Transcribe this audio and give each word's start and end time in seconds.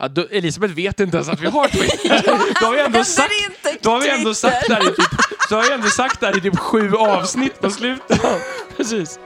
Ja, 0.00 0.08
då, 0.08 0.26
Elisabeth 0.30 0.74
vet 0.74 1.00
inte 1.00 1.16
ens 1.16 1.28
att 1.28 1.40
vi 1.40 1.46
har 1.46 1.68
Twitter. 1.68 2.22
Då 2.60 2.66
har 2.66 2.72
vi 2.72 2.80
ändå 2.80 3.04
sagt, 3.04 3.32
då 3.82 3.90
har 3.90 4.00
vi 4.00 4.08
ändå 4.08 4.34
sagt 4.34 4.68
det 4.68 4.74
här 4.74 4.82
i 4.82 4.94
typ, 4.94 5.08
så 5.48 5.56
har 5.56 5.62
vi 5.62 5.72
ändå 5.72 5.88
sagt 5.88 6.20
det 6.20 6.26
här 6.26 6.36
i 6.36 6.40
typ 6.40 6.58
sju 6.58 6.94
avsnitt 6.94 7.60
på 7.60 7.70
slutet. 7.70 8.20
Precis. 8.76 9.18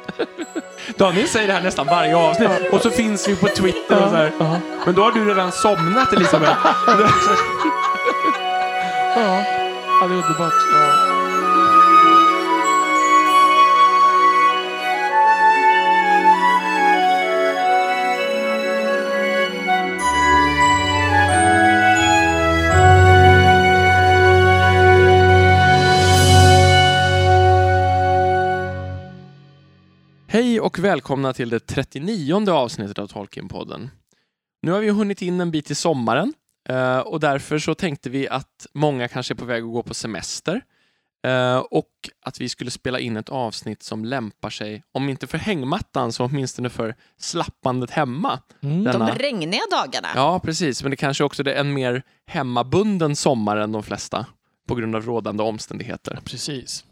Daniel 0.96 1.28
säger 1.28 1.46
det 1.46 1.52
här 1.52 1.62
nästan 1.62 1.86
varje 1.86 2.16
avsnitt 2.16 2.50
och 2.72 2.80
så 2.82 2.90
finns 2.90 3.28
vi 3.28 3.36
på 3.36 3.48
Twitter 3.48 4.04
och 4.04 4.10
så 4.10 4.16
här. 4.16 4.32
Men 4.86 4.94
då 4.94 5.02
har 5.02 5.12
du 5.12 5.28
redan 5.28 5.52
somnat 5.52 6.12
Elisabeth. 6.12 6.66
Ja 9.14 9.44
det 10.08 10.14
är 10.14 10.18
underbart. 10.18 10.52
Och 30.72 30.78
välkomna 30.78 31.32
till 31.32 31.50
det 31.50 31.60
39 31.60 32.50
avsnittet 32.50 32.98
av 32.98 33.06
Tolkienpodden. 33.06 33.90
Nu 34.62 34.72
har 34.72 34.80
vi 34.80 34.90
hunnit 34.90 35.22
in 35.22 35.40
en 35.40 35.50
bit 35.50 35.70
i 35.70 35.74
sommaren 35.74 36.34
eh, 36.68 36.98
och 36.98 37.20
därför 37.20 37.58
så 37.58 37.74
tänkte 37.74 38.10
vi 38.10 38.28
att 38.28 38.66
många 38.74 39.08
kanske 39.08 39.34
är 39.34 39.36
på 39.36 39.44
väg 39.44 39.62
att 39.62 39.72
gå 39.72 39.82
på 39.82 39.94
semester 39.94 40.60
eh, 41.26 41.56
och 41.56 41.90
att 42.22 42.40
vi 42.40 42.48
skulle 42.48 42.70
spela 42.70 43.00
in 43.00 43.16
ett 43.16 43.28
avsnitt 43.28 43.82
som 43.82 44.04
lämpar 44.04 44.50
sig, 44.50 44.82
om 44.92 45.08
inte 45.08 45.26
för 45.26 45.38
hängmattan 45.38 46.12
så 46.12 46.24
åtminstone 46.24 46.70
för 46.70 46.94
slappandet 47.18 47.90
hemma. 47.90 48.38
Mm. 48.62 48.84
De 48.84 48.92
Denna- 48.92 49.14
regniga 49.14 49.62
dagarna. 49.70 50.08
Ja, 50.14 50.40
precis, 50.40 50.82
men 50.82 50.90
det 50.90 50.96
kanske 50.96 51.24
också 51.24 51.42
är 51.42 51.54
en 51.54 51.72
mer 51.72 52.02
hemmabunden 52.26 53.16
sommar 53.16 53.56
än 53.56 53.72
de 53.72 53.82
flesta 53.82 54.26
på 54.68 54.74
grund 54.74 54.96
av 54.96 55.02
rådande 55.06 55.42
omständigheter. 55.42 56.18
Precis. 56.24 56.84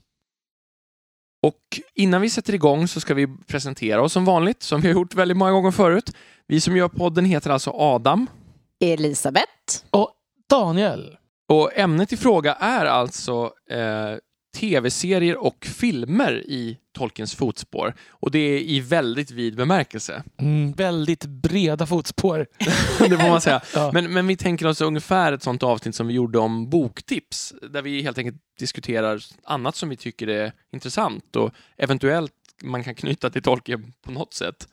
Och 1.43 1.81
innan 1.95 2.21
vi 2.21 2.31
sätter 2.31 2.55
igång 2.55 2.89
så 2.89 3.01
ska 3.01 3.15
vi 3.15 3.27
presentera 3.47 4.03
oss 4.03 4.13
som 4.13 4.25
vanligt, 4.25 4.63
som 4.63 4.81
vi 4.81 4.89
har 4.89 4.95
gjort 4.95 5.15
väldigt 5.15 5.37
många 5.37 5.51
gånger 5.51 5.71
förut. 5.71 6.17
Vi 6.47 6.61
som 6.61 6.77
gör 6.77 6.89
podden 6.89 7.25
heter 7.25 7.51
alltså 7.51 7.71
Adam 7.71 8.27
Elisabeth. 8.81 9.47
Och 9.91 10.13
Daniel. 10.51 11.17
och 11.49 11.79
ämnet 11.79 12.13
i 12.13 12.17
fråga 12.17 12.55
är 12.55 12.87
alltså 12.87 13.53
eh, 13.71 14.17
tv-serier 14.57 15.37
och 15.37 15.65
filmer 15.67 16.33
i 16.33 16.79
Tolkiens 16.99 17.35
fotspår. 17.35 17.95
Och 18.11 18.31
det 18.31 18.39
är 18.39 18.59
i 18.59 18.81
väldigt 18.81 19.31
vid 19.31 19.57
bemärkelse, 19.57 20.23
Mm, 20.39 20.73
väldigt 20.73 21.25
breda 21.25 21.87
fotspår. 21.87 22.47
det 22.99 23.19
får 23.19 23.29
man 23.29 23.41
säga. 23.41 23.61
Ja. 23.75 23.91
Men, 23.95 24.13
men 24.13 24.27
vi 24.27 24.37
tänker 24.37 24.67
oss 24.67 24.81
ungefär 24.81 25.33
ett 25.33 25.43
sånt 25.43 25.63
avsnitt 25.63 25.95
som 25.95 26.07
vi 26.07 26.15
gjorde 26.15 26.39
om 26.39 26.71
boktips, 26.71 27.55
där 27.71 27.83
vi 27.83 28.03
helt 28.03 28.19
enkelt 28.19 28.37
diskuterar 28.59 29.23
annat 29.45 29.77
som 29.77 29.89
vi 29.89 29.97
tycker 29.97 30.27
är 30.29 30.53
intressant 30.73 31.37
och 31.37 31.51
eventuellt 31.79 32.33
man 32.63 32.85
kan 32.85 32.95
knyta 32.95 33.31
till 33.31 33.43
Tolkien 33.43 33.93
på 34.05 34.13
något 34.13 34.35
sätt. 34.35 34.69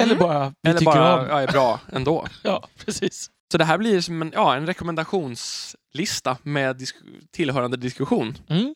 Eller 0.00 0.14
bara 0.16 0.54
vi 0.62 0.70
Eller 0.70 0.78
tycker 0.78 0.92
bara 0.92 1.20
om. 1.20 1.26
ja, 1.28 1.40
är 1.40 1.46
bra 1.52 1.80
ändå. 1.92 2.26
Ja, 2.42 2.68
precis. 2.84 3.30
Så 3.52 3.58
det 3.58 3.64
här 3.64 3.78
blir 3.78 4.00
som 4.00 4.22
en, 4.22 4.30
ja, 4.34 4.56
en 4.56 4.66
rekommendationslista 4.66 6.36
med 6.42 6.76
disk- 6.76 7.02
tillhörande 7.30 7.76
diskussion. 7.76 8.38
Mm. 8.48 8.74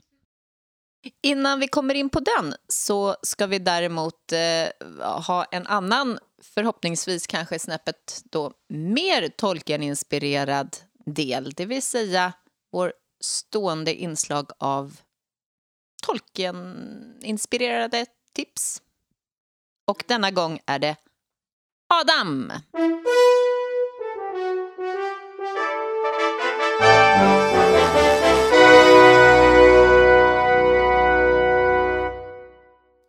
Innan 1.22 1.60
vi 1.60 1.68
kommer 1.68 1.94
in 1.94 2.10
på 2.10 2.20
den 2.20 2.54
så 2.68 3.16
ska 3.22 3.46
vi 3.46 3.58
däremot 3.58 4.32
eh, 4.32 4.88
ha 5.26 5.44
en 5.44 5.66
annan, 5.66 6.18
förhoppningsvis 6.42 7.26
kanske 7.26 7.58
snäppet 7.58 8.22
då 8.24 8.52
mer 8.68 9.28
Tolkien-inspirerad 9.28 10.76
del, 11.06 11.50
det 11.50 11.66
vill 11.66 11.82
säga 11.82 12.32
vår 12.72 12.92
stående 13.20 13.94
inslag 13.94 14.50
av 14.58 14.96
Tolkien-inspirerade 16.06 18.06
tips. 18.32 18.82
Och 19.86 20.04
denna 20.06 20.30
gång 20.30 20.60
är 20.66 20.78
det 20.78 20.96
Adam. 21.88 22.52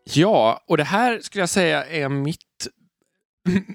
Ja, 0.03 0.63
och 0.67 0.77
det 0.77 0.83
här 0.83 1.19
skulle 1.19 1.41
jag 1.41 1.49
säga 1.49 1.85
är 1.85 2.09
mitt 2.09 2.39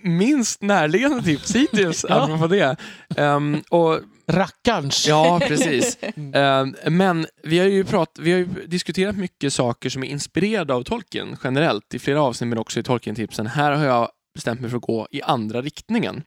minst 0.02 0.62
närliggande 0.62 1.22
tips 1.22 1.56
hittills. 1.56 2.04
Ja. 2.08 2.24
apropå 2.24 2.46
det. 2.46 2.76
Ehm, 3.16 3.62
och, 3.70 4.00
Rackarns. 4.30 5.06
ja, 5.08 5.40
precis. 5.48 5.98
Ehm, 6.34 6.76
men 6.86 7.26
vi 7.42 7.58
har, 7.58 7.66
ju 7.66 7.84
prat, 7.84 8.18
vi 8.20 8.32
har 8.32 8.38
ju 8.38 8.48
diskuterat 8.66 9.16
mycket 9.16 9.52
saker 9.52 9.90
som 9.90 10.04
är 10.04 10.08
inspirerade 10.08 10.74
av 10.74 10.82
Tolkien 10.82 11.36
generellt 11.44 11.94
i 11.94 11.98
flera 11.98 12.22
avsnitt, 12.22 12.48
men 12.48 12.58
också 12.58 12.80
i 12.80 12.82
Tolkien-tipsen. 12.82 13.46
Här 13.46 13.72
har 13.72 13.84
jag 13.84 14.08
bestämt 14.34 14.60
mig 14.60 14.70
för 14.70 14.76
att 14.76 14.82
gå 14.82 15.08
i 15.10 15.22
andra 15.22 15.62
riktningen. 15.62 16.22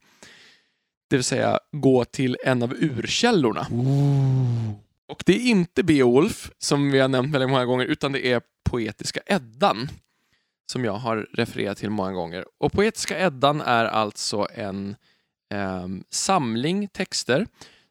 Det 1.10 1.16
vill 1.16 1.24
säga 1.24 1.58
gå 1.72 2.04
till 2.04 2.36
en 2.44 2.62
av 2.62 2.72
urkällorna. 2.72 3.66
Ooh. 3.70 4.70
Och 5.08 5.22
det 5.26 5.32
är 5.32 5.40
inte 5.40 5.82
Beowulf, 5.82 6.50
som 6.58 6.90
vi 6.90 6.98
har 6.98 7.08
nämnt 7.08 7.34
väldigt 7.34 7.50
många 7.50 7.64
gånger, 7.64 7.84
utan 7.86 8.12
det 8.12 8.26
är 8.26 8.40
Poetiska 8.72 9.20
Eddan, 9.26 9.88
som 10.72 10.84
jag 10.84 10.92
har 10.92 11.28
refererat 11.32 11.78
till 11.78 11.90
många 11.90 12.12
gånger. 12.12 12.44
Och 12.58 12.72
Poetiska 12.72 13.26
Eddan 13.26 13.60
är 13.60 13.84
alltså 13.84 14.48
en 14.54 14.96
eh, 15.54 15.88
samling 16.10 16.88
texter 16.88 17.46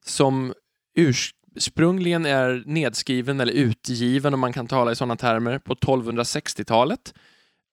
som 0.06 0.54
ursprungligen 0.96 2.26
är 2.26 2.64
nedskriven 2.66 3.40
eller 3.40 3.54
utgiven, 3.54 4.34
om 4.34 4.40
man 4.40 4.54
kan 4.54 4.68
tala 4.68 4.92
i 4.92 4.96
sådana 4.96 5.16
termer, 5.16 5.60
på 5.60 5.76
1260-talet. 5.76 7.14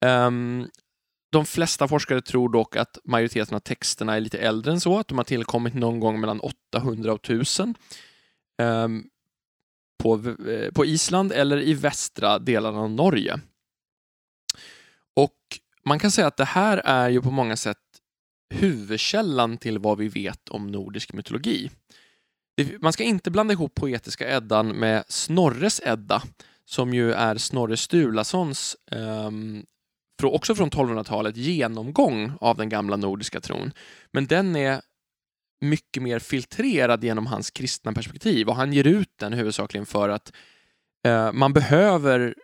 Eh, 0.04 0.30
de 1.32 1.46
flesta 1.46 1.88
forskare 1.88 2.20
tror 2.20 2.48
dock 2.48 2.76
att 2.76 2.98
majoriteten 3.04 3.54
av 3.54 3.60
texterna 3.60 4.16
är 4.16 4.20
lite 4.20 4.38
äldre 4.38 4.72
än 4.72 4.80
så, 4.80 4.98
att 4.98 5.08
de 5.08 5.18
har 5.18 5.24
tillkommit 5.24 5.74
någon 5.74 6.00
gång 6.00 6.20
mellan 6.20 6.40
800 6.40 7.12
och 7.12 7.24
1000. 7.24 7.74
Ehm, 8.62 9.04
på, 9.98 10.34
eh, 10.48 10.72
på 10.72 10.84
Island 10.84 11.32
eller 11.32 11.62
i 11.62 11.74
västra 11.74 12.38
delarna 12.38 12.78
av 12.78 12.90
Norge. 12.90 13.40
Och 15.16 15.36
man 15.84 15.98
kan 15.98 16.10
säga 16.10 16.26
att 16.26 16.36
det 16.36 16.44
här 16.44 16.78
är 16.84 17.08
ju 17.08 17.22
på 17.22 17.30
många 17.30 17.56
sätt 17.56 17.78
huvudkällan 18.54 19.58
till 19.58 19.78
vad 19.78 19.98
vi 19.98 20.08
vet 20.08 20.48
om 20.48 20.66
nordisk 20.66 21.12
mytologi. 21.12 21.70
Man 22.80 22.92
ska 22.92 23.04
inte 23.04 23.30
blanda 23.30 23.52
ihop 23.52 23.74
Poetiska 23.74 24.36
Eddan 24.36 24.68
med 24.68 25.04
Snorres 25.08 25.80
Edda, 25.84 26.22
som 26.64 26.94
ju 26.94 27.12
är 27.12 27.36
Snorre 27.36 27.76
Sturlasons, 27.76 28.76
eh, 28.90 29.30
också 30.22 30.54
från 30.54 30.70
1200-talet, 30.70 31.36
genomgång 31.36 32.32
av 32.40 32.56
den 32.56 32.68
gamla 32.68 32.96
nordiska 32.96 33.40
tron. 33.40 33.72
Men 34.12 34.26
den 34.26 34.56
är 34.56 34.80
mycket 35.60 36.02
mer 36.02 36.18
filtrerad 36.18 37.04
genom 37.04 37.26
hans 37.26 37.50
kristna 37.50 37.92
perspektiv 37.92 38.48
och 38.48 38.56
han 38.56 38.72
ger 38.72 38.86
ut 38.86 39.18
den 39.18 39.32
huvudsakligen 39.32 39.86
för 39.86 40.08
att 40.08 40.32
eh, 41.06 41.32
man 41.32 41.52
behöver 41.52 42.34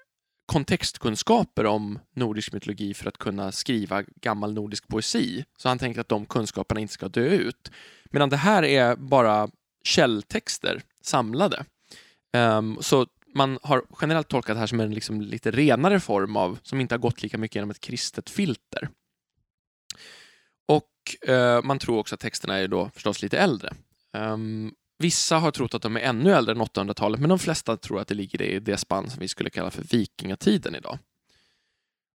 kontextkunskaper 0.46 1.66
om 1.66 1.98
nordisk 2.14 2.52
mytologi 2.52 2.94
för 2.94 3.08
att 3.08 3.18
kunna 3.18 3.52
skriva 3.52 4.02
gammal 4.02 4.52
nordisk 4.54 4.88
poesi. 4.88 5.44
Så 5.58 5.68
han 5.68 5.78
tänker 5.78 6.00
att 6.00 6.08
de 6.08 6.26
kunskaperna 6.26 6.80
inte 6.80 6.94
ska 6.94 7.08
dö 7.08 7.28
ut. 7.28 7.70
Medan 8.10 8.28
det 8.28 8.36
här 8.36 8.62
är 8.64 8.96
bara 8.96 9.48
källtexter 9.84 10.82
samlade. 11.02 11.64
Um, 12.36 12.78
så 12.80 13.06
man 13.34 13.58
har 13.62 13.84
generellt 14.00 14.28
tolkat 14.28 14.56
det 14.56 14.60
här 14.60 14.66
som 14.66 14.80
en 14.80 14.94
liksom 14.94 15.20
lite 15.20 15.50
renare 15.50 16.00
form 16.00 16.36
av, 16.36 16.58
som 16.62 16.80
inte 16.80 16.94
har 16.94 17.00
gått 17.00 17.22
lika 17.22 17.38
mycket 17.38 17.54
genom 17.54 17.70
ett 17.70 17.80
kristet 17.80 18.30
filter. 18.30 18.88
Och 21.04 21.28
eh, 21.28 21.62
man 21.62 21.78
tror 21.78 21.98
också 21.98 22.14
att 22.14 22.20
texterna 22.20 22.58
är 22.58 22.68
då 22.68 22.90
förstås 22.94 23.22
lite 23.22 23.38
äldre. 23.38 23.72
Um, 24.12 24.74
vissa 24.98 25.38
har 25.38 25.50
trott 25.50 25.74
att 25.74 25.82
de 25.82 25.96
är 25.96 26.00
ännu 26.00 26.32
äldre 26.32 26.54
än 26.54 26.62
800-talet, 26.62 27.20
men 27.20 27.28
de 27.28 27.38
flesta 27.38 27.76
tror 27.76 28.00
att 28.00 28.08
det 28.08 28.14
ligger 28.14 28.42
i 28.42 28.60
det 28.60 28.76
spann 28.76 29.10
som 29.10 29.20
vi 29.20 29.28
skulle 29.28 29.50
kalla 29.50 29.70
för 29.70 29.82
vikingatiden 29.82 30.74
idag. 30.74 30.98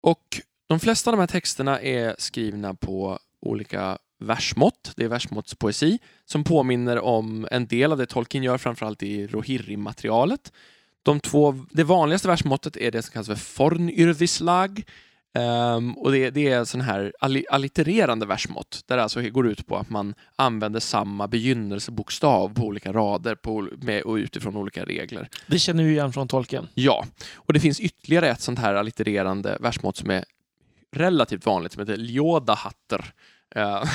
Och 0.03 0.41
de 0.67 0.81
flesta 0.81 1.11
av 1.11 1.17
de 1.17 1.21
här 1.21 1.27
texterna 1.27 1.81
är 1.81 2.17
skrivna 2.19 2.75
på 2.75 3.19
olika 3.41 3.99
versmått. 4.19 4.93
Det 4.97 5.05
är 5.05 5.09
versmåttspoesi 5.09 5.99
som 6.25 6.45
påminner 6.45 6.99
om 6.99 7.49
en 7.51 7.67
del 7.67 7.93
av 7.93 7.99
det 7.99 8.07
Tolkien 8.07 8.45
gör, 8.45 8.59
framförallt 8.59 9.03
i 9.03 9.27
Rohirrim-materialet. 9.27 10.53
De 11.03 11.21
två, 11.21 11.65
det 11.71 11.85
vanligaste 11.85 12.29
versmåttet 12.29 12.77
är 12.77 12.91
det 12.91 13.03
som 13.03 13.13
kallas 13.13 13.27
för 13.27 13.35
fornyrvislag. 13.35 14.85
Um, 15.37 15.99
och 15.99 16.13
det, 16.13 16.31
det 16.31 16.49
är 16.49 16.65
sån 16.65 16.81
här 16.81 17.13
alli- 17.21 17.45
allittererande 17.51 18.27
versmått 18.27 18.81
där 18.87 18.97
det 18.97 19.03
alltså 19.03 19.21
går 19.23 19.47
ut 19.47 19.67
på 19.67 19.77
att 19.77 19.91
man 19.91 20.15
använder 20.37 20.81
samma 20.81 21.29
begynnelsebokstav 21.29 22.55
på 22.55 22.63
olika 22.63 22.93
rader 22.93 23.35
på, 23.35 23.69
med, 23.81 24.03
och 24.03 24.15
utifrån 24.15 24.57
olika 24.57 24.85
regler. 24.85 25.29
Det 25.47 25.59
känner 25.59 25.85
vi 25.85 25.91
igen 25.91 26.13
från 26.13 26.29
tolken. 26.29 26.69
Ja, 26.75 27.07
och 27.35 27.53
det 27.53 27.61
finns 27.61 27.81
ytterligare 27.81 28.31
ett 28.31 28.41
sånt 28.41 28.59
här 28.59 28.75
allittererande 28.75 29.57
versmått 29.61 29.97
som 29.97 30.11
är 30.11 30.25
relativt 30.97 31.47
vanligt 31.47 31.73
som 31.73 31.81
heter 31.81 31.97
Ljodahatter. 31.97 33.05
Eh, 33.55 33.63
eh, 33.63 33.83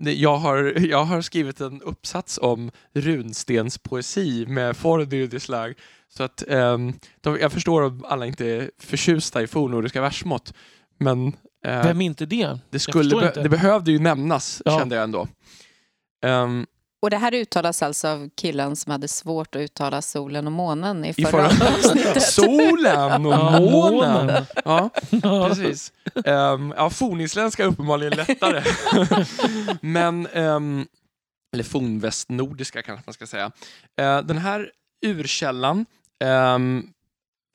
jag, 0.00 0.36
har, 0.36 0.86
jag 0.86 1.04
har 1.04 1.20
skrivit 1.20 1.60
en 1.60 1.82
uppsats 1.82 2.38
om 2.42 2.70
runstenspoesi 2.94 4.46
med 4.46 4.76
Fordyrdislag. 4.76 5.74
Så 6.08 6.22
att 6.22 6.44
ehm, 6.48 6.92
de, 7.20 7.38
jag 7.40 7.52
förstår 7.52 7.82
om 7.82 8.04
alla 8.08 8.26
inte 8.26 8.46
är 8.46 8.70
förtjusta 8.78 9.42
i 9.42 9.46
fornnordiska 9.46 10.00
versmått. 10.00 10.54
Men 10.98 11.26
eh, 11.64 11.82
Vem 11.82 12.00
är 12.00 12.04
inte 12.06 12.26
det? 12.26 12.58
det, 12.70 12.78
skulle 12.78 13.16
be, 13.16 13.42
det 13.42 13.48
behövde 13.48 13.92
ju 13.92 13.98
nämnas, 13.98 14.62
Ja. 14.64 14.78
kände 14.78 14.94
jag 14.96 15.02
ändå. 15.04 15.28
Ehm, 16.24 16.66
Och 17.00 17.10
det 17.10 17.16
här 17.16 17.34
uttalas 17.34 17.82
alltså 17.82 18.08
av 18.08 18.30
killen 18.34 18.76
som 18.76 18.92
hade 18.92 19.08
svårt 19.08 19.54
att 19.54 19.60
uttala 19.60 20.02
solen 20.02 20.46
och 20.46 20.52
månen 20.52 21.04
i 21.04 21.14
I 21.16 21.24
förra, 21.24 21.50
förra 21.50 21.74
avsnittet. 21.74 22.22
Solen 22.32 23.26
och 23.26 23.62
månen! 23.62 24.44
Ja, 24.64 24.90
precis. 25.48 25.92
Um, 26.14 26.74
ja, 26.76 26.90
fornisländska 26.90 27.62
är 27.62 27.66
uppenbarligen 27.66 28.12
lättare. 28.12 28.62
Men, 29.80 30.26
ehm, 30.26 30.86
eller 31.52 31.64
fornvästnordiska 31.64 32.82
kanske 32.82 33.02
man 33.06 33.14
ska 33.14 33.26
säga. 33.26 33.52
Eh, 34.00 34.22
den 34.22 34.38
här 34.38 34.70
urkällan 35.06 35.86
ehm, 36.24 36.86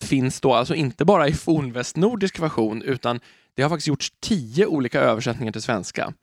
finns 0.03 0.41
då 0.41 0.53
alltså 0.53 0.75
inte 0.75 1.05
bara 1.05 1.27
i 1.27 1.33
fornvästnordisk 1.33 2.39
version 2.39 2.81
utan 2.81 3.19
det 3.55 3.61
har 3.61 3.69
faktiskt 3.69 3.87
gjorts 3.87 4.13
tio 4.19 4.65
olika 4.65 5.01
översättningar 5.01 5.51
till 5.51 5.61
svenska. 5.61 6.13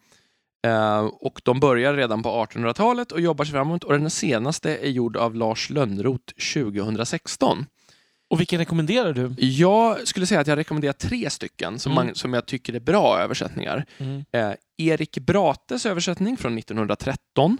Eh, 0.66 0.98
och 1.00 1.40
de 1.44 1.60
börjar 1.60 1.94
redan 1.94 2.22
på 2.22 2.28
1800-talet 2.28 3.12
och 3.12 3.20
jobbar 3.20 3.44
sig 3.44 3.52
framåt 3.52 3.84
och 3.84 3.92
den 3.92 4.10
senaste 4.10 4.76
är 4.76 4.88
gjord 4.90 5.16
av 5.16 5.34
Lars 5.34 5.70
Lönnroth 5.70 6.34
2016. 6.54 7.66
Och 8.30 8.40
vilken 8.40 8.58
rekommenderar 8.58 9.12
du? 9.12 9.34
Jag 9.38 10.08
skulle 10.08 10.26
säga 10.26 10.40
att 10.40 10.46
jag 10.46 10.58
rekommenderar 10.58 10.92
tre 10.92 11.30
stycken 11.30 11.78
som, 11.78 11.92
Mm. 11.92 12.06
man, 12.06 12.14
som 12.14 12.34
jag 12.34 12.46
tycker 12.46 12.74
är 12.74 12.80
bra 12.80 13.18
översättningar. 13.18 13.84
Mm. 13.98 14.24
Eh, 14.32 14.52
Erik 14.76 15.18
Brates 15.18 15.86
översättning 15.86 16.36
från 16.36 16.54
1913, 16.58 17.58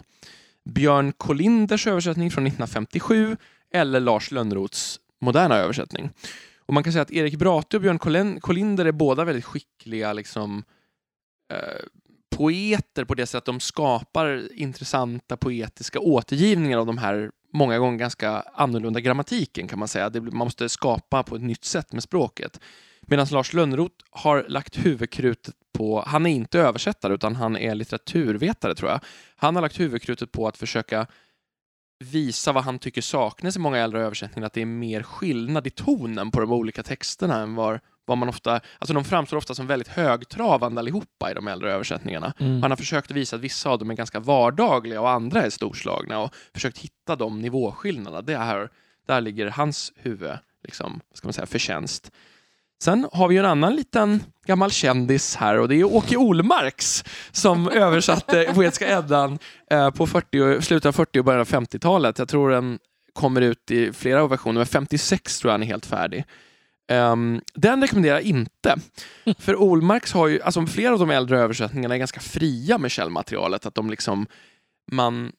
Björn 0.70 1.12
Kolinders 1.12 1.86
översättning 1.86 2.30
från 2.30 2.44
1957 2.46 3.36
eller 3.74 4.00
Lars 4.00 4.30
Lönnroths 4.30 5.00
moderna 5.20 5.56
översättning. 5.56 6.10
Och 6.66 6.74
Man 6.74 6.82
kan 6.84 6.92
säga 6.92 7.02
att 7.02 7.10
Erik 7.10 7.36
Brate 7.36 7.76
och 7.76 7.82
Björn 7.82 7.98
Kolin- 7.98 8.40
Kolinder 8.40 8.84
är 8.84 8.92
båda 8.92 9.24
väldigt 9.24 9.44
skickliga 9.44 10.12
liksom, 10.12 10.64
eh, 11.52 11.58
poeter 12.40 13.04
på 13.04 13.14
det 13.14 13.26
sättet 13.26 13.38
att 13.38 13.44
de 13.44 13.60
skapar 13.60 14.48
intressanta 14.52 15.36
poetiska 15.36 16.00
återgivningar 16.00 16.78
av 16.78 16.86
de 16.86 16.98
här 16.98 17.30
många 17.52 17.78
gånger 17.78 17.98
ganska 17.98 18.44
annorlunda 18.54 19.00
grammatiken 19.00 19.68
kan 19.68 19.78
man 19.78 19.88
säga. 19.88 20.10
Det, 20.10 20.20
man 20.20 20.34
måste 20.34 20.68
skapa 20.68 21.22
på 21.22 21.36
ett 21.36 21.42
nytt 21.42 21.64
sätt 21.64 21.92
med 21.92 22.02
språket. 22.02 22.60
Medan 23.00 23.26
Lars 23.30 23.52
Lönnroth 23.52 23.94
har 24.10 24.44
lagt 24.48 24.86
huvudkrutet 24.86 25.54
på, 25.72 26.04
han 26.06 26.26
är 26.26 26.30
inte 26.30 26.58
översättare 26.58 27.14
utan 27.14 27.36
han 27.36 27.56
är 27.56 27.74
litteraturvetare 27.74 28.74
tror 28.74 28.90
jag. 28.90 29.00
Han 29.36 29.54
har 29.54 29.62
lagt 29.62 29.80
huvudkrutet 29.80 30.32
på 30.32 30.48
att 30.48 30.56
försöka 30.56 31.06
visa 32.04 32.52
vad 32.52 32.64
han 32.64 32.78
tycker 32.78 33.02
saknas 33.02 33.56
i 33.56 33.58
många 33.58 33.78
äldre 33.78 34.02
översättningar, 34.02 34.46
att 34.46 34.52
det 34.52 34.62
är 34.62 34.66
mer 34.66 35.02
skillnad 35.02 35.66
i 35.66 35.70
tonen 35.70 36.30
på 36.30 36.40
de 36.40 36.52
olika 36.52 36.82
texterna 36.82 37.40
än 37.40 37.54
vad 37.54 37.80
vad 38.10 38.18
man 38.18 38.28
ofta, 38.28 38.60
alltså 38.78 38.94
de 38.94 39.04
framstår 39.04 39.36
ofta 39.36 39.54
som 39.54 39.66
väldigt 39.66 39.88
högtravande 39.88 40.80
allihopa 40.80 41.30
i 41.30 41.34
de 41.34 41.48
äldre 41.48 41.72
översättningar. 41.72 42.32
Mm. 42.38 42.62
Han 42.62 42.70
har 42.70 42.76
försökt 42.76 43.10
visa 43.10 43.36
att 43.36 43.42
vissa 43.42 43.70
av 43.70 43.78
dem 43.78 43.90
är 43.90 43.94
ganska 43.94 44.20
vardagliga 44.20 45.00
och 45.00 45.10
andra 45.10 45.42
är 45.42 45.50
storslagna 45.50 46.18
och 46.18 46.34
försökt 46.54 46.78
hitta 46.78 47.16
de 47.16 47.40
nivåskillnaderna. 47.42 48.22
Det 48.22 48.36
här, 48.36 48.68
där 49.06 49.20
ligger 49.20 49.46
hans 49.50 49.92
huvud, 49.96 50.30
liksom, 50.64 51.00
ska 51.14 51.26
man 51.28 51.32
säga, 51.32 51.46
förtjänst. 51.46 52.10
Sen 52.82 53.08
har 53.12 53.28
vi 53.28 53.36
en 53.36 53.44
annan 53.44 53.76
liten 53.76 54.22
gammal 54.46 54.70
kändis 54.70 55.36
här 55.36 55.58
och 55.58 55.68
det 55.68 55.74
är 55.76 55.84
Åke 55.84 56.16
Olmarks 56.16 57.04
som 57.30 57.68
översatte 57.72 58.50
Poetiska 58.54 58.98
Eddan 58.98 59.38
eh, 59.70 59.90
på 59.90 60.06
40, 60.06 60.40
och- 60.40 60.64
slutet 60.64 60.86
av 60.86 60.92
40 60.92 61.18
och 61.18 61.24
början 61.24 61.40
av 61.40 61.46
50-talet. 61.48 62.18
Jag 62.18 62.28
tror 62.28 62.50
den 62.50 62.78
kommer 63.12 63.40
ut 63.40 63.70
i 63.70 63.92
flera 63.92 64.26
versioner, 64.26 64.58
men 64.58 64.66
56 64.66 65.38
tror 65.40 65.48
jag 65.50 65.54
han 65.54 65.62
är 65.62 65.66
helt 65.66 65.86
färdig. 65.86 66.24
Ehm, 66.90 67.40
den 67.54 67.82
rekommenderar 67.82 68.14
jag 68.14 68.22
inte. 68.22 68.76
För 69.38 69.56
Olmarks 69.56 70.12
har 70.12 70.28
ju, 70.28 70.42
alltså 70.42 70.66
flera 70.66 70.92
av 70.92 70.98
de 70.98 71.10
äldre 71.10 71.38
översättningarna 71.38 71.94
är 71.94 71.98
ganska 71.98 72.20
fria 72.20 72.78
med 72.78 72.90
källmaterialet. 72.90 73.66
Att 73.66 73.74
de 73.74 73.90
liksom, 73.90 74.26
man 74.92 75.32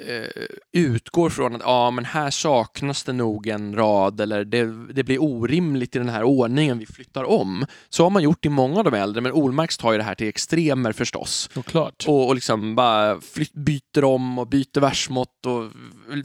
eh, 0.00 0.44
utgår 0.72 1.30
från 1.30 1.54
att 1.54 1.62
ja, 1.64 1.90
men 1.90 2.04
här 2.04 2.30
saknas 2.30 3.04
det 3.04 3.12
nog 3.12 3.46
en 3.46 3.76
rad 3.76 4.20
eller 4.20 4.44
det, 4.44 4.92
det 4.92 5.04
blir 5.04 5.22
orimligt 5.22 5.96
i 5.96 5.98
den 5.98 6.08
här 6.08 6.22
ordningen 6.22 6.78
vi 6.78 6.86
flyttar 6.86 7.24
om. 7.24 7.66
Så 7.88 8.02
har 8.02 8.10
man 8.10 8.22
gjort 8.22 8.46
i 8.46 8.48
många 8.48 8.78
av 8.78 8.84
de 8.84 8.94
äldre, 8.94 9.20
men 9.20 9.32
Olmarks 9.32 9.78
tar 9.78 9.92
ju 9.92 9.98
det 9.98 10.04
här 10.04 10.14
till 10.14 10.28
extremer 10.28 10.92
förstås. 10.92 11.50
Såklart. 11.54 12.04
Och, 12.06 12.28
och 12.28 12.34
liksom 12.34 12.74
bara 12.74 13.20
flytt, 13.20 13.52
byter 13.52 14.04
om 14.04 14.38
och 14.38 14.46
byter 14.46 14.80
versmått 14.80 15.46
och 15.46 15.70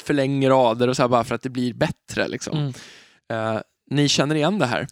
förlänger 0.04 0.50
rader 0.50 0.88
och 0.88 0.96
så 0.96 1.04
här 1.04 1.10
bara 1.10 1.24
för 1.24 1.36
att 1.36 1.42
det 1.42 1.50
blir 1.50 1.74
bättre. 1.74 2.28
Liksom. 2.28 2.58
Mm. 2.58 2.74
Eh, 3.56 3.62
ni 3.90 4.08
känner 4.10 4.36
igen 4.36 4.60
det 4.60 4.66
här? 4.66 4.88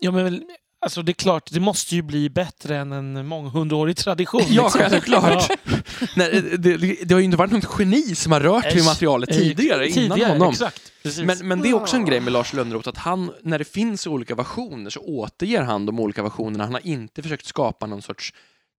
Ja, 0.00 0.10
men 0.10 0.42
alltså 0.80 1.02
det 1.02 1.12
är 1.12 1.14
klart, 1.14 1.48
det 1.52 1.60
måste 1.60 1.94
ju 1.94 2.02
bli 2.02 2.30
bättre 2.30 2.76
än 2.76 2.92
en 2.92 3.26
månghundraårig 3.26 3.96
tradition. 3.96 4.42
Ja, 4.48 4.62
liksom. 4.64 4.80
självklart. 4.80 5.46
Ja. 5.48 5.56
Nej, 6.16 6.42
det, 6.58 6.76
det, 6.76 6.96
det 7.04 7.14
har 7.14 7.18
ju 7.20 7.24
inte 7.24 7.36
varit 7.36 7.52
något 7.52 7.78
geni 7.78 8.14
som 8.14 8.32
har 8.32 8.40
rört 8.40 8.74
vid 8.76 8.84
materialet 8.84 9.28
tidigare, 9.30 9.88
innan 9.88 10.10
Tidigare, 10.10 10.32
honom. 10.32 10.50
exakt. 10.50 10.92
Men, 11.24 11.48
men 11.48 11.60
det 11.60 11.68
är 11.68 11.74
också 11.74 11.96
en 11.96 12.04
grej 12.04 12.20
med 12.20 12.32
Lars 12.32 12.52
Lönnroth 12.52 12.88
att 12.88 12.96
han, 12.98 13.32
när 13.42 13.58
det 13.58 13.64
finns 13.64 14.06
olika 14.06 14.34
versioner 14.34 14.90
så 14.90 15.00
återger 15.00 15.62
han 15.62 15.86
de 15.86 16.00
olika 16.00 16.22
versionerna. 16.22 16.64
Han 16.64 16.74
har 16.74 16.86
inte 16.86 17.22
försökt 17.22 17.46
skapa 17.46 17.86
någon 17.86 18.02
sorts 18.02 18.32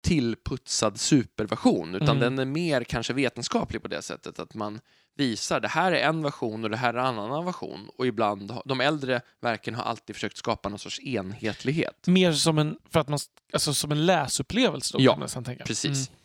tillputsad 0.05 1.01
superversion 1.01 1.95
utan 1.95 2.09
Mm. 2.09 2.21
den 2.21 2.39
är 2.39 2.45
mer 2.45 2.85
kanske 2.85 3.13
vetenskaplig 3.13 3.83
på 3.83 3.89
det 3.89 4.03
sättet 4.03 4.39
att 4.39 4.55
man 4.55 4.81
visar 5.21 5.61
det 5.61 5.69
här 5.69 5.93
är 5.93 6.09
en 6.09 6.23
version 6.23 6.65
och 6.65 6.71
det 6.71 6.77
här 6.77 6.95
är 6.95 6.99
en 6.99 7.19
annan 7.19 7.45
version 7.45 7.91
och 7.99 8.07
ibland, 8.07 8.51
har- 8.51 8.63
de 8.65 8.81
äldre 8.81 9.21
verken 9.41 9.75
har 9.75 9.83
alltid 9.85 10.17
försökt 10.17 10.37
skapa 10.37 10.69
någon 10.69 10.79
sorts 10.79 11.01
enhetlighet. 11.01 12.07
Mer 12.07 12.33
som 12.33 12.59
en, 12.59 12.79
för 12.91 13.01
att 13.01 13.09
man, 13.09 13.19
alltså 13.53 13.75
som 13.75 13.93
en 13.93 14.07
läsupplevelse 14.07 14.97
då, 14.97 15.03
Ja, 15.05 15.11
kan 15.13 15.19
man 15.19 15.25
nästan 15.25 15.45
tänka. 15.45 15.65
Precis. 15.65 16.09
Mm. 16.09 16.21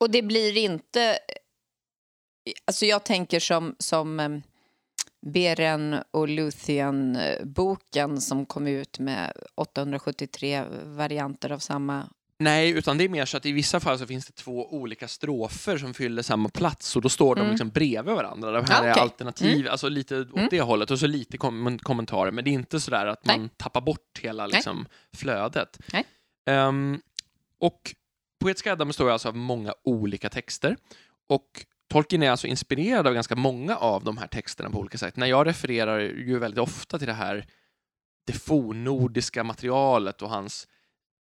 Och 0.00 0.10
det 0.10 0.22
blir 0.22 0.56
inte... 0.56 1.18
Alltså 2.66 2.86
jag 2.86 3.04
tänker 3.04 3.40
som, 3.40 3.76
som 3.78 4.20
um, 4.20 4.42
Beren 5.26 5.96
och 6.10 6.28
Luthien-boken 6.28 8.20
som 8.20 8.46
kom 8.46 8.66
ut 8.66 8.98
med 8.98 9.32
873 9.54 10.64
varianter 10.84 11.52
av 11.52 11.58
samma... 11.58 12.08
Nej, 12.40 12.70
utan 12.70 12.98
det 12.98 13.04
är 13.04 13.08
mer 13.08 13.24
så 13.24 13.36
att 13.36 13.46
i 13.46 13.52
vissa 13.52 13.80
fall 13.80 13.98
så 13.98 14.06
finns 14.06 14.26
det 14.26 14.32
två 14.32 14.74
olika 14.74 15.08
strofer 15.08 15.78
som 15.78 15.94
fyller 15.94 16.22
samma 16.22 16.48
plats 16.48 16.96
och 16.96 17.02
då 17.02 17.08
står 17.08 17.34
de 17.34 17.40
Mm. 17.40 17.50
liksom 17.50 17.68
bredvid 17.68 18.14
varandra. 18.14 18.50
De 18.50 18.64
här 18.64 18.82
Ah, 18.82 18.86
är 18.86 18.90
alternativ, 19.00 19.68
alltså 19.68 19.88
lite 19.88 20.20
åt 20.20 20.32
Mm. 20.36 20.48
det 20.50 20.60
hållet 20.60 20.90
och 20.90 20.98
så 20.98 21.06
lite 21.06 21.38
kom 21.38 21.78
kommentarer. 21.78 22.30
Men 22.30 22.44
det 22.44 22.50
är 22.50 22.52
inte 22.52 22.80
så 22.80 22.90
där 22.90 23.06
att 23.06 23.24
Nej. 23.24 23.38
man 23.38 23.48
tappar 23.48 23.80
bort 23.80 24.18
hela 24.22 24.46
liksom, 24.46 24.86
flödet. 25.16 25.78
Nej. 25.92 26.04
Ehm, 26.46 27.00
och 27.60 27.94
Poetiska 28.40 28.72
Eddan 28.72 28.86
består 28.86 29.10
alltså 29.10 29.28
av 29.28 29.36
många 29.36 29.74
olika 29.84 30.28
texter 30.28 30.76
och 31.28 31.46
Tolkien 31.90 32.22
är 32.22 32.30
alltså 32.30 32.46
inspirerad 32.46 33.06
av 33.06 33.14
ganska 33.14 33.36
många 33.36 33.76
av 33.76 34.04
de 34.04 34.18
här 34.18 34.26
texterna 34.26 34.70
på 34.70 34.78
olika 34.78 34.98
sätt. 34.98 35.16
När 35.16 35.26
jag 35.26 35.46
refererar 35.46 35.98
ju 36.00 36.38
väldigt 36.38 36.58
ofta 36.60 36.98
till 36.98 37.06
det 37.06 37.12
här 37.12 37.46
det 38.26 38.32
fornnordiska 38.32 39.44
materialet 39.44 40.22
och 40.22 40.30
hans 40.30 40.66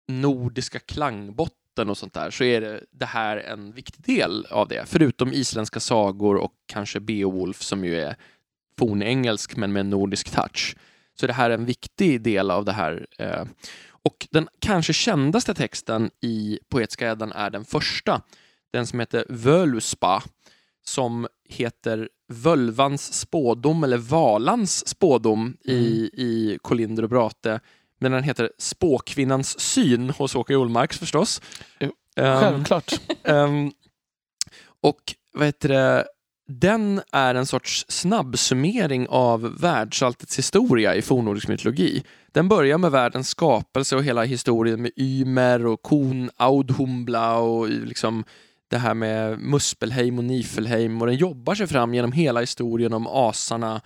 nordiska 0.07 0.79
klangbotten 0.79 1.89
och 1.89 1.97
sånt 1.97 2.13
där 2.13 2.31
så 2.31 2.43
är 2.43 2.61
det, 2.61 2.83
det 2.91 3.05
här 3.05 3.37
en 3.37 3.71
viktig 3.71 4.05
del 4.05 4.45
av 4.45 4.67
det. 4.67 4.83
Förutom 4.87 5.33
isländska 5.33 5.79
sagor 5.79 6.35
och 6.35 6.53
kanske 6.65 6.99
Beowulf 6.99 7.61
som 7.61 7.85
ju 7.85 7.99
är 7.99 8.15
fornengelsk 8.79 9.55
men 9.55 9.73
med 9.73 9.79
en 9.79 9.89
nordisk 9.89 10.29
touch. 10.29 10.75
Så 11.19 11.27
det 11.27 11.33
här 11.33 11.49
är 11.49 11.53
en 11.53 11.65
viktig 11.65 12.21
del 12.21 12.51
av 12.51 12.65
det 12.65 12.71
här. 12.71 13.07
eh. 13.19 13.45
Och 14.03 14.27
den 14.31 14.47
kanske 14.59 14.93
kändaste 14.93 15.53
texten 15.53 16.09
i 16.21 16.59
Poetiska 16.69 17.11
Eddan 17.11 17.31
är 17.31 17.49
den 17.49 17.65
första. 17.65 18.21
Den 18.71 18.87
som 18.87 18.99
heter 18.99 19.25
Völuspa 19.29 20.23
som 20.83 21.27
heter 21.49 22.09
Völvans 22.27 23.13
spådom 23.13 23.83
eller 23.83 23.97
Valans 23.97 24.87
spådom 24.87 25.57
i, 25.63 26.09
i 26.13 26.57
Kolinder 26.61 27.03
och 27.03 27.09
Brate. 27.09 27.59
Men 28.01 28.11
den 28.11 28.23
heter 28.23 28.49
Spåkvinnans 28.57 29.59
syn 29.59 30.09
hos 30.09 30.35
Åke 30.35 30.55
Olmarks 30.55 30.99
förstås. 30.99 31.41
Jo, 31.79 31.91
Ehm, 32.15 32.39
Självklart. 32.39 32.93
Ehm, 33.23 33.71
och 34.83 35.15
vad 35.33 35.45
heter 35.45 35.69
det? 35.69 36.05
Den 36.47 37.01
är 37.11 37.35
en 37.35 37.45
sorts 37.45 37.85
snabbsummering 37.89 39.07
av 39.09 39.57
världsalltets 39.61 40.37
historia 40.37 40.95
i 40.95 41.01
fornnordisk 41.01 41.47
mytologi. 41.47 42.03
Den 42.31 42.47
börjar 42.47 42.77
med 42.77 42.91
världens 42.91 43.29
skapelse 43.29 43.95
och 43.95 44.03
hela 44.03 44.23
historien 44.23 44.81
med 44.81 44.91
Ymer 44.97 45.65
och 45.65 45.81
kon 45.81 46.29
Audhumbla 46.37 47.37
och 47.37 47.69
liksom 47.69 48.23
det 48.69 48.77
här 48.77 48.93
med 48.93 49.39
Muspelheim 49.39 50.17
och 50.17 50.23
Nifelheim 50.23 51.01
och 51.01 51.07
den 51.07 51.15
jobbar 51.15 51.55
sig 51.55 51.67
fram 51.67 51.93
genom 51.93 52.11
hela 52.11 52.39
historien 52.39 52.93
om 52.93 53.07
asarna 53.07 53.81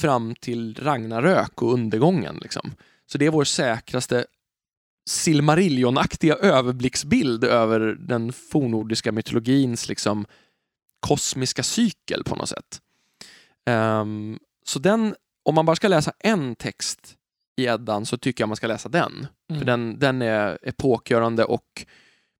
fram 0.00 0.34
till 0.34 0.74
Ragnarök 0.82 1.62
och 1.62 1.72
undergången. 1.72 2.38
Liksom. 2.42 2.72
Så 3.12 3.18
det 3.18 3.26
är 3.26 3.30
vår 3.30 3.44
säkraste 3.44 4.24
Silmarillion-aktiga 5.10 6.34
överblicksbild 6.34 7.44
över 7.44 7.80
den 7.80 8.32
fornnordiska 8.32 9.12
mytologins 9.12 9.88
liksom 9.88 10.26
kosmiska 11.00 11.62
cykel 11.62 12.24
på 12.24 12.36
något 12.36 12.48
sätt. 12.48 12.80
Ehm, 13.66 14.38
så 14.66 14.78
den, 14.78 15.14
om 15.44 15.54
man 15.54 15.66
bara 15.66 15.76
ska 15.76 15.88
läsa 15.88 16.12
en 16.18 16.56
text 16.56 17.16
i 17.56 17.64
Eddan 17.64 18.06
så 18.06 18.18
tycker 18.18 18.42
jag 18.42 18.48
man 18.48 18.56
ska 18.56 18.66
läsa 18.66 18.88
den. 18.88 19.26
Mm. 19.50 19.60
För 19.60 19.66
den, 19.66 19.98
den 19.98 20.22
är 20.22 20.58
epokgörande 20.62 21.44
och 21.44 21.86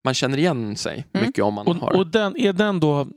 man 0.05 0.15
känner 0.15 0.39
igen 0.39 0.77
sig 0.77 1.07
Mm. 1.13 1.27
mycket 1.27 1.45
om 1.45 1.55
man 1.55 1.67
Och, 1.67 1.77
har... 1.77 1.97
och 1.97 2.07
den, 2.07 2.37
är 2.37 2.53
den 2.53 2.81
då 2.81 3.09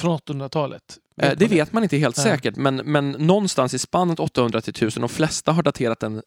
från 0.00 0.18
800-talet? 0.18 0.98
Eh, 1.22 1.32
det 1.38 1.46
vet 1.46 1.72
man 1.72 1.82
inte 1.82 1.96
helt 1.96 2.16
Nej. 2.16 2.24
säkert, 2.24 2.56
men, 2.56 2.76
men 2.76 3.10
någonstans 3.10 3.74
i 3.74 3.78
spannet 3.78 4.20
800 4.20 4.60
till 4.60 4.70
1000. 4.70 5.00
De 5.00 5.08
flesta 5.08 5.52
har 5.52 5.62
daterat 5.62 6.00
den, 6.00 6.22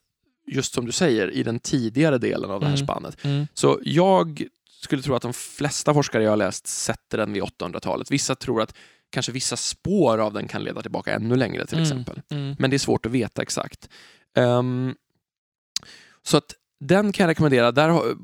just 0.48 0.74
som 0.74 0.86
du 0.86 0.91
säger, 0.91 1.31
i 1.31 1.43
den 1.43 1.60
tidigare 1.60 2.17
delen 2.17 2.51
av 2.51 2.60
det 2.60 2.65
här 2.65 2.74
Mm. 2.75 2.86
spannet. 2.88 3.17
Mm. 3.25 3.48
Så 3.53 3.79
jag 3.83 4.43
skulle 4.81 5.01
tro 5.01 5.15
att 5.15 5.21
de 5.21 5.33
flesta 5.33 5.93
forskare 5.93 6.24
jag 6.24 6.29
har 6.31 6.38
läst 6.38 6.67
sätter 6.67 7.17
den 7.17 7.33
vid 7.33 7.43
800-talet. 7.43 8.12
Vissa 8.12 8.36
tror 8.36 8.62
att 8.62 8.75
kanske 9.10 9.31
vissa 9.31 9.57
spår 9.57 10.17
av 10.17 10.33
den 10.33 10.48
kan 10.48 10.63
leda 10.63 10.81
tillbaka 10.81 11.13
ännu 11.13 11.36
längre 11.36 11.65
till 11.65 11.77
Mm. 11.77 11.83
exempel. 11.83 12.21
Mm. 12.31 12.55
Men 12.60 12.69
det 12.69 12.75
är 12.75 12.79
svårt 12.79 13.05
att 13.05 13.12
veta 13.12 13.41
exakt. 13.41 13.89
Ehm, 14.38 14.95
så 16.24 16.38
att 16.38 16.55
den 16.79 17.12
kan 17.12 17.24
jag 17.24 17.29
rekommendera. 17.29 17.71
Där 17.71 17.89
har, 17.89 18.15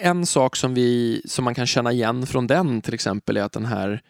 en 0.00 0.26
sak 0.26 0.56
som, 0.56 0.74
vi, 0.74 1.22
som 1.24 1.44
man 1.44 1.54
kan 1.54 1.66
känna 1.66 1.92
igen 1.92 2.26
från 2.26 2.46
den 2.46 2.82
till 2.82 2.94
exempel 2.94 3.36
är 3.36 3.42
att 3.42 3.52
den 3.52 3.64
här, 3.66 4.02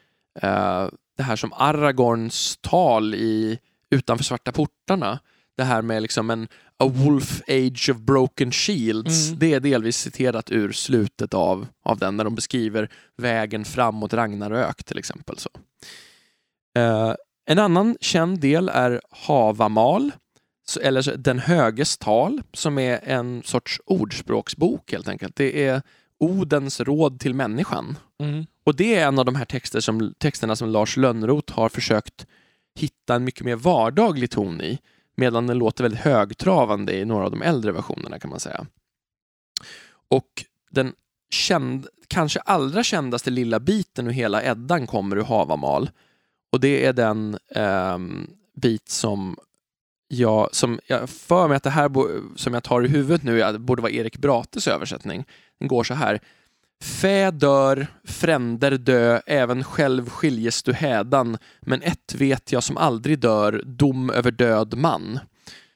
eh, 0.43 0.89
det 1.17 1.23
här 1.23 1.37
som 1.37 1.53
Aragorns 1.53 2.59
tal 2.61 3.15
i 3.15 3.59
Utanför 3.91 4.25
svarta 4.25 4.53
portarna, 4.53 5.19
det 5.57 5.65
här 5.65 5.83
med 5.83 6.03
liksom 6.03 6.31
en 6.31 6.49
A 6.79 6.87
Wolf 6.95 7.43
Age 7.49 7.89
of 7.91 7.97
Broken 7.97 8.53
Shields, 8.53 9.27
Mm. 9.29 9.39
det 9.39 9.55
är 9.55 9.61
delvis 9.61 9.97
citerat 9.97 10.51
ur 10.51 10.73
slutet 10.73 11.35
av, 11.35 11.67
av 11.85 11.99
den, 11.99 12.17
när 12.17 12.25
de 12.25 12.35
beskriver 12.35 12.89
vägen 13.17 13.65
fram 13.65 13.95
mot 13.95 14.13
Ragnarök 14.15 14.85
till 14.85 14.99
exempel. 14.99 15.39
Så. 15.39 15.49
Eh, 16.79 17.15
en 17.47 17.59
annan 17.59 17.97
känd 18.01 18.41
del 18.41 18.69
är 18.69 19.01
Havamal, 19.11 20.11
så- 20.67 20.81
eller 20.81 21.17
Den 21.17 21.39
höges 21.39 21.99
tal, 21.99 22.43
som 22.53 22.79
är 22.79 23.01
en 23.05 23.43
sorts 23.45 23.81
ordspråksbok 23.87 24.93
helt 24.93 25.09
enkelt. 25.09 25.37
Det 25.37 25.67
är 25.67 25.83
Odens 26.19 26.81
råd 26.81 27.21
till 27.21 27.35
människan. 27.35 27.99
Mm. 28.23 28.47
Och 28.65 28.77
det 28.77 28.95
är 28.95 29.07
en 29.09 29.19
av 29.19 29.25
de 29.25 29.35
här 29.35 29.45
texter 29.45 29.81
som, 29.81 30.15
texterna 30.19 30.57
som 30.57 30.69
Lars 30.69 30.97
Lönnroth 30.97 31.53
har 31.55 31.69
försökt 31.69 32.27
hitta 32.79 33.15
en 33.15 33.25
mycket 33.25 33.45
mer 33.45 33.57
vardaglig 33.57 34.31
ton 34.31 34.61
i, 34.61 34.79
medan 35.17 35.47
den 35.47 35.59
låter 35.59 35.85
väldigt 35.85 36.01
högtravande 36.01 36.97
i 36.97 37.05
några 37.05 37.25
av 37.25 37.31
de 37.31 37.43
äldre 37.43 37.73
versionerna 37.73 38.19
kan 38.19 38.31
man 38.31 38.41
säga. 38.41 38.67
Och 40.09 40.45
den 40.71 40.93
känd, 41.31 41.87
kanske 42.09 42.41
allra 42.41 42.83
kändaste 42.85 43.31
lilla 43.31 43.61
biten 43.61 44.07
ur 44.07 44.11
hela 44.13 44.43
Eddan 44.43 44.87
kommer 44.87 45.17
ur 45.17 45.25
Havamal. 45.25 45.91
Och 46.53 46.61
det 46.61 46.87
är 46.87 46.93
den 46.93 47.39
eh, 47.55 47.99
bit 48.55 48.89
som 48.89 49.37
jag, 50.09 50.55
som 50.55 50.81
jag 50.87 51.11
för 51.11 51.49
mig 51.49 51.57
att 51.57 51.63
det 51.63 51.71
här 51.71 51.89
bo, 51.89 52.09
som 52.37 52.55
jag 52.55 52.63
tar 52.63 52.85
i 52.85 52.89
huvudet 52.89 53.23
nu 53.23 53.59
borde 53.59 53.83
vara 53.83 53.93
Erik 53.93 54.19
Brates 54.19 54.69
översättning. 54.69 55.25
Den 55.59 55.69
går 55.69 55.85
så 55.85 55.95
här. 55.95 56.21
Fä 56.83 57.31
dör, 57.31 57.87
fränder 58.05 58.71
dö, 58.71 59.21
även 59.27 59.65
själv 59.65 60.09
skiljes 60.11 60.63
du 60.63 60.73
hädan, 60.73 61.39
men 61.61 61.83
ett 61.83 62.15
vet 62.15 62.53
jag 62.53 62.63
som 62.63 62.77
aldrig 62.77 63.19
dör, 63.19 63.63
dom 63.67 64.11
över 64.11 64.31
död 64.31 64.75
man. 64.77 65.19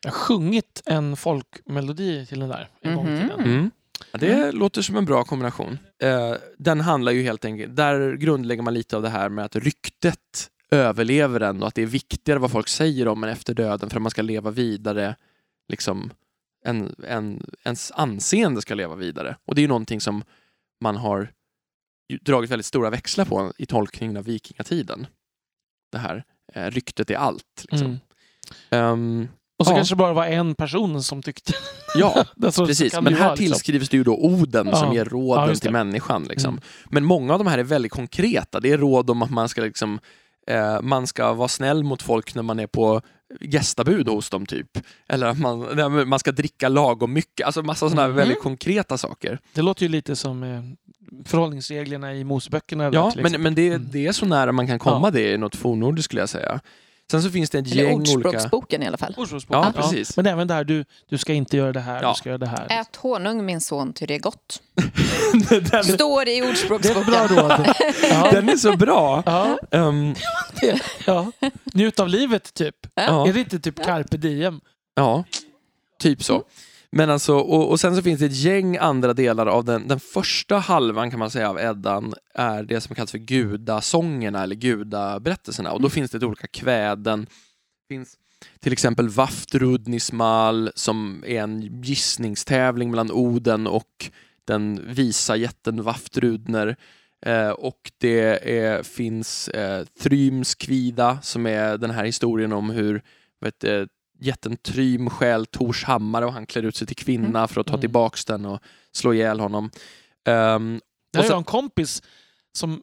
Jag 0.03 0.11
har 0.11 0.17
sjungit 0.19 0.83
en 0.87 1.17
folkmelodi 1.17 2.27
till 2.27 2.41
den 2.41 2.49
där 2.49 2.69
en 2.83 2.95
gång 2.97 3.07
i 3.07 3.11
Mhm. 3.11 3.21
tiden. 3.21 3.41
Mm. 3.45 3.71
Ja, 4.13 4.19
det 4.19 4.53
låter 4.53 4.83
som 4.83 4.97
en 4.97 5.05
bra 5.05 5.25
kombination. 5.25 5.79
Eh, 6.03 6.35
den 6.59 6.81
handlar 6.81 7.13
ju 7.13 7.23
helt 7.23 7.45
enkelt, 7.45 7.77
där 7.77 8.13
grundlägger 8.17 8.63
man 8.63 8.75
lite 8.75 8.97
av 8.97 9.03
det 9.03 9.09
här 9.09 9.29
med 9.29 9.45
att 9.45 9.57
ryktet 9.57 10.51
överlever 10.71 11.41
en 11.41 11.63
och 11.63 11.69
att 11.69 11.75
det 11.75 11.83
är 11.83 11.87
viktigare 11.87 12.39
vad 12.39 12.51
folk 12.51 12.69
säger 12.69 13.09
om 13.09 13.25
en 13.25 13.31
efter 13.31 13.55
döden 13.55 13.91
för 13.91 13.97
att 13.97 14.03
man 14.03 14.11
ska 14.11 14.23
leva 14.23 14.51
vidare. 14.51 15.17
Liksom, 15.69 16.11
en, 16.65 16.95
en, 17.09 17.47
ens 17.65 17.93
anseende 17.95 18.61
ska 18.63 18.75
leva 18.75 18.95
vidare. 18.95 19.37
Och 19.45 19.55
det 19.55 19.59
är 19.61 19.63
ju 19.63 19.69
någonting 19.69 20.01
som 20.01 20.23
man 20.81 20.97
har 20.97 21.31
dragit 22.21 22.51
väldigt 22.51 22.67
stora 22.67 22.91
växlar 22.91 23.25
på 23.25 23.53
i 23.59 23.67
tolkningen 23.67 24.17
av 24.17 24.25
vikingatiden. 24.25 25.07
Det 25.93 25.99
här 25.99 26.25
eh, 26.55 26.71
ryktet 26.71 27.11
är 27.11 27.17
allt. 27.17 27.65
Liksom. 27.71 27.87
Mm. 27.87 27.99
Ehm, 28.71 29.29
Och 29.59 29.67
så 29.67 29.73
Ja. 29.73 29.77
kanske 29.77 29.95
det 29.95 29.99
bara 29.99 30.13
var 30.13 30.27
en 30.27 30.55
person 30.55 31.03
som 31.03 31.23
tyckte... 31.23 31.53
ja, 31.97 32.25
Precis, 32.41 32.95
men 32.95 33.07
här 33.15 33.21
vara, 33.21 33.35
liksom. 33.35 33.47
tillskrivs 33.47 33.89
det 33.89 33.97
ju 33.97 34.05
då 34.05 34.17
Oden 34.17 34.67
som 34.67 34.89
Ja. 34.89 34.95
ger 34.95 35.05
råden 35.05 35.49
Ja, 35.49 35.55
till 35.55 35.71
människan. 35.71 36.25
Liksom. 36.25 36.51
Mm. 36.51 36.63
Men 36.91 37.05
många 37.05 37.33
av 37.33 37.39
de 37.39 37.47
här 37.47 37.59
är 37.59 37.63
väldigt 37.65 37.93
konkreta. 37.93 38.61
Det 38.61 38.73
är 38.73 38.79
råd 38.79 39.11
om 39.11 39.23
att 39.23 39.31
man 39.31 39.49
ska, 39.49 39.61
liksom, 39.63 40.01
eh, 40.47 40.81
man 40.83 41.07
ska 41.07 41.33
vara 41.33 41.49
snäll 41.49 41.85
mot 41.85 42.03
folk 42.03 42.35
när 42.35 42.43
man 42.43 42.61
är 42.61 42.67
på 42.67 43.01
gästabud 43.41 44.09
hos 44.09 44.31
dem 44.31 44.47
typ. 44.47 44.79
Eller 45.09 45.27
att 45.27 45.39
man, 45.41 46.09
man 46.09 46.19
ska 46.19 46.33
dricka 46.33 46.69
lagom 46.69 47.13
mycket. 47.13 47.47
Alltså 47.47 47.63
massa 47.63 47.89
sådana 47.91 48.09
Mhm. 48.09 48.17
väldigt 48.17 48.41
konkreta 48.43 48.99
saker. 48.99 49.39
Det 49.53 49.63
låter 49.63 49.83
ju 49.83 49.89
lite 49.89 50.17
som 50.17 50.43
eh, 50.43 50.61
förhållningsreglerna 51.25 52.15
i 52.15 52.25
Moseböckerna. 52.25 52.85
där, 52.91 52.99
Ja, 52.99 53.11
till 53.11 53.23
men, 53.23 53.43
men 53.43 53.55
det, 53.55 53.69
Mm. 53.69 53.89
det 53.93 54.07
är 54.07 54.13
så 54.13 54.27
nära 54.27 54.53
man 54.53 54.67
kan 54.67 54.79
komma 54.79 55.07
Ja. 55.07 55.11
det 55.11 55.33
i 55.33 55.39
något 55.39 55.57
fornnordiskt 55.57 56.05
skulle 56.05 56.23
jag 56.23 56.29
säga. 56.29 56.61
Sen 57.11 57.23
så 57.23 57.31
finns 57.31 57.51
det 57.51 57.59
ett 57.59 57.73
Eller 57.73 57.83
gäng 57.85 57.95
olika... 57.95 58.13
Ordspråksboken 58.13 58.83
i 58.83 58.87
alla 58.87 58.97
fall. 58.97 59.15
Ordspråksbok. 59.17 59.57
Ja, 59.57 59.73
precis. 59.77 60.17
Men 60.17 60.27
även 60.27 60.49
där, 60.49 60.65
du, 60.65 60.85
du 61.09 61.19
ska 61.19 61.33
inte 61.33 61.57
göra 61.57 61.73
det 61.73 61.81
här, 61.81 62.03
Ja. 62.03 62.09
du 62.09 62.15
ska 62.15 62.29
göra 62.29 62.39
det 62.39 62.47
här. 62.47 62.81
Ät 62.81 62.97
honung 62.97 63.47
min 63.47 63.61
son, 63.61 63.93
ty 63.93 64.07
det 64.07 64.15
är 64.15 64.19
gott. 64.19 64.63
den, 65.71 65.85
Står 65.85 66.23
i 66.23 66.25
Det 66.25 66.39
är 66.39 66.51
Ordspråksboken. 66.51 67.05
bra 67.05 67.27
råd. 67.27 67.67
Ja. 68.11 68.31
den 68.33 68.49
är 68.49 68.57
så 68.57 68.77
bra. 68.77 69.23
Ja, 69.27 69.59
det, 70.61 70.81
ja. 71.07 71.33
Njut 71.75 72.01
av 72.01 72.09
livet, 72.09 72.55
typ. 72.55 72.77
ja. 72.95 73.29
Är 73.29 73.33
det 73.33 73.41
inte 73.41 73.59
typ 73.59 73.85
carpe 73.85 74.17
diem? 74.17 74.61
Ja, 74.95 75.25
typ 76.01 76.23
så. 76.23 76.43
Men 76.97 77.11
alltså, 77.11 77.35
och, 77.35 77.71
och 77.71 77.81
sen 77.81 77.97
så 77.97 78.03
finns 78.03 78.21
det 78.21 78.27
ett 78.27 78.37
gäng 78.37 78.77
andra 78.77 79.13
delar 79.13 79.47
av 79.47 79.65
den. 79.65 79.89
Den 79.89 80.01
första 80.01 80.59
halvan 80.59 81.11
kan 81.11 81.19
man 81.19 81.31
säga 81.31 81.51
av 81.51 81.61
Eddan 81.61 82.15
är 82.35 82.63
det 82.63 82.81
som 82.81 82.95
kallas 82.95 83.11
för 83.11 83.19
gudasångerna 83.19 84.43
eller 84.43 84.55
gudaberättelserna. 84.55 85.73
Och 85.73 85.83
då 85.83 85.89
finns 85.89 86.11
det 86.11 86.27
olika 86.27 86.47
kväden. 86.47 87.27
Finns 87.89 88.17
till 88.61 88.73
exempel 88.73 89.09
Vaftrudnismal 89.09 90.71
som 90.75 91.25
är 91.27 91.43
en 91.43 91.83
gissningstävling 91.83 92.91
mellan 92.91 93.11
Oden 93.11 93.67
och 93.67 94.11
den 94.45 94.95
visa 94.95 95.37
jätten 95.37 95.83
Vaftrudner. 95.83 96.77
Eh, 97.27 97.51
och 97.51 97.93
det 97.99 98.51
är, 98.59 98.83
finns 98.83 99.49
eh, 99.49 99.85
Thrymskvida 100.03 101.19
som 101.23 101.47
är 101.47 101.79
den 101.79 101.91
här 101.91 102.05
historien 102.05 102.53
om 102.53 102.71
hur 102.71 103.03
vet, 103.41 103.65
jätten 104.21 104.57
Trym 104.57 105.11
stjäl 105.11 105.47
Tors 105.47 105.85
hammare 105.85 106.27
och 106.27 106.33
han 106.33 106.47
klär 106.47 106.63
ut 106.63 106.77
sig 106.77 106.87
till 106.87 106.97
kvinna 106.97 107.49
för 107.49 107.61
att 107.61 107.67
ta 107.67 107.73
Mm. 107.73 107.81
tillbaks 107.81 108.25
den 108.25 108.45
och 108.47 108.61
slå 108.93 109.15
ihjäl 109.15 109.41
honom. 109.41 109.71
Ehm, 110.27 110.81
Det 111.13 111.19
Och 111.19 111.25
sen- 111.25 111.33
var 111.33 111.39
en 111.39 111.45
kompis 111.45 112.03
som 112.59 112.83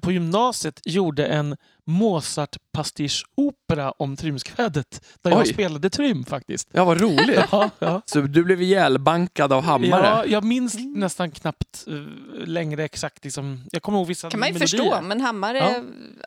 på 0.00 0.12
gymnasiet 0.12 0.80
gjorde 0.84 1.26
en 1.26 1.56
Mozart-pastischopera 1.86 3.92
om 3.98 4.16
Trymskvädet. 4.16 5.00
Där 5.22 5.30
jag 5.30 5.40
Oj. 5.40 5.46
spelade 5.46 5.90
Trym 5.90 6.24
faktiskt. 6.24 6.68
ja, 6.72 6.84
vad 6.84 7.00
roligt. 7.00 7.40
Ja, 7.52 7.70
ja. 7.78 8.02
Så 8.06 8.20
du 8.20 8.44
blev 8.44 8.62
ihjälbankad 8.62 9.52
av 9.52 9.62
hammare? 9.62 10.06
Ja, 10.06 10.24
jag 10.26 10.44
minns 10.44 10.76
nästan 10.96 11.30
knappt 11.30 11.84
uh, 11.88 12.06
längre 12.46 12.84
exakt. 12.84 13.24
Liksom. 13.24 13.60
Jag 13.72 13.82
kommer 13.82 13.98
ihåg 13.98 14.06
vissa 14.06 14.30
kan 14.30 14.40
man 14.40 14.48
ju 14.48 14.52
melodier. 14.52 14.84
förstå, 14.84 15.00
men 15.02 15.20
Hammare 15.20 15.58
Ja. 15.58 15.74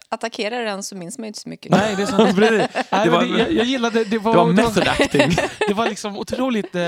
attackerar 0.10 0.64
den 0.66 0.84
så 0.84 0.96
minns 0.96 1.18
man 1.18 1.24
ju 1.24 1.28
inte 1.28 1.40
så 1.40 1.50
mycket. 1.50 1.72
Nej, 1.72 1.96
det 1.96 2.02
är 2.02 2.06
sant. 2.08 2.38
Nej, 2.38 2.68
Det 3.04 3.10
var- 3.10 3.40
jag, 3.40 3.52
jag 3.52 3.66
gillade 3.66 4.04
det. 4.04 4.18
Var, 4.18 4.32
Det 4.34 4.38
var 4.38 4.54
det 4.54 4.62
var, 4.62 4.68
method 4.68 4.88
acting. 4.88 5.36
det 5.68 5.74
var 5.74 5.90
liksom 5.90 6.18
otroligt 6.18 6.76
eh, 6.76 6.82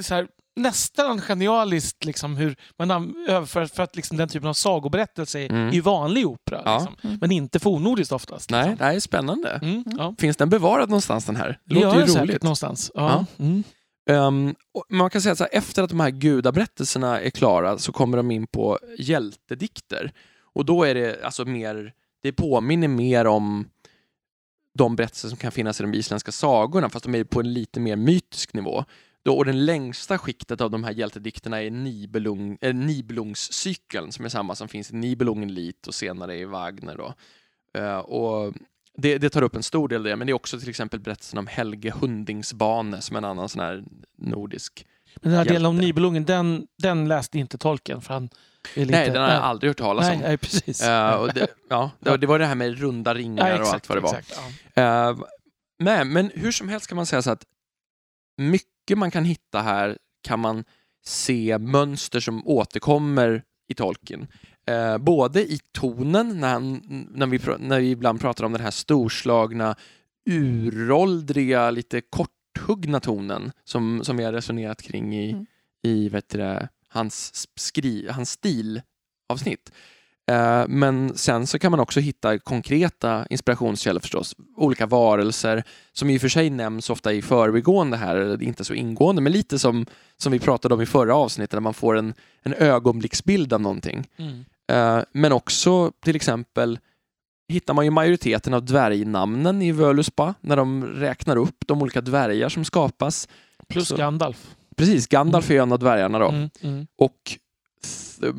så 0.00 0.14
här, 0.14 0.26
nästan 0.56 1.20
genialiskt 1.20 2.04
liksom, 2.04 2.36
hur 2.36 2.56
man 2.78 2.90
an- 2.90 3.24
överför 3.28 3.66
för 3.66 3.82
att 3.82 3.96
liksom, 3.96 4.16
den 4.16 4.28
typen 4.28 4.48
av 4.48 4.54
sagoberättelse 4.54 5.40
är 5.40 5.50
Mm. 5.50 5.74
i 5.74 5.80
vanlig 5.80 6.26
opera. 6.26 6.62
Ja. 6.64 6.78
Liksom. 6.78 6.96
Mm. 7.04 7.18
Men 7.20 7.32
inte 7.32 7.60
fornnordiskt 7.60 8.12
oftast. 8.12 8.50
Nej, 8.50 8.60
Liksom. 8.62 8.78
det 8.78 8.84
här 8.84 8.94
är 8.94 9.00
spännande. 9.00 9.50
Mm, 9.62 9.84
ja. 9.98 10.14
Finns 10.18 10.36
den 10.36 10.48
bevarad 10.50 10.88
någonstans 10.88 11.24
den 11.24 11.36
här? 11.36 11.58
Det 11.64 11.74
Det 11.74 11.80
låter 11.80 11.96
ju 11.98 12.02
det 12.04 12.08
säkert 12.12 12.28
roligt. 12.28 12.42
någonstans. 12.42 12.90
Ja. 12.94 13.24
Mm. 13.38 14.54
Och 14.74 14.84
man 14.88 15.10
kan 15.10 15.22
säga 15.22 15.32
att 15.32 15.40
här, 15.40 15.48
efter 15.52 15.82
att 15.82 15.90
de 15.90 16.00
här 16.00 16.10
gudaberättelserna 16.10 17.20
är 17.20 17.30
klara 17.30 17.78
så 17.78 17.92
kommer 17.92 18.16
de 18.16 18.30
in 18.30 18.46
på 18.46 18.78
hjältedikter. 18.98 20.12
Och 20.54 20.64
då 20.64 20.84
är 20.84 20.94
det 20.94 21.24
alltså 21.24 21.44
mer, 21.44 21.92
det 22.22 22.32
påminner 22.32 22.88
mer 22.88 23.26
om 23.26 23.68
de 24.78 24.96
berättelser 24.96 25.28
som 25.28 25.36
kan 25.38 25.52
finnas 25.52 25.80
i 25.80 25.82
de 25.82 25.94
isländska 25.94 26.32
sagorna 26.32 26.88
fast 26.88 27.04
de 27.04 27.14
är 27.14 27.24
på 27.24 27.40
en 27.40 27.52
lite 27.52 27.80
mer 27.80 27.96
mytisk 27.96 28.54
nivå. 28.54 28.84
Då, 29.24 29.36
och 29.36 29.44
den 29.44 29.64
längsta 29.64 30.18
skiktet 30.18 30.60
av 30.60 30.70
de 30.70 30.84
här 30.84 30.92
hjältedikterna 30.92 31.62
är 31.62 31.70
Nibelung, 31.70 32.58
äh, 32.60 32.74
Nibelungscykeln 32.74 34.12
som 34.12 34.24
är 34.24 34.28
samma 34.28 34.54
som 34.54 34.68
finns 34.68 34.90
i 34.90 34.96
Nibelungen 34.96 35.54
Lit 35.54 35.86
och 35.86 35.94
senare 35.94 36.36
i 36.38 36.44
Wagner. 36.44 36.96
Då. 36.96 37.14
Eh, 37.80 37.98
och 37.98 38.54
det, 38.96 39.18
det 39.18 39.30
tar 39.30 39.42
upp 39.42 39.56
en 39.56 39.62
stor 39.62 39.88
del 39.88 39.98
av 40.00 40.04
det, 40.04 40.16
men 40.16 40.26
det 40.26 40.30
är 40.30 40.34
också 40.34 40.58
till 40.60 40.68
exempel 40.68 41.00
berättelsen 41.00 41.38
om 41.38 41.46
Helge 41.46 41.90
Hundingsbane 41.90 43.00
som 43.00 43.16
är 43.16 43.18
en 43.18 43.24
annan 43.24 43.48
sån 43.48 43.60
här 43.62 43.84
nordisk 44.18 44.86
Men 45.22 45.30
den 45.30 45.38
här 45.38 45.44
delen 45.44 45.66
om 45.66 45.74
Hjälte. 45.74 45.86
Nibelungen, 45.86 46.24
den, 46.24 46.66
den 46.78 47.08
läste 47.08 47.38
inte 47.38 47.58
tolken 47.58 48.00
för 48.00 48.14
han. 48.14 48.28
Nej, 48.76 48.86
den 48.86 49.22
har 49.22 49.30
jag 49.30 49.42
aldrig 49.42 49.70
hört 49.70 49.76
talas 49.78 50.06
nej, 50.06 50.16
om. 50.16 50.22
nej, 50.22 50.38
precis. 50.38 50.82
Eh, 50.82 51.14
och 51.14 51.32
det, 51.34 51.46
ja, 51.68 51.90
det, 52.00 52.10
var- 52.10 52.18
det 52.18 52.26
var 52.26 52.38
det 52.38 52.46
här 52.46 52.54
med 52.54 52.78
runda 52.78 53.14
ringar 53.14 53.48
Ja, 53.50 53.60
och 53.62 53.68
allt 53.68 53.88
vad 53.88 53.98
det 53.98 54.02
var. 54.02 54.14
exakt, 54.14 54.40
ja. 54.74 55.10
Eh, 55.10 55.16
men, 55.78 56.08
men 56.12 56.30
hur 56.34 56.52
som 56.52 56.68
helst 56.68 56.86
kan 56.86 56.96
man 56.96 57.06
säga 57.06 57.22
så 57.22 57.30
att 57.30 57.44
mycket 58.36 58.98
man 58.98 59.10
kan 59.10 59.24
hitta 59.24 59.60
här 59.60 59.98
kan 60.22 60.40
man 60.40 60.64
se 61.04 61.58
mönster 61.58 62.20
som 62.20 62.48
återkommer 62.48 63.42
i 63.68 63.74
tolken. 63.74 64.26
Eh, 64.66 64.98
både 64.98 65.40
i 65.52 65.60
tonen, 65.72 66.40
när, 66.40 66.52
han, 66.52 66.82
när, 67.10 67.26
vi, 67.26 67.40
när 67.58 67.80
vi 67.80 67.90
ibland 67.90 68.20
pratar 68.20 68.44
om 68.44 68.52
den 68.52 68.60
här 68.60 68.70
storslagna, 68.70 69.76
uråldriga, 70.30 71.70
lite 71.70 72.00
korthuggna 72.00 73.00
tonen 73.00 73.52
som, 73.64 74.04
som 74.04 74.16
vi 74.16 74.24
har 74.24 74.32
resonerat 74.32 74.82
kring 74.82 75.14
i, 75.16 75.32
Mm. 75.32 75.46
i 75.82 76.08
vet 76.08 76.28
det, 76.28 76.68
hans, 76.88 77.48
skri, 77.56 78.08
hans 78.08 78.30
stilavsnitt. 78.30 79.72
Eh, 80.30 80.64
Men 80.68 81.16
sen 81.16 81.46
så 81.46 81.58
kan 81.58 81.70
man 81.70 81.80
också 81.80 82.00
hitta 82.00 82.38
konkreta 82.38 83.26
inspirationskällor 83.30 84.00
förstås. 84.00 84.36
Olika 84.56 84.86
varelser 84.86 85.64
som 85.92 86.10
i 86.10 86.16
och 86.16 86.20
för 86.20 86.28
sig 86.28 86.50
nämns 86.50 86.90
ofta 86.90 87.12
i 87.12 87.22
förbigående 87.22 87.96
här, 87.96 88.16
eller 88.16 88.42
inte 88.42 88.64
så 88.64 88.74
ingående, 88.74 89.22
men 89.22 89.32
lite 89.32 89.58
som, 89.58 89.86
som 90.16 90.32
vi 90.32 90.38
pratade 90.38 90.74
om 90.74 90.80
i 90.82 90.86
förra 90.86 91.14
avsnittet, 91.14 91.50
där 91.50 91.60
man 91.60 91.74
får 91.74 91.96
en, 91.98 92.14
en 92.42 92.54
ögonblicksbild 92.54 93.52
av 93.52 93.60
någonting. 93.60 94.06
Mm. 94.16 94.44
Eh, 94.72 95.04
Men 95.12 95.32
också 95.32 95.92
till 96.04 96.16
exempel 96.16 96.78
hittar 97.48 97.74
man 97.74 97.84
ju 97.84 97.90
majoriteten 97.90 98.54
av 98.54 98.64
dvärgnamnen 98.64 99.62
i 99.62 99.72
Völuspa 99.72 100.34
när 100.40 100.56
de 100.56 100.84
räknar 100.86 101.36
upp 101.36 101.56
de 101.66 101.82
olika 101.82 102.00
dvärgar 102.00 102.48
som 102.48 102.64
skapas. 102.64 103.28
Plus 103.68 103.88
Så- 103.88 103.96
Gandalf. 103.96 104.54
Precis, 104.76 105.06
Gandalf 105.06 105.50
är 105.50 105.60
en 105.62 105.72
av 105.72 105.78
dvärgarna 105.78 106.18
då. 106.18 106.28
Mm, 106.28 106.50
mm. 106.60 106.86
och, 106.98 107.38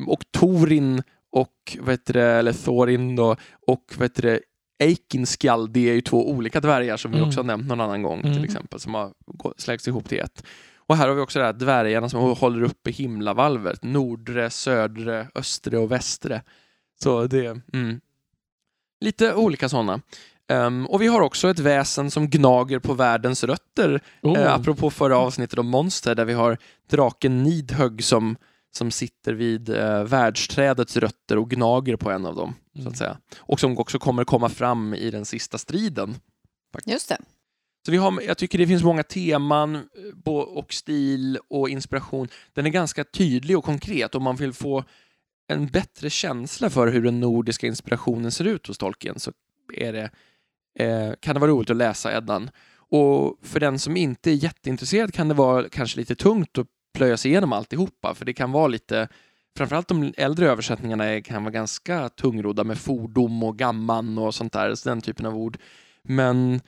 och 0.06 0.24
Torin 0.30 1.02
och 1.34 1.76
vad 1.80 1.90
heter 1.90 2.12
det, 2.12 2.22
eller 2.24 2.52
Thorin 2.52 3.16
då, 3.16 3.36
och 3.66 3.92
vad 3.96 4.02
heter 4.04 4.22
det, 4.22 4.40
Eikinskald, 4.78 5.70
det 5.70 5.90
är 5.90 5.94
ju 5.94 6.00
två 6.00 6.30
olika 6.30 6.60
dvärgar 6.60 6.96
som 6.96 7.10
vi 7.10 7.16
Mm. 7.16 7.28
också 7.28 7.40
har 7.40 7.44
nämnt 7.44 7.68
någon 7.68 7.80
annan 7.80 8.02
gång 8.02 8.20
Mm. 8.20 8.34
till 8.34 8.44
exempel, 8.44 8.80
som 8.80 8.94
har 8.94 9.12
slängts 9.56 9.88
ihop 9.88 10.08
till 10.08 10.18
ett. 10.20 10.44
Och 10.86 10.96
här 10.96 11.08
har 11.08 11.14
vi 11.14 11.20
också 11.20 11.38
det 11.38 11.44
här 11.44 11.52
dvärgarna 11.52 12.08
som 12.08 12.20
håller 12.20 12.62
uppe 12.62 12.90
himlavalvet, 12.90 13.82
nordre, 13.84 14.50
södre, 14.50 15.28
östre 15.34 15.78
och 15.78 15.92
västre. 15.92 16.42
Så 17.02 17.26
det, 17.26 17.60
mm. 17.72 18.00
Lite 19.00 19.34
olika 19.34 19.68
sådana. 19.68 20.00
Ehm, 20.48 20.86
och 20.86 21.02
vi 21.02 21.06
har 21.06 21.20
också 21.20 21.48
ett 21.50 21.58
väsen 21.58 22.10
som 22.10 22.28
gnager 22.30 22.78
på 22.78 22.94
världens 22.94 23.44
rötter 23.44 24.00
Oh. 24.22 24.38
Eh, 24.38 24.54
apropå 24.54 24.90
förra 24.90 25.18
avsnittet 25.18 25.58
om 25.58 25.66
monster 25.66 26.14
där 26.14 26.24
vi 26.24 26.32
har 26.32 26.58
draken 26.90 27.42
Nidhögg 27.42 28.04
som, 28.04 28.36
som 28.76 28.90
sitter 28.90 29.32
vid 29.32 29.68
eh, 29.68 30.04
världsträdets 30.04 30.96
rötter 30.96 31.38
och 31.38 31.50
gnager 31.50 31.96
på 31.96 32.10
en 32.10 32.26
av 32.26 32.36
dem. 32.36 32.54
Så 32.72 32.78
Mm. 32.80 32.92
att 32.92 32.98
säga. 32.98 33.18
Och 33.38 33.60
som 33.60 33.78
också 33.78 33.98
kommer 33.98 34.24
komma 34.24 34.48
fram 34.48 34.94
i 34.94 35.10
den 35.10 35.24
sista 35.24 35.58
striden. 35.58 36.14
Just 36.86 37.08
det. 37.08 37.18
Så 37.86 37.92
vi 37.92 37.96
har, 37.98 38.20
jag 38.26 38.38
tycker 38.38 38.58
det 38.58 38.66
finns 38.66 38.82
många 38.82 39.02
teman 39.02 39.74
eh, 39.74 40.32
och 40.32 40.72
stil 40.72 41.38
och 41.48 41.68
inspiration. 41.68 42.28
Den 42.52 42.66
är 42.66 42.70
ganska 42.70 43.04
tydlig 43.04 43.58
och 43.58 43.64
konkret 43.64 44.14
om 44.14 44.22
man 44.22 44.36
vill 44.36 44.52
få 44.52 44.84
en 45.48 45.66
bättre 45.66 46.10
känsla 46.10 46.70
för 46.70 46.86
hur 46.88 47.02
den 47.02 47.20
nordiska 47.20 47.66
inspirationen 47.66 48.32
ser 48.32 48.44
ut 48.44 48.66
hos 48.66 48.78
Tolkien 48.78 49.18
så 49.20 49.32
är 49.74 49.92
det, 49.92 50.10
eh, 50.84 51.12
kan 51.20 51.34
det 51.34 51.40
vara 51.40 51.50
roligt 51.50 51.70
att 51.70 51.76
läsa 51.76 52.16
Eddan. 52.16 52.50
Och 52.76 53.38
för 53.42 53.60
den 53.60 53.78
som 53.78 53.96
inte 53.96 54.30
är 54.30 54.34
jätteintresserad 54.34 55.14
kan 55.14 55.28
det 55.28 55.34
vara 55.34 55.68
kanske 55.68 56.00
lite 56.00 56.14
tungt 56.14 56.58
att 56.58 56.66
plöja 56.94 57.16
sig 57.16 57.30
igenom 57.30 57.52
alltihopa 57.52 58.14
för 58.14 58.24
det 58.24 58.32
kan 58.32 58.52
vara 58.52 58.66
lite 58.66 59.08
Framförallt 59.58 59.88
de 59.88 60.14
äldre 60.16 60.50
översättningarna 60.50 61.04
är, 61.04 61.20
kan 61.20 61.44
vara 61.44 61.52
ganska 61.52 62.08
tungrodda 62.08 62.64
med 62.64 62.78
fordom 62.78 63.42
och 63.42 63.58
gamman 63.58 64.18
och 64.18 64.34
sånt 64.34 64.52
där, 64.52 64.74
så 64.74 64.88
den 64.88 65.00
typen 65.00 65.26
av 65.26 65.36
ord. 65.36 65.58
Men 66.02 66.60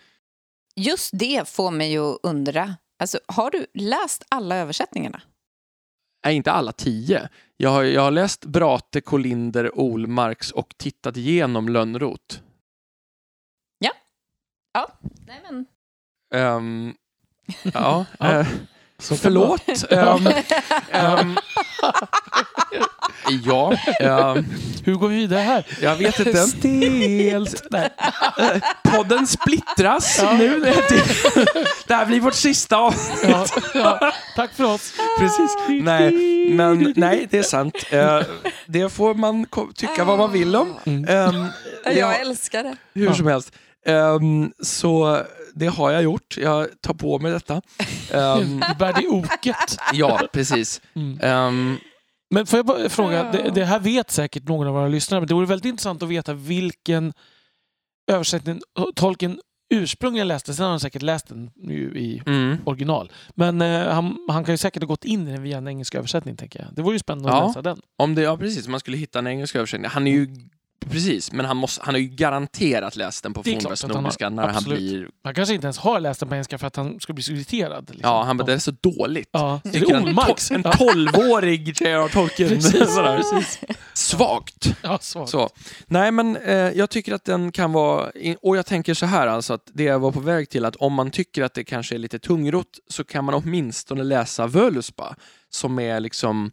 Just 0.77 1.11
det 1.13 1.49
får 1.49 1.71
mig 1.71 1.93
ju 1.93 2.01
att 2.01 2.19
undra. 2.23 2.77
Alltså, 2.99 3.19
har 3.27 3.51
du 3.51 3.67
läst 3.75 4.25
alla 4.29 4.57
översättningarna? 4.57 5.23
är 6.23 6.31
inte 6.31 6.53
alla 6.53 6.73
tio. 6.73 7.29
Jag 7.57 7.71
har, 7.71 7.83
jag 7.83 8.03
har 8.03 8.11
läst 8.11 8.45
Brate, 8.45 9.01
Kolinder, 9.01 9.79
Olmarks 9.79 10.51
och 10.51 10.75
tittat 10.77 11.17
igenom 11.17 11.69
Lönnrot. 11.69 12.43
Nej, 15.27 15.43
men... 15.43 15.67
Ehm, 16.35 16.95
ja, 17.75 18.07
Ja. 18.19 18.45
Så 18.99 19.17
förlåt. 19.17 19.61
Ehm, 19.91 20.29
ehm, 20.91 21.37
ja, 23.45 23.73
ehm, 24.01 24.45
Hur 24.85 24.95
går 24.95 25.09
vi 25.09 25.17
vidare 25.17 25.41
här? 25.41 25.67
jag 25.83 25.97
vet 25.97 26.19
inte. 26.21 26.43
Stelt. 26.47 27.63
Nej. 27.71 27.91
Podden 28.85 29.27
splittras 29.27 30.23
nu. 30.39 30.61
Det 31.87 31.95
här 31.95 32.07
blir 32.07 32.21
vårt 32.21 32.35
sista 32.35 32.77
avsnitt. 32.77 33.29
Ja, 33.31 33.47
ja. 33.75 34.13
Tack 34.37 34.53
för 34.55 34.65
oss. 34.65 34.93
Precis. 35.19 35.51
Nej, 35.69 36.13
men 36.53 36.93
nej, 36.97 37.27
det 37.31 37.39
är 37.39 37.43
sant. 37.43 37.75
Eh, 37.91 38.21
det 38.67 38.89
får 38.93 39.15
man 39.15 39.47
tycka 39.75 40.05
vad 40.05 40.19
man 40.19 40.33
vill 40.33 40.57
om. 40.57 40.75
Mm. 40.85 41.05
Har- 41.85 42.13
älskar 42.21 42.63
det. 42.63 42.77
Hur 42.95 43.07
Ja. 43.07 43.15
som 43.15 43.27
helst. 43.27 43.53
Så 44.63 45.21
det 45.59 45.67
har 45.67 45.91
jag 45.91 46.03
gjort. 46.03 46.37
Jag 46.39 46.69
tar 46.81 46.95
på 46.95 47.19
mig 47.19 47.33
detta. 47.33 47.63
Ehm, 48.13 48.61
Du 48.69 48.75
bär 48.79 48.93
det 48.93 49.09
oket. 49.09 49.79
ja, 49.93 50.21
precis. 50.33 50.81
Mm. 50.95 51.19
Ehm, 51.23 51.79
Men 52.31 52.47
får 52.47 52.59
jag 52.59 52.67
bara 52.67 52.89
fråga, 52.89 53.33
det, 53.33 53.51
det 53.55 53.65
här 53.65 53.79
vet 53.81 54.11
säkert 54.11 54.49
någon 54.49 54.67
av 54.67 54.75
våra 54.75 54.89
lyssnare, 54.89 55.21
men 55.21 55.29
det 55.29 55.35
vore 55.35 55.47
väldigt 55.47 55.69
intressant 55.71 56.03
att 56.03 56.09
veta 56.09 56.35
vilken 56.35 57.13
översättning 58.13 58.61
Tolkien 58.95 59.41
ursprungligen 59.75 60.29
läste. 60.29 60.55
Sen 60.55 60.65
har 60.65 60.71
han 60.71 60.81
säkert 60.81 61.03
läst 61.03 61.29
den 61.29 61.51
ju 61.69 61.99
i 61.99 62.23
mm. 62.27 62.57
original. 62.65 63.13
Men 63.35 63.61
eh, 63.61 63.89
han, 63.89 64.17
han 64.29 64.45
kan 64.45 64.53
ju 64.53 64.59
säkert 64.59 64.83
ha 64.83 64.87
gått 64.87 65.05
in 65.05 65.29
i 65.29 65.33
den 65.33 65.43
via 65.43 65.59
en 65.59 65.69
engelsk 65.69 65.95
översättning, 65.95 66.37
tänker 66.37 66.61
jag. 66.61 66.75
Det 66.75 66.83
vore 66.83 66.95
ju 66.95 66.99
spännande 66.99 67.29
Ja. 67.29 67.43
att 67.43 67.49
läsa 67.49 67.63
den. 67.63 67.81
Om 67.99 68.15
det, 68.15 68.23
ja, 68.23 68.37
precis. 68.37 68.67
Om 68.67 68.71
man 68.71 68.81
skulle 68.81 68.97
hitta 68.97 69.19
en 69.19 69.27
engelsk 69.27 69.57
översättning. 69.57 69.91
Han 69.91 70.07
är 70.07 70.11
ju 70.13 70.29
Precis, 70.91 71.33
men 71.33 71.47
han, 71.47 71.57
måste, 71.57 71.81
han 71.85 71.95
har 71.95 72.01
ju 72.01 72.09
garanterat 72.09 72.97
läst 72.97 73.23
den 73.23 73.33
på 73.33 73.43
Det 73.43 73.51
är 73.51 73.53
klart 73.53 73.63
Fornväst 73.63 73.85
att 73.85 73.91
han 73.91 73.97
har. 73.97 74.03
Nordiska 74.03 74.29
när 74.29 74.43
han 74.47 74.57
Absolut. 74.57 74.79
blir... 74.79 75.09
Han 75.25 75.35
kanske 75.35 75.55
inte 75.55 75.67
ens 75.67 75.79
har 75.79 76.01
läst 76.01 76.21
den 76.21 76.29
på 76.29 76.35
engelska 76.35 76.59
för 76.59 76.67
att 76.67 76.77
han 76.77 77.01
skulle 77.01 77.15
bli 77.15 77.23
så 77.23 77.33
irriterad. 77.33 77.91
Liksom. 77.91 78.11
Ja, 78.11 78.23
han 78.23 78.37
bara, 78.37 78.45
det 78.47 78.53
är 78.53 78.59
så 78.59 78.71
dåligt. 78.71 79.29
Ja. 79.33 79.61
Är 79.65 79.71
Tycker 79.71 79.87
det 80.01 80.13
to- 80.13 80.55
en 80.55 80.63
tolvårig 80.63 81.69
J.R. 81.69 82.09
Tolkien. 82.13 82.49
Precis, 82.49 82.73
Sådär. 82.95 83.17
precis. 83.17 83.61
Svagt. 83.95 84.77
Ja, 84.83 84.99
svagt. 84.99 85.31
Så. 85.31 85.49
Nej, 85.87 86.13
men 86.13 86.37
eh, 86.37 86.55
jag 86.55 86.91
tycker 86.91 87.15
att 87.15 87.25
den 87.25 87.53
kan 87.53 87.73
vara... 87.73 88.11
Och 88.43 88.57
jag 88.57 88.67
tänker 88.67 88.95
så 88.95 89.07
här, 89.07 89.27
alltså 89.27 89.53
att 89.55 89.71
det 89.75 89.83
jag 89.83 89.99
var 89.99 90.13
på 90.13 90.21
väg 90.21 90.49
till, 90.51 90.65
att 90.65 90.77
om 90.77 90.93
man 90.93 91.11
tycker 91.11 91.43
att 91.43 91.55
det 91.55 91.65
kanske 91.65 91.95
är 91.95 91.99
lite 91.99 92.19
tungrot 92.19 92.79
så 92.89 93.05
kan 93.05 93.25
man 93.25 93.35
åtminstone 93.35 94.03
läsa 94.05 94.47
Völuspa, 94.47 95.15
som 95.51 95.79
är 95.79 96.01
liksom 96.01 96.51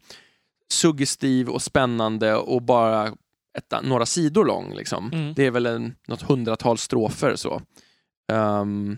suggestiv 0.72 1.48
och 1.48 1.62
spännande 1.62 2.34
och 2.34 2.62
bara 2.62 3.12
ett, 3.58 3.74
några 3.82 4.06
sidor 4.06 4.44
lång. 4.44 4.74
Liksom. 4.74 5.10
Mm. 5.12 5.34
Det 5.34 5.46
är 5.46 5.50
väl 5.50 5.66
en, 5.66 5.94
något 6.08 6.22
hundratal 6.22 6.78
strofer. 6.78 7.36
Så. 7.36 7.62
Ehm, 8.32 8.96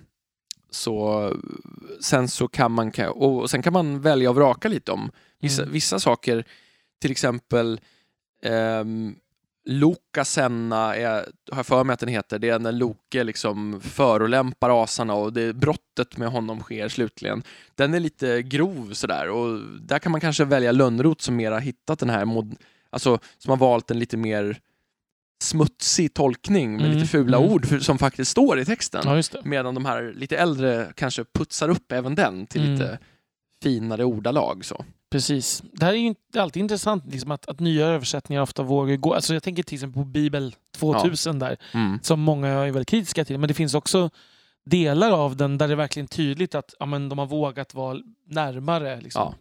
så 0.71 1.33
sen 2.01 2.29
så 2.29 2.49
kan 2.49 2.73
man 2.73 2.92
och 3.09 3.51
sen 3.51 3.62
kan 3.62 3.73
man 3.73 4.01
välja 4.01 4.31
och 4.31 4.37
vraka 4.37 4.69
lite 4.69 4.92
om 4.92 5.11
vissa, 5.40 5.62
Mm. 5.62 5.73
vissa 5.73 5.99
saker, 5.99 6.45
till 7.01 7.11
exempel 7.11 7.81
um, 8.47 9.16
Loka 9.69 10.25
Senna, 10.25 10.97
är, 10.97 11.12
har 11.51 11.59
jag 11.59 11.66
för 11.66 11.85
mig 11.85 11.95
att 11.95 12.01
den 12.01 12.09
heter, 12.09 12.38
det 12.38 12.49
är 12.49 12.59
när 12.59 12.73
Loke 12.73 13.25
liksom 13.25 13.81
förolämpar 13.81 14.83
asarna 14.85 15.14
och 15.14 15.33
det 15.33 15.53
brottet 15.53 16.16
med 16.16 16.29
honom 16.29 16.61
sker 16.61 16.88
slutligen. 16.88 17.42
Den 17.75 17.95
är 17.95 18.01
lite 18.01 18.42
grov 18.42 18.92
sådär 18.92 19.29
och 19.31 19.61
där 19.81 19.99
kan 19.99 20.12
man 20.12 20.21
kanske 20.21 20.45
välja 20.45 20.73
Lönnrot 20.73 21.21
som 21.21 21.37
mer 21.37 21.53
har 21.53 21.61
hittat 21.61 21.99
den 21.99 22.11
här, 22.11 22.25
mod, 22.25 22.57
alltså 22.97 23.19
som 23.39 23.51
har 23.51 23.57
valt 23.57 23.91
en 23.91 23.99
lite 23.99 24.17
mer 24.17 24.61
smutsig 25.43 26.15
tolkning 26.15 26.73
med 26.77 26.85
Mm, 26.87 26.97
lite 26.97 27.07
fula 27.09 27.37
mm. 27.39 27.51
ord 27.51 27.67
för, 27.67 27.79
som 27.79 27.99
faktiskt 27.99 28.31
står 28.31 28.59
i 28.59 28.65
texten. 28.65 29.03
Ja. 29.05 29.41
Medan 29.45 29.75
de 29.75 29.85
här 29.85 30.13
lite 30.17 30.37
äldre 30.37 30.93
kanske 30.97 31.25
putsar 31.25 31.69
upp 31.69 31.93
även 31.93 32.15
den 32.15 32.47
till 32.47 32.61
Mm. 32.61 32.73
lite 32.73 32.99
finare 33.63 34.05
ordalag. 34.05 34.65
Så. 34.65 34.85
Precis. 35.11 35.63
Det 35.73 35.85
här 35.85 35.93
är 35.93 35.97
ju 35.97 36.15
alltid 36.39 36.61
intressant 36.61 37.05
liksom, 37.13 37.31
att, 37.31 37.49
att 37.49 37.61
nya 37.61 37.87
översättningar 37.87 38.43
ofta 38.43 38.63
vågar 38.63 38.97
gå. 38.97 39.15
Alltså, 39.15 39.35
jag 39.35 39.43
tänker 39.43 39.63
till 39.63 39.75
exempel 39.75 40.03
på 40.03 40.09
Bibel 40.09 40.55
2000 40.77 41.39
där, 41.39 41.57
Mm. 41.75 41.99
som 42.03 42.21
många 42.21 42.49
är 42.49 42.65
väldigt 42.71 42.89
kritiska 42.89 43.25
till. 43.25 43.39
Men 43.39 43.49
det 43.49 43.55
finns 43.55 43.75
också 43.75 44.11
delar 44.65 45.11
av 45.11 45.37
den 45.37 45.59
där 45.59 45.69
det 45.69 45.75
är 45.75 45.77
verkligen 45.77 46.09
tydligt 46.09 46.55
att 46.55 46.75
ja, 46.79 46.87
men 46.87 47.09
de 47.09 47.19
har 47.19 47.27
vågat 47.27 47.75
vara 47.75 47.99
närmare. 48.27 49.01
Liksom. 49.01 49.23
Eh, 49.29 49.35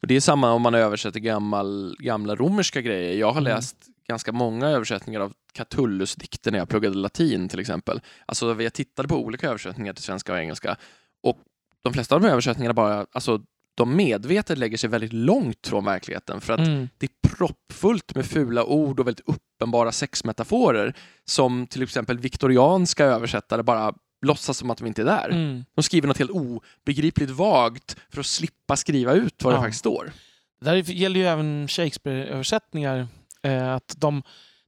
Och 0.00 0.06
det 0.06 0.16
är 0.16 0.20
samma 0.20 0.52
om 0.52 0.62
man 0.62 0.74
översätter 0.74 1.20
gammal, 1.20 1.96
gamla 1.98 2.34
romerska 2.34 2.80
grejer. 2.80 3.18
Jag 3.18 3.26
har 3.32 3.40
Mm. 3.40 3.44
läst 3.44 3.76
ganska 4.08 4.32
många 4.32 4.68
översättningar 4.68 5.20
av 5.20 5.32
Catullus-dikter 5.52 6.50
när 6.50 6.58
jag 6.58 6.68
pluggade 6.68 6.96
latin 6.96 7.48
till 7.48 7.60
exempel. 7.60 8.00
Alltså 8.26 8.62
jag 8.62 8.72
tittade 8.72 9.08
på 9.08 9.16
olika 9.24 9.48
översättningar 9.48 9.92
till 9.92 10.04
svenska 10.04 10.32
och 10.32 10.38
engelska 10.38 10.76
och 11.22 11.38
de 11.82 11.92
flesta 11.92 12.14
av 12.14 12.20
de 12.20 12.28
översättningarna 12.28 12.74
bara, 12.74 13.06
alltså 13.12 13.40
de 13.74 13.96
medvetet 13.96 14.58
lägger 14.58 14.76
sig 14.76 14.90
väldigt 14.90 15.12
långt 15.12 15.66
från 15.66 15.84
verkligheten 15.84 16.40
för 16.40 16.52
att 16.52 16.60
Mm. 16.60 16.88
det 16.98 17.06
är 17.06 17.28
proppfullt 17.28 18.14
med 18.14 18.26
fula 18.26 18.64
ord 18.64 19.00
och 19.00 19.06
väldigt 19.06 19.28
uppenbara 19.28 19.92
sexmetaforer 19.92 20.94
som 21.24 21.66
till 21.66 21.82
exempel 21.82 22.18
viktorianska 22.18 23.04
översättare 23.04 23.62
bara 23.62 23.94
låtsas 24.22 24.58
som 24.58 24.70
att 24.70 24.78
de 24.78 24.86
inte 24.86 25.02
är 25.02 25.06
där. 25.06 25.28
Mm. 25.28 25.64
De 25.74 25.82
skriver 25.82 26.08
något 26.08 26.18
helt 26.18 26.30
obegripligt 26.30 27.30
vagt 27.30 27.96
för 28.10 28.20
att 28.20 28.26
slippa 28.26 28.76
skriva 28.76 29.12
ut 29.12 29.42
vad 29.44 29.52
det 29.52 29.56
Ja. 29.56 29.60
faktiskt 29.62 29.78
står. 29.80 30.12
Det 30.60 30.70
där 30.70 30.74
gäller 30.90 31.20
ju 31.20 31.26
även 31.26 31.68
Shakespeare-översättningar. 31.68 33.06
Eh, 33.42 33.74
att 33.74 33.94
de, 33.96 34.22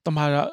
de 0.05 0.17
här 0.17 0.49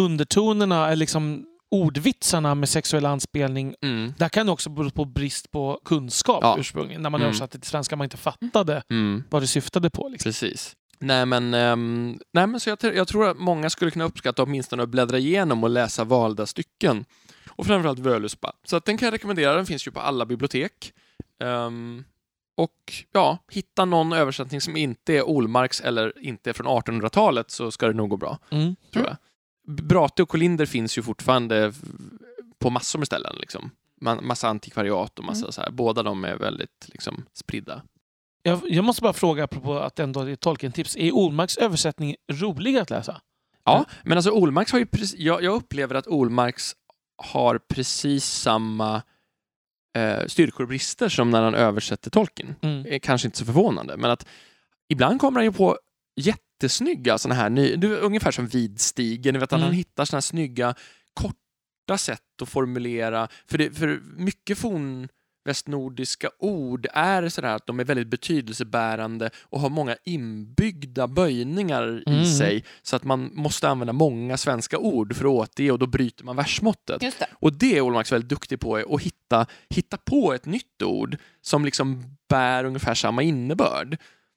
undertonerna, 0.00 0.86
eller 0.86 0.96
liksom 0.96 1.46
ordvitsarna 1.70 2.54
med 2.54 2.68
sexuell 2.68 3.06
anspelning, 3.06 3.74
Mm. 3.82 4.14
där 4.18 4.28
kan 4.28 4.46
det 4.46 4.52
också 4.52 4.70
bero 4.70 4.90
på 4.90 5.04
brist 5.04 5.50
på 5.50 5.80
kunskap 5.84 6.38
Ja. 6.42 6.56
ursprungligen. 6.58 7.02
När 7.02 7.10
man 7.10 7.20
Mm. 7.20 7.26
översatte 7.28 7.58
till 7.58 7.70
svenska 7.70 7.96
man 7.96 8.04
inte 8.04 8.16
fattade 8.16 8.82
Mm. 8.90 9.24
vad 9.30 9.42
det 9.42 9.46
syftade 9.46 9.90
på. 9.90 10.08
Liksom. 10.08 10.28
Precis. 10.28 10.76
Nej 10.98 11.26
men, 11.26 11.54
ehm, 11.54 12.18
nej, 12.32 12.46
men 12.46 12.60
så 12.60 12.70
jag, 12.70 12.78
jag 12.82 13.08
tror 13.08 13.28
att 13.28 13.38
många 13.38 13.70
skulle 13.70 13.90
kunna 13.90 14.04
uppskatta 14.04 14.42
åtminstone 14.42 14.82
att 14.82 14.88
bläddra 14.88 15.18
igenom 15.18 15.64
och 15.64 15.70
läsa 15.70 16.04
valda 16.04 16.46
stycken. 16.46 17.04
Och 17.48 17.66
framförallt 17.66 17.98
Völuspa. 17.98 18.52
Så 18.64 18.76
att 18.76 18.84
den 18.84 18.98
kan 18.98 19.06
jag 19.06 19.12
rekommendera, 19.14 19.54
den 19.54 19.66
finns 19.66 19.86
ju 19.86 19.90
på 19.90 20.00
alla 20.00 20.26
bibliotek. 20.26 20.92
Ehm, 21.42 22.04
och 22.56 22.92
ja, 23.12 23.38
hitta 23.50 23.84
någon 23.84 24.12
översättning 24.12 24.60
som 24.60 24.76
inte 24.76 25.12
är 25.14 25.22
Olmarks 25.22 25.80
eller 25.80 26.18
inte 26.18 26.50
är 26.50 26.54
från 26.54 26.66
1800-talet 26.66 27.50
så 27.50 27.70
ska 27.70 27.86
det 27.86 27.92
nog 27.92 28.10
gå 28.10 28.16
bra, 28.16 28.38
Mm. 28.50 28.76
tror 28.92 29.04
jag. 29.06 29.16
Brate 29.86 30.22
och 30.22 30.28
Kolinder 30.28 30.66
finns 30.66 30.98
ju 30.98 31.02
fortfarande 31.02 31.72
på 32.58 32.70
massor 32.70 32.98
med 32.98 33.06
ställen. 33.06 33.36
Liksom. 33.40 33.70
Ma- 34.00 34.20
Massa 34.22 34.48
antikvariat 34.48 35.18
och 35.18 35.24
massa 35.24 35.52
så 35.52 35.60
här. 35.60 35.70
Båda 35.70 36.02
de 36.02 36.24
är 36.24 36.36
väldigt 36.36 36.88
liksom, 36.88 37.24
spridda. 37.34 37.82
Jag, 38.46 38.60
jag 38.68 38.84
måste 38.84 39.02
bara 39.02 39.12
fråga, 39.12 39.44
apropå 39.44 39.78
att 39.78 39.98
ändå 39.98 40.24
det 40.24 40.30
är 40.32 40.36
Tolkien-tips. 40.36 40.96
Är 40.96 41.12
Olmarks 41.12 41.56
översättning 41.56 42.16
rolig 42.32 42.76
att 42.76 42.90
läsa? 42.90 43.20
Ja, 43.64 43.84
men 44.02 44.18
alltså 44.18 44.30
Olmarks 44.30 44.72
har 44.72 44.78
ju 44.78 44.86
precis, 44.86 45.20
jag, 45.20 45.42
jag 45.42 45.54
upplever 45.54 45.94
att 45.94 46.06
Olmarks 46.06 46.72
har 47.22 47.58
precis 47.58 48.24
samma 48.24 49.02
eh, 49.98 50.26
styrkor 50.26 50.62
och 50.62 50.68
brister 50.68 51.08
som 51.08 51.30
när 51.30 51.42
han 51.42 51.54
översätter 51.54 52.10
Tolkien. 52.10 52.54
Mm. 52.62 52.86
är 52.88 52.98
kanske 52.98 53.28
inte 53.28 53.38
så 53.38 53.44
förvånande, 53.44 53.96
men 53.96 54.10
att 54.10 54.26
ibland 54.88 55.20
kommer 55.20 55.38
han 55.38 55.44
ju 55.44 55.52
på 55.52 55.78
jättesnygga 56.20 57.18
såna 57.18 57.34
här, 57.34 57.50
ny, 57.50 57.76
du, 57.76 57.96
ungefär 57.96 58.30
som 58.30 58.46
Vidstigen, 58.46 59.32
ni 59.32 59.38
vet 59.38 59.52
att 59.52 59.58
Mm. 59.58 59.64
han 59.66 59.74
hittar 59.74 60.04
såna 60.04 60.16
här 60.16 60.20
snygga, 60.20 60.74
korta 61.14 61.98
sätt 61.98 62.20
att 62.42 62.48
formulera, 62.48 63.28
för, 63.46 63.58
det, 63.58 63.70
för 63.70 64.00
mycket 64.16 64.58
fornvästnordiska 65.44 66.30
ord 66.38 66.86
är 66.92 67.28
sådär 67.28 67.54
att 67.54 67.66
de 67.66 67.80
är 67.80 67.84
väldigt 67.84 68.06
betydelsebärande 68.08 69.30
och 69.42 69.60
har 69.60 69.70
många 69.70 69.96
inbyggda 70.04 71.06
böjningar 71.06 72.02
i 72.06 72.12
Mm. 72.12 72.24
sig, 72.24 72.64
så 72.82 72.96
att 72.96 73.04
man 73.04 73.30
måste 73.34 73.68
använda 73.68 73.92
många 73.92 74.36
svenska 74.36 74.78
ord 74.78 75.16
för 75.16 75.24
att 75.24 75.30
återge 75.30 75.70
och 75.72 75.78
då 75.78 75.86
bryter 75.86 76.24
man 76.24 76.36
versmåttet. 76.36 77.00
Det. 77.00 77.26
Och 77.32 77.52
det 77.52 77.76
är 77.76 77.80
Olmarks 77.80 78.12
väldigt 78.12 78.28
duktig 78.30 78.60
på, 78.60 78.76
är 78.78 78.94
att 78.94 79.02
hitta, 79.02 79.46
hitta 79.70 79.96
på 79.96 80.32
ett 80.34 80.46
nytt 80.46 80.82
ord 80.82 81.16
som 81.42 81.64
liksom 81.64 82.16
bär 82.28 82.64
ungefär 82.64 82.94
samma 82.94 83.22
innebörd. 83.22 83.96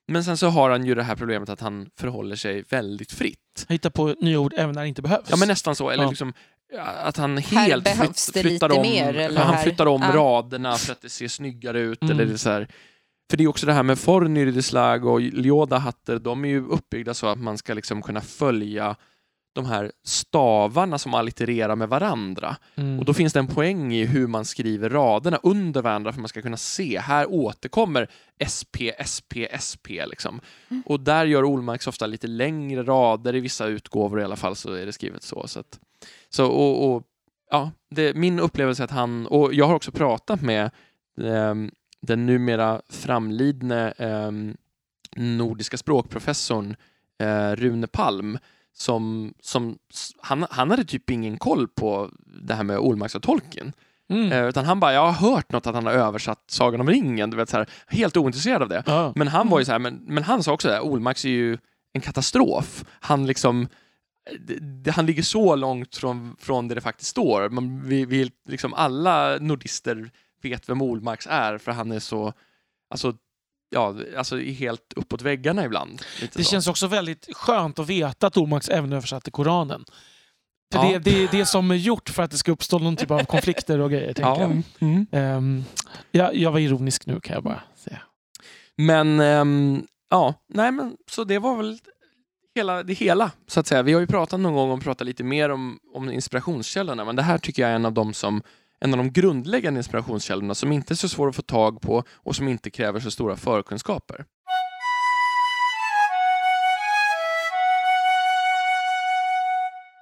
Men 0.09 0.23
sen 0.23 0.37
så 0.37 0.47
har 0.47 0.69
han 0.69 0.85
ju 0.85 0.95
det 0.95 1.03
här 1.03 1.15
problemet 1.15 1.49
att 1.49 1.59
han 1.61 1.89
förhåller 1.99 2.35
sig 2.35 2.63
väldigt 2.69 3.11
fritt. 3.11 3.65
Hitta 3.69 3.89
på 3.89 4.15
nya 4.19 4.39
ord 4.39 4.53
även 4.57 4.75
när 4.75 4.81
det 4.81 4.87
inte 4.87 5.01
behövs. 5.01 5.27
Ja 5.29 5.37
men 5.37 5.47
nästan 5.47 5.75
så, 5.75 5.89
eller 5.89 6.03
Ja. 6.03 6.09
liksom 6.09 6.33
att 7.03 7.17
han 7.17 7.37
helt 7.37 7.85
det 7.85 8.41
flyttar 8.41 8.71
om, 8.71 8.81
mer, 8.81 9.35
han 9.37 9.53
här- 9.53 9.63
flyttar 9.63 9.85
om 9.85 10.01
ja. 10.01 10.11
raderna 10.15 10.75
för 10.75 10.91
att 10.91 11.01
det 11.01 11.09
ser 11.09 11.27
snyggare 11.27 11.79
ut. 11.79 12.01
Mm. 12.01 12.19
Eller 12.19 12.37
så 12.37 12.49
här. 12.49 12.67
För 13.29 13.37
det 13.37 13.43
är 13.43 13.47
också 13.47 13.65
det 13.65 13.73
här 13.73 13.83
med 13.83 13.99
Fornyrdislag 13.99 15.05
och 15.05 15.21
Ljodahatter, 15.21 16.19
de 16.19 16.45
är 16.45 16.49
ju 16.49 16.67
uppbyggda 16.67 17.13
så 17.13 17.27
att 17.27 17.39
man 17.39 17.57
ska 17.57 17.73
liksom 17.73 18.01
kunna 18.01 18.21
följa 18.21 18.95
de 19.57 19.65
här 19.65 19.91
stavarna 20.03 20.97
som 20.97 21.13
allittererar 21.13 21.75
med 21.75 21.89
varandra. 21.89 22.55
Mm. 22.75 22.99
Och 22.99 23.05
då 23.05 23.13
finns 23.13 23.33
det 23.33 23.39
en 23.39 23.47
poäng 23.47 23.93
i 23.93 24.05
hur 24.05 24.27
man 24.27 24.45
skriver 24.45 24.89
raderna 24.89 25.39
under 25.43 25.81
varandra 25.81 26.13
för 26.13 26.19
man 26.19 26.29
ska 26.29 26.41
kunna 26.41 26.57
se, 26.57 26.99
här 26.99 27.31
återkommer 27.31 28.09
SP, 28.53 28.75
SP, 29.13 29.33
SP. 29.67 29.87
Liksom. 30.07 30.41
Och 30.85 30.99
där 30.99 31.25
gör 31.25 31.43
Olmarks 31.43 31.87
ofta 31.87 32.05
lite 32.05 32.27
längre 32.27 32.83
rader, 32.83 33.35
i 33.35 33.39
vissa 33.39 33.65
utgåvor 33.65 34.21
i 34.21 34.23
alla 34.23 34.35
fall 34.35 34.55
så 34.55 34.73
är 34.73 34.85
det 34.85 34.93
skrivet 34.93 35.23
så. 35.23 35.47
så, 35.47 35.59
att, 35.59 35.79
så 36.29 36.45
och, 36.45 36.95
och, 36.95 37.03
ja, 37.51 37.71
det, 37.89 38.13
min 38.15 38.39
upplevelse 38.39 38.83
är 38.83 38.85
att 38.85 38.91
han, 38.91 39.27
och 39.27 39.53
jag 39.53 39.67
har 39.67 39.75
också 39.75 39.91
pratat 39.91 40.41
med 40.41 40.71
ehm, 41.21 41.71
den 42.01 42.25
numera 42.25 42.81
framlidne 42.89 43.93
ehm, 43.97 44.57
nordiska 45.15 45.77
språkprofessorn 45.77 46.75
eh, 47.19 47.51
Rune 47.51 47.87
Palm 47.87 48.37
som, 48.73 49.33
som 49.41 49.77
han, 50.21 50.45
han 50.49 50.69
hade 50.69 50.85
typ 50.85 51.09
ingen 51.09 51.37
koll 51.37 51.67
på 51.67 52.09
det 52.47 52.53
här 52.53 52.63
med 52.63 52.77
Olmarks 52.77 53.15
och 53.15 53.23
Tolkien. 53.23 53.73
Mm. 54.09 54.31
Eh, 54.31 54.47
utan 54.47 54.65
han 54.65 54.79
bara, 54.79 54.93
jag 54.93 55.11
har 55.11 55.29
hört 55.29 55.51
något 55.51 55.67
att 55.67 55.75
han 55.75 55.85
har 55.85 55.93
översatt 55.93 56.43
Sagan 56.47 56.81
om 56.81 56.89
ringen, 56.89 57.29
du 57.29 57.37
vet, 57.37 57.49
så 57.49 57.57
här, 57.57 57.69
helt 57.87 58.17
ointresserad 58.17 58.61
av 58.61 58.69
det. 58.69 58.83
Ja. 58.85 59.13
Men 59.15 59.27
han 59.27 59.49
var 59.49 59.59
ju 59.59 59.65
så 59.65 59.71
här, 59.71 59.79
men, 59.79 59.95
men 60.07 60.23
han 60.23 60.43
sa 60.43 60.53
också 60.53 60.67
det, 60.67 60.81
Olmarks 60.81 61.25
är 61.25 61.29
ju 61.29 61.57
en 61.93 62.01
katastrof. 62.01 62.85
Han 62.99 63.27
liksom 63.27 63.67
han 64.91 65.05
ligger 65.05 65.23
så 65.23 65.55
långt 65.55 65.95
från, 65.95 66.35
från 66.39 66.67
det 66.67 66.75
det 66.75 66.81
faktiskt 66.81 67.11
står. 67.11 67.49
Man, 67.49 67.87
vi, 67.87 68.05
vi, 68.05 68.31
liksom 68.47 68.73
alla 68.73 69.37
nordister 69.37 70.11
vet 70.41 70.69
vem 70.69 70.81
Olmarks 70.81 71.27
är 71.29 71.57
för 71.57 71.71
han 71.71 71.91
är 71.91 71.99
så, 71.99 72.33
alltså, 72.89 73.13
ja, 73.69 73.95
alltså 74.17 74.39
är 74.41 74.51
helt 74.53 74.93
uppåt 74.95 75.21
väggarna 75.21 75.65
ibland. 75.65 76.01
Lite 76.21 76.37
Det 76.37 76.43
så. 76.43 76.51
känns 76.51 76.67
också 76.67 76.87
väldigt 76.87 77.27
skönt 77.33 77.79
att 77.79 77.89
veta 77.89 78.27
att 78.27 78.37
Olmarks 78.37 78.69
även 78.69 78.93
översatte 78.93 79.31
Koranen. 79.31 79.85
För 80.73 80.83
Ja. 80.83 80.91
det, 80.91 80.99
det 80.99 81.23
är 81.23 81.27
det 81.31 81.45
som 81.45 81.71
är 81.71 81.75
gjort 81.75 82.09
för 82.09 82.23
att 82.23 82.31
det 82.31 82.37
ska 82.37 82.51
uppstå 82.51 82.79
någon 82.79 82.95
typ 82.95 83.11
av 83.11 83.23
konflikter 83.23 83.79
och 83.79 83.91
grejer. 83.91 84.13
tänker 84.13 84.29
ja. 84.29 84.41
jag. 84.41 84.63
Mm. 84.79 85.07
Ehm, 85.11 85.63
ja, 86.11 86.33
jag 86.33 86.51
var 86.51 86.59
ironisk 86.59 87.05
nu 87.05 87.19
kan 87.19 87.33
jag 87.33 87.43
bara 87.43 87.61
säga. 87.75 88.01
Men 88.75 89.19
ehm, 89.19 89.83
ja, 90.09 90.33
nej 90.53 90.71
men 90.71 90.97
så 91.11 91.23
det 91.23 91.39
var 91.39 91.55
väl 91.57 91.79
hela, 92.57 92.83
det 92.83 92.93
hela 92.93 93.31
så 93.47 93.59
att 93.59 93.67
säga. 93.67 93.83
Vi 93.83 93.93
har 93.93 93.99
ju 93.99 94.07
pratat 94.07 94.39
någon 94.39 94.53
gång 94.53 94.71
om 94.71 94.79
prata 94.79 95.03
lite 95.03 95.23
mer 95.23 95.49
om, 95.49 95.79
om 95.93 96.09
inspirationskällorna, 96.09 97.05
men 97.05 97.15
det 97.15 97.21
här 97.21 97.37
tycker 97.37 97.61
jag 97.61 97.71
är 97.71 97.75
en 97.75 97.85
av 97.85 97.93
de 97.93 98.13
som 98.13 98.41
en 98.79 98.93
av 98.93 98.97
de 98.97 99.11
grundläggande 99.11 99.79
inspirationskällorna 99.79 100.55
som 100.55 100.71
inte 100.71 100.93
är 100.93 100.95
så 100.95 101.09
svår 101.09 101.29
att 101.29 101.35
få 101.35 101.41
tag 101.41 101.81
på 101.81 102.03
och 102.13 102.35
som 102.35 102.47
inte 102.47 102.69
kräver 102.69 102.99
så 102.99 103.11
stora 103.11 103.35
förkunskaper. 103.35 104.25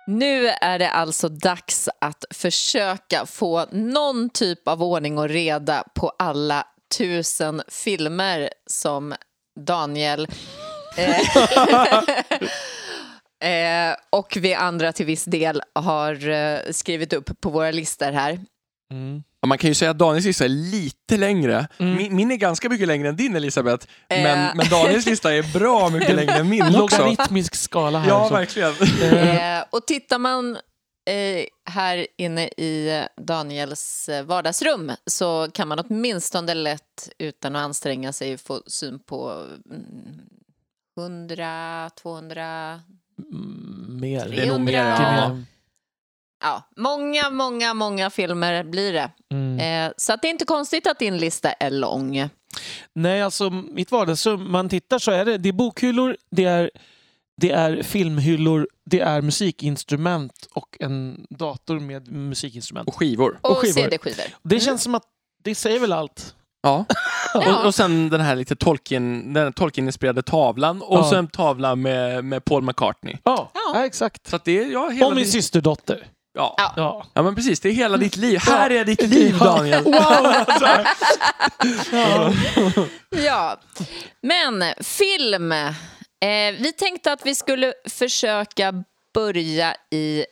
Nu 0.08 0.48
är 0.48 0.80
det 0.80 0.90
alltså 0.90 1.30
dags 1.30 1.90
att 2.02 2.26
försöka 2.34 3.26
få 3.26 3.66
någon 3.72 4.30
typ 4.30 4.68
av 4.68 4.84
ordning 4.84 5.18
och 5.18 5.30
reda 5.30 5.84
på 5.96 6.12
alla 6.20 6.68
tusen 6.98 7.62
filmer 7.68 8.50
som 8.68 9.14
Daniel 9.60 10.28
eh, 10.98 11.20
eh, 13.90 13.96
och 14.10 14.38
vi 14.42 14.54
andra 14.54 14.92
till 14.94 15.06
viss 15.06 15.26
del 15.26 15.62
har 15.76 16.30
eh, 16.30 16.60
skrivit 16.72 17.14
upp 17.14 17.42
på 17.42 17.50
våra 17.50 17.72
listor 17.72 18.12
här. 18.12 18.40
Mm. 18.92 19.24
Ja, 19.42 19.48
man 19.48 19.58
kan 19.58 19.68
ju 19.68 19.74
säga 19.74 19.92
att 19.92 19.98
Daniels 19.98 20.26
lista 20.26 20.46
är 20.46 20.50
lite 20.50 21.18
längre. 21.18 21.68
Mm. 21.78 21.96
Min, 21.96 22.16
min 22.16 22.32
är 22.32 22.36
ganska 22.36 22.70
mycket 22.70 22.88
längre 22.88 23.10
än 23.10 23.16
din 23.16 23.36
Elisabeth, 23.36 23.88
Eh. 24.10 24.24
men, 24.24 24.58
men 24.58 24.70
Daniels 24.70 25.06
lista 25.06 25.34
är 25.34 25.60
bra 25.60 25.90
mycket 25.90 26.16
längre 26.16 26.34
än 26.34 26.50
min 26.50 26.62
också. 26.76 26.98
Logaritmisk 26.98 27.56
skala 27.56 28.00
här. 28.00 28.10
Ja, 28.10 28.28
så. 28.28 28.34
verkligen. 28.34 28.74
Eh, 29.02 29.58
Eh, 29.58 29.64
och 29.70 29.88
tittar 29.88 30.20
man 30.20 30.56
eh, 31.10 31.46
här 31.70 32.08
inne 32.18 32.48
i 32.48 33.04
Daniels 33.22 34.10
vardagsrum 34.26 34.92
så 35.06 35.48
kan 35.54 35.68
man 35.68 35.80
åtminstone 35.80 36.54
lätt 36.54 37.10
utan 37.20 37.56
att 37.56 37.66
anstränga 37.66 38.14
sig 38.14 38.38
få 38.38 38.62
syn 38.68 39.00
på 39.00 39.32
mm, 39.72 40.20
100, 40.98 41.90
200, 42.02 42.80
mm, 43.34 43.98
mer. 44.02 44.30
Det 44.30 44.42
är 44.44 44.48
nog 44.48 44.62
mer, 44.62 44.96
300. 44.96 45.18
ja. 45.18 45.38
Ja, 46.44 46.70
många, 46.78 47.30
många, 47.30 47.74
många 47.74 48.10
filmer 48.10 48.64
blir 48.64 48.94
det. 48.94 49.12
Mm. 49.32 49.60
Eh, 49.88 49.94
så 49.98 50.14
att 50.14 50.22
det 50.22 50.28
är 50.28 50.30
inte 50.30 50.46
konstigt 50.46 50.88
att 50.88 51.00
din 51.00 51.18
lista 51.18 51.52
är 51.52 51.70
lång. 51.70 52.30
Nej, 52.94 53.22
alltså 53.22 53.50
mitt 53.50 53.92
vardagsrum, 53.92 54.52
man 54.52 54.70
tittar 54.70 55.00
så 55.00 55.12
är 55.12 55.26
det, 55.26 55.38
det 55.38 55.50
är 55.50 55.54
bokhyllor, 55.54 56.18
det 56.32 56.46
är, 56.46 56.72
det 57.42 57.52
är 57.52 57.84
filmhyllor, 57.84 58.68
det 58.86 59.00
är 59.00 59.22
musikinstrument 59.22 60.48
och 60.54 60.78
en 60.80 61.26
dator 61.30 61.80
med 61.80 62.12
musikinstrument. 62.12 62.88
Och 62.88 62.96
skivor. 62.96 63.40
Och, 63.42 63.52
Och 63.52 63.58
skivor. 63.58 63.74
CD-skivor. 63.74 64.26
Det 64.44 64.60
känns 64.60 64.84
som 64.84 64.96
att 64.96 65.04
det 65.44 65.56
säger 65.56 65.80
väl 65.80 65.94
allt. 65.94 66.36
Ja. 66.66 66.86
Ja. 67.34 67.56
Och, 67.60 67.66
och 67.66 67.76
sen 67.76 68.10
den 68.10 68.22
här 68.22 68.36
lite 68.36 68.56
Tolkien, 68.56 69.34
den 69.34 69.44
här 69.44 69.52
Tolkien-inspirerade 69.52 70.22
tavlan 70.24 70.82
och 70.82 70.98
Ja. 71.00 71.04
så 71.10 71.16
en 71.16 71.28
tavla 71.28 71.76
med, 71.76 72.26
med 72.26 72.46
Paul 72.46 72.64
McCartney. 72.64 73.18
Ja, 73.24 73.52
Ja. 73.54 73.60
ja 73.74 73.86
exakt. 73.86 74.28
Så 74.28 74.36
att 74.36 74.46
det 74.46 74.60
är, 74.60 74.66
ja, 74.72 74.90
hela 74.90 75.06
Och 75.08 75.16
min 75.16 75.24
det- 75.26 75.30
systerdotter. 75.32 76.08
Ja. 76.38 76.56
Ja. 76.76 77.06
Ja. 77.14 77.24
men 77.24 77.36
precis. 77.36 77.60
Det 77.60 77.70
är 77.70 77.74
hela 77.74 77.98
ditt 77.98 78.16
liv. 78.18 78.40
Här 78.40 78.70
är 78.70 78.86
ditt 78.86 79.02
liv, 79.02 79.38
Daniel. 79.40 79.84
Wow! 79.84 79.94
ja. 81.92 82.34
Ja, 83.26 83.58
men 84.22 84.64
film. 84.82 85.52
Eh, 85.52 85.68
vi 86.60 86.74
tänkte 86.78 87.12
att 87.12 87.26
vi 87.26 87.36
skulle 87.36 87.74
försöka 87.90 88.84
börja 89.14 89.76
i 89.92 90.26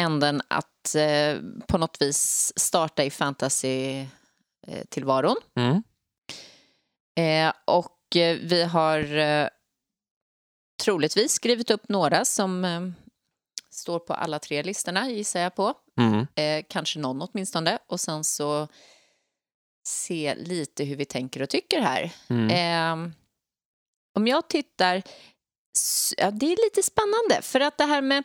änden 0.00 0.42
att 0.48 0.94
eh, 0.94 1.40
på 1.68 1.78
något 1.78 1.96
vis 2.00 2.52
starta 2.56 3.04
i 3.04 3.10
fantasy-tillvaron. 4.66 5.36
Mm. 5.56 5.82
Eh, 7.18 7.52
och 7.64 8.16
eh, 8.16 8.38
vi 8.42 8.62
har 8.64 9.16
eh, 9.16 9.48
troligtvis 10.82 11.32
skrivit 11.32 11.70
upp 11.70 11.88
några 11.88 12.24
som 12.24 12.64
eh, 12.64 12.80
står 13.70 13.98
på 13.98 14.14
alla 14.14 14.38
tre 14.38 14.62
listorna, 14.62 15.10
gissar 15.10 15.40
jag 15.40 15.54
på. 15.54 15.74
Mm. 16.00 16.26
Eh, 16.34 16.64
kanske 16.68 16.98
någon 16.98 17.22
åtminstone. 17.22 17.78
Och 17.86 18.00
sen 18.00 18.24
så 18.24 18.68
se 19.86 20.34
lite 20.34 20.84
hur 20.84 20.96
vi 20.96 21.04
tänker 21.04 21.42
och 21.42 21.48
tycker 21.48 21.80
här. 21.80 22.12
Mm. 22.28 22.50
Ehm, 22.50 23.12
om 24.14 24.26
jag 24.26 24.48
tittar... 24.48 25.02
Ja, 26.16 26.30
det 26.30 26.46
är 26.46 26.64
lite 26.64 26.82
spännande, 26.82 27.42
för 27.42 27.60
att 27.60 27.78
det 27.78 27.84
här 27.84 28.02
med 28.02 28.24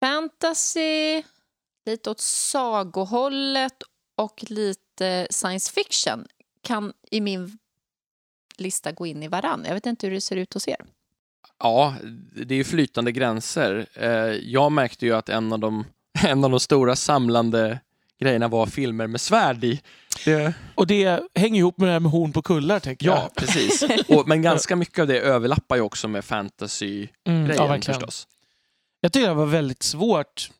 fantasy, 0.00 1.22
lite 1.86 2.10
åt 2.10 2.20
sagohållet 2.20 3.82
och 4.16 4.44
lite 4.48 4.81
science 5.30 5.72
fiction 5.72 6.26
kan 6.62 6.92
i 7.10 7.20
min 7.20 7.58
lista 8.56 8.92
gå 8.92 9.06
in 9.06 9.22
i 9.22 9.28
varann. 9.28 9.64
Jag 9.66 9.74
vet 9.74 9.86
inte 9.86 10.06
hur 10.06 10.14
det 10.14 10.20
ser 10.20 10.36
ut 10.36 10.54
hos 10.54 10.68
er. 10.68 10.76
Ja, 11.58 11.94
det 12.46 12.54
är 12.54 12.58
ju 12.58 12.64
flytande 12.64 13.12
gränser. 13.12 13.86
Eh, 13.94 14.08
Jag 14.50 14.72
märkte 14.72 15.06
ju 15.06 15.12
att 15.16 15.28
en 15.28 15.52
av 15.52 15.58
de, 15.58 15.84
en 16.24 16.44
av 16.44 16.50
de 16.50 16.60
stora 16.60 16.96
samlande 16.96 17.80
grejerna 18.20 18.48
var 18.48 18.66
filmer 18.66 19.06
med 19.06 19.20
svärd 19.20 19.64
i. 19.64 19.80
Det, 20.24 20.54
Och 20.74 20.86
det 20.86 21.20
hänger 21.34 21.58
ihop 21.58 21.78
med 21.78 21.88
det 21.88 21.92
här 21.92 22.00
med 22.00 22.10
horn 22.12 22.32
på 22.32 22.42
kullar, 22.42 22.80
tänker 22.80 23.06
jag. 23.06 23.16
ja, 23.16 23.30
precis. 23.36 23.82
Och, 24.08 24.28
men 24.28 24.42
ganska 24.42 24.76
mycket 24.76 24.98
av 24.98 25.06
det 25.06 25.20
överlappar 25.20 25.76
ju 25.76 25.82
också 25.82 26.08
med 26.08 26.24
fantasy-grejen 26.24 27.10
Mm, 27.44 27.56
ja, 27.56 27.66
verkligen. 27.66 28.00
förstås. 28.00 28.28
Jag 29.00 29.12
tycker 29.12 29.28
det 29.28 29.34
var 29.34 29.46
väldigt 29.46 29.82
svårt, 29.82 30.50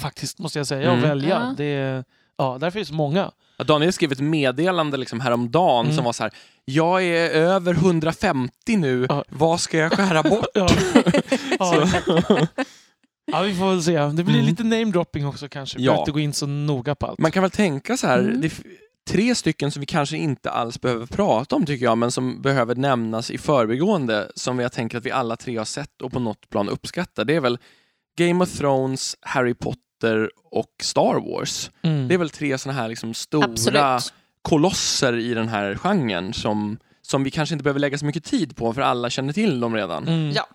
faktiskt, 0.00 0.38
måste 0.38 0.58
jag 0.58 0.66
säga, 0.66 0.82
Mm. 0.90 0.98
att 1.04 1.10
välja. 1.10 1.28
Ja. 1.28 1.54
Det, 1.56 2.04
ja, 2.36 2.58
därför 2.60 2.78
är 2.78 2.80
det 2.82 2.86
så 2.88 2.94
många. 2.94 3.30
Daniel 3.66 3.92
skrev 3.92 4.12
ett 4.12 4.20
meddelande 4.20 4.96
liksom 4.96 5.20
häromdagen 5.20 5.84
Mm. 5.86 5.96
som 5.96 6.04
var 6.04 6.12
så 6.12 6.22
här, 6.22 6.32
jag 6.64 7.02
är 7.04 7.30
över 7.30 7.74
150 7.74 8.76
nu, 8.76 9.06
Ja. 9.08 9.24
vad 9.28 9.60
ska 9.60 9.78
jag 9.78 9.92
skära 9.92 10.22
bort? 10.30 10.46
Ja. 10.54 10.68
ja. 11.58 11.86
ja, 13.26 13.40
vi 13.42 13.54
får 13.54 13.70
väl 13.70 13.82
se. 13.82 13.98
Det 13.98 14.24
blir 14.24 14.34
Mm. 14.34 14.46
lite 14.46 14.64
namedropping 14.64 15.26
också 15.26 15.48
kanske. 15.48 15.78
Vi 15.78 15.84
Ja. 15.84 15.98
inte 15.98 16.10
gå 16.12 16.18
in 16.20 16.32
så 16.32 16.46
noga 16.46 16.94
på 16.94 17.06
allt. 17.06 17.18
Man 17.18 17.30
kan 17.30 17.42
väl 17.42 17.50
tänka 17.50 17.96
så 17.96 18.06
här, 18.06 18.18
Mm. 18.18 18.50
tre 19.10 19.34
stycken 19.34 19.70
som 19.70 19.80
vi 19.80 19.86
kanske 19.86 20.16
inte 20.16 20.50
alls 20.50 20.80
behöver 20.80 21.06
prata 21.06 21.56
om 21.56 21.66
tycker 21.66 21.84
jag, 21.84 21.98
men 21.98 22.10
som 22.10 22.42
behöver 22.42 22.74
nämnas 22.74 23.30
i 23.30 23.38
förbigående, 23.38 24.30
som 24.34 24.58
jag 24.58 24.72
tänker 24.72 24.98
att 24.98 25.06
vi 25.06 25.10
alla 25.10 25.36
tre 25.36 25.56
har 25.56 25.64
sett 25.64 26.02
och 26.02 26.12
på 26.12 26.18
något 26.20 26.48
plan 26.50 26.68
uppskattar. 26.68 27.24
Det 27.24 27.34
är 27.34 27.40
väl 27.40 27.58
Game 28.18 28.44
of 28.44 28.50
Thrones, 28.58 29.16
Harry 29.20 29.54
Potter 29.54 29.80
och 30.50 30.70
Star 30.82 31.14
Wars. 31.30 31.70
Mm. 31.82 32.08
Det 32.08 32.14
är 32.14 32.18
väl 32.18 32.30
tre 32.30 32.58
sådana 32.58 32.80
här 32.80 32.88
liksom 32.88 33.14
stora 33.14 33.44
Absolut. 33.44 34.12
kolosser 34.42 35.16
i 35.18 35.34
den 35.34 35.48
här 35.48 35.74
genren 35.76 36.32
som, 36.32 36.78
som 37.02 37.24
vi 37.24 37.30
kanske 37.30 37.54
inte 37.54 37.62
behöver 37.62 37.80
lägga 37.80 37.98
så 37.98 38.04
mycket 38.06 38.24
tid 38.24 38.56
på, 38.56 38.72
för 38.74 38.80
alla 38.82 39.10
känner 39.10 39.32
till 39.32 39.60
dem 39.60 39.74
redan. 39.74 40.08
Mm. 40.08 40.30
Ja. 40.32 40.46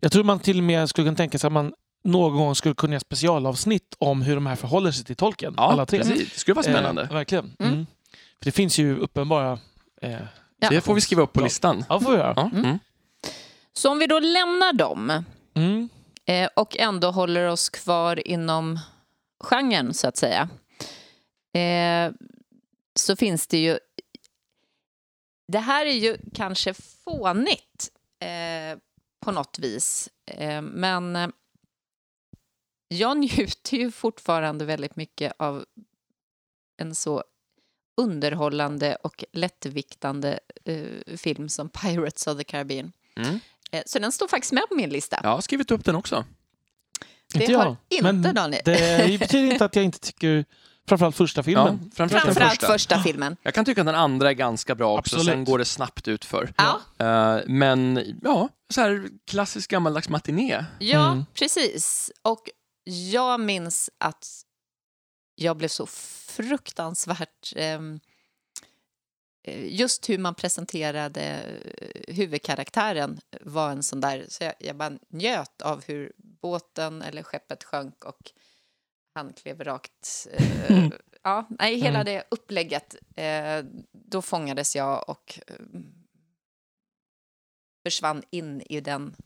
Jag 0.00 0.12
tror 0.12 0.24
man 0.24 0.38
till 0.38 0.58
och 0.58 0.64
med 0.64 0.88
skulle 0.88 1.06
kunna 1.06 1.16
tänka 1.16 1.38
sig 1.38 1.46
att 1.46 1.52
man 1.52 1.72
någon 2.04 2.36
gång 2.36 2.54
skulle 2.54 2.74
kunna 2.74 2.92
göra 2.92 3.00
specialavsnitt 3.00 3.94
om 3.98 4.22
hur 4.22 4.34
de 4.34 4.46
här 4.46 4.56
förhåller 4.56 4.90
sig 4.90 5.04
till 5.04 5.16
tolken. 5.16 5.54
Ja, 5.56 5.62
alla 5.72 5.86
tre. 5.86 5.98
precis. 5.98 6.32
Det 6.32 6.38
skulle 6.40 6.54
vara 6.54 6.62
spännande. 6.62 7.02
Eh, 7.02 7.12
verkligen. 7.12 7.52
Mm. 7.58 7.72
Mm. 7.72 7.86
För 8.38 8.44
det 8.44 8.52
finns 8.52 8.78
ju 8.78 8.96
uppenbara... 8.98 9.58
Eh, 10.02 10.12
Ja. 10.58 10.70
Det 10.70 10.80
får 10.80 10.94
vi 10.94 11.00
skriva 11.00 11.22
upp 11.22 11.32
på 11.32 11.40
Ja. 11.40 11.44
listan. 11.44 11.84
ja, 11.88 12.00
får 12.00 12.10
vi 12.10 12.16
göra. 12.16 12.32
Ja, 12.36 12.50
mm. 12.54 12.78
Så 13.72 13.90
om 13.90 13.98
vi 13.98 14.06
då 14.06 14.18
lämnar 14.18 14.72
dem 14.72 15.24
Mm 15.54 15.88
eh, 16.26 16.50
och 16.56 16.76
ändå 16.76 17.10
håller 17.10 17.48
oss 17.48 17.68
kvar 17.68 18.28
inom 18.28 18.78
genren, 19.40 19.94
så 19.94 20.08
att 20.08 20.16
säga, 20.16 20.48
eh, 21.54 22.12
så 22.94 23.16
finns 23.16 23.46
det 23.46 23.58
ju... 23.58 23.78
Det 25.52 25.58
här 25.58 25.86
är 25.86 25.94
ju 25.94 26.16
kanske 26.34 26.74
fånigt 26.74 27.90
eh, 28.20 28.78
på 29.20 29.32
något 29.32 29.58
vis, 29.58 30.08
eh, 30.26 30.62
men 30.62 31.16
eh, 31.16 31.28
jag 32.88 33.16
njuter 33.18 33.76
ju 33.76 33.90
fortfarande 33.90 34.64
väldigt 34.64 34.96
mycket 34.96 35.32
av 35.38 35.64
en 36.76 36.94
så 36.94 37.24
underhållande 37.96 38.96
och 38.96 39.24
lättviktande 39.32 40.40
eh, 40.64 41.16
film 41.16 41.48
som 41.48 41.68
Pirates 41.68 42.26
of 42.26 42.38
the 42.38 42.44
Caribbean. 42.44 42.92
Mm. 43.16 43.40
Eh, 43.74 43.82
så 43.86 43.98
den 43.98 44.12
står 44.12 44.28
faktiskt 44.28 44.52
med 44.52 44.62
på 44.68 44.74
min 44.74 44.90
lista. 44.90 45.20
Jag 45.22 45.30
har 45.30 45.40
skrivit 45.40 45.70
upp 45.70 45.84
den 45.84 45.94
också. 45.94 46.24
Det 47.34 47.40
Inte 47.44 47.56
har 47.56 47.64
jag. 47.64 47.76
inte 47.90 48.12
Men 48.12 48.34
Daniel. 48.34 48.62
Det 48.64 49.20
betyder 49.20 49.52
inte 49.52 49.64
att 49.64 49.76
jag 49.76 49.84
inte 49.84 49.98
tycker... 49.98 50.44
Framförallt 50.88 51.16
första 51.16 51.42
filmen. 51.42 51.80
Ja, 51.82 51.90
framförallt 51.96 52.24
Framförallt 52.24 52.50
första. 52.52 52.72
första. 52.72 53.02
filmen. 53.02 53.36
Jag 53.42 53.54
kan 53.54 53.64
tycka 53.64 53.80
att 53.80 53.86
den 53.86 53.94
andra 53.94 54.28
är 54.30 54.32
ganska 54.34 54.74
bra 54.74 54.98
också, 54.98 55.16
Absolut. 55.16 55.34
sen 55.34 55.44
går 55.44 55.58
det 55.58 55.64
snabbt 55.64 56.08
utför. 56.08 56.52
Ja, 56.56 56.80
Eh, 56.98 57.40
men 57.46 58.04
ja, 58.22 58.48
så 58.74 58.80
här 58.80 59.08
klassisk 59.26 59.70
gammaldags 59.70 60.08
matiné. 60.08 60.64
ja 60.78 61.10
Mm. 61.12 61.24
precis. 61.34 62.10
Och 62.22 62.50
jag 63.12 63.40
minns 63.40 63.90
att 63.98 64.26
jag 65.34 65.56
blev 65.56 65.68
så 65.68 65.86
fruktansvärt... 65.86 67.52
eh, 67.56 67.78
just 69.52 70.08
hur 70.10 70.18
man 70.18 70.34
presenterade 70.34 71.22
eh, 71.22 72.14
huvudkaraktären 72.14 73.20
var 73.40 73.70
en 73.70 73.82
sån 73.82 74.00
där... 74.00 74.26
Så 74.28 74.44
jag, 74.44 74.54
jag 74.58 74.76
bara 74.76 74.98
njöt 75.08 75.62
av 75.62 75.84
hur 75.84 76.12
båten 76.16 77.02
eller 77.02 77.22
skeppet 77.22 77.64
sjönk 77.64 78.04
och 78.04 78.30
han 79.14 79.32
klev 79.32 79.64
rakt... 79.64 80.26
Eh, 80.32 80.70
Mm. 80.70 80.92
ja, 81.22 81.46
nej, 81.58 81.76
hela 81.76 82.00
Mm. 82.00 82.04
det 82.04 82.24
upplägget. 82.30 82.96
Eh, 83.16 83.64
då 83.92 84.22
fångades 84.22 84.76
jag 84.76 85.08
och 85.08 85.40
eh, 85.46 85.54
försvann 87.86 88.22
in 88.30 88.60
i 88.60 88.80
den 88.80 89.16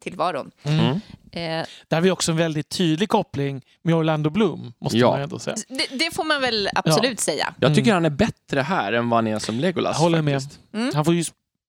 tillvaron. 0.00 0.50
Mm. 0.62 0.84
Eh, 1.32 1.66
Där 1.88 1.96
har 1.96 2.00
vi 2.00 2.10
också 2.10 2.30
en 2.30 2.36
väldigt 2.36 2.68
tydlig 2.68 3.08
koppling 3.08 3.62
med 3.82 3.94
Orlando 3.94 4.30
Bloom, 4.30 4.72
måste 4.80 4.98
Ja. 4.98 5.10
man 5.10 5.20
ändå 5.20 5.38
säga. 5.38 5.56
det, 5.68 5.98
det 5.98 6.14
får 6.14 6.24
man 6.24 6.40
väl 6.40 6.68
absolut 6.74 7.20
säga. 7.20 7.54
Jag 7.60 7.74
tycker 7.74 7.90
Mm. 7.90 7.94
han 7.94 8.04
är 8.12 8.16
bättre 8.16 8.60
här 8.60 8.92
än 8.92 9.08
vad 9.10 9.16
han 9.16 9.26
är 9.26 9.38
som 9.38 9.60
Legolas. 9.60 9.96
Jag 9.96 10.02
håller 10.02 10.22
med. 10.22 10.42
faktiskt. 10.42 10.60
Mm. 10.74 10.90
Han 10.94 11.04
får 11.04 11.14
ju 11.14 11.24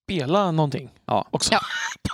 spela 0.05 0.51
någonting 0.51 0.89
Ja. 1.05 1.27
också. 1.31 1.53
Ja. 1.53 1.59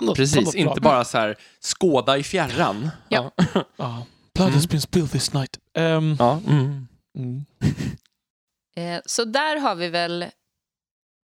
Något- 0.00 0.16
Precis, 0.16 0.54
inte 0.54 0.80
bara 0.80 1.04
så 1.04 1.18
här 1.18 1.36
skåda 1.60 2.18
i 2.18 2.22
fjärran. 2.22 2.90
Ja. 3.08 3.30
Ja. 3.76 4.06
Blood 4.34 4.50
has 4.50 4.64
Mm. 4.64 4.68
been 4.70 4.80
spilled 4.80 5.10
this 5.10 5.32
night. 5.32 5.58
Ehm, 5.76 6.16
Ja. 6.18 6.40
Mm. 6.48 6.88
mm. 7.18 7.44
Eh, 8.76 9.00
så 9.06 9.24
där 9.24 9.56
har 9.60 9.74
vi 9.74 9.88
väl... 9.88 10.24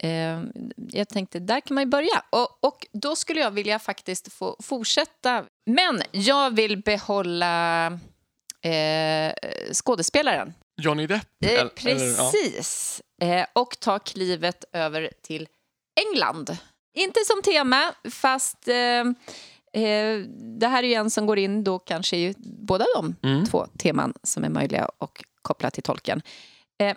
Eh, 0.02 0.42
jag 0.92 1.08
tänkte, 1.08 1.38
där 1.38 1.60
kan 1.60 1.74
man 1.74 1.84
ju 1.84 1.90
börja. 1.90 2.22
Och, 2.30 2.64
och 2.64 2.86
då 2.92 3.16
skulle 3.16 3.40
jag 3.40 3.50
vilja 3.50 3.78
faktiskt 3.78 4.32
få 4.32 4.56
fortsätta. 4.62 5.44
Men 5.66 6.02
jag 6.10 6.50
vill 6.56 6.82
behålla 6.82 7.86
eh, 8.60 9.32
skådespelaren. 9.72 10.54
Johnny 10.82 11.06
Depp. 11.06 11.26
Eh, 11.44 11.50
eller- 11.52 11.70
eller, 11.86 12.06
ja. 12.06 12.30
precis. 12.32 13.02
Eh, 13.22 13.46
och 13.52 13.80
ta 13.80 13.98
klivet 13.98 14.64
över 14.72 15.10
till 15.22 15.48
England. 16.06 16.56
Inte 16.94 17.20
som 17.26 17.42
tema, 17.42 17.94
fast 18.10 18.68
eh, 18.68 18.74
eh, 19.82 20.18
det 20.58 20.66
här 20.68 20.82
är 20.82 20.88
ju 20.88 20.94
en 20.94 21.10
som 21.10 21.26
går 21.26 21.38
in 21.38 21.64
då 21.64 21.78
kanske 21.78 22.16
i 22.16 22.34
båda 22.38 22.84
de 22.96 23.16
Mm. 23.22 23.46
två 23.46 23.66
teman 23.78 24.14
som 24.22 24.44
är 24.44 24.48
möjliga 24.48 24.88
och 24.98 25.24
koppla 25.42 25.70
till 25.70 25.82
tolken. 25.82 26.22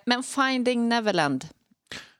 Men 0.05 0.23
Finding 0.23 0.89
Neverland, 0.89 1.47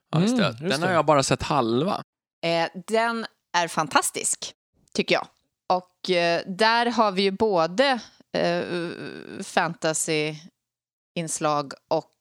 Ja, 0.09 0.21
just 0.21 0.37
det. 0.37 0.47
Mm, 0.59 0.69
Den 0.69 0.83
har 0.83 0.91
jag 0.91 1.05
bara 1.05 1.23
sett 1.23 1.43
halva. 1.43 2.03
eh, 2.45 2.67
den 2.87 3.25
är 3.57 3.67
fantastisk, 3.67 4.53
tycker 4.93 5.15
jag. 5.15 5.27
Och 5.67 6.09
eh, 6.09 6.41
där 6.47 6.85
har 6.85 7.11
vi 7.11 7.21
ju 7.21 7.31
både 7.31 7.99
eh, 8.37 8.63
fantasy-inslag 9.43 11.73
och 11.87 12.11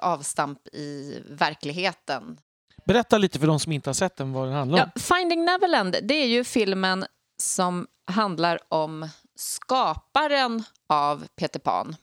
avstamp 0.00 0.68
i 0.68 1.18
verkligheten. 1.28 2.40
Berätta 2.86 3.18
lite 3.18 3.38
för 3.38 3.46
de 3.46 3.60
som 3.60 3.72
inte 3.72 3.90
har 3.90 3.94
sett 3.94 4.16
den 4.16 4.32
vad 4.32 4.48
den 4.48 4.54
handlar 4.56 4.82
om. 4.84 4.90
Ja, 4.94 5.00
Finding 5.00 5.44
Neverland, 5.44 5.96
det 6.02 6.14
är 6.14 6.26
ju 6.26 6.44
filmen 6.44 7.06
som 7.42 7.86
handlar 8.06 8.58
om 8.68 9.08
skaparen 9.36 10.64
av 10.86 11.26
Peter 11.36 11.60
Pan 11.60 11.96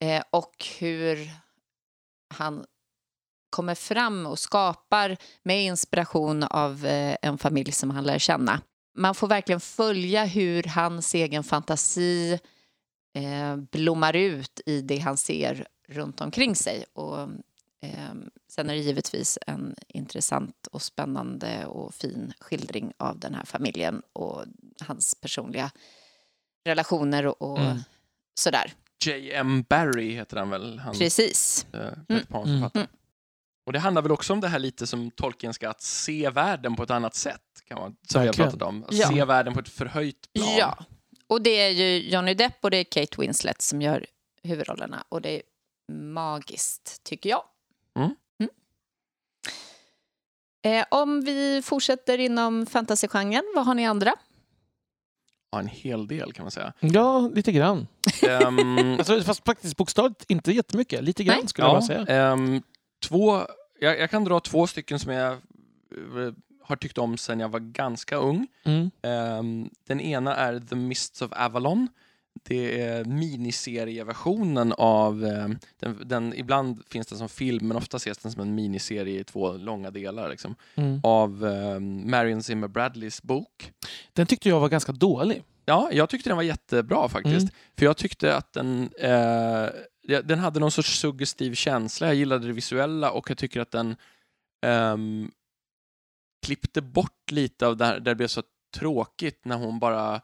eh, 0.00 0.22
och 0.30 0.66
hur 0.78 1.30
han 2.34 2.64
kommer 3.54 3.74
fram 3.74 4.26
och 4.26 4.38
skapar 4.38 5.16
med 5.42 5.64
inspiration 5.64 6.42
av 6.42 6.86
eh, 6.86 7.16
en 7.22 7.38
familj 7.38 7.72
som 7.72 7.90
han 7.90 8.04
lär 8.04 8.18
känna. 8.18 8.60
Man 8.96 9.14
får 9.14 9.28
verkligen 9.28 9.60
följa 9.60 10.24
hur 10.24 10.62
hans 10.62 11.14
egen 11.14 11.44
fantasi 11.44 12.38
eh, 13.16 13.56
blommar 13.56 14.16
ut 14.16 14.60
i 14.66 14.80
det 14.80 14.98
han 14.98 15.16
ser 15.16 15.66
runt 15.88 16.20
omkring 16.20 16.56
sig. 16.56 16.84
Och, 16.92 17.20
eh, 17.82 18.14
sen 18.50 18.70
är 18.70 18.74
det 18.74 18.80
givetvis 18.80 19.38
en 19.46 19.74
intressant 19.88 20.66
och 20.72 20.82
spännande 20.82 21.66
och 21.66 21.94
fin 21.94 22.32
skildring 22.40 22.92
av 22.98 23.18
den 23.18 23.34
här 23.34 23.44
familjen 23.44 24.02
och 24.12 24.44
hans 24.86 25.14
personliga 25.20 25.70
relationer 26.66 27.26
och, 27.26 27.42
och 27.42 27.58
Mm. 27.58 27.78
sådär. 28.40 28.72
J.M. 29.06 29.64
Barry 29.68 30.14
heter 30.14 30.36
han 30.36 30.50
väl? 30.50 30.78
Han, 30.78 30.94
Precis. 30.94 31.66
Mm. 32.08 32.20
Och 33.66 33.72
det 33.72 33.78
handlar 33.78 34.02
väl 34.02 34.12
också 34.12 34.32
om 34.32 34.40
det 34.40 34.48
här 34.48 34.58
lite 34.58 34.86
som 34.86 35.10
Tolkien 35.10 35.54
ska 35.54 35.68
att 35.70 35.82
se 35.82 36.30
världen 36.30 36.76
på 36.76 36.82
ett 36.82 36.90
annat 36.90 37.14
sätt, 37.14 37.40
kan 37.68 37.78
man, 37.80 37.96
som 38.08 38.20
vi 38.20 38.26
har 38.26 38.34
pratat 38.34 38.62
om. 38.62 38.84
Att 38.84 38.92
Ja. 38.92 39.08
Se 39.08 39.24
världen 39.24 39.54
på 39.54 39.60
ett 39.60 39.68
förhöjt 39.68 40.32
plan. 40.32 40.54
Ja, 40.58 40.78
och 41.26 41.42
det 41.42 41.50
är 41.50 41.70
ju 41.70 42.10
Johnny 42.10 42.34
Depp 42.34 42.56
och 42.60 42.70
det 42.70 42.76
är 42.76 42.84
Kate 42.84 43.20
Winslet 43.20 43.62
som 43.62 43.82
gör 43.82 44.06
huvudrollerna 44.42 45.04
och 45.08 45.22
det 45.22 45.30
är 45.36 45.42
magiskt, 45.92 47.04
tycker 47.04 47.30
jag. 47.30 47.42
Mm. 47.98 48.14
Eh, 50.64 50.84
om 50.90 51.20
vi 51.20 51.62
fortsätter 51.64 52.18
inom 52.18 52.66
fantasygenren, 52.66 53.52
vad 53.54 53.66
har 53.66 53.74
ni 53.74 53.86
andra? 53.86 54.12
Ja, 55.50 55.58
en 55.60 55.66
hel 55.68 56.06
del 56.06 56.32
kan 56.32 56.44
man 56.44 56.50
säga. 56.50 56.72
Ja, 56.80 57.30
lite 57.34 57.52
grann. 57.52 57.86
Alltså, 58.98 59.22
fast 59.22 59.44
faktiskt 59.44 59.76
bokstavligt 59.76 60.24
inte 60.28 60.52
jättemycket. 60.52 61.04
Lite 61.04 61.24
grann 61.24 61.38
Nej. 61.38 61.48
skulle 61.48 61.66
jag 61.68 61.70
ja, 61.76 61.80
bara 61.80 61.86
säga. 61.86 62.32
ehm, 62.32 62.62
två, 63.08 63.40
jag, 63.80 63.98
jag 63.98 64.10
kan 64.10 64.24
dra 64.24 64.40
två 64.40 64.66
stycken 64.66 64.98
som 64.98 65.12
jag 65.12 65.32
eh, 65.32 66.32
har 66.62 66.76
tyckt 66.76 66.98
om 66.98 67.16
sedan 67.16 67.40
jag 67.40 67.48
var 67.48 67.60
ganska 67.60 68.16
ung. 68.16 68.46
Mm. 68.64 68.90
Ehm, 69.02 69.70
den 69.86 70.00
ena 70.00 70.36
är 70.36 70.60
The 70.60 70.74
Mists 70.76 71.22
of 71.22 71.32
Avalon. 71.32 71.88
Det 72.42 72.80
är 72.82 73.04
miniserieversionen 73.04 74.72
av 74.78 75.24
ehm, 75.24 75.58
den, 75.80 76.02
den, 76.04 76.34
ibland 76.36 76.82
finns 76.88 77.06
den 77.06 77.18
som 77.18 77.28
film 77.28 77.68
men 77.68 77.76
ofta 77.76 77.96
ses 77.96 78.18
den 78.18 78.32
som 78.32 78.42
en 78.42 78.54
miniserie 78.54 79.20
i 79.20 79.24
två 79.24 79.52
långa 79.52 79.90
delar 79.90 80.28
liksom, 80.30 80.54
Mm. 80.74 81.00
av 81.02 81.44
um, 81.44 82.10
Marion 82.10 82.42
Zimmer 82.42 82.68
Bradleys 82.68 83.22
bok. 83.22 83.72
Den 84.12 84.26
tyckte 84.26 84.48
jag 84.48 84.60
var 84.60 84.68
ganska 84.68 84.92
dålig. 84.92 85.42
Ja, 85.66 85.88
jag 85.92 86.08
tyckte 86.08 86.30
den 86.30 86.36
var 86.36 86.42
jättebra 86.42 87.08
faktiskt. 87.08 87.40
Mm. 87.40 87.54
För 87.78 87.86
jag 87.86 87.96
tyckte 87.96 88.36
att 88.36 88.52
den, 88.52 88.90
eh, 88.98 89.66
den 90.08 90.38
hade 90.38 90.60
någon 90.60 90.70
sorts 90.70 90.98
suggestiv 90.98 91.54
känsla. 91.54 92.06
Jag 92.06 92.16
gillade 92.16 92.46
det 92.46 92.52
visuella 92.52 93.10
och 93.10 93.30
jag 93.30 93.38
tycker 93.38 93.60
att 93.60 93.70
den 93.70 93.96
um, 94.66 95.30
klippte 96.46 96.82
bort 96.82 97.30
lite 97.30 97.66
av 97.66 97.76
det 97.76 97.84
här, 97.84 97.94
där 97.94 98.00
det 98.00 98.14
blev 98.14 98.28
så 98.28 98.42
tråkigt 98.74 99.44
när 99.44 99.56
hon 99.56 99.78
bara 99.78 100.20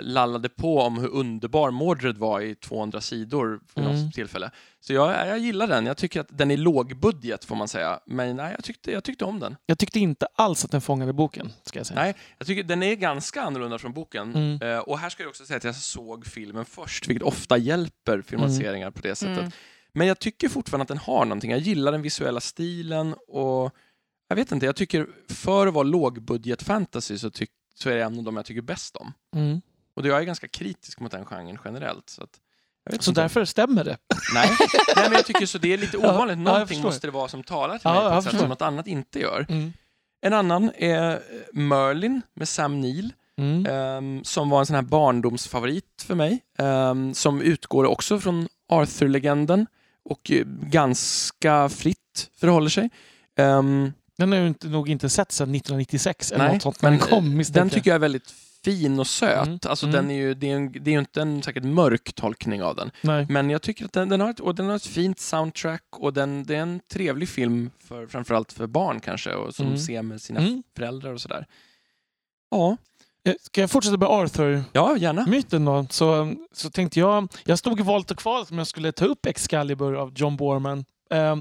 lallade 0.00 0.48
på 0.48 0.80
om 0.80 0.98
hur 0.98 1.08
underbar 1.08 1.70
Mordred 1.70 2.18
var 2.18 2.40
i 2.40 2.54
200 2.54 3.00
sidor 3.00 3.60
för 3.66 3.80
Mm. 3.80 4.04
något 4.04 4.14
tillfälle. 4.14 4.50
Så 4.80 4.92
jag, 4.92 5.28
jag 5.28 5.38
gillar 5.38 5.66
den. 5.66 5.86
Jag 5.86 5.96
tycker 5.96 6.20
att 6.20 6.38
den 6.38 6.50
är 6.50 6.56
lågbudget 6.56 7.44
får 7.44 7.56
man 7.56 7.68
säga. 7.68 8.00
Men 8.06 8.36
nej, 8.36 8.52
jag 8.54 8.64
tyckte, 8.64 8.92
jag 8.92 9.04
tyckte 9.04 9.24
om 9.24 9.40
den. 9.40 9.56
Jag 9.66 9.78
tyckte 9.78 10.00
inte 10.00 10.26
alls 10.34 10.64
att 10.64 10.70
den 10.70 10.80
fångade 10.80 11.12
boken, 11.12 11.52
ska 11.62 11.78
jag 11.78 11.86
säga. 11.86 12.00
Nej, 12.00 12.14
jag 12.38 12.46
tycker 12.46 12.62
den 12.62 12.82
är 12.82 12.94
ganska 12.94 13.42
annorlunda 13.42 13.78
från 13.78 13.92
boken. 13.92 14.34
Mm. 14.34 14.62
Eh, 14.62 14.78
och 14.78 14.98
här 14.98 15.08
ska 15.10 15.22
jag 15.22 15.30
också 15.30 15.44
säga 15.44 15.56
att 15.56 15.64
jag 15.64 15.74
såg 15.74 16.26
filmen 16.26 16.64
först, 16.64 17.08
vilket 17.08 17.22
ofta 17.26 17.56
hjälper 17.56 18.22
filmatiseringar 18.22 18.90
på 18.90 19.00
det 19.00 19.14
sättet. 19.16 19.38
Mm. 19.38 19.50
Men 19.92 20.06
jag 20.06 20.18
tycker 20.18 20.48
fortfarande 20.48 20.82
att 20.82 20.88
den 20.88 20.98
har 20.98 21.24
någonting. 21.24 21.50
Jag 21.50 21.60
gillar 21.60 21.92
den 21.92 22.02
visuella 22.02 22.40
stilen 22.40 23.14
och 23.28 23.74
jag 24.28 24.36
vet 24.36 24.52
inte, 24.52 24.66
jag 24.66 24.76
tycker 24.76 25.06
för 25.28 25.66
att 25.66 25.74
vara 25.74 25.84
lågbudget 25.84 26.62
fantasy 26.62 27.18
så, 27.18 27.30
tyck, 27.30 27.50
så 27.74 27.90
är 27.90 27.96
det 27.96 28.02
en 28.02 28.18
av 28.18 28.24
de 28.24 28.36
jag 28.36 28.44
tycker 28.46 28.62
bäst 28.62 28.96
om. 28.96 29.12
Och 30.00 30.06
jag 30.06 30.18
är 30.18 30.24
ganska 30.24 30.48
kritisk 30.48 31.00
mot 31.00 31.12
den 31.12 31.24
genren 31.24 31.58
generellt. 31.64 32.10
Så, 32.10 32.22
att, 32.22 32.30
Så 33.00 33.10
inte. 33.10 33.20
därför 33.20 33.44
stämmer 33.44 33.84
det. 33.84 33.96
Nej. 34.34 34.50
Nej, 34.96 35.04
men 35.04 35.12
jag 35.12 35.26
tycker 35.26 35.46
så 35.46 35.58
det 35.58 35.72
är 35.72 35.78
lite 35.78 35.96
ovanligt. 36.08 36.38
ja, 36.38 36.42
Någonting 36.44 36.82
måste 36.82 37.06
det 37.06 37.10
vara 37.10 37.28
som 37.28 37.42
talar 37.42 37.74
till 37.78 37.80
Ja, 37.84 37.92
mig 38.02 38.12
på 38.12 38.18
ett 38.18 38.24
sätt 38.24 38.40
som 38.40 38.48
något 38.48 38.62
annat 38.62 38.86
inte 38.86 39.20
gör. 39.20 39.46
Mm. 39.48 39.72
En 40.20 40.32
annan 40.32 40.70
är 40.74 41.12
eh, 41.12 41.18
Merlin 41.52 42.22
med 42.34 42.48
Sam 42.48 42.80
Neill. 42.80 43.12
Mm. 43.38 43.66
Ehm, 43.66 44.24
som 44.24 44.50
var 44.50 44.60
en 44.60 44.66
sån 44.66 44.74
här 44.74 44.82
barndomsfavorit 44.82 46.02
för 46.06 46.14
mig. 46.14 46.40
ehm, 46.58 47.14
som 47.14 47.40
utgår 47.42 47.84
också 47.84 48.20
från 48.20 48.48
Arthur-legenden 48.68 49.66
och 50.04 50.30
eh, 50.30 50.44
ganska 50.62 51.68
fritt 51.68 52.30
förhåller 52.40 52.68
sig. 52.70 52.90
Ehm, 53.36 53.92
Den 54.18 54.32
har 54.32 54.38
jag 54.38 54.64
nog 54.64 54.88
inte 54.88 55.08
sett 55.08 55.32
sedan 55.32 55.54
1996 55.54 56.32
eller 56.32 56.44
nej, 56.44 56.52
något 56.54 56.62
sånt 56.62 56.82
när 56.82 56.90
den 56.90 56.98
men, 56.98 57.08
kom 57.08 57.24
eh, 57.24 57.30
misstänker 57.36 57.60
den 57.60 57.70
tycker 57.70 57.90
jag 57.90 57.94
är 57.94 57.98
väldigt 58.00 58.34
fin 58.64 58.98
och 59.00 59.06
söt. 59.06 59.46
Mm, 59.46 59.58
Alltså, 59.66 59.86
mm. 59.86 59.96
Den 59.96 60.10
är 60.10 60.14
ju, 60.14 60.34
det, 60.34 60.50
är 60.50 60.56
en, 60.56 60.72
det 60.72 60.90
är 60.90 60.92
ju 60.92 60.98
inte 60.98 61.22
en 61.22 61.42
säkert 61.42 61.64
mörk 61.64 62.12
tolkning 62.12 62.62
av 62.62 62.76
den. 62.76 62.90
Nej. 63.00 63.26
Men 63.28 63.50
jag 63.50 63.62
tycker 63.62 63.84
att 63.84 63.92
den, 63.92 64.08
den, 64.08 64.20
har, 64.20 64.30
ett, 64.30 64.40
och 64.40 64.54
den 64.54 64.66
har 64.68 64.76
ett 64.76 64.86
fint 64.86 65.20
soundtrack 65.20 65.84
och 65.90 66.12
den, 66.12 66.44
det 66.44 66.54
är 66.56 66.60
en 66.62 66.80
trevlig 66.92 67.28
film, 67.28 67.70
för, 67.84 68.06
framförallt 68.06 68.52
för 68.52 68.66
barn 68.66 69.00
kanske, 69.00 69.34
och 69.34 69.54
som 69.54 69.66
Mm. 69.66 69.78
ser 69.78 70.02
med 70.02 70.22
sina 70.22 70.40
Mm. 70.40 70.62
föräldrar 70.76 71.12
och 71.12 71.20
sådär. 71.20 71.46
Ja, 72.50 72.76
Eh, 73.24 73.34
Ska 73.40 73.60
jag 73.60 73.70
fortsätta 73.70 73.96
med 73.96 74.08
Arthur? 74.08 74.62
ja 74.72 74.96
gärna. 74.96 75.26
då, 75.64 75.86
så, 75.90 76.34
så 76.52 76.70
tänkte 76.70 76.98
jag... 77.00 77.28
Jag 77.44 77.58
stod 77.58 77.80
i 77.80 77.82
valet 77.82 78.10
och 78.10 78.18
kvalet 78.18 78.50
om 78.50 78.58
jag 78.58 78.66
skulle 78.66 78.92
ta 78.92 79.04
upp 79.04 79.26
Excalibur 79.26 79.94
av 79.94 80.12
John 80.16 80.36
Borman. 80.36 80.84
Eh, 81.10 81.36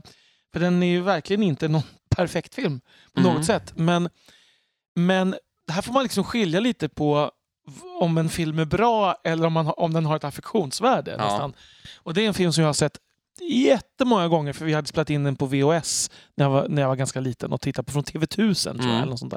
för 0.53 0.59
den 0.59 0.83
är 0.83 0.87
ju 0.87 1.01
verkligen 1.01 1.43
inte 1.43 1.67
någon 1.67 1.81
perfekt 2.15 2.55
film 2.55 2.81
på 3.13 3.19
Mm. 3.19 3.33
något 3.33 3.45
sätt. 3.45 3.73
Men, 3.75 4.09
men 4.95 5.35
här 5.71 5.81
får 5.81 5.93
man 5.93 6.03
liksom 6.03 6.23
skilja 6.23 6.59
lite 6.59 6.89
på 6.89 7.31
om 7.99 8.17
en 8.17 8.29
film 8.29 8.59
är 8.59 8.65
bra 8.65 9.15
eller 9.23 9.47
om, 9.47 9.53
man, 9.53 9.73
om 9.77 9.93
den 9.93 10.05
har 10.05 10.15
ett 10.15 10.23
affektionsvärde. 10.23 11.15
Ja. 11.17 11.23
Nästan. 11.23 11.53
Och 11.97 12.13
det 12.13 12.21
är 12.21 12.27
en 12.27 12.33
film 12.33 12.53
som 12.53 12.61
jag 12.61 12.69
har 12.69 12.73
sett 12.73 12.97
jättemånga 13.41 14.27
gånger 14.27 14.53
för 14.53 14.65
vi 14.65 14.73
hade 14.73 14.87
spelat 14.87 15.09
in 15.09 15.23
den 15.23 15.35
på 15.35 15.45
VHS 15.45 16.11
när 16.35 16.45
jag 16.45 16.49
var, 16.49 16.67
när 16.69 16.81
jag 16.81 16.89
var 16.89 16.95
ganska 16.95 17.19
liten 17.19 17.51
och 17.51 17.61
tittade 17.61 17.85
på 17.85 17.91
från 17.91 18.03
TV1000 18.03 18.63
tror 18.63 18.75
jag. 18.77 18.83
Mm. 18.83 18.97
Eller 18.97 19.09
något 19.09 19.19
sånt 19.19 19.33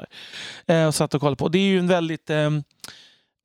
där. 0.65 0.81
Eh, 0.81 0.87
och 0.87 0.95
satt 0.95 1.13
och 1.13 1.21
kollade 1.21 1.35
på. 1.35 1.49
Det 1.49 1.57
är 1.57 1.67
ju 1.67 1.79
en 1.79 1.87
väldigt, 1.87 2.29
eh, 2.29 2.49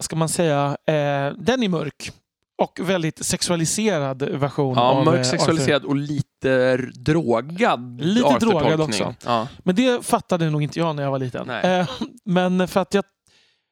ska 0.00 0.16
man 0.16 0.28
säga, 0.28 0.76
eh, 0.86 1.32
den 1.38 1.62
är 1.62 1.68
mörk. 1.68 2.12
Och 2.58 2.80
väldigt 2.82 3.26
sexualiserad 3.26 4.22
version 4.22 4.74
Ja, 4.76 5.16
eh, 5.16 5.22
sexualiserad 5.22 5.84
och 5.84 5.96
lite 5.96 6.76
drogad 6.76 8.00
Lite 8.00 8.38
drogad 8.38 8.80
också. 8.80 9.14
Ja. 9.24 9.40
Arthur. 9.42 9.56
Men 9.64 9.74
det 9.74 10.06
fattade 10.06 10.50
nog 10.50 10.62
inte 10.62 10.78
jag 10.78 10.96
när 10.96 11.02
jag 11.02 11.10
var 11.10 11.18
liten. 11.18 11.46
Nej. 11.46 11.80
Eh, 11.80 11.88
men 12.24 12.68
för 12.68 12.80
att 12.80 12.94
jag, 12.94 13.04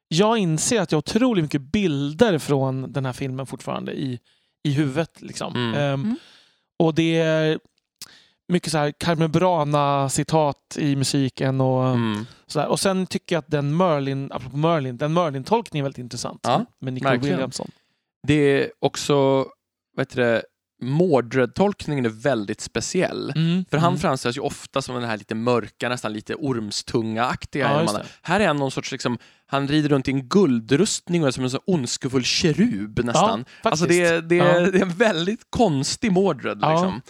jag 0.08 0.38
inser 0.38 0.80
att 0.80 0.92
jag 0.92 0.96
har 0.96 1.00
otroligt 1.00 1.42
mycket 1.44 1.60
bilder 1.72 2.38
från 2.38 2.92
den 2.92 3.06
här 3.06 3.12
filmen 3.12 3.46
fortfarande 3.46 3.92
i, 3.92 4.18
i 4.64 4.72
huvudet. 4.72 5.22
Liksom. 5.22 5.54
Mm. 5.54 5.74
Ehm, 5.74 6.00
Mm. 6.04 6.16
Och 6.78 6.94
det 6.94 7.16
är 7.18 7.58
mycket 8.48 8.72
så 8.72 8.78
här 8.78 8.92
Carmen 8.98 9.32
Brana-citat 9.32 10.76
i 10.78 10.96
musiken. 10.96 11.60
Och, 11.60 11.84
Mm. 11.86 12.26
sådär. 12.46 12.66
och 12.66 12.80
sen 12.80 13.06
tycker 13.06 13.34
jag 13.36 13.38
att 13.40 13.50
den 13.50 13.76
Merlin, 13.76 14.32
apropå 14.32 14.56
Merlin, 14.56 14.96
den 14.96 15.12
Merlin-tolkningen 15.14 15.82
är 15.82 15.84
väldigt 15.84 15.98
intressant. 15.98 16.40
Ja, 16.42 16.64
med 16.80 16.92
Nicole 16.92 17.10
verkligen. 17.10 17.36
Williamson. 17.36 17.70
Det 18.26 18.34
är 18.34 18.70
också, 18.80 19.14
vad 19.96 20.06
heter 20.06 20.20
det, 20.20 20.42
Mordred-tolkningen 20.82 22.04
är 22.04 22.22
väldigt 22.22 22.60
speciell. 22.60 23.32
Mm. 23.36 23.64
För 23.70 23.78
han 23.78 23.88
mm. 23.88 24.00
framställs 24.00 24.36
ju 24.36 24.40
ofta 24.40 24.82
som 24.82 24.94
den 24.94 25.04
här 25.04 25.16
lite 25.16 25.34
mörka, 25.34 25.88
nästan 25.88 26.12
lite 26.12 26.34
ormstunga-aktiga. 26.34 27.84
Ja, 27.86 28.02
här 28.22 28.40
är 28.40 28.46
han 28.46 28.56
någon 28.56 28.70
sorts, 28.70 28.92
liksom, 28.92 29.18
han 29.46 29.68
rider 29.68 29.88
runt 29.88 30.08
i 30.08 30.10
en 30.10 30.28
guldrustning 30.28 31.22
och 31.22 31.28
är 31.28 31.32
som 31.32 31.44
en 31.44 31.50
så 31.50 31.60
ondskefull 31.66 32.24
kerub 32.24 33.04
nästan. 33.04 33.44
Ja, 33.62 33.70
alltså 33.70 33.86
det, 33.86 34.00
är- 34.00 34.22
det, 34.22 34.38
är, 34.38 34.60
Ja. 34.60 34.70
det 34.70 34.78
är 34.78 34.82
en 34.82 34.90
väldigt 34.90 35.40
konstig 35.50 36.12
Mordred. 36.12 36.60
Liksom. 36.60 37.00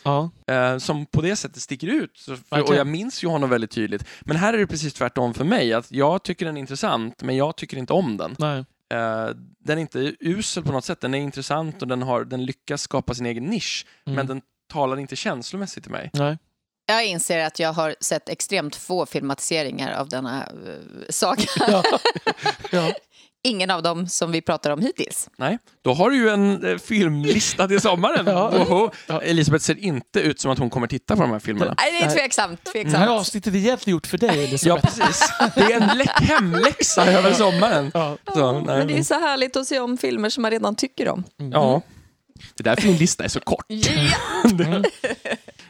Eh, 0.51 0.79
som 0.79 1.07
på 1.07 1.21
det 1.21 1.37
sättet 1.37 1.63
sticker 1.63 1.87
ut. 1.87 2.21
För, 2.49 2.63
och 2.63 2.75
jag 2.75 2.87
minns 2.87 3.25
ju 3.25 3.29
honom 3.29 3.51
väldigt 3.51 3.71
tydligt. 3.71 4.05
Men 4.21 4.37
här 4.37 4.55
är 4.55 4.59
det 4.59 4.67
precis 4.67 4.95
tvärtom 4.95 5.35
för 5.35 5.45
mig. 5.45 5.73
Att 5.73 5.93
jag 5.93 6.23
tycker 6.23 6.47
den 6.47 6.57
är 6.57 6.61
intressant, 6.61 7.23
men 7.23 7.37
jag 7.37 7.57
tycker 7.57 7.77
inte 7.77 7.93
om 7.93 8.17
den. 8.17 8.37
Nej. 8.39 8.65
Eh, 8.95 9.31
den 9.59 9.79
är 9.79 9.83
inte 9.83 10.15
usel 10.21 10.63
på 10.63 10.73
något 10.73 10.85
sätt. 10.85 11.01
Den 11.01 11.15
är 11.15 11.19
intressant 11.19 11.83
och 11.83 11.89
den, 11.89 12.03
har, 12.03 12.25
den 12.25 12.45
lyckas 12.45 12.83
skapa 12.83 13.15
sin 13.15 13.27
egen 13.27 13.45
nisch. 13.45 13.87
Mm. 14.07 14.17
Men 14.17 14.27
den 14.27 14.43
talar 14.73 14.97
inte 14.97 15.17
känslomässigt 15.17 15.85
till 15.85 15.93
mig. 15.93 16.11
Nej. 16.13 16.39
Jag 16.87 17.07
inser 17.07 17.39
att 17.39 17.59
jag 17.59 17.73
har 17.73 17.95
sett 18.01 18.29
extremt 18.29 18.77
få 18.77 19.07
filmatiseringar 19.07 19.93
av 19.93 20.09
denna 20.09 20.49
uh, 20.53 21.05
saga. 21.09 21.45
Ja. 21.57 21.83
ja. 22.71 22.93
Ingen 23.47 23.71
av 23.71 23.83
dem 23.83 24.09
som 24.09 24.33
vi 24.33 24.41
pratar 24.41 24.71
om 24.71 24.81
hittills. 24.81 25.29
Nej, 25.39 25.59
då 25.83 25.93
har 25.95 26.11
du 26.11 26.17
ju 26.17 26.29
en 26.29 26.65
eh, 26.65 26.79
filmlista 26.79 27.69
till 27.69 27.81
sommaren. 27.81 28.27
Ja. 28.35 28.51
Woho. 28.51 28.91
Ja. 29.07 29.23
Elisabeth 29.23 29.65
ser 29.65 29.79
inte 29.79 30.21
ut 30.21 30.41
som 30.41 30.51
att 30.51 30.59
hon 30.59 30.71
kommer 30.71 30.87
titta 30.87 31.17
på 31.17 31.23
de 31.23 31.31
här 31.31 31.39
filmerna. 31.39 31.75
Nej, 31.79 31.93
det 31.93 31.99
är 31.99 32.07
Nej. 32.07 32.15
tveksamt. 32.17 32.61
Det 32.65 32.79
här 32.79 32.85
tveksamt. 32.85 33.11
avsnittet 33.11 33.55
är 33.55 33.59
egentligen 33.59 33.93
gjort 33.97 34.07
för 34.07 34.19
dig, 34.19 34.37
Ja, 34.37 34.43
Elisabeth. 34.49 34.87
precis. 34.99 35.29
Det 35.55 35.61
är 35.63 35.81
en 35.81 35.99
lä- 35.99 36.05
hemläxa 36.15 37.07
över 37.13 37.33
sommaren. 37.33 37.91
Ja. 37.95 38.17
Så, 38.35 38.53
nej, 38.53 38.79
Men 38.79 38.87
det 38.87 38.99
är 38.99 39.03
så 39.03 39.15
härligt 39.15 39.57
att 39.57 39.67
se 39.67 39.81
om 39.81 39.99
filmer 39.99 40.29
som 40.31 40.43
man 40.43 40.51
redan 40.51 40.77
tycker 40.77 41.09
om. 41.09 41.25
Ja. 41.53 41.83
Det 42.55 42.61
är 42.61 42.65
därför 42.65 42.83
din 42.89 42.97
lista 42.97 43.25
är 43.25 43.29
så 43.29 43.41
kort. 43.41 43.67
Mm. 44.61 44.85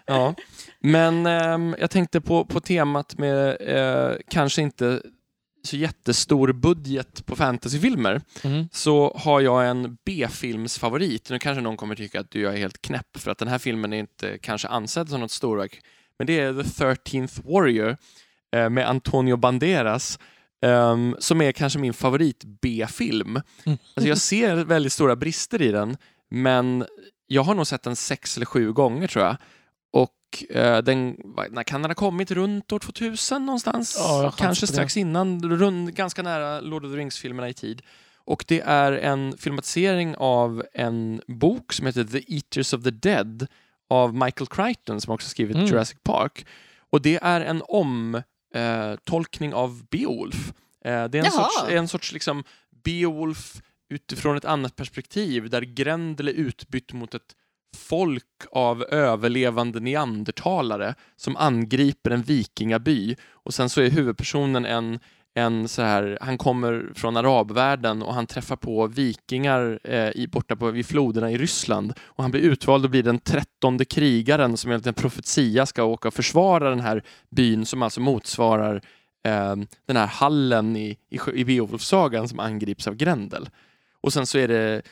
Ja. 0.06 0.34
Men 0.80 1.26
ehm, 1.26 1.76
jag 1.80 1.90
tänkte 1.90 2.20
på, 2.20 2.44
på 2.44 2.60
temat 2.60 3.18
med 3.18 3.56
eh, 3.60 4.16
kanske 4.30 4.62
inte 4.62 5.00
så 5.64 5.76
jättestor 5.76 6.52
budget 6.52 7.26
på 7.26 7.36
fantasyfilmer 7.36 8.20
Mm. 8.42 8.68
så 8.72 9.16
har 9.18 9.40
jag 9.40 9.68
en 9.68 9.96
B-filmsfavorit. 10.06 11.30
Nu 11.30 11.38
kanske 11.38 11.60
någon 11.62 11.76
kommer 11.76 11.94
tycka 11.94 12.20
att 12.20 12.30
du 12.30 12.48
är 12.48 12.56
helt 12.56 12.82
knäpp 12.82 13.16
för 13.18 13.30
att 13.30 13.38
den 13.38 13.48
här 13.48 13.58
filmen 13.58 13.92
är 13.92 13.98
inte 13.98 14.38
kanske 14.38 14.68
ansedd 14.68 15.08
som 15.08 15.20
något 15.20 15.30
storverk. 15.30 15.80
Men 16.18 16.26
det 16.26 16.40
är 16.40 16.52
The 16.62 16.84
13th 16.84 17.52
Warrior 17.52 17.96
eh, 18.56 18.70
med 18.70 18.88
Antonio 18.88 19.36
Banderas 19.36 20.18
ehm, 20.66 21.16
som 21.18 21.40
är 21.40 21.52
kanske 21.52 21.78
min 21.78 21.94
favorit 21.94 22.44
B-film. 22.62 23.40
Mm. 23.64 23.78
Alltså 23.96 24.08
jag 24.08 24.18
ser 24.18 24.56
väldigt 24.56 24.92
stora 24.92 25.16
brister 25.16 25.62
i 25.62 25.70
den 25.70 25.96
men 26.30 26.86
jag 27.26 27.42
har 27.42 27.54
nog 27.54 27.66
sett 27.66 27.82
den 27.82 27.96
sex 27.96 28.36
eller 28.36 28.46
sju 28.46 28.72
gånger 28.72 29.06
tror 29.08 29.24
jag. 29.24 29.36
Och 30.42 30.56
eh, 30.56 30.82
den, 30.82 31.16
när 31.50 31.62
kan 31.62 31.82
den 31.82 31.90
ha 31.90 31.94
kommit? 31.94 32.30
Runt 32.30 32.72
år 32.72 32.78
2000 32.78 33.46
någonstans? 33.46 33.96
Ja, 33.98 34.34
Kanske 34.36 34.66
strax 34.66 34.96
innan, 34.96 35.42
rund, 35.42 35.94
ganska 35.94 36.22
nära 36.22 36.60
Lord 36.60 36.84
of 36.84 36.92
the 36.92 36.98
Rings-filmerna 36.98 37.48
i 37.48 37.54
tid. 37.54 37.82
Och 38.26 38.44
det 38.48 38.60
är 38.60 38.92
en 38.92 39.36
filmatisering 39.38 40.14
av 40.16 40.64
en 40.74 41.22
bok 41.26 41.72
som 41.72 41.86
heter 41.86 42.04
The 42.04 42.34
Eaters 42.34 42.72
of 42.74 42.82
the 42.82 42.90
Dead 42.90 43.46
av 43.90 44.14
Michael 44.14 44.46
Crichton 44.46 45.00
som 45.00 45.14
också 45.14 45.28
skrivit 45.28 45.56
Mm. 45.56 45.66
Jurassic 45.68 45.98
Park. 46.02 46.46
Och 46.90 47.02
det 47.02 47.18
är 47.22 47.40
en 47.40 47.62
omtolkning 47.68 49.54
av 49.54 49.82
Beowulf. 49.90 50.52
Eh, 50.84 51.04
det 51.04 51.18
är 51.18 51.24
en 51.24 51.24
Jaha. 51.24 51.30
sorts, 51.30 51.72
en 51.72 51.88
sorts 51.88 52.12
liksom 52.12 52.44
Beowulf 52.84 53.62
utifrån 53.90 54.36
ett 54.36 54.44
annat 54.44 54.76
perspektiv 54.76 55.50
där 55.50 55.62
Grendel 55.62 56.28
är 56.28 56.32
utbytt 56.32 56.92
mot 56.92 57.14
ett 57.14 57.34
folk 57.74 58.24
av 58.52 58.82
överlevande 58.82 59.80
neandertalare 59.80 60.94
som 61.16 61.36
angriper 61.36 62.10
en 62.10 62.22
vikingaby 62.22 63.16
och 63.30 63.54
sen 63.54 63.68
så 63.68 63.80
är 63.80 63.90
huvudpersonen 63.90 64.66
en 64.66 64.98
en 65.34 65.68
så 65.68 65.82
här, 65.82 66.18
han 66.20 66.38
kommer 66.38 66.92
från 66.94 67.16
arabvärlden 67.16 68.02
och 68.02 68.14
han 68.14 68.26
träffar 68.26 68.56
på 68.56 68.86
vikingar 68.86 69.78
eh, 69.84 70.10
i, 70.10 70.28
borta 70.32 70.56
på, 70.56 70.70
vid 70.70 70.86
floderna 70.86 71.30
i 71.30 71.38
Ryssland 71.38 71.92
och 72.04 72.24
han 72.24 72.30
blir 72.30 72.40
utvald 72.40 72.84
och 72.84 72.90
blir 72.90 73.02
den 73.02 73.18
trettonde 73.18 73.84
krigaren 73.84 74.56
som 74.56 74.70
enligt 74.70 74.86
en 74.86 74.94
profetia 74.94 75.66
ska 75.66 75.84
åka 75.84 76.08
och 76.08 76.14
försvara 76.14 76.70
den 76.70 76.80
här 76.80 77.02
byn 77.30 77.66
som 77.66 77.82
alltså 77.82 78.00
motsvarar 78.00 78.74
eh, 79.24 79.56
den 79.86 79.96
här 79.96 80.06
hallen 80.06 80.76
i, 80.76 80.98
i, 81.10 81.18
i 81.34 81.44
Beowulf-sagan 81.44 82.28
som 82.28 82.40
angrips 82.40 82.88
av 82.88 82.94
Grendel. 82.94 83.48
Och 84.00 84.12
sen 84.12 84.26
så 84.26 84.38
är 84.38 84.48
det 84.48 84.82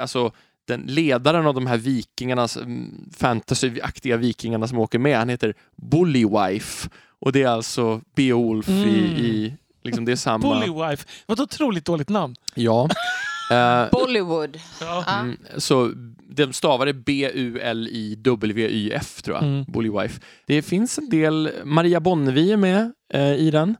alltså, 0.00 0.32
den 0.66 0.80
ledaren 0.80 1.46
av 1.46 1.54
de 1.54 1.66
här 1.66 1.76
vikingarnas, 1.76 2.56
mm, 2.56 3.10
fantasyaktiga 3.16 4.16
vikingarna 4.16 4.68
som 4.68 4.78
åker 4.78 4.98
med, 4.98 5.18
han 5.18 5.28
heter 5.28 5.54
Bullywife. 5.76 6.88
Och 7.20 7.32
det 7.32 7.42
är 7.42 7.48
alltså 7.48 8.00
Beowulf 8.16 8.68
i, 8.68 8.72
Mm. 8.72 9.16
i 9.16 9.54
liksom 9.82 10.04
det 10.04 10.12
är 10.12 10.16
samma... 10.16 10.60
Bullywife. 10.60 11.06
Vad 11.26 11.38
ett 11.38 11.42
otroligt 11.42 11.84
dåligt 11.84 12.08
namn. 12.08 12.36
Ja. 12.54 12.88
Eh, 13.50 13.90
Bollywood. 13.92 14.58
Mm, 15.20 15.36
så 15.56 15.92
de 16.28 16.52
stavar 16.52 16.86
det 16.86 16.92
B-U-L-I-W-Y-F 17.94 19.22
tror 19.22 19.36
jag, 19.36 19.44
Mm. 19.44 19.64
Bullywife. 19.68 20.20
Det 20.46 20.62
finns 20.62 20.98
en 20.98 21.08
del, 21.08 21.50
Maria 21.64 22.00
Bonnevie 22.00 22.52
är 22.52 22.56
med 22.56 22.92
eh, 23.14 23.32
i 23.34 23.50
den. 23.50 23.76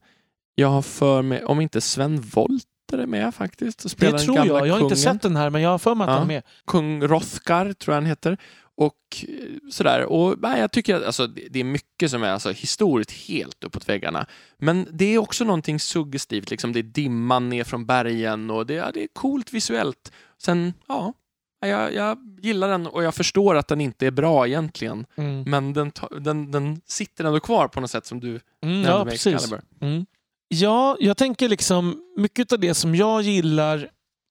Jag 0.55 0.69
har 0.69 0.83
för 0.83 1.23
mig, 1.23 1.45
om 1.45 1.61
inte 1.61 1.81
Sven 1.81 2.21
Wollter 2.21 2.69
är 2.99 3.07
med 3.07 3.35
faktiskt. 3.35 3.85
Och 3.85 3.91
spelar 3.91 4.19
Det 4.19 4.25
tror 4.25 4.37
jag. 4.47 4.67
Jag 4.67 4.75
har 4.75 4.81
inte 4.81 4.97
sett 4.97 5.23
den 5.23 5.37
här, 5.37 5.51
men 5.51 5.63
jag 5.63 5.71
har 5.71 5.79
för 5.79 5.95
mig 5.95 6.05
att 6.05 6.09
Ja. 6.11 6.15
han 6.15 6.23
är 6.23 6.27
med. 6.27 6.43
Kung 6.67 7.03
Rothgar 7.03 7.73
tror 7.73 7.95
jag 7.95 8.01
han 8.01 8.07
heter. 8.07 8.37
Och 8.77 8.95
eh, 9.23 9.29
sådär. 9.71 10.05
Och 10.05 10.35
nej, 10.43 10.61
jag 10.61 10.73
tycker 10.73 10.97
att 10.97 11.05
alltså, 11.05 11.27
det 11.27 11.61
är 11.61 11.65
mycket 11.65 12.11
som 12.11 12.23
är 12.23 12.31
alltså, 12.31 12.51
historiskt 12.53 13.11
helt 13.29 13.65
uppåt 13.65 13.89
väggarna. 13.89 14.27
Men 14.59 14.87
det 14.93 15.05
är 15.05 15.19
också 15.19 15.45
någonting 15.45 15.81
suggestivt. 15.81 16.51
Liksom. 16.51 16.73
Det 16.73 16.79
är 16.79 16.83
dimman 16.83 17.49
ner 17.49 17.65
från 17.65 17.87
bergen 17.87 18.51
och 18.51 18.67
det, 18.67 18.75
ja, 18.75 18.91
det 18.95 19.03
är 19.03 19.09
coolt 19.13 19.53
visuellt. 19.53 20.13
Sen, 20.43 20.73
ja, 20.89 21.13
jag, 21.61 21.95
jag 21.95 22.19
gillar 22.43 22.69
den 22.69 22.87
och 22.87 23.05
jag 23.05 23.15
förstår 23.15 23.55
att 23.55 23.69
den 23.69 23.81
inte 23.81 24.07
är 24.07 24.11
bra 24.11 24.47
egentligen. 24.47 25.07
Mm. 25.17 25.43
Men 25.47 25.73
den, 25.73 25.93
den, 26.21 26.51
den 26.51 26.81
sitter 26.87 27.25
ändå 27.25 27.41
kvar 27.41 27.69
på 27.69 27.81
något 27.81 27.91
sätt 27.91 28.07
som 28.07 28.21
du 28.21 28.29
Mm, 28.29 28.41
nämnde 28.75 28.89
ja, 28.91 29.05
med 29.05 29.13
precis. 29.13 29.35
Excalibur. 29.35 29.61
Mm. 29.81 30.07
Ja, 30.55 30.97
jag 31.01 31.17
tänker 31.17 31.49
liksom 31.49 32.01
mycket 32.17 32.53
av 32.53 32.59
det 32.61 32.75
som 32.75 32.95
jag 32.95 33.23
gillar 33.23 33.91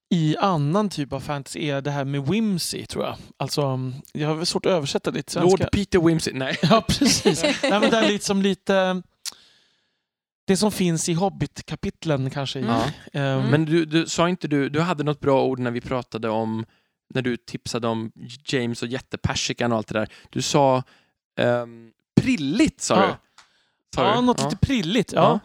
i 0.09 0.35
annan 0.37 0.89
typ 0.89 1.13
av 1.13 1.19
fantasy 1.19 1.59
är 1.69 1.81
det 1.81 1.91
här 1.91 2.05
med 2.05 2.27
whimsy, 2.27 2.85
tror 2.85 3.03
jag. 3.05 3.15
Alltså, 3.37 3.61
mm, 3.61 3.93
jag 4.13 4.35
har 4.35 4.45
svårt 4.45 4.65
att 4.65 4.71
översätta 4.71 5.11
det 5.11 5.23
till 5.23 5.33
svenska. 5.33 5.63
Lord 5.63 5.71
Peter 5.71 5.99
Wimsey, 5.99 6.33
nej. 6.33 6.57
Ja, 6.63 6.83
precis. 6.87 7.43
Nej, 7.43 7.55
men 7.79 7.89
det 7.89 7.97
är 7.97 8.07
liksom 8.07 8.41
lite... 8.41 9.01
Det 10.47 10.57
som 10.57 10.71
finns 10.71 11.09
i 11.09 11.13
Hobbit-kapitlen 11.13 12.29
kanske. 12.29 12.59
Mm. 12.59 12.71
Ja. 12.71 13.19
Ehm, 13.19 13.49
Men 13.49 13.65
du, 13.65 13.85
du 13.85 14.05
sa 14.07 14.29
inte 14.29 14.47
du, 14.47 14.69
du 14.69 14.79
hade 14.81 15.03
något 15.03 15.19
bra 15.19 15.43
ord 15.45 15.59
när 15.59 15.71
vi 15.71 15.81
pratade 15.81 16.29
om, 16.29 16.65
när 17.13 17.21
du 17.21 17.37
tipsade 17.37 17.87
om 17.87 18.11
James 18.45 18.81
och 18.81 18.87
jättepersikan 18.87 19.71
och 19.71 19.77
allt 19.77 19.87
det 19.87 19.99
där. 19.99 20.07
Du 20.29 20.41
sa 20.41 20.83
ehm, 21.39 21.91
prilligt, 22.21 22.81
sa 22.81 22.95
Ja. 22.95 23.07
du. 23.07 23.13
Sa 23.95 24.07
Ja, 24.09 24.15
du? 24.15 24.21
något 24.21 24.43
lite 24.43 24.57
prilligt. 24.57 25.13
Ja. 25.13 25.39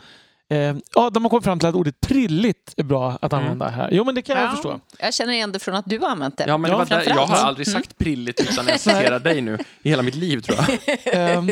Eh, 0.51 0.77
ja, 0.95 1.11
de 1.11 1.23
har 1.25 1.31
kommit 1.31 1.45
fram 1.45 1.59
till 1.59 1.69
att 1.69 1.75
ordet 1.75 2.01
prilligt 2.01 2.75
är 2.77 2.83
bra 2.83 3.19
att 3.23 3.33
Mm. 3.33 3.45
använda 3.45 3.69
här. 3.69 3.89
Jo, 3.93 4.05
men 4.05 4.15
det 4.15 4.23
kan 4.23 4.37
jag 4.37 4.47
Ja. 4.47 4.51
förstå. 4.51 4.81
Jag 4.99 5.15
känner 5.15 5.33
igen 5.33 5.53
det 5.53 5.59
från 5.59 5.75
att 5.75 5.85
du 5.87 5.99
har 5.99 6.09
använt 6.09 6.37
det. 6.39 6.45
Ja, 6.47 6.59
men 6.59 6.71
det 6.71 6.75
Ja, 6.75 6.79
var 6.79 6.87
där, 6.87 7.05
jag 7.09 7.27
har 7.27 7.37
aldrig 7.37 7.67
sagt 7.67 7.99
prilligt 7.99 8.41
utan 8.41 8.67
jag 8.69 8.81
citerar 8.81 9.19
dig 9.21 9.41
nu 9.41 9.59
i 9.83 9.89
hela 9.91 10.03
mitt 10.03 10.15
liv 10.15 10.41
tror 10.41 10.59
jag. 10.59 10.79
Ehm, 11.15 11.51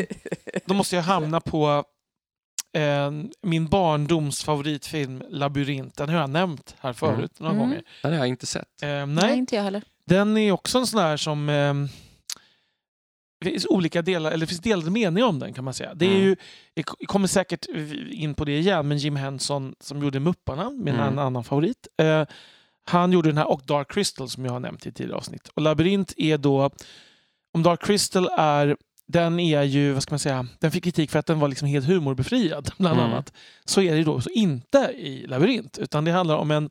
då 0.65 0.73
måste 0.73 0.95
jag 0.95 1.03
hamna 1.03 1.39
på 1.41 1.83
eh, 2.73 3.11
min 3.41 3.67
barndoms 3.67 4.43
favoritfilm 4.43 5.23
Labyrint. 5.29 5.97
Den 5.97 6.09
har 6.09 6.19
jag 6.19 6.29
nämnt 6.29 6.75
här 6.79 6.93
förut 6.93 7.39
några 7.39 7.53
Mm. 7.53 7.63
gånger. 7.63 7.81
Det 8.01 8.07
har 8.07 8.15
jag 8.15 8.27
inte 8.27 8.45
sett. 8.45 8.81
Eh, 8.81 8.87
Nej, 8.89 9.05
nej, 9.07 9.37
inte 9.37 9.55
jag 9.55 9.63
heller. 9.63 9.81
den 10.05 10.37
är 10.37 10.51
också 10.51 10.77
en 10.77 10.87
sån 10.87 10.99
här 10.99 11.17
som... 11.17 11.49
det 13.45 13.49
finns 13.51 13.65
olika 13.65 14.01
delar, 14.01 14.31
eller 14.31 14.39
det 14.45 14.47
finns 14.47 14.59
delade 14.61 14.91
meningar 14.91 15.27
om 15.27 15.39
den 15.39 15.53
kan 15.53 15.63
man 15.63 15.73
säga. 15.73 15.93
Det 15.95 16.05
är 16.05 16.09
Mm. 16.11 16.21
ju, 16.23 16.35
jag 16.73 16.85
kommer 16.85 17.27
säkert 17.27 17.65
in 18.11 18.33
på 18.33 18.45
det 18.45 18.57
igen, 18.59 18.87
men 18.87 18.97
Jim 18.97 19.15
Henson 19.15 19.75
som 19.79 20.03
gjorde 20.03 20.19
Mupparna, 20.19 20.69
min 20.69 20.95
Mm. 20.95 21.19
annan 21.19 21.43
favorit. 21.43 21.87
Eh, 22.01 22.23
han 22.85 23.11
gjorde 23.11 23.29
den 23.29 23.37
här 23.37 23.47
och 23.47 23.61
Dark 23.65 23.91
Crystal 23.91 24.29
som 24.29 24.45
jag 24.45 24.51
har 24.51 24.59
nämnt 24.59 24.85
i 24.85 24.91
tidigare 24.91 25.17
avsnitt. 25.17 25.47
Och 25.53 25.61
Labyrint 25.61 26.13
är 26.17 26.37
då, 26.37 26.69
om 27.53 27.63
Dark 27.63 27.85
Crystal 27.85 28.29
är, 28.37 28.77
den 29.07 29.39
är 29.39 29.63
ju, 29.63 29.93
vad 29.93 30.03
ska 30.03 30.11
man 30.13 30.19
säga, 30.19 30.47
den 30.59 30.71
fick 30.71 30.83
kritik 30.83 31.11
för 31.11 31.19
att 31.19 31.25
den 31.25 31.39
var 31.39 31.47
liksom 31.47 31.67
helt 31.67 31.85
humorbefriad 31.87 32.71
bland 32.77 32.99
Mm. 32.99 33.11
annat. 33.11 33.33
Så 33.65 33.81
är 33.81 33.95
det 33.95 34.03
då 34.03 34.21
så 34.21 34.29
inte 34.29 34.77
i 34.97 35.25
Labyrint, 35.27 35.77
utan 35.77 36.05
det 36.05 36.11
handlar 36.11 36.35
om 36.37 36.51
en 36.51 36.69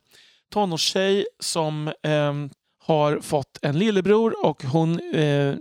tonårstjej 0.53 1.27
som 1.41 1.93
ehm, 2.03 2.51
har 2.79 3.21
fått 3.21 3.59
en 3.63 3.79
lillebror 3.79 4.45
och 4.47 4.63
hon 4.65 5.15
eh, 5.15 5.55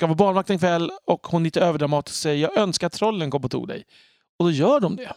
ska 0.00 0.06
vara 0.06 0.14
barnvakt 0.16 0.50
en 0.50 0.58
kväll 0.58 0.90
och 1.04 1.26
hon 1.26 1.44
lite 1.44 1.60
överdramatiskt 1.60 2.20
säger 2.20 2.42
jag 2.42 2.58
önskar 2.58 2.86
att 2.86 2.92
trollen 2.92 3.30
kom 3.30 3.44
och 3.44 3.50
tog 3.50 3.68
dig. 3.68 3.84
Och 4.38 4.44
då 4.44 4.50
gör 4.50 4.80
de 4.80 4.96
det. 4.96 5.12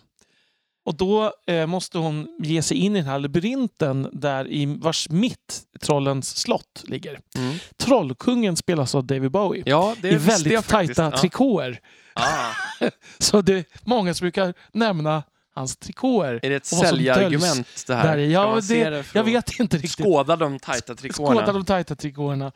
Och 0.85 0.95
då 0.95 1.33
eh, 1.47 1.65
måste 1.65 1.97
hon 1.97 2.27
ge 2.39 2.61
sig 2.61 2.77
in 2.77 2.95
i 2.95 2.99
den 2.99 3.07
här 3.07 3.19
labyrinten 3.19 4.09
där 4.13 4.47
i 4.51 4.65
vars 4.65 5.09
mitt 5.09 5.61
trollens 5.81 6.37
slott 6.37 6.83
ligger. 6.87 7.19
Mm. 7.37 7.55
Trollkungen 7.77 8.55
spelas 8.55 8.95
av 8.95 9.05
David 9.05 9.31
Bowie. 9.31 9.63
Ja, 9.65 9.95
det 10.01 10.09
I 10.09 10.15
väldigt 10.15 10.53
jag 10.53 10.67
tajta 10.67 11.03
Ja. 11.03 11.17
trikåer. 11.17 11.79
Ah. 12.13 12.51
Så 13.19 13.41
det 13.41 13.53
är 13.53 13.65
många 13.83 14.13
som 14.13 14.25
brukar 14.25 14.53
nämna 14.71 15.23
hans 15.55 15.77
trikåer. 15.77 16.39
Är 16.43 16.49
det 16.49 16.55
ett 16.55 16.65
säljargument 16.65 17.83
det 17.87 17.95
här? 17.95 18.17
Där. 18.17 18.23
Ja, 18.25 18.55
det- 18.55 19.03
för 19.03 19.19
Jag 19.19 19.23
vet 19.23 19.59
inte 19.59 19.77
riktigt. 19.77 20.05
Skåda 20.05 20.35
de 20.35 20.59
tajta 20.59 20.95
trikåerna. 20.95 21.41
Skåda 21.41 21.53
de 21.53 21.65
tajta 21.65 21.95
trikåerna. 21.95 22.51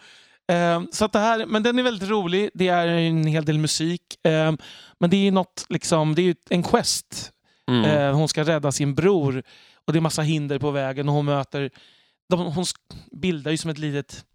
Ehm, 0.47 0.87
så 0.91 1.05
att 1.05 1.13
det 1.13 1.19
här, 1.19 1.45
men 1.45 1.63
den 1.63 1.79
är 1.79 1.83
väldigt 1.83 2.09
rolig. 2.09 2.49
Det 2.53 2.67
är 2.67 2.87
en 2.87 3.27
hel 3.27 3.45
del 3.45 3.57
musik. 3.59 4.01
Ehm, 4.23 4.57
men 4.99 5.09
det 5.09 5.27
är 5.27 5.31
något, 5.31 5.65
liksom, 5.69 6.15
det 6.15 6.21
är 6.21 6.35
en 6.49 6.63
quest. 6.63 7.31
Mm. 7.69 7.85
Ehm, 7.85 8.15
hon 8.15 8.27
ska 8.27 8.43
rädda 8.43 8.71
sin 8.71 8.95
bror 8.95 9.43
och 9.85 9.93
det 9.93 9.99
är 9.99 10.01
massa 10.01 10.21
hinder 10.21 10.59
på 10.59 10.71
vägen 10.71 11.09
och 11.09 11.15
hon 11.15 11.25
möter... 11.25 11.71
De, 12.29 12.39
hon 12.39 12.65
bildar 13.11 13.51
ju 13.51 13.57
som 13.57 13.71
ett 13.71 13.77
litet... 13.77 14.25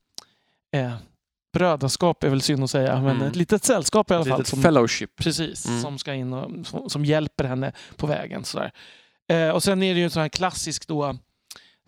Eh, 0.76 0.92
brödraskap 1.52 2.24
är 2.24 2.28
väl 2.28 2.42
synd 2.42 2.64
att 2.64 2.70
säga, 2.70 3.00
men 3.00 3.16
Mm. 3.16 3.28
ett 3.28 3.36
litet 3.36 3.64
sällskap 3.64 4.10
i 4.10 4.14
alla 4.14 4.22
Ett 4.22 4.28
fall. 4.28 4.38
litet 4.38 4.50
Som, 4.50 4.62
fellowship. 4.62 5.16
Precis, 5.16 5.66
Mm. 5.66 5.80
som 5.82 5.98
ska 5.98 6.14
in 6.14 6.32
och 6.32 6.66
som, 6.66 6.90
som 6.90 7.04
hjälper 7.04 7.44
henne 7.44 7.72
på 7.96 8.06
vägen. 8.06 8.44
Sådär. 8.44 8.72
Eh, 9.28 9.48
och 9.48 9.62
sen 9.62 9.82
är 9.82 9.94
det 9.94 9.98
ju 10.00 10.04
en 10.04 10.10
sån 10.10 10.22
här 10.22 10.28
klassisk 10.28 10.86
då 10.88 11.16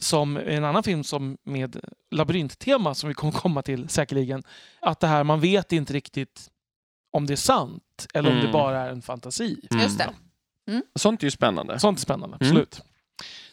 som 0.01 0.37
en 0.37 0.65
annan 0.65 0.83
film 0.83 1.05
som 1.05 1.37
med 1.45 1.81
labyrinttema 2.11 2.95
som 2.95 3.09
vi 3.09 3.15
kommer 3.15 3.33
komma 3.33 3.63
till 3.63 3.89
säkerligen. 3.89 4.43
Att 4.81 5.01
det 5.01 5.07
här, 5.07 5.25
man 5.25 5.41
vet 5.41 5.73
inte 5.73 5.93
riktigt 5.93 6.49
om 7.13 7.27
det 7.27 7.35
är 7.35 7.37
sant 7.37 8.07
eller 8.15 8.29
om 8.31 8.35
Mm. 8.37 8.47
det 8.47 8.53
bara 8.53 8.81
är 8.81 8.89
en 8.91 9.03
fantasi. 9.03 9.67
Mm. 9.71 9.83
Just 9.83 9.99
det. 9.99 10.11
Sånt 10.95 11.21
är 11.23 11.25
ju 11.25 11.31
spännande. 11.31 11.79
Sånt 11.79 11.99
är 11.99 12.03
spännande, 12.03 12.37
Mm. 12.41 12.47
absolut. 12.49 12.75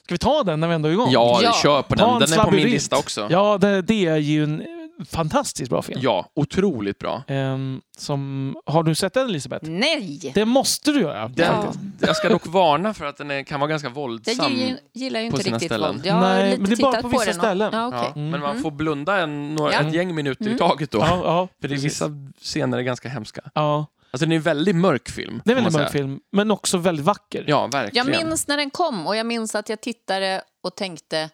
Ska 0.04 0.14
vi 0.14 0.18
ta 0.18 0.44
den 0.44 0.60
när 0.60 0.68
vi 0.68 0.74
ändå 0.76 0.90
är 0.90 0.94
igång? 0.94 1.12
Ja, 1.12 1.40
Ja. 1.44 1.54
kör 1.64 1.82
på 1.82 1.96
den. 1.96 2.20
Den 2.20 2.34
är 2.40 2.44
på 2.44 2.52
min 2.52 2.70
lista 2.70 2.98
också. 2.98 3.28
Ja, 3.32 3.58
det, 3.58 3.82
det 3.82 4.06
är 4.06 4.18
ju 4.18 4.44
en 4.44 4.81
fantastiskt 5.06 5.70
bra 5.70 5.82
film. 5.82 6.00
Ja, 6.04 6.30
otroligt 6.34 7.00
bra. 7.00 7.24
Ehm, 7.28 7.82
som, 7.98 8.56
har 8.66 8.84
du 8.84 8.96
sett 8.96 9.14
den 9.14 9.30
Elisabeth? 9.30 9.70
Nej! 9.70 10.32
Det 10.34 10.46
måste 10.46 10.92
du 10.92 11.02
göra. 11.02 11.28
Den, 11.28 11.46
Ja. 11.56 11.74
Jag 12.00 12.16
ska 12.16 12.30
dock 12.30 12.48
varna 12.48 12.94
för 12.94 13.06
att 13.06 13.18
den 13.18 13.32
är, 13.32 13.44
kan 13.44 13.60
vara 13.60 13.70
ganska 13.70 13.88
Jag 13.88 13.96
våldsam. 13.96 14.54
gillar, 14.54 14.80
gillar 14.94 15.20
ju 15.20 15.30
på 15.32 15.36
inte 15.38 15.44
sina 15.44 15.58
riktigt 15.58 15.68
ställen. 15.68 15.92
våld. 15.96 16.06
Jag 16.06 16.14
har 16.14 16.22
Nej, 16.22 16.50
lite 16.50 16.62
men 16.62 16.70
det 16.70 16.76
är 16.76 16.82
bara 16.82 16.92
tittat 16.92 17.12
på 17.12 17.20
vissa 17.20 17.34
ställen. 17.34 17.70
Ja, 17.74 17.88
okej. 17.88 18.00
Ja, 18.06 18.12
men 18.16 18.32
man 18.32 18.44
Mm. 18.52 18.64
får 18.64 18.72
blunda 18.72 19.18
en, 19.22 19.56
några, 19.56 19.74
Ja. 19.74 19.80
ett 19.82 19.94
gäng 19.94 20.16
minuter 20.16 20.44
Mm. 20.46 20.56
i 20.56 20.60
taget 20.60 20.92
då. 20.92 21.00
Ja, 21.00 21.22
ja, 21.24 21.48
För 21.62 21.68
det 21.68 21.76
är 21.76 21.80
vissa 21.80 22.10
scener 22.42 22.78
är 22.78 22.82
ganska 22.82 23.10
hemska. 23.10 23.42
ja. 23.54 23.86
Alltså 24.14 24.26
den 24.26 24.32
är 24.32 24.36
en 24.36 24.42
väldigt 24.42 24.76
mörk 24.76 25.10
film. 25.10 25.42
Det 25.46 25.52
är 25.52 25.58
en 25.58 25.64
väldigt 25.64 25.82
mörk 25.82 25.92
film, 25.92 26.20
men 26.32 26.52
också 26.52 26.78
väldigt 26.78 27.06
vacker. 27.06 27.44
Ja, 27.48 27.62
Jag 27.62 27.72
verkligen. 27.72 28.08
minns 28.28 28.48
när 28.48 28.58
den 28.58 28.70
kom 28.70 29.08
och 29.08 29.16
jag 29.16 29.26
minns 29.26 29.56
att 29.56 29.70
jag 29.70 29.82
tittade 29.82 30.42
och 30.64 30.76
tänkte 30.76 31.30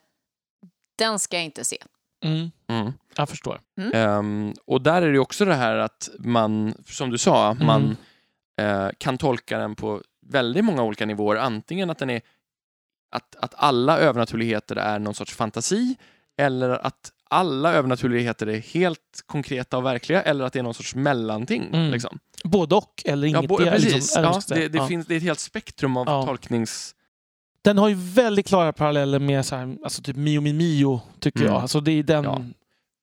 den 0.97 1.19
ska 1.19 1.35
jag 1.37 1.43
inte 1.45 1.65
se. 1.65 1.77
Mm, 2.25 2.51
Mm. 2.69 2.93
Jag 3.21 3.29
förstår. 3.29 3.59
Ehm, 3.93 4.53
och 4.65 4.81
där 4.81 5.01
är 5.01 5.13
det 5.13 5.19
också 5.19 5.45
det 5.45 5.55
här 5.55 5.75
att 5.77 6.09
man, 6.19 6.73
som 6.85 7.09
du 7.09 7.17
sa, 7.17 7.51
Mm. 7.51 7.67
man 7.67 7.97
eh, 8.61 8.89
kan 8.97 9.17
tolka 9.17 9.57
den 9.57 9.75
på 9.75 10.01
väldigt 10.25 10.65
många 10.65 10.83
olika 10.83 11.05
nivåer. 11.05 11.35
Antingen 11.35 11.89
att 11.89 11.97
den 11.99 12.09
är 12.09 12.21
att, 13.11 13.35
att 13.35 13.53
alla 13.57 13.99
övernaturligheter 13.99 14.75
är 14.75 14.99
någon 14.99 15.13
sorts 15.15 15.35
fantasi 15.35 15.95
eller 16.37 16.69
att 16.69 17.11
alla 17.29 17.73
övernaturligheter 17.73 18.47
är 18.47 18.59
helt 18.59 19.23
konkreta 19.25 19.77
och 19.77 19.85
verkliga 19.85 20.21
eller 20.21 20.45
att 20.45 20.53
det 20.53 20.59
är 20.59 20.63
någon 20.63 20.73
sorts 20.73 20.95
mellanting. 20.95 21.69
Mm. 21.73 21.91
Liksom. 21.91 22.19
Både 22.43 22.75
och, 22.75 23.01
eller 23.05 23.27
Ja, 23.27 23.37
inget. 23.37 23.49
bo, 23.49 23.57
det 23.57 23.71
precis. 23.71 23.93
liksom- 23.93 24.23
ja, 24.23 24.41
det, 24.47 24.67
det, 24.67 24.77
Ja. 24.77 24.87
finns, 24.87 25.07
det 25.07 25.13
är 25.13 25.17
ett 25.17 25.23
helt 25.23 25.39
spektrum 25.39 25.97
av 25.97 26.05
Ja. 26.07 26.25
tolknings... 26.25 26.93
Den 27.61 27.77
har 27.77 27.89
ju 27.89 27.95
väldigt 27.95 28.47
klara 28.47 28.73
paralleller 28.73 29.19
med 29.19 29.45
så 29.45 29.55
här, 29.55 29.77
alltså 29.83 30.01
typ 30.01 30.15
Mio 30.15 30.41
min 30.41 30.57
Mio, 30.57 31.01
tycker 31.19 31.39
Mm. 31.39 31.53
jag. 31.53 31.61
Alltså 31.61 31.79
det 31.81 31.91
är 31.91 32.03
den... 32.03 32.53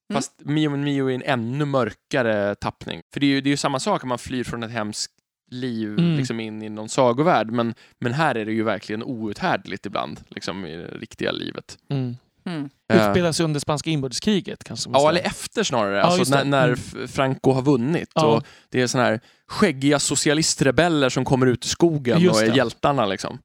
Ja. 0.08 0.14
Fast 0.14 0.32
Mio 0.38 0.70
min 0.70 0.84
Mio 0.84 1.10
är 1.10 1.14
en 1.14 1.22
ännu 1.22 1.64
mörkare 1.64 2.54
tappning. 2.54 3.00
För 3.12 3.20
det 3.20 3.26
är 3.26 3.28
ju, 3.28 3.40
det 3.40 3.48
är 3.48 3.50
ju 3.50 3.56
samma 3.56 3.80
sak 3.80 4.02
om 4.02 4.08
man 4.08 4.18
flyr 4.18 4.44
från 4.44 4.62
ett 4.62 4.70
hemskt 4.70 5.10
liv 5.50 5.88
Mm. 5.98 6.16
liksom 6.16 6.40
in 6.40 6.62
i 6.62 6.68
någon 6.68 6.88
sagovärld. 6.88 7.50
Men, 7.50 7.74
men 8.00 8.12
här 8.12 8.34
är 8.34 8.44
det 8.44 8.52
ju 8.52 8.62
verkligen 8.62 9.02
outhärdligt 9.02 9.86
ibland, 9.86 10.20
liksom 10.28 10.66
i 10.66 10.76
det 10.76 10.86
riktiga 10.86 11.32
livet. 11.32 11.78
Mm. 11.90 12.16
Mm. 12.46 12.68
Eh, 12.92 12.96
Utspelar 13.08 13.32
sig 13.32 13.44
under 13.44 13.60
spanska 13.60 13.90
inbördeskriget 13.90 14.64
kanske. 14.64 14.90
Ja, 14.92 15.08
eller 15.08 15.20
efter 15.20 15.62
snarare. 15.62 15.96
Ja, 15.96 16.02
alltså 16.02 16.34
när, 16.34 16.44
när 16.44 16.64
Mm. 16.94 17.08
Franco 17.08 17.52
har 17.52 17.62
vunnit. 17.62 18.08
Ja. 18.14 18.26
Och 18.26 18.44
det 18.68 18.80
är 18.82 18.86
såna 18.86 19.04
här 19.04 19.20
skäggiga 19.48 19.98
socialistrebeller 19.98 21.08
som 21.08 21.24
kommer 21.24 21.46
ut 21.46 21.64
i 21.64 21.68
skogen 21.68 22.20
Just 22.20 22.34
och 22.36 22.42
är 22.42 22.50
det. 22.50 22.56
hjältarna. 22.56 23.06
Liksom. 23.06 23.38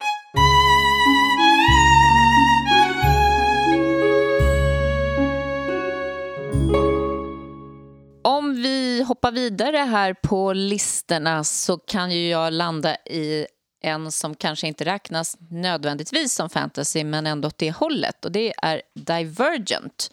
Vi 8.99 9.03
hoppar 9.05 9.31
vidare 9.31 9.77
här 9.77 10.13
på 10.13 10.53
listorna 10.53 11.43
så 11.43 11.77
kan 11.77 12.11
ju 12.11 12.29
jag 12.29 12.53
landa 12.53 12.95
i 12.95 13.47
en 13.81 14.11
som 14.11 14.35
kanske 14.35 14.67
inte 14.67 14.85
räknas 14.85 15.37
nödvändigtvis 15.49 16.33
som 16.33 16.49
fantasy 16.49 17.03
men 17.03 17.27
ändå 17.27 17.47
åt 17.47 17.57
det 17.57 17.71
hållet 17.71 18.25
och 18.25 18.31
det 18.31 18.53
är 18.61 18.81
Divergent. 18.95 20.11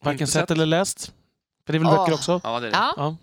Varken 0.00 0.26
sett 0.26 0.50
eller 0.50 0.66
läst. 0.66 1.12
För 1.66 1.72
det 1.72 1.76
är 1.76 1.80
väl 1.80 1.86
Åh. 1.88 1.96
böcker 1.96 2.14
också? 2.14 2.40
Ja, 2.44 2.60
det 2.60 2.66
är 2.66 2.70
det. 2.70 2.76
Ja, 2.76 2.94
Ja. 2.96 3.16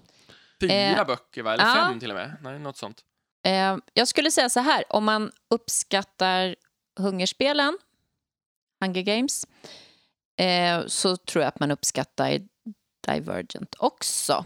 Fyra 0.61 0.73
Eh, 0.73 1.05
böcker, 1.05 1.43
va? 1.43 1.53
eller 1.53 1.63
ja. 1.65 1.73
fem 1.89 1.99
till 1.99 2.09
och 2.11 2.17
med. 2.17 2.37
Nej, 2.41 2.59
något 2.59 2.77
sånt. 2.77 3.01
eh, 3.45 3.77
jag 3.93 4.07
skulle 4.07 4.31
säga 4.31 4.49
så 4.49 4.59
här, 4.59 4.83
om 4.89 5.05
man 5.05 5.31
uppskattar 5.49 6.55
hungerspelen, 6.99 7.77
Hunger 8.83 9.01
Games, 9.01 9.45
eh, 10.39 10.85
så 10.87 11.17
tror 11.17 11.41
jag 11.43 11.47
att 11.49 11.59
man 11.59 11.71
uppskattar 11.71 12.39
Divergent 13.05 13.75
också. 13.77 14.45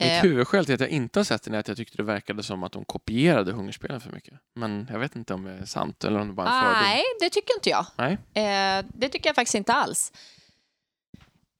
Mitt 0.00 0.10
Eh, 0.10 0.22
huvudskäl 0.22 0.64
till 0.64 0.74
att 0.74 0.80
jag 0.80 0.90
inte 0.90 1.18
har 1.18 1.24
sett 1.24 1.42
den 1.42 1.54
är 1.54 1.58
att 1.58 1.68
jag 1.68 1.76
tyckte 1.76 1.96
det 1.96 2.02
verkade 2.02 2.42
som 2.42 2.62
att 2.62 2.72
de 2.72 2.84
kopierade 2.84 3.52
Hungerspelen 3.52 4.00
för 4.00 4.10
mycket. 4.12 4.34
Men 4.54 4.86
jag 4.90 4.98
vet 4.98 5.16
inte 5.16 5.34
om 5.34 5.44
det 5.44 5.50
är 5.52 5.64
sant 5.64 6.04
eller 6.04 6.20
om 6.20 6.28
det 6.28 6.34
bara 6.34 6.48
är 6.48 6.58
en 6.58 6.64
fördom. 6.64 6.82
Nej, 6.82 7.02
det 7.20 7.30
tycker 7.30 7.54
inte 7.54 7.70
jag. 7.70 7.86
Nej. 7.96 8.12
Eh, 8.34 8.84
det 8.94 9.08
tycker 9.08 9.28
jag 9.28 9.36
faktiskt 9.36 9.54
inte 9.54 9.72
alls. 9.72 10.12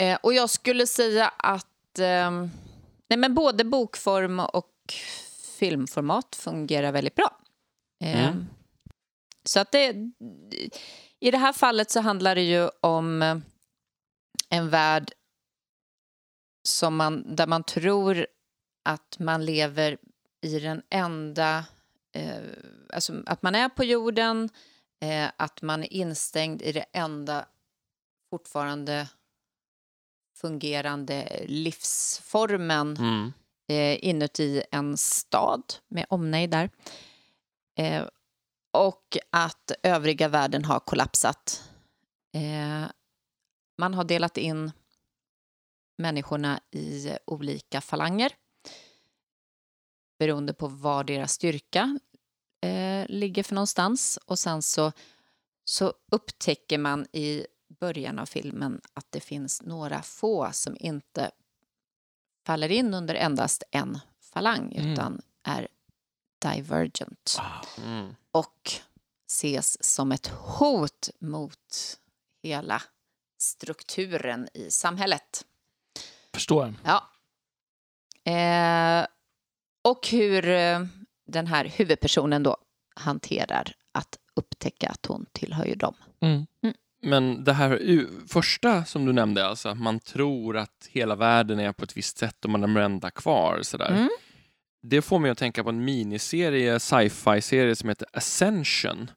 Eh, 0.01 0.19
och 0.23 0.35
jag 0.35 0.51
skulle 0.51 0.87
säga 0.87 1.33
att 1.37 1.99
ehm, 1.99 2.51
nej, 3.11 3.19
men 3.19 3.35
både 3.35 3.65
bokform 3.65 4.41
och 4.41 4.73
filmformat 5.59 6.37
fungerar 6.37 6.93
väldigt 6.93 7.15
bra. 7.15 7.37
Eh, 8.05 8.29
Mm. 8.29 8.47
Så 9.45 9.61
att 9.61 9.73
det, 9.73 9.95
i 11.21 11.31
det 11.31 11.39
här 11.39 11.53
fallet 11.53 11.91
så 11.91 12.01
handlar 12.01 12.35
det 12.35 12.43
ju 12.43 12.69
om 12.81 13.23
en 14.49 14.71
värld 14.71 15.13
som 16.63 16.97
man, 16.97 17.37
där 17.37 17.47
man 17.47 17.65
tror 17.65 18.27
att 18.85 19.19
man 19.19 19.45
lever 19.45 19.99
i 20.41 20.59
den 20.61 20.83
enda... 20.91 21.65
Eh, 22.13 22.41
alltså 22.93 23.23
att 23.27 23.43
man 23.43 23.55
är 23.55 23.69
på 23.69 23.85
jorden, 23.85 24.49
eh, 25.01 25.31
att 25.37 25.63
man 25.63 25.83
är 25.83 25.93
instängd 25.93 26.63
i 26.63 26.73
det 26.73 26.85
enda 26.93 27.47
fortfarande 28.31 29.09
fungerande 30.37 31.45
livsformen 31.47 32.97
Mm. 32.97 33.33
eh, 33.69 34.05
inuti 34.05 34.63
en 34.71 34.97
stad 34.97 35.63
med 35.89 36.07
omnejd 36.09 36.51
där. 36.51 36.71
Eh, 37.79 38.05
och 38.73 39.17
att 39.31 39.73
övriga 39.83 40.29
världen 40.29 40.65
har 40.65 40.81
kollapsat. 40.81 41.71
Eh, 42.35 42.91
man 43.79 43.95
har 43.95 44.05
delat 44.05 44.37
in 44.37 44.73
människorna 45.99 46.61
i 46.71 47.17
olika 47.25 47.81
falanger 47.81 48.33
beroende 50.19 50.55
på 50.55 50.69
var 50.69 51.05
deras 51.05 51.33
styrka 51.33 51.99
eh, 52.61 53.07
ligger 53.09 53.43
för 53.43 53.55
någonstans. 53.55 54.19
Och 54.27 54.39
sen 54.39 54.63
så, 54.63 54.93
så 55.65 55.95
upptäcker 56.13 56.79
man 56.79 57.07
i 57.13 57.47
början 57.69 58.19
av 58.19 58.27
filmen 58.27 58.81
att 58.95 59.07
det 59.13 59.21
finns 59.21 59.63
några 59.63 60.03
få 60.03 60.49
som 60.53 60.77
inte 60.81 61.31
faller 62.47 62.69
in 62.73 62.95
under 62.95 63.15
endast 63.15 63.63
en 63.71 63.99
falang 64.21 64.73
Mm. 64.77 64.93
utan 64.93 65.23
är 65.43 65.69
divergent 66.55 67.39
Mm. 67.79 68.15
och 68.31 68.71
ses 69.29 69.85
som 69.85 70.13
ett 70.13 70.27
hot 70.27 71.11
mot 71.19 71.99
hela 72.43 72.83
strukturen 73.39 74.49
i 74.55 74.71
samhället. 74.71 75.45
Förstår. 76.39 76.75
Ja. 76.85 77.11
Eh, 78.33 79.07
och 79.85 80.09
hur 80.09 80.49
eh, 80.49 80.81
den 81.27 81.47
här 81.47 81.65
huvudpersonen 81.65 82.43
då 82.43 82.57
hanterar 82.97 83.73
att 83.93 84.19
upptäcka 84.37 84.89
att 84.89 85.07
hon 85.07 85.27
tillhör 85.33 85.65
ju 85.65 85.75
dem. 85.75 85.95
Mm. 86.21 86.47
Men 87.03 87.45
det 87.45 87.53
här 87.53 88.07
första 88.29 88.85
som 88.85 89.07
du 89.07 89.13
nämnde, 89.13 89.47
alltså 89.47 89.69
att 89.69 89.79
man 89.79 90.01
tror 90.01 90.57
att 90.57 90.89
hela 90.91 91.15
världen 91.15 91.61
är 91.61 91.73
på 91.73 91.85
ett 91.85 91.97
visst 91.97 92.19
sätt 92.19 92.45
och 92.45 92.51
man 92.51 92.77
är 92.77 92.81
enda 92.81 93.11
kvar. 93.11 93.59
Sådär. 93.63 93.91
Mm. 93.91 94.09
Det 94.83 95.03
får 95.03 95.19
mig 95.19 95.31
att 95.31 95.39
tänka 95.39 95.65
på 95.65 95.69
en 95.69 95.85
miniserie, 95.85 96.81
sci-fi-serie 96.81 97.77
som 97.77 97.89
heter 97.89 98.09
Ascension. 98.13 99.11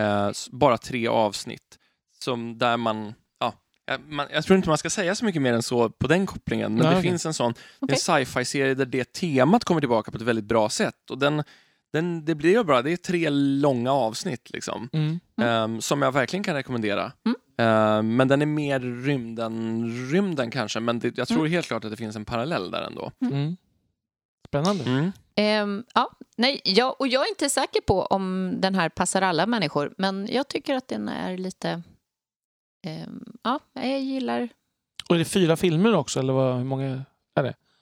Eh, 0.00 0.30
bara 0.50 0.78
tre 0.78 1.08
avsnitt. 1.08 1.78
Som 2.20 2.58
där 2.58 2.76
man, 2.76 3.14
jag- 3.86 4.00
man, 4.08 4.26
jag 4.32 4.44
tror 4.44 4.56
inte 4.56 4.68
man 4.68 4.78
ska 4.78 4.90
säga 4.90 5.14
så 5.14 5.24
mycket 5.24 5.42
mer 5.42 5.52
än 5.52 5.62
så 5.62 5.88
på 5.90 6.06
den 6.06 6.26
kopplingen. 6.26 6.72
Men 6.74 6.82
Nej, 6.82 6.92
det 6.92 6.98
okej. 6.98 7.10
finns 7.10 7.26
en 7.26 7.34
sån 7.34 7.54
Okej. 7.80 7.94
en 7.94 7.96
sci-fi-serie 8.24 8.74
där 8.74 8.86
det 8.86 9.12
temat 9.12 9.64
kommer 9.64 9.80
tillbaka 9.80 10.10
på 10.10 10.16
ett 10.16 10.22
väldigt 10.22 10.44
bra 10.44 10.68
sätt. 10.68 11.10
Och 11.10 11.18
den, 11.18 11.42
den, 11.92 12.24
det 12.24 12.34
blir 12.34 12.50
ju 12.50 12.64
bra, 12.64 12.82
det 12.82 12.92
är 12.92 12.96
tre 12.96 13.30
långa 13.30 13.92
avsnitt 13.92 14.50
liksom. 14.50 14.88
Mm. 14.92 15.20
Ehm, 15.42 15.80
som 15.80 16.02
jag 16.02 16.12
verkligen 16.12 16.42
kan 16.44 16.54
rekommendera. 16.54 17.12
Mm. 17.26 17.36
Ehm, 17.58 18.16
men 18.16 18.28
den 18.28 18.42
är 18.42 18.46
mer 18.46 18.80
rymden, 18.80 19.84
rymden 20.10 20.50
kanske, 20.50 20.80
men 20.80 20.98
det, 20.98 21.18
jag 21.18 21.28
tror 21.28 21.38
Mm. 21.40 21.52
helt 21.52 21.66
klart 21.66 21.84
att 21.84 21.90
det 21.90 21.96
finns 21.96 22.16
en 22.16 22.24
parallell 22.24 22.70
där 22.70 22.82
ändå. 22.82 23.12
Mm. 23.20 23.56
Spännande. 24.48 24.84
Mm. 24.84 25.12
Ehm, 25.36 25.84
ja, 25.94 26.10
nej, 26.36 26.60
jag, 26.64 27.00
och 27.00 27.08
jag 27.08 27.22
är 27.24 27.28
inte 27.28 27.50
säker 27.50 27.80
på 27.80 28.02
om 28.02 28.54
den 28.58 28.74
här 28.74 28.88
passar 28.88 29.22
alla 29.22 29.46
människor, 29.46 29.94
men 29.98 30.28
jag 30.32 30.48
tycker 30.48 30.74
att 30.74 30.88
den 30.88 31.08
är 31.08 31.38
lite... 31.38 31.82
ehm, 32.86 33.24
ja, 33.42 33.60
jag 33.72 34.00
gillar 34.00 34.48
Och 35.08 35.14
är 35.14 35.18
det 35.18 35.24
fyra 35.24 35.56
filmer 35.56 35.94
också, 35.94 36.20
eller 36.20 36.32
vad, 36.32 36.56
hur 36.56 36.64
många? 36.64 37.04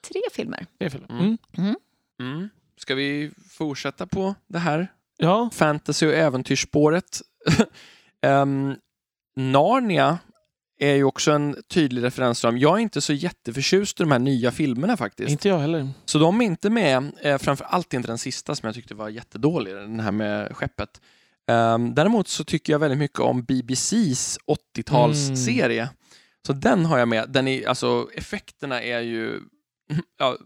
tre 0.07 0.21
filmer. 0.31 0.65
Tre 0.79 0.89
filmer. 0.89 1.09
Mm. 1.09 1.37
Mm. 1.57 1.75
Mm. 2.19 2.49
Ska 2.77 2.95
vi 2.95 3.31
fortsätta 3.49 4.07
på 4.07 4.35
det 4.47 4.59
här 4.59 4.87
Ja, 5.17 5.49
fantasy 5.53 6.07
och 6.07 6.13
äventyrsspåret? 6.13 7.21
Ehm, 8.21 8.75
Narnia 9.35 10.19
är 10.79 10.93
ju 10.95 11.03
också 11.03 11.31
en 11.31 11.55
tydlig 11.67 12.03
referensram. 12.03 12.57
Jag 12.57 12.77
är 12.77 12.81
inte 12.81 13.01
så 13.01 13.13
jätteförtjust 13.13 13.99
i 13.99 14.03
de 14.03 14.11
här 14.11 14.19
nya 14.19 14.51
filmerna 14.51 14.97
faktiskt. 14.97 15.31
inte 15.31 15.47
jag 15.47 15.59
heller. 15.59 15.89
Så 16.05 16.19
de 16.19 16.41
är 16.41 16.45
inte 16.45 16.69
med, 16.69 17.11
eh, 17.21 17.37
framför 17.37 17.65
allt 17.65 17.93
inte 17.93 18.07
den 18.07 18.17
sista 18.17 18.55
som 18.55 18.67
jag 18.67 18.75
tyckte 18.75 18.95
var 18.95 19.09
jättedålig, 19.09 19.73
den 19.75 19.99
här 19.99 20.11
med 20.11 20.55
skeppet. 20.55 21.01
Um, 21.51 21.95
däremot 21.95 22.27
så 22.27 22.43
tycker 22.43 22.73
jag 22.73 22.79
väldigt 22.79 22.99
mycket 22.99 23.19
om 23.19 23.43
BBCs 23.43 24.39
80-talsserie 24.77 25.87
Så 26.47 26.53
den 26.53 26.85
har 26.85 26.97
jag 26.97 27.07
med. 27.07 27.29
Den 27.29 27.47
är, 27.47 27.67
alltså, 27.67 28.09
effekterna 28.15 28.81
är 28.81 29.01
ju 29.01 29.41
ja, 30.19 30.37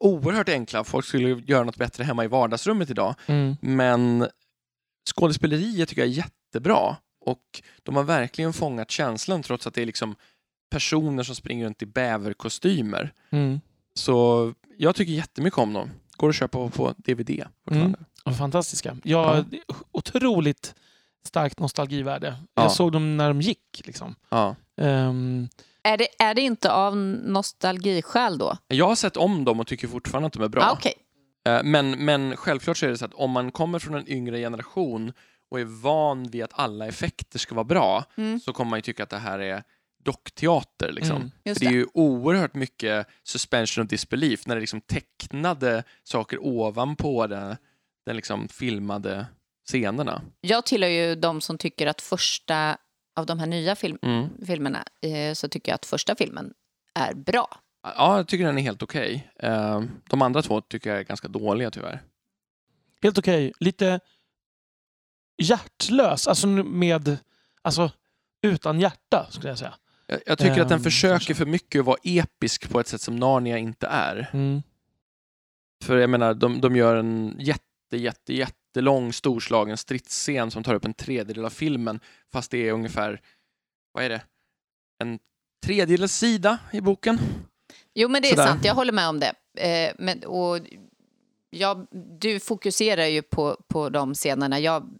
oerhört 0.00 0.48
enkla. 0.48 0.84
Folk 0.84 1.06
skulle 1.06 1.28
göra 1.28 1.64
något 1.64 1.76
bättre 1.76 2.04
hemma 2.04 2.24
i 2.24 2.28
vardagsrummet 2.28 2.90
idag. 2.90 3.14
Mm. 3.26 3.56
Men 3.60 4.28
skådespeleriet 5.14 5.88
tycker 5.88 6.02
jag 6.02 6.08
är 6.08 6.14
jättebra. 6.14 6.96
Och 7.20 7.62
de 7.82 7.96
har 7.96 8.02
verkligen 8.02 8.52
fångat 8.52 8.90
känslan 8.90 9.42
trots 9.42 9.66
att 9.66 9.74
det 9.74 9.82
är 9.82 9.86
liksom 9.86 10.14
personer 10.70 11.22
som 11.22 11.34
springer 11.34 11.66
runt 11.66 11.82
i 11.82 11.86
bäverkostymer. 11.86 13.12
Mm. 13.30 13.60
Så 13.94 14.52
jag 14.78 14.94
tycker 14.94 15.12
jättemycket 15.12 15.58
om 15.58 15.72
dem. 15.72 15.90
Går 16.16 16.28
att 16.28 16.34
köpa 16.34 16.68
på, 16.68 16.94
DVD 16.96 17.44
fortfarande. 17.64 17.98
De 18.24 18.30
är 18.30 18.34
Fantastiska. 18.38 18.96
Ja, 19.02 19.36
Ja. 19.36 19.44
det 19.50 19.56
är 19.56 19.62
Otroligt 19.92 20.74
starkt 21.26 21.58
nostalgivärde. 21.58 22.36
Ja. 22.54 22.62
Jag 22.62 22.72
såg 22.72 22.92
dem 22.92 23.16
när 23.16 23.28
de 23.28 23.40
gick. 23.40 23.82
Liksom. 23.84 24.14
Ja. 24.28 24.56
Ehm, 24.80 25.48
Är 25.82 25.96
det, 25.96 26.08
är 26.18 26.34
det 26.34 26.40
inte 26.40 26.72
av 26.72 26.96
nostalgiskäl 26.96 28.38
då? 28.38 28.56
Jag 28.68 28.86
har 28.88 28.94
sett 28.94 29.16
om 29.16 29.44
dem 29.44 29.60
och 29.60 29.66
tycker 29.66 29.88
fortfarande 29.88 30.26
att 30.26 30.32
de 30.32 30.42
är 30.42 30.48
bra. 30.48 30.62
Ah, 30.62 30.72
Okej. 30.72 30.94
Eh, 31.46 31.62
Men, 31.64 31.90
men 32.04 32.36
självklart 32.36 32.76
så 32.76 32.86
är 32.86 32.90
det 32.90 32.98
så 32.98 33.04
att 33.04 33.14
om 33.14 33.30
man 33.30 33.50
kommer 33.50 33.78
från 33.78 33.94
en 33.94 34.08
yngre 34.10 34.38
generation 34.38 35.12
och 35.50 35.60
är 35.60 35.64
van 35.64 36.24
vid 36.30 36.44
att 36.44 36.50
alla 36.52 36.86
effekter 36.86 37.38
ska 37.38 37.54
vara 37.54 37.64
bra 37.64 38.04
Mm. 38.16 38.40
så 38.40 38.52
kommer 38.52 38.70
man 38.70 38.78
ju 38.78 38.82
tycka 38.82 39.02
att 39.02 39.10
det 39.10 39.18
här 39.18 39.38
är 39.38 39.62
dockteater. 40.04 40.92
Liksom. 40.92 41.16
Mm, 41.16 41.30
För 41.54 41.60
det 41.60 41.66
är 41.66 41.70
det. 41.70 41.74
ju 41.76 41.86
oerhört 41.94 42.54
mycket 42.54 43.06
suspension 43.22 43.84
of 43.84 43.90
disbelief 43.90 44.46
när 44.46 44.54
det 44.54 44.60
liksom 44.60 44.80
tecknade 44.80 45.84
saker 46.04 46.38
ovanpå 46.46 47.26
det, 47.26 47.56
den 48.06 48.16
liksom 48.16 48.48
filmade 48.48 49.26
scenerna. 49.66 50.22
Jag 50.40 50.66
tillhör 50.66 50.90
ju 50.90 51.14
de 51.14 51.40
som 51.40 51.58
tycker 51.58 51.86
att 51.86 52.00
första 52.00 52.76
av 53.16 53.26
de 53.26 53.38
här 53.38 53.46
nya 53.46 53.76
film, 53.76 53.98
Mm. 54.02 54.28
filmerna 54.46 54.84
eh, 55.02 55.34
så 55.34 55.48
tycker 55.48 55.72
jag 55.72 55.74
att 55.74 55.86
första 55.86 56.14
filmen 56.16 56.54
är 56.94 57.14
bra. 57.14 57.60
Ja, 57.82 58.16
jag 58.16 58.28
tycker 58.28 58.44
den 58.46 58.58
är 58.58 58.62
helt 58.62 58.82
okej. 58.82 59.32
Eh, 59.36 59.82
De 60.10 60.22
andra 60.22 60.42
två 60.42 60.60
tycker 60.60 60.90
jag 60.90 60.98
är 60.98 61.02
ganska 61.04 61.28
dåliga 61.28 61.70
tyvärr. 61.70 62.02
helt 63.02 63.18
okej. 63.18 63.52
Lite 63.60 64.00
hjärtlös. 65.42 66.28
Alltså 66.28 66.46
med... 66.46 67.18
Alltså 67.62 67.90
utan 68.42 68.80
hjärta, 68.80 69.26
skulle 69.30 69.48
jag 69.48 69.58
säga. 69.58 69.74
Jag, 70.06 70.20
jag 70.26 70.38
tycker 70.38 70.62
att 70.62 70.68
den 70.68 70.78
Ehm, 70.78 70.84
försöker 70.84 71.10
kanske. 71.14 71.34
för 71.34 71.46
mycket 71.46 71.78
att 71.78 71.86
vara 71.86 71.96
episk 72.02 72.70
på 72.70 72.80
ett 72.80 72.88
sätt 72.88 73.00
som 73.00 73.16
Narnia 73.16 73.58
inte 73.58 73.86
är. 73.86 74.30
Mm. 74.32 74.62
För 75.84 75.96
jag 75.96 76.10
menar, 76.10 76.34
de, 76.34 76.60
de 76.60 76.76
gör 76.76 76.96
en 76.96 77.36
jätte, 77.38 77.63
jätte, 77.92 78.34
jättelång 78.34 79.12
storslagen 79.12 79.76
stridsscen 79.76 80.50
som 80.50 80.62
tar 80.62 80.74
upp 80.74 80.84
en 80.84 80.94
tredjedel 80.94 81.44
av 81.44 81.50
filmen, 81.50 82.00
fast 82.32 82.50
det 82.50 82.68
är 82.68 82.72
ungefär, 82.72 83.20
vad 83.92 84.04
är 84.04 84.08
det, 84.08 84.22
en 85.02 85.18
tredjedels 85.66 86.12
sida 86.18 86.58
i 86.72 86.80
boken. 86.80 87.18
Jo, 87.94 88.08
men 88.08 88.22
det 88.22 88.28
är 88.28 88.30
Sådär. 88.30 88.46
sant. 88.46 88.64
Jag 88.64 88.74
håller 88.74 88.92
med 88.92 89.08
om 89.08 89.20
det. 89.20 89.34
Eh, 89.58 89.94
men, 89.98 90.24
och 90.24 90.58
jag, 91.50 91.86
du 92.20 92.40
fokuserar 92.40 93.06
ju 93.06 93.22
på, 93.22 93.56
på 93.68 93.88
de 93.88 94.14
scenerna. 94.14 94.60
Jag 94.60 94.90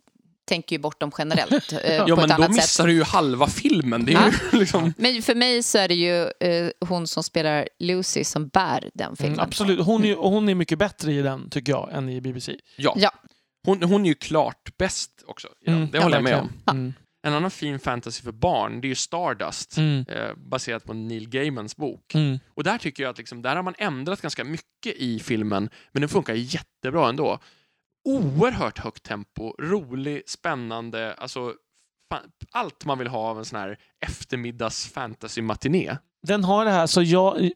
tänker 0.44 0.76
ju 0.76 0.82
bort 0.82 1.00
dem 1.00 1.10
generellt 1.18 1.72
eh, 1.84 1.94
Ja, 1.94 2.06
på 2.06 2.12
ett 2.12 2.18
men 2.18 2.28
då 2.28 2.34
annat 2.34 2.50
missar 2.50 2.62
sätt. 2.84 2.86
du 2.86 2.92
ju 2.92 3.02
halva 3.02 3.46
filmen. 3.46 4.04
Det 4.04 4.12
är 4.12 4.26
ju 4.52 4.58
liksom... 4.58 4.92
Men 4.96 5.22
för 5.22 5.34
mig 5.34 5.62
så 5.62 5.78
är 5.78 5.88
det 5.88 5.94
ju 5.94 6.22
eh, 6.40 6.70
hon 6.88 7.06
som 7.06 7.22
spelar 7.22 7.68
Lucy 7.78 8.24
som 8.24 8.48
bär 8.48 8.90
den 8.94 9.16
filmen. 9.16 9.34
Mm, 9.34 9.44
absolut. 9.48 9.80
Hon 9.80 10.04
är, 10.04 10.18
och 10.18 10.30
hon 10.30 10.48
är 10.48 10.54
mycket 10.54 10.78
bättre 10.78 11.12
i 11.12 11.22
den, 11.22 11.50
tycker 11.50 11.72
jag, 11.72 11.88
än 11.92 12.08
i 12.08 12.20
BBC. 12.20 12.56
Ja. 12.76 12.94
Ja. 12.96 13.10
Hon, 13.66 13.82
hon 13.82 14.04
är 14.04 14.08
ju 14.08 14.14
klart 14.14 14.76
bäst 14.78 15.10
också. 15.26 15.48
Ja, 15.64 15.72
Mm, 15.72 15.88
det 15.92 15.98
håller 15.98 16.16
jag 16.16 16.24
med 16.24 16.38
om. 16.40 16.48
Mm. 16.70 16.94
En 17.26 17.34
annan 17.34 17.50
fin 17.50 17.78
fantasy 17.78 18.22
för 18.22 18.32
barn, 18.32 18.80
det 18.80 18.86
är 18.86 18.88
ju 18.88 18.94
Stardust, 18.94 19.76
Mm. 19.76 20.04
eh, 20.08 20.34
baserat 20.36 20.84
på 20.84 20.92
Neil 20.92 21.28
Gaimans 21.28 21.76
bok. 21.76 22.14
Mm. 22.14 22.38
Och 22.54 22.64
där 22.64 22.78
tycker 22.78 23.02
jag 23.02 23.10
att 23.10 23.18
liksom, 23.18 23.42
där 23.42 23.56
har 23.56 23.62
man 23.62 23.74
ändrat 23.78 24.20
ganska 24.22 24.44
mycket 24.44 24.96
i 24.96 25.18
filmen, 25.20 25.68
men 25.92 26.00
den 26.00 26.08
funkar 26.08 26.34
jättebra 26.34 27.08
ändå. 27.08 27.38
Oerhört 28.04 28.78
högt 28.78 29.02
tempo, 29.02 29.54
rolig, 29.58 30.22
spännande, 30.26 31.14
alltså 31.14 31.52
allt 32.52 32.84
man 32.84 32.98
vill 32.98 33.08
ha 33.08 33.18
av 33.18 33.38
en 33.38 33.44
sån 33.44 33.58
här 33.58 33.78
eftermiddags 34.06 34.86
fantasy-matiné. 34.92 35.96
Den 36.26 36.44
har 36.44 36.64
det 36.64 36.70
här, 36.70 36.86
så 36.86 37.02
jag... 37.02 37.50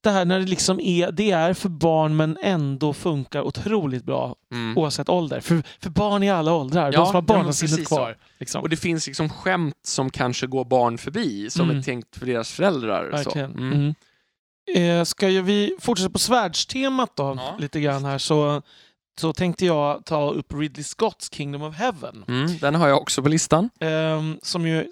Det 0.00 0.10
här 0.10 0.24
när 0.24 0.38
det 0.40 0.46
liksom 0.46 0.80
är, 0.80 1.12
det 1.12 1.30
är 1.30 1.54
för 1.54 1.68
barn 1.68 2.16
men 2.16 2.38
ändå 2.42 2.92
funkar 2.94 3.42
otroligt 3.42 4.04
bra 4.04 4.34
Mm. 4.52 4.78
oavsett 4.78 5.08
ålder. 5.08 5.40
För, 5.40 5.62
för 5.80 5.90
barn 5.90 6.22
i 6.22 6.30
alla 6.30 6.52
åldrar, 6.54 6.84
Ja, 6.92 6.98
de 6.98 7.06
som 7.06 7.14
har 7.14 7.22
barnasinnet 7.22 7.86
kvar. 7.88 8.16
Liksom. 8.38 8.62
Och 8.62 8.68
det 8.68 8.76
finns 8.76 9.06
liksom 9.06 9.28
skämt 9.28 9.78
som 9.86 10.10
kanske 10.10 10.46
går 10.46 10.64
barn 10.64 10.98
förbi, 10.98 11.50
som 11.50 11.64
Mm. 11.64 11.78
är 11.78 11.82
tänkt 11.82 12.16
för 12.16 12.26
deras 12.26 12.52
föräldrar. 12.52 13.10
Verkligen. 13.10 13.52
Så. 13.52 13.58
Mm. 13.58 13.72
Mm. 14.74 15.00
Eh, 15.00 15.04
ska 15.04 15.28
ju 15.28 15.42
vi 15.42 15.76
fortsätta 15.80 16.10
på 16.10 16.18
svärdstemat 16.18 17.16
då, 17.16 17.34
Ja. 17.38 17.56
lite 17.58 17.80
grann 17.80 18.04
här, 18.04 18.18
så, 18.18 18.62
så 19.20 19.32
tänkte 19.32 19.66
jag 19.66 20.04
ta 20.04 20.30
upp 20.30 20.52
Ridley 20.52 20.84
Scotts 20.84 21.30
Kingdom 21.34 21.62
of 21.62 21.74
Heaven. 21.76 22.24
Mm, 22.28 22.58
den 22.58 22.74
har 22.74 22.88
jag 22.88 23.02
också 23.02 23.22
på 23.22 23.28
listan. 23.28 23.70
Ehm, 23.80 24.38
som 24.42 24.66
ju 24.66 24.90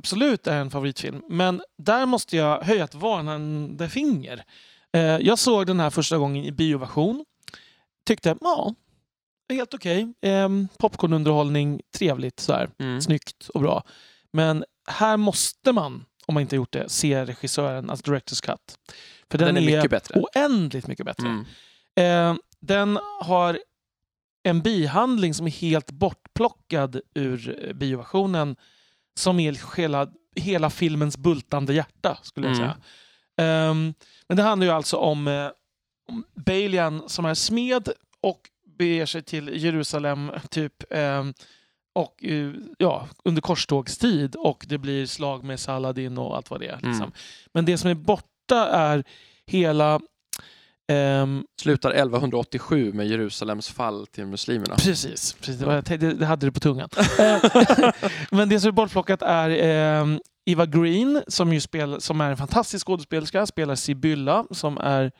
absolut 0.00 0.46
är 0.46 0.56
en 0.60 0.70
favoritfilm. 0.70 1.22
Men 1.28 1.62
där 1.78 2.06
måste 2.06 2.36
jag 2.36 2.60
höja 2.62 2.84
ett 2.84 2.94
varnande 2.94 3.88
finger. 3.88 4.44
Eh, 4.92 5.00
jag 5.02 5.38
såg 5.38 5.66
den 5.66 5.80
här 5.80 5.90
första 5.90 6.18
gången 6.18 6.44
i 6.44 6.52
bioversion. 6.52 7.24
Tyckte, 8.06 8.36
ja, 8.40 8.74
helt 9.48 9.74
okej. 9.74 10.12
Ehm, 10.22 10.68
popcornunderhållning, 10.78 11.80
trevligt 11.98 12.40
så 12.40 12.52
här. 12.52 12.70
Mm. 12.78 13.00
Snyggt 13.00 13.48
och 13.54 13.60
bra. 13.60 13.82
Men 14.32 14.64
här 14.86 15.16
måste 15.16 15.72
man, 15.72 16.04
om 16.26 16.34
man 16.34 16.40
inte 16.40 16.56
gjort 16.56 16.72
det, 16.72 16.88
se 16.88 17.24
regissören, 17.24 17.90
alltså 17.90 18.10
Directors 18.10 18.40
Cut. 18.40 18.58
För 19.30 19.38
den, 19.38 19.54
Den 19.54 19.56
är 19.64 19.76
mycket 19.76 19.90
bättre. 19.90 20.20
oändligt 20.20 20.86
mycket 20.86 21.06
bättre. 21.06 21.26
Mm. 21.28 21.44
Eh, 21.96 22.36
den 22.66 22.98
har 23.20 23.58
en 24.42 24.60
bihandling 24.60 25.34
som 25.34 25.46
är 25.46 25.50
helt 25.50 25.90
bortplockad 25.90 27.00
ur 27.14 27.64
eh, 27.68 27.72
bioversionen 27.72 28.56
som 29.18 29.40
är 29.40 29.76
hela, 29.76 30.08
hela 30.36 30.70
filmens 30.70 31.18
bultande 31.18 31.74
hjärta, 31.74 32.18
skulle 32.22 32.46
jag 32.48 32.56
Mm. 32.56 32.68
säga. 32.68 32.76
Ehm, 33.48 33.94
men 34.28 34.36
det 34.36 34.42
handlar 34.42 34.66
ju 34.66 34.72
alltså 34.72 34.96
om, 34.96 35.28
eh, 35.28 35.48
om 36.08 36.24
Balian 36.34 37.08
som 37.08 37.24
är 37.24 37.34
smed 37.34 37.88
och 38.20 38.40
beger 38.78 39.06
sig 39.06 39.22
till 39.22 39.64
Jerusalem 39.64 40.30
typ 40.50 40.72
ehm, 40.90 41.34
och 41.92 42.24
eh, 42.24 42.52
ja, 42.78 43.08
under 43.24 43.42
korstågstid 43.42 44.36
och 44.36 44.64
det 44.68 44.78
blir 44.78 45.06
slag 45.06 45.44
med 45.44 45.60
Saladin 45.60 46.18
och 46.18 46.36
allt 46.36 46.50
vad 46.50 46.60
det 46.60 46.66
är. 46.68 46.76
Liksom. 46.76 46.92
Mm. 46.94 47.12
Men 47.52 47.64
det 47.64 47.78
som 47.78 47.90
är 47.90 47.94
borta 47.94 48.66
är 48.68 49.04
hela 49.46 50.00
ehm, 50.92 51.44
Slutar 51.62 51.90
1187 51.90 52.92
med 52.92 53.06
Jerusalems 53.06 53.68
fall 53.68 54.06
till 54.06 54.26
muslimerna. 54.26 54.74
Precis, 54.76 55.32
precis. 55.32 55.56
Det, 55.58 55.74
jag 55.74 55.84
tänkte- 55.84 56.12
det 56.12 56.26
hade 56.26 56.46
det 56.46 56.52
på 56.52 56.60
tungan. 56.60 56.88
Eh, 57.18 57.40
Men 58.30 58.48
det 58.48 58.60
som 58.60 58.68
är 58.68 58.72
bortplockat 58.72 59.22
är 59.22 59.50
eh, 59.50 60.16
Eva 60.46 60.66
Green 60.66 61.22
som, 61.28 61.52
ju 61.52 61.60
spel, 61.60 62.00
som 62.00 62.20
är 62.20 62.30
en 62.30 62.36
fantastisk 62.36 62.86
skådespelerska, 62.86 63.46
spelar 63.46 63.74
Sibylla 63.74 64.46
som 64.50 64.78
är... 64.78 65.12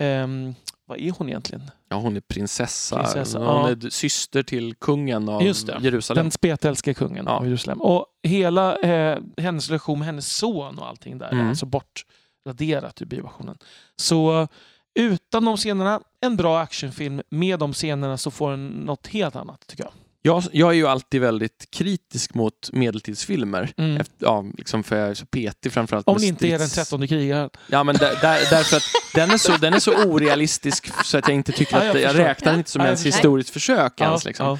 ehm, 0.00 0.54
vad 0.86 0.98
är 0.98 1.10
hon 1.18 1.28
egentligen? 1.28 1.70
Ja, 1.88 1.96
hon 1.96 2.16
är 2.16 2.20
prinsessa. 2.20 2.96
Prinsessa, 3.02 3.38
hon 3.38 3.46
ja. 3.46 3.70
är 3.70 3.90
syster 3.90 4.42
till 4.42 4.74
kungen 4.74 5.28
av 5.28 5.40
det. 5.40 5.44
Jerusalem. 5.80 6.24
Den 6.24 6.30
spetälske 6.30 6.94
kungen 6.94 7.24
Ja. 7.28 7.32
av 7.32 7.46
Jerusalem. 7.46 7.80
Och 7.82 8.06
hela 8.22 8.76
eh, 8.76 9.18
hennes 9.38 9.68
relation 9.68 9.98
med 9.98 10.06
hennes 10.06 10.36
son 10.36 10.78
och 10.78 10.88
allting 10.88 11.18
där 11.18 11.32
Mm. 11.32 11.44
är 11.44 11.48
alltså 11.48 11.66
bortraderat 11.66 13.02
ur 13.02 13.06
bioversionen. 13.06 13.58
Så 13.96 14.48
utan 14.94 15.44
de 15.44 15.56
scenerna, 15.56 16.00
en 16.20 16.36
bra 16.36 16.60
actionfilm. 16.60 17.22
Med 17.30 17.58
de 17.58 17.72
scenerna 17.72 18.16
så 18.18 18.30
får 18.30 18.50
den 18.50 18.66
något 18.68 19.06
helt 19.06 19.36
annat 19.36 19.66
tycker 19.66 19.84
jag. 19.84 19.92
Jag, 20.26 20.42
jag 20.52 20.68
är 20.70 20.74
ju 20.74 20.86
alltid 20.86 21.20
väldigt 21.20 21.68
kritisk 21.70 22.34
mot 22.34 22.70
medeltidsfilmer. 22.72 23.72
Mm. 23.76 23.96
Efter, 24.00 24.14
ja, 24.18 24.44
liksom 24.58 24.82
för 24.82 24.96
jag 24.96 25.08
är 25.08 25.14
så 25.14 25.26
petig 25.26 25.72
framförallt 25.72 26.08
Om 26.08 26.18
det 26.18 26.26
inte 26.26 26.48
är 26.48 26.58
den 26.58 26.68
trettonde 26.68 27.06
krigaren. 27.06 27.50
Ja, 27.70 27.84
men 27.84 27.94
där, 27.96 28.10
där, 28.20 28.50
därför 28.50 28.76
att 28.76 28.82
den 29.14 29.30
är, 29.30 29.38
så, 29.38 29.52
den 29.56 29.74
är 29.74 29.78
så 29.78 30.04
orealistisk 30.04 31.04
så 31.04 31.18
att 31.18 31.28
jag 31.28 31.34
inte 31.34 31.52
tycker 31.52 31.76
Ja, 31.76 31.78
att 31.78 31.86
jag 31.86 31.96
jag, 31.96 32.10
förstår. 32.10 32.24
räknar 32.24 32.52
den 32.52 32.58
inte 32.60 32.70
som 32.70 32.80
Ja, 32.80 32.84
jag 32.86 32.88
ens 32.90 33.06
historiskt 33.06 33.50
försök 33.50 34.00
ens. 34.00 34.24
Ja, 34.24 34.28
Liksom. 34.28 34.46
ja, 34.46 34.58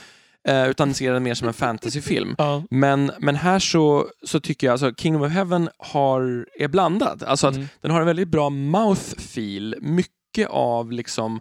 Eh, 0.49 0.69
utan 0.69 0.95
ser 0.95 1.13
den 1.13 1.23
mer 1.23 1.35
som 1.35 1.49
en 1.49 1.55
fantasyfilm. 1.55 2.35
ja. 2.39 2.63
Men, 2.71 3.13
men 3.19 3.37
här 3.37 3.59
så, 3.59 4.09
så 4.27 4.41
tycker 4.41 4.67
jag 4.67 4.73
alltså 4.73 4.93
Kingdom 4.95 5.23
of 5.23 5.33
Heaven 5.33 5.69
har, 5.79 6.47
är 6.59 6.69
blandad. 6.69 7.23
Alltså 7.23 7.47
att 7.47 7.55
Mm. 7.55 7.69
den 7.81 7.91
har 7.91 8.01
en 8.01 8.07
väldigt 8.07 8.29
bra 8.29 8.51
mouthfeel. 8.51 9.77
Mycket 9.81 10.13
av 10.43 10.93
liksom 10.93 11.41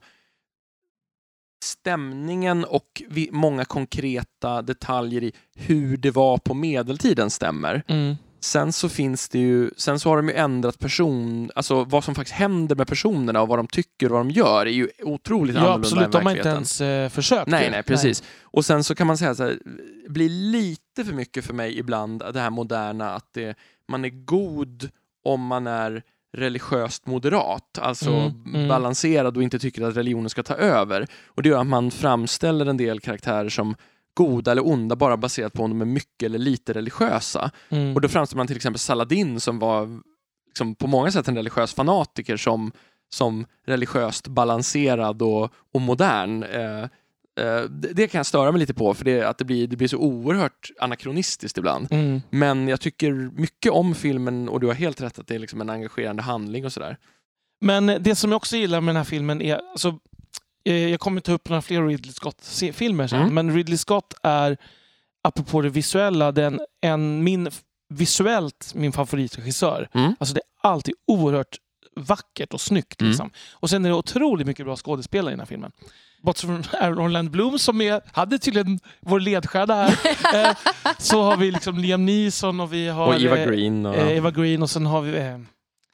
stämningen 1.63 2.63
och 2.65 3.01
många 3.31 3.65
konkreta 3.65 4.61
detaljer 4.61 5.23
i 5.23 5.33
hur 5.55 5.97
det 5.97 6.11
var 6.11 6.37
på 6.37 6.53
medeltiden 6.53 7.29
stämmer. 7.29 7.83
Mm. 7.87 8.15
Sen 8.39 8.73
så 8.73 8.89
finns 8.89 9.29
det 9.29 9.39
ju, 9.39 9.71
sen 9.77 9.99
så 9.99 10.09
har 10.09 10.17
de 10.17 10.29
ju 10.29 10.35
ändrat 10.35 10.79
person, 10.79 11.51
alltså 11.55 11.83
vad 11.83 12.03
som 12.03 12.15
faktiskt 12.15 12.35
händer 12.35 12.75
med 12.75 12.87
personerna 12.87 13.41
och 13.41 13.47
vad 13.47 13.59
de 13.59 13.67
tycker 13.67 14.05
och 14.05 14.11
vad 14.11 14.19
de 14.19 14.31
gör 14.31 14.65
är 14.65 14.71
ju 14.71 14.89
otroligt 15.03 15.55
Ja, 15.55 15.61
annorlunda 15.61 15.87
absolut. 15.87 16.05
än 16.05 16.11
De 16.11 16.25
har 16.25 16.35
inte 16.35 16.49
ens 16.49 16.81
eh, 16.81 17.09
försökt. 17.09 17.47
Nej, 17.47 17.71
nej, 17.71 17.83
precis. 17.83 18.23
Och 18.41 18.65
sen 18.65 18.83
så 18.83 18.95
kan 18.95 19.07
man 19.07 19.17
säga 19.17 19.35
så 19.35 19.43
här, 19.43 19.59
det 20.03 20.09
blir 20.09 20.29
lite 20.29 21.05
för 21.05 21.13
mycket 21.13 21.45
för 21.45 21.53
mig 21.53 21.79
ibland, 21.79 22.23
det 22.33 22.39
här 22.39 22.49
moderna, 22.49 23.15
att 23.15 23.33
det, 23.33 23.57
man 23.87 24.05
är 24.05 24.09
god 24.09 24.89
om 25.23 25.45
man 25.45 25.67
är 25.67 26.03
religiöst 26.33 27.05
moderat, 27.05 27.79
alltså 27.81 28.09
Mm, 28.09 28.55
mm. 28.55 28.67
balanserad 28.67 29.37
och 29.37 29.43
inte 29.43 29.59
tycker 29.59 29.83
att 29.83 29.97
religionen 29.97 30.29
ska 30.29 30.43
ta 30.43 30.53
över. 30.53 31.07
Och 31.25 31.43
det 31.43 31.49
gör 31.49 31.61
att 31.61 31.67
man 31.67 31.91
framställer 31.91 32.65
en 32.65 32.77
del 32.77 32.99
karaktärer 32.99 33.49
som 33.49 33.75
goda 34.13 34.51
eller 34.51 34.67
onda 34.67 34.95
bara 34.95 35.17
baserat 35.17 35.53
på 35.53 35.63
om 35.63 35.69
de 35.69 35.81
är 35.81 35.85
mycket 35.85 36.23
eller 36.23 36.39
lite 36.39 36.73
religiösa. 36.73 37.51
Mm. 37.69 37.95
Och 37.95 38.01
då 38.01 38.07
framställer 38.07 38.37
man 38.37 38.47
till 38.47 38.55
exempel 38.55 38.79
Saladin 38.79 39.39
som 39.39 39.59
var 39.59 40.01
liksom, 40.47 40.75
på 40.75 40.87
många 40.87 41.11
sätt 41.11 41.27
en 41.27 41.35
religiös 41.35 41.73
fanatiker 41.73 42.37
som, 42.37 42.71
som 43.09 43.45
religiöst 43.65 44.27
balanserad 44.27 45.21
och, 45.21 45.53
och 45.73 45.81
modern. 45.81 46.43
Eh, 46.43 46.85
det, 47.69 47.93
det 47.93 48.07
kan 48.07 48.19
jag 48.19 48.25
störa 48.25 48.51
mig 48.51 48.59
lite 48.59 48.73
på 48.73 48.93
för 48.93 49.05
det, 49.05 49.23
att 49.23 49.37
det 49.37 49.45
blir, 49.45 49.67
det 49.67 49.75
blir 49.75 49.87
så 49.87 49.97
oerhört 49.97 50.71
anakronistiskt 50.79 51.57
ibland. 51.57 51.87
Mm. 51.91 52.21
Men 52.29 52.67
jag 52.67 52.81
tycker 52.81 53.11
mycket 53.39 53.71
om 53.71 53.95
filmen 53.95 54.49
och 54.49 54.59
du 54.59 54.67
har 54.67 54.73
helt 54.73 55.01
rätt 55.01 55.19
att 55.19 55.27
det 55.27 55.35
är 55.35 55.39
liksom 55.39 55.61
en 55.61 55.69
engagerande 55.69 56.23
handling 56.23 56.65
och 56.65 56.73
sådär. 56.73 56.97
Men 57.61 57.85
det 57.99 58.15
som 58.15 58.31
jag 58.31 58.37
också 58.37 58.55
gillar 58.57 58.81
med 58.81 58.95
den 58.95 58.97
här 58.97 59.03
filmen 59.03 59.41
är... 59.41 59.55
Alltså, 59.71 59.99
eh, 60.65 60.89
jag 60.89 60.99
kommer 60.99 61.21
ta 61.21 61.31
upp 61.31 61.49
några 61.49 61.61
fler 61.61 61.87
Ridley 61.87 62.13
Scott-filmer 62.13 63.07
sen, 63.07 63.21
Mm. 63.21 63.33
men 63.33 63.55
Ridley 63.55 63.77
Scott 63.77 64.13
är, 64.23 64.57
apropå 65.23 65.61
det 65.61 65.69
visuella, 65.69 66.31
den, 66.31 66.59
en, 66.81 67.23
min, 67.23 67.49
visuellt 67.89 68.71
min 68.75 68.91
favoritregissör. 68.91 69.89
Mm. 69.93 70.15
Alltså 70.19 70.35
det 70.35 70.41
är 70.63 70.69
alltid 70.69 70.95
oerhört 71.07 71.57
vackert 71.95 72.53
och 72.53 72.61
snyggt. 72.61 73.01
Mm. 73.01 73.09
Liksom. 73.11 73.31
Och 73.53 73.69
sen 73.69 73.85
är 73.85 73.89
det 73.89 73.95
otroligt 73.95 74.47
mycket 74.47 74.65
bra 74.65 74.75
skådespelare 74.75 75.31
i 75.31 75.33
den 75.33 75.39
här 75.39 75.45
filmen. 75.47 75.71
Bortsett 76.23 76.49
från 76.49 76.63
Aaron 76.81 76.99
Orland 76.99 77.31
Bloom 77.31 77.59
som 77.59 77.81
är, 77.81 78.01
hade 78.13 78.39
tydligen 78.39 78.79
vår 78.99 79.19
ledstjärna 79.19 79.73
här. 79.73 79.89
eh, 80.49 80.57
så 80.97 81.21
har 81.21 81.37
vi 81.37 81.51
liksom 81.51 81.77
Liam 81.77 82.05
Neeson 82.05 82.59
och 82.59 82.73
vi 82.73 82.87
har 82.87 83.07
Och 83.07 83.21
Eva 83.21 83.37
eh, 83.37 83.47
Green. 83.47 83.85
Och, 83.85 83.95
eh, 83.95 84.17
Eva 84.17 84.31
Green 84.31 84.61
och 84.61 84.69
sen 84.69 84.85
har 84.85 85.01
vi 85.01 85.17
eh, 85.17 85.39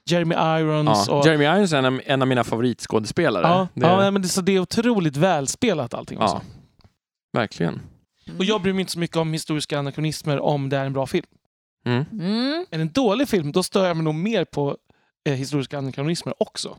Jeremy 0.10 0.36
Irons. 0.36 1.06
ja. 1.08 1.20
och, 1.20 1.26
Jeremy 1.26 1.46
Irons 1.46 1.74
är 1.74 1.78
en, 1.78 1.86
av- 1.86 2.02
en 2.06 2.22
av 2.22 2.28
mina 2.28 2.44
favoritskådespelare. 2.44 3.48
Ja, 3.48 3.68
det, 3.74 3.88
ja 3.88 4.12
men 4.12 4.22
det, 4.22 4.28
så 4.28 4.42
det 4.42 4.52
är 4.52 4.60
otroligt 4.60 5.18
välspelat 5.18 5.94
allting 5.94 6.18
också. 6.22 6.36
ja, 6.36 6.42
verkligen. 7.34 7.82
Och 8.38 8.46
jag 8.46 8.62
bryr 8.62 8.74
mig 8.74 8.80
inte 8.82 8.92
så 8.92 9.00
mycket 9.00 9.18
om 9.18 9.34
historiska 9.34 9.80
anakronismer 9.80 10.40
om 10.40 10.70
det 10.70 10.78
är 10.78 10.86
en 10.86 10.94
bra 10.94 11.08
film. 11.08 11.26
Mm. 11.86 12.06
Mm. 12.12 12.66
Är 12.72 12.78
det 12.78 12.82
en 12.82 12.92
dålig 12.92 13.30
film, 13.30 13.52
då 13.52 13.64
stör 13.64 13.88
jag 13.88 13.98
mig 13.98 14.04
nog 14.04 14.16
mer 14.16 14.46
på 14.46 14.78
eh, 15.26 15.34
historiska 15.34 15.78
anakronismer 15.78 16.34
också. 16.44 16.78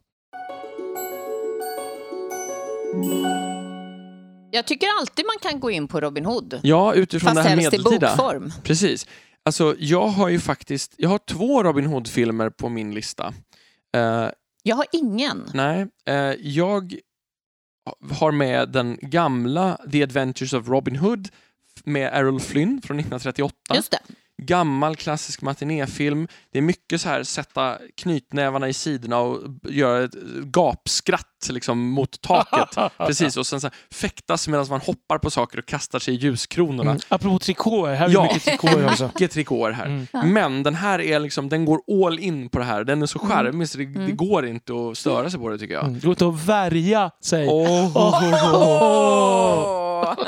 Jag 4.53 4.67
tycker 4.67 4.87
alltid 5.01 5.25
man 5.27 5.51
kan 5.51 5.61
gå 5.61 5.71
in 5.71 5.89
på 5.89 6.01
Robin 6.01 6.25
Hood. 6.25 6.61
Ja, 6.63 6.95
utifrån 6.95 7.29
Fast 7.35 7.37
det 7.45 7.49
här 7.49 7.57
helst 7.57 7.75
i 7.75 7.79
medeltida. 7.79 8.17
bokform. 8.17 8.53
Precis. 8.63 9.07
Alltså, 9.43 9.75
jag 9.79 10.07
har 10.07 10.29
ju 10.29 10.41
faktiskt, 10.41 10.95
jag 10.97 11.09
har 11.09 11.19
två 11.19 11.63
Robin 11.63 11.87
Hood-filmer 11.87 12.51
på 12.51 12.69
min 12.69 12.95
lista. 12.95 13.35
Eh, 13.97 14.29
Jag 14.63 14.77
har 14.77 14.87
ingen. 14.93 15.51
nej, 15.55 15.87
eh, 16.09 16.15
jag 16.41 16.95
har 18.11 18.33
med 18.33 18.69
den 18.69 18.99
gamla 19.03 19.79
The 19.93 20.03
Adventures 20.03 20.53
of 20.53 20.69
Robin 20.69 20.97
Hood 20.97 21.29
med 21.85 22.11
Errol 22.13 22.41
Flynn 22.41 22.83
från 22.85 22.97
1938. 22.99 23.55
Just 23.75 23.91
det. 23.91 23.99
Gammal 24.47 24.97
klassisk 24.97 25.43
matinéfilm. 25.43 26.29
Det 26.53 26.59
är 26.59 26.63
mycket 26.63 27.01
så 27.01 27.09
här 27.09 27.23
sätta 27.23 27.79
knytnävarna 27.97 28.69
i 28.69 28.73
sidorna 28.73 29.19
och 29.19 29.39
göra 29.69 30.05
ett 30.05 30.15
gapskratt 30.45 31.27
liksom 31.51 31.79
mot 31.91 32.21
taket. 32.21 32.93
Precis, 32.99 33.37
och 33.37 33.47
sen 33.47 33.61
så 33.61 33.67
här, 33.67 33.75
fäktas 33.95 34.49
medan 34.49 34.67
man 34.71 34.81
hoppar 34.81 35.19
på 35.19 35.31
saker 35.31 35.59
och 35.59 35.67
kastar 35.67 35.99
sig 35.99 36.15
i 36.15 36.17
ljuskronorna. 36.17 36.91
Mm. 36.91 37.01
Apropå 37.09 37.39
trikåer, 37.39 37.95
här 37.95 38.09
är 38.09 38.13
Ja. 38.13 38.23
mycket 38.23 38.43
trikåer 38.45 38.87
också. 38.87 39.05
Mycket 39.15 39.31
trikåer 39.31 39.71
här. 39.73 39.87
Mm. 39.87 40.07
Men 40.33 40.63
den 40.63 40.75
här 40.75 41.01
är 41.01 41.19
liksom, 41.19 41.49
den 41.49 41.65
går 41.65 41.81
all 42.07 42.19
in 42.19 42.49
på 42.49 42.59
det 42.59 42.65
här. 42.65 42.85
Den 42.85 43.03
är 43.03 43.07
så 43.07 43.19
charmig 43.19 43.69
så 43.69 43.79
det, 43.79 43.85
det 43.85 44.01
Mm. 44.01 44.17
går 44.17 44.47
inte 44.47 44.73
att 44.73 44.99
störa 44.99 45.31
sig 45.31 45.41
på 45.41 45.49
det 45.49 45.59
tycker 45.59 45.75
jag. 45.75 45.85
Mm. 45.85 45.95
Det 45.95 46.01
går 46.01 46.11
inte 46.11 46.27
att 46.27 46.45
värja 46.49 47.11
sig. 47.25 47.49
Åh, 47.49 47.93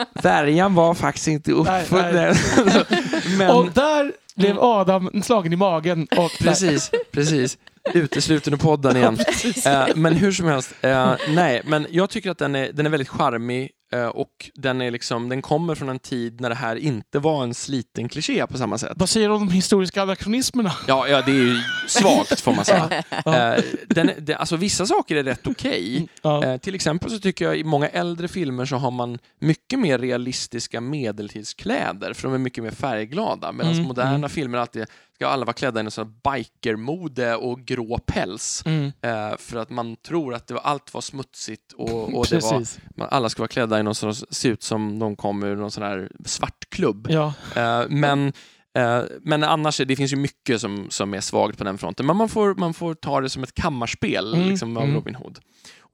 Värjan 0.23 0.75
var 0.75 0.95
faktiskt 0.95 1.29
inte 1.29 1.53
uppfunnen. 1.53 2.35
Men 3.39 3.51
Och 3.51 3.71
där 3.75 4.13
blev 4.35 4.59
Adam 4.61 5.23
slagen 5.23 5.53
i 5.53 5.57
magen. 5.57 6.07
Och 6.17 6.31
precis, 6.41 6.91
precis. 7.13 7.59
Utesluten 7.95 8.53
ur 8.55 8.59
podden 8.59 8.97
igen. 8.97 9.19
Eh, 9.67 9.87
men 9.95 10.13
hur 10.15 10.33
som 10.33 10.47
helst, 10.47 10.75
eh, 10.81 11.15
nej, 11.29 11.63
men 11.65 11.87
jag 11.91 12.11
tycker 12.11 12.31
att 12.31 12.39
den 12.39 12.55
är, 12.55 12.73
den 12.73 12.87
är 12.87 12.91
väldigt 12.91 13.09
charmig 13.09 13.71
eh, 13.93 14.07
och 14.07 14.51
den, 14.55 14.83
är 14.83 14.91
liksom, 14.91 15.29
den 15.29 15.43
kommer 15.43 15.75
från 15.75 15.89
en 15.89 15.99
tid 15.99 16.41
när 16.41 16.49
det 16.49 16.55
här 16.55 16.77
inte 16.77 17.19
var 17.19 17.43
en 17.45 17.55
sliten 17.55 18.09
kliché 18.09 18.47
på 18.47 18.59
samma 18.59 18.79
sätt. 18.79 18.93
Vad 18.97 19.09
säger 19.09 19.29
du 19.29 19.35
om 19.35 19.47
de 19.47 19.53
historiska 19.53 20.03
anakronismerna? 20.03 20.73
Ja, 20.89 21.09
ja 21.09 21.23
det 21.27 21.33
är 21.33 21.35
ju 21.35 21.61
svagt 21.89 22.41
får 22.41 22.55
man 22.55 22.65
säga. 22.65 23.05
Ja. 23.25 23.57
Den, 23.87 24.11
den, 24.19 24.37
alltså, 24.37 24.57
vissa 24.57 24.87
saker 24.87 25.17
är 25.17 25.23
rätt 25.25 25.47
okej. 25.47 26.09
Ja. 26.23 26.45
Eh, 26.45 26.57
till 26.57 26.75
exempel 26.75 27.11
så 27.11 27.19
tycker 27.19 27.45
jag 27.45 27.57
i 27.57 27.65
många 27.65 27.89
äldre 27.89 28.29
filmer 28.29 28.65
så 28.65 28.77
har 28.77 28.91
man 28.91 29.19
mycket 29.41 29.79
mer 29.79 29.99
realistiska 29.99 30.81
medeltidskläder 30.81 32.13
för 32.15 32.23
de 32.23 32.35
är 32.35 32.39
mycket 32.39 32.65
mer 32.65 32.71
färgglada. 32.71 33.53
Medan 33.53 33.73
Mm, 33.73 33.85
moderna 33.85 34.15
mm. 34.15 34.31
filmer 34.31 34.59
alltid 34.59 34.87
ska 35.23 35.29
alla 35.29 35.45
vara 35.45 35.55
klädda 35.55 35.81
i 35.81 35.85
en 35.85 35.91
sån 35.91 36.07
här 36.07 36.37
bikermode 36.37 37.35
och 37.37 37.61
grå 37.61 37.99
päls. 37.99 38.63
Mm. 38.67 38.93
Eh, 39.03 39.37
för 39.39 39.57
att 39.57 39.71
man 39.71 39.97
tror 39.97 40.35
att 40.35 40.47
det 40.47 40.55
var, 40.55 40.61
allt 40.61 40.95
var 40.95 41.01
smutsigt 41.01 41.73
och, 41.73 42.15
och 42.19 42.27
det 42.31 42.43
var, 42.43 42.63
man, 42.97 43.09
alla 43.11 43.29
ska 43.29 43.43
vara 43.43 43.49
klädda 43.49 43.81
i 43.81 43.83
någon 43.83 43.95
sån, 43.95 44.15
se 44.15 44.49
ut 44.49 44.63
som 44.63 44.99
de 44.99 45.17
kom 45.17 45.43
ur 45.43 45.57
någon 45.57 45.71
sån 45.71 45.83
här 45.83 46.11
svartklubb. 46.25 47.07
Ja. 47.11 47.35
Eh, 47.57 47.83
men, 47.89 48.33
eh, 48.75 49.03
men 49.21 49.45
annars, 49.45 49.79
det 49.79 49.97
finns 49.97 50.13
ju 50.13 50.17
mycket 50.17 50.61
som, 50.61 50.87
som 50.91 51.15
är 51.15 51.21
svagt 51.21 51.59
på 51.59 51.65
den 51.65 51.79
fronten. 51.79 52.07
Men 52.07 52.17
man 52.17 52.29
får, 52.29 52.55
man 52.55 52.75
får 52.75 52.95
ta 52.95 53.21
det 53.21 53.29
som 53.29 53.43
ett 53.43 53.55
kammarspel 53.55 54.35
Mm, 54.35 54.49
liksom, 54.49 54.77
av 54.77 54.83
mm. 54.83 54.95
Robin 54.95 55.15
Hood. 55.15 55.39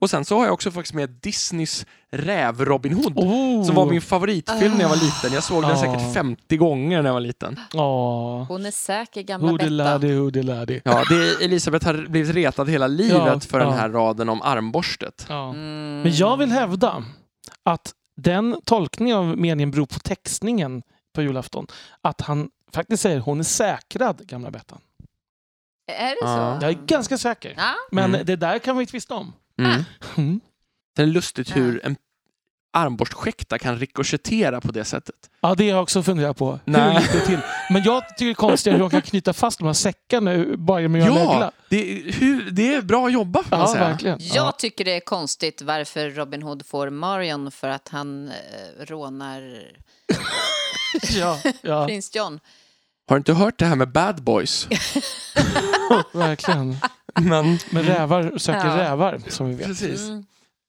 Och 0.00 0.10
sen 0.10 0.24
så 0.24 0.38
har 0.38 0.44
jag 0.44 0.54
också 0.54 0.70
faktiskt 0.70 0.94
med 0.94 1.10
Disneys 1.10 1.86
Räv-Robin 2.10 2.92
Hood. 2.92 3.18
Oh. 3.18 3.64
Som 3.66 3.74
var 3.74 3.86
min 3.86 4.00
favoritfilm 4.00 4.74
när 4.74 4.80
jag 4.80 4.88
var 4.88 4.96
liten. 4.96 5.32
Jag 5.32 5.42
såg 5.44 5.62
den 5.62 5.70
Ah. 5.70 5.76
säkert 5.76 6.14
50 6.14 6.56
gånger 6.56 7.02
när 7.02 7.08
jag 7.08 7.14
var 7.14 7.20
liten. 7.20 7.60
Åh. 7.74 8.44
Hon 8.48 8.66
är 8.66 8.70
säker, 8.70 9.22
gamla 9.22 9.52
Bettan. 9.52 9.60
Hoodelady, 9.68 10.14
hoodelady. 10.18 10.80
Ja, 10.84 11.04
det, 11.10 11.44
Elisabeth 11.44 11.86
har 11.86 12.06
blivit 12.08 12.34
retad 12.34 12.68
hela 12.70 12.86
livet 12.86 13.22
Ja, 13.26 13.40
för 13.40 13.58
den 13.58 13.68
ja. 13.68 13.74
här 13.74 13.88
raden 13.90 14.28
om 14.28 14.42
armborstet. 14.42 15.26
Ja. 15.28 15.48
Mm. 15.50 16.00
Men 16.02 16.16
jag 16.16 16.36
vill 16.36 16.50
hävda 16.52 17.04
att 17.62 17.92
den 18.16 18.56
tolkningen 18.64 19.16
av 19.16 19.26
meningen 19.38 19.70
beror 19.70 19.86
på 19.86 19.98
textningen 19.98 20.82
på 21.14 21.22
julafton. 21.22 21.66
Att 22.02 22.20
han 22.20 22.50
faktiskt 22.72 23.02
säger 23.02 23.18
hon 23.20 23.40
är 23.40 23.44
säkrad, 23.44 24.26
gamla 24.26 24.50
Bettan. 24.50 24.78
Är 25.92 26.08
det 26.10 26.20
så? 26.20 26.64
Jag 26.66 26.70
är 26.72 26.86
ganska 26.86 27.18
säker. 27.18 27.54
Ja. 27.56 27.74
Men 27.90 28.04
Mm. 28.14 28.26
det 28.26 28.36
där 28.36 28.58
kan 28.58 28.76
vi 28.76 28.86
tvista 28.86 29.14
om. 29.14 29.32
Mm. 29.58 29.84
Mm. 30.16 30.40
Det 30.96 31.02
är 31.02 31.06
lustigt 31.06 31.56
hur 31.56 31.86
en 31.86 31.96
armborstskäkta 32.72 33.58
kan 33.58 33.78
rikoschettera 33.78 34.60
på 34.60 34.72
det 34.72 34.84
sättet. 34.84 35.14
Ja, 35.40 35.54
det 35.54 35.64
har 35.64 35.70
jag 35.76 35.82
också 35.82 36.02
funderat 36.02 36.36
på. 36.36 36.60
Nej. 36.64 36.92
Hur 36.94 37.00
gick 37.00 37.12
det 37.12 37.20
till? 37.20 37.38
Men 37.70 37.82
jag 37.82 38.08
tycker 38.08 38.24
det 38.24 38.30
är 38.32 38.34
konstigt 38.34 38.72
hur 38.74 38.78
de 38.78 38.90
kan 38.90 39.02
knyta 39.02 39.32
fast 39.32 39.58
de 39.58 39.64
här 39.66 39.72
säckarna 39.72 40.44
bara 40.56 40.80
genom 40.80 41.00
att 41.00 41.06
göra 41.06 41.22
Ja, 41.40 41.52
det, 41.68 41.76
är- 42.08 42.12
hur, 42.12 42.50
det 42.50 42.74
är 42.74 42.82
bra 42.82 43.08
jobbat 43.10 43.46
får 43.46 43.56
man 43.56 43.60
Ja, 43.66 43.72
säga. 43.72 43.88
verkligen. 43.88 44.18
Jag 44.20 44.58
tycker 44.58 44.84
det 44.84 44.92
är 44.96 45.00
konstigt 45.00 45.62
varför 45.62 46.10
Robin 46.10 46.42
Hood 46.42 46.66
får 46.66 46.90
Marion 46.90 47.50
för 47.50 47.68
att 47.68 47.88
han 47.88 48.28
eh, 48.28 48.84
rånar 48.86 49.62
Ja, 51.10 51.38
ja, 51.62 51.86
prins 51.86 52.14
John. 52.14 52.40
Har 53.08 53.16
du 53.16 53.18
inte 53.18 53.32
hört 53.32 53.58
det 53.58 53.64
här 53.66 53.76
med 53.76 53.92
bad 53.92 54.22
boys? 54.22 54.68
verkligen. 56.12 56.76
Men, 57.22 57.58
Men 57.70 57.82
rävar 57.82 58.38
söker 58.38 58.66
Ja. 58.68 58.76
rävar, 58.76 59.20
som 59.28 59.48
vi 59.48 59.54
vet. 59.54 59.66
precis. 59.66 60.00
Mm. 60.00 60.24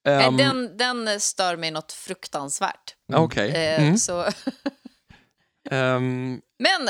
Eh, 0.08 0.38
den, 0.38 0.78
den 0.78 1.20
stör 1.20 1.58
mig 1.58 1.72
något 1.72 1.92
fruktansvärt. 1.92 2.96
Okej. 3.14 3.50
Eh, 3.50 3.82
Mm. 3.84 3.98
så. 3.98 4.26
Ehm, 5.72 6.42
Men 6.60 6.88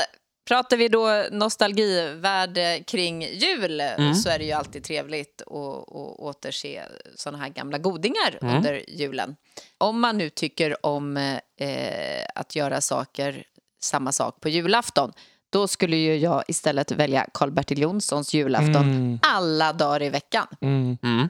pratar 0.48 0.76
vi 0.76 0.88
då 0.88 1.24
nostalgivärde 1.30 2.82
kring 2.86 3.22
jul 3.22 3.80
Mm. 3.80 4.14
så 4.14 4.28
är 4.30 4.38
det 4.38 4.44
ju 4.44 4.52
alltid 4.52 4.84
trevligt 4.84 5.42
att, 5.42 5.48
att 5.50 6.18
återse 6.18 6.82
såna 7.16 7.38
här 7.38 7.48
gamla 7.48 7.78
godingar 7.78 8.38
Mm. 8.42 8.56
under 8.56 8.84
julen. 8.88 9.36
Om 9.78 10.00
man 10.00 10.18
nu 10.18 10.30
tycker 10.30 10.86
om 10.86 11.16
eh, 11.16 12.26
att 12.34 12.56
göra 12.56 12.80
saker, 12.80 13.44
samma 13.82 14.12
sak 14.12 14.40
på 14.40 14.48
julafton 14.48 15.12
då 15.50 15.68
skulle 15.68 15.96
ju 15.96 16.16
jag 16.16 16.44
istället 16.48 16.92
välja 16.92 17.26
Karl-Bertil 17.34 17.78
Jonssons 17.78 18.34
julafton 18.34 18.76
Mm. 18.76 19.18
alla 19.22 19.72
dagar 19.72 20.02
i 20.02 20.08
veckan. 20.08 20.46
Mm. 20.60 20.98
mm. 21.02 21.28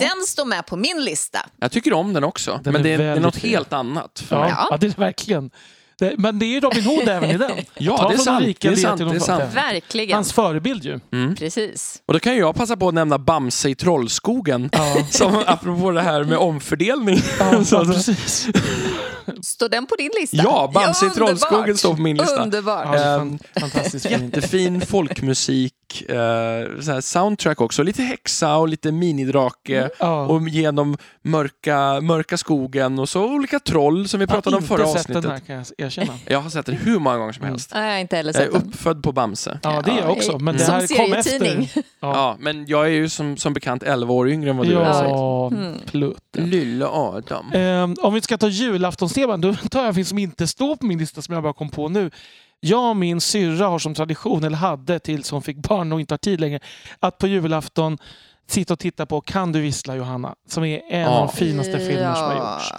Den 0.00 0.26
står 0.26 0.44
med 0.44 0.66
på 0.66 0.76
min 0.76 1.04
lista. 1.04 1.38
Jag 1.56 1.72
tycker 1.72 1.92
om 1.92 2.12
den 2.12 2.24
också, 2.24 2.60
Den 2.64 2.72
men 2.72 2.80
är 2.80 2.84
det 2.84 2.90
är, 2.90 2.98
det 2.98 3.04
är 3.04 3.20
något 3.20 3.36
fin. 3.36 3.50
helt 3.50 3.72
annat 3.72 4.18
för 4.26 4.36
Ja, 4.36 4.42
mig. 4.42 4.50
Ja. 4.50 4.68
ja, 4.70 4.76
det 4.76 4.86
är 4.86 5.00
verkligen. 5.00 5.50
Det, 5.98 6.14
men 6.18 6.38
det 6.38 6.46
är 6.46 6.48
ju 6.48 6.60
Robin 6.60 6.84
Hood 6.84 7.08
även 7.08 7.30
i 7.30 7.38
den. 7.38 7.50
Ja, 7.78 7.96
Ta 7.96 8.08
det 8.08 8.14
är 8.14 8.18
sant. 8.18 8.44
Det 8.60 8.68
är 8.68 8.76
sant, 8.76 8.98
det 9.10 9.16
är 9.16 9.18
sant. 9.18 9.54
Verkligen. 9.54 10.14
Hans 10.14 10.32
förebild 10.32 10.84
ju. 10.84 11.00
Mm. 11.12 11.36
Precis. 11.36 12.02
Och 12.06 12.14
då 12.14 12.20
kan 12.20 12.36
jag 12.36 12.54
passa 12.54 12.76
på 12.76 12.88
att 12.88 12.94
nämna 12.94 13.18
Bamse 13.18 13.68
i 13.68 13.74
Trollskogen. 13.74 14.70
Ja, 14.72 14.96
Som 15.10 15.42
apropå 15.46 15.90
det 15.90 16.02
här 16.02 16.24
med 16.24 16.38
omfördelning. 16.38 17.18
ja, 17.38 17.64
Så- 17.64 17.76
ja 17.76 17.84
precis. 17.84 18.48
Står 19.42 19.68
den 19.68 19.86
på 19.86 19.94
din 19.96 20.10
lista? 20.20 20.36
Ja, 20.36 20.70
Bamse 20.74 21.06
i. 21.06 21.10
Trollskogen 21.10 21.76
står 21.78 21.94
på 21.94 22.00
min 22.02 22.16
lista. 22.16 22.42
Underbart. 22.42 22.84
Ja, 22.86 22.92
det 22.92 22.98
är 23.04 23.18
Ehm, 23.20 23.38
fan- 23.38 23.60
fantastiskt. 23.70 24.10
Jättefin 24.10 24.80
folkmusik, 24.80 25.72
eh, 26.08 26.80
så 26.80 26.92
här 26.92 27.00
soundtrack 27.00 27.60
också. 27.60 27.82
Lite 27.82 28.02
häxa 28.02 28.56
och 28.56 28.68
lite 28.68 28.92
minidrake. 28.92 29.90
Ja. 29.98 30.26
Och 30.26 30.48
genom 30.48 30.96
mörka, 31.24 32.00
mörka 32.00 32.36
skogen 32.36 32.98
och 32.98 33.08
så 33.08 33.24
olika 33.24 33.60
troll 33.60 34.08
som 34.08 34.20
vi 34.20 34.26
pratade 34.26 34.56
om 34.56 34.62
förra 34.62 34.78
Jag 34.80 34.86
har 34.86 34.90
inte 34.90 35.00
avsnittet. 35.00 35.22
sett 35.22 35.22
den 35.22 35.32
här 35.32 35.64
kan 35.64 35.64
jag 35.78 35.86
erkänna. 35.86 36.12
Jag 36.26 36.40
har 36.40 36.50
sett 36.50 36.66
den 36.66 36.74
hur 36.76 36.98
många 36.98 37.16
gånger 37.18 37.32
som 37.32 37.42
Mm. 37.42 37.52
helst. 37.52 37.70
Nej, 37.74 37.86
jag 37.86 37.92
har 37.94 38.00
inte 38.00 38.16
heller 38.16 38.32
Jag 38.34 38.42
är 38.42 38.46
sett 38.52 38.66
uppfödd 38.66 39.02
på 39.02 39.12
Bamse. 39.12 39.60
Ja, 39.62 39.82
det 39.84 39.90
är 39.90 39.98
jag 39.98 40.10
också. 40.10 40.38
Men 40.38 40.56
det 40.56 40.64
Som 40.64 40.74
här 40.74 40.96
kom 41.06 41.12
efter. 41.12 41.68
Ja, 41.74 41.82
Ja, 42.00 42.36
men 42.40 42.66
jag 42.66 42.84
är 42.86 42.90
ju 42.90 43.08
som, 43.08 43.36
som 43.36 43.52
bekant 43.52 43.82
11 43.82 44.14
år 44.14 44.28
yngre 44.30 44.50
än 44.50 44.56
vad 44.56 44.66
du 44.66 44.78
är. 44.78 44.92
så- 44.92 45.04
ja 45.04 45.46
Mm. 45.48 45.74
plutten. 45.86 46.50
Lille 46.50 46.86
Adam. 46.86 47.52
Ehm, 47.52 47.94
om 48.02 48.14
vi 48.14 48.20
ska 48.20 48.38
ta 48.38 48.48
julaftonsteman, 48.48 49.40
då 49.40 49.54
tar 49.54 49.78
jag 49.80 49.88
en 49.88 49.94
film 49.94 50.04
som 50.04 50.18
inte 50.18 50.46
står 50.46 50.76
på 50.76 50.86
min 50.86 50.98
lista 50.98 51.22
som 51.22 51.34
jag 51.34 51.42
bara 51.42 51.52
kom 51.52 51.68
på 51.70 51.88
nu. 51.88 52.10
Jag 52.60 52.90
och 52.90 52.96
min 52.96 53.20
syrra 53.20 53.66
har 53.66 53.78
som 53.78 53.94
tradition, 53.94 54.44
eller 54.44 54.56
hade 54.56 54.98
tills 54.98 55.30
hon 55.30 55.42
fick 55.42 55.56
barn 55.56 55.92
och 55.92 56.00
inte 56.00 56.14
har 56.14 56.18
tid 56.18 56.40
längre, 56.40 56.60
att 57.00 57.18
på 57.18 57.26
julafton 57.26 57.98
sitta 58.46 58.72
och 58.74 58.78
titta 58.78 59.06
på 59.06 59.20
Kan 59.20 59.52
du 59.52 59.60
vissla 59.60 59.96
Johanna? 59.96 60.34
Som 60.48 60.64
är 60.64 60.82
en 60.88 61.00
Ja. 61.00 61.08
av 61.08 61.26
de 61.26 61.36
finaste 61.36 61.78
filmer 61.78 62.14
som 62.14 62.24
har 62.24 62.34
gjorts. 62.34 62.72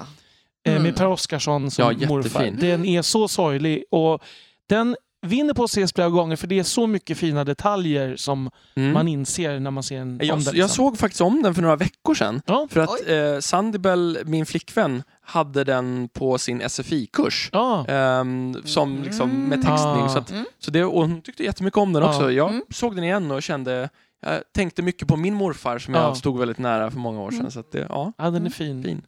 Mm. 0.67 0.83
Med 0.83 0.95
Per 0.95 1.07
Oscarsson 1.07 1.71
som 1.71 1.95
Ja, 1.99 2.07
morfar. 2.07 2.51
Den 2.51 2.85
är 2.85 3.01
så 3.01 3.27
sorglig 3.27 3.83
och 3.91 4.23
den 4.69 4.95
vinner 5.21 5.53
på 5.53 5.63
att 5.63 5.69
ses 5.69 5.93
flera 5.93 6.09
gånger 6.09 6.35
för 6.35 6.47
det 6.47 6.59
är 6.59 6.63
så 6.63 6.87
mycket 6.87 7.17
fina 7.17 7.43
detaljer 7.43 8.15
som 8.15 8.49
Mm. 8.75 8.93
man 8.93 9.07
inser 9.07 9.59
när 9.59 9.71
man 9.71 9.83
ser 9.83 9.99
en 10.01 10.19
jag, 10.23 10.33
om 10.33 10.39
den. 10.39 10.45
jag 10.45 10.53
liksom. 10.53 10.69
såg 10.69 10.97
faktiskt 10.97 11.21
om 11.21 11.41
den 11.43 11.55
för 11.55 11.61
några 11.61 11.75
veckor 11.75 12.13
sedan. 12.15 12.41
Ja. 12.45 12.67
För 12.71 12.79
att 12.79 13.07
eh, 13.09 13.39
Sandibel, 13.39 14.17
min 14.25 14.45
flickvän, 14.45 15.03
hade 15.21 15.63
den 15.63 16.09
på 16.13 16.37
sin 16.37 16.61
SFI-kurs. 16.69 17.49
Ja. 17.53 17.85
Ehm, 17.87 18.55
som 18.65 19.03
liksom 19.03 19.29
med 19.29 19.61
textning. 19.61 20.03
Ah. 20.03 20.09
Så, 20.09 20.19
att, 20.19 20.31
Mm. 20.31 20.45
så 20.59 20.71
det, 20.71 20.83
och 20.83 21.01
hon 21.01 21.21
tyckte 21.21 21.43
jättemycket 21.43 21.77
om 21.77 21.93
den 21.93 22.03
Ja. 22.03 22.09
också. 22.09 22.31
Jag 22.31 22.49
Mm. 22.49 22.63
såg 22.69 22.95
den 22.95 23.03
igen 23.03 23.31
och 23.31 23.43
kände, 23.43 23.89
jag 24.25 24.41
tänkte 24.55 24.81
mycket 24.81 25.07
på 25.07 25.15
min 25.17 25.33
morfar 25.33 25.79
som 25.79 25.93
Ja. 25.93 26.01
jag 26.01 26.17
stod 26.17 26.39
väldigt 26.39 26.57
nära 26.57 26.91
för 26.91 26.99
många 26.99 27.21
år 27.21 27.31
sedan. 27.31 27.39
Mm. 27.39 27.51
Så 27.51 27.59
att 27.59 27.71
det, 27.71 27.85
ja, 27.89 28.13
ja, 28.17 28.23
den 28.23 28.33
är 28.35 28.39
Mm. 28.39 28.51
fin. 28.51 28.83
fin. 28.83 29.01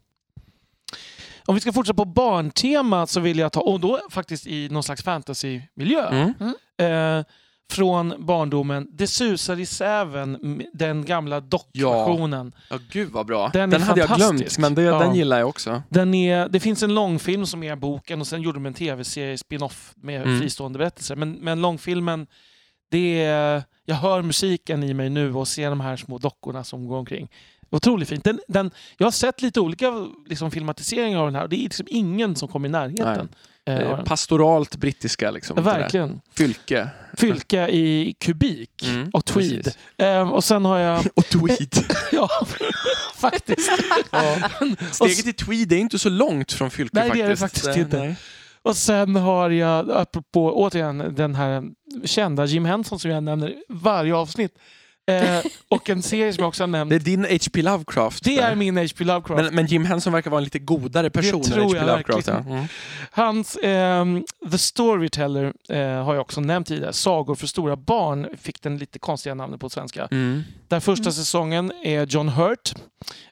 Om 1.46 1.54
vi 1.54 1.60
ska 1.60 1.72
fortsätta 1.72 1.94
på 1.96 2.04
barntema 2.04 3.06
så 3.06 3.20
vill 3.20 3.38
jag 3.38 3.52
ta, 3.52 3.60
och 3.60 3.80
då 3.80 4.00
faktiskt 4.10 4.46
i 4.46 4.68
någon 4.68 4.82
slags 4.82 5.02
fantasymiljö. 5.02 6.08
Mm. 6.08 7.18
Eh, 7.18 7.24
från 7.72 8.14
barndomen. 8.18 8.86
Det 8.92 9.06
susar 9.06 9.60
i 9.60 9.66
säven, 9.66 10.62
den 10.72 11.04
gamla 11.04 11.40
dockversionen. 11.40 12.52
Ja, 12.70 12.78
gud 12.90 13.10
vad 13.12 13.26
bra. 13.26 13.50
Den 13.52 13.70
Den, 13.70 13.82
hade 13.82 14.00
jag 14.00 14.10
glömt, 14.16 14.58
men 14.58 14.74
det, 14.74 14.82
Ja. 14.82 14.98
den 14.98 15.14
gillar 15.14 15.38
jag 15.38 15.48
också. 15.48 15.82
Den 15.88 16.14
är, 16.14 16.48
det 16.48 16.60
finns 16.60 16.82
en 16.82 16.94
långfilm 16.94 17.46
som 17.46 17.62
är 17.62 17.76
boken 17.76 18.20
och 18.20 18.26
sen 18.26 18.42
gjorde 18.42 18.56
de 18.56 18.66
en 18.66 18.74
tv-serie, 18.74 19.38
spin-off 19.38 19.92
med 19.96 20.22
Mm. 20.22 20.40
fristående 20.40 20.78
berättelser. 20.78 21.16
Men, 21.16 21.32
men 21.32 21.60
långfilmen, 21.60 22.26
det 22.90 23.22
är, 23.24 23.62
jag 23.84 23.94
hör 23.96 24.22
musiken 24.22 24.82
i 24.82 24.94
mig 24.94 25.10
nu 25.10 25.34
och 25.34 25.48
ser 25.48 25.70
de 25.70 25.80
här 25.80 25.96
små 25.96 26.18
dockorna 26.18 26.64
som 26.64 26.86
går 26.86 26.96
omkring. 26.98 27.28
Otroligt 27.72 28.08
fint. 28.08 28.24
Den, 28.24 28.40
den, 28.48 28.70
jag 28.98 29.06
har 29.06 29.10
sett 29.12 29.42
lite 29.42 29.60
olika 29.60 30.06
liksom, 30.26 30.50
filmatiseringar 30.50 31.18
av 31.18 31.26
den 31.26 31.34
här 31.34 31.42
och 31.42 31.48
det 31.48 31.56
är 31.56 31.62
liksom 31.62 31.86
ingen 31.90 32.36
som 32.36 32.48
kommer 32.48 32.68
i 32.68 32.72
närheten. 32.72 33.28
eh, 33.28 33.78
Eh, 33.78 34.04
pastoralt 34.04 34.76
brittiska 34.76 35.30
liksom. 35.30 35.56
där. 35.56 35.62
Verkligen. 35.62 36.20
Fylke. 36.34 36.88
Fylke 37.16 37.68
i 37.68 38.14
kubik 38.20 38.82
Mm, 38.88 39.10
och 39.12 39.24
tweed. 39.24 39.68
Ehm, 39.98 40.32
och 40.32 40.44
sen 40.44 40.64
har 40.64 40.78
jag... 40.78 41.04
Och 41.14 41.26
tweed. 41.28 41.74
ja, 42.12 42.28
faktiskt. 43.16 43.70
Ja. 44.10 44.36
Steget 44.92 45.24
till 45.24 45.34
tweed 45.34 45.72
är 45.72 45.76
inte 45.76 45.98
så 45.98 46.08
långt 46.08 46.52
från 46.52 46.70
Fylke 46.70 46.98
Nej, 46.98 47.10
det 47.10 47.10
faktiskt. 47.10 47.26
är 47.26 47.28
det 47.28 47.36
faktiskt 47.36 47.66
Eh, 47.66 47.78
inte. 47.80 47.98
nej. 47.98 48.16
Och 48.62 48.76
sen 48.76 49.16
har 49.16 49.50
jag, 49.50 49.90
apropå 49.90 50.52
återigen 50.54 51.14
den 51.14 51.34
här 51.34 51.62
kända 52.04 52.44
Jim 52.46 52.64
Henson 52.64 52.98
som 52.98 53.10
jag 53.10 53.22
nämner 53.22 53.48
i 53.50 53.56
varje 53.68 54.14
avsnitt. 54.14 54.58
Eh, 55.06 55.40
och 55.68 55.90
en 55.90 56.02
serie 56.02 56.32
som 56.32 56.42
jag 56.42 56.48
också 56.48 56.62
har 56.62 56.68
nämnt. 56.68 56.90
Det 56.90 56.96
är 56.96 57.00
din 57.00 57.24
H.P. 57.24 57.62
Lovecraft. 57.62 58.24
Det 58.24 58.36
där. 58.36 58.50
är 58.50 58.54
min 58.54 58.76
H.P. 58.76 59.04
Lovecraft. 59.04 59.42
men, 59.44 59.54
men 59.54 59.66
Jim 59.66 59.84
Henson 59.84 60.12
verkar 60.12 60.30
vara 60.30 60.38
en 60.38 60.44
lite 60.44 60.58
godare 60.58 61.10
person 61.10 61.40
Det 61.42 61.46
än 61.46 61.52
tror 61.52 61.62
H.P. 61.64 61.76
jag 61.78 61.86
Lovecraft. 61.86 62.26
Ja. 62.28 62.34
verkligen. 62.34 62.56
Mm. 62.58 62.66
Hans 63.10 63.58
ehm, 63.62 64.24
The 64.50 64.58
Storyteller 64.58 65.52
eh, 65.68 65.78
har 66.04 66.14
jag 66.14 66.20
också 66.20 66.40
nämnt 66.40 66.68
tidigare. 66.68 66.92
Sagor 66.92 67.34
för 67.34 67.46
stora 67.46 67.76
barn 67.76 68.26
fick 68.38 68.62
den 68.62 68.78
lite 68.78 68.98
konstiga 68.98 69.34
namnet 69.34 69.60
på 69.60 69.70
svenska. 69.70 70.08
Mm. 70.10 70.42
Där 70.68 70.80
första 70.80 71.12
säsongen 71.12 71.72
är 71.84 72.06
John 72.06 72.28
Hurt 72.28 72.72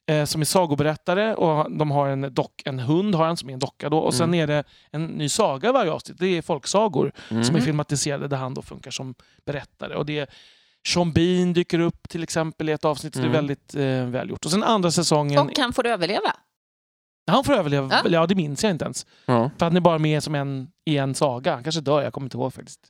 eh, 0.07 0.25
som 0.25 0.41
är 0.41 0.45
sagoberättare 0.45 1.35
och 1.35 1.73
de 1.79 1.91
har 1.91 2.09
en, 2.09 2.35
dock, 2.35 2.63
en 2.65 2.79
hund 2.79 3.15
har 3.15 3.27
han 3.27 3.37
som 3.37 3.49
är 3.49 3.53
en 3.53 3.59
docka 3.59 3.89
då. 3.89 3.99
Och 3.99 4.15
sen 4.15 4.29
Mm. 4.35 4.41
är 4.41 4.47
det 4.47 4.65
en 4.91 5.07
ny 5.07 5.29
saga 5.29 5.73
varje 5.73 5.91
avsnitt. 5.93 6.19
Det 6.19 6.27
är 6.39 6.43
folksagor 6.43 7.13
Mm. 7.31 7.45
som 7.45 7.57
är 7.57 7.61
filmatiserade 7.61 8.29
där 8.29 8.37
han 8.37 8.55
då 8.55 8.63
funkar 8.63 8.91
som 8.91 9.15
berättare. 9.47 9.95
Och 9.95 10.07
det 10.07 10.19
är 10.19 10.27
Sean 10.89 11.13
Bean 11.13 11.53
dyker 11.53 11.79
upp 11.81 12.09
till 12.09 12.23
exempel 12.23 12.69
i 12.69 12.73
ett 12.73 12.85
avsnitt, 12.85 13.15
så 13.15 13.21
det 13.21 13.27
är 13.27 13.29
Mm. 13.29 13.37
väldigt 13.47 13.75
eh, 13.75 14.05
välgjort. 14.21 14.45
Och 14.45 14.51
sen 14.51 14.63
andra 14.63 14.91
säsongen, 14.91 15.39
Och 15.39 15.59
han 15.59 15.73
får 15.73 15.87
överleva. 15.87 16.37
han 17.31 17.45
får 17.45 17.53
överleva, 17.53 17.89
Ja. 18.05 18.11
ja. 18.11 18.27
det 18.27 18.35
minns 18.35 18.63
jag 18.65 18.71
inte 18.71 18.85
ens. 18.85 19.07
Ja. 19.27 19.51
För 19.59 19.67
han 19.67 19.77
är 19.77 19.81
bara 19.81 19.99
med 19.99 20.23
som 20.23 20.35
en 20.35 20.69
i 20.85 20.97
en 20.99 21.15
saga. 21.15 21.55
Han 21.55 21.63
kanske 21.63 21.81
dör, 21.81 22.03
jag 22.03 22.13
kommer 22.13 22.25
inte 22.27 22.37
ihåg 22.37 22.55
faktiskt. 22.55 22.81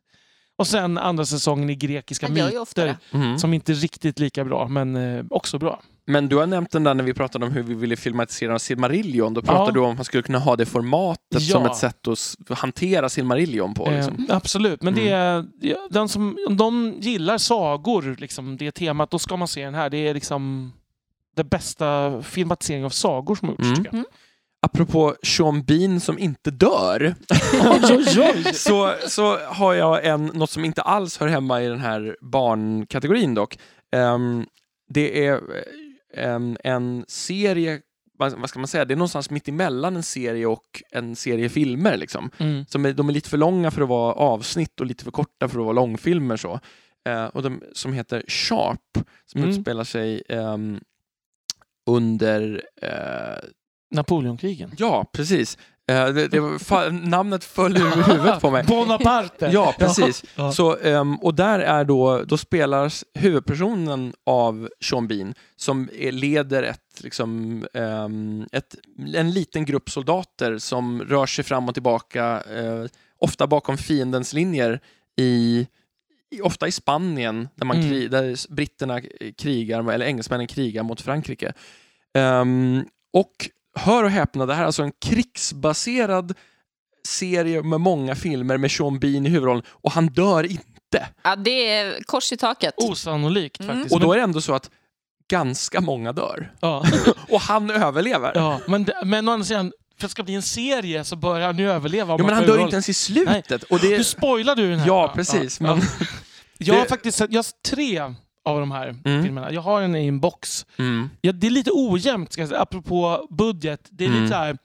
Och 0.58 0.66
sen 0.66 0.98
andra 0.98 1.24
säsongen 1.26 1.70
i 1.70 1.74
grekiska 1.74 2.26
myter. 2.28 2.96
Mm. 3.12 3.38
som 3.38 3.54
inte 3.54 3.72
är 3.72 3.74
riktigt 3.76 4.18
lika 4.18 4.44
bra, 4.44 4.68
men 4.68 4.96
eh, 4.96 5.24
också 5.30 5.58
bra. 5.58 5.82
Men 6.10 6.28
du 6.28 6.36
har 6.36 6.46
nämnt 6.46 6.70
den 6.70 6.84
där 6.84 6.94
när 6.94 7.04
vi 7.04 7.14
pratade 7.14 7.46
om 7.46 7.52
hur 7.52 7.62
vi 7.62 7.74
ville 7.74 7.96
filmatisera 7.96 8.58
Silmarillion. 8.58 9.34
Då 9.34 9.42
pratade 9.42 9.68
Ja. 9.68 9.72
du 9.72 9.80
om 9.80 9.90
att 9.90 9.96
man 9.98 10.04
skulle 10.04 10.22
kunna 10.22 10.38
ha 10.38 10.56
det 10.56 10.66
formatet 10.66 11.22
Ja. 11.30 11.40
som 11.40 11.66
ett 11.66 11.76
sätt 11.76 12.08
att 12.08 12.58
hantera 12.58 13.08
Silmarillion 13.08 13.74
på. 13.74 13.90
Liksom. 13.90 14.26
Eh, 14.28 14.36
absolut, 14.36 14.82
men 14.82 14.94
det 14.94 15.08
är, 15.08 15.44
ja, 15.60 15.76
den 15.90 16.08
som, 16.08 16.38
om 16.48 16.56
de 16.56 16.94
gillar 17.00 17.38
sagor, 17.38 18.16
liksom, 18.18 18.56
det 18.56 18.70
temat, 18.70 19.10
då 19.10 19.18
ska 19.18 19.36
man 19.36 19.48
se 19.48 19.64
den 19.64 19.74
här. 19.74 19.90
Det 19.90 20.08
är 20.08 20.14
liksom 20.14 20.72
det 21.36 21.44
bästa 21.44 22.22
filmatiseringen 22.22 22.86
av 22.86 22.90
sagor 22.90 23.34
som 23.34 23.48
har 23.48 23.52
gjorts, 23.54 23.64
Mm. 23.64 23.76
tycker 23.84 23.96
jag. 23.96 24.04
Apropå 24.62 25.14
Sean 25.22 25.62
Bean 25.62 26.00
som 26.00 26.18
inte 26.18 26.50
dör. 26.50 27.14
Så, 28.54 28.92
så 29.08 29.38
har 29.38 29.74
jag 29.74 30.04
en, 30.06 30.26
något 30.26 30.50
som 30.50 30.64
inte 30.64 30.82
alls 30.82 31.18
hör 31.18 31.28
hemma 31.28 31.62
i 31.62 31.68
den 31.68 31.80
här 31.80 32.16
barnkategorin 32.20 33.34
dock. 33.34 33.58
Ehm, 33.92 34.46
det 34.88 35.26
är 35.26 35.40
ehm, 36.14 36.56
en 36.64 37.04
serie, 37.08 37.80
vad, 38.18 38.48
ska 38.48 38.58
man 38.58 38.68
säga, 38.68 38.84
det 38.84 38.94
är 38.94 38.96
någonstans 38.96 39.30
mitt 39.30 39.48
emellan 39.48 39.96
en 39.96 40.02
serie 40.02 40.46
och 40.46 40.82
en 40.90 41.16
serie 41.16 41.48
filmer. 41.48 41.96
Liksom. 41.96 42.30
Mm. 42.38 42.66
Som 42.66 42.86
är, 42.86 42.92
de 42.92 43.08
är 43.08 43.12
lite 43.12 43.28
för 43.30 43.38
långa 43.38 43.70
för 43.70 43.82
att 43.82 43.88
vara 43.88 44.12
avsnitt 44.12 44.80
och 44.80 44.86
lite 44.86 45.04
för 45.04 45.10
korta 45.10 45.48
för 45.48 45.58
att 45.58 45.64
vara 45.64 45.72
långfilmer. 45.72 46.36
Så. 46.36 46.60
Eh, 47.08 47.24
och 47.24 47.42
de, 47.42 47.62
som 47.72 47.92
heter 47.92 48.24
Sharp, 48.28 49.06
som 49.26 49.40
Mm. 49.40 49.50
utspelar 49.50 49.84
sig 49.84 50.22
ehm, 50.28 50.80
under 51.86 52.62
eh, 52.82 53.48
Napoleonkrigen. 53.94 54.72
Ja, 54.78 55.10
precis. 55.12 55.58
Eh, 55.90 56.06
det, 56.08 56.28
det 56.28 56.40
namnet 56.92 57.44
föll 57.44 57.76
ur 57.76 58.02
huvudet 58.02 58.40
på 58.40 58.50
mig. 58.50 58.64
Bonaparte! 58.68 59.50
Ja, 59.52 59.74
precis. 59.78 60.24
Ja. 60.34 60.52
Så, 60.52 60.76
ehm, 60.76 61.16
och 61.16 61.34
där 61.34 61.58
är 61.58 61.84
då, 61.84 62.22
då 62.22 62.36
spelas 62.36 63.04
huvudpersonen 63.14 64.12
av 64.26 64.68
Sean 64.84 65.08
Bean 65.08 65.34
som 65.56 65.88
är, 65.98 66.12
leder 66.12 66.62
ett, 66.62 67.00
liksom, 67.02 67.66
ehm, 67.74 68.46
ett, 68.52 68.74
en 69.14 69.30
liten 69.30 69.64
grupp 69.64 69.90
soldater 69.90 70.58
som 70.58 71.02
rör 71.02 71.26
sig 71.26 71.44
fram 71.44 71.68
och 71.68 71.74
tillbaka, 71.74 72.42
eh, 72.50 72.84
ofta 73.18 73.46
bakom 73.46 73.78
fiendens 73.78 74.32
linjer 74.32 74.80
i 75.16 75.66
Ofta 76.42 76.68
i 76.68 76.72
Spanien, 76.72 77.48
där, 77.54 77.66
man 77.66 77.76
Mm. 77.76 78.10
där 78.10 78.54
britterna 78.54 79.00
krigar, 79.38 79.92
eller 79.92 80.06
engelsmännen 80.06 80.46
krigar 80.46 80.82
mot 80.82 81.00
Frankrike. 81.00 81.52
Ehm, 82.14 82.84
och 83.12 83.32
hör 83.78 84.04
och 84.04 84.10
häpna, 84.10 84.46
det 84.46 84.54
här 84.54 84.62
är 84.62 84.66
alltså 84.66 84.82
en 84.82 84.92
krigsbaserad 85.04 86.34
serie 87.08 87.62
med 87.62 87.80
många 87.80 88.14
filmer 88.14 88.56
med 88.56 88.70
Sean 88.70 88.98
Bean 88.98 89.26
i 89.26 89.28
huvudrollen 89.28 89.62
och 89.70 89.92
han 89.92 90.06
dör 90.06 90.44
inte. 90.44 91.08
Ja, 91.22 91.36
det 91.36 91.68
är 91.70 92.02
kors 92.02 92.32
i 92.32 92.36
taket. 92.36 92.74
Osannolikt 92.76 93.60
Mm. 93.60 93.76
faktiskt. 93.76 93.94
Och 93.94 94.00
då 94.00 94.12
är 94.12 94.16
det 94.16 94.22
ändå 94.22 94.40
så 94.40 94.54
att 94.54 94.70
ganska 95.30 95.80
många 95.80 96.12
dör. 96.12 96.52
ja. 96.60 96.84
Och 97.28 97.40
han 97.40 97.70
överlever. 97.70 98.32
ja. 98.34 98.60
Men, 98.66 98.84
det- 98.84 99.02
men 99.04 99.28
å 99.28 99.32
andra 99.32 99.44
sidan, 99.44 99.72
för 99.98 100.06
att 100.06 100.08
det 100.10 100.12
ska 100.12 100.22
bli 100.22 100.34
en 100.34 100.42
serie 100.42 101.04
så 101.04 101.16
bör 101.16 101.40
han 101.40 101.58
ju 101.58 101.70
överleva. 101.70 102.16
Jo, 102.18 102.26
men 102.26 102.34
han 102.34 102.44
dör 102.44 102.52
ju 102.52 102.56
roll. 102.58 102.64
inte 102.64 102.74
ens 102.76 102.88
i 102.88 102.94
slutet. 102.94 103.62
Och 103.62 103.78
det 103.78 103.88
Nu 103.98 104.04
spoilar 104.04 104.56
du 104.56 104.70
den 104.70 104.78
här. 104.78 104.86
Ja, 104.86 105.12
precis, 105.14 105.60
men- 105.60 105.80
Jag 106.58 106.74
har 106.74 106.84
faktiskt 106.84 107.18
sett 107.18 107.32
jag 107.32 107.38
har 107.38 107.46
tre 107.70 108.14
av 108.44 108.60
de 108.60 108.70
här 108.70 108.96
Mm. 109.04 109.22
filmerna. 109.24 109.52
Jag 109.52 109.60
har 109.60 109.82
en 109.82 109.96
i 109.96 110.06
en 110.06 110.20
box. 110.20 110.66
mm. 110.78 111.10
Ja, 111.20 111.32
det 111.32 111.46
är 111.46 111.50
lite 111.50 111.70
ojämnt, 111.74 112.32
ska 112.32 112.42
jag 112.42 112.48
säga, 112.48 112.60
apropå 112.60 113.26
budget. 113.30 113.88
Det 113.90 114.04
är 114.04 114.08
Mm. 114.08 114.22
lite 114.22 114.34
så 114.34 114.38
här, 114.40 114.58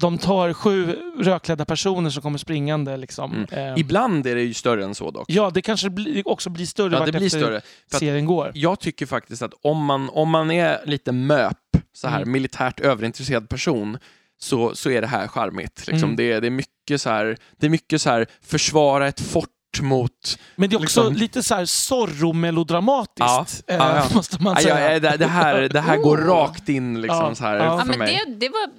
de 0.00 0.18
tar 0.18 0.52
sju 0.52 0.96
rödklädda 1.18 1.64
personer 1.64 2.10
som 2.10 2.22
kommer 2.22 2.38
springande. 2.38 2.96
Liksom. 2.96 3.32
Mm. 3.52 3.72
Eh, 3.74 3.80
Ibland 3.80 4.26
är 4.26 4.34
det 4.34 4.42
ju 4.42 4.54
större 4.54 4.84
än 4.84 4.94
så 4.94 5.10
dock. 5.10 5.24
ja, 5.28 5.50
det 5.54 5.62
kanske 5.62 5.90
också 6.24 6.50
blir 6.50 6.66
större 6.66 6.94
Ja, 6.96 7.06
det 7.06 7.12
blir 7.12 7.28
större. 7.28 7.60
Serien 7.92 8.26
går. 8.26 8.52
jag 8.54 8.80
tycker 8.80 9.06
faktiskt 9.06 9.42
att 9.42 9.54
om 9.62 9.84
man, 9.84 10.10
om 10.10 10.30
man 10.30 10.50
är 10.50 10.80
lite 10.86 11.12
möp, 11.12 11.56
så 11.92 12.08
här 12.08 12.16
Mm. 12.16 12.32
militärt 12.32 12.80
överintresserad 12.80 13.48
person, 13.48 13.98
så, 14.38 14.74
så 14.74 14.90
är 14.90 15.00
det 15.00 15.06
här 15.06 15.28
charmigt. 15.28 15.86
Liksom. 15.86 16.04
Mm. 16.08 16.16
Det, 16.16 16.40
det 16.40 16.46
är 16.46 16.50
mycket 16.50 17.00
så 17.00 17.10
här, 17.10 17.36
det 17.58 17.66
är 17.66 17.70
mycket 17.70 18.02
så 18.02 18.10
här, 18.10 18.26
försvara 18.42 19.08
ett 19.08 19.20
fort 19.20 19.48
mot... 19.80 20.38
Men 20.56 20.70
det 20.70 20.74
är 20.74 20.78
också 20.78 20.82
liksom- 21.02 21.14
lite 21.14 21.42
så 21.42 21.54
här 21.54 21.64
Zorro-melodramatiskt, 21.64 23.64
Ja, 23.66 23.74
eh, 23.74 23.76
ja, 23.76 23.96
ja. 23.96 24.06
måste 24.14 24.42
man 24.42 24.56
säga. 24.56 24.74
aj, 24.74 25.00
det, 25.00 25.16
det, 25.16 25.26
här, 25.26 25.60
det 25.68 25.80
här 25.80 25.96
går 25.96 26.18
Oh. 26.18 26.26
rakt 26.26 26.68
in 26.68 27.00
liksom, 27.00 27.18
Ja, 27.24 27.34
så 27.34 27.44
här, 27.44 27.56
ja. 27.56 27.64
Ja, 27.64 27.78
för 27.80 27.86
men 27.86 27.98
mig. 27.98 28.22
det, 28.26 28.34
det, 28.34 28.48
var, 28.48 28.70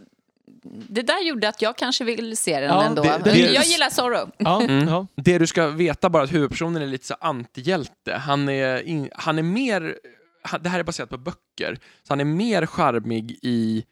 det 0.90 1.02
där 1.02 1.24
gjorde 1.28 1.50
att 1.50 1.62
jag 1.62 1.78
kanske 1.78 2.04
vill 2.04 2.38
se 2.38 2.60
den 2.60 2.70
Ja, 2.70 2.84
ändå. 2.84 3.04
det- 3.04 3.22
det- 3.24 3.38
jag 3.40 3.66
gillar 3.66 3.90
Zorro. 3.90 4.32
Ja, 4.38 4.62
Mm. 4.62 4.88
ja. 4.88 5.08
Det 5.16 5.38
du 5.38 5.48
ska 5.48 5.68
veta 5.68 6.10
bara 6.10 6.24
att 6.24 6.34
huvudpersonen 6.34 6.82
är 6.82 6.88
lite 6.88 7.08
så 7.08 7.16
antihjälte. 7.20 8.14
Han 8.14 8.50
är, 8.50 8.88
in, 8.88 9.10
han 9.16 9.40
är 9.40 9.44
mer, 9.44 9.96
han, 10.44 10.64
det 10.64 10.70
här 10.70 10.80
är 10.80 10.84
baserat 10.84 11.10
på 11.10 11.18
böcker, 11.18 11.78
så 12.08 12.12
han 12.14 12.20
är 12.20 12.26
mer 12.26 12.66
charmig 12.66 13.32
i 13.42 13.84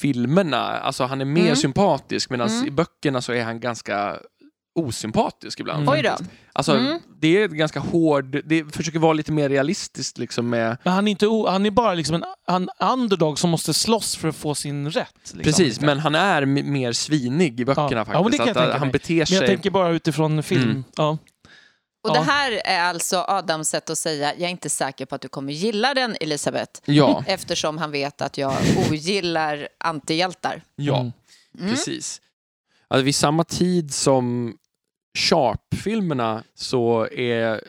filmerna, 0.00 0.60
alltså 0.62 1.04
han 1.04 1.20
är 1.20 1.24
mer 1.24 1.42
Mm. 1.42 1.56
sympatisk 1.56 2.30
medan 2.30 2.48
Mm. 2.48 2.66
i 2.66 2.70
böckerna 2.70 3.20
så 3.22 3.32
är 3.32 3.44
han 3.44 3.60
ganska 3.60 4.16
osympatisk 4.78 5.60
ibland. 5.60 5.82
Mm. 5.82 5.94
Oj 5.94 6.02
då. 6.02 6.16
Alltså, 6.52 6.72
Mm. 6.76 6.98
Det 7.20 7.42
är 7.42 7.48
ganska 7.48 7.80
hård, 7.80 8.42
det 8.44 8.74
försöker 8.74 8.98
vara 8.98 9.12
lite 9.12 9.32
mer 9.32 9.48
realistiskt 9.48 10.18
liksom 10.18 10.50
med 10.50 10.76
Men 10.84 10.92
han 10.92 11.08
är, 11.08 11.10
inte 11.10 11.26
o, 11.26 11.46
han 11.48 11.66
är 11.66 11.70
bara 11.70 11.94
liksom 11.94 12.14
en, 12.14 12.24
en 12.48 12.68
underdog 12.90 13.38
som 13.38 13.50
måste 13.50 13.74
slåss 13.74 14.16
för 14.16 14.28
att 14.28 14.36
få 14.36 14.54
sin 14.54 14.90
rätt. 14.90 15.08
Liksom. 15.22 15.40
Precis, 15.42 15.80
men 15.80 15.98
han 15.98 16.14
är 16.14 16.42
m- 16.42 16.72
mer 16.72 16.92
svinig 16.92 17.60
i 17.60 17.64
böckerna 17.64 17.88
Ja. 17.90 18.04
faktiskt. 18.04 18.14
Ja, 18.14 18.22
men 18.22 18.30
det 18.30 18.38
kan 18.38 18.46
jag 18.46 18.56
att, 18.74 18.78
han 18.78 18.90
beter 18.90 19.14
Men 19.14 19.26
sig... 19.26 19.36
jag 19.36 19.46
tänker 19.46 19.70
bara 19.70 19.88
utifrån 19.90 20.42
film. 20.42 20.62
Mm. 20.62 20.84
Ja. 20.96 21.18
Och 22.02 22.10
Ja. 22.10 22.14
det 22.14 22.20
här 22.20 22.52
är 22.64 22.80
alltså 22.80 23.24
Adams 23.28 23.68
sätt 23.68 23.90
att 23.90 23.98
säga 23.98 24.32
jag 24.34 24.42
är 24.42 24.48
inte 24.48 24.70
säker 24.70 25.06
på 25.06 25.14
att 25.14 25.20
du 25.20 25.28
kommer 25.28 25.52
gilla 25.52 25.94
den, 25.94 26.16
Elisabeth. 26.20 26.80
Ja, 26.84 27.24
Eftersom 27.26 27.78
han 27.78 27.90
vet 27.90 28.22
att 28.22 28.38
jag 28.38 28.54
ogillar 28.90 29.68
antihjältar. 29.78 30.62
ja. 30.76 31.00
Mm. 31.58 31.70
Precis. 31.70 32.20
Alltså, 32.88 33.04
vid 33.04 33.14
samma 33.14 33.44
tid 33.44 33.94
som 33.94 34.54
Sharp-filmerna 35.18 36.42
så, 36.54 37.06
är, 37.12 37.60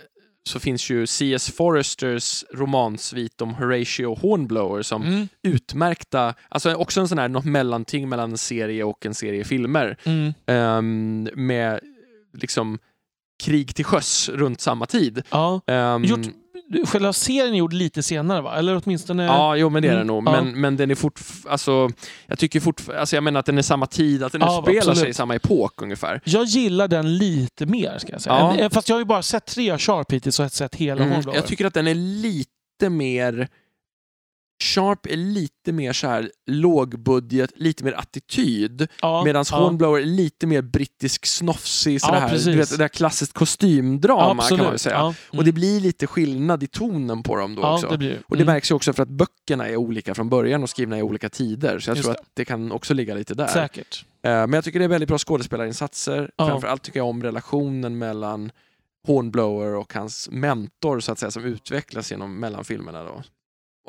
så 0.49 0.59
finns 0.59 0.89
ju 0.89 1.07
C.S. 1.07 1.51
Foresters 1.51 2.45
romansvit 2.53 3.41
om 3.41 3.53
Horatio 3.53 4.15
Hornblower 4.15 4.81
som 4.81 5.03
Mm. 5.03 5.27
utmärkta, 5.43 6.33
alltså 6.49 6.73
också 6.73 6.99
en 7.01 7.07
sån 7.07 7.17
här, 7.17 7.27
något 7.27 7.45
mellanting 7.45 8.09
mellan 8.09 8.31
en 8.31 8.37
serie 8.37 8.83
och 8.83 9.05
en 9.05 9.13
serie 9.13 9.43
filmer 9.43 9.97
Mm. 10.03 10.33
ehm, 10.45 11.29
med 11.35 11.79
liksom 12.37 12.79
krig 13.43 13.75
till 13.75 13.85
sjöss 13.85 14.29
runt 14.29 14.61
samma 14.61 14.85
tid. 14.85 15.23
Ja. 15.31 15.61
Ehm, 15.67 16.03
Gjort, 16.03 16.27
själva 16.85 17.13
serien 17.13 17.53
är 17.53 17.57
gjord 17.57 17.73
lite 17.73 18.03
senare 18.03 18.41
va? 18.41 18.55
Eller 18.57 18.81
åtminstone... 18.85 19.25
Ja, 19.25 19.55
jo 19.55 19.69
men 19.69 19.81
det 19.81 19.87
är 19.87 19.91
den 19.91 20.01
Mm, 20.01 20.07
nog. 20.07 20.27
ja. 20.27 20.41
Men, 20.41 20.61
men 20.61 20.77
den 20.77 20.91
är 20.91 20.95
fortfarande, 20.95 21.51
alltså, 21.51 21.89
jag 22.27 22.39
tycker 22.39 22.59
fortfarande, 22.59 22.99
alltså 22.99 23.15
jag 23.15 23.23
menar 23.23 23.39
att 23.39 23.45
den 23.45 23.57
är 23.57 23.61
samma 23.61 23.85
tid, 23.85 24.23
att 24.23 24.31
den 24.31 24.41
Ja, 24.41 24.59
utspelar 24.59 24.81
sig 24.81 24.91
absolut. 24.91 25.09
i 25.09 25.13
samma 25.13 25.35
epok 25.35 25.81
ungefär. 25.81 26.21
Jag 26.23 26.45
gillar 26.45 26.87
den 26.87 27.17
lite 27.17 27.65
mer 27.65 27.97
ska 27.97 28.11
jag 28.11 28.21
säga. 28.21 28.55
Ja. 28.59 28.69
Fast 28.69 28.89
jag 28.89 28.95
har 28.95 29.01
ju 29.01 29.05
bara 29.05 29.21
sett 29.21 29.45
tre 29.45 29.77
Sharp 29.77 30.11
hittills 30.13 30.39
och 30.39 30.51
sett 30.51 30.75
hela 30.75 31.01
Mm, 31.01 31.13
Hornblower. 31.13 31.37
jag 31.37 31.45
tycker 31.47 31.65
att 31.65 31.73
den 31.73 31.87
är 31.87 31.95
lite 31.95 32.89
mer 32.89 33.47
Sharp 34.63 35.05
är 35.05 35.17
lite 35.17 35.71
mer 35.71 35.93
så 35.93 36.07
här 36.07 36.31
lågbudget, 36.45 37.51
lite 37.55 37.83
mer 37.83 37.93
attityd. 37.93 38.87
ja, 39.01 39.23
Medan 39.25 39.45
ja. 39.51 39.57
Hornblower 39.57 39.99
är 40.01 40.05
lite 40.05 40.47
mer 40.47 40.61
brittisk, 40.61 41.25
snofsig, 41.25 42.01
sådär 42.01 42.13
Ja, 42.15 42.19
här, 42.27 42.37
du 42.45 42.55
vet, 42.57 42.69
det 42.69 42.77
där 42.77 42.87
klassiskt 42.87 43.33
kostymdrama 43.33 44.25
kan 44.27 44.39
Absolut, 44.39 44.63
man 44.65 44.79
säga. 44.79 44.95
Ja. 44.95 45.01
Mm. 45.05 45.39
Och 45.39 45.43
det 45.45 45.51
blir 45.51 45.79
lite 45.79 46.07
skillnad 46.07 46.63
i 46.63 46.67
tonen 46.67 47.23
på 47.23 47.35
dem 47.35 47.55
då 47.55 47.61
ja, 47.61 47.73
också. 47.73 47.87
det 47.89 47.97
det. 47.97 48.17
Och 48.27 48.37
det 48.37 48.43
Mm. 48.43 48.53
märks 48.53 48.71
ju 48.71 48.75
också 48.75 48.93
för 48.93 49.03
att 49.03 49.09
böckerna 49.09 49.67
är 49.67 49.75
olika 49.75 50.15
från 50.15 50.29
början 50.29 50.63
och 50.63 50.69
skrivna 50.69 50.99
i 50.99 51.01
olika 51.01 51.29
tider. 51.29 51.79
Så 51.79 51.89
jag 51.89 51.97
Just 51.97 52.05
tror 52.05 52.13
det. 52.13 52.19
att 52.19 52.27
det 52.33 52.45
kan 52.45 52.71
också 52.71 52.93
ligga 52.93 53.15
lite 53.15 53.33
där. 53.33 53.47
Säkert. 53.47 54.05
Eh, 54.23 54.31
Men 54.31 54.53
jag 54.53 54.63
tycker 54.63 54.79
det 54.79 54.85
är 54.85 54.89
väldigt 54.89 55.09
bra 55.09 55.17
skådespelarinsatser. 55.17 56.31
Ja. 56.35 56.47
Framförallt 56.47 56.83
tycker 56.83 56.99
jag 56.99 57.07
om 57.07 57.23
relationen 57.23 57.97
mellan 57.97 58.51
Hornblower 59.07 59.75
och 59.75 59.93
hans 59.93 60.29
mentor 60.31 60.99
så 60.99 61.11
att 61.11 61.19
säga, 61.19 61.31
som 61.31 61.43
utvecklas 61.43 62.11
genom 62.11 62.39
mellan 62.39 62.63
filmerna. 62.63 63.03
Då. 63.03 63.23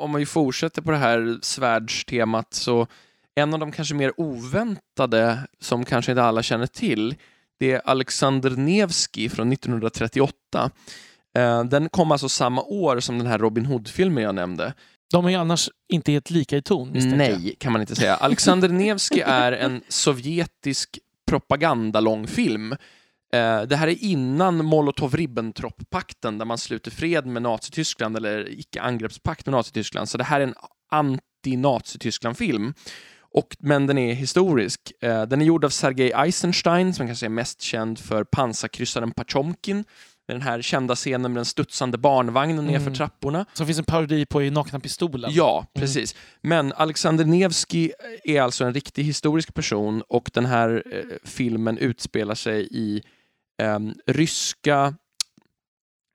Om 0.01 0.11
man 0.11 0.21
ju 0.21 0.25
fortsätter 0.25 0.81
på 0.81 0.91
det 0.91 0.97
här 0.97 1.39
svärdstemat 1.41 2.53
så 2.53 2.87
en 3.35 3.53
av 3.53 3.59
de 3.59 3.71
kanske 3.71 3.95
mer 3.95 4.13
oväntade 4.17 5.39
som 5.59 5.85
kanske 5.85 6.11
inte 6.11 6.23
alla 6.23 6.43
känner 6.43 6.67
till 6.67 7.15
det 7.59 7.71
är 7.71 7.81
Alexander 7.85 8.49
Nevsky 8.49 9.29
från 9.29 9.51
1938. 9.53 10.71
Eh, 11.37 11.63
Den 11.63 11.89
kom 11.89 12.11
alltså 12.11 12.29
samma 12.29 12.61
år 12.61 12.99
som 12.99 13.17
den 13.17 13.27
här 13.27 13.37
Robin 13.37 13.65
Hood-filmen 13.65 14.23
jag 14.23 14.35
nämnde. 14.35 14.73
De 15.11 15.25
är 15.25 15.29
ju 15.29 15.35
annars 15.35 15.69
inte 15.93 16.11
helt 16.11 16.29
lika 16.29 16.57
i 16.57 16.61
ton 16.61 16.91
misstänker 16.91 17.29
jag. 17.29 17.39
Nej, 17.41 17.55
kan 17.59 17.71
man 17.71 17.81
inte 17.81 17.95
säga. 17.95 18.15
Alexander 18.15 18.69
Nevsky 18.69 19.19
är 19.25 19.51
en 19.51 19.81
sovjetisk 19.87 20.99
propagandalångfilm. 21.29 22.75
Eh, 23.33 23.61
Det 23.61 23.75
här 23.75 23.87
är 23.87 24.03
innan 24.03 24.61
Molotov-Ribbentrop-pakten 24.65 26.37
där 26.37 26.45
man 26.45 26.57
sluter 26.57 26.91
fred 26.91 27.25
med 27.25 27.41
Nazityskland 27.41 28.17
eller 28.17 28.49
icke-angreppspakt 28.59 29.45
med 29.45 29.51
Nazityskland. 29.53 30.09
Så 30.09 30.17
det 30.17 30.23
här 30.23 30.39
är 30.39 30.43
en 30.47 30.55
anti-Nazityskland-film. 30.91 32.73
Och, 33.33 33.55
men 33.59 33.87
den 33.87 33.97
är 33.97 34.13
historisk. 34.13 34.91
Eh, 35.01 35.23
Den 35.23 35.41
är 35.41 35.45
gjord 35.45 35.65
av 35.65 35.69
Sergej 35.69 36.11
Eisenstein 36.15 36.93
som 36.93 37.07
kanske 37.07 37.25
är 37.25 37.29
mest 37.29 37.61
känd 37.61 37.99
för 37.99 38.23
pansarkryssaren 38.23 39.11
Patjomkin 39.11 39.75
med 40.27 40.35
den 40.35 40.41
här 40.41 40.61
kända 40.61 40.95
scenen 40.95 41.33
med 41.33 41.37
den 41.39 41.45
studsande 41.45 41.97
barnvagnen 41.97 42.65
nerför 42.65 42.81
Mm. 42.81 42.93
trapporna. 42.93 43.45
Som 43.53 43.65
finns 43.65 43.79
en 43.79 43.85
parodi 43.85 44.25
på 44.25 44.43
i 44.43 44.49
Nakna 44.49 44.79
Pistolen. 44.79 45.31
Ja, 45.33 45.65
precis. 45.73 46.15
Men 46.41 46.73
Alexander 46.73 47.25
Nevsky 47.25 47.91
är 48.23 48.41
alltså 48.41 48.63
en 48.65 48.73
riktig 48.73 49.03
historisk 49.03 49.53
person 49.53 50.01
och 50.07 50.29
den 50.33 50.45
här 50.45 50.83
eh, 50.91 51.03
filmen 51.23 51.77
utspelar 51.77 52.35
sig 52.35 52.67
i 52.71 53.01
ehm, 53.61 53.93
ryska, 54.05 54.95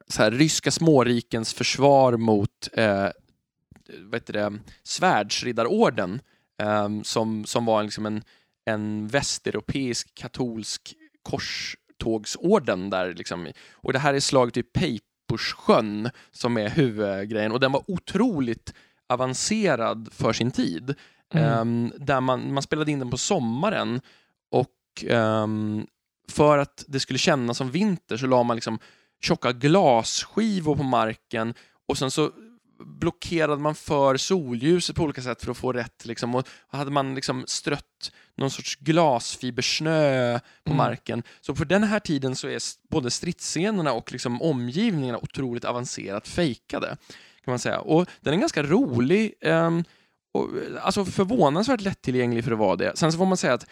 så 0.09 0.23
här, 0.23 0.31
ryska 0.31 0.71
smårikens 0.71 1.55
försvar 1.55 2.17
mot 2.17 2.69
eh, 2.73 3.09
vad 3.99 4.15
heter 4.15 4.33
det, 4.33 4.59
svärdsriddarorden 4.83 6.21
ehm, 6.63 7.05
som, 7.05 7.45
som 7.45 7.65
var 7.65 7.83
liksom 7.83 8.07
en, 8.07 8.23
en 8.65 9.09
västeuropeisk 9.09 10.15
katolsk 10.15 10.95
korstågsorden. 11.23 12.91
Där, 12.91 13.15
liksom. 13.15 13.53
Och 13.73 13.93
det 13.93 13.99
här 13.99 14.15
är 14.15 14.21
slaget 14.21 14.57
i 14.57 14.63
Peipussjön 14.63 16.11
som 16.31 16.57
är 16.57 16.69
huvudgrejen 16.69 17.53
och 17.53 17.61
den 17.61 17.73
var 17.73 17.91
otroligt 17.91 18.75
avancerad 19.09 20.09
för 20.13 20.33
sin 20.33 20.51
tid. 20.51 20.95
Mm. 21.35 21.45
Ehm, 21.45 21.93
där 21.99 22.21
man, 22.21 22.55
man 22.55 22.63
spelade 22.63 22.93
in 22.93 22.99
den 22.99 23.11
på 23.11 23.19
sommaren 23.19 24.01
och 24.51 25.05
ehm, 25.07 25.87
för 26.33 26.59
att 26.59 26.85
det 26.89 27.01
skulle 27.01 27.19
kännas 27.19 27.59
som 27.59 27.71
vinter 27.71 28.17
så 28.17 28.27
la 28.27 28.43
man 28.43 28.57
liksom 28.57 28.79
tjocka 29.21 29.53
glasskivor 29.53 30.77
på 30.77 30.83
marken 30.83 31.55
och 31.89 31.99
sen 31.99 32.11
så 32.11 32.31
blockerade 33.01 33.57
man 33.63 33.75
för 33.75 34.17
solljuset 34.17 34.97
på 34.97 35.03
olika 35.03 35.23
sätt 35.23 35.45
för 35.45 35.51
att 35.51 35.57
få 35.57 35.73
rätt. 35.73 36.07
Liksom. 36.07 36.35
Och 36.35 36.49
hade 36.69 36.91
man 36.91 37.15
liksom 37.15 37.45
strött 37.47 38.13
någon 38.37 38.51
sorts 38.51 38.77
glasfibersnö 38.77 40.39
på 40.65 40.71
Mm. 40.73 40.77
marken. 40.77 41.23
Så 41.41 41.55
på 41.55 41.65
den 41.65 41.85
här 41.85 42.01
tiden 42.01 42.37
så 42.37 42.49
är 42.49 42.59
både 42.91 43.11
stridsscenerna 43.11 43.93
och 43.93 44.13
liksom 44.13 44.43
omgivningarna 44.43 45.19
otroligt 45.19 45.65
avancerat 45.65 46.29
fejkade. 46.29 46.97
Kan 47.45 47.53
man 47.53 47.59
säga. 47.59 47.81
Och 47.81 48.07
den 48.21 48.35
är 48.35 48.39
ganska 48.39 48.63
rolig. 48.63 49.35
ehm, 49.41 49.85
och, 50.35 50.49
alltså 50.83 51.05
förvånansvärt 51.05 51.81
lättillgänglig 51.81 52.45
för 52.45 52.53
att 52.53 52.59
vara 52.59 52.77
det. 52.77 52.97
Sen 52.97 53.13
så 53.13 53.19
får 53.19 53.27
man 53.27 53.37
säga 53.37 53.55
att 53.55 53.67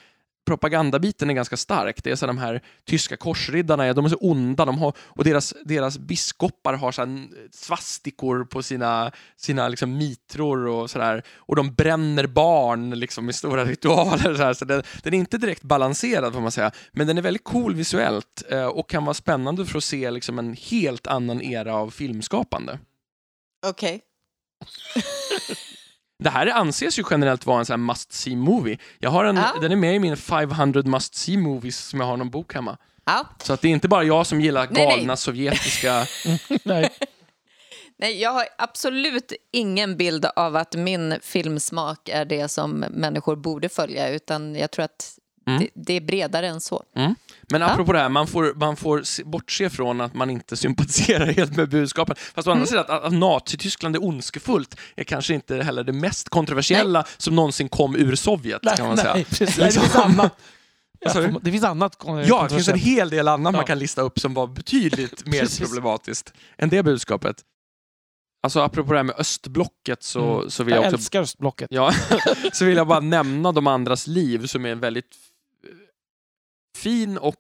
propagandabiten 0.45 1.30
är 1.30 1.34
ganska 1.34 1.57
stark. 1.57 2.05
Det 2.05 2.11
är 2.11 2.16
så 2.16 2.26
de 2.26 2.38
här 2.38 2.62
tyska 2.84 3.16
korsriddarna, 3.16 3.92
de 3.92 4.05
är 4.05 4.09
så 4.09 4.16
onda 4.16 4.64
de 4.64 4.78
har, 4.78 4.92
och 4.99 5.24
deras, 5.24 5.55
deras 5.64 5.99
biskopar 5.99 6.74
har 6.74 6.92
så 6.92 7.26
svastikor 7.51 8.45
på 8.45 8.62
sina, 8.62 9.12
sina 9.36 9.68
liksom 9.68 9.97
mitror 9.97 10.66
och 10.66 10.90
sådär. 10.90 11.22
Och 11.36 11.57
de 11.57 11.74
bränner 11.74 12.26
barn 12.26 12.90
liksom 12.90 13.30
i 13.30 13.32
stora 13.32 13.64
ritualer. 13.74 14.34
Så, 14.34 14.42
här. 14.42 14.55
så 14.55 14.64
den, 14.64 14.82
den 15.03 15.14
är 15.14 15.18
inte 15.18 15.38
direkt 15.38 15.62
balanserad 15.62 16.32
får 16.32 16.40
man 16.40 16.53
säga, 16.53 16.70
men 16.92 17.07
den 17.07 17.18
är 17.18 17.22
väldigt 17.22 17.45
cool 17.45 17.74
visuellt 17.74 18.42
eh, 18.51 18.66
och 18.66 18.90
kan 18.90 19.05
vara 19.05 19.14
spännande 19.14 19.66
för 19.66 19.78
att 19.78 19.84
se 19.84 20.11
liksom 20.11 20.38
en 20.38 20.55
helt 20.55 21.07
annan 21.07 21.42
era 21.42 21.74
av 21.74 21.90
filmskapande. 21.90 22.78
Okej. 23.66 24.01
Det 26.25 26.31
här 26.31 26.47
anses 26.47 26.99
ju 26.99 27.05
generellt 27.11 27.47
vara 27.47 27.59
en 27.59 27.66
sån 27.66 27.72
här 27.81 27.87
must 27.87 28.12
see 28.12 28.37
movie. 28.37 28.79
Jag 28.99 29.11
har 29.11 29.25
en, 29.25 29.37
Ja. 29.37 29.55
Den 29.61 29.72
är 29.72 29.77
med 29.77 29.95
i 29.95 29.99
min 29.99 30.16
500 30.16 30.83
must 30.85 31.14
see 31.14 31.37
movies 31.37 31.79
som 31.79 32.01
jag 32.01 32.07
har 32.07 32.16
någon 32.16 32.31
bok 32.31 32.55
hemma. 32.55 32.77
Ja. 33.05 33.27
Så 33.43 33.53
att 33.53 33.61
det 33.61 33.68
är 33.68 33.72
inte 33.72 33.89
bara 33.89 34.05
jag 34.05 34.27
som 34.27 34.41
gillar 34.41 34.68
Nej, 34.70 34.87
nej. 34.87 34.97
galna 34.99 35.16
sovjetiska... 35.16 36.07
Nej. 36.64 36.91
Nej, 37.99 38.20
jag 38.22 38.31
har 38.31 38.45
absolut 38.59 39.33
ingen 39.53 39.97
bild 39.97 40.27
av 40.37 40.57
att 40.57 40.75
min 40.75 41.14
filmsmak 41.22 42.09
är 42.09 42.25
det 42.25 42.49
som 42.49 42.70
människor 42.91 43.37
borde 43.37 43.68
följa 43.68 44.09
utan 44.09 44.55
jag 44.55 44.70
tror 44.70 44.85
att 44.85 45.18
Mm. 45.47 45.61
det, 45.61 45.68
det 45.75 45.93
är 45.95 46.01
bredare 46.01 46.49
än 46.49 46.61
så. 46.61 46.83
Men 47.51 47.62
apropå 47.62 47.92
det 47.92 47.99
här, 47.99 48.09
man 48.09 48.26
får, 48.26 48.55
man 48.55 48.76
får 48.76 49.03
se- 49.03 49.24
bortse 49.24 49.70
från 49.70 50.01
att 50.01 50.14
man 50.14 50.30
inte 50.30 50.57
sympatiserar 50.57 51.26
helt 51.26 51.57
med 51.57 51.68
budskapet. 51.70 52.18
Fast 52.18 52.49
å 52.49 52.51
Mm. 52.51 52.59
andra 52.61 52.66
sidan, 52.66 52.84
att, 52.88 53.05
att 53.05 53.12
Nazityskland 53.12 53.97
är 53.97 54.05
ondskefullt 54.05 54.76
är 54.97 55.05
kanske 55.05 55.34
inte 55.34 55.57
heller 55.62 55.84
det 55.84 55.92
mest 55.92 56.28
kontroversiella 56.28 57.05
som 57.16 57.34
någonsin 57.36 57.68
kom 57.68 57.97
ur 57.97 58.14
Sovjet, 58.14 58.62
kan 58.76 58.86
man 58.86 58.97
säga. 58.97 59.14
nej, 59.14 59.24
precis. 59.24 59.49
Nej, 59.49 59.57
det 59.59 59.64
Liksom. 59.64 59.82
finns 59.82 59.97
annat. 59.97 60.36
Ja, 61.07 61.38
det 61.42 61.51
finns 61.51 61.64
annat 61.64 61.97
Ja, 62.26 62.42
det 62.49 62.55
finns 62.55 62.68
en 62.68 62.78
hel 62.78 63.11
del 63.11 63.28
annat 63.28 63.53
man 63.53 63.61
Ja. 63.61 63.66
kan 63.66 63.78
lista 63.78 64.03
upp 64.03 64.18
som 64.20 64.34
var 64.34 64.47
betydligt 64.47 65.26
mer 65.26 65.61
problematiskt 65.64 66.32
än 66.59 66.68
det 66.68 66.82
budskapet. 66.82 67.36
Alltså 68.42 68.61
apropå 68.61 68.92
det 68.92 68.99
här 68.99 69.05
med 69.05 69.14
östblocket 69.18 70.03
så, 70.03 70.36
Mm. 70.38 70.51
så 70.51 70.64
vill 70.64 70.74
Jag 70.74 70.84
jag 70.84 70.86
också 70.88 70.97
älskar 70.97 71.20
östblocket. 71.22 71.68
Ja, 71.70 71.92
så 72.53 72.64
vill 72.64 72.76
jag 72.76 72.86
bara 72.86 73.01
nämna 73.01 73.53
de 73.53 73.66
andras 73.66 74.07
liv 74.07 74.47
som 74.47 74.66
är 74.66 74.70
en 74.70 74.80
väldigt 74.80 75.16
fin 76.77 77.18
och 77.18 77.37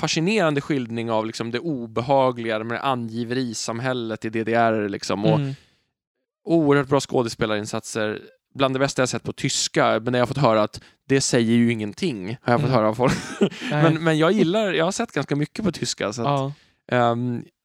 fascinerande 0.00 0.60
skildring 0.60 1.10
av 1.10 1.26
liksom 1.26 1.50
det 1.50 1.58
obehagliga 1.58 2.64
med 2.64 2.80
angiverisamhället 2.84 4.24
i 4.24 4.30
DDR. 4.30 4.88
Liksom, 4.88 5.24
och 5.24 5.38
Mm. 5.40 5.54
Oerhört 6.48 6.88
bra 6.88 7.00
skådespelarinsatser. 7.00 8.20
Bland 8.54 8.74
det 8.74 8.78
bästa 8.78 9.02
jag 9.02 9.08
sett 9.08 9.22
på 9.22 9.32
tyska, 9.32 10.00
men 10.00 10.14
jag 10.14 10.20
har 10.20 10.26
fått 10.26 10.36
höra 10.36 10.62
att 10.62 10.80
det 11.08 11.20
säger 11.20 11.52
ju 11.56 11.72
ingenting, 11.72 12.36
har 12.42 12.52
jag 12.52 12.60
fått 12.60 12.68
Mm. 12.70 12.76
höra 12.78 12.88
av 12.88 12.94
folk. 12.94 13.12
Men, 13.70 14.04
men 14.04 14.18
jag 14.18 14.32
gillar, 14.32 14.72
jag 14.72 14.84
har 14.84 14.92
sett 14.92 15.12
ganska 15.12 15.36
mycket 15.36 15.64
på 15.64 15.72
tyska, 15.72 16.12
så 16.12 16.22
att, 16.22 16.52
ja. 16.88 17.16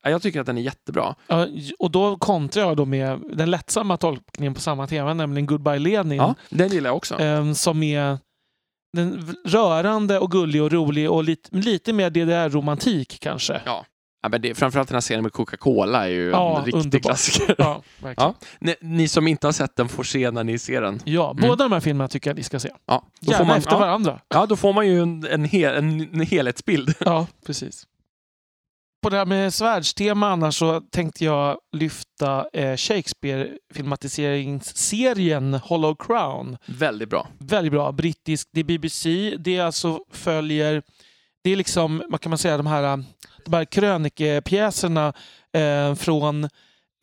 ja, 0.04 0.10
jag 0.10 0.22
tycker 0.22 0.40
att 0.40 0.46
den 0.46 0.58
är 0.58 0.62
jättebra. 0.62 1.16
Ja, 1.28 1.48
och 1.80 1.92
då 1.92 2.18
kontrar 2.18 2.64
jag 2.64 2.78
då 2.78 2.86
med 2.86 3.20
den 3.34 3.52
lättsamma 3.52 3.98
tolkningen 3.98 4.54
på 4.54 4.62
samma 4.62 4.88
tema, 4.88 5.14
nämligen 5.14 5.46
Goodbye 5.46 5.80
Lenin. 5.80 6.18
Ja, 6.18 6.36
den 6.50 6.70
gillar 6.70 6.90
jag 6.90 6.98
också. 6.98 7.20
eh, 7.20 7.54
som 7.54 7.84
är 7.84 8.18
den 8.94 9.36
rörande 9.46 10.20
och 10.20 10.32
gullig 10.32 10.64
och 10.64 10.72
rolig 10.72 11.12
och 11.12 11.24
lite, 11.24 11.50
lite 11.58 11.94
mer 11.94 12.10
DDR-romantik 12.10 13.18
kanske. 13.22 13.62
Ja. 13.66 13.86
Ja, 14.24 14.30
men 14.30 14.42
det, 14.42 14.56
framförallt 14.56 14.90
den 14.90 14.96
här 14.96 15.02
scenen 15.02 15.24
med 15.24 15.32
Coca-Cola 15.34 16.06
är 16.06 16.10
ju 16.10 16.30
Ja, 16.30 16.58
en 16.60 16.66
riktig 16.66 16.80
underbart. 16.80 17.02
klassiker. 17.04 17.56
Ja. 17.58 17.82
Ja. 18.18 18.34
Ni, 18.60 18.76
ni 18.82 19.08
som 19.08 19.28
inte 19.28 19.48
har 19.48 19.52
sett 19.52 19.76
den 19.76 19.90
får 19.90 20.04
se 20.04 20.32
när 20.32 20.44
ni 20.44 20.60
ser 20.60 20.82
den. 20.82 21.00
Ja, 21.06 21.32
Mm. 21.32 21.42
båda 21.50 21.64
de 21.66 21.72
här 21.72 21.80
filmerna 21.80 22.08
tycker 22.08 22.30
jag 22.30 22.38
ni 22.38 22.44
ska 22.44 22.60
se. 22.60 22.70
Ja, 22.88 23.04
då, 23.22 23.32
Gärna 23.32 23.38
får 23.38 23.46
man, 23.46 23.58
efter 23.58 23.76
varandra. 23.78 24.20
ja, 24.30 24.46
då 24.46 24.56
får 24.56 24.74
man 24.74 24.88
ju 24.88 25.02
en, 25.02 25.26
en, 25.32 25.46
hel, 25.46 25.76
en, 25.76 26.02
en 26.14 26.22
helhetsbild. 26.22 26.94
Ja, 27.00 27.28
precis. 27.46 27.84
På 29.02 29.10
det 29.10 29.18
här 29.18 29.26
med 29.26 29.54
svärdstema 29.54 30.30
annars 30.30 30.58
så 30.58 30.82
tänkte 30.82 31.26
jag 31.26 31.58
lyfta 31.72 32.46
eh, 32.54 32.76
Shakespeare-filmatiseringsserien 32.76 35.54
Hollow 35.54 35.96
Crown. 36.00 36.58
Väldigt 36.66 37.10
bra. 37.10 37.28
Väldigt 37.40 37.72
bra. 37.72 37.92
Brittisk, 37.92 38.50
det 38.52 38.60
är 38.60 38.64
BBC. 38.64 39.36
Det 39.40 39.60
alltså 39.60 40.00
följer, 40.12 40.84
det 41.44 41.52
är 41.52 41.56
liksom, 41.56 42.04
vad 42.10 42.22
kan 42.22 42.30
man 42.30 42.38
säga, 42.38 42.58
de 42.58 42.68
här, 42.68 43.04
de 43.46 43.54
här 43.54 43.66
krönikepjäserna 43.66 45.14
eh, 45.54 45.96
från 45.96 46.50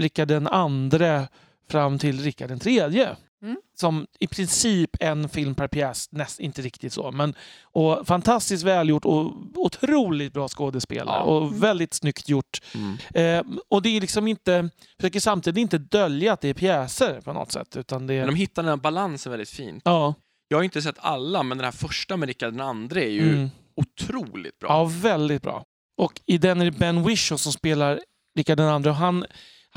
Rikard 0.02 0.28
den 0.28 0.46
andre 0.46 1.28
fram 1.70 1.98
till 1.98 2.20
Rikard 2.20 2.48
den 2.48 2.58
tredje. 2.58 3.16
Mm. 3.42 3.56
Som 3.80 4.06
i 4.20 4.26
princip 4.26 4.90
en 5.00 5.28
film 5.28 5.54
per 5.54 5.68
pjäs, 5.68 6.08
näst, 6.12 6.40
inte 6.40 6.62
riktigt 6.62 6.92
så. 6.92 7.10
Men, 7.12 7.34
och 7.62 8.06
fantastiskt 8.06 8.64
välgjort 8.64 9.04
och 9.04 9.32
otroligt 9.54 10.32
bra 10.32 10.48
skådespelare 10.48 11.16
Ja. 11.16 11.22
och 11.22 11.62
väldigt 11.62 11.94
snyggt 11.94 12.28
gjort. 12.28 12.60
Mm. 12.74 12.96
Eh, 13.14 13.56
och 13.68 13.82
det 13.82 13.96
är 13.96 14.00
liksom 14.00 14.28
inte, 14.28 14.70
försöker 15.00 15.20
samtidigt 15.20 15.60
inte 15.60 15.78
dölja 15.78 16.32
att 16.32 16.40
det 16.40 16.48
är 16.48 16.54
pjäser 16.54 17.20
på 17.20 17.32
något 17.32 17.52
sätt. 17.52 17.76
Utan 17.76 18.06
det 18.06 18.14
är, 18.14 18.18
Men 18.18 18.34
de 18.34 18.34
hittar 18.34 18.62
den 18.62 18.68
här 18.70 18.76
balansen 18.76 19.30
väldigt 19.30 19.50
fint. 19.50 19.82
ja, 19.84 20.14
Jag 20.48 20.58
har 20.58 20.62
inte 20.62 20.82
sett 20.82 20.96
alla, 20.98 21.42
men 21.42 21.58
den 21.58 21.64
här 21.64 21.72
första 21.72 22.16
med 22.16 22.26
Rickard 22.26 22.52
den 22.52 22.60
andre 22.60 23.04
är 23.04 23.10
ju 23.10 23.32
mm. 23.32 23.50
otroligt 23.76 24.58
bra. 24.58 24.68
Ja, 24.68 24.84
väldigt 24.84 25.42
bra. 25.42 25.64
Och 26.00 26.20
i 26.26 26.38
den 26.38 26.60
är 26.60 26.64
det 26.64 26.70
Ben 26.78 27.02
Whishaw 27.02 27.38
som 27.38 27.52
spelar 27.52 28.00
Rickard 28.38 28.56
den 28.58 28.68
andre. 28.68 28.90
Och 28.90 28.96
han, 28.96 29.24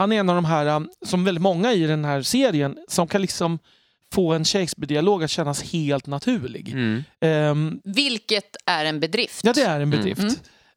han 0.02 0.12
är 0.12 0.20
en 0.20 0.30
av 0.30 0.36
de 0.36 0.46
här, 0.46 0.66
um, 0.66 0.90
som 1.06 1.24
väldigt 1.24 1.42
många 1.42 1.74
i 1.74 1.84
den 1.88 2.06
här 2.06 2.22
serien, 2.22 2.78
som 2.88 3.08
kan 3.08 3.22
liksom 3.22 3.60
få 4.14 4.34
en 4.34 4.46
Shakespeare-dialog 4.46 5.24
att 5.24 5.30
kännas 5.32 5.64
helt 5.64 6.08
naturlig. 6.08 6.70
Mm. 6.70 7.04
Ehm, 7.22 7.82
Vilket 7.84 8.56
är 8.66 8.86
en 8.86 9.00
bedrift. 9.00 9.42
ja, 9.46 9.54
det 9.54 9.62
är 9.62 9.76
en 9.80 9.82
Mm. 9.82 9.90
bedrift. 9.90 10.22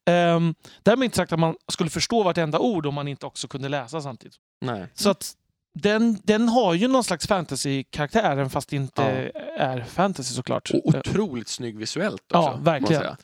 Um, 0.09 0.55
därmed 0.83 1.05
inte 1.05 1.17
sagt 1.17 1.33
att 1.33 1.39
man 1.39 1.55
skulle 1.71 1.89
förstå 1.89 2.23
vartenda 2.23 2.59
ord 2.59 2.85
om 2.85 2.93
man 2.93 3.07
inte 3.07 3.25
också 3.25 3.47
kunde 3.47 3.69
läsa 3.69 4.01
samtidigt. 4.01 4.35
Nej. 4.61 4.87
Så 4.93 5.09
att 5.09 5.33
den, 5.73 6.19
den 6.23 6.49
har 6.49 6.73
ju 6.73 6.87
någon 6.87 7.03
slags 7.03 7.27
fantasy-karaktär, 7.27 8.31
även 8.31 8.49
fast 8.49 8.69
det 8.69 8.75
inte 8.75 9.31
är 9.57 9.81
fantasy 9.83 10.33
såklart. 10.33 10.71
Och 10.73 10.85
otroligt 10.95 11.47
snygg 11.47 11.77
visuellt 11.77 12.21
också. 12.31 12.49
Ja, 12.49 12.59
verkligen. 12.61 13.15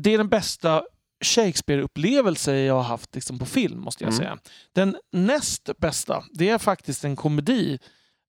det 0.00 0.14
är 0.14 0.18
den 0.18 0.28
bästa 0.28 0.82
Shakespeare-upplevelse 1.22 2.56
jag 2.56 2.74
har 2.74 2.82
haft 2.82 3.14
liksom, 3.14 3.38
på 3.38 3.46
film, 3.46 3.80
måste 3.80 4.04
jag 4.04 4.12
Mm. 4.12 4.18
säga. 4.18 4.38
Den 4.72 4.96
näst 5.12 5.70
bästa, 5.78 6.24
det 6.32 6.48
är 6.48 6.58
faktiskt 6.58 7.04
en 7.04 7.16
komedi. 7.16 7.78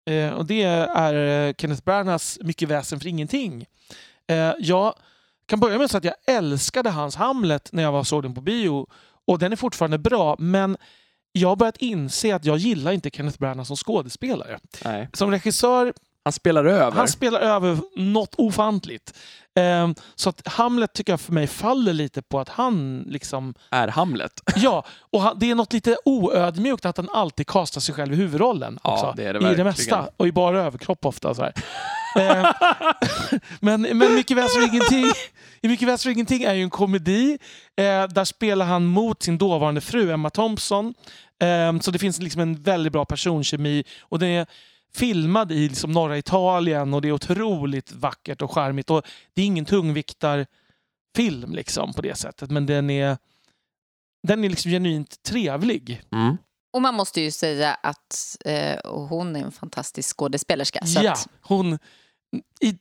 Eh, 0.09 0.29
och 0.29 0.45
det 0.45 0.63
är 0.63 1.47
eh, 1.47 1.53
Kenneth 1.57 1.83
Branaghs 1.83 2.39
Mycket 2.41 2.69
väsen 2.69 2.99
för 2.99 3.07
ingenting. 3.07 3.65
Eh, 4.27 4.51
jag 4.59 4.93
kan 5.45 5.59
börja 5.59 5.77
med 5.77 5.85
att 5.85 5.91
säga 5.91 5.97
att 6.11 6.17
jag 6.25 6.35
älskade 6.37 6.89
hans 6.89 7.15
Hamlet 7.15 7.69
när 7.73 7.83
jag 7.83 7.91
var 7.91 8.03
såg 8.03 8.23
den 8.23 8.33
på 8.35 8.41
bio. 8.41 8.87
Och 9.27 9.39
den 9.39 9.51
är 9.51 9.55
fortfarande 9.55 9.97
bra, 9.97 10.35
men 10.39 10.77
jag 11.31 11.49
har 11.49 11.55
börjat 11.55 11.77
inse 11.77 12.35
att 12.35 12.45
jag 12.45 12.57
gillar 12.57 12.91
inte 12.91 13.09
Kenneth 13.09 13.39
Branagh 13.39 13.63
som 13.67 13.75
skådespelare. 13.75 14.59
Nej. 14.85 15.09
Som 15.13 15.31
regissör 15.31 15.93
Han 16.23 16.33
spelar 16.33 16.65
över. 16.65 16.91
han 16.97 17.07
spelar 17.07 17.39
över 17.39 17.77
något 17.95 18.35
ofantligt. 18.37 19.13
Ehm, 19.55 19.95
så 20.15 20.29
att 20.29 20.47
Hamlet 20.47 20.93
tycker 20.93 21.13
jag 21.13 21.21
för 21.21 21.33
mig 21.33 21.47
faller 21.47 21.93
lite 21.93 22.21
på 22.21 22.39
att 22.39 22.49
han 22.49 23.05
liksom... 23.07 23.53
Är 23.69 23.87
Hamlet. 23.87 24.31
Ja, 24.55 24.85
och 25.11 25.21
han, 25.21 25.39
det 25.39 25.51
är 25.51 25.55
något 25.55 25.73
lite 25.73 25.97
oödmjukt 26.05 26.85
att 26.85 26.97
han 26.97 27.09
alltid 27.09 27.47
kastar 27.47 27.81
sig 27.81 27.95
själv 27.95 28.13
i 28.13 28.15
huvudrollen. 28.15 28.79
Ja, 28.83 28.93
Också, 28.93 29.13
det 29.17 29.23
är 29.23 29.33
det 29.33 29.39
I 29.39 29.41
det 29.41 29.47
verkligen. 29.47 29.65
mesta. 29.67 30.09
Och 30.17 30.27
i 30.27 30.31
bara 30.31 30.61
överkropp 30.61 31.05
ofta. 31.05 31.35
Så. 31.35 31.43
Ehm, 32.19 32.45
men, 33.59 33.81
men 33.81 34.15
Mycket 34.15 34.37
väser 34.37 34.61
och 34.61 34.67
ingenting, 34.67 35.05
i 35.61 35.67
Mycket 35.67 35.87
väser 35.87 36.09
och 36.09 36.13
ingenting 36.13 36.43
är 36.43 36.53
ju 36.53 36.63
en 36.63 36.69
komedi. 36.69 37.37
Eh, 37.77 37.83
där 38.07 38.25
spelar 38.25 38.65
han 38.65 38.85
mot 38.85 39.23
sin 39.23 39.37
dåvarande 39.37 39.81
fru 39.81 40.11
Emma 40.11 40.29
Thompson. 40.29 40.93
Ehm, 41.39 41.81
så 41.81 41.91
det 41.91 41.99
finns 41.99 42.19
liksom 42.19 42.41
en 42.41 42.61
väldigt 42.63 42.93
bra 42.93 43.05
personkemi. 43.05 43.83
Och 44.01 44.19
den 44.19 44.29
är 44.29 44.45
filmad 44.95 45.51
i 45.51 45.69
liksom 45.69 45.91
norra 45.91 46.17
Italien 46.17 46.93
och 46.93 47.01
det 47.01 47.07
är 47.07 47.11
otroligt 47.11 47.91
vackert 47.91 48.41
och 48.41 48.51
charmigt. 48.51 48.89
Och 48.89 49.01
det 49.33 49.41
är 49.41 49.45
ingen 49.45 49.65
tungviktarfilm 49.65 51.55
liksom 51.55 51.93
på 51.93 52.01
det 52.01 52.15
sättet, 52.15 52.49
men 52.51 52.65
den 52.65 52.89
är, 52.89 53.17
den 54.27 54.43
är 54.43 54.49
liksom 54.49 54.71
genuint 54.71 55.23
trevlig. 55.23 56.01
Mm. 56.11 56.37
Och 56.73 56.81
man 56.81 56.95
måste 56.95 57.21
ju 57.21 57.31
säga 57.31 57.73
att 57.73 58.37
eh, 58.45 58.79
hon 58.91 59.35
är 59.35 59.43
en 59.43 59.51
fantastisk 59.51 60.17
skådespelerska. 60.17 60.85
Så 60.85 61.03
ja, 61.03 61.11
att, 61.11 61.27
hon... 61.41 61.79
I, 62.61 62.77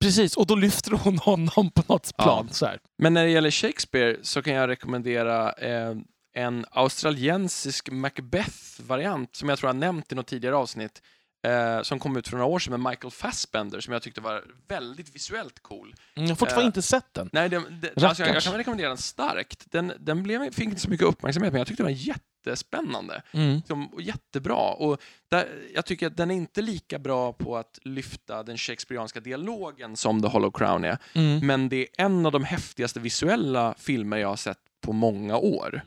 precis, 0.00 0.36
och 0.36 0.46
då 0.46 0.54
lyfter 0.54 0.90
hon 0.90 1.18
honom 1.18 1.70
på 1.70 1.82
något 1.86 2.12
Ja. 2.16 2.24
plan. 2.24 2.48
Så 2.52 2.66
här. 2.66 2.80
Men 2.98 3.14
när 3.14 3.24
det 3.24 3.30
gäller 3.30 3.50
Shakespeare 3.50 4.16
så 4.22 4.42
kan 4.42 4.52
jag 4.52 4.68
rekommendera 4.68 5.52
eh, 5.52 5.94
en 6.34 6.66
australiensisk 6.70 7.90
Macbeth-variant 7.90 9.36
som 9.36 9.48
jag 9.48 9.58
tror 9.58 9.68
jag 9.68 9.76
nämnt 9.76 10.12
i 10.12 10.14
något 10.14 10.26
tidigare 10.26 10.56
avsnitt. 10.56 11.02
Eh, 11.46 11.82
som 11.82 11.98
kom 11.98 12.16
ut 12.16 12.28
för 12.28 12.36
några 12.36 12.46
år 12.46 12.58
sedan 12.58 12.82
med 12.82 12.90
Michael 12.90 13.10
Fassbender 13.10 13.80
som 13.80 13.92
jag 13.92 14.02
tyckte 14.02 14.20
var 14.20 14.44
väldigt 14.68 15.14
visuellt 15.14 15.60
cool. 15.62 15.86
Mm, 15.86 15.94
Jag 16.14 16.28
har 16.28 16.36
fortfarande 16.36 16.62
Eh, 16.62 16.66
inte 16.66 16.82
sett 16.82 17.14
den. 17.14 17.30
Nej, 17.32 17.48
det, 17.48 17.62
det, 17.70 18.04
alltså 18.04 18.22
jag, 18.22 18.34
jag 18.36 18.42
kan 18.42 18.54
rekommendera 18.54 18.88
den 18.88 18.96
starkt. 18.98 19.64
Den, 19.70 19.92
den 20.00 20.22
blev, 20.22 20.50
fick 20.50 20.64
inte 20.64 20.80
så 20.80 20.90
mycket 20.90 21.06
uppmärksamhet, 21.06 21.52
men 21.52 21.58
jag 21.58 21.66
tyckte 21.66 21.82
den 21.82 21.92
var 21.92 21.98
jättespännande. 22.46 23.22
Mm. 23.32 23.62
Som, 23.66 23.86
och 23.94 24.02
jättebra. 24.02 24.72
Och 24.72 25.00
där, 25.28 25.46
jag 25.74 25.84
tycker 25.86 26.06
att 26.06 26.16
den 26.16 26.30
är 26.30 26.34
inte 26.34 26.62
lika 26.62 26.98
bra 26.98 27.32
på 27.32 27.56
att 27.56 27.78
lyfta 27.82 28.42
den 28.42 28.58
shakespearianska 28.58 29.20
dialogen 29.20 29.96
som 29.96 30.22
The 30.22 30.28
Hollow 30.28 30.50
Crown 30.50 30.84
är. 30.84 30.98
Mm. 31.12 31.46
Men 31.46 31.68
det 31.68 31.76
är 31.76 32.04
en 32.04 32.26
av 32.26 32.32
de 32.32 32.44
häftigaste 32.44 33.00
visuella 33.00 33.74
filmer 33.78 34.16
jag 34.16 34.28
har 34.28 34.36
sett 34.36 34.58
på 34.80 34.92
många 34.92 35.36
år. 35.36 35.82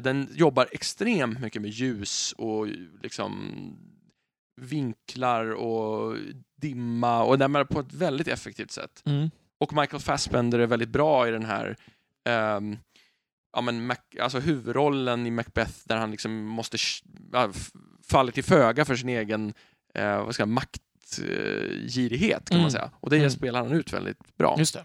Den 0.00 0.28
jobbar 0.34 0.68
extremt 0.72 1.40
mycket 1.40 1.62
med 1.62 1.70
ljus 1.70 2.34
och 2.38 2.66
liksom 3.02 3.54
vinklar 4.60 5.50
och 5.50 6.16
dimma 6.56 7.22
och 7.22 7.38
den 7.38 7.56
är 7.56 7.64
på 7.64 7.80
ett 7.80 7.92
väldigt 7.92 8.28
effektivt 8.28 8.70
sätt. 8.70 9.02
Mm. 9.06 9.30
Och 9.58 9.72
Michael 9.72 10.02
Fassbender 10.02 10.58
är 10.58 10.66
väldigt 10.66 10.88
bra 10.88 11.28
i 11.28 11.30
den 11.30 11.44
här 11.44 11.76
ehm, 12.24 12.78
ja, 13.52 13.60
men 13.60 13.86
Mac, 13.86 13.96
alltså 14.20 14.38
huvudrollen 14.38 15.26
i 15.26 15.30
Macbeth 15.30 15.72
där 15.84 15.96
han 15.96 16.10
liksom 16.10 16.44
måste 16.46 16.76
f- 17.36 17.70
faller 18.08 18.32
till 18.32 18.44
föga 18.44 18.84
för 18.84 18.96
sin 18.96 19.08
egen 19.08 19.54
eh, 19.94 20.24
vad 20.24 20.34
ska 20.34 20.40
jag, 20.42 20.48
maktgirighet 20.48 22.48
kan 22.48 22.58
man 22.58 22.60
Mm. 22.60 22.70
säga. 22.70 22.90
Och 23.00 23.10
det 23.10 23.16
Mm. 23.16 23.30
spelar 23.30 23.62
han 23.62 23.72
ut 23.72 23.92
väldigt 23.92 24.36
bra. 24.36 24.54
Just 24.58 24.74
det. 24.74 24.84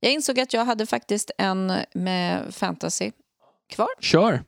jag 0.00 0.12
insåg 0.12 0.40
att 0.40 0.52
jag 0.52 0.64
hade 0.64 0.86
faktiskt 0.86 1.30
en 1.38 1.72
med 1.94 2.54
fantasy 2.54 3.10
kvar. 3.68 3.88
Kör! 4.00 4.42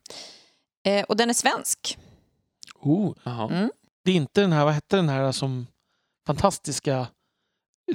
Eh, 0.86 1.04
och 1.04 1.16
den 1.16 1.30
är 1.30 1.34
svensk. 1.34 1.98
Oh. 2.80 3.12
Mm. 3.50 3.70
Det 4.04 4.10
är 4.10 4.16
inte 4.16 4.40
den 4.40 4.52
här, 4.52 4.64
vad 4.64 4.74
hette 4.74 4.96
den 4.96 5.08
här 5.08 5.32
som 5.32 5.66
fantastiska 6.26 7.06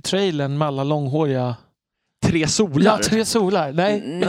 trailern 0.04 0.58
med 0.58 0.68
alla 0.68 0.84
långhåriga... 0.84 1.56
Tre 2.26 2.48
solar. 2.48 2.86
Ja, 2.86 3.00
Tre 3.04 3.26
solar. 3.26 3.74
Nej. 3.74 4.22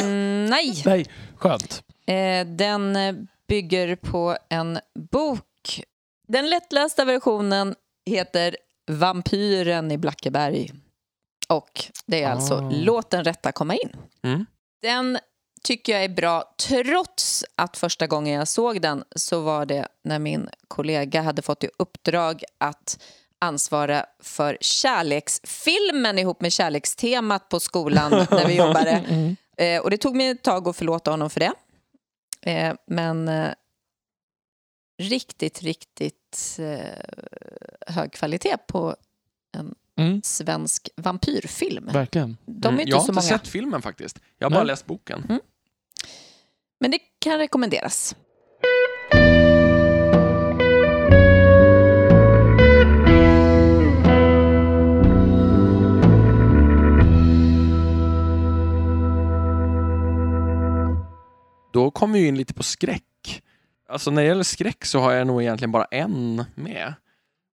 Mm, 0.00 0.44
nej. 0.50 0.82
Nej, 0.84 1.06
skönt. 1.36 1.82
Eh, 2.06 2.46
den 2.46 2.96
eh, 2.96 3.14
bygger 3.48 3.96
på 3.96 4.36
en 4.48 4.78
bok. 5.10 5.82
Den 6.28 6.50
lättlästa 6.50 7.04
versionen 7.04 7.74
heter 8.10 8.56
Vampyren 8.90 9.90
i 9.92 9.98
Blackeberg. 9.98 10.72
Och 11.48 11.84
det 12.06 12.22
är 12.22 12.30
alltså 12.30 12.54
Ah. 12.54 12.70
Låt 12.72 13.10
den 13.10 13.24
rätta 13.24 13.52
komma 13.52 13.74
in. 13.74 13.96
Mm. 14.22 14.46
Den 14.82 15.18
tycker 15.66 15.92
jag 15.92 16.04
är 16.04 16.08
bra 16.08 16.54
trots 16.68 17.44
att 17.56 17.76
första 17.76 18.06
gången 18.06 18.34
jag 18.34 18.48
såg 18.48 18.80
den 18.82 19.04
så 19.16 19.40
var 19.40 19.66
det 19.66 19.88
när 20.04 20.18
min 20.18 20.48
kollega 20.68 21.22
hade 21.22 21.42
fått 21.42 21.64
i 21.64 21.68
uppdrag 21.78 22.42
att 22.58 23.02
ansvara 23.38 24.06
för 24.20 24.58
kärleksfilmen 24.60 26.18
ihop 26.18 26.40
med 26.40 26.52
kärlekstemat 26.52 27.48
på 27.48 27.60
skolan 27.60 28.10
när 28.30 28.46
vi 28.46 28.54
jobbade. 28.56 28.90
Mm. 28.90 29.36
Eh, 29.56 29.80
och 29.82 29.90
det 29.90 29.96
tog 29.98 30.16
mig 30.16 30.28
ett 30.28 30.42
tag 30.42 30.68
att 30.68 30.76
förlåta 30.76 31.10
honom 31.10 31.30
för 31.30 31.40
det. 31.40 31.52
Eh, 32.50 32.74
men 32.86 33.28
eh, 33.28 33.50
riktigt, 35.02 35.62
riktigt 35.62 36.56
eh, 36.58 37.94
hög 37.94 38.12
kvalitet 38.12 38.56
på 38.66 38.96
Mm, 39.98 40.22
svensk 40.24 40.88
vampyrfilm. 40.96 41.86
verkligen. 41.92 42.36
De 42.46 42.68
är 42.68 42.68
Mm, 42.68 42.80
inte 42.80 42.90
jag 42.90 42.96
har 42.96 43.00
så 43.00 43.12
inte 43.12 43.12
många, 43.12 43.38
sett 43.38 43.48
filmen 43.48 43.82
faktiskt. 43.82 44.18
Jag 44.38 44.46
har 44.46 44.50
bara 44.54 44.64
läst 44.64 44.86
boken. 44.86 45.40
Men 46.80 46.90
det 46.90 46.98
kan 47.18 47.38
rekommenderas. 47.38 48.16
Då 61.72 61.90
kommer 61.90 62.18
vi 62.18 62.26
in 62.26 62.36
lite 62.36 62.54
på 62.54 62.62
skräck. 62.62 63.42
Alltså 63.88 64.10
när 64.10 64.22
det 64.22 64.28
gäller 64.28 64.42
skräck 64.42 64.84
så 64.84 64.98
har 64.98 65.12
jag 65.12 65.26
nog 65.26 65.42
egentligen 65.42 65.72
bara 65.72 65.84
en 65.84 66.44
med. 66.54 66.94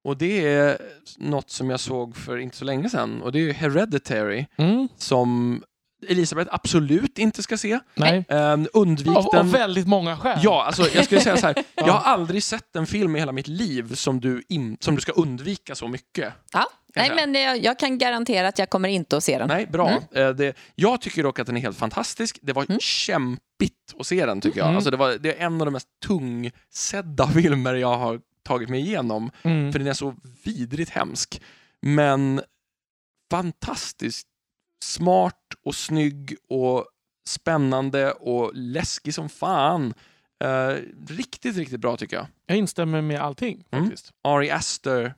Och 0.04 0.18
det 0.18 0.46
är 0.48 0.78
något 1.18 1.50
som 1.50 1.70
jag 1.70 1.80
såg 1.80 2.16
för 2.16 2.38
inte 2.38 2.58
så 2.58 2.66
länge 2.66 2.90
sedan 2.90 3.22
och 3.22 3.32
det 3.32 3.40
är 3.50 3.54
Hereditary 3.54 4.46
Mm, 4.58 4.88
som 4.98 5.62
Elisabeth 6.10 6.54
absolut 6.54 7.18
inte 7.20 7.44
ska 7.44 7.58
se. 7.58 7.80
nej. 7.96 8.26
Um, 8.30 8.68
undvik 8.74 9.18
Av, 9.18 9.28
den. 9.32 9.40
av 9.40 9.52
väldigt 9.52 9.88
många 9.88 10.18
skäl. 10.18 10.40
Ja, 10.44 10.64
alltså 10.64 10.88
jag 10.96 11.06
skulle 11.06 11.22
säga 11.22 11.38
så 11.38 11.48
här. 11.48 11.56
Ja. 11.76 11.84
Jag 11.88 11.94
har 11.94 12.12
aldrig 12.14 12.44
sett 12.44 12.76
en 12.76 12.88
film 12.88 13.16
i 13.16 13.20
hela 13.20 13.32
mitt 13.32 13.48
liv 13.48 13.96
som 13.96 14.20
du, 14.20 14.44
in, 14.50 14.78
som 14.80 14.96
du 14.96 15.02
ska 15.02 15.12
undvika 15.12 15.76
så 15.76 15.88
mycket. 15.88 16.34
Ja. 16.54 16.66
Nej, 16.96 17.12
men 17.16 17.34
jag, 17.36 17.64
jag 17.64 17.80
kan 17.80 17.98
garantera 17.98 18.48
att 18.48 18.60
jag 18.60 18.70
kommer 18.70 18.90
inte 18.90 19.18
att 19.18 19.24
se 19.24 19.38
den. 19.38 19.48
Nej, 19.48 19.66
bra. 19.68 19.90
Mm. 19.90 20.04
Eh, 20.12 20.30
Det, 20.36 20.56
jag 20.76 21.02
tycker 21.02 21.24
dock 21.24 21.40
att 21.40 21.48
den 21.48 21.58
är 21.58 21.62
helt 21.62 21.78
fantastisk. 21.78 22.40
Det 22.42 22.54
var 22.54 22.64
Mm. 22.70 22.80
kämpigt 22.80 23.94
att 24.00 24.08
se 24.08 24.26
den 24.26 24.42
tycker 24.42 24.58
jag. 24.60 24.66
Mm. 24.66 24.76
Alltså 24.76 24.92
det, 24.92 24.98
var, 24.98 25.12
det 25.20 25.38
är 25.40 25.46
en 25.46 25.62
av 25.62 25.66
de 25.68 25.72
mest 25.72 25.88
tungsedda 26.06 27.28
filmer 27.34 27.74
jag 27.74 27.98
har 27.98 28.20
tagit 28.44 28.70
mig 28.70 28.80
igenom. 28.80 29.32
Mm. 29.44 29.72
För 29.72 29.80
den 29.80 29.88
är 29.88 29.94
så 29.94 30.16
vidrigt 30.44 30.90
hemsk. 30.90 31.42
Men 31.82 32.42
fantastiskt 33.32 34.28
smart 34.84 35.40
och 35.66 35.76
snygg 35.76 36.36
och 36.50 36.86
spännande 37.28 38.12
och 38.12 38.52
läskig 38.54 39.14
som 39.14 39.30
fan. 39.30 39.94
Eh, 40.44 40.76
riktigt, 41.08 41.58
riktigt 41.58 41.80
bra 41.80 41.98
tycker 41.98 42.16
jag. 42.16 42.28
Jag 42.46 42.58
instämmer 42.58 43.02
med 43.02 43.22
allting 43.22 43.64
Mm. 43.72 43.86
faktiskt. 43.86 44.12
Ari 44.24 44.52
Aster 44.52 45.14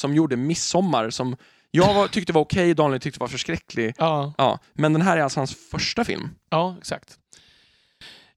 som 0.00 0.14
gjorde 0.14 0.36
Midsommar 0.36 1.10
som 1.10 1.36
jag 1.70 1.94
var, 1.94 2.08
tyckte 2.08 2.32
var 2.32 2.40
okej, 2.40 2.74
Daniel 2.74 3.00
tyckte 3.00 3.20
var 3.20 3.28
förskräcklig. 3.28 3.94
Ja, 3.98 4.32
Ja, 4.38 4.58
men 4.72 4.92
den 4.92 5.02
här 5.02 5.16
är 5.16 5.20
alltså 5.22 5.40
hans 5.40 5.54
första 5.70 6.04
film. 6.04 6.28
ja 6.50 6.76
exakt. 6.78 7.16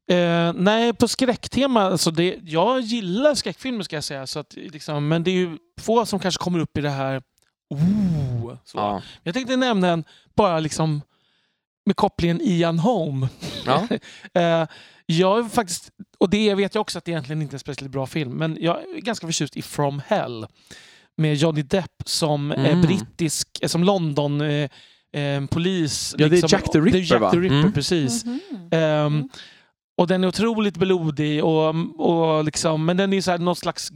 Eh, 0.09 0.53
nej, 0.53 0.93
på 0.93 1.07
skräcktema, 1.07 1.81
alltså 1.81 2.11
det, 2.11 2.39
jag 2.43 2.81
gillar 2.81 3.35
skräckfilmer 3.35 3.83
ska 3.83 3.95
jag 3.95 4.03
säga. 4.03 4.27
Så 4.27 4.39
att, 4.39 4.53
liksom, 4.55 5.07
men 5.07 5.23
det 5.23 5.31
är 5.31 5.35
ju 5.35 5.57
få 5.81 6.05
som 6.05 6.19
kanske 6.19 6.43
kommer 6.43 6.59
upp 6.59 6.77
i 6.77 6.81
det 6.81 6.89
här 6.89 7.21
oh, 7.73 8.55
så. 8.65 8.77
Ja. 8.77 9.01
Jag 9.23 9.33
tänkte 9.33 9.55
nämna 9.57 9.87
en 9.89 10.03
bara 10.35 10.59
liksom 10.59 11.01
med 11.85 11.95
kopplingen 11.95 12.41
Ian 12.41 12.79
Holm. 12.79 13.27
Ja. 13.65 13.87
Eh, 14.41 14.67
jag 15.05 15.39
är 15.39 15.43
faktiskt, 15.49 15.89
och 16.17 16.29
det 16.29 16.55
vet 16.55 16.75
jag 16.75 16.81
också 16.81 16.97
att 16.97 17.05
det 17.05 17.11
egentligen 17.11 17.41
inte 17.41 17.53
är 17.53 17.55
en 17.55 17.59
speciellt 17.59 17.91
bra 17.91 18.05
film, 18.07 18.31
men 18.31 18.57
jag 18.61 18.77
är 18.77 19.01
ganska 19.01 19.27
förtjust 19.27 19.57
i 19.57 19.61
From 19.61 20.01
Hell 20.07 20.47
med 21.17 21.35
Johnny 21.35 21.61
Depp 21.61 21.91
som 22.05 22.51
Mm. 22.51 22.81
brittisk, 22.81 23.47
eh, 23.61 23.67
som 23.67 23.83
London 23.83 24.41
eh, 24.41 24.69
eh, 25.13 25.45
polis. 25.45 26.15
Ja, 26.17 26.27
det 26.27 26.37
är 26.37 26.53
Jack 26.53 26.71
the 26.71 26.77
är 26.77 26.81
Ripper, 26.81 26.99
Jack 26.99 27.21
va? 27.21 27.31
the 27.31 27.37
Ripper, 27.37 27.55
Mm. 27.59 27.73
precis. 27.73 28.25
Mhm. 28.25 28.39
Ehm, 28.71 29.29
och 29.97 30.07
den 30.07 30.23
är 30.23 30.27
otroligt 30.27 30.77
blodig, 30.77 31.43
och, 31.43 31.75
och 31.99 32.43
liksom, 32.43 32.85
men 32.85 32.97
den 32.97 33.13
är 33.13 33.21
så 33.21 33.31
här, 33.31 33.37
någon 33.37 33.55
slags 33.55 33.91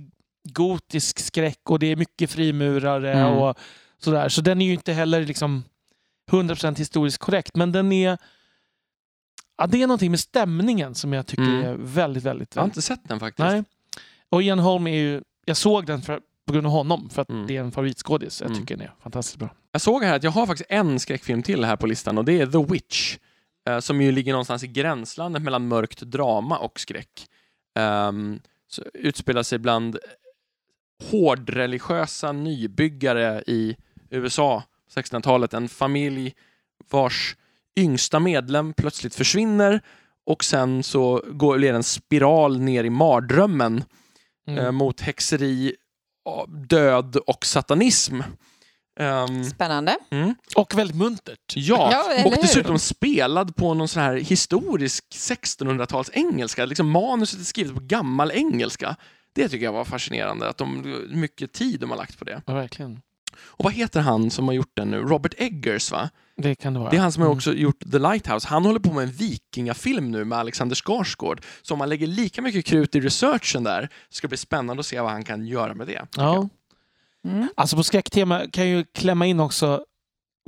gotisk 0.53 1.19
skräck 1.19 1.59
och 1.69 1.79
det 1.79 1.91
är 1.91 1.95
mycket 1.95 2.31
frimurare 2.31 3.13
Mm. 3.13 3.33
och 3.33 3.57
sådär. 3.97 4.29
Så 4.29 4.41
den 4.41 4.61
är 4.61 4.65
ju 4.65 4.73
inte 4.73 4.93
heller 4.93 5.25
liksom 5.25 5.63
100% 6.31 6.77
historiskt 6.79 7.17
korrekt, 7.17 7.55
men 7.55 7.71
den 7.71 7.91
är 7.91 8.17
Ja, 9.59 9.67
det 9.67 9.83
är 9.83 9.87
någonting 9.87 10.11
med 10.11 10.19
stämningen 10.19 10.95
som 10.95 11.13
jag 11.13 11.27
tycker 11.27 11.43
Mm. 11.43 11.63
är 11.65 11.75
väldigt, 11.79 12.23
väldigt... 12.23 12.55
Jag 12.55 12.61
har 12.61 12.67
inte 12.67 12.81
sett 12.81 12.99
den 13.09 13.19
faktiskt. 13.19 13.39
Nej. 13.49 13.63
Och 14.29 14.43
Ian 14.43 14.59
Holm 14.59 14.87
är 14.87 14.95
ju... 14.97 15.21
Jag 15.45 15.57
såg 15.57 15.85
den 15.85 16.01
för, 16.01 16.19
på 16.45 16.53
grund 16.53 16.67
av 16.67 16.71
honom, 16.73 17.09
för 17.09 17.21
att 17.21 17.29
Mm. 17.29 17.47
det 17.47 17.57
är 17.57 17.61
en 17.61 17.71
favoritskådis. 17.71 18.41
Jag 18.41 18.49
Mm. 18.49 18.59
tycker 18.61 18.77
den 18.77 18.87
är 18.87 18.93
fantastiskt 19.03 19.37
bra. 19.37 19.49
Jag 19.71 19.81
såg 19.81 20.03
här 20.03 20.15
att 20.15 20.23
jag 20.23 20.31
har 20.31 20.45
faktiskt 20.47 20.69
en 20.71 20.99
skräckfilm 20.99 21.43
till 21.43 21.65
här 21.65 21.75
på 21.75 21.87
listan 21.87 22.17
och 22.17 22.25
det 22.25 22.41
är 22.41 22.47
The 22.47 22.73
Witch. 22.73 23.17
eh, 23.69 23.79
som 23.79 24.01
ju 24.01 24.11
ligger 24.11 24.31
någonstans 24.31 24.63
i 24.63 24.67
gränslandet 24.67 25.41
mellan 25.43 25.67
mörkt 25.67 25.99
drama 26.01 26.57
och 26.57 26.79
skräck. 26.79 27.27
Um, 27.79 28.39
utspelar 28.93 29.43
sig 29.43 29.59
bland 29.59 29.97
hårdreligiösa 31.03 32.31
nybyggare 32.31 33.43
i 33.47 33.75
USA 34.09 34.63
på 34.93 34.99
1600-talet. 34.99 35.53
En 35.53 35.69
familj 35.69 36.33
vars 36.89 37.35
yngsta 37.79 38.19
medlem 38.19 38.73
plötsligt 38.73 39.15
försvinner 39.15 39.81
och 40.25 40.43
sen 40.43 40.83
så 40.83 41.23
går 41.31 41.57
det 41.57 41.67
en 41.67 41.83
spiral 41.83 42.59
ner 42.59 42.83
i 42.83 42.89
mardrömmen 42.89 43.83
Mm. 44.47 44.65
eh, 44.65 44.71
mot 44.71 45.01
häxeri, 45.01 45.75
död 46.69 47.15
och 47.15 47.45
satanism. 47.45 48.21
Ehm, 48.99 49.43
Spännande. 49.43 49.97
mm. 50.09 50.35
Och 50.55 50.77
väldigt 50.77 50.95
muntert. 50.97 51.53
Ja, 51.55 51.89
Ja, 51.91 52.25
och 52.25 52.31
hur? 52.35 52.41
dessutom 52.41 52.79
spelad 52.79 53.55
på 53.55 53.73
någon 53.73 53.87
sån 53.87 54.01
här 54.03 54.15
historisk 54.15 55.05
1600-tals 55.13 56.09
engelska. 56.13 56.65
Liksom 56.65 56.89
manuset 56.89 57.39
är 57.39 57.43
skrivet 57.43 57.73
på 57.75 57.81
gammal 57.81 58.31
engelska. 58.31 58.95
Det 59.37 59.49
tycker 59.49 59.65
jag 59.65 59.73
var 59.73 59.85
fascinerande, 59.85 60.49
att 60.49 60.57
de, 60.57 60.81
mycket 61.09 61.53
tid 61.53 61.79
de 61.79 61.89
har 61.89 61.97
lagt 61.97 62.19
på 62.19 62.25
det. 62.25 62.41
Ja, 62.45 62.53
verkligen. 62.53 63.01
Och 63.39 63.63
vad 63.65 63.73
heter 63.73 63.99
han 64.01 64.31
som 64.31 64.47
har 64.47 64.53
gjort 64.53 64.71
den 64.73 64.91
nu? 64.91 64.97
Robert 64.97 65.33
Eggers 65.37 65.91
va? 65.91 66.09
Det 66.37 66.55
kan 66.55 66.73
det 66.73 66.79
vara. 66.79 66.89
Det 66.89 66.97
är 66.97 67.01
han 67.01 67.11
som 67.11 67.21
har 67.21 67.27
Mm. 67.27 67.37
också 67.37 67.53
gjort 67.53 67.91
The 67.91 67.99
Lighthouse. 67.99 68.47
Han 68.47 68.65
håller 68.65 68.79
på 68.79 68.93
med 68.93 69.03
en 69.03 69.11
vikingafilm 69.11 70.11
nu 70.11 70.25
med 70.25 70.37
Alexander 70.39 70.75
Skarsgård. 70.75 71.41
Så 71.61 71.73
om 71.73 71.77
man 71.77 71.89
lägger 71.89 72.07
lika 72.07 72.41
mycket 72.41 72.65
krut 72.65 72.95
i 72.95 72.99
researchen 72.99 73.63
där, 73.63 73.89
ska 74.09 74.27
det 74.27 74.29
bli 74.29 74.37
spännande 74.37 74.79
att 74.79 74.85
se 74.85 74.99
vad 75.01 75.11
han 75.11 75.23
kan 75.23 75.47
göra 75.47 75.73
med 75.73 75.87
det. 75.87 76.05
Ja. 76.17 76.49
Mm. 77.25 77.47
Alltså 77.55 77.75
på 77.75 77.83
skräcktema 77.83 78.39
kan 78.51 78.69
jag 78.69 78.77
ju 78.77 78.85
klämma 78.93 79.25
in 79.25 79.39
också 79.39 79.85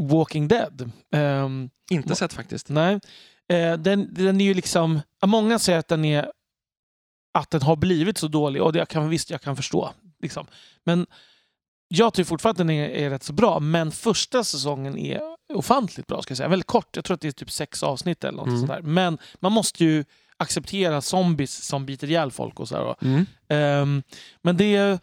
Walking 0.02 0.48
Dead. 0.48 0.92
Ehm, 1.14 1.70
Inte 1.92 2.16
sett 2.16 2.34
faktiskt. 2.34 2.70
nej. 2.70 3.00
Eh, 3.50 3.74
den, 3.78 4.14
den 4.14 4.42
är 4.42 4.46
ju 4.46 4.54
liksom... 4.54 5.00
Många 5.26 5.60
säger 5.60 5.80
att 5.80 5.88
den 5.88 6.06
är 6.06 6.32
att 7.40 7.50
den 7.50 7.62
har 7.62 7.76
blivit 7.76 8.18
så 8.18 8.28
dålig 8.28 8.62
och 8.64 8.74
det 8.74 8.80
jag 8.80 8.88
kan, 8.90 9.10
visst, 9.10 9.30
jag 9.30 9.42
kan 9.42 9.56
förstå. 9.56 9.90
Liksom. 10.22 10.48
Men 10.84 11.08
jag 11.88 12.14
tycker 12.14 12.28
fortfarande 12.28 12.62
att 12.62 12.68
den 12.68 12.70
är, 12.76 12.90
är 12.90 13.10
rätt 13.10 13.24
så 13.24 13.34
bra. 13.34 13.60
Men 13.60 13.92
första 13.92 14.44
säsongen 14.44 14.98
är 14.98 15.22
ofantligt 15.54 16.08
bra. 16.08 16.22
Ska 16.22 16.32
jag 16.32 16.38
säga. 16.38 16.50
Väldigt 16.50 16.68
kort. 16.68 16.96
Jag 16.96 17.06
tror 17.06 17.16
att 17.16 17.22
det 17.22 17.28
är 17.28 17.32
typ 17.32 17.52
sex 17.52 17.84
avsnitt 17.84 18.24
eller 18.24 18.38
något 18.38 18.48
Mm. 18.48 18.60
sånt 18.60 18.72
där. 18.72 18.82
Men 18.82 19.18
man 19.40 19.52
måste 19.52 19.84
ju 19.86 20.06
acceptera 20.38 21.02
zombies 21.02 21.64
som 21.66 21.86
biter 21.86 22.08
ihjäl 22.10 22.32
folk 22.32 22.60
och 22.60 22.68
så. 22.68 22.76
Här. 22.76 22.96
Mm. 23.02 23.26
Ehm, 23.50 24.04
men 24.42 24.58
det 24.58 24.76
är, 24.76 25.00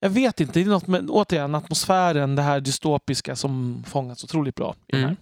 jag 0.00 0.10
vet 0.10 0.40
inte, 0.40 0.52
det 0.52 0.60
är 0.60 0.64
något 0.70 0.86
med 0.86 1.10
återigen 1.10 1.54
atmosfären, 1.54 2.36
det 2.36 2.42
här 2.42 2.60
dystopiska 2.60 3.36
som 3.36 3.84
fångats 3.88 4.24
otroligt 4.24 4.54
bra. 4.54 4.74
i 4.86 4.92
den 4.92 5.00
här. 5.00 5.06
Mm. 5.08 5.16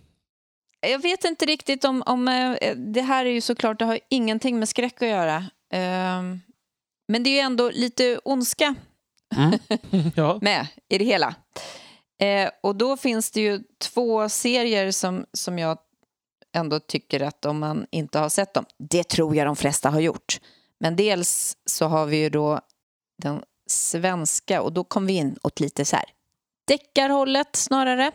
Jag 0.93 0.99
vet 1.03 1.25
inte 1.25 1.47
riktigt 1.47 1.85
om... 1.85 2.03
om 2.07 2.29
eh, 2.29 2.77
det 2.77 3.03
här 3.03 3.27
är 3.27 3.31
ju 3.31 3.41
såklart, 3.41 3.79
det 3.79 3.85
har 3.85 3.99
ingenting 4.11 4.59
med 4.59 4.69
skräck 4.69 5.03
att 5.03 5.09
göra. 5.09 5.45
Ehm, 5.73 6.41
men 7.09 7.23
det 7.23 7.31
är 7.31 7.35
ju 7.35 7.39
ändå 7.41 7.71
lite 7.71 8.19
ondska 8.25 8.75
Mm. 9.37 9.59
ja. 10.17 10.39
med 10.43 10.67
i 10.89 10.99
det 10.99 11.05
hela. 11.05 11.35
Eh, 12.21 12.51
och 12.63 12.77
då 12.77 12.97
finns 12.97 13.31
det 13.31 13.41
ju 13.41 13.61
två 13.79 14.29
serier 14.29 14.91
som, 14.91 15.27
som 15.33 15.59
jag 15.59 15.79
ändå 16.55 16.81
tycker 16.81 17.21
att 17.21 17.45
om 17.45 17.59
man 17.59 17.87
inte 17.91 18.19
har 18.19 18.29
sett 18.29 18.55
dem, 18.55 18.65
det 18.79 19.09
tror 19.09 19.37
jag 19.37 19.47
de 19.47 19.57
flesta 19.57 19.91
har 19.91 20.01
gjort. 20.01 20.41
Men 20.81 20.97
dels 20.97 21.57
så 21.67 21.87
har 21.87 22.07
vi 22.07 22.17
ju 22.17 22.31
då 22.31 22.61
den 23.23 23.43
svenska 23.67 24.63
och 24.63 24.73
då 24.73 24.85
kom 24.85 25.07
vi 25.07 25.13
in 25.13 25.39
åt 25.43 25.61
lite 25.61 25.85
så 25.85 25.97
här 25.97 26.05
deckarhållet 26.65 27.57
snarare. 27.57 28.07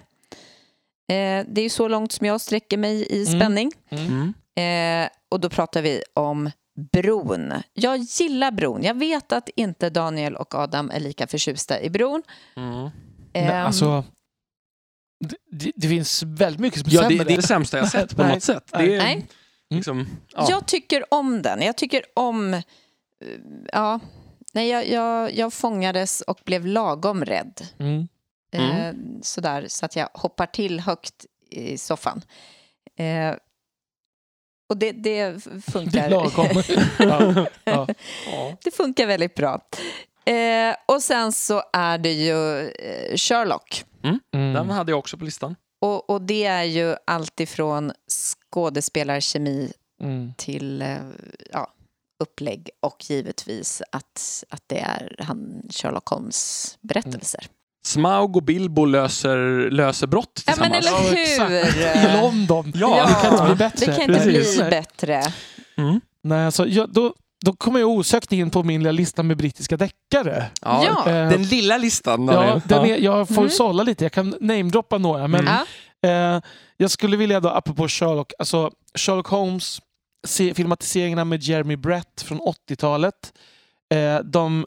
Eh, 1.09 1.45
det 1.47 1.61
är 1.61 1.63
ju 1.63 1.69
så 1.69 1.87
långt 1.87 2.11
som 2.11 2.27
jag 2.27 2.41
sträcker 2.41 2.77
mig 2.77 3.07
i 3.09 3.25
Mm. 3.27 3.39
spänning. 3.39 3.71
Mm. 3.89 4.33
Eh, 4.55 5.09
och 5.29 5.39
då 5.39 5.49
pratar 5.49 5.81
vi 5.81 6.03
om 6.13 6.51
Bron. 6.91 7.53
Jag 7.73 7.97
gillar 7.97 8.51
Bron. 8.51 8.83
Jag 8.83 8.93
vet 8.99 9.31
att 9.31 9.49
inte 9.55 9.89
Daniel 9.89 10.35
och 10.35 10.55
Adam 10.55 10.91
är 10.91 10.99
lika 10.99 11.27
förtjusta 11.27 11.81
i 11.81 11.89
Bron. 11.89 12.23
Mm. 12.55 12.81
Nej, 12.83 12.91
Ehm, 13.33 13.65
alltså, 13.65 14.03
det, 15.25 15.35
det, 15.51 15.71
det 15.75 15.87
finns 15.87 16.23
väldigt 16.23 16.59
mycket 16.61 16.79
som 16.79 16.89
är 16.89 16.93
Ja, 16.95 17.01
det, 17.01 17.07
sämre. 17.09 17.23
det 17.23 17.33
är 17.33 17.37
det 17.37 17.41
sämsta 17.47 17.77
jag 17.77 17.91
sett 17.91 18.15
på 18.15 18.23
Nej. 18.23 18.33
något 18.33 18.43
sätt. 18.43 18.63
Det 18.71 18.95
är, 18.95 18.97
Nej. 18.97 19.27
liksom, 19.69 20.07
ja. 20.33 20.45
Jag 20.49 20.65
tycker 20.67 21.13
om 21.13 21.41
den. 21.41 21.61
Jag 21.61 21.77
tycker 21.77 22.01
om... 22.15 22.53
eh, 22.53 22.61
Ja, 23.71 23.99
nej, 24.53 24.69
jag, 24.69 24.87
jag, 24.89 25.35
jag 25.35 25.53
fångades 25.53 26.21
och 26.21 26.39
blev 26.45 26.65
lagom 26.65 27.25
rädd. 27.25 27.61
Mm. 27.79 28.07
Eh, 28.51 28.93
sådär, 29.21 29.65
så 29.67 29.85
att 29.85 29.95
jag 29.95 30.09
hoppar 30.13 30.45
till 30.45 30.79
högt 30.79 31.25
i 31.49 31.77
soffan. 31.77 32.21
Eh, 32.97 33.35
och 34.69 34.77
det, 34.77 34.91
det 34.91 35.43
funkar. 35.71 36.09
ja, 36.99 37.47
ja. 37.63 37.87
Det 38.63 38.71
funkar 38.71 39.07
väldigt 39.07 39.35
bra. 39.35 39.61
Eh, 40.25 40.75
och 40.85 41.01
sen 41.03 41.31
så 41.33 41.63
är 41.73 41.97
det 41.97 42.11
ju 42.13 42.59
eh, 42.69 43.15
Sherlock. 43.17 43.85
Den 44.01 44.19
Mm. 44.33 44.69
hade 44.69 44.91
jag 44.91 44.99
också 44.99 45.17
på 45.17 45.25
listan. 45.25 45.55
Och, 45.81 46.09
och 46.09 46.21
det 46.21 46.45
är 46.45 46.63
ju 46.63 46.95
alltifrån 47.05 47.91
skådespelarkemi 48.11 49.71
Mm. 50.01 50.33
till 50.37 50.81
eh, 50.81 50.97
ja, 51.51 51.73
upplägg 52.23 52.69
och 52.79 53.05
givetvis 53.09 53.81
att, 53.91 54.43
att 54.49 54.63
det 54.67 54.79
är 54.79 55.15
han 55.19 55.61
Sherlock 55.69 56.07
Holmes 56.09 56.77
berättelser. 56.81 57.47
Smaug 57.87 58.35
och 58.35 58.43
Bilbo 58.43 58.85
löser, 58.85 59.69
löser 59.71 60.07
brott 60.07 60.43
Ja, 60.47 60.53
men 60.59 60.71
tillsammans. 60.71 61.11
eller 61.39 61.57
Ja, 61.81 61.93
hur? 61.93 62.09
I 62.17 62.21
London. 62.21 62.71
Ja, 62.75 63.05
det 63.07 63.13
kan 63.27 63.31
inte 63.33 63.45
bli 63.45 63.55
bättre. 63.55 63.85
Det 63.85 63.91
kan 63.91 64.01
inte 64.15 64.23
Precis. 64.25 64.57
bli 64.61 64.69
bättre. 64.69 65.23
Mm. 65.77 66.01
Nej, 66.23 66.45
alltså, 66.45 66.67
jag, 66.67 66.89
då, 66.93 67.13
då 67.45 67.53
kommer 67.53 67.79
jag 67.79 67.89
osökt 67.89 68.31
in 68.31 68.49
på 68.49 68.63
min 68.63 68.79
lilla 68.83 68.91
lista 68.91 69.23
med 69.23 69.37
brittiska 69.37 69.77
deckare. 69.77 70.45
Ja, 70.61 70.83
Ja. 70.85 71.11
Eh, 71.11 71.29
Den 71.29 71.43
lilla 71.43 71.77
listan. 71.77 72.25
ja, 72.27 72.61
den 72.65 72.85
är, 72.85 72.97
jag 72.97 73.27
får 73.27 73.37
Mm. 73.37 73.49
sålla 73.49 73.83
lite, 73.83 74.05
jag 74.05 74.11
kan 74.11 74.35
namedroppa 74.41 74.97
några. 74.97 75.27
Men 75.27 75.39
Mm. 75.47 75.53
Ja. 76.01 76.09
eh, 76.09 76.41
jag 76.77 76.91
skulle 76.91 77.17
vilja 77.17 77.39
då, 77.39 77.49
apropå 77.49 77.87
Sherlock, 77.87 78.33
alltså 78.39 78.71
Sherlock 78.95 79.27
Holmes, 79.27 79.81
se, 80.27 80.53
filmatiseringarna 80.53 81.25
med 81.25 81.43
Jeremy 81.43 81.75
Brett 81.75 82.21
från 82.21 82.39
80-talet. 82.41 83.33
Eh, 83.93 84.19
de, 84.23 84.65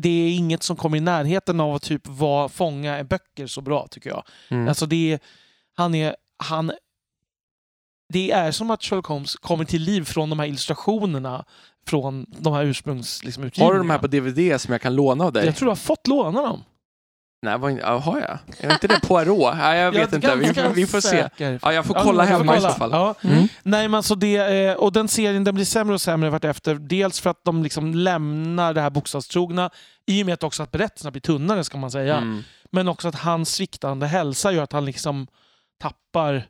det 0.00 0.08
är 0.08 0.36
inget 0.36 0.62
som 0.62 0.76
kommer 0.76 0.96
i 0.96 1.00
närheten 1.00 1.60
av 1.60 1.74
att 1.74 1.82
typ 1.82 2.06
vara, 2.06 2.48
fånga 2.48 3.04
böcker 3.04 3.46
så 3.46 3.60
bra 3.60 3.86
tycker 3.90 4.10
jag. 4.10 4.24
Mm. 4.48 4.68
Alltså 4.68 4.86
det 4.86 5.12
är, 5.12 5.20
han 5.74 5.94
är, 5.94 6.16
han, 6.36 6.72
det 8.12 8.30
är 8.30 8.50
som 8.50 8.70
att 8.70 8.82
Sherlock 8.82 9.06
Holmes 9.06 9.36
kommer 9.36 9.64
till 9.64 9.82
liv 9.82 10.04
från 10.04 10.30
de 10.30 10.38
här 10.38 10.46
illustrationerna 10.46 11.44
från 11.86 12.26
de 12.28 12.52
här 12.52 12.64
ursprungs 12.64 13.24
liksom, 13.24 13.50
Har 13.58 13.72
du 13.72 13.78
de 13.78 13.90
här 13.90 13.98
på 13.98 14.06
DVD 14.06 14.60
som 14.60 14.72
jag 14.72 14.80
kan 14.80 14.94
låna 14.96 15.24
av 15.24 15.32
dig? 15.32 15.46
Jag 15.46 15.56
tror 15.56 15.66
du 15.66 15.70
har 15.70 15.76
fått 15.76 16.06
låna 16.06 16.42
dem. 16.42 16.64
Nej, 17.42 17.58
vad, 17.58 17.72
ja, 17.78 17.98
har 17.98 18.20
jag? 18.20 18.38
Är 18.70 18.72
inte 18.72 18.86
det 18.86 19.00
Poirot? 19.00 19.54
Nej, 19.56 19.80
jag 19.80 19.92
vet 19.92 20.12
är 20.12 20.16
inte. 20.16 20.36
Vi, 20.36 20.72
vi 20.74 20.86
får 20.86 21.00
se. 21.00 21.28
Ja, 21.62 21.72
jag 21.72 21.84
får 21.86 21.96
Ja, 21.96 22.02
kolla 22.02 22.26
får 22.26 22.32
hemma 22.32 22.52
i 22.54 22.56
kolla. 22.58 22.72
så 22.72 22.78
fall. 22.78 22.90
Ja. 22.92 23.14
Mm. 23.22 23.48
Nej, 23.62 23.88
men 23.88 23.94
alltså 23.94 24.14
det, 24.14 24.36
eh, 24.36 24.74
och 24.74 24.92
den 24.92 25.08
serien 25.08 25.44
den 25.44 25.54
blir 25.54 25.64
sämre 25.64 25.94
och 25.94 26.00
sämre 26.00 26.30
vartefter. 26.30 26.74
Dels 26.74 27.20
för 27.20 27.30
att 27.30 27.44
de 27.44 27.62
liksom 27.62 27.94
lämnar 27.94 28.74
det 28.74 28.80
här 28.80 28.90
bokstavstrogna 28.90 29.70
i 30.06 30.22
och 30.22 30.26
med 30.26 30.32
att 30.34 30.42
också 30.42 30.62
att 30.62 30.70
berättelserna 30.70 31.10
blir 31.10 31.20
tunnare 31.22 31.64
ska 31.64 31.78
man 31.78 31.90
säga. 31.90 32.16
Mm. 32.16 32.42
Men 32.70 32.88
också 32.88 33.08
att 33.08 33.14
hans 33.14 33.52
sviktande 33.54 34.06
hälsa 34.06 34.52
gör 34.52 34.62
att 34.62 34.72
han 34.72 34.84
liksom 34.84 35.26
tappar 35.82 36.46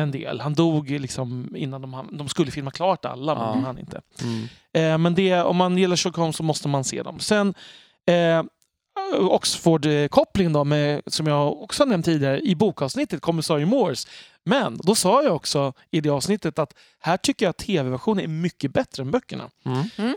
en 0.00 0.10
del. 0.10 0.40
Han 0.40 0.54
dog 0.54 0.90
liksom 0.90 1.56
innan 1.56 1.82
de, 1.82 2.08
de 2.12 2.28
skulle 2.28 2.50
filma 2.50 2.70
klart 2.70 3.04
alla, 3.04 3.34
men 3.34 3.44
Ja. 3.44 3.52
de 3.52 3.64
hann 3.64 3.78
inte. 3.78 4.00
Mm. 4.22 4.48
Eh, 4.72 4.98
men 4.98 5.14
det, 5.14 5.40
om 5.42 5.56
man 5.56 5.78
gillar 5.78 5.96
Sherlock 5.96 6.16
Holmes 6.16 6.36
så 6.36 6.42
måste 6.42 6.68
man 6.68 6.84
se 6.84 7.02
dem. 7.02 7.18
Sen 7.20 7.54
eh, 8.06 8.42
Oxford-koppling 9.12 10.52
då, 10.52 10.64
med, 10.64 11.02
som 11.06 11.26
jag 11.26 11.62
också 11.62 11.84
nämnt 11.84 12.04
tidigare 12.04 12.40
i 12.40 12.54
bokavsnittet, 12.54 13.20
Kommissarie 13.20 13.66
Morse. 13.66 14.08
Men 14.44 14.78
då 14.82 14.94
sa 14.94 15.22
jag 15.22 15.36
också 15.36 15.72
i 15.90 16.00
det 16.00 16.10
avsnittet 16.10 16.58
att 16.58 16.74
här 17.02 17.16
tycker 17.16 17.46
jag 17.46 17.50
att 17.50 17.56
tv-versionen 17.58 18.24
är 18.24 18.28
mycket 18.28 18.72
bättre 18.72 19.02
än 19.02 19.10
böckerna. 19.10 19.50
Mm. 19.64 20.14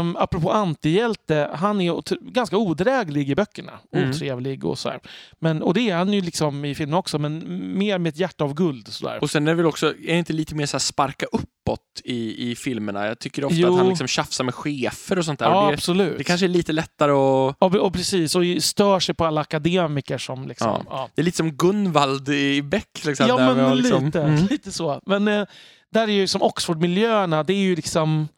Um, 0.00 0.16
apropå 0.16 0.50
antihjälte, 0.50 1.50
han 1.54 1.80
är 1.80 2.30
ganska 2.32 2.56
odräglig 2.56 3.30
i 3.30 3.34
böckerna. 3.34 3.72
Mm. 3.96 4.10
Otrevlig 4.10 4.64
och 4.64 4.78
sådär. 4.78 5.00
Men, 5.38 5.62
och 5.62 5.74
det 5.74 5.90
är 5.90 5.96
han 5.96 6.12
ju 6.12 6.20
liksom 6.20 6.64
i 6.64 6.74
filmen 6.74 6.94
också, 6.94 7.18
men 7.18 7.42
mer 7.78 7.98
med 7.98 8.10
ett 8.10 8.18
hjärta 8.18 8.44
av 8.44 8.54
guld. 8.54 8.88
Sådär. 8.88 9.18
Och 9.22 9.30
sen 9.30 9.46
är 9.48 9.50
det 9.50 9.56
väl 9.56 9.66
också, 9.66 9.86
är 9.86 10.12
det 10.12 10.18
inte 10.18 10.32
lite 10.32 10.54
mer 10.54 10.66
så 10.66 10.74
här 10.74 10.80
sparka 10.80 11.26
uppåt 11.26 11.80
i, 12.04 12.50
i 12.50 12.56
filmerna? 12.56 13.06
Jag 13.06 13.18
tycker 13.18 13.44
ofta 13.44 13.56
Jo. 13.56 13.72
att 13.72 13.78
han 13.78 13.88
liksom 13.88 14.06
tjafsar 14.06 14.44
med 14.44 14.54
chefer 14.54 15.18
och 15.18 15.24
sånt 15.24 15.38
där. 15.38 15.46
ja, 15.46 15.62
och 15.62 15.68
det, 15.68 15.74
absolut. 15.74 16.18
det 16.18 16.24
kanske 16.24 16.46
är 16.46 16.48
lite 16.48 16.72
lättare 16.72 17.12
att... 17.12 17.56
och, 17.58 17.74
och 17.74 17.92
precis, 17.92 18.36
och 18.36 18.42
stör 18.60 19.00
sig 19.00 19.14
på 19.14 19.24
alla 19.24 19.40
akademiker 19.40 20.18
som 20.18 20.48
liksom... 20.48 20.68
Ja. 20.68 20.84
Ja. 20.90 21.08
Det 21.14 21.22
är 21.22 21.24
lite 21.24 21.36
som 21.36 21.50
Gunvald 21.52 22.28
i 22.28 22.62
Beck. 22.62 23.04
Liksom, 23.04 23.26
Ja, 23.26 23.51
men 23.56 23.64
har 23.64 23.74
liksom, 23.74 24.04
lite, 24.04 24.20
Mm. 24.22 24.46
lite 24.50 24.72
så. 24.72 25.00
Men 25.06 25.28
eh, 25.28 25.46
där 25.92 26.02
är 26.08 26.12
ju 26.12 26.26
som 26.26 26.42
Oxford-miljöerna, 26.42 27.42
det 27.42 27.52
är 27.52 27.56
ju 27.62 27.76
liksom... 27.76 28.28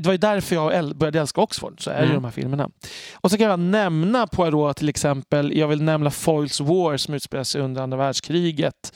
Det 0.00 0.06
var 0.06 0.12
ju 0.12 0.18
därför 0.18 0.54
jag 0.54 0.96
började 0.96 1.20
älska 1.20 1.40
Oxford, 1.40 1.84
så 1.84 1.90
är 1.90 1.94
det 1.94 2.00
ju 2.02 2.04
Mm. 2.10 2.14
de 2.22 2.24
här 2.24 2.32
filmerna. 2.32 2.70
Och 3.14 3.30
så 3.30 3.36
kan 3.38 3.46
jag 3.46 3.58
nämna 3.58 4.26
Poirot 4.26 4.76
till 4.76 4.88
exempel. 4.88 5.56
Jag 5.56 5.68
vill 5.68 5.82
nämna 5.82 6.10
Foyles 6.10 6.60
War 6.60 6.96
som 6.96 7.14
utspelar 7.14 7.44
sig 7.44 7.60
under 7.60 7.82
andra 7.82 7.96
världskriget. 7.98 8.94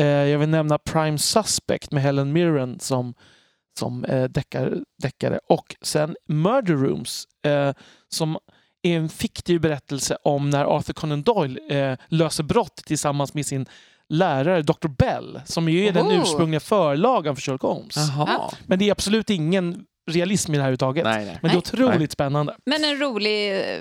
Eh, 0.00 0.06
jag 0.06 0.38
vill 0.38 0.48
nämna 0.48 0.78
Prime 0.78 1.18
Suspect 1.18 1.90
med 1.92 2.02
Helen 2.02 2.32
Mirren 2.32 2.80
som, 2.80 3.14
som 3.78 4.04
eh, 4.04 4.24
deckare, 4.24 4.72
deckare. 5.02 5.40
Och 5.48 5.76
sen 5.82 6.16
Murder 6.28 6.74
Rooms 6.74 7.24
eh, 7.46 7.72
som 8.08 8.38
är 8.82 8.96
en 8.96 9.08
fiktiv 9.08 9.60
berättelse 9.60 10.16
om 10.24 10.50
när 10.50 10.64
Arthur 10.64 10.94
Conan 10.94 11.22
Doyle 11.22 11.58
eh, 11.70 11.98
löser 12.08 12.44
brott 12.44 12.76
tillsammans 12.86 13.34
med 13.34 13.46
sin 13.46 13.66
lärare 14.08 14.62
Dr. 14.62 14.88
Bell 14.88 15.40
som 15.44 15.68
ju 15.68 15.86
är 15.86 15.92
den 15.92 16.06
Oho. 16.06 16.22
ursprungliga 16.22 16.60
förlagan 16.60 17.36
för 17.36 17.42
Sherlock 17.42 17.62
Holmes. 17.62 17.96
Jaha. 17.96 18.50
Men 18.66 18.78
det 18.78 18.88
är 18.88 18.92
absolut 18.92 19.30
ingen 19.30 19.84
realism 20.10 20.54
i 20.54 20.56
det 20.56 20.62
här 20.62 20.68
överhuvudtaget. 20.68 21.04
Nej, 21.04 21.24
nej. 21.24 21.38
Men 21.42 21.50
det 21.50 21.56
är 21.56 21.76
Nej. 21.78 21.88
otroligt 21.92 22.12
spännande. 22.12 22.56
Men 22.66 22.84
en 22.84 22.98
rolig 22.98 23.56
eh, 23.60 23.78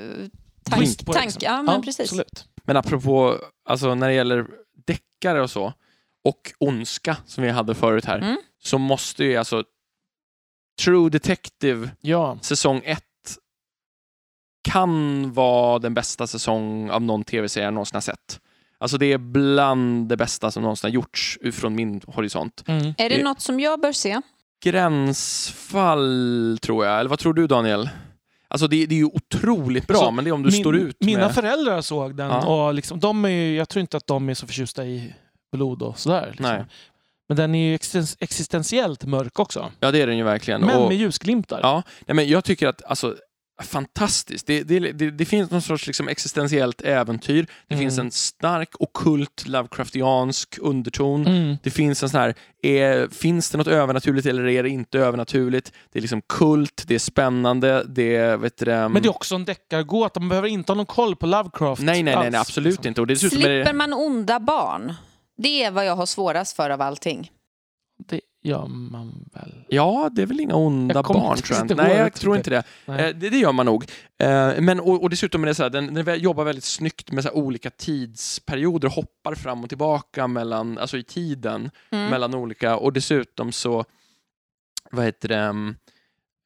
tank, 0.63 0.79
Twist 0.81 1.05
på 1.05 1.11
det, 1.11 1.19
tank. 1.19 1.25
liksom. 1.25 1.41
Ja, 1.43 1.61
men 1.61 1.81
precis. 1.81 1.99
Absolut. 2.11 2.47
Men 2.63 2.77
apropå, 2.77 3.37
alltså 3.69 3.95
när 3.95 4.07
det 4.07 4.13
gäller 4.13 4.45
deckare 4.87 5.41
och 5.41 5.49
så, 5.51 5.73
och 6.25 6.53
ondska 6.59 7.17
som 7.25 7.43
vi 7.43 7.49
hade 7.49 7.75
förut 7.75 8.05
här, 8.05 8.17
Mm. 8.17 8.37
så 8.63 8.77
måste 8.77 9.23
ju 9.23 9.35
alltså 9.37 9.63
True 10.83 11.09
Detective 11.09 11.89
Ja. 12.01 12.37
säsong 12.41 12.81
1 12.85 13.03
kan 14.69 15.33
vara 15.33 15.79
den 15.79 15.93
bästa 15.93 16.27
säsong 16.27 16.89
av 16.89 17.01
någon 17.01 17.23
tv-serie 17.23 17.65
jag 17.67 17.73
någonsin 17.73 17.95
har 17.95 18.01
sett. 18.01 18.39
Alltså 18.83 18.97
det 18.97 19.05
är 19.13 19.17
bland 19.17 20.09
det 20.09 20.17
bästa 20.17 20.51
som 20.51 20.63
någonsin 20.63 20.87
har 20.87 20.93
gjorts 20.93 21.39
från 21.53 21.75
min 21.75 22.01
horisont. 22.07 22.63
Mm. 22.67 22.85
Är 22.97 23.09
det 23.09 23.17
Det- 23.17 23.23
något 23.23 23.41
som 23.41 23.59
jag 23.59 23.79
bör 23.81 23.91
se? 23.91 24.21
Gränsfall 24.63 26.57
tror 26.61 26.85
jag, 26.85 26.99
eller 26.99 27.09
vad 27.09 27.19
tror 27.19 27.33
du 27.33 27.47
Daniel? 27.47 27.89
Alltså 28.47 28.67
det, 28.67 28.85
det 28.85 28.95
är 28.95 28.99
ju 28.99 29.05
otroligt 29.05 29.87
bra, 29.87 29.97
Alltså, 29.97 30.11
men 30.11 30.23
det 30.23 30.29
är 30.29 30.33
om 30.33 30.43
du 30.43 30.51
Min- 30.51 30.61
står 30.61 30.75
ut 30.75 30.97
Mina 30.99 31.19
med... 31.19 31.35
föräldrar 31.35 31.81
såg 31.81 32.15
den 32.15 32.27
Ja. 32.29 32.45
och 32.67 32.73
liksom, 32.73 32.99
de 32.99 33.25
är, 33.25 33.29
ju- 33.29 33.55
jag 33.55 33.69
tror 33.69 33.81
inte 33.81 33.97
att 33.97 34.07
de 34.07 34.29
är 34.29 34.33
så 34.33 34.47
förtjusta 34.47 34.85
i 34.85 35.13
blod 35.51 35.81
och 35.81 35.99
sådär. 35.99 36.27
Liksom. 36.29 36.45
Nej. 36.45 36.65
Men 37.27 37.37
den 37.37 37.55
är 37.55 37.69
ju 37.69 37.75
existen- 37.77 38.17
existentiellt 38.19 39.05
mörk 39.05 39.39
också. 39.39 39.71
Ja, 39.79 39.91
det 39.91 40.01
är 40.01 40.07
den 40.07 40.17
ju 40.17 40.23
verkligen. 40.23 40.61
Men 40.61 40.77
Och- 40.81 40.87
med 40.87 40.97
ljusglimtar. 40.97 41.59
Ja, 41.63 41.83
nej, 42.07 42.15
men 42.15 42.27
jag 42.29 42.43
tycker 42.43 42.67
att 42.67 42.83
alltså, 42.85 43.15
fantastiskt. 43.61 44.47
Det, 44.47 44.63
det, 44.63 44.79
det, 44.79 45.11
det 45.11 45.25
finns 45.25 45.51
någon 45.51 45.61
sorts 45.61 45.87
liksom, 45.87 46.07
existentiellt 46.07 46.81
äventyr. 46.81 47.47
Det 47.67 47.73
Mm. 47.75 47.83
finns 47.85 47.97
en 47.99 48.11
stark 48.11 48.69
okult 48.81 49.47
Lovecraftiansk 49.47 50.57
underton. 50.61 51.27
Mm. 51.27 51.57
Det 51.63 51.69
finns 51.71 52.03
en 52.03 52.09
sån 52.09 52.19
här, 52.19 52.33
är, 52.63 53.07
finns 53.07 53.49
det 53.49 53.57
något 53.57 53.67
övernaturligt 53.67 54.27
eller 54.27 54.47
är 54.47 54.63
det 54.63 54.69
inte 54.69 54.99
övernaturligt? 54.99 55.71
Det 55.91 55.99
är 55.99 56.01
liksom 56.01 56.21
kult, 56.21 56.83
det 56.87 56.95
är 56.95 56.99
spännande, 56.99 57.83
det 57.83 58.15
är, 58.15 58.37
vet 58.37 58.57
du, 58.57 58.65
det, 58.65 58.89
Men 58.89 59.01
det 59.01 59.07
är 59.07 59.15
också 59.15 59.35
en 59.35 59.45
deckargåta. 59.45 60.19
Man 60.19 60.29
behöver 60.29 60.47
inte 60.47 60.71
ha 60.71 60.75
någon 60.75 60.85
koll 60.85 61.15
på 61.15 61.25
Lovecraft. 61.25 61.81
nej, 61.81 62.03
nej, 62.03 62.15
nej, 62.15 62.31
nej, 62.31 62.39
absolut 62.39 62.73
liksom. 62.73 62.87
inte. 62.87 63.01
Och 63.01 63.09
är 63.11 63.15
Slipper 63.15 63.65
det, 63.65 63.73
man 63.73 63.93
onda 63.93 64.39
barn? 64.39 64.93
Det 65.37 65.63
är 65.63 65.71
vad 65.71 65.85
jag 65.85 65.95
har 65.95 66.05
svårast 66.05 66.55
för 66.55 66.69
av 66.69 66.81
allting. 66.81 67.31
Det 68.43 68.49
gör 68.49 68.67
man 68.67 69.29
väl. 69.33 69.53
ja, 69.67 70.09
det 70.15 70.21
är 70.21 70.25
väl 70.25 70.39
inga 70.39 70.55
onda 70.55 71.03
barn 71.03 71.37
tror 71.37 71.57
jag. 71.67 71.77
Nej, 71.77 71.97
jag 71.97 72.13
tror 72.13 72.37
inte 72.37 72.49
det. 72.49 72.63
Nej. 72.85 73.09
Eh, 73.09 73.15
det. 73.15 73.29
Det 73.29 73.37
gör 73.37 73.51
man 73.51 73.65
nog. 73.65 73.85
Eh, 74.19 74.61
Men, 74.61 74.79
och, 74.79 75.03
och 75.03 75.09
dessutom 75.09 75.43
är 75.43 75.47
det 75.47 75.55
så 75.55 75.63
här, 75.63 75.69
den, 75.69 75.93
den 75.93 76.19
jobbar 76.19 76.43
väldigt 76.43 76.63
snyggt 76.63 77.11
med 77.11 77.23
så 77.23 77.29
här 77.29 77.37
olika 77.37 77.69
tidsperioder, 77.69 78.89
hoppar 78.89 79.35
fram 79.35 79.63
och 79.63 79.69
tillbaka 79.69 80.27
mellan, 80.27 80.77
alltså 80.77 80.97
i 80.97 81.03
tiden, 81.03 81.71
Mm. 81.91 82.09
mellan 82.09 82.35
olika, 82.35 82.77
och 82.77 82.93
dessutom 82.93 83.51
så, 83.51 83.85
vad 84.91 85.05
heter 85.05 85.27
det, 85.29 85.35
mm, 85.37 85.75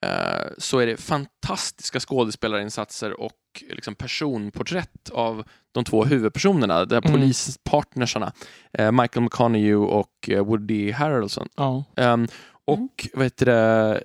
eh, 0.05 0.47
så 0.57 0.79
är 0.79 0.87
det 0.87 0.97
fantastiska 0.97 1.99
skådespelarinsatser 1.99 3.19
och 3.21 3.31
liksom 3.69 3.95
personporträtt 3.95 5.09
av 5.09 5.43
de 5.71 5.83
två 5.83 6.05
huvudpersonerna, 6.05 6.85
de 6.85 6.95
Mm. 6.95 7.11
polispartnersarna, 7.11 8.33
eh, 8.73 8.91
Michael 8.91 9.23
McConaughey 9.23 9.73
och 9.75 10.29
eh, 10.29 10.45
Woody 10.45 10.91
Harrelson. 10.91 11.47
Ja. 11.57 11.83
Ehm, 11.95 12.27
och 12.65 13.07
vad 13.13 13.23
heter 13.25 13.45
det, 13.45 14.03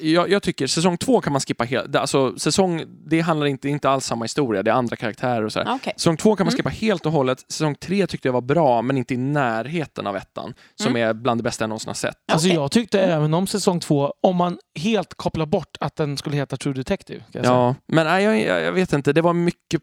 jag, 0.00 0.30
jag 0.30 0.42
tycker 0.42 0.66
säsong 0.66 0.96
två 0.98 1.20
kan 1.20 1.32
man 1.32 1.40
skippa 1.40 1.64
helt. 1.64 1.92
det- 1.92 2.00
Alltså, 2.00 2.38
säsong, 2.38 2.82
det 3.06 3.20
handlar 3.20 3.46
inte, 3.46 3.68
inte 3.68 3.90
alls 3.90 4.06
samma 4.06 4.24
historia, 4.24 4.62
det 4.62 4.70
är 4.70 4.74
andra 4.74 4.96
karaktärer 4.96 5.42
och 5.44 5.52
sådär. 5.52 5.72
Okej. 5.74 5.92
Säsong 5.96 6.16
två 6.16 6.36
kan 6.36 6.44
man 6.46 6.52
Mm. 6.52 6.56
skippa 6.56 6.68
helt 6.68 7.06
och 7.06 7.12
hållet. 7.12 7.44
Säsong 7.52 7.74
tre 7.74 8.06
tyckte 8.06 8.28
jag 8.28 8.32
var 8.32 8.40
bra, 8.40 8.82
men 8.82 8.98
inte 8.98 9.14
i 9.14 9.16
närheten 9.16 10.06
av 10.06 10.16
ettan, 10.16 10.54
som 10.74 10.96
är 10.96 11.12
bland 11.14 11.38
det 11.40 11.42
bästa 11.42 11.62
jag 11.62 11.68
någonsin 11.68 11.88
har 11.88 11.94
sett. 11.94 12.16
Alltså 12.32 12.48
Okej. 12.48 12.56
jag 12.56 12.70
tyckte 12.70 13.00
även 13.00 13.34
om 13.34 13.46
säsong 13.46 13.80
två, 13.80 14.14
om 14.22 14.36
man 14.36 14.58
helt 14.78 15.14
kopplar 15.14 15.46
bort 15.46 15.76
att 15.80 15.96
den 15.96 16.16
skulle 16.16 16.36
heta 16.36 16.56
True 16.56 16.74
Detective. 16.74 17.18
Kan 17.20 17.26
jag 17.32 17.44
säga. 17.44 17.54
Ja, 17.56 17.74
men 17.86 18.06
nej, 18.06 18.24
jag, 18.24 18.40
jag, 18.40 18.62
jag 18.62 18.72
vet 18.72 18.92
inte, 18.92 19.12
det 19.12 19.22
var 19.22 19.32
mycket 19.32 19.82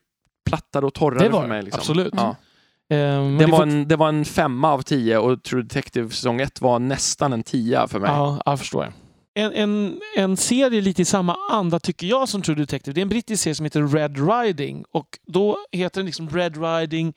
plattare 0.50 0.86
och 0.86 0.94
torrare 0.94 1.24
Det 1.24 1.30
var 1.30 1.40
för 1.42 1.48
det, 1.48 1.54
mig. 1.54 1.64
Liksom. 1.64 1.80
absolut. 1.80 2.14
Ja. 2.18 2.36
Men 2.90 3.38
Det, 3.38 3.44
är 3.44 3.48
var 3.48 3.62
en, 3.64 3.88
det 3.88 3.96
var 3.96 4.10
en 4.10 4.26
femma 4.26 4.72
av 4.74 4.82
tio 4.82 5.18
och 5.18 5.44
True 5.44 5.62
Detective 5.64 6.10
säsong 6.10 6.42
ett 6.42 6.62
var 6.62 6.80
nästan 6.80 7.34
en 7.34 7.44
tia 7.44 7.88
för 7.88 8.00
mig. 8.00 8.10
Ja, 8.12 8.42
jag 8.46 8.60
förstår. 8.60 8.94
En, 9.38 9.54
en, 9.54 10.02
en 10.16 10.38
serie 10.38 10.82
lite 10.82 11.02
i 11.02 11.06
samma 11.06 11.38
anda 11.52 11.80
tycker 11.80 12.08
jag 12.08 12.30
som 12.30 12.42
True 12.42 12.56
Detective. 12.56 12.94
Det 12.94 13.00
är 13.00 13.02
en 13.02 13.10
brittisk 13.10 13.44
serie 13.44 13.56
som 13.56 13.64
heter 13.64 13.88
Red 13.88 14.30
Riding. 14.30 14.86
Och 14.92 15.20
då 15.28 15.58
heter 15.72 16.00
den 16.00 16.06
liksom 16.06 16.30
Red 16.30 16.58
Riding 16.64 17.14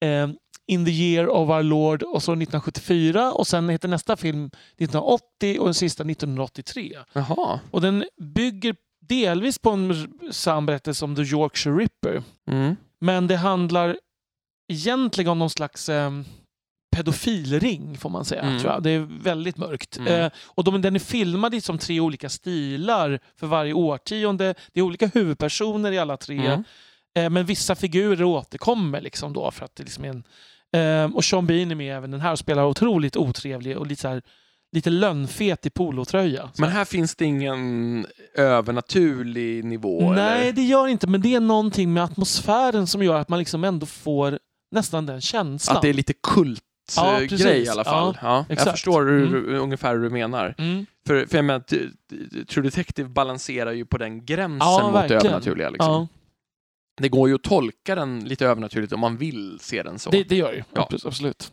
eh, 0.00 0.28
In 0.66 0.84
the 0.84 0.90
year 0.90 1.28
of 1.28 1.48
our 1.50 1.62
Lord 1.62 2.02
och 2.02 2.22
så 2.22 2.32
1974 2.32 3.32
och 3.32 3.46
sen 3.46 3.68
heter 3.68 3.88
nästa 3.88 4.16
film 4.16 4.44
1980 4.46 5.58
och 5.58 5.64
den 5.64 5.74
sista 5.74 6.02
1983. 6.02 6.98
Jaha. 7.12 7.60
Och 7.70 7.80
den 7.80 8.04
bygger 8.34 8.76
delvis 9.00 9.58
på 9.58 9.70
en 9.70 10.08
sann 10.30 10.66
berättelse 10.66 11.04
om 11.04 11.16
The 11.16 11.22
Yorkshire 11.22 11.76
Ripper. 11.76 12.22
Mm. 12.50 12.76
Men 13.00 13.26
det 13.26 13.36
handlar 13.36 13.98
egentligen 14.68 15.30
om 15.30 15.38
någon 15.38 15.50
slags 15.50 15.88
eh, 15.88 16.10
pedofilring, 16.90 17.98
får 17.98 18.10
man 18.10 18.24
säga. 18.24 18.42
Mm. 18.42 18.58
Tror 18.60 18.72
jag. 18.72 18.82
Det 18.82 18.90
är 18.90 19.22
väldigt 19.22 19.56
mörkt. 19.56 19.96
Mm. 19.96 20.24
Eh, 20.24 20.30
och 20.44 20.64
de, 20.64 20.82
den 20.82 20.94
är 20.94 21.00
filmad 21.00 21.54
i 21.54 21.60
som 21.60 21.78
tre 21.78 22.00
olika 22.00 22.28
stilar 22.28 23.20
för 23.36 23.46
varje 23.46 23.72
årtionde. 23.72 24.54
Det 24.72 24.80
är 24.80 24.84
olika 24.84 25.06
huvudpersoner 25.06 25.92
i 25.92 25.98
alla 25.98 26.16
tre. 26.16 26.46
Mm. 26.46 26.64
Eh, 27.16 27.30
men 27.30 27.46
vissa 27.46 27.74
figurer 27.74 28.24
återkommer 28.24 29.00
liksom 29.00 29.32
då. 29.32 29.50
För 29.50 29.64
att 29.64 29.76
det 29.76 29.82
liksom 29.82 30.04
är 30.04 30.08
en, 30.08 30.24
eh, 31.06 31.16
och 31.16 31.24
Sean 31.24 31.46
Bean 31.46 31.70
är 31.70 31.74
med 31.74 31.96
även 31.96 32.10
den 32.10 32.20
här 32.20 32.32
och 32.32 32.38
spelar 32.38 32.64
otroligt 32.64 33.16
otrevlig 33.16 33.78
och 33.78 33.86
lite, 33.86 34.02
så 34.02 34.08
här, 34.08 34.22
lite 34.72 34.90
lönnfet 34.90 35.66
i 35.66 35.70
polotröja. 35.70 36.50
Men 36.58 36.70
här 36.70 36.84
finns 36.84 37.16
det 37.16 37.24
ingen 37.24 38.06
övernaturlig 38.34 39.64
nivå? 39.64 40.12
Nej, 40.12 40.42
eller? 40.42 40.52
det 40.52 40.62
gör 40.62 40.88
inte. 40.88 41.06
Men 41.06 41.20
det 41.20 41.34
är 41.34 41.40
någonting 41.40 41.92
med 41.92 42.04
atmosfären 42.04 42.86
som 42.86 43.02
gör 43.02 43.14
att 43.14 43.28
man 43.28 43.38
liksom 43.38 43.64
ändå 43.64 43.86
får 43.86 44.38
nästan 44.70 45.06
den 45.06 45.20
känslan. 45.20 45.76
Att 45.76 45.82
det 45.82 45.88
är 45.88 45.94
lite 45.94 46.12
kult 46.12 46.62
Ja, 46.96 47.12
eh, 47.14 47.18
precis. 47.18 47.42
grej 47.42 47.62
i 47.62 47.68
alla 47.68 47.84
fall. 47.84 48.18
Ja, 48.22 48.44
jag 48.48 48.52
exakt. 48.52 48.70
förstår 48.70 49.06
hur, 49.06 49.36
Mm. 49.36 49.54
ungefär 49.62 49.94
hur 49.94 50.02
du 50.02 50.10
menar. 50.10 50.54
Mm. 50.58 50.86
För, 51.06 51.26
för 51.26 51.38
jag 51.38 51.44
menar, 51.44 51.60
True 52.44 52.62
Detective 52.64 53.08
balanserar 53.08 53.72
ju 53.72 53.84
på 53.84 53.98
den 53.98 54.24
gränsen 54.26 54.58
Ja, 54.68 54.82
mot 54.86 54.94
verkligen. 54.94 55.22
det 55.22 55.28
övernaturliga. 55.28 55.70
Liksom. 55.70 55.92
Ja, 55.92 56.08
Det 57.00 57.08
går 57.08 57.28
ju 57.28 57.34
att 57.34 57.42
tolka 57.42 57.94
den 57.94 58.20
lite 58.24 58.46
övernaturligt 58.46 58.92
om 58.92 59.00
man 59.00 59.16
vill 59.16 59.58
se 59.60 59.82
den 59.82 59.98
så. 59.98 60.10
det, 60.10 60.22
det 60.24 60.36
gör 60.36 60.52
ju. 60.52 60.62
Ja. 60.74 60.88
Abs- 60.90 61.06
Absolut. 61.06 61.52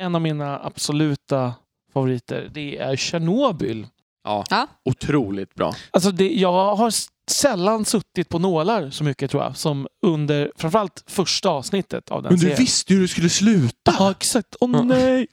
En 0.00 0.14
av 0.14 0.20
mina 0.20 0.58
absoluta 0.58 1.54
favoriter, 1.92 2.48
det 2.52 2.78
är 2.78 2.96
Tjernobyl. 2.96 3.86
Ja, 4.24 4.44
Ja. 4.50 4.66
otroligt 4.84 5.54
bra. 5.54 5.74
Alltså 5.90 6.10
det, 6.10 6.28
jag 6.34 6.74
har 6.76 6.90
sällan 7.32 7.84
suttit 7.84 8.28
på 8.28 8.38
nålar 8.38 8.90
så 8.90 9.04
mycket 9.04 9.30
tror 9.30 9.42
jag, 9.42 9.56
som 9.56 9.86
under 10.06 10.52
framförallt 10.56 11.04
första 11.06 11.48
avsnittet 11.48 12.10
av 12.10 12.22
den 12.22 12.38
serien. 12.38 12.56
visste 12.58 12.92
ju 12.92 12.96
hur 12.98 13.02
det 13.04 13.08
skulle 13.08 13.28
sluta! 13.28 13.94
Ja, 13.98 14.10
exakt. 14.10 14.56
Åh 14.60 14.70
Ja. 14.72 14.82
nej! 14.82 15.26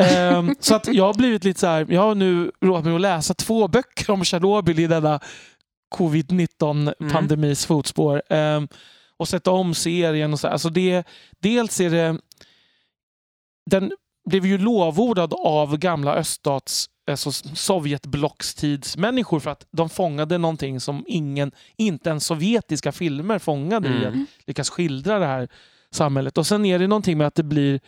Ehm, 0.00 0.54
så 0.60 0.74
att 0.74 0.86
jag 0.94 1.04
har 1.04 1.14
blivit 1.14 1.44
lite 1.44 1.60
så 1.60 1.66
här, 1.66 1.86
jag 1.90 2.00
har 2.00 2.14
nu 2.14 2.50
råd 2.64 2.84
med 2.84 2.94
att 2.94 3.00
läsa 3.00 3.34
två 3.34 3.68
böcker 3.68 4.10
om 4.10 4.24
Tjernobyl 4.24 4.78
i 4.78 4.86
denna 4.86 5.20
covid-19 5.96 6.92
Mm. 7.00 7.12
pandemis 7.12 7.66
fotspår. 7.66 8.22
Ehm, 8.30 8.68
och 9.18 9.28
sätta 9.28 9.50
om 9.50 9.74
serien 9.74 10.32
och 10.32 10.40
så. 10.40 10.46
här. 10.46 10.52
Alltså 10.52 10.68
det, 10.70 11.04
dels 11.42 11.80
är 11.80 11.90
det... 11.90 12.18
Den 13.70 13.92
blev 14.30 14.46
ju 14.46 14.58
lovordad 14.58 15.34
av 15.34 15.76
gamla 15.76 16.14
öststats 16.14 16.86
alltså 17.06 17.32
Sovjetblockstidsmänniskor 17.32 19.40
för 19.40 19.50
att 19.50 19.66
de 19.70 19.88
fångade 19.88 20.38
någonting 20.38 20.80
som 20.80 21.04
ingen, 21.08 21.52
inte 21.76 22.10
ens 22.10 22.26
sovjetiska 22.26 22.92
filmer 22.92 23.38
fångade 23.38 23.88
i 23.88 24.04
Mm. 24.04 24.22
att 24.22 24.28
lyckas 24.46 24.70
skildra 24.70 25.18
det 25.18 25.26
här 25.26 25.48
samhället. 25.90 26.38
Och 26.38 26.46
sen 26.46 26.64
är 26.64 26.78
det 26.78 26.86
någonting 26.86 27.18
med 27.18 27.26
att 27.26 27.34
det 27.34 27.42
blir 27.42 27.80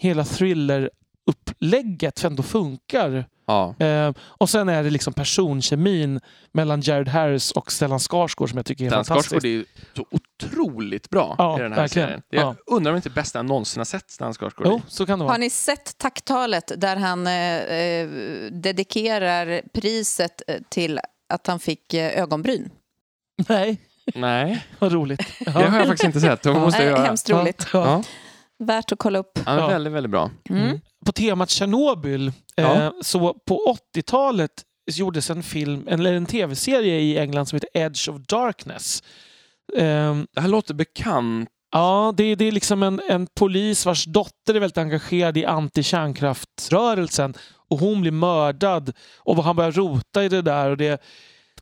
hela 0.00 0.24
thriller-upplägget 0.24 2.24
ändå 2.24 2.42
funkar. 2.42 3.24
Ja. 3.48 3.74
Eh, 3.78 4.12
och 4.20 4.50
sen 4.50 4.68
är 4.68 4.82
det 4.82 4.90
liksom 4.90 5.12
personkemin 5.12 6.20
mellan 6.52 6.80
Jared 6.80 7.08
Harris 7.08 7.50
och 7.52 7.72
Stellan 7.72 7.98
Skarsgård 8.00 8.48
som 8.50 8.56
jag 8.56 8.66
tycker 8.66 8.84
är 8.86 8.90
Dan 8.90 9.04
fantastisk. 9.04 9.30
Skarsgård 9.30 9.44
är 9.44 9.48
ju 9.48 9.64
så 9.96 10.06
otroligt 10.10 11.10
bra 11.10 11.34
Ja, 11.38 11.58
i 11.58 11.62
den 11.62 11.72
här 11.72 11.80
verkligen. 11.80 12.08
serien. 12.08 12.22
Jag 12.30 12.42
Ja. 12.42 12.54
undrar 12.66 12.92
om 12.92 12.96
inte 12.96 13.10
bästa 13.10 13.38
jag 13.38 13.46
någonsin 13.46 13.80
har 13.80 13.84
sett 13.84 14.18
Dan 14.18 14.34
Skarsgård. 14.34 14.66
Jo, 14.66 14.80
så 14.88 15.06
kan 15.06 15.18
det 15.18 15.24
vara. 15.24 15.34
Har 15.34 15.38
ni 15.38 15.50
sett 15.50 15.98
tacktalet 15.98 16.72
där 16.76 16.96
han 16.96 17.26
eh, 17.26 17.56
eh, 17.56 18.08
dedikerar 18.52 19.62
priset 19.74 20.42
eh, 20.46 20.56
till 20.68 21.00
att 21.28 21.46
han 21.46 21.60
fick 21.60 21.94
eh, 21.94 22.22
ögonbryn? 22.22 22.70
Nej, 23.48 23.80
Nej, 24.14 24.66
vad 24.78 24.92
roligt. 24.92 25.20
det 25.44 25.50
har 25.50 25.62
jag 25.62 25.72
faktiskt 25.86 26.04
inte 26.04 26.20
sett. 26.20 26.42
Det 26.42 26.52
måste 26.54 26.82
jag 26.82 26.90
göra. 26.90 27.02
hemskt 27.04 27.30
roligt. 27.30 27.66
Ja. 27.72 28.02
Ja. 28.58 28.64
Värt 28.64 28.92
att 28.92 28.98
kolla 28.98 29.18
upp. 29.18 29.38
Ja, 29.46 29.56
Ja. 29.58 29.66
Väldigt, 29.68 29.92
väldigt 29.92 30.10
bra. 30.10 30.30
Mm. 30.50 30.62
Mm. 30.62 30.80
På 31.06 31.12
temat 31.12 31.50
Tjernobyl, 31.50 32.32
Ja. 32.56 32.74
eh, 32.82 32.90
så 33.02 33.34
på 33.46 33.76
80-talet 33.96 34.50
gjordes 34.90 35.30
en 35.30 35.42
film, 35.42 35.88
eller 35.88 36.12
en 36.14 36.26
tv-serie 36.26 37.00
i 37.00 37.18
England 37.18 37.46
som 37.46 37.56
heter 37.56 37.68
Edge 37.74 38.08
of 38.08 38.16
Darkness. 38.28 39.02
Ehm, 39.76 40.26
Det 40.34 40.40
här 40.40 40.48
låter 40.48 40.74
bekant. 40.74 41.48
Ja, 41.72 42.14
det, 42.16 42.34
det 42.34 42.44
är 42.44 42.52
liksom 42.52 42.82
en, 42.82 43.00
en 43.08 43.26
polis 43.36 43.86
vars 43.86 44.04
dotter 44.04 44.54
är 44.54 44.60
väldigt 44.60 44.78
engagerad 44.78 45.36
i 45.36 45.44
anti-kärnkraftsrörelsen 46.22 47.34
och 47.70 47.78
hon 47.78 48.00
blir 48.00 48.10
mördad 48.10 48.92
och 49.18 49.44
han 49.44 49.56
börjar 49.56 49.72
rota 49.72 50.24
i 50.24 50.28
det 50.28 50.42
där 50.42 50.70
och 50.70 50.76
det, 50.76 51.02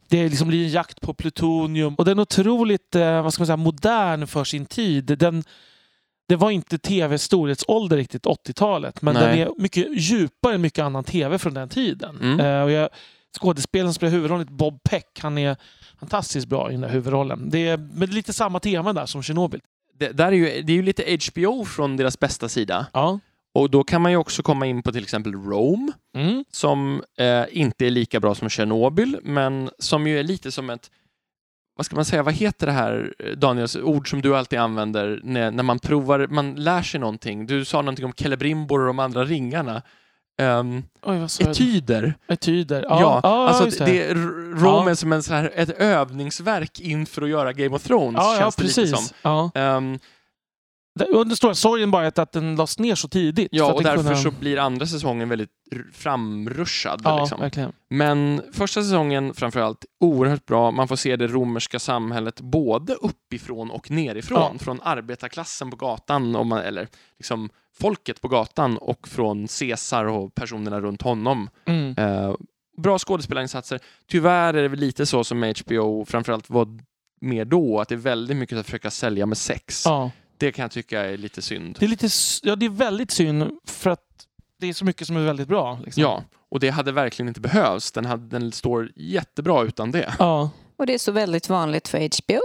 det 0.09 0.28
liksom 0.28 0.48
blir 0.48 0.64
en 0.64 0.70
jakt 0.70 1.01
på 1.01 1.14
plutonium 1.14 1.94
och 1.94 2.05
den 2.05 2.18
är 2.18 2.23
otroligt 2.23 2.94
eh, 2.94 3.23
vad 3.23 3.32
ska 3.32 3.40
man 3.40 3.47
säga, 3.47 3.56
modern 3.56 4.27
för 4.27 4.44
sin 4.44 4.66
tid. 4.66 5.05
Den, 5.18 5.44
det 6.28 6.36
var 6.36 6.51
inte 6.51 6.78
tv 6.78 7.19
storhetsålder 7.19 7.97
riktigt 7.97 8.24
80-talet 8.24 9.03
men 9.03 9.15
Nej. 9.15 9.23
den 9.23 9.39
är 9.39 9.53
mycket 9.59 9.86
djupare 10.01 10.55
än 10.55 10.61
mycket 10.61 10.85
annan 10.85 11.05
tv 11.05 11.39
från 11.39 11.55
den 11.55 11.69
tiden. 11.69 12.19
Mm. 12.23 12.40
Eh, 12.40 12.62
och 12.62 12.70
jag, 12.70 12.89
skådespelaren 13.40 13.89
som 13.93 13.94
spelar 13.94 14.12
huvudrollen, 14.12 14.47
Bob 14.51 14.82
Peck, 14.82 15.19
han 15.23 15.39
är 15.39 15.57
fantastiskt 16.01 16.47
bra 16.48 16.69
i 16.69 16.73
den 16.73 16.81
där 16.81 16.89
huvudrollen. 16.89 17.51
Det 17.51 17.69
är, 17.69 18.03
är 18.03 18.07
lite 18.07 18.32
samma 18.32 18.61
tema 18.61 18.93
där 18.93 19.07
som 19.07 19.23
Tjernobyl. 19.23 19.61
Det, 19.98 20.09
där 20.12 20.27
är 20.27 20.32
ju, 20.32 20.62
det 20.62 20.73
är 20.73 20.77
ju 20.77 20.82
lite 20.82 21.19
HBO 21.32 21.65
från 21.65 21.97
deras 21.97 22.19
bästa 22.19 22.48
sida. 22.48 22.86
Ja. 22.93 23.19
Och 23.55 23.70
då 23.70 23.85
kan 23.85 24.03
man 24.03 24.12
ju 24.12 24.16
också 24.19 24.43
komma 24.43 24.66
in 24.66 24.82
på 24.82 24.93
till 24.93 25.03
exempel 25.03 25.32
Rome, 25.32 25.93
Mm. 26.16 26.44
som 26.51 27.03
eh, 27.19 27.44
inte 27.51 27.86
är 27.86 27.90
lika 27.90 28.20
bra 28.20 28.35
som 28.35 28.48
Tjernobyl, 28.48 29.19
men 29.23 29.70
som 29.78 30.07
ju 30.07 30.19
är 30.19 30.23
lite 30.23 30.53
som 30.53 30.70
ett 30.70 30.90
vad 31.77 31.86
ska 31.86 31.97
man 31.97 32.05
säga, 32.05 32.23
vad 32.23 32.35
heter 32.35 32.66
det 32.66 32.73
här, 32.73 33.15
Daniel, 33.36 33.69
ord 33.82 34.11
som 34.11 34.23
du 34.23 34.36
alltid 34.36 34.59
använder 34.59 35.20
när, 35.24 35.51
när 35.51 35.62
man 35.62 35.78
provar, 35.78 36.27
man 36.31 36.55
lär 36.55 36.82
sig 36.82 37.01
någonting. 37.01 37.47
Du 37.47 37.65
sa 37.65 37.82
någonting 37.82 38.05
om 38.05 38.12
Celebrimbor 38.16 38.81
och 38.81 38.86
de 38.86 38.98
andra 38.98 39.24
ringarna. 39.24 39.82
Um, 40.43 40.85
Oj, 41.03 41.27
etyder. 41.40 42.15
Etyder. 42.28 42.82
Ja, 42.82 43.01
Ja, 43.01 43.20
ja, 43.23 43.48
alltså 43.48 43.85
det. 43.85 43.90
det. 43.93 44.07
Ja. 44.62 44.90
är 44.90 44.94
som 44.94 45.12
en 45.12 45.23
så 45.23 45.35
här, 45.35 45.53
ett 45.55 45.70
övningsverk 45.70 46.81
inför 46.81 47.23
att 47.23 47.28
göra 47.28 47.53
Game 47.53 47.77
of 47.77 47.82
Thrones, 47.82 48.19
Ja, 48.23 48.32
ja, 48.35 48.39
känns 48.40 48.57
det 48.57 48.62
lite 48.62 48.74
som. 48.86 48.98
precis. 48.98 49.15
Ja. 49.23 49.51
Den 50.97 51.36
stora 51.36 51.55
sorgen 51.55 51.90
bara 51.90 52.06
att 52.06 52.32
den 52.32 52.56
lades 52.56 52.78
ner 52.78 52.94
så 52.94 53.09
tidigt. 53.09 53.48
ja, 53.51 53.73
och 53.73 53.82
därför 53.82 54.02
kunde- 54.02 54.16
så 54.16 54.31
blir 54.31 54.59
andra 54.59 54.86
säsongen 54.86 55.28
väldigt 55.28 55.51
framrushad. 55.93 57.01
Ja, 57.05 57.20
liksom. 57.20 57.40
verkligen. 57.40 57.73
Men 57.90 58.43
första 58.52 58.82
säsongen 58.82 59.35
framförallt 59.35 59.85
oerhört 60.01 60.47
bra. 60.47 60.70
Man 60.70 60.89
får 60.89 60.97
se 60.97 61.16
det 61.16 61.27
romerska 61.27 61.78
samhället 61.78 62.40
både 62.40 62.94
uppifrån 62.94 63.70
och 63.70 63.90
nerifrån. 63.90 64.39
Ja. 64.52 64.59
Från 64.59 64.81
arbetarklassen 64.82 65.70
på 65.70 65.77
gatan, 65.77 66.36
om 66.36 66.48
man, 66.48 66.59
eller 66.59 66.89
liksom 67.18 67.51
folket 67.78 68.20
på 68.20 68.28
gatan 68.28 68.78
och 68.78 69.09
från 69.09 69.47
Caesar 69.59 70.05
och 70.05 70.35
personerna 70.35 70.81
runt 70.81 71.02
honom. 71.02 71.51
Mm. 71.66 71.94
Eh, 71.98 72.35
bra 72.78 72.98
skådespelarinsatser. 72.98 73.81
Tyvärr 74.09 74.55
är 74.55 74.62
det 74.62 74.68
väl 74.68 74.78
lite 74.78 75.06
så 75.06 75.24
som 75.24 75.43
HBO 75.66 76.05
framförallt 76.05 76.51
var 76.51 76.68
mer 77.20 77.44
då, 77.44 77.81
att 77.81 77.89
det 77.89 77.94
är 77.94 77.97
väldigt 77.97 78.36
mycket 78.36 78.59
att 78.59 78.66
försöka 78.66 78.90
sälja 78.90 79.27
med 79.27 79.39
sex. 79.39 79.82
Ja. 79.86 80.10
Det 80.39 80.53
kan 80.53 80.63
jag 80.63 80.71
tycka 80.71 81.05
är 81.05 81.17
lite 81.17 81.43
synd. 81.43 81.77
Det, 81.81 81.87
är 81.87 81.89
lite, 81.89 82.09
ja, 82.43 82.57
det 82.57 82.67
är 82.67 82.71
väldigt 82.71 83.11
synd 83.11 83.51
för 83.67 83.91
att 83.91 84.01
det 84.61 84.67
är 84.69 84.73
så 84.73 84.85
mycket 84.85 85.07
som 85.07 85.17
är 85.17 85.21
väldigt 85.21 85.49
bra. 85.49 85.79
Liksom. 85.85 86.03
Ja, 86.03 86.23
Och 86.49 86.61
det 86.61 86.71
hade 86.71 86.93
verkligen 86.93 87.29
inte 87.29 87.41
behövts. 87.41 87.93
Den, 87.93 88.05
hade, 88.05 88.27
den 88.39 88.53
står 88.53 88.93
jättebra 88.97 89.63
utan 89.63 89.91
det. 89.91 90.15
Ja, 90.19 90.51
Och 90.77 90.87
det 90.87 90.95
är 90.95 90.99
så 90.99 91.13
väldigt 91.13 91.49
vanligt 91.49 91.89
för 91.89 91.99
HBO. 91.99 92.41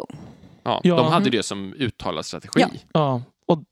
Ja, 0.63 0.81
Ja. 0.83 0.95
De 0.95 1.07
hade 1.11 1.29
det 1.29 1.43
som 1.43 1.73
uttalad 1.73 2.25
strategi. 2.25 2.59
Ja. 2.61 2.69
ja. 2.93 3.21
Och, 3.47 3.63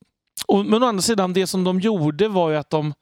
och, 0.48 0.66
men 0.66 0.84
å 0.84 0.86
andra 0.86 1.02
sidan, 1.02 1.34
det 1.34 1.48
som 1.48 1.64
de 1.64 1.80
gjorde 1.80 2.28
var 2.28 2.50
ju 2.50 2.56
att 2.56 2.70
de 2.70 2.94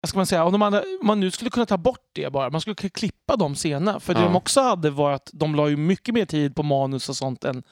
vad 0.00 0.08
ska 0.08 0.18
man 0.18 0.26
säga, 0.26 0.44
om 0.44 0.52
de 0.52 0.62
hade, 0.62 0.84
man 1.02 1.20
nu 1.20 1.30
skulle 1.30 1.50
kunna 1.50 1.66
ta 1.66 1.76
bort 1.76 2.10
det 2.12 2.32
bara, 2.32 2.50
man 2.50 2.60
skulle 2.60 2.74
kunna 2.74 2.90
klippa 2.90 3.36
de 3.36 3.54
scenerna. 3.54 4.00
För 4.00 4.14
det 4.14 4.20
Ja. 4.20 4.26
de 4.26 4.36
också 4.36 4.60
hade 4.60 4.90
var 4.90 5.12
att 5.12 5.30
de 5.32 5.54
la 5.54 5.68
ju 5.68 5.76
mycket 5.76 6.14
mer 6.14 6.24
tid 6.24 6.54
på 6.56 6.62
manus 6.62 7.08
och 7.08 7.16
sånt 7.16 7.44
än 7.44 7.62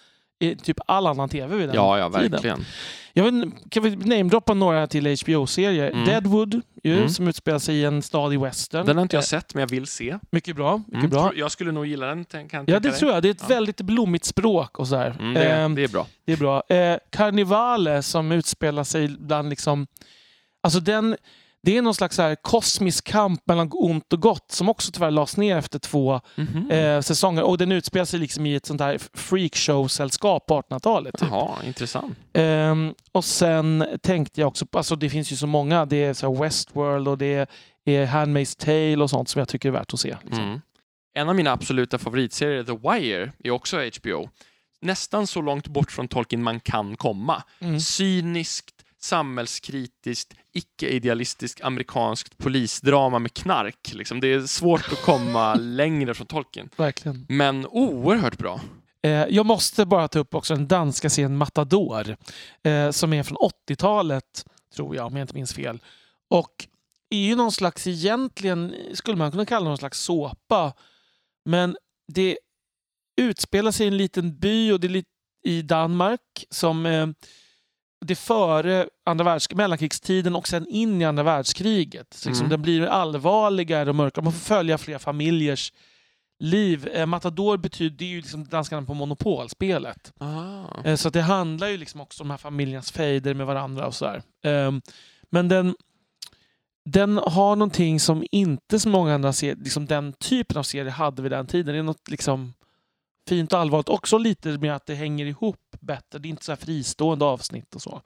i 0.41 0.57
typ 0.57 0.77
all 0.87 1.07
annan 1.07 1.29
tv 1.29 1.57
vid 1.57 1.69
den 1.69 1.75
Ja, 1.77 1.99
ja, 1.99 2.11
tiden. 2.11 2.31
verkligen. 2.31 2.65
Jag 3.12 3.25
vet, 3.25 3.33
inte, 3.35 3.57
kan 3.71 3.83
vi 3.83 3.97
namedroppa 3.97 4.55
några 4.55 4.87
till 4.87 5.17
HBO-serier? 5.23 5.91
Mm. 5.91 6.05
Deadwood, 6.05 6.61
ju, 6.83 6.97
Mm. 6.97 7.09
som 7.09 7.29
utspelar 7.29 7.59
sig 7.59 7.77
i 7.77 7.85
en 7.85 8.03
stad 8.03 8.33
i 8.35 8.37
western. 8.37 8.87
Den 8.87 8.97
har 8.97 9.03
inte 9.03 9.17
jag 9.17 9.23
Eh, 9.23 9.27
sett, 9.27 9.55
men 9.55 9.61
jag 9.61 9.69
vill 9.71 9.87
se. 9.87 10.19
Mycket 10.31 10.57
bra. 10.57 10.77
Mycket 10.79 10.95
Mm. 10.99 11.11
bra. 11.11 11.33
Jag 11.37 11.51
skulle 11.51 11.73
nog 11.73 11.87
gilla 11.87 12.07
den, 12.07 12.25
kan 12.25 12.41
jag 12.51 12.61
Ja, 12.69 12.81
det 12.81 12.89
dig. 12.89 12.99
tror 12.99 13.12
jag. 13.12 13.23
Det 13.23 13.29
är 13.29 13.31
ett 13.31 13.39
Ja. 13.41 13.47
väldigt 13.55 13.81
blommigt 13.81 14.25
språk 14.25 14.79
och 14.79 14.89
sådär. 14.89 15.17
Mm, 15.21 15.35
det, 15.35 15.45
Ehm, 15.53 15.75
det 15.75 15.85
är 15.85 15.89
bra. 15.89 16.07
Det 16.25 16.33
är 16.33 16.37
bra. 16.37 16.62
Eh, 16.69 16.99
Carnivale 17.11 18.03
som 18.03 18.33
utspelar 18.33 18.85
sig 18.85 19.09
bland 19.09 19.51
liksom... 19.51 19.87
Alltså 20.62 20.81
den, 20.81 21.17
det 21.62 21.77
är 21.77 21.82
någon 21.82 21.95
slags 21.95 22.16
så 22.16 22.23
här 22.23 22.35
kosmisk 22.35 23.05
kamp 23.05 23.43
mellan 23.47 23.70
ont 23.73 24.12
och 24.12 24.20
gott 24.23 24.53
som 24.53 24.69
också 24.69 24.93
tyvärr 24.93 25.11
lades 25.11 25.37
ner 25.37 25.57
efter 25.57 25.78
två 25.78 26.20
Mhm. 26.35 26.70
eh, 26.70 27.01
säsonger. 27.01 27.43
Och 27.43 27.59
den 27.59 27.73
utspelar 27.73 28.05
sig 28.05 28.20
liksom 28.20 28.47
i 28.47 28.55
ett 28.55 28.66
sånt 28.66 28.81
här 28.81 28.99
freakshow-sällskap 29.15 30.47
på 30.47 30.55
1800-talet. 30.62 31.19
Typ. 31.19 31.28
Jaha, 31.31 31.57
intressant. 31.65 32.19
Ehm, 32.32 32.95
och 33.12 33.24
sen 33.24 33.87
tänkte 34.03 34.41
jag 34.41 34.49
också 34.49 34.66
på, 34.66 34.78
alltså 34.78 34.97
det 34.97 35.11
finns 35.11 35.32
ju 35.32 35.37
så 35.37 35.47
många. 35.47 35.87
Det 35.87 36.05
är 36.05 36.15
så 36.15 36.35
Westworld 36.43 37.09
och 37.09 37.19
det 37.19 37.49
är 37.85 38.07
Handmaid's 38.07 38.59
Tale 38.65 39.03
och 39.03 39.11
sånt 39.11 39.28
som 39.28 39.39
jag 39.39 39.49
tycker 39.49 39.69
är 39.69 39.73
värt 39.73 39.95
att 39.95 40.01
se. 40.01 40.16
Liksom. 40.24 40.45
Mm. 40.45 40.61
En 41.15 41.28
av 41.28 41.35
mina 41.35 41.53
absoluta 41.53 41.99
favoritserier, 41.99 42.65
The 42.65 42.73
Wire, 42.73 43.32
är 43.45 43.51
också 43.51 43.77
HBO. 44.03 44.28
Nästan 44.82 45.27
så 45.27 45.41
långt 45.43 45.69
bort 45.69 45.93
från 45.93 46.09
Tolkien 46.09 46.43
man 46.43 46.61
kan 46.61 46.97
komma. 46.97 47.43
Mm. 47.61 47.81
Cyniskt, 47.81 48.74
samhällskritiskt, 49.01 50.35
icke-idealistiskt 50.53 51.65
amerikanskt 51.65 52.39
polisdrama 52.39 53.19
med 53.19 53.35
knark. 53.35 53.93
Liksom. 53.95 54.21
Det 54.21 54.33
är 54.33 54.41
svårt 54.41 54.93
att 54.93 55.03
komma 55.03 55.55
längre 55.59 56.15
från 56.15 56.27
Tolkien. 56.27 56.71
Verkligen. 56.77 57.27
Men 57.29 57.67
oerhört 57.67 58.39
bra. 58.39 58.61
Eh, 59.03 59.11
jag 59.13 59.47
måste 59.47 59.87
bara 59.87 60.09
ta 60.09 60.19
upp 60.19 60.35
också 60.35 60.55
den 60.55 60.69
danska 60.69 61.11
serien 61.11 61.37
Matador 61.37 62.17
eh, 62.63 62.91
som 62.91 63.13
är 63.13 63.23
från 63.23 63.37
80-talet, 63.69 64.45
tror 64.75 64.97
jag, 64.97 65.07
om 65.07 65.17
jag 65.17 65.25
inte 65.25 65.35
minns 65.35 65.55
fel. 65.55 65.83
Och 66.31 66.67
är 67.11 67.19
ju 67.19 67.37
någon 67.37 67.53
slags, 67.53 67.87
egentligen 67.87 68.75
skulle 68.95 69.17
man 69.17 69.31
kunna 69.31 69.47
kalla 69.47 69.69
någon 69.69 69.79
slags 69.79 70.01
såpa. 70.01 70.73
Men 71.45 71.77
det 72.13 72.39
utspelar 73.21 73.71
sig 73.71 73.87
i 73.87 73.89
en 73.89 73.97
liten 73.97 74.39
by 74.39 74.73
och 74.73 74.81
det 74.81 74.87
är 74.87 74.89
lite 74.89 75.09
i 75.45 75.63
Danmark 75.63 76.45
som 76.51 76.87
eh, 76.87 77.07
det 78.01 78.15
före 78.17 78.89
andra 79.05 79.25
världsk- 79.25 79.55
mellankrigstiden 79.55 80.35
och 80.37 80.49
sen 80.49 80.67
in 80.69 81.03
i 81.03 81.05
andra 81.05 81.23
världskriget. 81.23 82.15
Så 82.15 82.29
liksom 82.29 82.45
Mm. 82.47 82.51
Den 82.51 82.63
blir 82.63 82.87
allvarligare 82.87 83.89
och 83.91 83.97
mörkare. 83.97 84.25
Man 84.25 84.33
får 84.33 84.41
följa 84.41 84.79
flera 84.79 84.99
familjers 84.99 85.73
liv. 86.39 86.89
Eh, 86.95 87.07
Matador 87.07 87.57
betyder 87.57 87.97
det 87.99 88.05
är 88.05 88.09
ju 88.09 88.17
liksom 88.17 88.45
danskarna 88.45 88.87
på 88.87 88.95
monopolspelet. 88.95 90.13
Ah. 90.19 90.65
Eh, 90.85 90.97
så 90.97 91.11
det 91.11 91.21
handlar 91.23 91.69
ju 91.69 91.77
liksom 91.77 92.01
också 92.01 92.23
om 92.23 92.29
de 92.29 92.31
här 92.31 92.39
familjernas 92.39 92.93
fejder 92.93 93.35
med 93.35 93.47
varandra 93.47 93.87
och 93.87 93.95
sådär. 93.95 94.23
Eh, 94.45 94.73
men 95.31 95.49
den, 95.49 95.75
den 96.85 97.19
har 97.19 97.57
någonting 97.57 98.01
som 98.01 98.25
inte 98.33 98.81
så 98.81 98.89
många 98.89 99.15
andra 99.15 99.33
serier, 99.33 99.57
liksom 99.57 99.87
den 99.87 100.13
typen 100.13 100.57
av 100.57 100.63
serier 100.63 100.91
hade 100.91 101.23
vid 101.23 101.33
den 101.33 101.47
tiden. 101.47 101.75
Det 101.75 101.79
är 101.79 101.83
något 101.83 102.09
liksom 102.11 102.53
fint 103.31 103.52
och 103.52 103.59
allvarligt. 103.59 103.89
Också 103.89 104.19
lite 104.19 104.48
med 104.48 104.77
att 104.77 104.86
det 104.86 104.94
hänger 104.94 105.27
ihop 105.27 105.77
bättre. 105.81 106.19
Det 106.19 106.28
är 106.28 106.31
inte 106.31 106.44
så 106.44 106.52
här 106.52 106.57
fristående 106.57 107.24
avsnitt 107.24 107.74
och 107.74 107.82
så. 107.82 108.02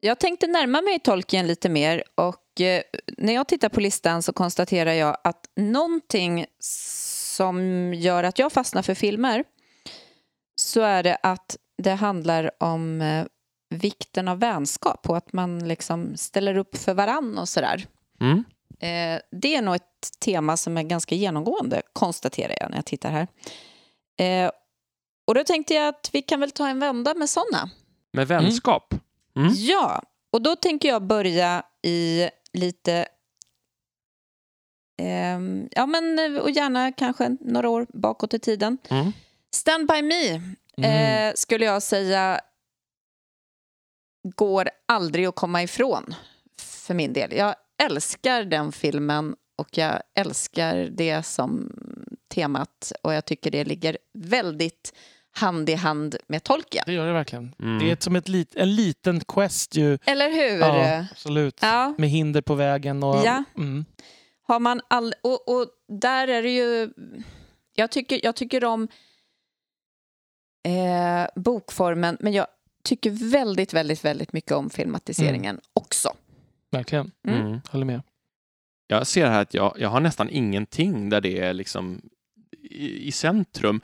Jag 0.00 0.18
tänkte 0.18 0.46
närma 0.46 0.82
mig 0.82 0.98
Tolkien 0.98 1.46
lite 1.46 1.68
mer 1.68 2.02
och 2.14 2.60
eh, 2.60 2.82
när 3.18 3.34
jag 3.34 3.48
tittar 3.48 3.68
på 3.68 3.80
listan 3.80 4.22
så 4.22 4.32
konstaterar 4.32 4.92
jag 4.92 5.16
att 5.24 5.50
någonting 5.56 6.46
som 6.58 7.94
gör 7.94 8.24
att 8.24 8.38
jag 8.38 8.52
fastnar 8.52 8.82
för 8.82 8.94
filmer 8.94 9.44
så 10.56 10.80
är 10.80 11.02
det 11.02 11.18
att 11.22 11.56
det 11.82 11.90
handlar 11.90 12.50
om 12.58 13.00
eh, 13.00 13.24
vikten 13.68 14.28
av 14.28 14.38
vänskap 14.40 15.08
och 15.10 15.16
att 15.16 15.32
man 15.32 15.68
liksom 15.68 16.16
ställer 16.16 16.56
upp 16.56 16.76
för 16.76 16.94
varann 16.94 17.38
och 17.38 17.48
sådär. 17.48 17.86
Mm. 18.20 18.44
Eh, 18.80 19.20
det 19.30 19.54
är 19.56 19.62
nog 19.62 19.74
ett 19.74 20.20
tema 20.24 20.56
som 20.56 20.76
är 20.76 20.82
ganska 20.82 21.14
genomgående, 21.14 21.82
konstaterar 21.92 22.56
jag 22.60 22.70
när 22.70 22.76
jag 22.78 22.84
tittar 22.86 23.10
här. 23.10 23.28
Eh, 24.20 24.50
och 25.26 25.34
då 25.34 25.44
tänkte 25.44 25.74
jag 25.74 25.88
att 25.88 26.10
vi 26.12 26.22
kan 26.22 26.40
väl 26.40 26.50
ta 26.50 26.68
en 26.68 26.80
vända 26.80 27.14
med 27.14 27.30
sådana. 27.30 27.70
Med 28.12 28.28
vänskap. 28.28 28.94
Mm. 29.36 29.52
Ja, 29.56 30.02
och 30.32 30.42
då 30.42 30.56
tänker 30.56 30.88
jag 30.88 31.02
börja 31.06 31.62
i 31.82 32.28
lite... 32.52 33.06
ehm, 35.02 35.68
ja, 35.70 35.86
men 35.86 36.18
eh, 36.18 36.40
och 36.40 36.50
gärna 36.50 36.92
kanske 36.92 37.36
några 37.40 37.68
år 37.68 37.86
bakåt 37.94 38.34
i 38.34 38.38
tiden. 38.38 38.78
Mm. 38.90 39.12
Stand 39.54 39.88
by 39.88 40.02
me 40.02 40.40
Mm. 40.80 41.28
eh, 41.28 41.32
skulle 41.34 41.64
jag 41.64 41.82
säga 41.82 42.40
går 44.36 44.68
aldrig 44.88 45.26
att 45.26 45.34
komma 45.34 45.62
ifrån 45.62 46.14
för 46.62 46.94
min 46.94 47.12
del. 47.12 47.32
Jag 47.36 47.54
älskar 47.82 48.44
den 48.44 48.72
filmen 48.72 49.36
och 49.56 49.78
jag 49.78 50.00
älskar 50.14 50.76
det 50.76 51.22
som 51.22 51.72
temat 52.34 52.92
och 53.02 53.14
jag 53.14 53.24
tycker 53.24 53.50
det 53.50 53.64
ligger 53.64 53.98
väldigt 54.14 54.92
hand 55.30 55.70
i 55.70 55.74
hand 55.74 56.16
med 56.26 56.42
Tolkien. 56.42 56.84
Det 56.86 56.92
gör 56.92 57.06
det 57.06 57.12
verkligen. 57.12 57.54
Mm. 57.58 57.78
Det 57.78 57.90
är 57.90 57.96
som 58.00 58.16
ett 58.16 58.28
lit, 58.28 58.54
en 58.54 58.74
liten 58.74 59.20
quest 59.20 59.74
ju. 59.76 59.98
Eller 60.04 60.30
hur? 60.30 60.58
Ja, 60.60 61.04
absolut. 61.10 61.58
Ja. 61.62 61.94
Med 61.98 62.08
hinder 62.10 62.40
på 62.40 62.54
vägen. 62.54 63.02
Och, 63.02 63.16
Ja. 63.24 63.44
mm. 63.56 63.84
Har 64.42 64.60
man 64.60 64.80
all, 64.88 65.14
och, 65.22 65.48
och 65.48 65.66
där 65.88 66.28
är 66.28 66.42
det 66.42 66.50
ju... 66.50 66.90
Jag 67.74 67.90
tycker, 67.90 68.20
jag 68.24 68.36
tycker 68.36 68.64
om 68.64 68.88
eh, 70.64 71.26
bokformen, 71.42 72.16
men 72.20 72.32
jag 72.32 72.46
tycker 72.88 73.30
väldigt, 73.30 73.74
väldigt, 73.74 74.04
väldigt 74.04 74.32
mycket 74.32 74.52
om 74.52 74.70
filmatiseringen 74.70 75.60
också. 75.72 76.08
Verkligen. 76.70 77.10
Mm. 77.28 77.40
Mm. 77.46 77.60
Håller 77.70 77.84
med. 77.86 78.02
Jag 78.86 79.06
ser 79.06 79.26
här 79.26 79.42
att 79.42 79.54
jag, 79.54 79.74
jag 79.78 79.88
har 79.88 80.00
nästan 80.00 80.30
ingenting 80.30 81.10
där 81.10 81.20
det 81.20 81.38
är 81.40 81.52
liksom 81.52 82.00
i, 82.70 83.08
i 83.08 83.12
centrum. 83.12 83.80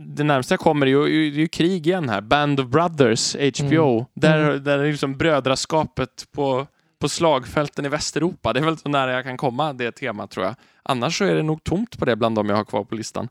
Det 0.00 0.24
närmaste 0.24 0.52
jag 0.54 0.60
kommer 0.60 0.86
är 0.86 0.90
ju, 0.90 1.30
det 1.30 1.36
är 1.36 1.40
ju 1.40 1.48
krig 1.48 1.86
igen 1.86 2.08
här. 2.08 2.20
Band 2.20 2.60
of 2.60 2.66
Brothers, 2.66 3.36
HBO. 3.36 3.92
Mm. 3.94 4.06
Där, 4.14 4.50
Mm. 4.50 4.64
där 4.64 4.78
är 4.78 4.90
liksom 4.90 5.16
brödraskapet 5.18 6.26
på, 6.32 6.66
på 6.98 7.08
slagfälten 7.08 7.84
i 7.84 7.88
Västeuropa. 7.88 8.52
Det 8.52 8.60
är 8.60 8.64
väl 8.64 8.78
så 8.78 8.88
nära 8.88 9.12
jag 9.12 9.24
kan 9.24 9.36
komma 9.36 9.72
det 9.72 9.92
temat 9.92 10.30
tror 10.30 10.46
jag. 10.46 10.54
Annars 10.82 11.18
så 11.18 11.24
är 11.24 11.34
det 11.34 11.42
nog 11.42 11.64
tomt 11.64 11.98
på 11.98 12.04
det 12.04 12.16
bland 12.16 12.34
de 12.36 12.48
jag 12.48 12.56
har 12.56 12.64
kvar 12.64 12.84
på 12.84 12.94
listan. 12.94 13.28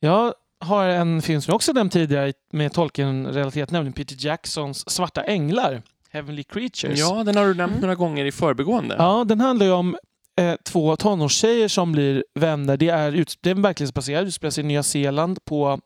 Jag 0.00 0.34
har 0.64 0.86
en 0.88 1.22
film 1.22 1.40
som 1.42 1.50
jag 1.52 1.56
också 1.56 1.72
nämnt 1.72 1.92
tidigare 1.92 2.32
med 2.52 2.72
Tolkien-relaterat, 2.72 3.70
nämligen 3.70 3.92
Peter 3.92 4.16
Jacksons 4.18 4.90
Svarta 4.90 5.22
Änglar, 5.22 5.82
Heavenly 6.10 6.42
Creatures. 6.42 6.98
Ja, 6.98 7.24
den 7.24 7.36
har 7.36 7.46
du 7.46 7.54
nämnt 7.54 7.70
Mm. 7.72 7.80
några 7.80 7.94
gånger 7.94 8.24
i 8.24 8.32
förbigående. 8.32 8.94
Ja, 8.98 9.24
den 9.28 9.40
handlar 9.40 9.66
ju 9.66 9.72
om 9.72 9.96
eh, 10.36 10.54
två 10.64 10.96
tonårstjejer 10.96 11.68
som 11.68 11.92
blir 11.92 12.24
vänner. 12.34 12.76
Det 12.76 12.88
är, 12.88 13.12
ut, 13.12 13.38
det 13.40 13.50
är 13.50 13.54
verklighetsbaserad, 13.54 14.26
utspelar 14.26 14.50
sig 14.50 14.64
i 14.64 14.66
Nya 14.66 14.82
Zeeland 14.82 15.44
på, 15.44 15.80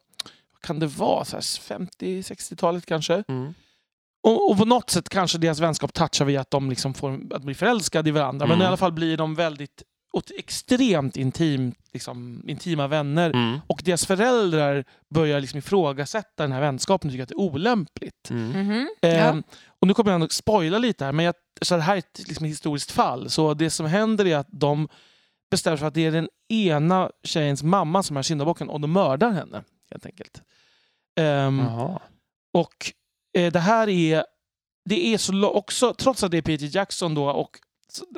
kan 0.63 0.79
det 0.81 0.87
vara, 0.87 1.25
så 1.25 1.37
här 1.37 1.43
50-60-talet 1.43 2.87
kanske. 2.87 3.25
Mm. 3.29 3.55
Och, 4.23 4.51
och 4.51 4.59
på 4.59 4.65
något 4.65 4.91
sätt 4.91 5.09
kanske 5.09 5.39
deras 5.39 5.61
vänskap 5.61 5.93
touchar 5.93 6.25
vid 6.25 6.39
att 6.39 6.51
de 6.51 6.71
liksom 6.71 6.95
får 6.95 7.21
att 7.35 7.43
bli 7.43 7.55
förälskade 7.55 8.09
i 8.09 8.13
varandra. 8.13 8.47
Men 8.47 8.55
Mm. 8.55 8.65
i 8.65 8.67
alla 8.69 8.77
fall 8.77 8.93
blir 8.93 9.17
de 9.17 9.35
väldigt 9.35 9.83
åt 10.13 10.31
extremt 10.37 11.17
intim, 11.17 11.75
liksom, 11.93 12.45
intima 12.47 12.87
vänner. 12.89 13.31
Mm. 13.31 13.61
Och 13.67 13.81
deras 13.85 14.07
föräldrar 14.07 14.85
börjar 15.15 15.41
liksom 15.41 15.59
ifrågasätta 15.59 16.43
den 16.43 16.53
här 16.53 16.61
vänskapen 16.61 17.09
och 17.09 17.13
tycker 17.13 17.23
att 17.23 17.29
det 17.29 17.35
är 17.35 17.41
olämpligt. 17.41 18.31
Mm. 18.31 18.51
Mhm. 18.51 18.89
Ehm, 19.03 19.43
och 19.81 19.87
nu 19.87 19.95
kommer 19.95 20.13
jag 20.13 20.23
att 20.23 20.33
spoila 20.33 20.79
lite 20.79 21.05
här, 21.05 21.13
men 21.13 21.25
jag, 21.25 21.35
så 21.61 21.77
det 21.77 21.83
här 21.83 21.95
är 21.95 21.99
ett 21.99 22.25
liksom, 22.29 22.47
historiskt 22.47 22.91
fall. 22.91 23.31
Så 23.31 23.55
det 23.55 23.71
som 23.71 23.87
händer 23.87 24.27
är 24.27 24.37
att 24.37 24.49
de 24.51 24.89
bestämmer 25.51 25.77
sig 25.77 25.81
för 25.81 25.89
att 25.89 25.95
det 25.95 26.07
är 26.07 26.13
den 26.13 26.29
ena 26.49 27.11
tjejens 27.25 27.63
mamma 27.63 28.03
som 28.03 28.17
är 28.17 28.23
syndabocken 28.23 28.69
och 28.69 28.81
de 28.81 28.93
mördar 28.93 29.31
henne. 29.31 29.65
helt 29.91 30.07
enkelt. 30.07 30.43
Jaha. 31.15 32.01
och 32.53 32.93
eh, 33.39 33.53
det 33.53 33.61
här 33.61 33.89
är, 33.89 34.25
det 34.85 35.15
är 35.15 35.19
så 35.19 35.51
också, 35.51 35.95
trots 35.95 36.23
att 36.23 36.31
det 36.31 36.39
är 36.39 36.43
Peter 36.43 36.77
Jackson 36.77 37.15
då, 37.15 37.31
och 37.31 37.59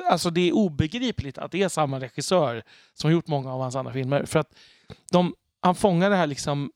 alltså 0.09 0.29
det 0.29 0.41
är 0.41 0.51
obegripligt 0.51 1.37
att 1.37 1.51
det 1.51 1.63
är 1.63 1.69
samma 1.69 1.99
regissör 1.99 2.63
som 2.93 3.07
har 3.07 3.13
gjort 3.13 3.27
många 3.27 3.53
av 3.53 3.61
hans 3.61 3.75
andra 3.75 3.93
filmer. 3.93 4.25
För 4.25 4.39
att 4.39 4.53
de, 5.11 5.35
han 5.61 5.75
fångar 5.75 6.09
det 6.09 6.15
här 6.15 6.27
liksom 6.27 6.71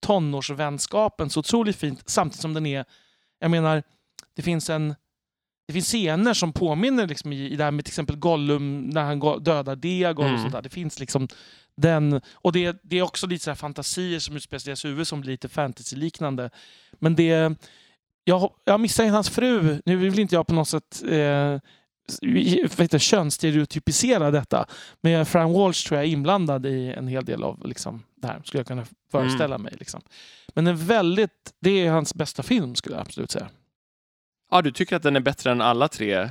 tonårsvänskapen 0.00 1.30
så 1.30 1.40
otroligt 1.40 1.76
fint 1.76 2.02
samtidigt 2.06 2.40
som 2.40 2.54
den 2.54 2.66
är, 2.66 2.84
jag 3.38 3.50
menar, 3.50 3.82
det 4.34 4.42
finns 4.42 4.70
en 4.70 4.94
det 5.66 5.72
finns 5.72 5.86
scener 5.86 6.34
som 6.34 6.52
påminner 6.52 7.06
liksom 7.06 7.32
i, 7.32 7.48
i 7.50 7.56
det 7.56 7.64
här 7.64 7.70
med 7.70 7.84
till 7.84 7.90
exempel 7.90 8.16
Gollum 8.16 8.90
när 8.90 9.02
han 9.02 9.42
dödar 9.42 9.76
Diagon 9.76 10.24
Mm. 10.26 10.34
och 10.34 10.40
sånt 10.40 10.52
där. 10.52 10.62
Det 10.62 10.68
finns 10.68 11.00
liksom 11.00 11.28
den, 11.76 12.20
och 12.32 12.52
det, 12.52 12.80
det 12.82 12.98
är 12.98 13.02
också 13.02 13.26
lite 13.26 13.44
så 13.44 13.50
här 13.50 13.54
fantasier 13.54 14.18
som 14.18 14.36
utspelar 14.36 14.58
sig 14.58 14.68
i 14.68 14.70
deras 14.70 14.84
huvud 14.84 15.06
som 15.06 15.20
blir 15.20 15.30
lite 15.30 15.48
fantasy-liknande. 15.48 16.50
Men 16.92 17.16
det, 17.16 17.54
jag, 18.24 18.52
jag 18.64 18.80
missar 18.80 19.06
hans 19.06 19.30
fru, 19.30 19.82
nu 19.84 19.96
vill 19.96 20.18
inte 20.18 20.34
jag 20.34 20.46
på 20.46 20.54
något 20.54 20.68
sätt 20.68 21.02
eh, 21.08 21.58
det, 22.90 22.98
könsstereotypisera 22.98 24.30
detta. 24.30 24.66
Men 25.00 25.26
Fran 25.26 25.52
Walsh 25.52 25.88
tror 25.88 25.98
jag 25.98 26.06
är 26.08 26.12
inblandad 26.12 26.66
i 26.66 26.92
en 26.92 27.08
hel 27.08 27.24
del 27.24 27.42
av 27.42 27.66
liksom, 27.66 28.02
det 28.16 28.26
här, 28.26 28.42
skulle 28.44 28.60
jag 28.60 28.66
kunna 28.66 28.84
föreställa 29.10 29.58
mig. 29.58 29.74
Liksom. 29.78 30.00
Men 30.54 30.66
en 30.66 30.76
väldigt, 30.76 31.54
det 31.60 31.70
är 31.86 31.90
hans 31.90 32.14
bästa 32.14 32.42
film 32.42 32.74
skulle 32.74 32.96
jag 32.96 33.02
absolut 33.02 33.30
säga. 33.30 33.48
Ja, 34.50 34.62
du 34.62 34.72
tycker 34.72 34.96
att 34.96 35.02
den 35.02 35.16
är 35.16 35.20
bättre 35.20 35.50
än 35.50 35.60
alla 35.60 35.88
tre? 35.88 36.30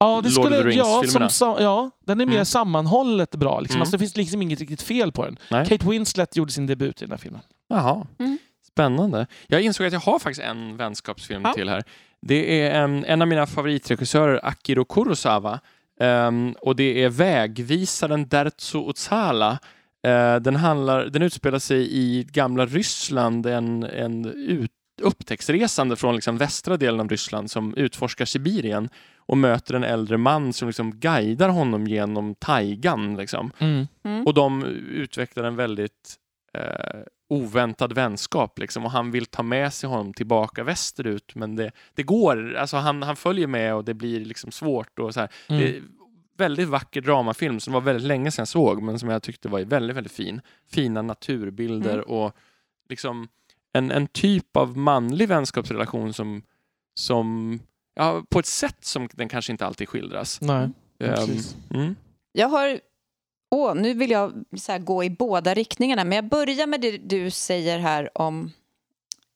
Ja, 0.00 0.20
det 0.24 0.30
Lord 0.30 0.46
of 0.46 0.52
the 0.52 0.58
skulle, 0.58 0.74
ja, 0.74 1.28
som, 1.30 1.56
ja, 1.60 1.90
den 2.06 2.20
är 2.20 2.26
mer 2.26 2.32
Mm. 2.32 2.44
sammanhållet 2.44 3.30
bra. 3.34 3.60
Liksom. 3.60 3.74
Mm. 3.74 3.82
Alltså, 3.82 3.92
det 3.96 3.98
finns 3.98 4.16
liksom 4.16 4.42
inget 4.42 4.60
riktigt 4.60 4.82
fel 4.82 5.12
på 5.12 5.24
den. 5.24 5.38
Nej. 5.50 5.66
Kate 5.66 5.88
Winslet 5.90 6.36
gjorde 6.36 6.52
sin 6.52 6.66
debut 6.66 7.02
i 7.02 7.04
den 7.04 7.10
här 7.10 7.18
filmen. 7.18 7.40
Jaha. 7.68 8.06
Mm. 8.18 8.38
Spännande. 8.66 9.26
Jag 9.46 9.62
insåg 9.62 9.86
att 9.86 9.92
jag 9.92 10.00
har 10.00 10.18
faktiskt 10.18 10.46
en 10.46 10.76
vänskapsfilm 10.76 11.42
Ja. 11.44 11.52
till 11.52 11.68
här. 11.68 11.84
Det 12.20 12.62
är 12.62 12.82
en, 12.82 13.04
en 13.04 13.22
av 13.22 13.28
mina 13.28 13.46
favoritregissörer, 13.46 14.40
Akiro 14.42 14.84
Kurosawa. 14.84 15.60
Ehm, 16.00 16.54
och 16.60 16.76
det 16.76 17.04
är 17.04 17.08
Vägvisaren 17.08 18.28
Derzo 18.28 18.78
Otsala. 18.78 19.58
Eh, 20.02 20.36
den, 20.36 20.56
handlar, 20.56 21.04
den 21.04 21.22
utspelar 21.22 21.58
sig 21.58 21.88
i 21.90 22.26
gamla 22.30 22.66
Ryssland, 22.66 23.46
en, 23.46 23.82
en 23.82 24.24
ut, 24.24 24.70
upptäcktsresande 25.02 25.96
från 25.96 26.14
liksom 26.14 26.36
västra 26.36 26.76
delen 26.76 27.00
av 27.00 27.08
Ryssland 27.08 27.50
som 27.50 27.74
utforskar 27.74 28.24
Sibirien 28.24 28.88
och 29.16 29.38
möter 29.38 29.74
en 29.74 29.84
äldre 29.84 30.16
man 30.16 30.52
som 30.52 30.68
liksom 30.68 31.00
guidar 31.00 31.48
honom 31.48 31.86
genom 31.86 32.34
taigan. 32.34 33.16
Liksom. 33.16 33.50
Mm. 33.58 34.26
Och 34.26 34.34
de 34.34 34.64
utvecklar 34.90 35.44
en 35.44 35.56
väldigt 35.56 36.16
eh, 36.54 37.00
oväntad 37.28 37.92
vänskap 37.92 38.58
liksom, 38.58 38.84
och 38.84 38.90
han 38.90 39.10
vill 39.10 39.26
ta 39.26 39.42
med 39.42 39.72
sig 39.72 39.88
honom 39.88 40.14
tillbaka 40.14 40.64
västerut 40.64 41.34
men 41.34 41.56
det, 41.56 41.70
det 41.94 42.02
går, 42.02 42.54
alltså 42.54 42.76
han, 42.76 43.02
han 43.02 43.16
följer 43.16 43.46
med 43.46 43.74
och 43.74 43.84
det 43.84 43.94
blir 43.94 44.24
liksom 44.24 44.50
svårt 44.50 44.98
och 44.98 45.14
så 45.14 45.20
här. 45.20 45.28
Mm. 45.48 45.62
Det 45.62 45.76
är 45.76 45.82
väldigt 46.36 46.68
vacker 46.68 47.00
dramafilm 47.00 47.60
som 47.60 47.72
var 47.72 47.80
väldigt 47.80 48.06
länge 48.06 48.30
sedan 48.30 48.42
jag 48.42 48.48
såg 48.48 48.82
men 48.82 48.98
som 48.98 49.08
jag 49.08 49.22
tyckte 49.22 49.48
var 49.48 49.60
väldigt, 49.60 49.96
väldigt 49.96 50.12
fin. 50.12 50.40
Fina 50.70 51.02
naturbilder 51.02 51.94
Mm. 51.94 52.04
och 52.04 52.36
liksom 52.88 53.28
en, 53.72 53.90
en 53.90 54.06
typ 54.06 54.56
av 54.56 54.76
manlig 54.76 55.28
vänskapsrelation 55.28 56.12
som, 56.12 56.42
som 56.94 57.58
ja, 57.94 58.22
på 58.28 58.38
ett 58.38 58.46
sätt 58.46 58.84
som 58.84 59.08
den 59.12 59.28
kanske 59.28 59.52
inte 59.52 59.66
alltid 59.66 59.88
skildras. 59.88 60.40
Nej, 60.40 60.70
precis. 60.98 61.56
mm. 61.70 61.96
Jag 62.32 62.48
har... 62.48 62.80
Åh, 63.50 63.74
nu 63.74 63.94
vill 63.94 64.10
jag 64.10 64.44
så 64.58 64.72
här, 64.72 64.78
gå 64.78 65.04
i 65.04 65.10
båda 65.10 65.54
riktningarna, 65.54 66.04
men 66.04 66.16
jag 66.16 66.28
börjar 66.28 66.66
med 66.66 66.80
det 66.80 66.98
du 66.98 67.30
säger 67.30 67.78
här 67.78 68.18
om 68.18 68.52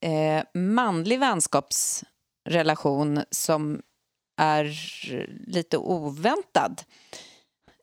eh, 0.05 0.44
manlig 0.60 1.20
vänskapsrelation 1.20 3.20
som 3.30 3.82
är 4.40 4.72
lite 5.51 5.78
oväntad. 5.78 6.82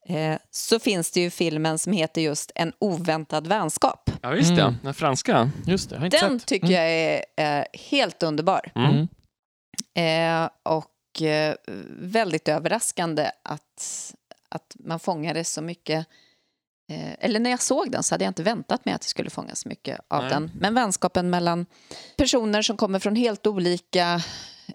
Eh, 0.08 0.38
så 0.52 0.80
finns 0.80 1.12
det 1.12 1.22
ju 1.22 1.30
filmen 1.30 1.80
som 1.80 1.94
heter 1.94 2.22
just 2.22 2.52
En 2.56 2.74
oväntad 2.80 3.48
vänskap. 3.48 4.10
Ja 4.22 4.30
visst 4.30 4.52
ja, 4.58 4.68
Mm. 4.68 4.76
den 4.84 4.94
franska. 4.94 5.52
Just 5.68 5.90
det, 5.90 5.96
jag 5.96 6.00
har 6.00 6.06
inte 6.06 6.20
Den 6.22 6.40
sett. 6.40 6.48
tycker 6.48 6.68
Mm. 6.68 6.78
jag 6.78 6.92
är 6.92 7.24
eh, 7.60 7.66
helt 7.90 8.24
underbar. 8.24 8.72
Mm. 8.76 9.08
Mm. 9.96 10.44
Eh, 10.46 10.50
och 10.64 11.22
eh, 11.22 11.56
väldigt 12.00 12.48
överraskande 12.48 13.32
att, 13.44 14.16
att 14.50 14.76
man 14.80 15.00
fångade 15.00 15.44
så 15.44 15.62
mycket. 15.62 16.08
Eh, 16.92 17.14
eller 17.20 17.40
när 17.40 17.50
jag 17.50 17.62
såg 17.62 17.92
den 17.92 18.04
så 18.04 18.14
hade 18.14 18.24
jag 18.26 18.30
inte 18.30 18.44
väntat 18.44 18.86
mig 18.86 18.94
att 18.94 19.02
det 19.02 19.08
skulle 19.08 19.30
fånga 19.30 19.56
så 19.56 19.70
mycket 19.70 20.00
av 20.08 20.22
Nej. 20.22 20.30
den. 20.30 20.52
Men 20.60 20.74
vänskapen 20.74 21.30
mellan 21.30 21.66
personer 22.18 22.62
som 22.62 22.78
kommer 22.78 23.00
från 23.00 23.16
helt 23.16 23.48
olika 23.48 24.22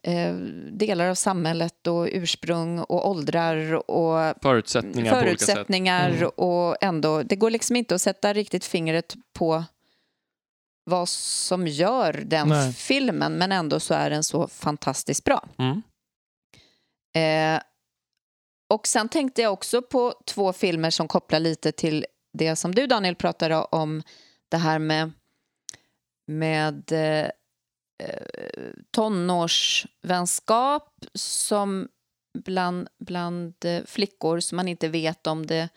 eh, 0.02 0.34
delar 0.72 1.08
av 1.08 1.14
samhället 1.14 1.86
och 1.86 2.08
ursprung 2.12 2.78
och 2.78 3.08
åldrar 3.10 3.90
och 3.90 4.34
Förutsättningar, 4.42 5.20
förutsättningar 5.20 6.10
Mm. 6.10 6.28
och 6.28 6.76
ändå, 6.80 7.22
det 7.22 7.36
går 7.36 7.50
liksom 7.50 7.76
inte 7.76 7.94
att 7.94 8.02
sätta 8.02 8.32
riktigt 8.32 8.64
fingret 8.64 9.14
på 9.32 9.64
vad 10.90 11.08
som 11.08 11.66
gör 11.66 12.12
den 12.26 12.48
Nej. 12.48 12.72
filmen, 12.72 13.32
men 13.32 13.52
ändå 13.52 13.80
så 13.80 13.94
är 13.94 14.10
den 14.10 14.24
så 14.24 14.48
fantastiskt 14.48 15.24
bra. 15.24 15.48
Mm. 15.58 15.82
Eh, 17.16 17.62
och 18.68 18.86
sen 18.86 19.08
tänkte 19.08 19.42
jag 19.42 19.52
också 19.52 19.82
på 19.82 20.14
två 20.26 20.52
filmer 20.52 20.90
som 20.90 21.08
kopplar 21.08 21.40
lite 21.40 21.72
till 21.72 22.06
det 22.32 22.56
som 22.56 22.74
du 22.74 22.86
Daniel 22.86 23.14
pratade 23.16 23.56
om, 23.56 24.02
det 24.48 24.56
här 24.56 24.78
med, 24.78 25.12
med 26.26 26.92
eh, 26.92 27.28
eh, 28.08 28.22
tonårsvänskap 28.90 30.88
som 31.14 31.88
bland, 32.38 32.88
bland 32.98 33.54
eh, 33.64 33.82
flickor 33.84 34.40
som 34.40 34.56
man 34.56 34.68
inte 34.68 34.88
vet 34.88 35.26
om 35.26 35.46
det 35.46 35.68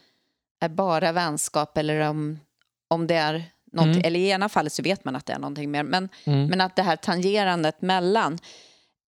är 0.60 0.70
bara 0.70 1.12
vänskap 1.12 1.78
eller 1.78 2.00
om, 2.10 2.40
om 2.88 3.08
det 3.08 3.16
är 3.16 3.44
något, 3.72 3.86
Mm. 3.86 4.02
eller 4.04 4.20
i 4.20 4.30
ena 4.30 4.50
fallet 4.50 4.74
så 4.74 4.84
vet 4.84 5.06
man 5.06 5.16
att 5.16 5.26
det 5.26 5.34
är 5.34 5.40
någonting 5.40 5.72
mer, 5.72 5.84
men 5.84 6.10
Mm. 6.26 6.48
men 6.48 6.62
att 6.62 6.76
det 6.76 6.82
här 6.84 6.96
tangerandet 6.96 7.82
mellan. 7.82 8.38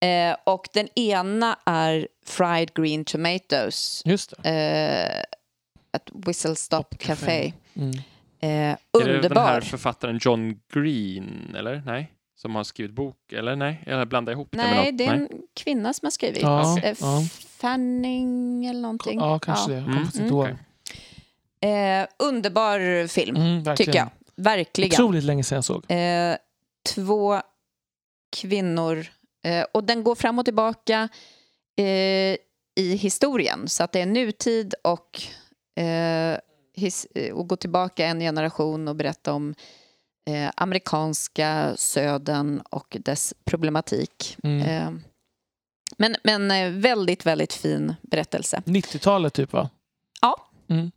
Eh, 0.02 0.36
och 0.44 0.68
den 0.74 0.88
ena 1.00 1.58
är 1.66 2.08
Fried 2.26 2.74
Green 2.74 3.06
Tomatoes, 3.06 4.02
Just 4.06 4.34
det. 4.44 5.24
eh, 5.94 6.00
Whistle 6.14 6.56
Stop 6.56 6.78
Stop 6.84 6.98
Café. 7.00 7.52
Café. 7.52 7.54
Mm. 7.76 7.92
Eh, 8.42 8.50
Är 8.50 8.78
det 8.92 9.00
den 9.00 9.08
här 9.08 9.16
underbar. 9.16 9.62
författaren 9.62 10.20
John 10.22 10.60
Green, 10.74 11.56
eller? 11.58 11.82
Nej? 11.86 12.12
Som 12.36 12.56
har 12.56 12.64
skrivit 12.64 12.92
bok, 12.96 13.34
eller? 13.34 13.56
Nej? 13.56 13.84
Eller 13.86 14.06
blandar 14.06 14.34
ihop 14.34 14.48
det 14.52 14.58
med 14.58 14.66
Nej, 14.72 14.92
något? 14.92 14.98
det 14.98 15.06
är 15.06 15.14
en 15.14 15.30
kvinna 15.56 15.94
som 15.94 16.06
har 16.06 16.12
skrivit. 16.12 16.42
Ja, 16.42 16.80
Eh, 16.84 16.96
ja. 17.00 17.22
Fanning 17.58 18.66
eller 18.66 18.82
någonting. 18.82 19.20
Ja, 19.20 19.40
kanske 19.40 19.72
det. 19.72 19.78
Jag 19.78 19.86
kommer 19.86 20.08
Mm. 20.16 20.28
ihåg. 20.28 20.44
okej. 21.62 21.70
Eh, 22.02 22.08
underbar 22.20 23.08
film, 23.08 23.36
Mm, 23.36 23.64
verkligen. 23.64 23.76
tycker 23.76 24.00
jag. 24.00 24.10
Verkligen. 24.36 24.92
Otroligt 24.94 25.24
länge 25.24 25.44
sedan 25.44 25.56
jag 25.56 25.64
såg. 25.66 25.92
Eh, 25.92 26.36
två 26.96 27.42
kvinnor. 28.36 29.06
Eh, 29.44 29.66
och 29.72 29.84
den 29.84 30.04
går 30.04 30.16
fram 30.16 30.40
och 30.40 30.46
tillbaka 30.46 31.10
eh, 31.78 32.38
i 32.76 32.96
historien. 32.96 33.68
Så 33.68 33.84
att 33.84 33.92
det 33.92 34.02
är 34.02 34.06
nutid 34.06 34.74
och, 34.84 35.22
eh, 35.84 36.38
his, 36.74 37.08
eh, 37.16 37.34
och 37.34 37.48
gå 37.48 37.56
tillbaka 37.56 38.06
en 38.06 38.20
generation 38.20 38.88
och 38.88 38.96
berätta 38.96 39.34
om 39.34 39.56
eh, 40.30 40.52
amerikanska 40.56 41.74
södern 41.76 42.62
och 42.70 42.98
dess 43.00 43.34
problematik. 43.46 44.38
Mm. 44.44 44.62
Eh, 44.62 45.02
men 45.98 46.16
men 46.24 46.82
väldigt, 46.82 47.26
väldigt 47.26 47.54
fin 47.54 47.96
berättelse. 48.02 48.62
90-talet 48.66 49.34
typ 49.34 49.54
va? 49.54 49.70
Ja. 50.22 50.50
Mm. 50.70 50.92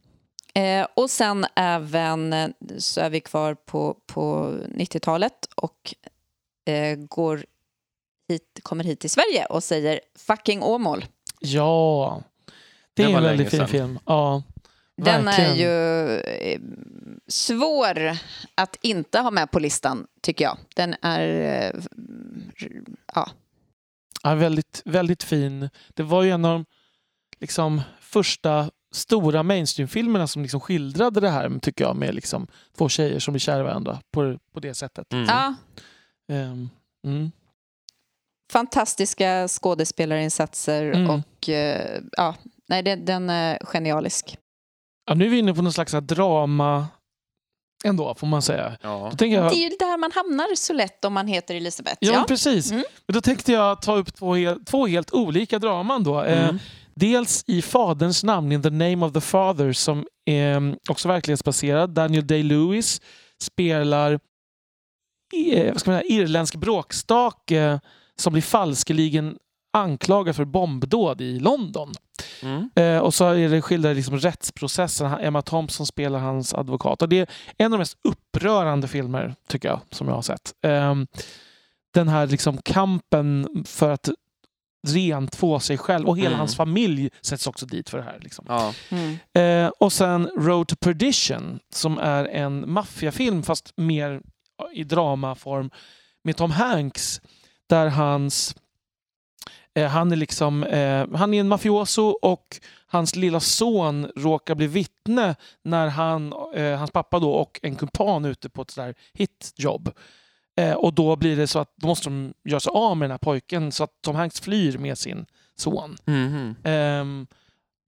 Eh, 0.55 0.87
och 0.95 1.11
sen 1.11 1.47
även 1.57 2.55
så 2.79 3.01
är 3.01 3.11
vi 3.11 3.21
kvar 3.21 3.55
på, 3.55 3.97
på 4.07 4.55
90-talet 4.69 5.49
och 5.55 5.95
eh, 6.67 6.97
går 6.97 7.45
hit, 8.29 8.61
kommer 8.63 8.85
hit 8.85 9.01
till 9.01 9.11
Sverige 9.11 9.45
och 9.47 9.63
säger 9.63 10.01
fucking 10.19 10.63
Åmål. 10.63 11.05
Ja. 11.41 12.23
Det 12.95 13.03
Det 13.03 13.13
är 13.13 13.17
en 13.17 13.23
väldigt 13.23 13.51
fin 13.51 13.59
sedan. 13.59 13.69
film. 13.69 13.99
Ja, 14.07 14.43
Den 14.97 15.29
är 15.29 15.55
ju 15.55 16.17
eh, 16.19 16.61
svår 17.29 18.17
att 18.55 18.77
inte 18.83 19.19
ha 19.19 19.31
med 19.31 19.51
på 19.51 19.59
listan, 19.59 20.07
tycker 20.21 20.45
jag. 20.45 20.59
Den 20.75 20.95
är... 21.03 21.29
Eh, 21.75 21.81
ja. 23.15 23.31
Ja, 24.23 24.35
väldigt, 24.35 24.83
väldigt 24.85 25.23
fin. 25.23 25.71
Det 25.95 26.03
var 26.03 26.23
ju 26.23 26.31
en 26.31 26.45
av 26.45 26.53
de 26.53 26.65
liksom, 27.41 27.83
första 28.01 28.71
stora 28.95 29.43
mainstream-filmerna 29.43 30.27
som 30.27 30.43
liksom 30.43 30.61
skildrade 30.61 31.21
det 31.21 31.31
här, 31.31 31.59
tycker 31.63 31.85
jag, 31.85 31.97
med 31.97 32.15
liksom, 32.15 32.47
två 32.77 32.89
tjejer 32.89 33.19
som 33.19 33.33
blir 33.33 33.41
kära 33.41 33.61
i 33.61 33.63
varandra 33.63 33.99
på, 34.11 34.39
på 34.53 34.61
det 34.61 34.75
sättet. 34.75 35.13
Mm. 35.13 35.25
ja. 35.29 35.55
Ehm, 36.29 36.69
mm. 37.07 37.31
Fantastiska 38.53 39.49
skådespelarinsatser 39.49 40.83
Mm. 40.93 41.11
och 41.11 41.49
eh, 41.49 42.01
ja, 42.17 42.35
nej, 42.69 42.83
den, 42.83 43.05
den 43.05 43.31
är 43.31 43.59
genialisk. 43.65 44.37
Ja, 45.07 45.15
nu 45.15 45.25
är 45.27 45.29
vi 45.29 45.39
inne 45.39 45.55
på 45.55 45.63
någon 45.63 45.73
slags 45.73 45.93
drama 45.93 46.87
ändå, 47.85 48.15
får 48.15 48.27
man 48.27 48.43
säga. 48.43 48.77
Ja. 48.83 49.13
Jag, 49.19 49.19
Det 49.19 49.25
är 49.57 49.63
ju 49.63 49.69
där 49.69 49.99
man 49.99 50.13
hamnar 50.13 50.55
så 50.57 50.73
lätt 50.73 51.05
om 51.05 51.13
man 51.13 51.27
heter 51.27 51.55
Elisabeth. 51.55 51.97
ja, 52.01 52.13
Ja. 52.13 52.25
precis. 52.29 52.71
Mm. 52.71 52.85
Men 53.07 53.15
då 53.15 53.21
tänkte 53.21 53.53
jag 53.53 53.83
ta 53.83 53.97
upp 53.97 54.15
två, 54.15 54.35
hel, 54.35 54.65
två 54.65 54.87
helt 54.87 55.13
olika 55.13 55.59
draman. 55.59 56.05
Då. 56.05 56.23
Eh, 56.23 56.43
Mm. 56.49 56.59
Dels 56.95 57.45
i 57.47 57.63
Faderns 57.63 58.25
namn, 58.25 58.53
In 58.53 58.63
the 58.63 58.71
name 58.71 59.07
of 59.07 59.13
the 59.13 59.21
father, 59.21 59.73
som 59.73 60.07
är 60.25 60.77
också 60.89 61.09
verklighetsbaserad. 61.09 61.91
Daniel 61.91 62.25
Day-Lewis 62.27 63.01
spelar 63.43 64.13
eh, 65.53 65.73
vad 65.73 65.81
ska 65.81 65.91
man 65.91 66.01
säga, 66.01 66.21
irländsk 66.23 66.55
bråkstake 66.57 67.81
som 68.21 68.33
blir 68.33 68.43
falskeligen 68.43 69.37
anklagad 69.73 70.37
för 70.37 70.45
bombdåd 70.45 71.21
i 71.21 71.39
London. 71.39 71.93
Mm. 72.43 72.71
Eh, 72.77 72.99
och 72.99 73.15
så 73.15 73.25
är 73.29 73.49
det 73.49 73.63
skildrar 73.63 73.95
liksom 73.95 74.19
rättsprocessen. 74.19 75.13
Emma 75.21 75.43
Thompson 75.43 75.87
spelar 75.87 76.19
hans 76.19 76.55
advokat. 76.55 77.03
Och 77.03 77.09
det 77.09 77.19
är 77.19 77.27
en 77.59 77.67
av 77.67 77.71
de 77.71 77.79
mest 77.79 77.99
upprörande 78.05 78.89
filmer, 78.89 79.35
tycker 79.49 79.69
jag, 79.69 79.81
som 79.91 80.09
jag 80.09 80.15
har 80.15 80.23
sett. 80.23 80.53
Ehm, 80.63 81.07
den 81.95 82.09
här 82.09 82.27
liksom 82.27 82.59
kampen 82.63 83.49
för 83.67 83.91
att 83.91 84.09
rentvå 84.89 85.61
sig 85.61 85.79
själv. 85.79 86.09
Och 86.09 86.19
hela 86.19 86.29
Mm. 86.29 86.39
hans 86.39 86.57
familj 86.57 87.11
sätts 87.23 87.47
också 87.47 87.67
dit 87.67 87.89
för 87.91 87.99
det 87.99 88.05
här. 88.05 88.19
Liksom. 88.23 88.45
Ja. 88.49 88.75
Mm. 88.91 89.19
Eh, 89.67 89.73
och 89.81 89.93
sen 89.93 90.31
Road 90.39 90.69
to 90.69 90.77
Perdition 90.77 91.59
som 91.75 91.99
är 91.99 92.25
en 92.25 92.73
maffiafilm 92.73 93.43
fast 93.43 93.73
mer 93.77 94.21
i 94.75 94.85
dramaform 94.85 95.71
med 96.25 96.37
Tom 96.37 96.51
Hanks 96.51 97.21
där 97.73 97.87
hans 97.87 98.57
eh, 99.75 99.89
han 99.89 100.13
är 100.13 100.17
liksom 100.17 100.65
eh, 100.65 101.07
han 101.15 101.35
är 101.35 101.41
en 101.41 101.49
mafioso 101.49 102.03
och 102.23 102.61
hans 102.87 103.17
lilla 103.17 103.41
son 103.41 104.07
råkar 104.17 104.55
bli 104.55 104.67
vittne 104.67 105.35
när 105.63 105.89
han, 105.89 106.33
eh, 106.55 106.79
hans 106.79 106.91
pappa 106.91 107.19
då 107.19 107.33
och 107.33 107.61
en 107.63 107.77
kumpan 107.77 108.25
är 108.25 108.29
ute 108.29 108.49
på 108.49 108.63
ett 108.63 108.71
sådär 108.71 108.95
hitjobb. 109.13 109.91
Eh, 110.57 110.73
och 110.73 110.95
då 110.95 111.17
blir 111.17 111.37
det 111.37 111.47
så 111.47 111.59
att 111.59 111.73
då 111.77 111.87
måste 111.87 112.09
de 112.09 112.35
göra 112.45 112.61
sig 112.61 112.71
av 112.75 112.97
med 112.97 113.05
den 113.05 113.11
här 113.11 113.19
pojken 113.19 113.73
så 113.73 113.85
att 113.85 114.03
Tom 114.03 114.17
Hanks 114.17 114.41
flyr 114.41 114.79
med 114.79 114.99
sin 114.99 115.27
son. 115.57 115.97
Mhm. 116.05 116.57
Um, 116.65 117.27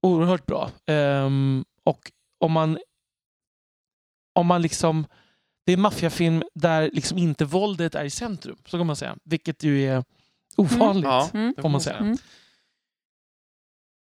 oerhört 0.01 0.45
bra. 0.45 0.69
Ehm, 0.85 1.65
och 1.83 2.11
om 2.39 2.51
man, 2.51 2.77
om 4.33 4.47
man 4.47 4.61
liksom... 4.61 5.05
Det 5.65 5.71
är 5.71 5.77
en 5.77 5.81
maffiafilm 5.81 6.43
där 6.53 6.89
liksom 6.93 7.17
inte 7.17 7.45
våldet 7.45 7.95
är 7.95 8.05
i 8.05 8.09
centrum, 8.09 8.57
så 8.65 8.77
kan 8.77 8.87
man 8.87 8.95
säga. 8.95 9.15
Vilket 9.23 9.63
ju 9.63 9.85
är 9.85 10.03
ovanligt. 10.57 11.05
Ja, 11.05 11.29
Mm. 11.33 11.53
Får 11.61 11.69
man 11.69 11.81
säga. 11.81 11.97
Mm. 11.97 12.17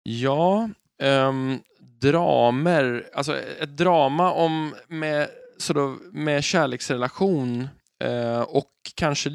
Ja, 0.02 0.68
um, 1.02 1.60
dramer, 2.00 3.08
alltså 3.14 3.36
ett 3.38 3.76
drama 3.76 4.32
om 4.32 4.74
med, 4.88 5.28
så 5.58 5.72
då, 5.72 5.96
med 6.12 6.44
kärleksrelation 6.44 7.68
eh, 8.04 8.40
och 8.40 8.70
kanske, 8.94 9.30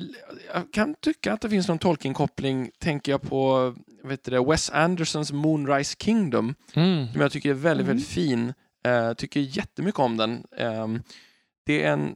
jag 0.53 0.73
kan 0.73 0.95
tycka 1.01 1.33
att 1.33 1.41
det 1.41 1.49
finns 1.49 1.67
någon 1.67 1.79
Tolkien-koppling, 1.79 2.71
tänker 2.79 3.11
jag 3.11 3.21
på 3.21 3.73
vet 4.03 4.23
det, 4.23 4.43
Wes 4.43 4.69
Andersons 4.69 5.31
Moonrise 5.31 5.95
Kingdom, 5.99 6.55
Mm. 6.73 7.11
som 7.11 7.21
jag 7.21 7.31
tycker 7.31 7.49
är 7.49 7.53
väldigt, 7.53 7.85
Mm. 7.85 7.87
väldigt 7.97 8.07
fin. 8.07 8.53
Eh, 8.87 9.13
tycker 9.13 9.39
jättemycket 9.39 9.99
om 9.99 10.17
den. 10.17 10.43
Ehm, 10.57 11.01
det 11.65 11.83
är 11.83 11.91
en, 11.91 12.15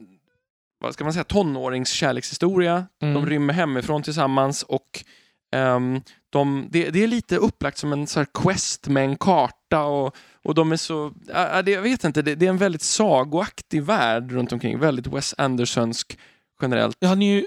vad 0.80 0.94
ska 0.94 1.04
man 1.04 1.12
säga, 1.12 1.24
tonårings 1.24 1.90
kärlekshistoria. 1.90 2.86
Mm. 3.02 3.14
De 3.14 3.26
rymmer 3.26 3.54
hemifrån 3.54 4.02
tillsammans 4.02 4.62
och 4.62 5.04
ehm, 5.52 6.00
de, 6.30 6.68
det, 6.70 6.90
det 6.90 7.02
är 7.02 7.06
lite 7.06 7.36
upplagt 7.36 7.78
som 7.78 7.92
en 7.92 8.06
så 8.06 8.24
quest 8.24 8.88
med 8.88 9.04
en 9.04 9.16
karta 9.16 9.82
och, 9.82 10.16
och 10.42 10.54
de 10.54 10.72
är 10.72 10.76
så, 10.76 11.06
äh, 11.34 11.58
det, 11.64 11.70
jag 11.70 11.82
vet 11.82 12.04
inte, 12.04 12.22
det, 12.22 12.34
det 12.34 12.46
är 12.46 12.50
en 12.50 12.58
väldigt 12.58 12.82
sagoaktig 12.82 13.82
värld 13.82 14.32
runt 14.32 14.52
omkring, 14.52 14.78
väldigt 14.78 15.06
Wes 15.06 15.34
Andersonsk 15.38 16.18
generellt. 16.62 17.04
Han 17.04 17.22
är 17.22 17.34
ju 17.34 17.46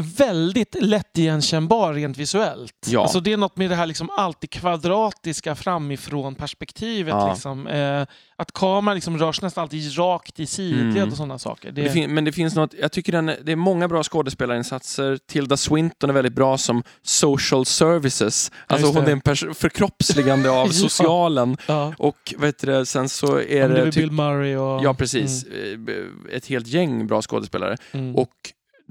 väldigt 0.00 0.76
lätt 0.80 1.18
igenkännbar 1.18 1.94
rent 1.94 2.16
visuellt. 2.16 2.72
Ja. 2.86 3.02
Alltså 3.02 3.20
det 3.20 3.32
är 3.32 3.36
något 3.36 3.56
med 3.56 3.70
det 3.70 3.76
här 3.76 3.86
liksom 3.86 4.10
alltid 4.16 4.50
kvadratiska 4.50 5.54
framifrån 5.54 6.34
perspektivet. 6.34 7.14
Ja. 7.14 7.32
Liksom. 7.32 7.66
Eh, 7.66 8.06
att 8.38 8.52
kameran 8.52 8.94
liksom 8.94 9.18
rör 9.18 9.32
sig 9.32 9.44
nästan 9.44 9.62
alltid 9.62 9.98
rakt 9.98 10.40
i 10.40 10.46
sidled 10.46 10.96
Mm. 10.96 11.08
och 11.10 11.16
sådana 11.16 11.38
saker. 11.38 11.72
Det, 11.72 11.82
Det 11.94 12.08
men 12.08 12.24
det 12.24 12.32
finns 12.32 12.54
något, 12.54 12.74
jag 12.80 12.92
tycker 12.92 13.12
den, 13.12 13.26
det 13.26 13.52
är 13.52 13.56
många 13.56 13.88
bra 13.88 14.02
skådespelarinsatser. 14.02 15.18
Tilda 15.28 15.56
Swinton 15.56 16.10
är 16.10 16.14
väldigt 16.14 16.34
bra 16.34 16.58
som 16.58 16.82
social 17.02 17.66
services. 17.66 18.52
Alltså 18.66 18.86
just 18.86 18.98
hon 18.98 19.06
är 19.08 19.12
en 19.12 19.20
pers- 19.20 19.54
förkroppsligande 19.54 20.50
av 20.50 20.66
Ja. 20.66 20.72
socialen. 20.72 21.56
ja. 21.68 21.94
Och 21.98 22.34
vet 22.38 22.58
du, 22.58 22.66
det, 22.66 22.86
sen 22.86 23.08
så 23.08 23.26
Ja, 23.26 23.42
är 23.42 23.68
det 23.68 23.84
Typ, 23.84 23.94
Bill 23.94 24.10
Murray 24.12 24.56
och... 24.56 24.84
ja, 24.84 24.94
precis. 24.94 25.44
Eh, 25.44 26.36
Ett 26.36 26.46
helt 26.46 26.66
gäng 26.66 27.06
bra 27.06 27.22
skådespelare. 27.22 27.76
Mm. 27.92 28.16
Och 28.16 28.30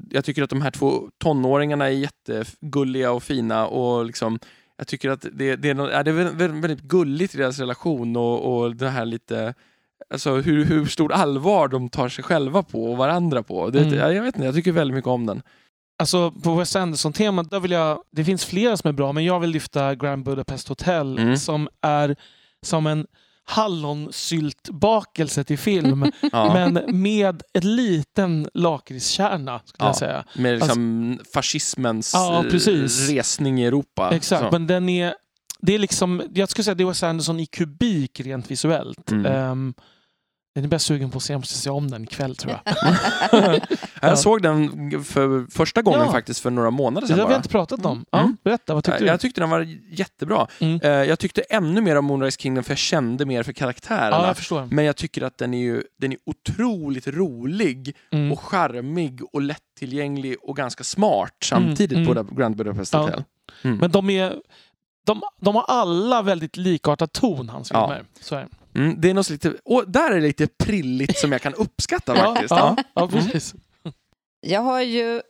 jag 0.10 0.26
tycker 0.26 0.44
att 0.44 0.50
de 0.50 0.62
här 0.62 0.72
två 0.72 1.10
tonåringarna 1.18 1.86
är 1.86 1.90
jättegulliga 1.90 3.12
och 3.12 3.24
fina 3.24 3.68
och 3.68 4.06
liksom 4.06 4.40
jag 4.78 4.88
tycker 4.88 5.10
att 5.10 5.26
det, 5.34 5.56
det, 5.56 5.70
är, 5.70 5.92
ja, 5.92 6.04
det 6.04 6.12
är 6.12 6.14
väldigt, 6.62 6.82
gulligt 6.82 7.36
i 7.36 7.38
deras 7.38 7.60
relation 7.60 8.16
och, 8.16 8.58
och 8.64 8.76
det 8.76 8.90
här 8.90 9.06
lite 9.06 9.54
Alltså 10.10 10.36
hur, 10.36 10.66
hur 10.66 10.86
stort 10.86 11.12
allvar 11.12 11.68
de 11.68 11.90
tar 11.90 12.10
sig 12.10 12.24
själva 12.24 12.64
på 12.64 12.86
och 12.92 12.98
varandra 12.98 13.44
på. 13.44 13.70
Det, 13.70 13.80
Mm. 13.80 13.94
ja, 13.94 14.12
jag 14.12 14.24
vet 14.24 14.36
inte, 14.36 14.46
jag 14.46 14.56
tycker 14.56 14.72
väldigt 14.72 14.96
mycket 14.96 15.08
om 15.08 15.26
den. 15.26 15.42
Alltså 16.00 16.32
på 16.32 16.56
Wes 16.56 16.76
Anderson-temat, 16.76 17.50
där 17.50 17.60
vill 17.60 17.72
jag... 17.72 18.04
Det 18.12 18.24
finns 18.26 18.46
flera 18.46 18.78
som 18.78 18.88
är 18.88 18.92
bra, 18.94 19.12
men 19.12 19.26
jag 19.26 19.40
vill 19.40 19.50
lyfta 19.50 19.96
Grand 19.96 20.24
Budapest 20.26 20.68
Hotel 20.68 21.18
Mm. 21.20 21.38
som 21.38 21.70
är 21.82 22.16
som 22.66 22.88
en 22.88 23.08
hallonsyltbakelse 23.46 25.44
till 25.44 25.58
film, 25.58 26.12
Ja, 26.32 26.54
men 26.54 27.02
med 27.02 27.44
ett 27.54 27.64
liten 27.64 28.50
lakritskärna, 28.54 29.62
skulle 29.66 29.84
Ja. 29.86 29.90
jag 29.90 29.96
säga. 29.96 30.26
med 30.36 30.60
liksom 30.60 31.20
fascismens 31.34 32.12
Ja, 32.14 32.46
eh, 32.46 32.52
resning 33.10 33.62
i 33.62 33.66
Europa. 33.66 34.10
Exakt, 34.16 34.44
Så. 34.44 34.52
men 34.52 34.68
den 34.68 34.90
är... 34.90 35.14
Det 35.62 35.76
är 35.76 35.80
liksom, 35.80 36.22
jag 36.34 36.50
skulle 36.50 36.64
säga 36.64 36.76
det 36.76 36.84
är 36.84 36.88
Wes 36.88 37.04
Anderson 37.04 37.40
i 37.40 37.46
kubik 37.46 38.20
rent 38.20 38.52
visuellt. 38.52 39.12
Mm. 39.12 39.52
Um, 39.52 39.74
jag 40.58 40.64
är 40.64 40.68
bara 40.70 40.80
sugen 40.80 41.12
på 41.12 41.18
att 41.18 41.24
se, 41.24 41.34
jag 41.34 41.40
måste 41.40 41.58
se 41.58 41.70
om 41.70 41.92
den 41.92 42.04
ikväll 42.04 42.36
tror 42.36 42.54
jag. 42.66 42.76
Jag 44.02 44.12
Ja. 44.12 44.16
såg 44.16 44.42
den 44.42 44.70
för 45.04 45.52
första 45.52 45.82
gången 45.82 46.00
Ja. 46.00 46.12
faktiskt 46.12 46.40
för 46.40 46.50
några 46.52 46.72
månader 46.72 47.02
Det 47.08 47.14
sedan 47.14 47.20
har 47.20 47.30
vi 47.30 47.36
inte 47.36 47.50
pratat 47.50 47.86
om. 47.86 48.06
Ja, 48.12 48.20
Mm. 48.20 48.38
berätta, 48.44 48.74
vad 48.74 48.84
tyckte 48.84 48.98
jag, 48.98 49.02
du? 49.02 49.08
jag 49.08 49.20
tyckte 49.20 49.42
den 49.42 49.50
var 49.50 49.68
jättebra. 49.90 50.48
Mm. 50.60 50.80
Eh, 50.84 50.90
jag 50.90 51.20
tyckte 51.20 51.42
ännu 51.42 51.82
mer 51.82 51.96
om 51.96 52.06
Moonrise 52.06 52.40
Kingdom 52.40 52.64
för 52.64 52.72
jag 52.72 52.78
kände 52.78 53.26
mer 53.26 53.44
för 53.44 53.54
karaktärerna. 53.54 54.18
Ja, 54.18 54.28
jag 54.28 54.38
förstår. 54.38 54.68
Men 54.72 54.86
jag 54.86 54.96
tycker 54.96 55.22
att 55.22 55.38
den 55.38 55.54
är, 55.54 55.60
ju, 55.62 55.84
den 56.00 56.12
är 56.12 56.18
otroligt 56.26 57.08
rolig 57.08 57.96
Mm. 58.12 58.32
och 58.32 58.40
charmig 58.40 59.22
och 59.34 59.42
lättillgänglig 59.42 60.36
och 60.42 60.56
ganska 60.56 60.84
smart 60.84 61.34
samtidigt 61.44 61.92
Mm, 61.98 62.06
på 62.06 62.12
mm. 62.12 62.26
det 62.28 62.36
Grand 62.42 62.56
Budapest 62.56 62.94
Ja. 62.94 63.00
Hotel. 63.00 63.24
Mm. 63.64 63.78
Men 63.78 63.92
de 63.92 64.10
är... 64.10 64.36
De, 65.06 65.22
de 65.42 65.56
har 65.56 65.64
alla 65.68 66.22
väldigt 66.22 66.58
likartad 66.58 67.12
ton, 67.12 67.50
hans 67.50 67.72
Ja. 67.72 67.88
filmer. 67.88 68.06
Så 68.22 68.36
är 68.36 68.40
det. 68.40 68.48
Mm, 68.76 69.02
det 69.02 69.10
är 69.10 69.14
något 69.14 69.30
lite, 69.30 69.54
och 69.66 69.92
där 69.92 70.12
är 70.12 70.16
det 70.16 70.22
lite 70.28 70.48
prilligt 70.48 71.18
som 71.18 71.32
jag 71.32 71.42
kan 71.42 71.54
uppskatta 71.54 72.16
faktiskt. 72.34 72.52
ja, 72.52 72.76
Ja. 72.78 72.84
ja, 72.94 73.08
precis. 73.08 73.56
Jag 74.42 74.62
har 74.62 74.82
ju 74.82 75.22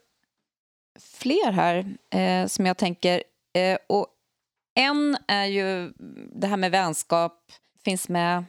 fler 1.00 1.52
här 1.52 1.96
eh, 2.10 2.46
som 2.48 2.66
jag 2.66 2.76
tänker. 2.76 3.22
Eh, 3.58 3.78
och 3.88 4.06
en 4.74 5.16
är 5.28 5.44
ju 5.44 5.92
det 6.40 6.46
här 6.46 6.56
med 6.56 6.70
vänskap, 6.70 7.52
finns 7.84 8.08
med 8.08 8.44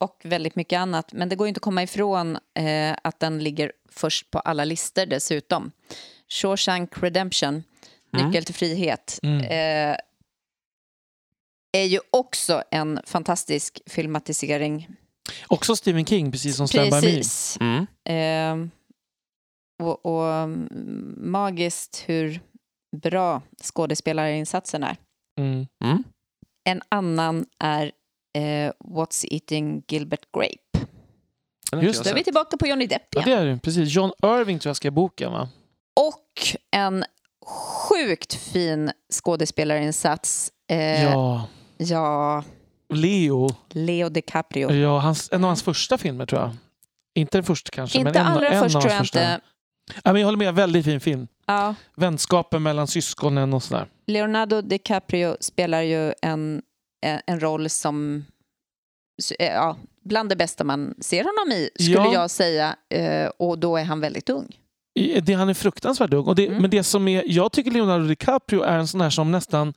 och 0.00 0.20
väldigt 0.24 0.56
mycket 0.56 0.76
annat. 0.78 1.12
Men 1.12 1.28
det 1.28 1.36
går 1.36 1.46
ju 1.46 1.48
inte 1.48 1.58
att 1.58 1.62
komma 1.62 1.82
ifrån 1.82 2.38
eh, 2.54 2.96
att 3.04 3.20
den 3.20 3.38
ligger 3.38 3.72
först 3.90 4.30
på 4.30 4.38
alla 4.38 4.64
listor 4.64 5.06
dessutom. 5.06 5.72
Shawshank 6.28 7.02
Redemption, 7.02 7.62
Mm. 8.14 8.26
Nyckel 8.26 8.44
till 8.44 8.54
frihet, 8.54 9.18
Mm. 9.22 9.44
Är 11.72 11.84
ju 11.84 12.00
också 12.10 12.62
en 12.70 13.00
fantastisk 13.06 13.80
filmatisering. 13.86 14.88
Också 15.48 15.76
Stephen 15.76 16.06
King, 16.06 16.32
precis 16.32 16.56
som 16.56 16.68
Stand 16.68 16.90
By 16.90 16.94
Me. 16.94 17.00
Precis. 17.00 17.58
Mm. 17.60 17.86
Eh, 18.04 18.68
och, 19.86 20.06
och 20.06 20.32
mm, 20.32 20.68
magiskt 21.16 22.04
hur 22.06 22.40
bra 22.96 23.42
skådespelarinsatsen 23.62 24.82
är. 24.82 24.96
Mm. 25.38 25.66
Mm. 25.84 26.04
En 26.64 26.82
annan 26.88 27.46
är 27.58 27.92
eh, 28.38 28.72
What's 28.84 29.26
Eating 29.30 29.82
Gilbert 29.88 30.24
Grape. 30.32 30.86
Just 31.82 32.04
Då 32.04 32.10
är 32.10 32.14
vi 32.14 32.24
tillbaka 32.24 32.56
på 32.56 32.66
Johnny 32.66 32.86
Depp 32.86 33.06
Ja, 33.10 33.22
igen. 33.26 33.38
det 33.38 33.42
är 33.42 33.46
det. 33.46 33.58
Precis. 33.58 33.94
John 33.94 34.12
Irving 34.22 34.58
tror 34.58 34.70
jag 34.70 34.76
skrev 34.76 34.92
boken, 34.92 35.32
va? 35.32 35.48
Och 36.00 36.56
en 36.70 37.04
sjukt 37.46 38.34
fin 38.34 38.92
skådespelarinsats. 39.12 40.52
Eh, 40.70 41.04
ja. 41.04 41.48
Ja. 41.90 42.44
Leo. 42.94 43.48
Leo 43.70 44.08
DiCaprio. 44.08 44.72
Ja, 44.72 44.98
hans, 44.98 45.28
en 45.32 45.44
av 45.44 45.48
hans 45.48 45.62
första 45.62 45.98
filmer, 45.98 46.26
tror 46.26 46.40
jag. 46.40 46.50
Inte 47.14 47.36
den 47.38 47.44
första 47.44 47.70
kanske, 47.70 47.98
Inte 47.98 48.12
men 48.12 48.26
en, 48.26 48.32
allra 48.32 48.48
en 48.48 48.62
först 48.62 48.76
av 48.76 48.82
hans 48.82 48.98
första. 48.98 49.20
inte. 49.20 49.40
Ja, 50.04 50.12
men 50.12 50.20
jag 50.20 50.26
håller 50.26 50.38
med, 50.38 50.54
väldigt 50.54 50.84
fin 50.84 51.00
film. 51.00 51.28
Ja, 51.46 51.74
Vänskapen 51.96 52.62
mellan 52.62 52.86
syskonen 52.86 53.52
och 53.54 53.62
sådär. 53.62 53.86
Leonardo 54.06 54.60
DiCaprio 54.60 55.36
spelar 55.40 55.82
ju 55.82 56.12
en, 56.22 56.62
en, 57.26 57.40
roll 57.40 57.70
som 57.70 58.24
ja, 59.38 59.76
bland 60.04 60.28
det 60.28 60.36
bästa 60.36 60.64
man 60.64 60.94
ser 61.00 61.24
honom 61.24 61.52
i, 61.52 61.70
skulle 61.74 61.96
Ja. 61.96 62.12
jag 62.12 62.30
säga. 62.30 62.76
Eh, 62.94 63.30
och 63.38 63.58
då 63.58 63.76
är 63.76 63.84
han 63.84 64.00
väldigt 64.00 64.30
ung. 64.30 64.56
Det, 65.22 65.32
han 65.34 65.48
är 65.48 65.54
fruktansvärt 65.54 66.12
ung. 66.12 66.24
Och 66.26 66.34
det, 66.34 66.46
Mm. 66.46 66.62
Men 66.62 66.70
det 66.70 66.82
som 66.82 67.08
är, 67.08 67.24
jag 67.26 67.52
tycker 67.52 67.70
Leonardo 67.70 68.04
DiCaprio 68.06 68.62
är 68.62 68.78
en 68.78 68.88
sån 68.88 69.00
här 69.00 69.10
som 69.10 69.32
nästan... 69.32 69.74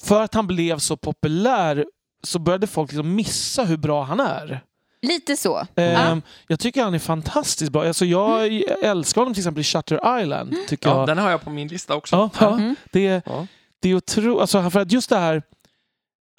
För 0.00 0.22
att 0.22 0.34
han 0.34 0.46
blev 0.46 0.78
så 0.78 0.96
populär 0.96 1.86
så 2.22 2.38
började 2.38 2.66
folk 2.66 2.90
liksom 2.92 3.14
missa 3.14 3.64
hur 3.64 3.76
bra 3.76 4.02
han 4.02 4.20
är. 4.20 4.60
Lite 5.02 5.36
så. 5.36 5.66
Ehm, 5.76 6.22
Jag 6.48 6.60
tycker 6.60 6.82
han 6.84 6.94
är 6.94 6.98
fantastiskt 6.98 7.72
bra. 7.72 7.86
Alltså, 7.86 8.04
jag 8.04 8.46
älskar 8.82 9.20
honom 9.20 9.34
till 9.34 9.40
exempel 9.40 9.60
i 9.60 9.64
Shutter 9.64 10.20
Island. 10.20 10.54
Tycker 10.68 10.88
Ja, 10.88 10.96
jag. 10.98 11.06
den 11.06 11.18
har 11.18 11.30
jag 11.30 11.42
på 11.44 11.50
min 11.50 11.68
lista 11.68 11.94
också. 11.94 12.16
Ja, 12.16 12.30
ja. 12.40 12.52
Mm. 12.54 12.76
Det, 12.92 13.22
Ja. 13.26 13.46
det 13.82 13.88
är 13.88 13.94
otro... 13.94 14.38
alltså, 14.40 14.70
för 14.70 14.80
att 14.80 14.92
just 14.92 15.08
det 15.10 15.16
här 15.18 15.42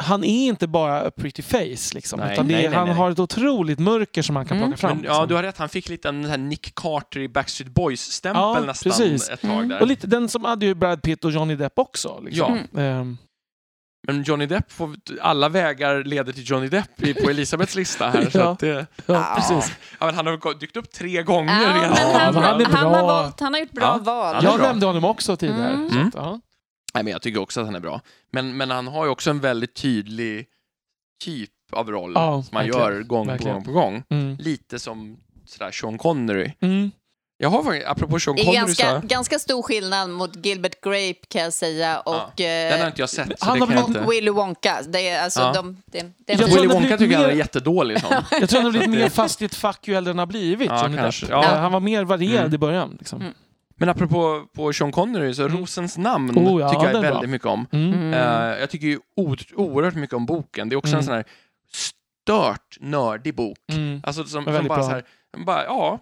han 0.01 0.23
är 0.23 0.47
inte 0.47 0.67
bara 0.67 1.01
a 1.01 1.11
pretty 1.17 1.41
face, 1.41 1.93
liksom, 1.95 2.19
Nej, 2.19 2.33
utan 2.33 2.47
det 2.47 2.53
nej, 2.53 2.63
nej, 2.69 2.77
han 2.77 2.87
nej. 2.87 2.95
har 2.97 3.11
ett 3.11 3.19
otroligt 3.19 3.79
mörker 3.79 4.21
som 4.21 4.35
han 4.35 4.45
kan 4.45 4.57
Mm. 4.57 4.69
plocka 4.69 4.77
fram. 4.87 4.97
Men, 4.97 5.05
ja, 5.05 5.11
liksom. 5.11 5.27
du 5.27 5.35
har 5.35 5.43
rätt. 5.43 5.57
Han 5.57 5.69
fick 5.69 5.89
lite 5.89 6.09
en 6.09 6.25
här 6.25 6.37
Nick 6.37 6.75
Carter 6.75 7.19
i 7.19 7.29
Backstreet 7.29 7.71
Boys-stämpel 7.73 8.41
Ja, 8.41 8.59
nästan 8.59 8.91
precis. 8.91 9.29
ett 9.29 9.41
tag 9.41 9.51
Mm. 9.51 9.67
där. 9.69 9.81
Och 9.81 9.87
lite, 9.87 10.07
den 10.07 10.29
som 10.29 10.43
hade 10.45 10.65
ju 10.65 10.73
Brad 10.75 11.01
Pitt 11.01 11.25
och 11.25 11.31
Johnny 11.31 11.55
Depp 11.55 11.79
också. 11.79 12.19
Liksom. 12.25 12.59
Ehm, 12.77 13.17
Men 14.07 14.23
Johnny 14.23 14.45
Depp, 14.45 14.71
får, 14.71 14.95
alla 15.21 15.49
vägar 15.49 16.03
leder 16.03 16.33
till 16.33 16.43
Johnny 16.49 16.67
Depp 16.67 16.95
på 17.23 17.29
Elisabeths 17.29 17.75
lista 17.75 18.09
här. 18.09 18.29
Så 18.29 18.37
Ja. 18.37 18.51
att 18.51 18.59
det, 18.59 18.87
ja, 19.05 19.33
precis. 19.35 19.75
ja, 19.99 20.05
men 20.05 20.15
han 20.15 20.27
har 20.27 20.59
dykt 20.59 20.77
upp 20.77 20.91
tre 20.91 21.23
gånger 21.23 21.61
Ja, 21.61 21.67
redan. 21.69 21.81
Ja, 21.83 22.19
han, 22.19 22.35
han 22.35 22.61
han, 22.65 22.85
har 22.93 23.03
valt, 23.03 23.39
han 23.39 23.53
har 23.53 23.59
gjort 23.61 23.71
bra 23.71 23.83
Ja. 23.85 23.97
val. 24.03 24.35
Ja, 24.35 24.49
Jag 24.49 24.59
bra. 24.59 24.67
nämnde 24.67 24.85
honom 24.85 25.03
också 25.05 25.35
tidigare. 25.37 25.73
Mm. 25.73 25.89
Så 25.89 25.95
Mm. 25.95 26.07
att, 26.07 26.13
ja. 26.15 26.39
Nej, 26.93 27.03
men 27.03 27.11
jag 27.13 27.21
tycker 27.21 27.41
också 27.41 27.59
att 27.59 27.65
han 27.65 27.75
är 27.75 27.79
bra. 27.79 28.01
Men, 28.31 28.57
men 28.57 28.71
han 28.71 28.87
har 28.87 29.05
ju 29.05 29.11
också 29.11 29.29
en 29.29 29.39
väldigt 29.39 29.75
tydlig 29.75 30.45
typ 31.23 31.49
av 31.71 31.91
roll 31.91 32.11
Ja, 32.15 32.43
som 32.43 32.57
han 32.57 32.65
verkligen. 32.65 32.93
gör 32.93 33.03
gång 33.03 33.25
på 33.25 33.31
Verkligen. 33.31 33.53
gång 33.55 33.63
på 33.65 33.71
gång. 33.71 34.03
Mm. 34.09 34.35
Lite 34.39 34.79
som 34.79 35.17
sådär 35.45 35.71
Sean 35.71 35.97
Connery. 35.97 36.51
Mm. 36.61 36.91
Jag 37.41 37.49
har 37.49 37.63
faktiskt, 37.63 37.87
apropå 37.87 38.19
Sean 38.19 38.35
Det 38.35 38.41
är 38.41 38.45
Connery, 38.45 38.59
ganska, 38.65 39.01
så, 39.01 39.07
ganska 39.07 39.39
stor 39.39 39.61
skillnad 39.63 40.09
mot 40.09 40.45
Gilbert 40.45 40.81
Grape 40.81 41.13
kan 41.27 41.41
jag 41.41 41.53
säga 41.53 41.99
och 41.99 42.31
den 42.35 42.71
har 42.71 42.79
eh, 42.79 42.87
inte 42.87 43.01
jag 43.01 43.09
sett. 43.09 43.39
Så 43.39 43.45
han 43.45 43.59
det 43.59 43.65
har 43.65 43.67
kan 43.67 43.75
jag 43.75 43.83
och 43.83 43.89
inte... 43.89 44.05
Willy 44.09 44.31
Wonka. 44.31 44.79
Det 44.89 45.09
är, 45.09 45.23
alltså, 45.23 45.39
Ja. 45.41 45.53
de, 45.53 45.81
det, 45.85 45.99
det 46.17 46.33
Jag 46.33 46.47
Willy 46.47 46.67
Wonka 46.67 46.97
tycker 46.97 47.11
jag 47.13 47.19
han 47.19 47.29
är 47.29 47.33
mer- 47.33 47.37
jättedålig 47.37 47.99
som. 48.01 48.09
Jag 48.39 48.49
tror 48.49 48.57
han 48.61 48.65
har 48.65 48.71
blivit 48.71 48.89
mer 48.89 49.09
fast 49.09 49.41
i 49.41 49.45
ett 49.45 49.55
fuck 49.55 49.87
you 49.87 49.97
äldre 49.97 50.11
han 50.11 50.19
har 50.19 50.25
blivit. 50.25 50.69
Ja, 50.69 50.89
kanske. 50.95 51.25
Ja. 51.29 51.43
Eh, 51.43 51.57
Han 51.59 51.71
var 51.71 51.79
mer 51.79 52.03
varierad 52.03 52.39
Mm. 52.39 52.53
i 52.55 52.57
början. 52.57 52.95
Liksom. 52.99 53.21
Mm. 53.21 53.33
Men 53.75 53.89
apropå 53.89 54.43
på 54.55 54.73
Sean 54.73 54.91
Connery, 54.91 55.33
så 55.33 55.45
Mm. 55.45 55.57
Rosens 55.57 55.97
namn 55.97 56.37
Oh, 56.37 56.61
ja, 56.61 56.69
tycker 56.69 56.85
jag 56.85 56.93
väldigt 57.01 57.11
bra. 57.21 57.27
mycket 57.27 57.47
om. 57.47 57.67
Mm. 57.71 57.93
Mm. 57.93 58.13
Eh, 58.13 58.59
jag 58.59 58.69
tycker 58.69 58.87
ju 58.87 58.99
o- 59.15 59.35
oerhört 59.55 59.95
mycket 59.95 60.15
om 60.15 60.25
boken. 60.25 60.69
Det 60.69 60.73
är 60.73 60.77
också 60.77 60.87
Mm. 60.89 60.99
en 60.99 61.05
sån 61.05 61.13
här 61.15 61.25
stört 61.73 62.77
nördig 62.79 63.35
bok. 63.35 63.57
Mm. 63.71 64.01
Alltså 64.03 64.23
som, 64.23 64.43
som 64.43 64.53
bara 64.53 64.63
bra. 64.63 64.83
så 64.83 64.89
här, 64.89 65.03
bara, 65.45 65.65
ja, 65.65 65.99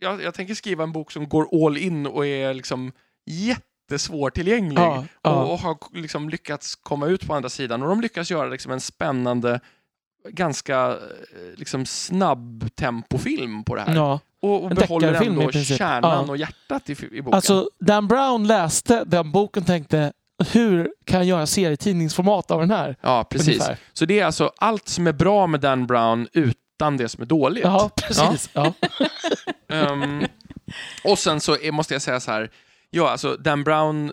jag, 0.00 0.22
jag 0.22 0.34
tänker 0.34 0.54
skriva 0.54 0.84
en 0.84 0.92
bok 0.92 1.12
som 1.12 1.28
går 1.28 1.66
all 1.66 1.76
in 1.76 2.06
och 2.06 2.26
är 2.26 2.54
liksom 2.54 2.92
jättesvårtillgänglig. 3.26 4.78
Ja, 4.82 5.04
ja. 5.22 5.30
Och, 5.44 5.52
och 5.52 5.58
har 5.58 5.76
liksom 5.92 6.28
lyckats 6.28 6.76
komma 6.76 7.06
ut 7.06 7.26
på 7.26 7.34
andra 7.34 7.48
sidan. 7.48 7.82
Och 7.82 7.88
de 7.88 8.00
lyckas 8.00 8.30
göra 8.30 8.48
liksom 8.48 8.72
en 8.72 8.80
spännande, 8.80 9.60
ganska 10.28 10.86
eh, 10.88 10.96
liksom 11.56 11.86
snabb 11.86 12.68
tempofilm 12.74 13.64
på 13.64 13.74
det 13.74 13.80
här. 13.82 13.94
Ja. 13.94 14.20
Och, 14.42 14.64
och 14.64 14.70
behåller 14.70 15.22
ändå 15.22 15.52
kärnan 15.52 16.24
Ja. 16.26 16.30
och 16.30 16.36
hjärtat 16.36 16.90
i, 16.90 16.92
i 17.12 17.22
boken. 17.22 17.34
Alltså, 17.36 17.70
Dan 17.80 18.08
Brown 18.08 18.46
läste 18.46 19.04
den 19.04 19.32
boken 19.32 19.62
och 19.62 19.66
tänkte 19.66 20.12
hur 20.52 20.94
kan 21.04 21.18
jag 21.18 21.26
göra 21.26 21.46
serietidningsformat 21.46 22.50
av 22.50 22.60
den 22.60 22.70
här? 22.70 22.96
ja, 23.00 23.24
precis. 23.30 23.48
Ungefär. 23.48 23.76
Så 23.92 24.04
det 24.04 24.20
är 24.20 24.24
alltså 24.26 24.52
allt 24.56 24.88
som 24.88 25.06
är 25.06 25.12
bra 25.12 25.46
med 25.46 25.60
Dan 25.60 25.86
Brown 25.86 26.28
utan 26.80 26.96
det 26.96 27.08
som 27.08 27.22
är 27.22 27.26
dåligt. 27.26 27.64
Ja, 27.64 27.90
precis. 27.96 28.50
Ja. 28.52 28.72
Ehm, 29.72 30.26
och 31.04 31.18
sen 31.18 31.40
så 31.40 31.56
är, 31.58 31.72
måste 31.72 31.94
jag 31.94 32.02
säga 32.02 32.20
så 32.20 32.30
här, 32.30 32.50
ja 32.90 33.10
alltså 33.10 33.36
Dan 33.36 33.64
Brown 33.64 34.12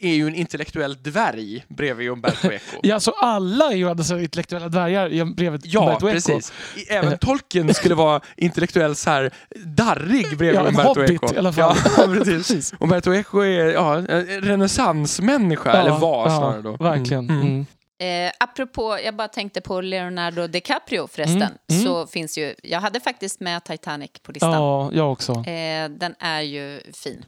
är, 0.00 0.08
ju 0.14 0.26
en 0.26 0.34
intellektuell 0.34 0.96
dvärg 1.02 1.64
bredvid 1.68 2.08
Umberto 2.08 2.46
Eco. 2.52 2.80
Ja, 2.82 3.00
så 3.00 3.10
alla 3.10 3.64
är 3.72 3.76
ju 3.76 3.88
alltså 3.90 4.18
intellektuella 4.18 4.68
dvärgar 4.68 5.24
brevet 5.34 5.60
Ja, 5.64 5.80
Umberto 5.80 6.08
Eco. 6.08 6.12
precis. 6.14 6.52
I- 6.76 6.92
Även 6.92 7.18
Tolkien 7.18 7.74
skulle 7.74 7.94
vara 7.94 8.20
intellektuell 8.36 8.96
så 8.96 9.10
här 9.10 9.30
darrig 9.64 10.38
bredvid 10.38 10.60
Ja, 10.60 10.68
Umberto 10.68 10.88
hobbit 10.88 11.10
Eco. 11.10 11.34
i 11.34 11.38
alla 11.38 11.52
fall. 11.52 11.76
Ja, 11.96 12.06
precis. 12.24 12.74
Umberto 12.80 13.14
Eco 13.14 13.40
är 13.40 13.72
ja, 13.72 13.96
en 13.96 14.26
renässansmänniska, 14.26 15.72
eller 15.72 15.98
var 15.98 16.28
snarare 16.28 16.62
då. 16.62 16.76
Verkligen. 16.76 17.30
Mm. 17.30 17.40
Mm. 17.42 17.66
Eh, 17.98 18.32
apropå, 18.40 18.98
jag 19.04 19.16
bara 19.16 19.28
tänkte 19.28 19.60
på 19.60 19.80
Leonardo 19.80 20.46
DiCaprio 20.46 21.06
förresten. 21.06 21.42
Mm, 21.42 21.58
mm. 21.70 21.84
Så 21.84 22.06
finns 22.06 22.38
ju, 22.38 22.54
jag 22.62 22.80
hade 22.80 23.00
faktiskt 23.00 23.40
med 23.40 23.64
Titanic 23.64 24.10
på 24.22 24.32
listan. 24.32 24.52
Ja, 24.52 24.90
jag 24.92 25.12
också. 25.12 25.32
Eh, 25.32 25.88
den 25.88 26.14
är 26.18 26.40
ju 26.40 26.80
fin. 26.92 27.24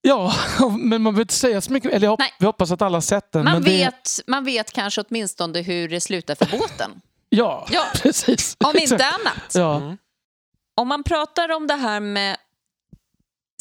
Ja, 0.00 0.32
men 0.78 1.02
man 1.02 1.14
behöver 1.14 1.20
inte 1.20 1.34
säga 1.34 1.60
så 1.60 1.72
mycket. 1.72 1.92
Eller 1.92 2.06
jag, 2.06 2.18
vi 2.38 2.46
hoppas 2.46 2.70
att 2.70 2.82
alla 2.82 3.00
sett 3.00 3.32
den. 3.32 3.44
Man, 3.44 3.52
men 3.52 3.62
det, 3.62 3.68
vet, 3.70 4.20
man 4.26 4.44
vet 4.44 4.72
kanske 4.72 5.00
åtminstone 5.08 5.60
hur 5.62 5.88
det 5.88 6.00
slutar 6.00 6.34
för 6.34 6.58
båten. 6.58 6.90
Ja, 7.34 7.66
Ja. 7.70 7.84
precis. 8.02 8.56
Om 8.64 8.74
inte 8.78 9.04
annat. 9.06 9.54
Ja. 9.54 9.76
Mm. 9.76 9.96
Om 10.76 10.88
man 10.88 11.02
pratar 11.02 11.52
om 11.52 11.66
det 11.66 11.74
här 11.74 12.00
med 12.00 12.36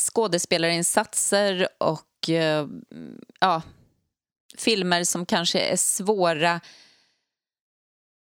skådespelarinsatser 0.02 1.68
och 1.78 2.30
eh, 2.30 2.68
ja, 3.40 3.62
filmer 4.58 5.04
som 5.04 5.26
kanske 5.26 5.60
är 5.60 5.76
svåra 5.76 6.62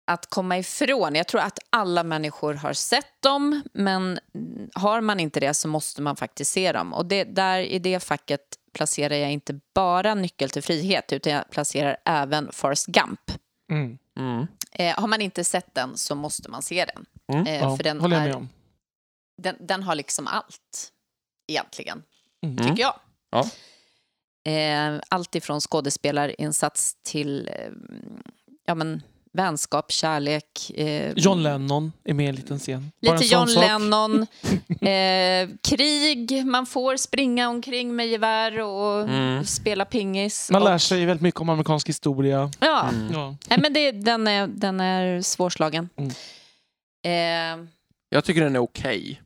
att 0.07 0.27
komma 0.31 0.59
ifrån. 0.59 1.15
Jag 1.15 1.28
tror 1.28 1.40
att 1.40 1.59
alla 1.70 2.02
människor 2.05 2.55
har 2.55 2.73
sett 2.73 3.23
dem, 3.23 3.62
men 3.73 4.20
har 4.74 5.01
man 5.01 5.20
inte 5.20 5.40
det 5.40 5.55
så 5.55 5.69
måste 5.69 6.02
man 6.02 6.16
faktiskt 6.16 6.52
se 6.52 6.73
dem. 6.73 6.93
Och 6.93 7.07
det, 7.07 7.24
där 7.24 7.59
i 7.61 7.78
det 7.78 8.01
facket 8.01 8.40
placerar 8.73 9.15
jag 9.15 9.32
inte 9.32 9.61
bara 9.74 10.15
Nyckel 10.15 10.51
till 10.51 10.62
frihet, 10.62 11.12
utan 11.12 11.32
jag 11.32 11.51
placerar 11.51 11.97
även 12.05 12.52
Forrest 12.52 12.86
Gump. 12.86 13.20
Mm. 13.73 13.98
Mm. 14.19 14.47
Eh, 14.73 15.01
har 15.01 15.09
man 15.09 15.20
inte 15.20 15.44
sett 15.44 15.74
den 15.74 15.97
så 15.97 16.15
måste 16.15 16.51
man 16.51 16.62
se 16.62 16.85
den. 16.94 17.07
Mm. 17.32 17.47
Eh, 17.47 17.61
Ja, 17.61 17.77
för 17.77 17.85
den, 17.85 18.01
håller 18.01 18.16
jag 18.16 18.24
är, 18.24 18.28
med 18.28 18.36
om. 18.36 18.48
den, 19.43 19.57
den 19.61 19.82
har 19.82 19.94
liksom 19.94 20.27
allt, 20.27 20.93
egentligen, 21.48 22.02
Mm. 22.43 22.57
Mm. 22.57 22.69
tycker 22.70 22.82
jag. 22.82 23.01
Ja. 23.31 23.51
Eh, 24.49 25.01
allt 25.09 25.35
ifrån 25.35 25.61
skådespelarinsats 25.61 26.95
till 27.03 27.49
eh, 27.49 27.71
ja, 28.67 28.75
men, 28.75 29.03
vänskap, 29.33 29.93
kärlek. 29.93 30.71
Eh, 30.75 31.12
John 31.17 31.43
Lennon 31.43 31.93
är 32.05 32.15
med 32.15 32.27
i 32.27 32.29
en 32.29 32.35
liten 32.35 32.59
scen. 32.59 32.93
Lite 33.01 33.25
John 33.25 33.49
sak. 33.49 33.65
Lennon. 33.65 34.27
Eh, 34.81 35.49
krig, 35.62 36.47
man 36.47 36.67
får 36.67 36.97
springa 36.97 37.49
omkring 37.49 37.97
med 37.97 38.09
gevär 38.09 38.61
och 38.61 39.03
Mm. 39.09 39.45
spela 39.45 39.85
pingis. 39.85 40.51
Man 40.51 40.62
och, 40.62 40.69
lär 40.69 40.79
sig 40.79 41.07
väldigt 41.07 41.23
mycket 41.23 41.41
om 41.41 41.49
amerikansk 41.49 41.89
historia. 41.89 42.51
Ja, 42.61 42.89
Mm. 42.89 43.12
Ja. 43.12 43.37
Nej, 43.49 43.59
men 43.62 43.73
det, 43.73 43.91
den, 43.93 44.27
är, 44.27 44.47
den 44.47 44.81
är 44.81 45.23
svårslagen. 45.23 45.89
Mm. 45.97 46.11
Eh, 47.62 47.67
Jag 48.09 48.25
tycker 48.25 48.41
den 48.41 48.57
är 48.57 48.61
okej. 48.61 49.23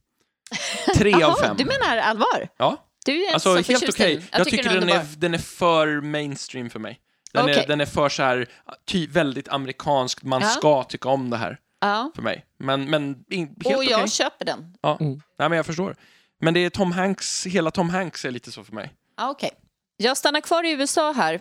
Tre 0.97 1.23
av 1.23 1.35
fem. 1.35 1.57
du 1.59 1.65
menar 1.65 1.97
allvar? 1.97 2.49
Ja, 2.57 2.77
Du 3.05 3.13
är 3.13 3.21
inte 3.21 3.35
alltså 3.35 3.63
så 3.63 3.73
helt 3.73 3.89
okej. 3.89 4.15
den. 4.17 4.25
Jag, 4.33 4.49
tycker 4.49 4.71
den 4.81 4.89
är, 4.89 5.07
den 5.17 5.35
är 5.35 5.39
för 5.39 6.01
mainstream 6.01 6.71
för 6.71 6.79
mig. 6.79 7.01
Den, 7.33 7.45
Okej. 7.45 7.59
är, 7.59 7.67
den 7.67 7.81
är 7.81 7.87
för 7.87 8.09
så 8.09 8.23
här, 8.23 8.49
ty, 8.85 9.07
väldigt 9.07 9.49
amerikanskt, 9.49 10.23
man 10.23 10.43
Ja. 10.43 10.49
ska 10.49 10.85
tycka 10.85 11.09
om 11.09 11.31
det 11.31 11.37
här 11.37 11.59
Ja. 11.81 12.11
för 12.15 12.23
mig. 12.23 12.47
Men, 12.59 12.91
men 12.91 13.25
in, 13.29 13.47
helt 13.47 13.67
Och 13.67 13.73
okej. 13.75 13.91
jag 13.91 14.13
köper 14.13 14.45
den. 14.45 14.77
Nej, 14.83 15.49
men 15.49 15.53
jag 15.53 15.67
förstår. 15.67 15.97
Men 16.41 16.55
det 16.55 16.61
är 16.61 16.71
Tom 16.71 16.93
Hanks, 16.93 17.47
hela 17.47 17.71
Tom 17.71 17.91
Hanks 17.91 18.25
är 18.25 18.31
lite 18.31 18.53
så 18.53 18.65
för 18.65 18.73
mig. 18.73 18.93
Ja, 19.17 19.31
Okej. 19.31 19.51
Jag 19.97 20.17
stannar 20.17 20.41
kvar 20.41 20.65
i 20.65 20.71
USA 20.71 21.13
här 21.13 21.35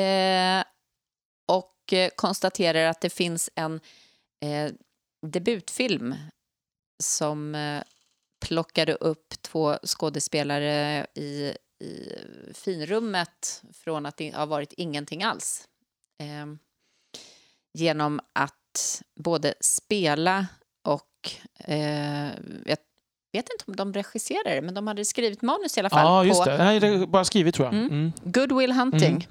eh, 0.00 0.64
och 1.48 1.94
konstaterar 2.16 2.84
att 2.86 3.00
det 3.00 3.10
finns 3.10 3.50
en 3.54 3.80
eh, 4.42 4.72
debutfilm 5.26 6.14
som 7.02 7.54
eh, 7.54 7.82
plockade 8.40 8.94
upp 8.94 9.34
två 9.42 9.76
skådespelare 9.86 11.06
i, 11.14 11.52
i 11.84 12.12
finrummet 12.54 13.62
från 13.72 14.06
att 14.06 14.16
det 14.16 14.34
ha 14.36 14.46
varit 14.46 14.72
ingenting 14.72 15.22
alls. 15.22 15.64
Eh, 16.20 16.46
genom 17.74 18.20
att 18.32 19.02
både 19.20 19.54
spela 19.60 20.46
och 20.84 21.30
eh, 21.58 22.26
jag 22.64 23.42
vet 23.42 23.48
inte 23.52 23.64
om 23.66 23.76
de 23.76 23.92
regisserade 23.92 24.62
men 24.62 24.74
de 24.74 24.86
hade 24.86 25.04
skrivit 25.04 25.42
manus 25.42 25.76
i 25.76 25.80
alla 25.80 25.90
fall 25.90 26.04
Ja, 26.04 26.24
just 26.24 26.44
på 26.44 26.50
det. 26.50 26.58
Nej, 26.58 26.80
det 26.80 26.86
är 26.86 27.06
bara 27.06 27.24
skrivit 27.24 27.54
tror 27.54 27.66
jag. 27.66 27.74
Mm. 27.74 27.86
Mm. 27.86 28.12
Good 28.24 28.52
Will 28.58 28.72
Hunting. 28.72 29.08
Mm. 29.14 29.22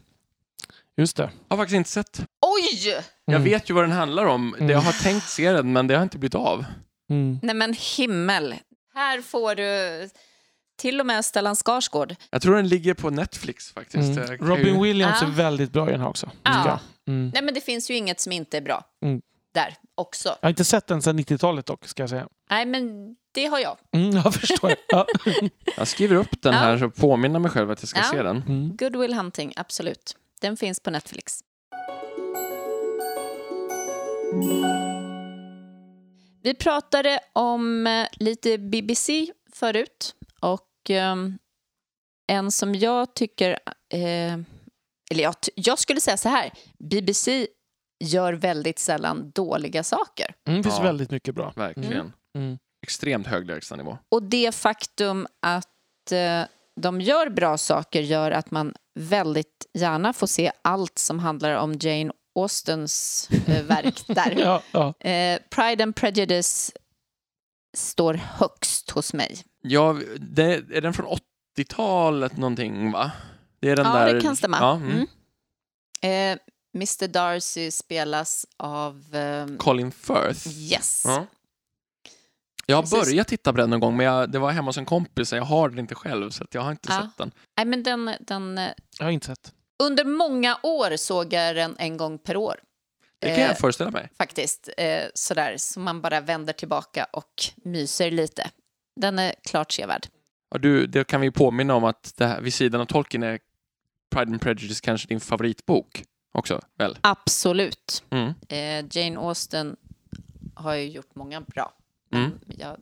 Just 0.97 1.17
det. 1.17 1.23
Jag 1.47 1.57
har 1.57 1.63
faktiskt 1.63 1.75
inte 1.77 1.89
sett. 1.89 2.19
Oj! 2.41 3.03
Jag 3.25 3.35
Mm. 3.35 3.43
vet 3.43 3.69
ju 3.69 3.73
vad 3.73 3.83
den 3.83 3.91
handlar 3.91 4.25
om. 4.25 4.55
Mm. 4.55 4.69
Jag 4.69 4.79
har 4.79 5.03
tänkt 5.03 5.29
se 5.29 5.51
den, 5.51 5.73
men 5.73 5.87
det 5.87 5.95
har 5.95 6.03
inte 6.03 6.17
blivit 6.17 6.35
av. 6.35 6.65
Mm. 7.09 7.39
Nej 7.43 7.55
men 7.55 7.73
himmel. 7.97 8.55
Här 8.95 9.21
får 9.21 9.55
du 9.55 10.09
till 10.77 10.99
och 10.99 11.05
med 11.05 11.25
Stellan 11.25 11.55
Skarsgård. 11.55 12.15
Jag 12.29 12.41
tror 12.41 12.55
den 12.55 12.67
ligger 12.67 12.93
på 12.93 13.09
Netflix 13.09 13.71
faktiskt. 13.71 14.17
Mm. 14.17 14.37
Robin 14.37 14.81
Williams 14.81 15.17
Ja. 15.21 15.27
är 15.27 15.31
väldigt 15.31 15.71
bra 15.71 15.89
i 15.89 15.91
den 15.91 16.01
här 16.01 16.07
också. 16.09 16.29
Ja. 16.43 16.79
Mm. 17.07 17.31
Nej 17.33 17.43
men 17.43 17.53
det 17.53 17.61
finns 17.61 17.91
ju 17.91 17.95
inget 17.95 18.19
som 18.19 18.31
inte 18.31 18.57
är 18.57 18.61
bra. 18.61 18.83
Mm. 19.03 19.21
Där 19.53 19.75
också. 19.95 20.29
Jag 20.29 20.37
har 20.47 20.49
inte 20.49 20.65
sett 20.65 20.87
den 20.87 21.01
sedan 21.01 21.19
90-talet 21.19 21.65
dock, 21.65 21.87
ska 21.87 22.03
jag 22.03 22.09
säga. 22.09 22.27
Nej 22.49 22.65
men 22.65 23.15
det 23.31 23.45
har 23.45 23.59
jag. 23.59 23.77
Mm, 23.91 24.11
jag 24.15 24.33
förstår. 24.33 24.73
Ja. 24.87 25.05
Jag 25.77 25.87
skriver 25.87 26.15
upp 26.15 26.41
den 26.41 26.53
här 26.53 26.77
så 26.77 26.89
påminner 26.89 27.39
mig 27.39 27.51
själv 27.51 27.71
att 27.71 27.81
jag 27.81 27.89
ska 27.89 28.01
se 28.03 28.23
den. 28.23 28.37
Mm. 28.47 28.75
Good 28.77 28.95
Will 28.95 29.13
Hunting, 29.13 29.53
absolut. 29.55 30.17
Den 30.41 30.57
finns 30.57 30.79
på 30.79 30.91
Netflix. 30.91 31.39
Vi 36.45 36.53
pratade 36.53 37.19
om 37.33 37.87
eh, 37.87 38.07
lite 38.11 38.57
BBC 38.57 39.31
förut 39.53 40.15
och 40.41 40.89
eh, 40.89 41.15
en 42.31 42.51
som 42.51 42.75
jag 42.75 43.13
tycker, 43.13 43.49
eh, 43.93 44.33
eller 45.11 45.23
jag, 45.23 45.35
jag 45.55 45.79
skulle 45.79 46.01
säga 46.01 46.17
så 46.17 46.29
här, 46.29 46.51
BBC 46.79 47.47
gör 48.03 48.33
väldigt 48.33 48.79
sällan 48.79 49.31
dåliga 49.31 49.83
saker. 49.83 50.35
Mm, 50.47 50.57
det 50.61 50.63
finns 50.63 50.77
Ja. 50.77 50.83
väldigt 50.83 51.11
mycket 51.11 51.35
bra. 51.35 51.53
Verkligen. 51.55 52.13
Mm. 52.37 52.57
Extremt 52.83 53.27
hög 53.27 53.45
lägstanivå. 53.45 53.97
Och 54.11 54.23
det 54.23 54.55
faktum 54.55 55.27
att 55.41 56.11
eh, 56.11 56.41
de 56.81 57.01
gör 57.01 57.29
bra 57.29 57.57
saker 57.57 58.01
gör 58.01 58.31
att 58.31 58.51
man 58.51 58.73
väldigt 58.99 59.65
gärna 59.73 60.13
får 60.13 60.27
se 60.27 60.51
allt 60.61 60.99
som 60.99 61.19
handlar 61.19 61.55
om 61.55 61.73
Jane 61.81 62.11
Austens 62.35 63.29
eh, 63.47 63.63
verk 63.65 64.07
där. 64.07 64.35
Ja, 64.37 64.61
ja. 64.71 65.09
Eh, 65.09 65.39
Pride 65.49 65.83
and 65.83 65.95
Prejudice 65.95 66.71
står 67.77 68.13
högst 68.13 68.91
hos 68.91 69.13
mig. 69.13 69.43
Ja, 69.61 69.99
det, 70.19 70.43
är 70.53 70.81
den 70.81 70.93
från 70.93 71.17
80-talet 71.57 72.37
någonting, 72.37 72.91
va? 72.91 73.11
Det 73.59 73.69
är 73.69 73.75
den 73.75 73.85
ja, 73.85 73.93
där... 73.93 74.13
det 74.13 74.21
kan 74.21 74.35
stämma. 74.35 74.57
Ja, 74.59 74.75
mm. 74.75 74.91
Mm. 74.91 75.07
Eh, 76.33 76.39
Mr 76.75 77.07
Darcy 77.07 77.71
spelas 77.71 78.45
av... 78.57 79.15
ehm, 79.15 79.57
Colin 79.57 79.91
Firth. 79.91 80.47
yes. 80.47 81.03
Ja. 81.05 81.25
Jag 82.65 82.75
har 82.75 82.83
Precis. 82.83 82.99
börjat 82.99 83.27
titta 83.27 83.51
på 83.53 83.57
den 83.57 83.69
någon 83.69 83.79
gång, 83.79 83.97
men 83.97 84.05
jag, 84.05 84.31
det 84.31 84.39
var 84.39 84.51
hemma 84.51 84.69
hos 84.69 84.77
en 84.77 84.85
kompis, 84.85 85.29
så 85.29 85.35
jag 85.35 85.43
har 85.43 85.69
den 85.69 85.79
inte 85.79 85.95
själv, 85.95 86.29
så 86.29 86.43
att 86.43 86.53
jag 86.53 86.61
har 86.61 86.71
inte 86.71 86.89
Ja. 86.91 87.01
sett 87.01 87.17
den. 87.17 87.31
Nej, 87.57 87.65
men 87.65 87.83
den, 87.83 88.11
den, 88.19 88.57
eh, 88.57 88.69
Jag 88.99 89.05
har 89.05 89.11
inte 89.11 89.25
sett. 89.27 89.53
Under 89.83 90.05
många 90.05 90.57
år 90.63 90.97
såg 90.97 91.33
jag 91.33 91.55
den 91.55 91.75
en 91.79 91.97
gång 91.97 92.17
per 92.17 92.37
år. 92.37 92.55
Det 93.19 93.27
kan 93.27 93.35
Eh, 93.39 93.47
jag 93.47 93.57
föreställa 93.57 93.91
mig. 93.91 94.09
faktiskt. 94.17 94.69
Eh, 94.77 95.03
sådär, 95.13 95.55
så 95.57 95.79
man 95.79 96.01
bara 96.01 96.21
vänder 96.21 96.53
tillbaka 96.53 97.07
och 97.13 97.43
myser 97.55 98.11
lite. 98.11 98.49
Den 98.95 99.19
är 99.19 99.33
klart 99.43 99.71
sevärd. 99.71 100.07
Ja, 100.51 100.57
du, 100.57 100.87
det 100.87 101.07
kan 101.07 101.21
vi 101.21 101.31
påminna 101.31 101.75
om 101.75 101.83
att 101.83 102.13
det 102.17 102.25
här, 102.25 102.41
vid 102.41 102.53
sidan 102.53 102.81
av 102.81 102.85
Tolkien 102.85 103.23
är 103.23 103.39
Pride 104.11 104.31
and 104.31 104.41
Prejudice 104.41 104.81
kanske 104.81 105.07
din 105.07 105.19
favoritbok 105.19 106.03
också, 106.31 106.61
väl? 106.77 106.97
Absolut. 107.01 108.03
Mm. 108.09 108.33
Eh, 108.49 108.85
Jane 108.97 109.19
Austen 109.19 109.75
har 110.55 110.73
ju 110.75 110.89
gjort 110.89 111.15
många 111.15 111.41
bra. 111.41 111.73
Mm. 112.13 112.31
Jag, 112.47 112.77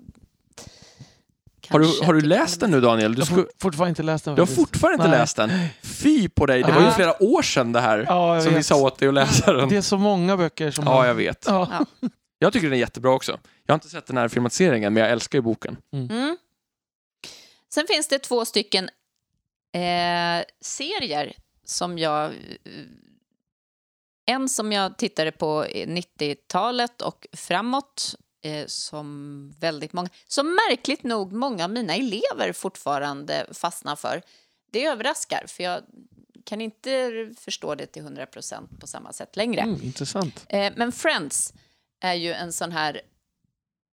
Har, 1.70 1.80
du, 1.80 2.06
har 2.06 2.14
du 2.14 2.22
läst 2.22 2.60
den 2.60 2.72
nu, 2.72 2.82
Daniel? 2.82 3.14
Du, 3.16 3.20
Jag 3.20 3.28
sku, 3.28 3.36
har 3.36 3.48
fortfarande 3.60 3.90
inte 3.90 4.04
läst 4.04 4.26
den. 4.26 4.36
du 4.36 4.42
har 4.42 4.46
faktiskt. 4.46 4.62
fortfarande 4.70 4.96
inte 4.96 5.10
Nej. 5.10 5.20
läst 5.20 5.36
den? 5.36 5.52
Fy 5.84 6.30
på 6.30 6.46
dig! 6.46 6.64
Det 6.64 6.72
var 6.72 6.82
ju 6.86 6.92
flera 6.92 7.24
år 7.24 7.42
sedan 7.42 7.72
det 7.72 7.80
här, 7.82 8.06
Ja, 8.10 8.42
som 8.42 8.50
vi 8.50 8.56
vet. 8.56 8.66
sa 8.66 8.76
åt 8.76 8.98
dig 9.00 9.08
att 9.08 9.14
läsa 9.14 9.54
den. 9.54 9.70
Det 9.70 9.76
är 9.78 9.82
så 9.82 9.98
många 9.98 10.38
böcker 10.38 10.72
som... 10.72 10.86
Ja, 10.86 11.08
jag 11.08 11.16
vet. 11.16 11.46
Ja. 11.48 11.86
Jag 12.40 12.54
tycker 12.54 12.68
den 12.68 12.74
är 12.76 12.80
jättebra 12.80 13.12
också. 13.12 13.40
Jag 13.66 13.74
har 13.74 13.76
inte 13.76 13.90
sett 13.90 14.06
den 14.08 14.18
här 14.18 14.28
filmatiseringen, 14.28 14.94
men 14.94 15.04
jag 15.04 15.12
älskar 15.12 15.38
ju 15.38 15.42
boken. 15.42 15.78
Mm. 15.94 16.38
Sen 17.74 17.86
finns 17.88 18.08
det 18.08 18.20
två 18.20 18.46
stycken 18.46 18.90
eh, 19.76 20.44
serier 20.62 21.34
som 21.66 21.98
jag... 21.98 22.26
eh, 22.26 22.32
En 24.26 24.50
som 24.50 24.72
jag 24.72 24.98
tittade 24.98 25.32
på 25.32 25.66
i 25.68 25.86
90-talet 25.86 27.02
och 27.02 27.28
framåt 27.38 28.16
eh, 28.44 28.66
som 28.68 29.50
väldigt 29.60 29.94
många, 29.94 30.10
som 30.28 30.48
märkligt 30.70 31.04
nog 31.04 31.34
många 31.34 31.64
av 31.64 31.70
mina 31.70 31.96
elever 31.96 32.54
fortfarande 32.54 33.46
fastnar 33.54 33.96
för. 33.96 34.22
Det 34.72 34.86
överraskar, 34.86 35.44
för 35.48 35.64
jag 35.64 35.82
kan 36.46 36.62
inte 36.62 37.12
förstå 37.40 37.76
det 37.76 37.86
till 37.86 38.02
100 38.02 38.26
procent 38.26 38.80
på 38.80 38.88
samma 38.88 39.14
sätt 39.14 39.36
längre. 39.36 39.62
Mm, 39.62 39.84
intressant. 39.84 40.46
Eh, 40.50 40.74
men 40.76 40.92
Friends 40.92 41.54
är 42.02 42.14
ju 42.14 42.34
en 42.34 42.54
sån 42.54 42.72
här 42.72 43.02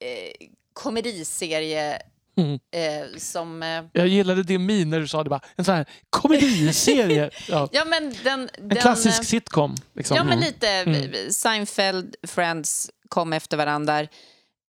eh, 0.05 0.49
komediserie 0.73 2.03
Mm. 2.37 2.59
eh, 2.71 3.19
som... 3.19 3.63
Eh, 3.63 3.85
Jag 3.93 4.07
gillade 4.09 4.43
din 4.43 4.67
min 4.67 4.91
när 4.91 5.01
du 5.01 5.09
sa 5.09 5.25
det 5.25 5.31
bara. 5.31 5.41
En 5.57 5.65
sån 5.65 5.75
här 5.75 5.87
komediserie. 6.11 7.31
ja. 7.49 7.69
ja, 7.73 7.85
men 7.85 8.15
den... 8.25 8.51
En 8.53 8.69
den 8.69 8.79
klassisk 8.79 9.19
eh, 9.21 9.25
sitcom. 9.25 9.75
Liksom. 9.95 10.17
Ja, 10.17 10.25
men 10.25 10.33
Mm. 10.39 10.47
lite 10.47 10.69
Mm. 10.69 11.31
Seinfeld, 11.33 12.17
Friends 12.23 12.91
kom 13.09 13.33
efter 13.33 13.57
varandra. 13.57 14.07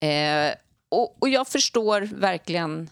Eh, 0.01 0.53
och, 0.91 1.21
och 1.21 1.29
jag 1.29 1.47
förstår 1.47 2.01
verkligen 2.01 2.89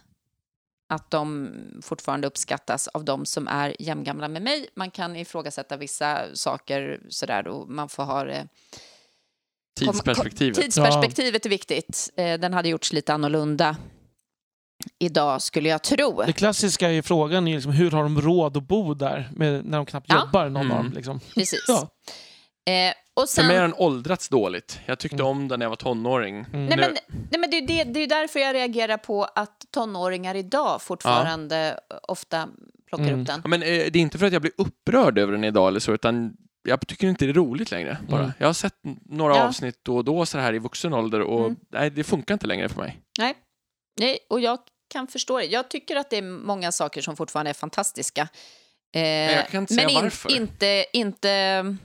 att 0.88 1.10
de 1.10 1.50
fortfarande 1.82 2.26
uppskattas 2.26 2.88
av 2.88 3.04
de 3.04 3.26
som 3.26 3.48
är 3.48 3.76
jämngamla 3.82 4.28
med 4.28 4.42
mig. 4.42 4.68
Man 4.76 4.90
kan 4.90 5.16
ifrågasätta 5.16 5.76
vissa 5.76 6.22
saker 6.34 7.00
sådär 7.08 7.48
och 7.48 7.68
man 7.68 7.88
får 7.88 8.02
ha 8.04 8.24
det 8.24 8.48
Tidsperspektivet. 9.78 10.56
Tidsperspektivet 10.60 11.46
är 11.46 11.50
viktigt. 11.50 12.10
Eh, 12.16 12.38
Den 12.40 12.54
hade 12.54 12.68
gjorts 12.68 12.92
lite 12.92 13.14
annorlunda 13.14 13.76
idag, 14.98 15.42
skulle 15.42 15.68
jag 15.68 15.82
tro. 15.82 16.22
Det 16.26 16.32
klassiska 16.32 16.90
i 16.92 17.02
frågan 17.02 17.48
är 17.48 17.54
liksom, 17.54 17.72
hur 17.72 17.90
har 17.90 18.02
de 18.02 18.20
råd 18.20 18.56
att 18.56 18.62
bo 18.62 18.94
där 18.94 19.30
med, 19.36 19.64
när 19.64 19.76
de 19.78 19.86
knappt 19.86 20.06
Ja. 20.08 20.20
jobbar, 20.20 20.48
någon 20.48 20.56
av 20.56 20.62
Mm. 20.72 20.76
dem. 20.84 20.92
Liksom. 20.92 21.20
Precis. 21.34 21.64
Ja. 21.68 21.88
Eh, 22.72 22.94
och 23.16 23.28
För 23.28 23.42
mig 23.42 23.56
har 23.56 23.62
sen, 23.64 23.70
den 23.70 23.78
åldrats 23.80 24.28
dåligt. 24.28 24.80
Jag 24.86 24.98
tyckte 24.98 25.16
Mm. 25.16 25.26
om 25.26 25.48
den 25.48 25.58
när 25.58 25.64
jag 25.66 25.70
var 25.70 25.76
tonåring. 25.76 26.34
Mm. 26.38 26.66
nej, 26.66 26.78
men, 26.78 26.96
nej, 27.30 27.40
men 27.40 27.50
det, 27.50 27.56
är 27.56 27.66
det, 27.66 27.84
det 27.84 28.00
är 28.00 28.06
därför 28.06 28.40
jag 28.40 28.54
reagerar 28.54 28.96
på 28.96 29.24
att 29.24 29.64
tonåringar 29.70 30.34
idag 30.34 30.82
fortfarande 30.82 31.80
ofta 32.02 32.48
plockar 32.88 33.04
Mm. 33.04 33.20
upp 33.20 33.26
den. 33.26 33.40
Ja, 33.44 33.48
men, 33.48 33.62
eh, 33.62 33.68
det 33.68 33.96
är 33.96 33.96
inte 33.96 34.18
för 34.18 34.26
att 34.26 34.32
jag 34.32 34.42
blir 34.42 34.52
upprörd 34.58 35.18
över 35.18 35.32
den 35.32 35.44
idag 35.44 35.68
eller 35.68 35.80
så, 35.80 35.92
utan 35.92 36.36
jag 36.68 36.86
tycker 36.86 37.06
inte 37.08 37.24
det 37.24 37.30
är 37.30 37.34
roligt 37.34 37.70
längre. 37.70 37.98
Bara. 38.08 38.20
Mm. 38.20 38.32
Jag 38.38 38.46
har 38.46 38.52
sett 38.54 38.74
några 39.04 39.36
Ja. 39.36 39.42
avsnitt 39.48 39.78
då 39.82 39.96
och 39.96 40.04
då 40.04 40.26
så 40.26 40.38
här 40.38 40.52
i 40.54 40.58
vuxen 40.58 40.94
ålder 40.94 41.20
och 41.20 41.40
Mm. 41.40 41.56
nej, 41.72 41.90
det 41.90 42.04
funkar 42.04 42.34
inte 42.34 42.46
längre 42.46 42.68
för 42.68 42.80
mig. 42.80 43.00
Nej. 43.18 43.34
nej, 44.00 44.18
och 44.30 44.40
jag 44.40 44.58
kan 44.92 45.06
förstå 45.08 45.38
det. 45.38 45.44
Jag 45.44 45.68
tycker 45.70 45.96
att 45.96 46.10
det 46.10 46.16
är 46.16 46.22
många 46.22 46.72
saker 46.72 47.00
som 47.00 47.16
fortfarande 47.16 47.50
är 47.50 47.54
fantastiska. 47.54 48.28
Eh, 48.94 49.02
jag 49.02 49.48
kan 49.48 49.60
inte 49.62 49.74
men 49.74 49.84
säga 49.84 49.88
in- 49.98 50.02
varför. 50.04 50.36
inte, 50.36 50.86
inte 50.92 51.76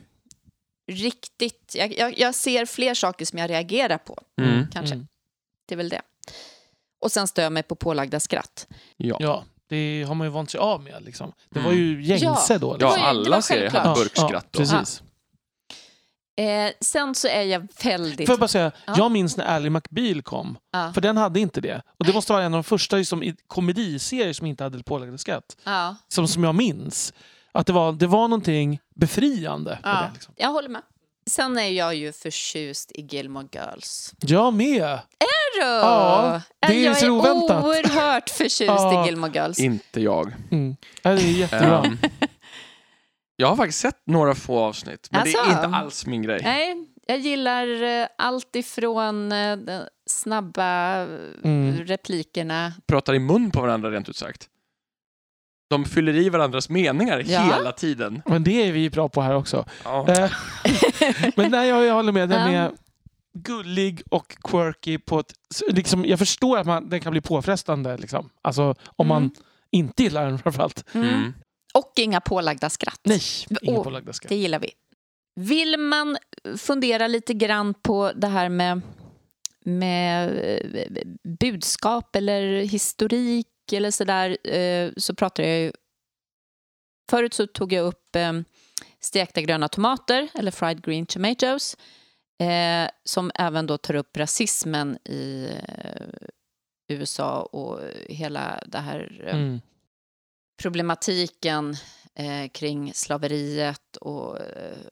riktigt. 0.91 1.76
Jag, 1.77 1.97
jag, 1.97 2.19
jag 2.19 2.35
ser 2.35 2.65
fler 2.65 2.93
saker 2.93 3.26
som 3.26 3.39
jag 3.39 3.49
reagerar 3.49 3.97
på, 3.97 4.18
Mm. 4.41 4.68
kanske. 4.73 4.95
Mm. 4.95 5.07
Det 5.68 5.76
är 5.76 5.77
väl 5.77 5.89
det. 5.89 6.01
Och 7.01 7.11
sen 7.11 7.27
stör 7.27 7.43
jag 7.43 7.51
mig 7.53 7.63
på 7.63 7.76
pålagda 7.76 8.19
skratt. 8.19 8.68
Ja. 8.97 9.18
Ja, 9.19 9.43
det 9.69 10.03
har 10.07 10.15
man 10.15 10.27
ju 10.27 10.31
vant 10.31 10.49
sig 10.51 10.59
av 10.59 10.84
med. 10.84 11.03
Liksom. 11.03 11.31
Det 11.49 11.59
var 11.59 11.72
Mm. 11.72 11.84
ju 11.84 12.03
gängse 12.03 12.53
Ja. 12.53 12.57
då. 12.59 12.68
Ja, 12.68 12.73
Liksom. 12.73 12.89
det 13.01 13.07
alla 13.07 13.41
serier 13.41 13.69
hade 13.69 13.89
Ja, 13.89 13.95
burkskratt 13.95 14.47
ja, 14.51 14.59
precis. 14.59 15.03
Eh, 16.38 16.72
sen 16.81 17.15
så 17.15 17.27
är 17.27 17.41
jag 17.43 17.68
väldigt... 17.84 18.27
Får 18.27 18.34
jag 18.34 18.39
bara 18.39 18.47
säga, 18.47 18.72
Ja. 18.88 18.93
jag 18.97 19.11
minns 19.11 19.38
när 19.38 19.45
Ally 19.45 19.69
McBeal 19.69 20.22
kom. 20.22 20.57
Ja. 20.72 20.91
För 20.93 21.01
den 21.01 21.18
hade 21.18 21.39
inte 21.39 21.61
det. 21.61 21.81
Och 21.99 22.05
det 22.05 22.13
måste 22.13 22.34
vara 22.34 22.43
en 22.43 22.53
av 22.53 22.57
de 22.57 22.63
första 22.63 22.95
liksom, 22.95 23.23
i- 23.23 23.35
komediserier 23.47 24.34
som 24.34 24.47
inte 24.47 24.63
hade 24.63 24.84
pålagda 24.84 25.18
skratt. 25.18 25.57
Ja, 25.63 25.95
Som, 26.07 26.27
som 26.27 26.43
jag 26.43 26.55
minns. 26.55 27.13
Att 27.51 27.68
det 27.68 27.73
var, 27.73 27.91
det 27.93 28.07
var 28.07 28.27
någonting 28.27 28.80
befriande. 29.02 29.80
Ja. 29.84 29.90
det, 29.90 30.10
liksom. 30.14 30.34
jag 30.38 30.49
håller 30.49 30.69
med. 30.69 30.82
Sen 31.30 31.57
är 31.57 31.69
jag 31.69 31.95
ju 31.95 32.11
förtjust 32.11 32.91
i 32.91 33.02
Gilmore 33.02 33.48
Girls. 33.53 34.14
Jag 34.19 34.53
med! 34.53 34.99
Ja, 35.60 36.41
det 36.68 36.73
är 36.73 36.86
jag 36.86 36.98
så 36.98 37.06
är 37.06 37.10
oväntat. 37.10 37.64
oerhört 37.64 38.30
förtjust 38.30 38.61
Ja. 38.68 39.03
i 39.03 39.06
Gilmore 39.07 39.32
Girls. 39.34 39.60
Inte 39.60 40.02
jag. 40.02 40.34
Mm. 40.52 40.76
Ja, 41.02 41.10
det 41.11 41.22
är 41.22 41.32
jättebra. 41.32 41.84
Ehm, 41.86 41.98
jag 43.36 43.48
har 43.48 43.56
faktiskt 43.56 43.80
sett 43.80 44.02
några 44.06 44.36
få 44.36 44.60
avsnitt, 44.60 45.07
men 45.11 45.23
det 45.23 45.32
är 45.34 45.41
Asså? 45.41 45.52
inte 45.52 45.78
alls 45.78 46.06
min 46.06 46.22
grej. 46.22 46.40
Nej, 46.44 46.88
jag 47.07 47.19
gillar 47.19 47.84
eh, 47.84 48.07
allt 48.18 48.56
ifrån 48.56 49.32
eh, 49.32 49.57
de 49.57 49.82
snabba 50.10 51.02
eh, 51.02 51.07
Mm. 51.44 51.86
replikerna. 51.86 52.73
Pratar 52.88 53.14
i 53.14 53.19
mun 53.19 53.52
på 53.52 53.61
varandra 53.61 53.91
rent 53.91 54.10
ut 54.10 54.15
sagt. 54.15 54.48
De 55.72 55.85
fyller 55.85 56.15
i 56.15 56.30
varandras 56.30 56.69
meningar 56.69 57.23
Ja. 57.26 57.41
hela 57.41 57.72
tiden. 57.72 58.22
Men 58.26 58.43
det 58.43 58.68
är 58.68 58.72
vi 58.72 58.89
bra 58.89 59.10
på 59.10 59.22
här 59.22 59.35
också. 59.35 59.65
Ja. 59.84 60.07
Eh, 60.10 60.31
Men 61.35 61.52
nej, 61.52 61.69
jag, 61.69 61.85
jag 61.85 61.93
håller 61.93 62.11
med. 62.11 62.30
Den 62.30 62.53
är 62.53 62.72
gullig 63.34 64.02
och 64.10 64.38
quirky 64.43 64.98
på 64.98 65.19
ett... 65.19 65.34
Liksom, 65.69 66.06
jag 66.06 66.19
förstår 66.19 66.57
att 66.57 66.68
man, 66.68 66.89
den 66.89 66.99
kan 67.02 67.11
bli 67.11 67.22
påfrestande. 67.22 67.98
Liksom. 67.98 68.30
Alltså, 68.41 68.76
om 68.95 69.07
man 69.07 69.18
Mm. 69.23 69.31
inte 69.72 70.03
gillar 70.03 70.26
den 70.26 70.39
framförallt. 70.39 70.85
Mm. 70.95 71.07
Mm. 71.10 71.34
Och 71.73 71.91
inga 71.95 72.22
pålagda 72.22 72.69
skratt. 72.69 72.99
Nej, 73.03 73.22
inga 73.61 73.77
Åh, 73.77 73.84
pålagda 73.84 74.14
skatt. 74.14 74.30
Det 74.30 74.35
gillar 74.35 74.60
vi. 74.60 74.69
Vill 75.35 75.77
man 75.77 76.18
fundera 76.57 77.07
lite 77.07 77.34
grann 77.34 77.73
på 77.73 78.11
det 78.15 78.27
här 78.27 78.49
med, 78.49 78.81
med 79.65 80.30
eh, 80.73 81.02
budskap 81.39 82.15
eller 82.15 82.61
historik 82.61 83.48
eller 83.73 83.91
sådär 83.91 84.47
eh, 84.47 84.91
så 84.97 85.15
pratar 85.15 85.43
jag 85.43 85.59
ju... 85.59 85.71
Förut 87.09 87.33
så 87.33 87.47
tog 87.47 87.73
jag 87.73 87.85
upp 87.85 88.15
eh, 88.15 88.33
stekta 88.99 89.41
gröna 89.41 89.67
tomater 89.67 90.29
eller 90.33 90.51
fried 90.51 90.83
green 90.83 91.05
tomatoes 91.05 91.77
eh, 92.41 92.89
som 93.03 93.31
även 93.35 93.67
då 93.67 93.77
tar 93.77 93.95
upp 93.95 94.17
rasismen 94.17 94.97
i 95.05 95.49
eh, 95.67 96.07
USA 96.88 97.41
och 97.41 97.79
hela 98.09 98.63
det 98.65 98.79
här 98.79 99.21
eh, 99.25 99.35
Mm. 99.35 99.61
problematiken 100.61 101.75
eh, 102.15 102.49
kring 102.49 102.93
slaveriet 102.93 103.97
och 103.97 104.38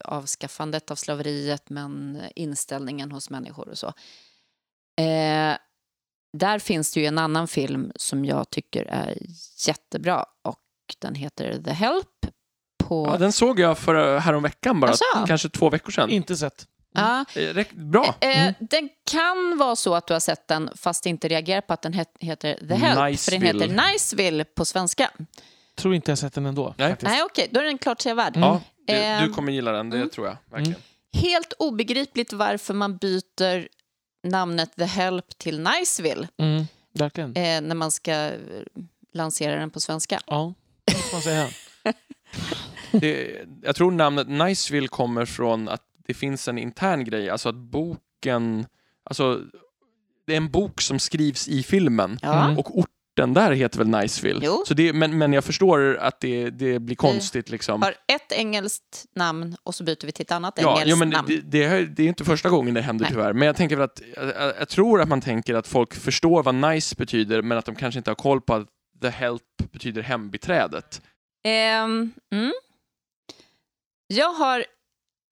avskaffandet 0.05 0.91
av 0.91 0.95
slaveriet 0.95 1.69
men 1.69 2.21
inställningen 2.35 3.11
hos 3.11 3.29
människor 3.29 3.69
och 3.69 3.77
så. 3.77 3.87
Eh, 5.01 5.57
där 6.37 6.59
finns 6.59 6.91
det 6.93 6.99
ju 6.99 7.05
en 7.05 7.17
annan 7.17 7.47
film 7.47 7.91
som 7.95 8.25
jag 8.25 8.49
tycker 8.49 8.85
är 8.85 9.17
jättebra 9.67 10.25
och 10.43 10.59
den 10.99 11.15
heter 11.15 11.61
The 11.65 11.71
Help. 11.71 12.05
På... 12.83 13.07
Ja, 13.07 13.17
den 13.17 13.31
såg 13.31 13.59
jag 13.59 13.77
för 13.77 14.17
häromveckan 14.17 14.79
bara, 14.79 14.91
Asså? 14.91 15.03
kanske 15.27 15.49
två 15.49 15.69
veckor 15.69 15.91
sedan. 15.91 16.09
Inte 16.09 16.35
sett. 16.37 16.67
Ja. 16.93 17.25
Eh, 17.35 17.65
Bra. 17.73 18.15
Eh, 18.19 18.41
Mm. 18.41 18.53
Den 18.59 18.89
kan 19.11 19.57
vara 19.57 19.75
så 19.75 19.95
att 19.95 20.07
du 20.07 20.13
har 20.13 20.19
sett 20.19 20.47
den 20.47 20.69
fast 20.75 21.05
inte 21.05 21.27
reagerar 21.27 21.61
på 21.61 21.73
att 21.73 21.81
den 21.81 21.93
het- 21.93 22.17
heter 22.19 22.67
The 22.67 22.75
Help. 22.75 22.93
För 23.19 23.31
den 23.31 23.41
Niceville. 23.41 23.65
heter 23.65 23.91
Niceville 23.93 24.43
på 24.45 24.65
svenska. 24.65 25.11
Tror 25.77 25.95
inte 25.95 26.11
jag 26.11 26.17
sett 26.17 26.33
den 26.33 26.45
ändå. 26.45 26.73
Nej. 26.77 26.89
faktiskt. 26.89 27.09
Nej, 27.11 27.23
okej, 27.23 27.47
då 27.51 27.59
är 27.59 27.63
den 27.63 27.77
klart 27.77 28.01
sevärd. 28.01 28.33
Ja, 28.37 28.61
du, 28.87 28.93
Eh, 28.93 29.21
du 29.23 29.29
kommer 29.33 29.51
gilla 29.51 29.71
den, 29.71 29.89
det 29.89 29.97
mm. 29.97 30.09
tror 30.09 30.27
jag. 30.27 30.37
Verkligen. 30.51 30.79
Helt 31.13 31.53
obegripligt 31.59 32.33
varför 32.33 32.73
man 32.73 32.97
byter 32.97 33.67
namnet 34.23 34.75
The 34.75 34.85
Help 34.85 35.37
till 35.37 35.59
Niceville 35.59 36.27
Mm, 36.37 36.63
verkligen. 36.93 37.35
eh, 37.35 37.61
när 37.61 37.75
man 37.75 37.91
ska 37.91 38.11
eh, 38.13 38.33
lansera 39.13 39.55
den 39.59 39.69
på 39.69 39.79
svenska. 39.79 40.19
Ja, 40.27 40.53
det 40.85 40.93
måste 40.93 41.15
man 41.15 41.21
säga. 41.21 41.47
Det, 42.91 43.45
jag 43.63 43.75
tror 43.75 43.91
namnet 43.91 44.27
Niceville 44.27 44.87
kommer 44.87 45.25
från 45.25 45.69
att 45.69 45.81
det 46.07 46.13
finns 46.13 46.47
en 46.47 46.57
intern 46.57 47.03
grej, 47.03 47.29
alltså 47.29 47.49
att 47.49 47.55
boken, 47.55 48.65
alltså 49.03 49.41
det 50.27 50.33
är 50.33 50.37
en 50.37 50.51
bok 50.51 50.81
som 50.81 50.99
skrivs 50.99 51.47
i 51.47 51.63
filmen 51.63 52.19
Ja. 52.21 52.43
Mm. 52.45 52.57
och 52.57 52.77
orten 52.79 52.93
där 53.27 53.51
heter 53.51 53.77
väl 53.77 53.87
Niceville. 53.87 54.39
Jo. 54.43 54.63
Så 54.67 54.73
det, 54.73 54.93
men, 54.93 55.17
men 55.17 55.33
jag 55.33 55.43
förstår 55.43 55.97
att 55.97 56.19
det, 56.19 56.49
det 56.49 56.79
blir 56.79 56.95
konstigt 56.95 57.49
liksom. 57.49 57.81
Har 57.81 57.95
ett 58.07 58.31
engelskt 58.31 59.05
namn 59.15 59.57
och 59.63 59.75
så 59.75 59.83
byter 59.83 60.05
vi 60.05 60.11
till 60.11 60.23
ett 60.23 60.31
annat 60.31 60.53
Ja, 60.61 60.69
engelskt 60.69 60.89
jo, 60.89 60.95
men 60.95 61.09
namn. 61.09 61.27
det, 61.27 61.41
det, 61.41 61.63
är- 61.63 61.81
det 61.81 62.03
är 62.03 62.07
inte 62.07 62.25
första 62.25 62.49
gången 62.49 62.73
det 62.73 62.81
händer 62.81 63.05
Nej. 63.05 63.11
tyvärr. 63.11 63.33
Men 63.33 63.45
jag 63.45 63.55
tänker 63.55 63.75
väl 63.75 63.85
att 63.85 64.01
jag, 64.15 64.53
jag, 64.59 64.69
tror 64.69 65.01
att 65.01 65.09
man 65.09 65.21
tänker 65.21 65.55
att 65.55 65.67
folk 65.67 65.95
förstår 65.95 66.43
vad 66.43 66.55
nice 66.55 66.95
betyder, 66.95 67.41
men 67.41 67.57
att 67.57 67.65
de 67.65 67.75
kanske 67.75 67.97
inte 67.97 68.09
har 68.09 68.15
koll 68.15 68.41
på 68.41 68.53
att 68.53 68.67
the 69.01 69.09
help 69.09 69.41
betyder 69.71 70.01
hembiträdet. 70.01 71.01
Ehm, 71.43 72.11
mm. 72.33 72.53
Jag 74.07 74.33
har 74.33 74.65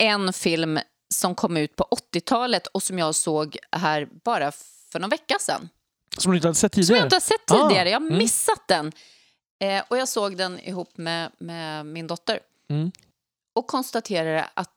en 0.04 0.34
film 0.34 0.80
som 1.14 1.36
kom 1.36 1.58
ut 1.58 1.76
på 1.76 1.88
80-talet 2.14 2.68
och 2.68 2.84
som 2.84 3.00
jag 3.00 3.16
såg 3.16 3.58
här 3.72 4.08
bara 4.24 4.52
för 4.92 5.00
någon 5.00 5.10
vecka 5.10 5.36
sedan. 5.40 5.70
Som 6.18 6.32
du 6.32 6.38
inte 6.38 6.48
hade 6.48 6.56
sett 6.56 6.74
Som 6.74 6.80
jag 6.80 6.88
tidigare. 6.88 7.04
inte 7.04 7.16
har 7.16 7.22
sett 7.22 7.52
Ah, 7.52 7.68
tidigare. 7.68 7.90
Jag 7.90 8.00
har 8.00 8.08
mm. 8.08 8.18
missat 8.18 8.68
den. 8.68 8.92
Eh, 9.60 9.84
och 9.88 9.98
jag 9.98 10.08
såg 10.08 10.38
den 10.38 10.60
ihop 10.60 10.98
med, 10.98 11.32
med 11.38 11.86
min 11.86 12.08
dotter. 12.08 12.40
Mm. 12.70 12.92
Och 13.56 13.68
konstaterade 13.68 14.50
att 14.54 14.74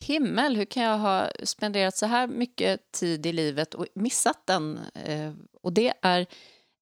himmel, 0.00 0.56
hur 0.56 0.64
kan 0.64 0.82
jag 0.82 0.98
ha 0.98 1.30
spenderat 1.44 1.96
så 1.96 2.06
här 2.06 2.26
mycket 2.26 2.92
tid 2.92 3.26
i 3.26 3.32
livet 3.32 3.74
och 3.74 3.86
missat 3.94 4.46
den? 4.46 4.80
Eh, 4.94 5.32
och 5.62 5.72
det 5.72 5.92
är 6.02 6.26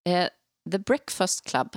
eh, 0.05 0.27
The 0.73 0.79
Breakfast 0.79 1.45
Club. 1.45 1.69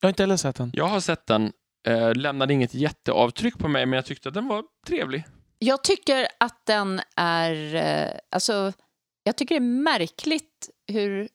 Jag 0.00 0.06
har 0.06 0.08
inte 0.08 0.22
heller 0.22 0.36
sett 0.36 0.56
den. 0.56 0.70
Jag 0.74 0.86
har 0.86 1.00
sett 1.00 1.26
den, 1.26 1.52
eh, 1.86 2.14
lämnade 2.14 2.52
inget 2.52 2.74
jätteavtryck 2.74 3.58
på 3.58 3.68
mig, 3.68 3.86
men 3.86 3.96
jag 3.96 4.06
tyckte 4.06 4.28
att 4.28 4.34
den 4.34 4.48
var 4.48 4.64
trevlig. 4.86 5.24
Jag 5.58 5.84
tycker 5.84 6.28
att 6.40 6.66
den 6.66 7.00
är... 7.16 7.74
Eh, 7.74 8.18
alltså, 8.30 8.72
jag 9.22 9.36
tycker 9.36 9.54
det 9.54 9.58
är 9.58 9.82
märkligt 9.82 10.70
hur 10.86 11.28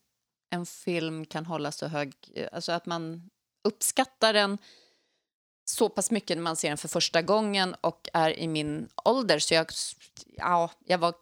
en 0.49 0.65
film 0.65 1.25
kan 1.25 1.45
hålla 1.45 1.71
så 1.71 1.87
hög... 1.87 2.13
eh, 2.35 2.47
Alltså 2.53 2.71
att 2.71 2.85
man 2.85 3.29
uppskattar 3.63 4.33
den 4.33 4.57
så 5.65 5.89
pass 5.89 6.11
mycket 6.11 6.37
när 6.37 6.43
man 6.43 6.55
ser 6.55 6.67
den 6.67 6.77
för 6.77 6.87
första 6.87 7.21
gången 7.21 7.75
och 7.81 8.09
är 8.13 8.39
i 8.39 8.47
min 8.47 8.89
ålder. 9.05 9.39
Så 9.39 9.53
jag, 9.53 9.67
ja, 10.37 10.71
jag 10.85 10.97
var 10.97 11.13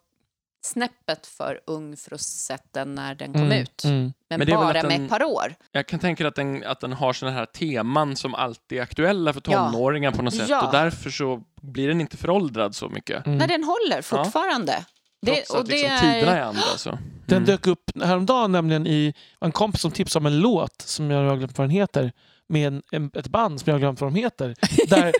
snäppet 0.64 1.26
för 1.26 1.60
ung 1.66 1.96
för 1.96 2.14
att 2.14 2.20
se 2.20 2.56
den 2.70 2.94
när 2.94 3.14
den 3.14 3.32
kom 3.32 3.42
Mm, 3.42 3.62
ut. 3.62 3.84
mm. 3.84 4.12
Men, 4.28 4.38
Men 4.38 4.48
bara 4.48 4.66
att 4.68 4.74
med 4.74 4.84
den- 4.84 5.04
ett 5.04 5.10
par 5.10 5.22
år. 5.24 5.54
Jag 5.72 5.86
kan 5.86 6.00
tänka 6.00 6.28
att 6.28 6.34
den, 6.34 6.64
att 6.64 6.80
den 6.80 6.92
har 6.92 7.12
sådana 7.12 7.36
här 7.36 7.46
teman 7.46 8.16
som 8.16 8.34
alltid 8.34 8.78
är 8.78 8.82
aktuella 8.82 9.32
för 9.32 9.42
Ja. 9.46 9.70
tonåringar 9.70 10.10
på 10.10 10.22
något 10.22 10.34
sätt 10.34 10.48
Ja. 10.48 10.66
och 10.66 10.72
därför 10.72 11.10
så 11.10 11.42
blir 11.62 11.88
den 11.88 12.00
inte 12.00 12.16
föråldrad 12.16 12.74
så 12.76 12.88
mycket. 12.88 13.26
Mm. 13.26 13.38
Nej, 13.38 13.48
den 13.48 13.64
håller 13.64 14.02
fortfarande. 14.02 14.84
Det, 15.22 15.34
Trots 15.34 15.50
och 15.50 15.60
att 15.60 15.66
det 15.66 15.72
liksom, 15.72 15.90
är- 16.08 16.14
tiderna 16.14 16.36
är 16.38 16.42
andra. 16.42 16.62
Så. 16.76 16.90
Den 17.26 17.36
Mm. 17.36 17.44
dök 17.46 17.66
upp 17.66 17.90
häromdagen 18.04 18.52
nämligen 18.52 18.86
i 18.86 19.14
en 19.40 19.52
kompis 19.52 19.80
som 19.80 19.90
tipsade 19.90 20.22
om 20.22 20.26
en 20.26 20.38
låt 20.40 20.82
som 20.82 21.10
jag 21.10 21.28
har 21.30 21.36
glömt 21.36 21.58
vad 21.58 21.64
den 21.64 21.70
heter 21.70 22.12
med 22.48 22.66
en, 22.68 22.82
en, 22.92 23.10
ett 23.14 23.28
band 23.28 23.60
som 23.60 23.64
jag 23.70 23.74
har 23.74 23.80
glömt 23.80 24.00
vad 24.00 24.12
de 24.12 24.18
heter. 24.20 24.54
Där 24.88 25.12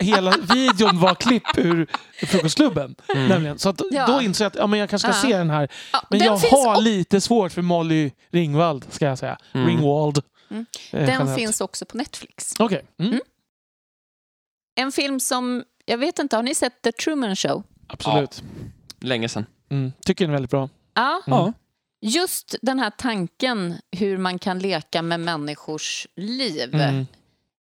hela 0.00 0.34
videon 0.54 1.00
var 1.00 1.14
klipp 1.14 1.58
ur 1.58 1.86
Frukostklubben. 2.26 2.94
Mm. 3.14 3.28
Nämligen. 3.28 3.58
Så 3.58 3.68
att 3.68 3.80
Ja. 3.90 4.06
då 4.06 4.22
insåg 4.22 4.44
jag 4.44 4.50
att 4.50 4.56
ja, 4.56 4.66
men 4.66 4.80
jag 4.80 4.90
kanske 4.90 5.12
ska 5.12 5.28
Ja. 5.28 5.32
se 5.32 5.38
den 5.38 5.50
här. 5.50 5.68
Ja, 5.92 6.02
Men 6.10 6.18
den 6.18 6.26
jag 6.26 6.36
har 6.36 6.76
o- 6.76 6.80
lite 6.80 7.20
svårt 7.20 7.52
för 7.52 7.62
Molly 7.62 8.10
Ringwald, 8.30 8.86
ska 8.90 9.04
jag 9.06 9.18
säga. 9.18 9.38
Mm. 9.52 9.66
Ringwald. 9.66 10.22
Mm. 10.50 10.66
eh, 10.90 10.98
den 11.00 11.08
generellt. 11.08 11.38
finns 11.38 11.60
också 11.60 11.84
på 11.86 11.96
Netflix. 11.96 12.54
Okej. 12.58 12.84
Mm. 12.98 13.12
Mm. 13.12 13.22
En 14.76 14.92
film 14.92 15.20
som, 15.20 15.64
jag 15.84 15.98
vet 15.98 16.18
inte, 16.18 16.36
har 16.36 16.42
ni 16.42 16.54
sett 16.54 16.82
The 16.82 16.92
Truman 16.92 17.36
Show? 17.36 17.62
Absolut. 17.86 18.42
Länge 19.04 19.28
sedan. 19.28 19.46
Mm. 19.68 19.92
Tycker 20.04 20.24
den 20.24 20.30
är 20.30 20.34
väldigt 20.34 20.50
bra. 20.50 20.68
Ja. 20.94 21.22
Mm. 21.26 21.52
Just 22.00 22.54
den 22.62 22.78
här 22.80 22.90
tanken 22.90 23.74
hur 23.92 24.18
man 24.18 24.38
kan 24.38 24.58
leka 24.58 25.02
med 25.02 25.20
människors 25.20 26.06
liv. 26.16 26.74
Mm. 26.74 27.06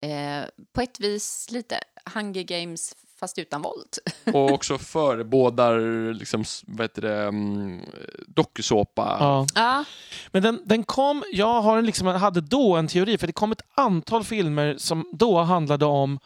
Eh, 0.02 0.50
på 0.74 0.82
ett 0.82 1.00
vis 1.00 1.48
lite 1.52 1.80
Hunger 2.14 2.44
Games 2.44 2.96
fast 3.20 3.40
utan 3.40 3.62
våld. 3.62 3.98
Och 4.34 4.52
också 4.52 4.78
förebådar 4.78 6.14
liksom, 6.14 6.44
vad 6.68 6.82
heter 6.82 7.02
det, 7.02 7.24
mm, 7.24 7.82
dokusåpa. 8.28 9.18
Ja. 9.20 9.48
Ja. 9.56 9.84
Men 10.32 10.44
den, 10.44 10.62
den 10.66 10.84
kom, 10.84 11.24
jag 11.32 11.62
har 11.62 11.78
en 11.78 11.86
liksom, 11.86 12.08
hade 12.08 12.42
då 12.42 12.76
en 12.76 12.88
teori, 12.88 13.18
för 13.18 13.28
det 13.28 13.34
kom 13.34 13.52
ett 13.52 13.62
antal 13.76 14.24
filmer 14.24 14.76
som 14.78 15.10
då 15.14 15.42
handlade 15.42 15.86
om 15.86 16.20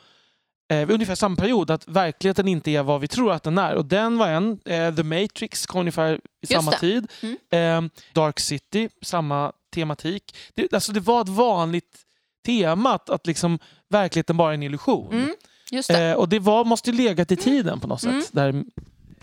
eh, 0.71 0.77
vid 0.85 0.91
ungefär 0.91 1.15
samma 1.15 1.35
period, 1.35 1.71
att 1.71 1.87
verkligheten 1.87 2.47
inte 2.47 2.71
är 2.71 2.83
vad 2.83 3.01
vi 3.01 3.07
tror 3.07 3.31
att 3.31 3.43
den 3.43 3.57
är. 3.57 3.75
Och 3.75 3.85
den 3.85 4.17
var 4.17 4.27
en. 4.27 4.59
Eh, 4.65 4.95
The 4.95 5.03
Matrix 5.03 5.65
kom 5.65 5.79
ungefär 5.79 6.19
i 6.41 6.47
samma 6.47 6.71
tid. 6.71 7.07
Mm. 7.21 7.85
Eh, 7.85 7.91
Dark 8.13 8.39
City, 8.39 8.89
samma 9.01 9.51
tematik. 9.73 10.35
Det, 10.55 10.73
alltså 10.73 10.91
det 10.91 10.99
var 10.99 11.21
ett 11.21 11.29
vanligt 11.29 11.97
tema 12.45 12.93
att, 12.93 13.09
att 13.09 13.27
liksom, 13.27 13.59
verkligheten 13.89 14.37
bara 14.37 14.49
är 14.49 14.53
en 14.53 14.63
illusion. 14.63 15.13
Mm, 15.13 15.35
just 15.71 15.89
det. 15.89 16.03
Eh, 16.09 16.13
och 16.15 16.29
det 16.29 16.39
var, 16.39 16.65
måste 16.65 16.89
ju 16.91 16.97
legat 16.97 17.31
i 17.31 17.35
tiden 17.35 17.79
på 17.79 17.87
något 17.87 18.03
Mm. 18.03 18.21
sätt. 18.21 18.29
Där, 18.33 18.63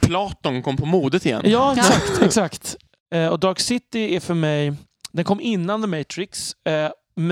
Platon 0.00 0.62
kom 0.62 0.76
på 0.76 0.86
modet 0.86 1.26
igen. 1.26 1.42
Ja, 1.44 1.72
exakt. 1.76 2.22
exakt. 2.22 2.76
Eh, 3.14 3.26
och 3.28 3.38
Dark 3.40 3.60
City 3.60 4.16
är 4.16 4.20
för 4.20 4.34
mig... 4.34 4.72
Den 5.12 5.24
kom 5.24 5.40
innan 5.40 5.82
The 5.82 5.86
Matrix. 5.88 6.52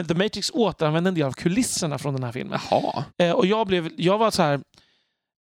The 0.09 0.15
Matrix 0.15 0.51
återanvände 0.55 1.09
en 1.09 1.15
del 1.15 1.27
av 1.27 1.33
kulisserna 1.33 1.99
från 1.99 2.15
den 2.15 2.23
här 2.25 2.33
filmen. 2.33 2.59
Eh, 3.19 3.31
och 3.31 3.47
jag, 3.47 3.67
blev, 3.67 3.91
jag 3.97 4.19
var 4.19 4.31
så 4.31 4.43
här... 4.43 4.61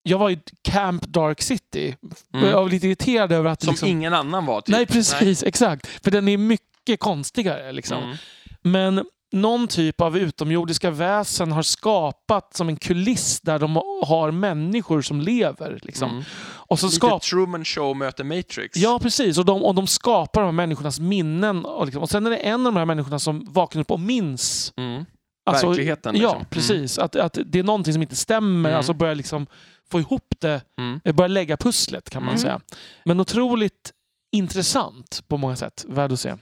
Jag 0.02 0.18
var 0.18 0.30
i 0.30 0.40
Camp 0.62 1.02
Dark 1.02 1.42
City. 1.42 1.96
Mm. 2.34 2.48
Jag 2.48 2.62
var 2.62 2.68
lite 2.68 2.86
irriterad 2.86 3.32
över 3.32 3.50
att... 3.50 3.62
Som 3.62 3.70
liksom, 3.70 3.88
ingen 3.88 4.14
annan 4.14 4.46
var. 4.46 4.60
Typ. 4.60 4.72
Nej, 4.72 4.86
precis. 4.86 5.42
Exakt. 5.42 5.86
För 5.86 6.10
den 6.10 6.28
är 6.28 6.36
mycket 6.36 7.00
konstigare. 7.00 7.72
Liksom. 7.72 8.02
Mm. 8.02 8.16
Men 8.62 9.04
någon 9.32 9.68
typ 9.68 10.00
av 10.00 10.18
utomjordiska 10.18 10.90
väsen 10.90 11.52
har 11.52 11.62
skapat 11.62 12.56
som 12.56 12.68
en 12.68 12.76
kuliss 12.76 13.40
där 13.40 13.58
de 13.58 13.76
har 14.02 14.30
människor 14.30 15.02
som 15.02 15.20
lever. 15.20 15.78
Liksom. 15.82 16.10
Mm. 16.10 16.22
Och 16.42 16.78
så 16.78 16.86
Lite 16.86 16.96
skap... 16.96 17.22
Truman 17.22 17.64
Show 17.64 17.96
möter 17.96 18.24
Matrix. 18.24 18.76
Ja, 18.76 18.98
precis. 19.02 19.38
Och 19.38 19.44
de, 19.44 19.64
och 19.64 19.74
de 19.74 19.86
skapar 19.86 20.40
de 20.40 20.44
här 20.46 20.52
människornas 20.52 21.00
minnen. 21.00 21.64
Och, 21.64 21.84
liksom. 21.86 22.02
och 22.02 22.10
sen 22.10 22.26
är 22.26 22.30
det 22.30 22.36
en 22.36 22.66
av 22.66 22.72
de 22.72 22.78
här 22.78 22.84
människorna 22.86 23.18
som 23.18 23.46
vaknar 23.50 23.80
upp 23.82 23.90
och 23.90 24.00
minns. 24.00 24.72
Mm. 24.76 25.04
Alltså, 25.50 25.66
Verkligheten, 25.68 26.16
Ja, 26.16 26.28
liksom. 26.28 26.44
precis. 26.50 26.98
Att, 26.98 27.16
att 27.16 27.38
det 27.46 27.58
är 27.58 27.62
någonting 27.62 27.92
som 27.92 28.02
inte 28.02 28.16
stämmer. 28.16 28.68
Mm. 28.68 28.76
Alltså 28.76 28.92
börjar 28.94 29.14
liksom 29.14 29.46
få 29.90 30.00
ihop 30.00 30.34
det. 30.40 30.60
Mm. 30.78 31.00
eh, 31.04 31.14
Börja 31.14 31.28
lägga 31.28 31.56
pusslet 31.56 32.10
kan 32.10 32.22
man 32.22 32.28
Mm. 32.28 32.40
säga. 32.40 32.60
Men 33.04 33.20
otroligt 33.20 33.92
intressant 34.32 35.24
på 35.28 35.36
många 35.36 35.56
sätt. 35.56 35.84
Värd 35.88 36.12
att 36.12 36.20
se. 36.20 36.34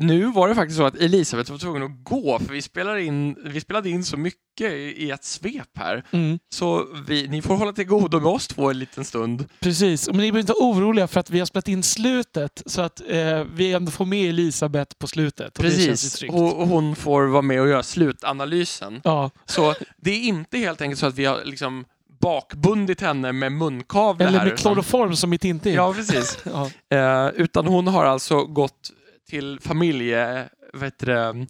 Nu 0.00 0.24
var 0.32 0.48
det 0.48 0.54
faktiskt 0.54 0.76
så 0.78 0.84
att 0.86 0.94
Elisabeth 0.96 1.50
var 1.50 1.58
tvungen 1.58 1.82
att 1.82 2.04
gå 2.04 2.38
för 2.38 2.52
vi 2.52 2.62
spelade 2.62 3.02
in, 3.04 3.36
vi 3.44 3.60
spelade 3.60 3.88
in 3.90 4.04
så 4.04 4.16
mycket 4.16 4.72
i 4.72 5.10
ett 5.10 5.24
svep 5.24 5.68
här. 5.74 6.04
Mm. 6.10 6.38
Så 6.54 6.86
vi, 7.06 7.28
ni 7.28 7.42
får 7.42 7.54
hålla 7.56 7.72
till 7.72 7.86
godo 7.86 8.20
med 8.20 8.32
oss 8.32 8.48
två 8.48 8.70
en 8.70 8.78
liten 8.78 9.04
stund. 9.04 9.44
Precis. 9.60 10.06
Men 10.06 10.16
ni 10.16 10.22
behöver 10.22 10.40
inte 10.40 10.52
vara 10.60 10.70
oroliga 10.70 11.06
för 11.08 11.20
att 11.20 11.30
vi 11.30 11.38
har 11.38 11.46
spelat 11.46 11.68
in 11.68 11.82
slutet 11.82 12.62
så 12.66 12.80
att 12.80 13.00
eh, 13.08 13.44
vi 13.54 13.72
ändå 13.72 13.90
får 13.90 14.04
med 14.04 14.28
Elisabeth 14.28 14.96
på 14.98 15.06
slutet. 15.06 15.54
Precis. 15.54 16.22
Och 16.22 16.60
och 16.60 16.68
hon 16.68 16.96
får 16.96 17.22
vara 17.26 17.42
med 17.42 17.60
och 17.60 17.68
göra 17.68 17.82
slutanalysen. 17.82 19.00
Ja. 19.04 19.30
Så 19.46 19.74
det 19.96 20.10
är 20.10 20.20
inte 20.20 20.58
helt 20.58 20.80
enkelt 20.80 21.00
så 21.00 21.06
att 21.06 21.14
vi 21.14 21.24
har 21.24 21.44
liksom 21.44 21.84
bakbundit 22.20 23.00
henne 23.00 23.32
med 23.32 23.52
munkavle 23.52 24.26
Eller 24.26 24.38
här. 24.38 24.44
med 24.46 24.52
utan- 24.54 24.62
kloroform 24.62 25.16
som 25.16 25.30
mitt 25.30 25.44
inte 25.44 25.70
är. 25.70 25.74
Ja, 25.74 25.92
precis. 25.94 26.38
Ja. 26.44 26.70
Eh, 26.96 27.28
utan 27.34 27.66
hon 27.66 27.86
har 27.86 28.04
alltså 28.04 28.44
gått 28.44 28.90
till 29.28 29.58
familje, 29.60 30.48
vet 30.72 30.98
du, 30.98 31.06
det, 31.06 31.46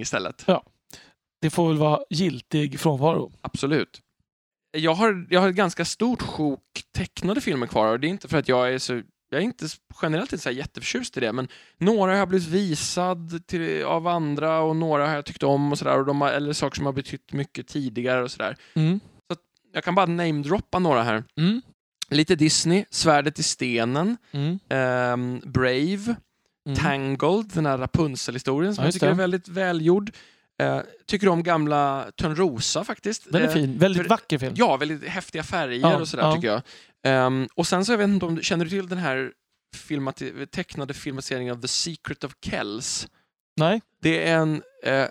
istället. 0.00 0.46
Får 1.50 1.68
väl 1.68 1.76
vara 1.78 2.00
giltig 2.10 2.80
frånvaro. 2.80 3.32
Absolut. 3.40 4.00
jag 4.76 4.94
har, 4.94 5.26
jag 5.30 5.40
har 5.40 5.48
ett 5.48 5.54
ganska 5.54 5.84
stort 5.84 6.22
sjok 6.22 6.82
tecknade 6.96 7.40
filmer 7.40 7.66
kvar 7.66 7.92
och 7.92 8.00
det 8.00 8.06
är 8.06 8.08
inte 8.08 8.28
för 8.28 8.38
att 8.38 8.48
jag 8.48 8.74
är 8.74 8.78
så 8.78 9.02
jag 9.30 9.40
är 9.40 9.44
inte 9.44 9.66
generellt 10.02 10.32
inte 10.32 10.42
så 10.42 10.48
här 10.48 10.56
jätteförtjust 10.56 11.16
i 11.16 11.20
det, 11.20 11.32
men 11.32 11.48
några 11.78 12.12
har 12.12 12.18
jag 12.18 12.28
blivit 12.28 12.48
visad 12.48 13.46
till, 13.46 13.84
av 13.84 14.06
andra 14.06 14.60
och 14.60 14.76
några 14.76 15.06
har 15.06 15.14
jag 15.14 15.24
tyckt 15.24 15.42
om 15.42 15.72
och 15.72 15.78
sådär, 15.78 16.28
eller 16.30 16.52
saker 16.52 16.76
som 16.76 16.86
har 16.86 16.92
betytt 16.92 17.32
mycket 17.32 17.68
tidigare 17.68 18.22
och 18.22 18.30
sådär. 18.30 18.56
Mm. 18.74 19.00
Jag 19.72 19.84
kan 19.84 19.94
bara 19.94 20.06
namedroppa 20.06 20.78
några 20.78 21.02
här. 21.02 21.24
Mm. 21.36 21.62
Lite 22.10 22.34
Disney, 22.36 22.84
Svärdet 22.90 23.38
i 23.38 23.42
stenen, 23.42 24.16
Mm. 24.32 24.58
ehm, 24.68 25.40
Brave, 25.44 26.16
Mm. 26.66 26.78
Tangled, 26.78 27.46
den 27.54 27.66
här 27.66 27.78
Rapunzel-historien 27.78 28.74
som 28.74 28.82
Ja, 28.82 28.86
jag 28.86 28.94
tycker 28.94 29.06
det. 29.06 29.12
är 29.12 29.16
väldigt 29.16 29.48
välgjord. 29.48 30.10
Eh, 30.62 30.80
tycker 31.06 31.28
om 31.28 31.42
gamla 31.42 32.10
Törnrosa 32.16 32.84
faktiskt. 32.84 33.32
Den 33.32 33.42
är 33.42 33.46
Eh, 33.46 33.52
fin. 33.52 33.78
Väldigt 33.78 34.06
vacker 34.08 34.38
film. 34.38 34.52
Ja, 34.56 34.76
väldigt 34.76 35.04
häftiga 35.08 35.42
färger 35.42 35.80
Ja, 35.80 36.00
och 36.00 36.08
sådär 36.08 36.24
ja. 36.24 36.34
tycker 36.34 36.48
jag. 36.48 36.62
Ehm, 37.04 37.48
och 37.54 37.66
sen 37.66 37.84
så, 37.84 37.92
jag 37.92 37.98
vet 37.98 38.08
inte 38.08 38.26
om 38.26 38.34
du 38.34 38.42
känner 38.42 38.64
du 38.64 38.70
till 38.70 38.88
den 38.88 38.98
här 38.98 39.32
filmati- 39.76 40.46
tecknade 40.46 40.94
filmatiseringen 40.94 41.56
av 41.56 41.60
The 41.60 41.68
Secret 41.68 42.24
of 42.24 42.32
Kells? 42.46 43.08
Nej? 43.56 43.80
Det 44.02 44.28
är 44.28 44.36
en... 44.36 44.62
Eh, 44.84 45.06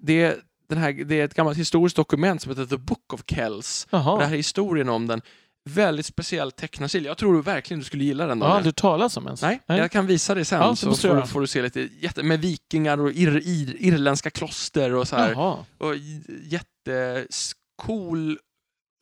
det, 0.00 0.22
är 0.22 0.36
den 0.68 0.78
här, 0.78 0.92
det 0.92 1.20
är 1.20 1.24
ett 1.24 1.34
gammalt 1.34 1.58
historiskt 1.58 1.96
dokument 1.96 2.42
som 2.42 2.50
heter 2.50 2.66
The 2.66 2.76
Book 2.76 3.12
of 3.12 3.22
Kells. 3.26 3.86
Och 3.90 3.98
det 3.98 4.04
Jaha. 4.04 4.24
här 4.24 4.32
är 4.32 4.36
historien 4.36 4.88
om 4.88 5.06
den. 5.06 5.20
Väldigt 5.70 6.06
speciell 6.06 6.52
tecknarstil. 6.52 7.04
Jag 7.04 7.18
tror 7.18 7.42
verkligen 7.42 7.78
du 7.80 7.84
skulle 7.84 8.04
gilla 8.04 8.26
den. 8.26 8.38
Daniel. 8.38 8.56
aldrig 8.56 8.76
talat 8.76 9.16
om 9.16 9.26
ens. 9.26 9.42
Nej, 9.42 9.60
jag 9.66 9.90
kan 9.90 10.06
visa 10.06 10.34
dig 10.34 10.44
sen 10.44 10.60
Ja, 10.60 10.76
så 10.76 10.94
får, 10.94 11.14
du- 11.20 11.26
får 11.26 11.40
du 11.40 11.46
se 11.46 11.62
lite 11.62 11.88
jätte, 12.00 12.22
med 12.22 12.40
vikingar 12.40 13.00
och 13.00 13.12
ir, 13.12 13.36
ir, 13.36 13.76
irländska 13.78 14.30
kloster 14.30 14.94
och 14.94 15.08
så 15.08 15.16
här. 15.16 15.30
Jaha. 15.32 15.64
Och 15.78 15.94
jättecool, 16.42 18.38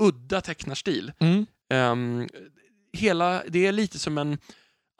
udda 0.03 0.41
tecknarstil. 0.41 1.13
Mm. 1.21 1.47
Ehm, 1.73 2.29
hela, 2.93 3.43
det 3.49 3.67
är 3.67 3.73
lite 3.73 3.99
som 3.99 4.19
en 4.19 4.39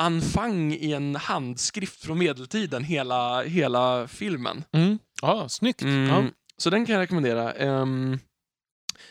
anfang 0.03 0.73
i 0.73 0.93
en 0.93 1.17
handskrift 1.17 2.05
från 2.05 2.19
medeltiden, 2.19 2.85
hela, 2.85 3.43
hela 3.43 4.09
filmen. 4.09 4.65
Mm. 4.73 4.99
Ja, 5.23 5.49
snyggt. 5.49 5.83
Mm, 5.83 6.09
Ja. 6.09 6.25
Så 6.57 6.71
den 6.71 6.87
kan 6.87 6.95
jag 6.95 7.03
rekommendera. 7.03 7.53
Um, 7.83 8.19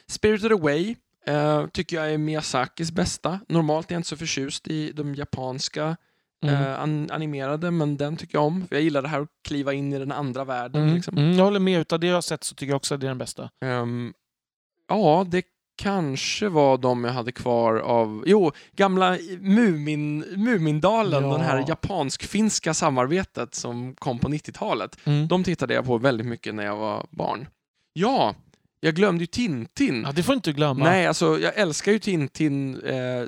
Spirited 0.07 0.51
Away 0.51 0.95
eh, 1.29 1.67
tycker 1.67 1.95
jag 1.95 2.13
är 2.13 2.17
Miyazakis 2.17 2.91
bästa. 2.91 3.39
Normalt 3.47 3.91
är 3.91 3.95
jag 3.95 3.99
inte 3.99 4.09
så 4.09 4.17
förtjust 4.17 4.67
i 4.67 4.91
de 4.91 5.15
japanska 5.15 5.97
Mm. 6.43 6.55
eh, 6.55 6.79
an 6.81 7.09
animerade, 7.11 7.71
men 7.71 7.97
den 7.97 8.17
tycker 8.17 8.35
jag 8.37 8.45
om. 8.45 8.67
Jag 8.69 8.81
gillar 8.81 9.01
det 9.01 9.07
här 9.07 9.21
att 9.21 9.29
kliva 9.47 9.73
in 9.73 9.93
i 9.93 9.99
den 9.99 10.11
andra 10.11 10.43
världen. 10.43 10.83
Mm. 10.83 10.95
Liksom. 10.95 11.17
Mm. 11.17 11.37
Jag 11.37 11.43
håller 11.43 11.59
med. 11.59 11.79
Utav 11.81 11.99
det 11.99 12.07
jag 12.07 12.13
har 12.15 12.21
sett 12.21 12.43
så 12.43 12.55
tycker 12.55 12.71
jag 12.71 12.75
också 12.77 12.93
att 12.95 13.01
det 13.01 13.07
är 13.07 13.09
den 13.09 13.17
bästa. 13.17 13.49
Ehm, 13.65 14.13
ja, 14.89 15.25
det 15.29 15.43
kanske 15.81 16.49
var 16.49 16.77
de 16.77 17.03
jag 17.03 17.11
hade 17.11 17.31
kvar 17.31 17.75
av... 17.75 18.23
Jo, 18.27 18.51
gamla 18.75 19.17
Mumin, 19.39 20.19
Mumindalen, 20.19 21.23
Ja. 21.23 21.31
den 21.31 21.41
här 21.41 21.65
japansk-finska 21.67 22.73
samarbetet 22.73 23.55
som 23.55 23.95
kom 23.95 24.19
på 24.19 24.27
90-talet. 24.29 24.97
Mm. 25.03 25.27
De 25.27 25.43
tittade 25.43 25.73
jag 25.73 25.85
på 25.85 25.97
väldigt 25.97 26.27
mycket 26.27 26.55
när 26.55 26.65
jag 26.65 26.75
var 26.77 27.05
barn. 27.09 27.47
Ja, 27.93 28.35
jag 28.79 28.95
glömde 28.95 29.23
ju 29.23 29.27
Tintin. 29.27 30.03
Ja, 30.05 30.11
det 30.11 30.23
får 30.23 30.35
inte 30.35 30.51
glömma. 30.53 30.83
Nej, 30.85 31.07
alltså 31.07 31.39
jag 31.39 31.53
älskar 31.57 31.91
ju 31.91 31.99
Tintin, 31.99 32.79
eh, 32.81 33.27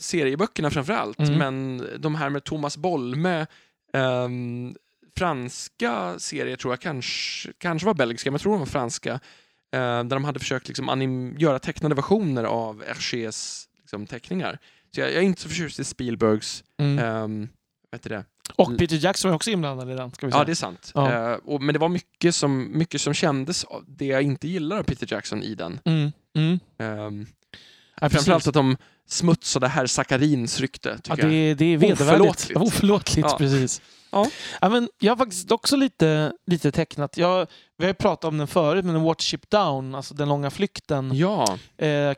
framförallt, 0.72 1.20
Mm. 1.20 1.38
men 1.38 1.88
de 2.02 2.16
här 2.16 2.30
med 2.30 2.44
Thomas 2.44 2.78
Bolme, 2.78 3.46
ehm, 3.94 4.76
franska 5.18 6.20
serier 6.20 6.56
tror 6.56 6.74
jag 6.74 6.80
kanske, 6.82 7.52
kanske 7.58 7.86
var 7.86 7.94
belgiska, 7.94 8.32
men 8.32 8.34
jag 8.34 8.42
tror 8.42 8.52
de 8.54 8.60
var 8.60 8.66
franska, 8.66 9.12
eh, 9.74 9.80
där 9.80 10.04
de 10.04 10.24
hade 10.26 10.40
försökt 10.40 10.68
liksom 10.68 10.90
göra 11.38 11.60
tecknade 11.60 11.96
versioner 11.96 12.44
av 12.44 12.84
Hergés 12.88 13.66
liksom, 13.82 14.06
teckningar. 14.08 14.60
Så 14.96 15.00
jag, 15.00 15.10
jag 15.10 15.18
är 15.18 15.22
inte 15.22 15.42
så 15.42 15.50
förtjust 15.50 15.80
i 15.80 15.84
Spielbergs, 15.84 16.64
Mm. 16.80 17.00
ehm, 17.00 17.50
vad 17.92 18.00
heter 18.00 18.10
det? 18.10 18.26
Och 18.56 18.78
Peter 18.78 18.96
Jackson 18.96 19.32
är 19.32 19.36
också 19.36 19.50
inblandad 19.50 19.92
i 19.92 19.96
den. 19.96 20.12
Ska 20.12 20.26
vi 20.26 20.32
säga. 20.32 20.42
Ja, 20.42 20.46
det 20.46 20.52
är 20.52 20.56
sant. 20.56 20.92
Ja. 20.96 21.32
Eh, 21.32 21.38
och, 21.46 21.62
men 21.62 21.74
det 21.74 21.80
var 21.80 21.90
mycket 21.90 22.36
som, 22.36 22.78
mycket 22.78 23.02
som 23.02 23.14
kändes, 23.14 23.66
det 23.88 24.06
jag 24.06 24.22
inte 24.22 24.48
gillar 24.48 24.78
av 24.78 24.84
Peter 24.84 25.08
Jackson 25.14 25.44
i 25.44 25.56
den. 25.56 25.80
Mm. 25.86 26.12
Mm. 26.36 26.60
Um, 27.00 27.28
Ja, 28.02 28.10
framförallt 28.10 28.48
att 28.48 28.54
de 28.54 28.78
smutsade 29.08 29.68
herr 29.68 29.86
Sakarins 29.86 30.60
rykte, 30.60 31.00
Ja, 31.08 31.16
det, 31.16 31.54
det 31.54 31.66
är 31.66 31.78
vedervärdigt. 31.78 32.02
Oförlåtligt. 32.02 32.62
Oförlåtligt, 32.62 33.28
Ja. 33.32 33.38
precis. 33.38 33.82
Ja. 34.12 34.28
Ja, 34.62 34.70
men 34.70 34.90
jag 35.00 35.12
har 35.12 35.18
faktiskt 35.18 35.52
också 35.52 35.76
lite, 35.76 36.34
lite 36.46 36.72
tecknat. 36.72 37.18
Jag, 37.18 37.48
vi 37.78 37.84
har 37.84 37.90
ju 37.90 37.94
pratat 37.94 38.26
om 38.26 38.38
den 38.38 38.48
förut, 38.48 38.86
men 38.86 39.02
Watership 39.02 39.50
Down, 39.50 39.96
alltså 39.96 40.14
Den 40.14 40.30
långa 40.30 40.50
flykten, 40.50 41.12
Ja, 41.16 41.58
eh, 41.78 42.14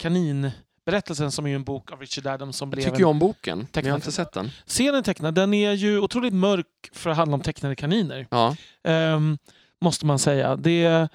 kaninberättelsen 0.86 1.32
som 1.32 1.48
är 1.48 1.56
en 1.56 1.64
bok 1.64 1.92
av 1.92 2.00
Richard 2.00 2.28
Adams 2.28 2.58
som 2.58 2.68
jag 2.70 2.72
blev 2.76 2.84
tycker 2.84 2.96
en 2.96 3.00
ju 3.00 3.06
om 3.06 3.20
boken, 3.20 3.68
men 3.74 3.86
jag 3.86 3.92
har 3.92 3.96
inte 3.98 4.12
sett 4.12 4.32
den. 4.34 4.50
Serien 4.66 5.04
tecknad, 5.04 5.36
den 5.36 5.54
är 5.54 5.72
ju 5.72 6.00
otroligt 6.00 6.34
mörk 6.34 6.66
för 6.92 7.10
att 7.10 7.18
handla 7.18 7.36
om 7.36 7.42
tecknade 7.42 7.76
kaniner. 7.76 8.28
Ja, 8.30 8.56
Ehm, 8.84 9.38
måste 9.82 10.06
man 10.06 10.20
säga. 10.20 10.56
Det, 10.56 11.08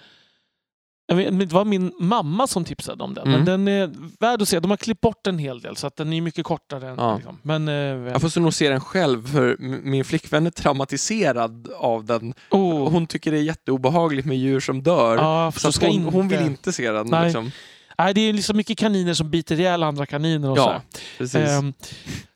jag 1.06 1.16
vet, 1.16 1.38
det 1.38 1.52
var 1.52 1.64
min 1.64 1.92
mamma 2.00 2.46
som 2.46 2.64
tipsade 2.64 3.04
om 3.04 3.14
den. 3.14 3.26
Mm. 3.28 3.36
Men 3.36 3.44
den 3.44 3.68
är 3.68 3.90
värd 4.20 4.42
att 4.42 4.48
se. 4.48 4.60
De 4.60 4.70
har 4.70 4.76
klippt 4.76 5.00
bort 5.00 5.26
en 5.26 5.38
hel 5.38 5.60
del 5.60 5.76
så 5.76 5.86
att 5.86 5.96
den 5.96 6.12
är 6.12 6.20
mycket 6.20 6.44
kortare. 6.44 6.88
Än, 6.88 6.94
Ja. 6.98 7.14
liksom. 7.16 7.38
Men, 7.42 7.68
eh, 7.68 7.74
jag 8.12 8.20
får 8.20 8.40
nog 8.40 8.54
se 8.54 8.68
den 8.68 8.80
själv, 8.80 9.32
för 9.32 9.56
min 9.82 10.04
flickvän 10.04 10.46
är 10.46 10.50
traumatiserad 10.50 11.68
av 11.76 12.04
den. 12.04 12.34
oh, 12.50 12.90
Hon 12.90 13.06
tycker 13.06 13.30
det 13.32 13.38
är 13.38 13.42
jätteobehagligt 13.42 14.26
med 14.26 14.36
djur 14.38 14.60
som 14.60 14.82
dör. 14.82 15.16
ja, 15.16 15.52
så 15.56 15.70
hon, 15.80 15.90
inte, 15.90 16.10
hon 16.16 16.28
vill 16.28 16.40
inte 16.40 16.72
se 16.72 16.90
den. 16.92 17.24
Liksom. 17.24 17.50
Nej, 17.98 18.14
det 18.14 18.20
är 18.20 18.32
liksom 18.32 18.56
mycket 18.56 18.78
kaniner 18.78 19.14
som 19.14 19.30
biter 19.30 19.60
ihjäl 19.60 19.82
andra 19.82 20.06
kaniner. 20.06 20.50
Och 20.50 20.58
Ja, 20.58 20.82
så. 20.92 20.98
precis. 21.18 21.34
Ehm, 21.34 21.72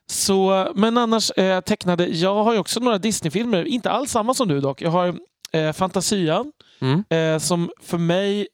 så, 0.05 0.71
men 0.75 0.97
annars 0.97 1.31
eh, 1.31 1.61
tecknade, 1.61 2.05
jag 2.07 2.43
har 2.43 2.53
ju 2.53 2.59
också 2.59 2.79
några 2.79 2.97
Disney-filmer, 2.97 3.65
inte 3.65 3.89
alls 3.91 4.11
samma 4.11 4.33
som 4.33 4.47
du 4.47 4.61
dock. 4.61 4.81
Jag 4.81 4.89
har 4.91 5.15
eh, 5.51 5.71
Fantasia 5.73 6.45
Mm. 6.81 7.03
eh, 7.09 7.39
som 7.39 7.71
för 7.81 7.97
mig, 7.97 8.47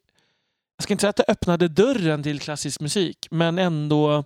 jag 0.77 0.83
ska 0.83 0.93
inte 0.93 1.01
säga 1.01 1.09
att 1.09 1.15
det 1.15 1.25
öppnade 1.27 1.67
dörren 1.67 2.23
till 2.23 2.39
klassisk 2.39 2.79
musik, 2.81 3.27
men 3.31 3.59
ändå 3.59 4.23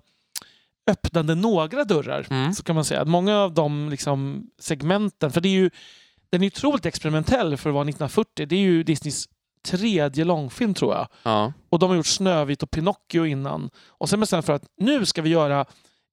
öppnade 0.87 1.35
några 1.35 1.83
dörrar. 1.83 2.27
Mm. 2.29 2.53
Så 2.53 2.63
kan 2.63 2.75
man 2.75 2.85
säga. 2.85 3.05
Många 3.05 3.37
av 3.37 3.53
de 3.53 3.89
liksom, 3.89 4.43
segmenten, 4.59 5.31
för 5.31 5.41
det 5.41 5.49
är 5.49 5.53
ju, 5.53 5.69
den 6.29 6.43
är 6.43 6.47
otroligt 6.47 6.85
experimentell 6.85 7.57
för 7.57 7.69
att 7.69 7.73
vara 7.73 7.83
1940. 7.83 8.45
Det 8.45 8.55
är 8.55 8.59
ju 8.59 8.83
Disneys 8.83 9.25
tredje 9.63 10.25
långfilm 10.25 10.73
tror 10.73 10.93
jag. 10.93 11.07
Ja. 11.23 11.53
Och 11.69 11.79
de 11.79 11.89
har 11.89 11.97
gjort 11.97 12.05
Snövit 12.05 12.63
och 12.63 12.71
Pinocchio 12.71 13.25
innan. 13.25 13.69
Och 13.87 14.09
sen 14.09 14.19
bestämde 14.19 14.45
för 14.45 14.53
att 14.53 14.63
nu 14.77 15.05
ska 15.05 15.21
vi 15.21 15.29
göra 15.29 15.65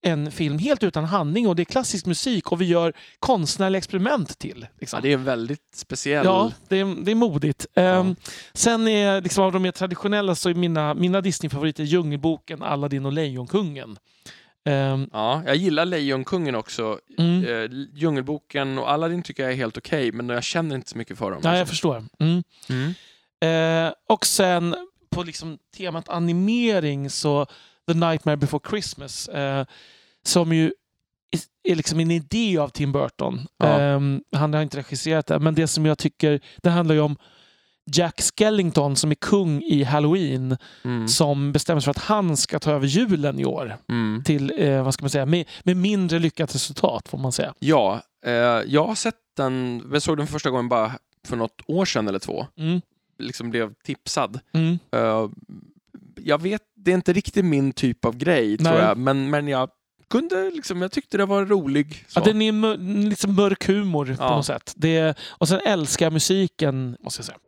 en 0.03 0.31
film 0.33 0.59
helt 0.59 0.83
utan 0.83 1.05
handling 1.05 1.49
och 1.49 1.57
det 1.57 1.63
är 1.63 1.65
klassisk 1.65 2.07
musik 2.07 2.53
och 2.53 2.61
vi 2.61 2.65
gör 2.65 2.93
konstnärliga 3.19 3.79
experiment 3.79 4.39
till. 4.39 4.67
Liksom. 4.81 4.97
ja, 4.97 5.03
det 5.03 5.13
är 5.13 5.17
väldigt 5.17 5.75
speciell... 5.75 6.25
Ja, 6.27 6.53
det 6.69 6.81
är, 6.81 7.05
det 7.05 7.11
är 7.11 7.15
modigt. 7.15 7.67
Ehm, 7.75 8.17
sen 8.53 8.89
är 8.89 9.21
liksom 9.21 9.45
av 9.45 9.53
de 9.53 9.63
mer 9.63 9.71
traditionella 9.73 10.35
så 10.35 10.49
är 10.49 10.55
mina, 10.55 10.95
mina 10.95 11.21
Disney-favoriter 11.21 11.85
Djungelboken, 11.85 12.63
Aladdin 12.63 13.07
och 13.07 13.13
Lejonkungen. 13.13 13.99
Ehm, 14.65 15.09
Ja, 15.13 15.43
jag 15.47 15.57
gillar 15.57 15.85
Lejonkungen 15.85 16.55
också. 16.55 16.99
mm. 17.19 17.45
Eh, 17.45 17.71
Djungelboken 17.95 18.79
och 18.79 18.91
Aladdin 18.91 19.23
tycker 19.23 19.43
jag 19.43 19.53
är 19.53 19.57
helt 19.57 19.77
okej, 19.79 20.13
men 20.13 20.29
jag 20.29 20.45
känner 20.45 20.77
inte 20.77 20.91
så 20.91 20.99
mycket 20.99 21.19
för 21.19 21.31
dem. 21.31 21.41
Ja, 21.45 21.51
jag 21.51 21.61
alltså. 21.61 21.71
förstår. 21.73 22.05
Mm. 22.19 22.43
Mm. 22.69 22.95
Eh, 23.41 23.93
och 24.09 24.27
sen 24.27 24.77
på 25.11 25.23
liksom 25.23 25.59
temat 25.77 26.09
animering 26.09 27.11
så 27.11 27.47
The 27.89 27.95
Nightmare 27.95 28.37
Before 28.37 28.63
Christmas 28.71 29.29
eh, 29.29 29.65
som 30.27 30.53
ju 30.53 30.73
är- 31.69 31.75
liksom 31.75 32.01
en 32.01 32.11
idé 32.11 32.59
av 32.59 32.69
Tim 32.69 32.93
Burton. 32.93 33.47
Ja. 33.59 33.81
Eh, 33.81 34.01
han 34.37 34.55
har 34.55 34.63
inte 34.63 34.77
regisserat 34.79 35.27
det, 35.27 35.39
men 35.39 35.55
det 35.55 35.67
som 35.67 35.87
jag 35.87 35.99
tycker, 35.99 36.41
det 36.63 36.71
handlar 36.71 36.95
ju 36.95 37.01
om 37.01 37.17
Jack 37.93 38.21
Skellington 38.39 38.97
som 38.97 39.11
är 39.11 39.15
kung 39.15 39.63
i 39.63 39.83
Halloween 39.85 40.57
Mm. 40.85 41.09
som 41.09 41.53
bestämmer 41.53 41.81
sig 41.81 41.85
för 41.85 41.91
att 42.01 42.07
han 42.07 42.37
ska 42.37 42.59
ta 42.59 42.71
över 42.73 42.87
julen 42.87 43.39
i 43.41 43.45
år 43.45 43.77
Mm. 43.89 44.23
till, 44.25 44.53
eh, 44.59 44.85
vad 44.85 44.95
ska 44.95 45.03
man 45.03 45.11
säga, 45.11 45.27
med, 45.27 45.49
med 45.63 45.77
mindre 45.77 46.19
lyckat 46.19 46.55
resultat 46.55 47.09
får 47.09 47.19
man 47.19 47.33
säga. 47.33 47.55
Ja, 47.59 48.01
eh, 48.27 48.33
jag 48.67 48.87
har 48.87 48.95
sett 48.95 49.15
den, 49.37 49.83
jag 49.93 50.03
såg 50.03 50.17
den 50.17 50.27
första 50.27 50.51
gången 50.51 50.69
bara 50.69 50.93
för 51.29 51.37
något 51.37 51.61
år 51.67 51.85
sedan 51.85 52.09
eller 52.09 52.19
två. 52.19 52.47
Mm. 52.59 52.81
Liksom 53.21 53.51
blev 53.51 53.75
tipsad. 53.85 54.41
Mm. 54.53 54.79
Eh, 54.93 55.29
jag 56.25 56.43
vet, 56.43 56.63
det 56.77 56.91
är 56.91 56.95
inte 56.95 57.13
riktigt 57.13 57.45
min 57.45 57.73
typ 57.73 58.05
av 58.05 58.17
grej 58.17 58.59
tror 58.59 58.73
Nej. 58.73 58.83
jag, 58.83 58.99
men, 58.99 59.31
men 59.31 59.49
jag 59.49 59.71
kunde 60.11 60.51
liksom, 60.51 60.83
jag 60.83 60.93
tyckte 60.93 61.17
det 61.19 61.27
var 61.27 61.45
rolig. 61.45 62.05
Så. 62.09 62.21
Ja, 62.21 62.25
den 62.25 62.43
är 62.43 62.53
mör- 62.53 63.09
liksom 63.09 63.35
mörk 63.35 63.67
humor 63.69 64.07
på 64.07 64.13
Ja. 64.19 64.37
något 64.37 64.47
sätt. 64.47 64.73
Det, 64.77 65.19
och 65.29 65.49
sen 65.49 65.61
älskar 65.67 66.07
jag 66.07 66.13
musiken, 66.13 66.97
måste 67.01 67.19
jag 67.21 67.25
säga. 67.27 67.39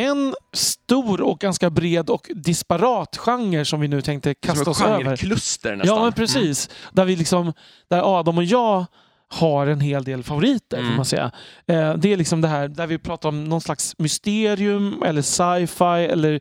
En 0.00 0.34
stor 0.52 1.20
och 1.20 1.38
ganska 1.40 1.70
bred 1.70 2.10
och 2.10 2.30
disparat 2.34 3.16
genre 3.16 3.64
som 3.64 3.80
vi 3.80 3.88
nu 3.88 4.02
tänkte 4.02 4.34
kasta 4.34 4.70
oss 4.70 4.80
över. 4.82 4.98
genrekluster 4.98 5.76
nästan. 5.76 5.96
Ja, 5.96 6.02
men 6.04 6.12
precis. 6.12 6.68
Där, 6.92 7.04
vi 7.04 7.16
liksom, 7.16 7.52
där 7.90 8.18
Adam 8.18 8.38
och 8.38 8.44
jag 8.44 8.86
har 9.32 9.66
en 9.66 9.80
hel 9.80 10.04
del 10.04 10.22
favoriter, 10.22 10.76
får 10.76 10.82
Mm. 10.84 10.96
man 10.96 11.04
säga. 11.04 11.30
Eh, 11.66 11.94
det 11.94 12.12
är 12.12 12.16
liksom 12.16 12.40
det 12.40 12.48
här 12.48 12.68
där 12.68 12.86
vi 12.86 12.98
pratar 12.98 13.28
om 13.28 13.44
någon 13.44 13.60
slags 13.60 13.94
mysterium 13.98 15.02
eller 15.06 15.22
sci-fi 15.22 15.84
eller 16.12 16.40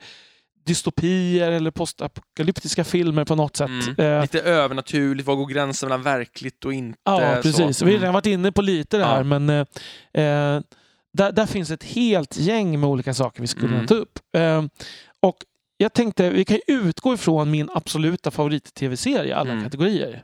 dystopier 0.65 1.52
eller 1.52 1.72
postapokalyptiska 1.72 2.84
filmer 2.84 3.26
på 3.26 3.36
något 3.36 3.57
sätt. 3.57 3.69
Mm. 3.69 3.95
Eh, 4.15 4.22
Lite 4.22 4.41
övernaturligt, 4.41 5.27
var 5.27 5.36
går 5.36 5.45
gränsen 5.48 5.90
mellan 5.90 6.03
verkligt 6.03 6.65
och 6.65 6.73
inte? 6.73 6.99
Ja, 7.03 7.38
precis. 7.41 7.77
Så. 7.77 7.86
Vi 7.86 7.91
har 7.91 7.98
Mm. 7.98 8.02
redan 8.02 8.14
varit 8.14 8.26
inne 8.26 8.52
på 8.52 8.61
lite 8.61 8.98
det 8.98 9.06
här, 9.06 9.18
Ja. 9.18 9.23
men 9.23 9.49
eh, 9.49 10.23
eh, 10.26 10.61
där, 11.14 11.31
där 11.31 11.45
finns 11.45 11.72
ett 11.72 11.84
helt 11.84 12.38
gäng 12.38 12.80
med 12.80 12.90
olika 12.90 13.14
saker 13.14 13.41
vi 13.41 13.48
skulle 13.48 13.68
kunna 13.68 13.76
Mm. 13.77 13.88
ta 13.88 13.95
upp. 13.95 14.19
Eh, 14.38 14.64
och 15.22 15.38
jag 15.77 15.94
tänkte, 15.94 16.30
vi 16.30 16.45
kan 16.45 16.60
utgå 16.68 17.14
ifrån 17.14 17.52
min 17.52 17.69
absoluta 17.73 18.31
favorit-tv-serie 18.31 19.30
i 19.30 19.34
alla 19.34 19.52
Mm. 19.52 19.64
kategorier. 19.64 20.23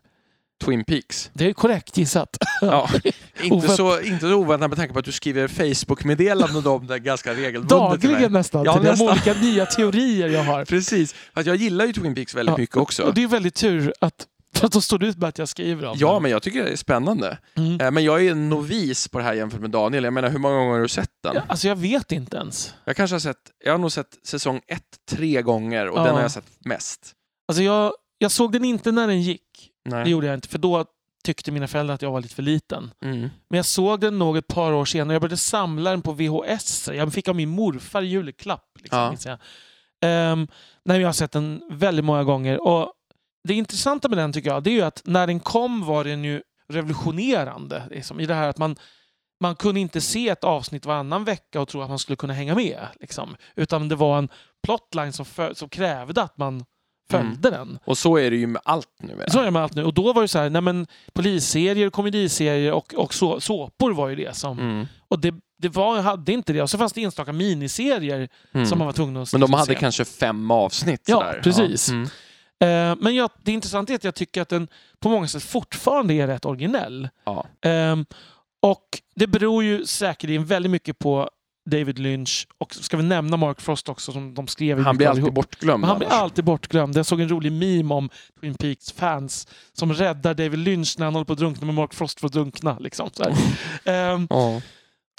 Twin 0.66 0.84
Peaks. 0.84 1.30
Det 1.34 1.46
är 1.50 1.54
korrekt 1.54 1.98
gissat. 1.98 2.38
Ja. 2.62 2.90
inte, 3.44 3.68
så, 3.68 4.02
inte 4.02 4.20
så 4.20 4.34
oväntat 4.34 4.70
med 4.70 4.78
tanke 4.78 4.94
på 4.94 5.00
att 5.00 5.06
du 5.06 5.12
skriver 5.12 5.48
Facebook-meddelanden 5.48 6.68
om 6.68 6.88
det 6.88 7.00
ganska 7.00 7.34
regelbundet. 7.34 7.70
Dagligen 7.70 8.34
nästan, 8.34 8.64
Ja, 8.66 8.74
till 8.74 8.84
de 8.84 8.90
nästan. 8.90 9.10
olika 9.10 9.34
nya 9.34 9.66
teorier 9.66 10.30
jag 10.30 10.44
har. 10.44 10.66
Precis. 10.70 11.16
Att 11.34 11.46
jag 11.46 11.56
gillar 11.56 11.86
ju 11.86 11.94
Twin 11.94 12.16
Peaks 12.16 12.36
väldigt 12.36 12.54
Ja, 12.54 12.58
mycket 12.58 12.78
också. 12.78 13.04
Och 13.04 13.14
det 13.14 13.24
är 13.24 13.28
väldigt 13.28 13.56
tur 13.56 13.94
att, 14.02 14.26
för 14.56 14.66
att 14.66 14.72
då 14.72 14.82
står 14.82 15.00
det 15.00 15.08
ut 15.08 15.18
med 15.18 15.30
att 15.30 15.38
jag 15.38 15.48
skriver 15.50 15.86
om 15.88 15.96
Ja, 16.00 16.20
men 16.20 16.32
jag 16.32 16.44
tycker 16.44 16.64
det 16.64 16.70
är 16.72 16.76
spännande. 16.76 17.38
Mm. 17.56 17.82
Eh, 17.82 17.92
Men 17.92 18.04
jag 18.04 18.26
är 18.26 18.32
en 18.32 18.50
novis 18.50 19.08
på 19.08 19.18
det 19.18 19.24
här 19.24 19.34
jämfört 19.34 19.62
med 19.62 19.70
Daniel. 19.70 20.04
Jag 20.04 20.14
menar, 20.14 20.30
hur 20.30 20.40
många 20.40 20.56
gånger 20.56 20.74
har 20.74 20.82
du 20.82 20.88
sett 20.88 21.12
den? 21.24 21.36
Ja, 21.36 21.42
Alltså 21.48 21.68
jag 21.68 21.76
vet 21.76 22.12
inte 22.12 22.38
ens. 22.38 22.74
Jag 22.86 22.96
kanske 22.96 23.14
har 23.14 23.20
sett, 23.20 23.38
jag 23.64 23.74
har 23.74 23.78
nog 23.78 23.92
sett 23.92 24.18
säsong 24.28 24.62
ett 24.68 24.84
tre 25.12 25.42
gånger 25.42 25.90
och 25.90 26.00
Ja. 26.00 26.04
den 26.04 26.16
har 26.16 26.22
jag 26.22 26.32
sett 26.32 26.48
mest. 26.66 27.14
Alltså 27.48 27.64
jag, 27.64 27.94
jag 28.18 28.32
såg 28.32 28.52
den 28.52 28.66
inte 28.66 28.92
när 28.92 29.08
den 29.08 29.22
gick. 29.22 29.42
Det 29.86 29.96
Nej. 29.96 30.10
gjorde 30.10 30.28
jag 30.28 30.34
inte, 30.34 30.48
för 30.48 30.58
då 30.60 30.86
tyckte 31.24 31.52
mina 31.52 31.68
föräldrar 31.68 31.96
att 31.96 32.02
jag 32.02 32.12
var 32.12 32.22
lite 32.22 32.36
för 32.36 32.44
liten. 32.44 32.92
Mm. 33.04 33.20
Men 33.50 33.58
jag 33.58 33.66
såg 33.66 34.00
den 34.00 34.20
nog 34.20 34.38
ett 34.38 34.48
par 34.48 34.72
år 34.72 34.86
senare. 34.86 35.14
Jag 35.16 35.22
började 35.22 35.38
samla 35.38 35.90
den 35.92 36.02
på 36.02 36.12
VHS. 36.14 36.90
Jag 36.94 37.14
fick 37.14 37.28
av 37.28 37.36
min 37.36 37.50
morfar 37.50 38.02
julklapp. 38.02 38.70
Liksom, 38.82 39.00
Ja. 39.00 39.16
jag. 39.26 39.38
Ehm, 40.02 40.48
nej, 40.86 41.02
jag 41.02 41.08
har 41.08 41.14
sett 41.14 41.32
den 41.32 41.62
väldigt 41.70 42.06
många 42.06 42.24
gånger. 42.24 42.68
Och 42.68 42.94
Det 43.48 43.54
intressanta 43.54 44.10
med 44.10 44.18
den 44.18 44.34
tycker 44.34 44.50
jag, 44.50 44.64
det 44.64 44.70
är 44.70 44.74
ju 44.74 44.82
att 44.82 45.02
när 45.06 45.28
den 45.28 45.40
kom 45.40 45.86
var 45.86 46.04
den 46.04 46.24
ju 46.24 46.42
revolutionerande. 46.70 47.84
Liksom, 47.90 48.20
I 48.20 48.26
det 48.26 48.34
här 48.34 48.50
att 48.50 48.58
man, 48.58 48.76
man 49.42 49.56
kunde 49.56 49.80
inte 49.80 50.02
se 50.02 50.30
ett 50.30 50.44
avsnitt 50.44 50.86
varannan 50.86 51.24
vecka 51.24 51.62
och 51.62 51.68
tro 51.68 51.82
att 51.82 51.90
man 51.90 52.00
skulle 52.00 52.16
kunna 52.16 52.34
hänga 52.34 52.56
med. 52.56 52.88
Liksom. 53.00 53.36
Utan 53.56 53.90
det 53.90 53.96
var 53.96 54.18
en 54.18 54.30
plotline 54.64 55.14
som, 55.14 55.26
för, 55.26 55.54
som 55.54 55.70
krävde 55.70 56.22
att 56.22 56.38
man 56.38 56.66
följde 57.12 57.50
den. 57.50 57.80
Och 57.86 57.98
så 57.98 58.18
är 58.18 58.32
det 58.32 58.38
ju 58.38 58.48
med 58.48 58.62
allt 58.66 58.88
nu. 59.00 59.24
Så 59.28 59.40
är 59.40 59.46
det 59.46 59.52
med 59.52 59.62
allt 59.64 59.76
nu. 59.76 59.84
Och 59.84 59.94
då 59.94 60.14
var 60.14 60.22
det 60.22 60.28
så 60.28 60.40
här, 60.40 60.50
nej 60.50 60.62
men 60.62 60.88
polisserier, 61.14 61.90
komediserier 61.90 62.72
och, 62.74 62.94
och 62.94 63.14
så, 63.14 63.40
såpor 63.40 63.92
var 63.94 64.10
ju 64.10 64.16
det 64.16 64.36
som... 64.36 64.60
Mm. 64.60 64.86
Och 65.08 65.20
det, 65.20 65.34
det 65.58 65.70
var, 65.70 66.02
hade 66.02 66.34
inte 66.34 66.54
det. 66.54 66.62
Och 66.62 66.70
så 66.70 66.78
fanns 66.78 66.94
det 66.94 67.04
enstaka 67.04 67.34
miniserier 67.34 68.30
Mm. 68.54 68.66
som 68.68 68.78
man 68.78 68.86
var 68.86 68.94
tvungen 68.94 69.18
att 69.18 69.32
Men 69.32 69.42
de 69.42 69.54
hade 69.54 69.66
se. 69.66 69.76
kanske 69.76 70.06
fem 70.06 70.52
avsnitt. 70.52 71.02
Ja, 71.06 71.16
sådär. 71.20 71.40
precis. 71.44 71.90
Mm. 71.90 72.08
Eh, 72.64 72.96
men 73.00 73.16
jag, 73.16 73.30
det 73.44 73.52
intressanta 73.52 73.94
är 73.94 73.96
att 73.96 74.04
jag 74.04 74.16
tycker 74.16 74.42
att 74.42 74.50
den 74.50 74.68
på 75.00 75.10
många 75.10 75.28
sätt 75.28 75.44
fortfarande 75.44 76.14
är 76.14 76.28
rätt 76.28 76.46
originell. 76.46 77.10
Ja. 77.26 77.46
Ehm, 77.62 78.06
och 78.62 78.86
det 79.16 79.28
beror 79.28 79.64
ju 79.64 79.86
säkerligen 79.86 80.46
väldigt 80.46 80.72
mycket 80.72 81.00
på 81.00 81.30
David 81.70 82.00
Lynch 82.00 82.48
och 82.58 82.74
ska 82.76 82.98
vi 82.98 83.04
nämna 83.04 83.38
Mark 83.38 83.62
Frost 83.62 83.90
också 83.90 84.12
som 84.12 84.34
de 84.34 84.48
skrev 84.48 84.80
Han 84.80 84.98
blir 84.98 85.08
alltid 85.08 85.34
bortglömd 85.34 85.82
Men 85.82 85.90
han 85.90 86.00
blir 86.00 86.10
alltid 86.10 86.46
bortglömd. 86.46 86.98
Jag 86.98 87.06
såg 87.06 87.22
en 87.22 87.30
rolig 87.30 87.52
meme 87.52 87.94
om 87.94 88.10
Twin 88.42 88.56
Peaks 88.56 88.92
fans 88.92 89.48
som 89.74 89.94
räddar 89.94 90.34
David 90.34 90.60
Lynch 90.60 90.96
när 90.98 91.06
han 91.06 91.14
håller 91.14 91.26
på 91.26 91.34
att 91.34 91.40
drunkna 91.40 91.66
med 91.66 91.76
Mark 91.76 91.94
Frost 91.94 92.20
får 92.20 92.30
drunkna. 92.30 92.78
Liksom. 92.80 93.10
Ehm, 93.86 94.28
Ja. 94.30 94.62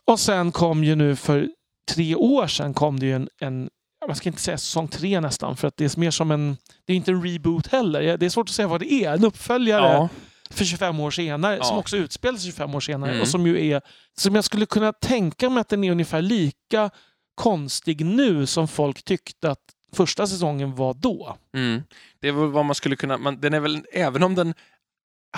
och 0.04 0.20
sen 0.20 0.52
kom 0.52 0.84
ju 0.84 0.94
nu 0.94 1.16
för 1.16 1.48
tre 1.94 2.14
år 2.14 2.46
sedan 2.46 2.74
kom 2.74 3.00
det 3.00 3.06
ju 3.06 3.14
en, 3.14 3.28
en 3.40 3.70
jag 4.11 4.16
ska 4.16 4.28
inte 4.28 4.43
säga 4.43 4.59
säsong 4.59 4.89
tre 4.89 5.20
nästan, 5.20 5.57
för 5.57 5.69
att 5.69 5.77
det 5.77 5.85
är 5.97 6.01
mer 6.01 6.11
som 6.11 6.31
en... 6.31 6.57
Det 6.87 6.93
är 6.93 6.97
inte 6.97 7.11
en 7.11 7.23
reboot 7.27 7.66
heller. 7.66 8.16
Det 8.16 8.27
är 8.27 8.31
svårt 8.31 8.49
att 8.49 8.55
säga 8.55 8.69
vad 8.69 8.81
det 8.81 8.93
är. 8.93 9.15
En 9.15 9.24
uppföljare 9.24 9.93
Ja. 9.93 10.09
för 10.51 10.65
25 10.65 11.01
år 11.01 11.11
senare, 11.11 11.57
Ja. 11.57 11.65
som 11.65 11.78
också 11.78 11.97
utspelar 11.97 12.39
sig 12.39 12.51
25 12.53 12.74
år 12.74 12.81
senare. 12.81 13.11
Mm. 13.11 13.23
Och 13.23 13.28
som 13.28 13.47
ju 13.47 13.66
är... 13.70 13.81
Som 14.19 14.35
jag 14.35 14.45
skulle 14.45 14.66
kunna 14.66 14.93
tänka 14.93 15.51
mig 15.51 15.61
att 15.61 15.69
den 15.69 15.85
är 15.85 15.91
ungefär 15.91 16.23
lika 16.23 16.91
konstig 17.35 18.05
nu 18.05 18.47
som 18.47 18.69
folk 18.69 19.03
tyckte 19.05 19.51
att 19.51 19.61
första 19.93 20.27
säsongen 20.27 20.74
var 20.74 20.95
då. 20.95 21.37
Mm. 21.55 21.83
Det 22.20 22.28
är 22.28 22.33
väl 22.33 22.51
vad 22.51 22.65
man 22.65 22.74
skulle 22.74 22.97
kunna... 22.97 23.19
Man, 23.19 23.41
den 23.41 23.55
är 23.55 23.61
väl, 23.61 23.85
även 23.93 24.23
om 24.23 24.35
den 24.35 24.55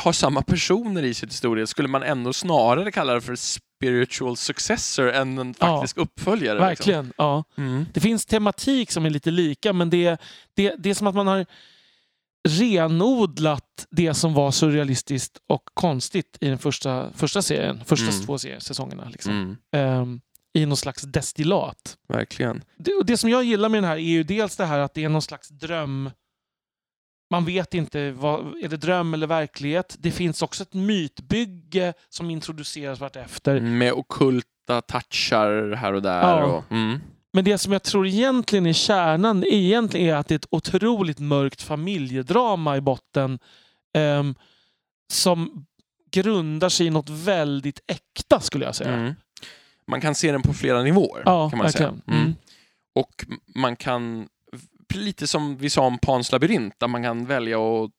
har 0.00 0.12
samma 0.12 0.42
personer 0.42 1.02
i 1.02 1.14
sin 1.14 1.28
historia 1.28 1.66
skulle 1.66 1.88
man 1.88 2.02
ändå 2.02 2.32
snarare 2.32 2.92
kalla 2.92 3.14
det 3.14 3.20
för 3.20 3.36
spiritual 3.78 4.36
successor 4.36 5.12
än 5.12 5.38
en 5.38 5.54
Ja. 5.60 5.66
faktisk 5.80 5.96
uppföljare. 5.98 6.58
Verkligen. 6.58 7.12
Ja. 7.16 7.44
Liksom. 7.48 7.64
Mm. 7.64 7.86
Det 7.94 8.00
finns 8.00 8.26
tematik 8.26 8.90
som 8.90 9.06
är 9.06 9.10
lite 9.10 9.30
lika, 9.30 9.72
men 9.72 9.90
det, 9.90 10.20
det, 10.54 10.74
det 10.78 10.90
är 10.90 10.94
som 10.94 11.06
att 11.06 11.14
man 11.14 11.26
har 11.26 11.46
renodlat 12.48 13.86
det 13.90 14.14
som 14.14 14.34
var 14.34 14.50
surrealistiskt 14.50 15.38
och 15.48 15.62
konstigt 15.74 16.38
i 16.40 16.48
den 16.48 16.58
första, 16.58 17.12
första 17.12 17.42
serien, 17.42 17.80
första 17.84 18.06
Mm. 18.12 18.26
två 18.26 18.38
serier, 18.38 18.58
säsongerna. 18.60 19.08
Liksom. 19.08 19.32
Mm. 19.32 19.56
Ehm, 19.72 20.20
I 20.52 20.66
någon 20.66 20.76
slags 20.76 21.02
destillat. 21.02 21.96
Verkligen. 22.08 22.62
Det, 22.78 22.94
och 22.94 23.06
det 23.06 23.16
som 23.16 23.30
jag 23.30 23.44
gillar 23.44 23.68
med 23.68 23.82
den 23.82 23.88
här 23.90 23.96
är 23.96 24.00
ju 24.00 24.22
dels 24.22 24.56
det 24.56 24.64
här 24.64 24.78
att 24.78 24.94
det 24.94 25.04
är 25.04 25.08
någon 25.08 25.22
slags 25.22 25.48
dröm. 25.48 26.10
Man 27.30 27.44
vet 27.44 27.74
inte, 27.74 28.10
vad, 28.10 28.40
är 28.62 28.68
det 28.68 28.76
dröm 28.76 29.14
eller 29.14 29.26
verklighet? 29.26 29.96
Det 29.98 30.10
finns 30.10 30.42
också 30.42 30.62
ett 30.62 30.74
mytbygge 30.74 31.94
som 32.08 32.30
introduceras 32.30 33.00
vartefter. 33.00 33.60
Med 33.60 33.92
okulta 33.92 34.80
touchar 34.80 35.72
här 35.76 35.92
och 35.92 36.02
där. 36.02 36.22
Ja. 36.22 36.44
Och, 36.44 36.72
mm. 36.72 37.00
Men 37.32 37.44
det 37.44 37.58
som 37.58 37.72
jag 37.72 37.82
tror 37.82 38.06
egentligen 38.06 38.66
är 38.66 38.72
kärnan 38.72 39.44
egentligen 39.44 40.08
är 40.08 40.14
att 40.14 40.28
det 40.28 40.34
är 40.34 40.36
ett 40.36 40.46
otroligt 40.50 41.18
mörkt 41.18 41.62
familjedrama 41.62 42.76
i 42.76 42.80
botten 42.80 43.38
ehm, 43.94 44.34
som 45.12 45.66
grundar 46.10 46.68
sig 46.68 46.86
i 46.86 46.90
något 46.90 47.08
väldigt 47.08 47.80
äkta 47.86 48.40
skulle 48.40 48.64
jag 48.64 48.74
säga. 48.74 48.92
Mm. 48.92 49.14
Man 49.86 50.00
kan 50.00 50.14
se 50.14 50.32
den 50.32 50.42
på 50.42 50.54
flera 50.54 50.82
nivåer. 50.82 51.22
Ja, 51.24 51.50
kan 51.50 51.58
man 51.58 51.66
verkligen. 51.66 52.02
säga. 52.06 52.16
Mm. 52.16 52.20
Mm. 52.22 52.34
Och 52.94 53.24
man 53.54 53.76
kan, 53.76 54.28
lite 54.94 55.26
som 55.26 55.56
vi 55.56 55.70
sa 55.70 55.82
om 55.82 55.98
Pans 55.98 56.32
labyrint, 56.32 56.74
där 56.78 56.88
man 56.88 57.02
kan 57.02 57.26
välja 57.26 57.60
att 57.60 57.90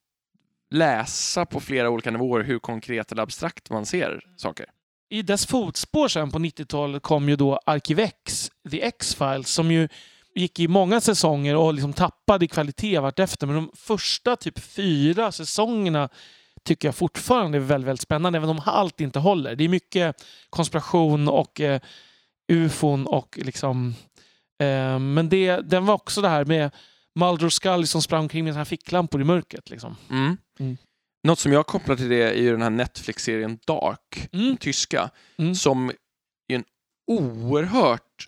läsa 0.70 1.46
på 1.46 1.60
flera 1.60 1.90
olika 1.90 2.10
nivåer 2.10 2.44
hur 2.44 2.58
konkret 2.58 3.12
eller 3.12 3.22
abstrakt 3.22 3.70
man 3.70 3.86
ser 3.86 4.20
saker. 4.36 4.66
I 5.10 5.22
dess 5.22 5.46
fotspår 5.46 6.08
sen 6.08 6.30
på 6.30 6.38
90-talet 6.38 7.02
kom 7.02 7.28
ju 7.28 7.36
då 7.36 7.60
Arkivex, 7.66 8.50
The 8.70 8.82
X-Files, 8.82 9.48
som 9.48 9.72
ju 9.72 9.88
gick 10.34 10.60
i 10.60 10.68
många 10.68 11.00
säsonger 11.00 11.56
och 11.56 11.74
liksom 11.74 11.92
tappade 11.92 12.44
i 12.44 12.48
kvalitet 12.48 12.98
vartefter. 12.98 13.46
Men 13.46 13.56
de 13.56 13.70
första 13.74 14.36
typ 14.36 14.58
fyra 14.58 15.32
säsongerna 15.32 16.08
tycker 16.64 16.88
jag 16.88 16.94
fortfarande 16.94 17.58
är 17.58 17.60
väldigt, 17.60 17.88
väldigt 17.88 18.02
spännande, 18.02 18.36
även 18.36 18.50
om 18.50 18.62
allt 18.66 19.00
inte 19.00 19.18
håller. 19.18 19.56
Det 19.56 19.64
är 19.64 19.68
mycket 19.68 20.24
konspiration 20.50 21.28
och 21.28 21.60
eh, 21.60 21.80
ufon 22.52 23.06
och 23.06 23.38
liksom... 23.42 23.94
Eh, 24.60 24.98
men 24.98 25.28
det, 25.28 25.56
den 25.56 25.86
var 25.86 25.94
också 25.94 26.20
det 26.20 26.28
här 26.28 26.44
med 26.44 26.70
Mulder 27.14 27.46
och 27.46 27.52
Scully 27.52 27.86
som 27.86 28.02
sprang 28.02 28.20
omkring 28.20 28.44
med 28.44 28.68
ficklampor 28.68 29.20
i 29.20 29.24
mörkret. 29.24 29.70
Liksom. 29.70 29.96
Mm. 30.10 30.36
Mm. 30.60 30.76
Något 31.24 31.38
som 31.38 31.52
jag 31.52 31.66
kopplar 31.66 31.96
till 31.96 32.08
det 32.08 32.22
är 32.22 32.42
ju 32.42 32.50
den 32.50 32.62
här 32.62 32.70
Netflix-serien 32.70 33.58
Dark, 33.66 34.28
Mm. 34.32 34.56
tyska, 34.56 35.10
Mm. 35.38 35.54
som 35.54 35.88
är 36.48 36.54
en 36.56 36.64
oerhört 37.06 38.26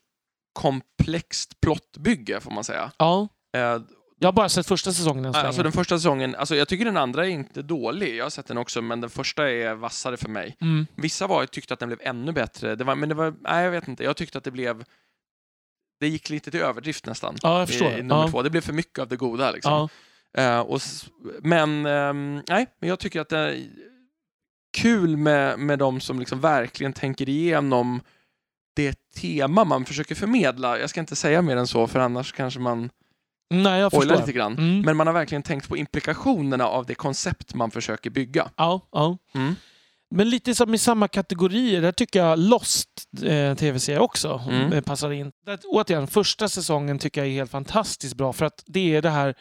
komplext 0.53 1.61
plottbygge, 1.61 2.41
får 2.41 2.51
man 2.51 2.65
säga. 2.65 2.93
Ja, 2.99 3.29
Eh, 3.57 3.79
jag 4.19 4.27
har 4.29 4.33
bara 4.33 4.49
sett 4.49 4.67
första 4.67 4.93
säsongen 4.93 5.25
än 5.25 5.33
så 5.35 5.39
alltså 5.41 5.63
den 5.63 5.73
första 5.73 5.99
säsongen, 5.99 6.35
alltså 6.35 6.57
jag 6.57 6.69
tycker 6.69 6.85
den 6.85 6.97
andra 6.97 7.27
är 7.27 7.31
inte 7.31 7.63
dålig, 7.63 8.17
jag 8.17 8.25
har 8.25 8.31
sett 8.31 8.47
den 8.47 8.59
också, 8.59 8.83
men 8.83 9.01
den 9.01 9.11
första 9.11 9.51
är 9.51 9.75
vassare 9.75 10.17
för 10.17 10.29
mig. 10.29 10.57
Mm. 10.61 10.87
Vissa 10.97 11.27
var, 11.27 11.47
tyckte 11.47 11.75
att 11.75 11.81
den 11.81 11.89
blev 11.89 11.99
ännu 12.03 12.33
bättre, 12.33 12.75
det 12.77 12.85
var, 12.85 12.95
men 12.95 13.09
det 13.09 13.15
var, 13.15 13.35
nej 13.41 13.65
jag 13.65 13.71
vet 13.71 13.89
inte, 13.89 14.05
jag 14.05 14.17
tyckte 14.17 14.39
att 14.39 14.45
det 14.45 14.51
blev 14.51 14.85
det 16.03 16.09
gick 16.09 16.31
lite 16.31 16.51
till 16.51 16.61
överdrift 16.61 17.07
nästan. 17.07 17.37
Ja. 17.43 17.67
I, 17.69 17.75
i 17.85 18.03
nummer 18.03 18.15
Ja. 18.23 18.29
två. 18.31 18.43
Det 18.43 18.51
blev 18.51 18.61
för 18.61 18.73
mycket 18.73 18.99
av 18.99 19.09
det 19.09 19.17
goda. 19.17 19.51
Liksom. 19.51 19.89
Ja. 20.33 20.43
Eh, 20.43 20.61
och, 20.61 20.81
men 21.43 21.87
ehm, 21.87 22.43
nej, 22.49 22.67
men 22.81 22.89
jag 22.89 22.99
tycker 22.99 23.21
att 23.21 23.29
det 23.29 23.39
är 23.39 23.67
kul 24.77 25.17
med, 25.17 25.59
med 25.59 25.79
de 25.79 26.01
som 26.01 26.19
liksom 26.19 26.41
verkligen 26.41 26.93
tänker 26.93 27.29
igenom 27.29 28.01
det 28.77 28.99
tema 29.15 29.65
man 29.65 29.85
försöker 29.85 30.15
förmedla. 30.15 30.79
Jag 30.79 30.91
ska 30.91 31.01
inte 31.01 31.17
säga 31.17 31.43
mer 31.43 31.57
än 31.57 31.67
så, 31.67 31.87
för 31.87 31.99
annars 32.01 32.33
kanske 32.33 32.61
man 32.61 32.91
Nej, 33.51 33.81
jag 33.81 33.93
förstår. 33.93 34.17
lite 34.17 34.33
grann. 34.33 34.53
Mm. 34.53 34.81
Men 34.81 34.97
man 34.97 35.07
har 35.07 35.15
verkligen 35.15 35.43
tänkt 35.43 35.69
på 35.69 35.77
implikationerna 35.77 36.67
av 36.67 36.87
det 36.87 36.95
koncept 36.95 37.55
man 37.55 37.71
försöker 37.71 38.11
bygga. 38.11 38.51
Ja, 38.57 38.81
ja. 38.93 39.19
Mm. 39.35 39.55
Men 40.15 40.31
lite 40.31 40.55
som 40.55 40.75
i 40.75 40.79
samma 40.79 41.09
kategorier, 41.09 41.83
där 41.83 41.93
tycker 41.93 42.19
jag 42.25 42.39
Lost 42.39 42.89
eh, 43.25 43.55
tv-serie 43.55 43.99
också 43.99 44.43
Mm. 44.49 44.83
passar 44.83 45.11
in. 45.13 45.33
Där, 45.47 45.59
återigen, 45.65 46.07
första 46.07 46.49
säsongen 46.49 46.99
tycker 46.99 47.21
jag 47.21 47.29
är 47.29 47.33
helt 47.35 47.51
fantastiskt 47.51 48.15
bra 48.17 48.33
för 48.33 48.45
att 48.47 48.63
det 48.67 48.95
är 48.95 49.03
det 49.03 49.11
här 49.11 49.35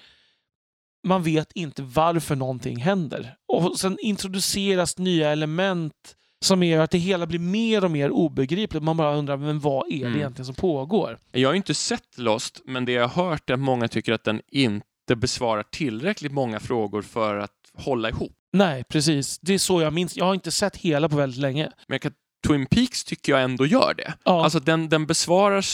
man 1.07 1.23
vet 1.23 1.51
inte 1.55 1.81
varför 1.81 2.35
någonting 2.35 2.77
händer. 2.77 3.35
Och 3.47 3.79
sen 3.79 3.97
introduceras 4.01 4.97
nya 4.97 5.29
element 5.31 6.15
som 6.45 6.63
gör 6.63 6.83
att 6.83 6.91
det 6.91 6.97
hela 6.97 7.25
blir 7.25 7.39
mer 7.39 7.83
och 7.83 7.91
mer 7.91 8.09
obegripligt. 8.11 8.83
Man 8.83 8.97
bara 8.97 9.15
undrar, 9.15 9.37
men 9.37 9.59
vad 9.59 9.87
är 9.87 9.99
det 9.99 10.05
Mm. 10.05 10.17
egentligen 10.17 10.45
som 10.45 10.55
pågår? 10.55 11.19
Jag 11.31 11.49
har 11.49 11.53
inte 11.55 11.73
sett 11.73 12.17
Lost, 12.17 12.61
men 12.65 12.85
det 12.85 12.91
jag 12.91 13.07
har 13.07 13.23
hört 13.29 13.49
är 13.49 13.53
att 13.53 13.59
många 13.59 13.87
tycker 13.87 14.13
att 14.13 14.23
den 14.23 14.41
inte 14.47 15.15
besvarar 15.15 15.63
tillräckligt 15.63 16.31
många 16.31 16.59
frågor 16.59 17.01
för 17.01 17.35
att 17.37 17.51
hålla 17.73 18.09
ihop. 18.09 18.31
Nej, 18.53 18.83
precis. 18.83 19.39
Det 19.39 19.53
är 19.53 19.59
så 19.59 19.81
jag 19.81 19.93
minns. 19.93 20.17
Jag 20.17 20.25
har 20.25 20.33
inte 20.33 20.51
sett 20.51 20.75
hela 20.77 21.09
på 21.09 21.15
väldigt 21.15 21.39
länge. 21.39 21.71
Men 21.87 21.99
kan, 21.99 22.11
Twin 22.47 22.65
Peaks 22.65 23.03
tycker 23.03 23.31
jag 23.31 23.43
ändå 23.43 23.65
gör 23.65 23.93
det. 23.93 24.13
Ja, 24.23 24.43
Alltså 24.43 24.59
den, 24.59 24.89
den 24.89 25.05
besvarar 25.05 25.65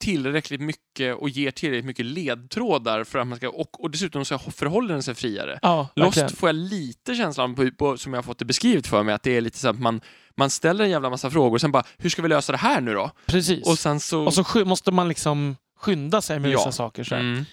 tillräckligt 0.00 0.60
mycket 0.60 1.16
och 1.16 1.28
ger 1.28 1.50
tillräckligt 1.50 1.84
mycket 1.84 2.06
ledtrådar 2.06 3.04
för 3.04 3.18
att 3.18 3.26
man 3.26 3.36
ska, 3.38 3.48
och, 3.48 3.82
och 3.84 3.90
dessutom 3.90 4.24
så 4.24 4.38
förhåller 4.38 4.94
den 4.94 5.02
sig 5.02 5.14
friare. 5.14 5.58
ja 5.62 5.88
verkligen. 5.96 6.26
Lost 6.28 6.38
får 6.38 6.48
jag 6.48 6.56
lite 6.56 7.14
känslan 7.14 7.54
på, 7.54 7.70
på, 7.78 7.98
som 7.98 8.12
jag 8.12 8.18
har 8.18 8.22
fått 8.22 8.38
det 8.38 8.44
beskrivet 8.44 8.86
för 8.86 9.02
mig, 9.02 9.14
att 9.14 9.22
det 9.22 9.36
är 9.36 9.40
lite 9.40 9.58
så 9.58 9.68
att 9.68 9.80
man, 9.80 10.00
man 10.36 10.50
ställer 10.50 10.84
en 10.84 10.90
jävla 10.90 11.10
massa 11.10 11.30
frågor 11.30 11.54
och 11.54 11.60
sen 11.60 11.72
bara, 11.72 11.84
hur 11.98 12.10
ska 12.10 12.22
vi 12.22 12.28
lösa 12.28 12.52
det 12.52 12.58
här 12.58 12.80
nu 12.80 12.94
då? 12.94 13.10
Precis. 13.26 13.66
Och 13.66 13.78
sen 13.78 14.00
så... 14.00 14.24
Och 14.24 14.34
så 14.34 14.64
måste 14.64 14.90
man 14.90 15.08
liksom 15.08 15.56
skynda 15.80 16.22
sig 16.22 16.38
med 16.38 16.50
Ja. 16.50 16.58
vissa 16.58 16.72
saker. 16.72 17.04
Så 17.04 17.14
mm, 17.14 17.44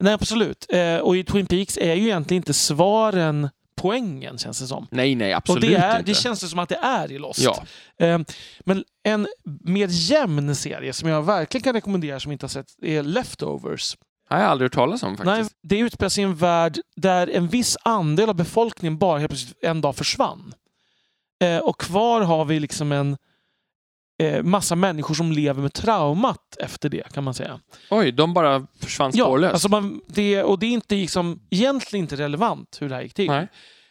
Nej, 0.00 0.12
absolut. 0.12 0.66
Eh, 0.68 0.96
och 0.96 1.16
i 1.16 1.24
Twin 1.24 1.46
Peaks 1.46 1.76
är 1.78 1.94
ju 1.94 2.02
egentligen 2.02 2.40
inte 2.40 2.54
svaren 2.54 3.48
poängen, 3.78 4.38
känns 4.38 4.60
det 4.60 4.66
som. 4.66 4.86
nej, 4.90 5.14
nej, 5.14 5.32
absolut 5.32 5.64
och 5.64 5.70
det, 5.70 5.76
är, 5.76 5.98
inte. 5.98 6.10
det 6.10 6.14
känns 6.14 6.40
det 6.40 6.46
som 6.46 6.58
att 6.58 6.68
det 6.68 6.78
är 6.82 7.12
i 7.12 7.18
Lost. 7.18 7.40
Ja. 7.40 7.62
Eh, 8.06 8.18
men 8.60 8.84
en 9.02 9.28
mer 9.64 9.88
jämn 9.90 10.54
serie 10.54 10.92
som 10.92 11.08
jag 11.08 11.22
verkligen 11.22 11.62
kan 11.62 11.72
rekommendera 11.72 12.20
som 12.20 12.32
inte 12.32 12.44
har 12.44 12.48
sett 12.48 12.66
är 12.82 13.02
Leftovers. 13.02 13.96
Det 14.28 14.34
har 14.34 14.42
jag 14.42 14.50
aldrig 14.50 14.64
hört 14.64 14.74
talas 14.74 15.02
om 15.02 15.16
faktiskt. 15.16 15.26
Nej, 15.26 15.44
det 15.62 15.78
utspelar 15.78 16.08
sig 16.08 16.22
i 16.22 16.24
en 16.24 16.36
värld 16.36 16.78
där 16.96 17.30
en 17.30 17.48
viss 17.48 17.76
andel 17.82 18.28
av 18.28 18.34
befolkningen 18.34 18.98
bara 18.98 19.18
helt 19.18 19.30
plötsligt 19.30 19.64
en 19.64 19.80
dag 19.80 19.96
försvann. 19.96 20.54
Eh, 21.42 21.58
och 21.58 21.80
kvar 21.80 22.20
har 22.20 22.44
vi 22.44 22.60
liksom 22.60 22.92
en 22.92 23.16
eh, 24.18 24.42
massa 24.42 24.74
människor 24.76 25.14
som 25.14 25.32
lever 25.32 25.62
med 25.62 25.72
traumat 25.72 26.56
efter 26.58 26.88
det, 26.88 27.12
kan 27.12 27.24
man 27.24 27.34
säga. 27.34 27.60
Oj, 27.90 28.12
de 28.12 28.34
bara 28.34 28.66
försvann 28.80 29.10
Ja, 29.14 29.24
spårlöst. 29.24 29.52
alltså 29.52 29.68
man, 29.68 30.00
det, 30.06 30.42
och 30.42 30.58
det 30.58 30.66
är 30.66 30.70
inte 30.70 30.94
liksom, 30.94 31.40
egentligen 31.50 32.04
inte 32.04 32.16
relevant 32.16 32.78
hur 32.80 32.88
det 32.88 32.94
här 32.94 33.02
gick 33.02 33.14
till. 33.14 33.28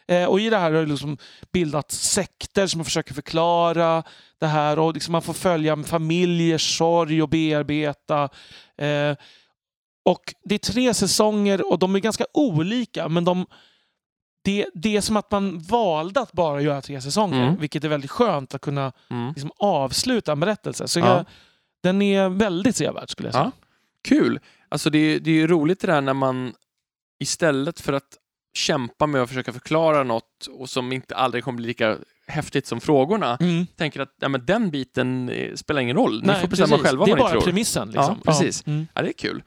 Eh, 0.08 0.24
och 0.24 0.40
i 0.40 0.50
det 0.50 0.56
här 0.58 0.72
har 0.72 0.80
det 0.80 0.86
liksom 0.86 1.18
bildats 1.52 1.98
sekter 2.10 2.66
som 2.66 2.84
försöker 2.84 3.14
förklara 3.14 4.02
det 4.40 4.46
här 4.46 4.78
och 4.78 4.94
liksom 4.94 5.12
man 5.12 5.22
får 5.22 5.32
följa 5.34 5.76
familjers 5.84 6.78
sorg 6.78 7.22
och 7.22 7.28
bearbeta. 7.28 8.22
Eh, 8.78 9.16
och 10.04 10.34
det 10.44 10.54
är 10.54 10.58
tre 10.58 10.94
säsonger 10.94 11.70
och 11.72 11.78
de 11.78 11.94
är 11.94 11.98
ganska 11.98 12.24
olika 12.34 13.08
men 13.08 13.24
de, 13.24 13.46
det, 14.42 14.66
det 14.74 14.96
är 14.96 15.00
som 15.00 15.16
att 15.16 15.30
man 15.30 15.58
valde 15.58 16.20
att 16.20 16.32
bara 16.32 16.60
göra 16.60 16.82
tre 16.82 17.00
säsonger 17.00 17.42
Mm. 17.42 17.56
vilket 17.60 17.84
är 17.84 17.88
väldigt 17.88 18.10
skönt 18.10 18.54
att 18.54 18.60
kunna 18.60 18.92
Mm. 19.10 19.28
liksom 19.32 19.50
avsluta 19.58 20.32
en 20.32 20.40
berättelse. 20.40 20.88
Så 20.88 21.00
Ja. 21.00 21.06
jag, 21.16 21.24
den 21.82 22.02
är 22.02 22.28
väldigt 22.28 22.76
sevärd 22.76 23.10
skulle 23.10 23.26
jag 23.28 23.34
säga. 23.34 23.44
Ja. 23.44 23.66
Kul! 24.08 24.40
Alltså 24.68 24.90
det, 24.90 24.98
är- 24.98 25.20
det 25.20 25.30
är 25.42 25.48
roligt 25.48 25.80
det 25.80 25.86
där 25.86 26.00
när 26.00 26.14
man 26.14 26.52
istället 27.20 27.80
för 27.80 27.92
att 27.92 28.16
kämpa 28.54 29.06
med 29.06 29.22
att 29.22 29.28
försöka 29.28 29.52
förklara 29.52 30.02
något 30.04 30.46
och 30.58 30.70
som 30.70 30.92
inte 30.92 31.16
aldrig 31.16 31.44
kommer 31.44 31.56
bli 31.56 31.66
lika 31.66 31.96
häftigt 32.26 32.66
som 32.66 32.80
frågorna, 32.80 33.36
Mm. 33.40 33.66
tänker 33.76 34.00
att 34.00 34.14
ja, 34.20 34.28
men 34.28 34.46
den 34.46 34.70
biten 34.70 35.28
eh, 35.28 35.54
spelar 35.54 35.80
ingen 35.80 35.96
roll. 35.96 36.20
Ni 36.20 36.26
Nej, 36.26 36.40
får 36.40 36.48
bestämma 36.48 36.68
precis. 36.68 36.86
själva 36.86 37.04
Det 37.04 37.10
är 37.10 37.12
vad 37.12 37.18
ni 37.18 37.22
bara 37.22 37.30
tror. 37.32 37.40
premissen. 37.40 37.88
Liksom. 37.90 38.20
Ja, 38.24 38.32
precis. 38.32 38.62
Ja. 38.66 38.72
Mm. 38.72 38.86
Ja, 38.94 39.02
det 39.02 39.08
är 39.08 39.12
kul. 39.12 39.42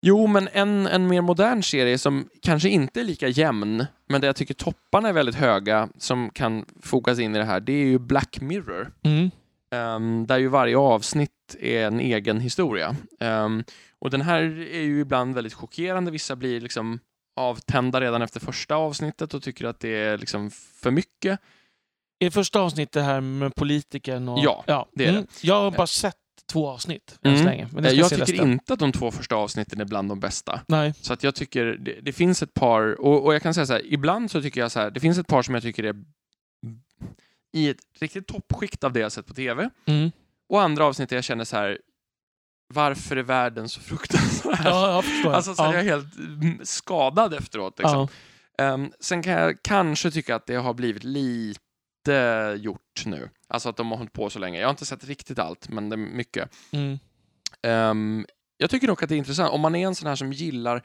Jo, 0.00 0.26
men 0.26 0.48
en, 0.52 0.86
en 0.86 1.06
mer 1.06 1.20
modern 1.20 1.62
serie 1.62 1.98
som 1.98 2.28
kanske 2.42 2.68
inte 2.68 3.00
är 3.00 3.04
lika 3.04 3.28
jämn, 3.28 3.86
men 4.08 4.20
där 4.20 4.28
jag 4.28 4.36
tycker 4.36 4.54
topparna 4.54 5.08
är 5.08 5.12
väldigt 5.12 5.34
höga, 5.34 5.88
som 5.98 6.30
kan 6.30 6.64
fokas 6.82 7.18
in 7.18 7.36
i 7.36 7.38
det 7.38 7.44
här, 7.44 7.60
det 7.60 7.72
är 7.72 7.86
ju 7.86 7.98
Black 7.98 8.40
Mirror. 8.40 8.92
Mm. 9.02 9.30
Um, 9.70 10.26
där 10.26 10.38
ju 10.38 10.48
varje 10.48 10.76
avsnitt 10.78 11.56
är 11.60 11.86
en 11.86 12.00
egen 12.00 12.40
historia. 12.40 12.96
Ehm, 13.20 13.64
och 13.98 14.10
den 14.10 14.20
här 14.20 14.42
är 14.72 14.80
ju 14.80 15.00
ibland 15.00 15.34
väldigt 15.34 15.54
chockerande. 15.54 16.10
Vissa 16.10 16.36
blir 16.36 16.60
liksom 16.60 17.00
avtända 17.36 18.00
redan 18.00 18.22
efter 18.22 18.40
första 18.40 18.74
avsnittet 18.74 19.34
och 19.34 19.42
tycker 19.42 19.64
att 19.64 19.80
det 19.80 19.96
är 19.96 20.18
liksom 20.18 20.50
för 20.50 20.90
mycket. 20.90 21.40
Är 22.18 22.30
första 22.30 22.60
avsnittet 22.60 22.92
det 22.92 23.02
här 23.02 23.20
med 23.20 23.54
politikern? 23.54 24.28
Och... 24.28 24.38
Ja, 24.66 24.88
det 24.92 25.04
är 25.04 25.08
mm. 25.08 25.26
Jag 25.42 25.54
har 25.54 25.70
bara 25.70 25.86
sett 25.86 26.16
två 26.48 26.68
avsnitt 26.68 27.18
än 27.22 27.30
Mm. 27.30 27.42
så 27.42 27.48
länge. 27.48 27.68
Men 27.72 27.82
det 27.82 27.88
ska 27.90 27.98
jag 27.98 28.10
tycker 28.10 28.24
resten. 28.24 28.52
inte 28.52 28.72
att 28.72 28.78
de 28.78 28.92
två 28.92 29.10
första 29.10 29.36
avsnitten 29.36 29.80
är 29.80 29.84
bland 29.84 30.08
de 30.08 30.20
bästa. 30.20 30.60
Nej. 30.68 30.94
Så 31.00 31.12
att 31.12 31.22
jag 31.22 31.34
tycker 31.34 31.64
det, 31.64 32.00
det 32.02 32.12
finns 32.12 32.42
ett 32.42 32.54
par, 32.54 33.00
och, 33.00 33.24
och 33.24 33.34
jag 33.34 33.42
kan 33.42 33.54
säga 33.54 33.66
så 33.66 33.72
här, 33.72 33.82
ibland 33.86 34.30
så 34.30 34.42
tycker 34.42 34.60
jag 34.60 34.72
så 34.72 34.80
här, 34.80 34.90
det 34.90 35.00
finns 35.00 35.18
ett 35.18 35.26
par 35.26 35.42
som 35.42 35.54
jag 35.54 35.62
tycker 35.62 35.84
är 35.84 35.94
i 37.52 37.68
ett 37.68 37.78
riktigt 38.00 38.26
toppskikt 38.26 38.84
av 38.84 38.92
det 38.92 39.00
jag 39.00 39.12
sett 39.12 39.26
på 39.26 39.34
tv. 39.34 39.70
Mm. 39.86 40.10
Och 40.48 40.62
andra 40.62 40.84
avsnitt 40.84 41.08
där 41.08 41.16
jag 41.16 41.24
känner 41.24 41.44
så 41.44 41.56
här, 41.56 41.78
varför 42.74 43.16
är 43.16 43.22
världen 43.22 43.68
så 43.68 43.80
fruktansvärd? 43.80 44.60
Ja, 44.64 44.92
jag 44.94 45.04
förstår. 45.04 45.32
Alltså 45.32 45.54
så 45.54 45.62
ja. 45.62 45.72
är 45.72 45.76
jag 45.76 45.84
helt 45.84 46.18
mm, 46.18 46.60
skadad 46.62 47.34
efteråt. 47.34 47.78
Liksom. 47.78 48.08
ja. 48.56 48.64
Ehm, 48.64 48.92
sen 49.00 49.22
kan 49.22 49.32
jag 49.32 49.62
kanske 49.62 50.10
tycka 50.10 50.36
att 50.36 50.46
det 50.46 50.54
har 50.54 50.74
blivit 50.74 51.04
lite 51.04 52.56
gjort 52.58 53.02
nu. 53.06 53.30
Alltså 53.48 53.68
att 53.68 53.76
de 53.76 53.90
har 53.90 53.98
hållit 53.98 54.12
på 54.12 54.30
så 54.30 54.38
länge. 54.38 54.60
Jag 54.60 54.66
har 54.66 54.70
inte 54.70 54.86
sett 54.86 55.04
riktigt 55.04 55.38
allt, 55.38 55.68
men 55.68 55.88
det 55.88 55.94
är 55.94 55.96
mycket. 55.96 56.50
Mm. 56.70 56.98
Ehm, 57.62 58.26
jag 58.56 58.70
tycker 58.70 58.86
dock 58.86 59.02
att 59.02 59.08
det 59.08 59.14
är 59.14 59.18
intressant. 59.18 59.52
Om 59.52 59.60
man 59.60 59.74
är 59.74 59.86
en 59.86 59.94
sån 59.94 60.08
här 60.08 60.16
som 60.16 60.32
gillar 60.32 60.82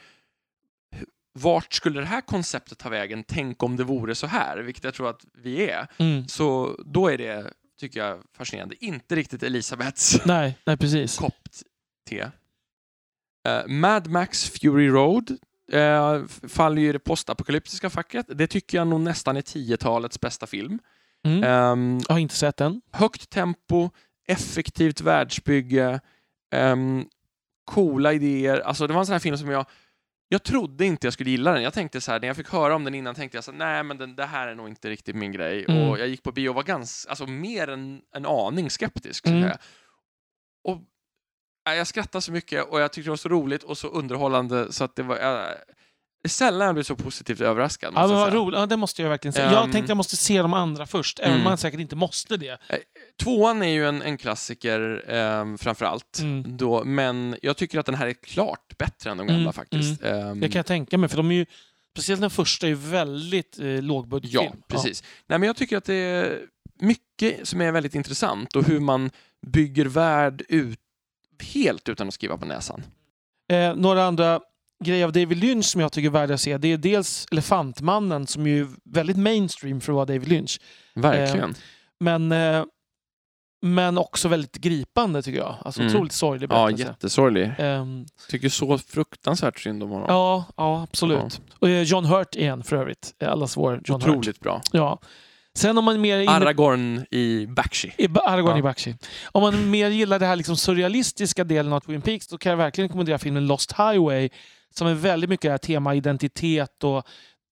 vart 1.33 1.73
skulle 1.73 1.99
det 1.99 2.05
här 2.05 2.21
konceptet 2.21 2.77
ta 2.77 2.89
vägen? 2.89 3.23
Tänk 3.27 3.63
om 3.63 3.75
det 3.75 3.83
vore 3.83 4.15
så 4.15 4.27
här, 4.27 4.57
vilket 4.57 4.83
jag 4.83 4.93
tror 4.93 5.09
att 5.09 5.25
vi 5.33 5.69
är. 5.69 5.87
Mm. 5.97 6.27
Så 6.27 6.79
då 6.85 7.07
är 7.07 7.17
det, 7.17 7.53
tycker 7.79 7.99
jag, 7.99 8.19
fascinerande. 8.37 8.85
Inte 8.85 9.15
riktigt 9.15 9.43
Elisabeths 9.43 10.21
Nej, 10.25 10.57
nej, 10.65 10.77
precis. 10.77 11.17
kopp 11.17 11.49
te. 12.09 12.25
Eh, 13.47 13.67
Mad 13.67 14.07
Max 14.07 14.49
Fury 14.49 14.87
Road 14.87 15.37
uh, 15.73 16.27
faller 16.47 16.81
ju 16.81 16.89
i 16.89 16.91
det 16.91 16.99
postapokalyptiska 16.99 17.89
facket. 17.89 18.25
Det 18.29 18.47
tycker 18.47 18.77
jag 18.77 18.87
nog 18.87 19.01
nästan 19.01 19.37
är 19.37 19.41
10-talets 19.41 20.19
bästa 20.19 20.47
film. 20.47 20.79
Mm. 21.23 21.43
Ehm, 21.43 21.99
Jag 22.07 22.15
har 22.15 22.19
inte 22.19 22.35
sett 22.35 22.57
den. 22.57 22.81
högt 22.91 23.29
tempo, 23.29 23.89
effektivt 24.27 25.01
världsbygge, 25.01 25.99
ehm, 26.55 27.05
coola 27.65 28.13
idéer. 28.13 28.59
Alltså 28.59 28.87
det 28.87 28.93
var 28.93 28.99
en 28.99 29.05
sån 29.05 29.13
här 29.13 29.19
film 29.19 29.37
som 29.37 29.49
jag 29.49 29.65
jag 30.33 30.43
trodde 30.43 30.85
inte 30.85 31.07
jag 31.07 31.13
skulle 31.13 31.29
gilla 31.29 31.51
den. 31.53 31.63
Jag 31.63 31.73
tänkte 31.73 32.01
så 32.01 32.11
här, 32.11 32.19
när 32.19 32.27
jag 32.27 32.37
fick 32.37 32.49
höra 32.49 32.75
om 32.75 32.83
den 32.83 32.95
innan 32.95 33.15
tänkte 33.15 33.37
jag 33.37 33.43
så 33.43 33.51
här, 33.51 33.57
nej 33.57 33.83
men 33.83 33.97
den, 33.97 34.15
det 34.15 34.25
här 34.25 34.47
är 34.47 34.55
nog 34.55 34.67
inte 34.67 34.89
riktigt 34.89 35.15
min 35.15 35.31
grej. 35.31 35.65
Mm. 35.67 35.89
Och 35.89 35.99
jag 35.99 36.07
gick 36.07 36.23
på 36.23 36.31
bio 36.31 36.49
och 36.49 36.55
var 36.55 36.63
ganska, 36.63 37.09
alltså 37.09 37.27
mer 37.27 37.67
än 37.67 38.01
en 38.15 38.25
aning 38.25 38.69
skeptisk. 38.69 39.27
Mm. 39.27 39.51
Och 40.63 40.81
nej, 41.65 41.77
jag 41.77 41.87
skrattade 41.87 42.21
så 42.21 42.31
mycket 42.31 42.63
och 42.69 42.81
jag 42.81 42.93
tyckte 42.93 43.07
det 43.07 43.11
var 43.11 43.17
så 43.17 43.29
roligt 43.29 43.63
och 43.63 43.77
så 43.77 43.87
underhållande 43.87 44.71
så 44.71 44.83
att 44.83 44.95
det 44.95 45.03
var, 45.03 45.15
är 45.15 45.57
sällan 46.29 46.65
jag 46.65 46.75
blir 46.75 46.83
så 46.83 46.95
positivt 46.95 47.41
överraskad. 47.41 47.93
Ja, 47.95 48.07
vad 48.07 48.33
roligt. 48.33 48.59
Ja, 48.59 48.65
det 48.65 48.77
måste 48.77 49.01
jag 49.01 49.09
verkligen 49.09 49.33
säga. 49.33 49.45
Ehm. 49.47 49.53
jag 49.53 49.71
tänkte 49.71 49.89
jag 49.91 49.97
måste 49.97 50.15
se 50.17 50.41
de 50.41 50.53
andra 50.53 50.85
först, 50.85 51.19
även 51.19 51.31
om 51.31 51.35
Mm. 51.35 51.43
man 51.43 51.57
säkert 51.57 51.79
inte 51.79 51.95
måste 51.95 52.37
det. 52.37 52.57
Tvåan 53.23 53.61
är 53.61 53.67
ju 53.67 53.87
en, 53.87 54.01
en 54.01 54.17
klassiker 54.17 55.03
eh, 55.07 55.55
framför 55.57 55.85
allt. 55.85 56.19
Mm. 56.19 56.57
Då, 56.57 56.83
men 56.83 57.37
jag 57.41 57.57
tycker 57.57 57.79
att 57.79 57.85
den 57.85 57.95
här 57.95 58.07
är 58.07 58.13
klart 58.13 58.77
bättre 58.77 59.11
än 59.11 59.17
de 59.17 59.27
gamla 59.27 59.41
Mm, 59.41 59.53
faktiskt. 59.53 60.03
Ehm, 60.03 60.39
Det 60.39 60.47
kan 60.49 60.59
jag 60.59 60.65
tänka 60.65 60.97
mig, 60.97 61.09
för 61.09 61.17
de 61.17 61.31
är 61.31 61.35
ju, 61.35 61.45
speciellt 61.95 62.21
den 62.21 62.29
första 62.29 62.65
är 62.65 62.69
ju 62.69 62.75
väldigt 62.75 63.59
eh, 63.59 63.65
lågbudgetfilm. 63.81 64.43
Ja, 64.57 64.65
precis. 64.67 65.03
Nej, 65.27 65.39
men 65.39 65.47
jag 65.47 65.55
tycker 65.55 65.77
att 65.77 65.85
det 65.85 65.93
är 65.95 66.39
mycket 66.79 67.47
som 67.47 67.61
är 67.61 67.71
väldigt 67.71 67.95
intressant 67.95 68.55
och 68.55 68.63
hur 68.67 68.79
man 68.79 69.11
bygger 69.47 69.85
värld 69.85 70.43
ut 70.49 70.79
helt 71.53 71.89
utan 71.89 72.07
att 72.07 72.13
skriva 72.13 72.37
på 72.37 72.45
näsan. 72.45 72.83
Eh, 73.51 73.75
några 73.75 74.03
andra 74.05 74.39
grejer 74.83 75.05
av 75.05 75.11
David 75.11 75.37
Lynch 75.37 75.65
som 75.65 75.81
jag 75.81 75.91
tycker 75.91 76.07
är 76.09 76.11
värda 76.13 76.33
att 76.33 76.41
se, 76.41 76.57
det 76.57 76.67
är 76.67 76.77
dels 76.77 77.25
Elefantmannen 77.31 78.27
som 78.27 78.47
ju 78.47 78.61
är 78.61 78.67
väldigt 78.83 79.17
mainstream 79.17 79.81
för 79.81 79.91
att 79.91 79.95
vara 79.95 80.05
David 80.05 80.27
Lynch. 80.27 80.59
Verkligen. 80.95 81.55
Men, 81.99 82.31
eh, 82.31 82.63
men 83.61 83.97
också 83.97 84.27
väldigt 84.27 84.55
gripande 84.57 85.21
tycker 85.21 85.39
jag. 85.39 85.55
Alltså 85.65 85.81
Mm. 85.81 85.93
otroligt 85.93 86.11
sorglig 86.13 86.51
ja, 86.51 86.65
berättelse. 86.65 86.87
jättesorglig. 86.87 87.51
Ehm, 87.57 88.05
Tycker 88.29 88.49
så 88.49 88.77
fruktansvärt 88.77 89.59
synd 89.59 89.83
om 89.83 89.89
honom. 89.89 90.05
ja, 90.09 90.45
ja, 90.57 90.83
absolut. 90.83 91.41
Och 91.59 91.69
eh, 91.69 91.81
John 91.81 92.05
Hurt 92.05 92.35
igen 92.35 92.63
för 92.63 92.75
övrigt. 92.75 93.13
Eh, 93.19 93.31
Allas 93.31 93.57
vår 93.57 93.81
John 93.85 94.01
Hurt. 94.01 94.09
Otroligt 94.09 94.39
bra. 94.39 94.61
Ja. 94.71 94.99
Sen 95.57 95.77
om 95.77 95.85
man 95.85 96.01
mer... 96.01 96.17
inne- 96.19 96.29
Aragorn 96.31 97.05
i 97.11 97.47
Bakshi. 97.47 97.93
I 97.97 98.07
Aragorn 98.25 98.51
Ja. 98.51 98.57
i 98.57 98.61
Bakshi. 98.61 98.95
Om 99.31 99.41
man 99.41 99.69
mer 99.69 99.89
gillar 99.89 100.19
det 100.19 100.25
här 100.25 100.35
liksom 100.35 100.57
surrealistiska 100.57 101.43
delen 101.43 101.73
av 101.73 101.79
Twin 101.79 102.01
Peaks 102.01 102.27
då 102.27 102.37
kan 102.37 102.49
jag 102.49 102.57
verkligen 102.57 102.87
rekommendera 102.87 103.17
filmen 103.17 103.47
Lost 103.47 103.71
Highway 103.71 104.29
som 104.77 104.87
är 104.87 104.93
väldigt 104.93 105.29
mycket 105.29 105.43
det 105.43 105.51
här 105.51 105.57
tema 105.57 105.95
identitet 105.95 106.83
och 106.83 107.07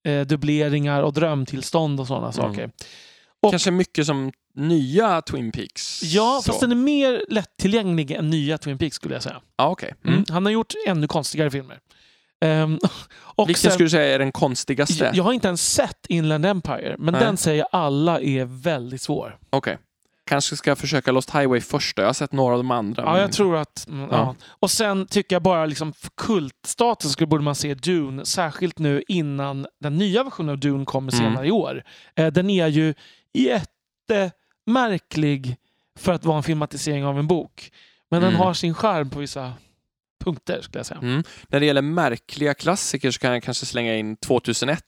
eh, 0.08 0.22
dubbleringar 0.26 1.02
och 1.04 1.14
drömtillstånd 1.14 2.00
och 2.00 2.08
sådana 2.08 2.24
Mm. 2.32 2.34
saker. 2.34 2.72
Och- 3.42 3.52
kanske 3.52 3.72
mycket 3.72 4.06
som 4.06 4.32
nya 4.56 5.22
Twin 5.22 5.52
Peaks. 5.52 6.04
Ja, 6.04 6.42
så. 6.44 6.52
fast 6.52 6.62
den 6.62 6.72
är 6.72 6.76
mer 6.76 7.26
lättillgänglig 7.30 8.12
än 8.12 8.30
nya 8.30 8.58
Twin 8.58 8.78
Peaks 8.78 8.96
skulle 8.96 9.14
jag 9.16 9.24
säga. 9.24 9.42
Ja, 9.58 9.70
okej. 9.70 9.94
Mm. 10.04 10.14
Mm. 10.16 10.26
Han 10.30 10.46
har 10.46 10.52
gjort 10.52 10.74
ännu 10.88 11.08
konstigare 11.08 11.52
filmer. 11.52 11.80
Och 13.14 13.50
Vilken 13.50 13.62
sen- 13.62 13.72
skulle 13.72 13.86
du 13.86 13.90
säga 13.90 14.16
är 14.16 14.20
den 14.20 14.32
konstigaste? 14.32 15.06
jag, 15.06 15.16
jag 15.16 15.24
har 15.24 15.34
inte 15.34 15.48
ens 15.48 15.74
sett 15.74 16.06
Inland 16.10 16.46
Empire, 16.46 16.96
men 17.00 17.12
Nej. 17.14 17.24
den 17.24 17.38
säger 17.38 17.66
alla 17.72 18.20
är 18.22 18.46
väldigt 18.46 19.02
svår. 19.02 19.38
Okej. 19.50 19.78
Kanske 20.26 20.56
ska 20.58 20.72
jag 20.72 20.78
försöka 20.78 21.12
Lost 21.12 21.30
Highway 21.36 21.62
först. 21.62 21.98
Jag 21.98 22.06
har 22.06 22.14
sett 22.14 22.32
några 22.32 22.54
av 22.54 22.60
de 22.60 22.72
andra. 22.72 23.04
Ja, 23.04 23.12
men- 23.12 23.22
jag 23.22 23.32
tror 23.32 23.58
att... 23.58 23.88
Mm, 23.88 24.02
ja. 24.02 24.08
Ja. 24.18 24.36
Och 24.60 24.72
sen 24.72 25.08
tycker 25.08 25.36
jag 25.36 25.44
bara 25.44 25.66
liksom 25.66 25.94
för 25.94 26.10
kultstatus 26.18 27.12
skulle 27.12 27.28
borde 27.28 27.44
man 27.44 27.56
se 27.56 27.74
Dune, 27.74 28.26
särskilt 28.26 28.80
nu 28.80 29.04
innan 29.08 29.68
den 29.80 29.98
nya 29.98 30.24
versionen 30.24 30.50
av 30.50 30.58
Dune 30.60 30.86
kommer 30.86 31.14
Mm. 31.14 31.26
senare 31.26 31.48
i 31.48 31.52
år. 31.52 31.84
Eh, 32.16 32.28
den 32.28 32.50
är 32.50 32.68
ju 32.68 32.94
jättemärklig 33.34 35.58
för 36.00 36.14
att 36.14 36.26
vara 36.26 36.38
en 36.38 36.44
filmatisering 36.44 37.06
av 37.06 37.20
en 37.20 37.28
bok. 37.28 37.72
Men 38.10 38.22
den 38.22 38.30
Mm. 38.30 38.42
har 38.42 38.54
sin 38.54 38.74
charm 38.74 39.10
på 39.10 39.20
vissa 39.20 39.54
punkter 40.24 40.62
skulle 40.62 40.80
jag 40.80 40.86
säga. 40.86 41.00
Mm. 41.00 41.24
När 41.48 41.60
det 41.60 41.66
gäller 41.66 41.82
märkliga 41.82 42.54
klassiker 42.54 43.12
så 43.12 43.20
kan 43.20 43.34
jag 43.34 43.44
kanske 43.44 43.66
slänga 43.66 43.96
in 43.96 44.16
2001 44.18 44.84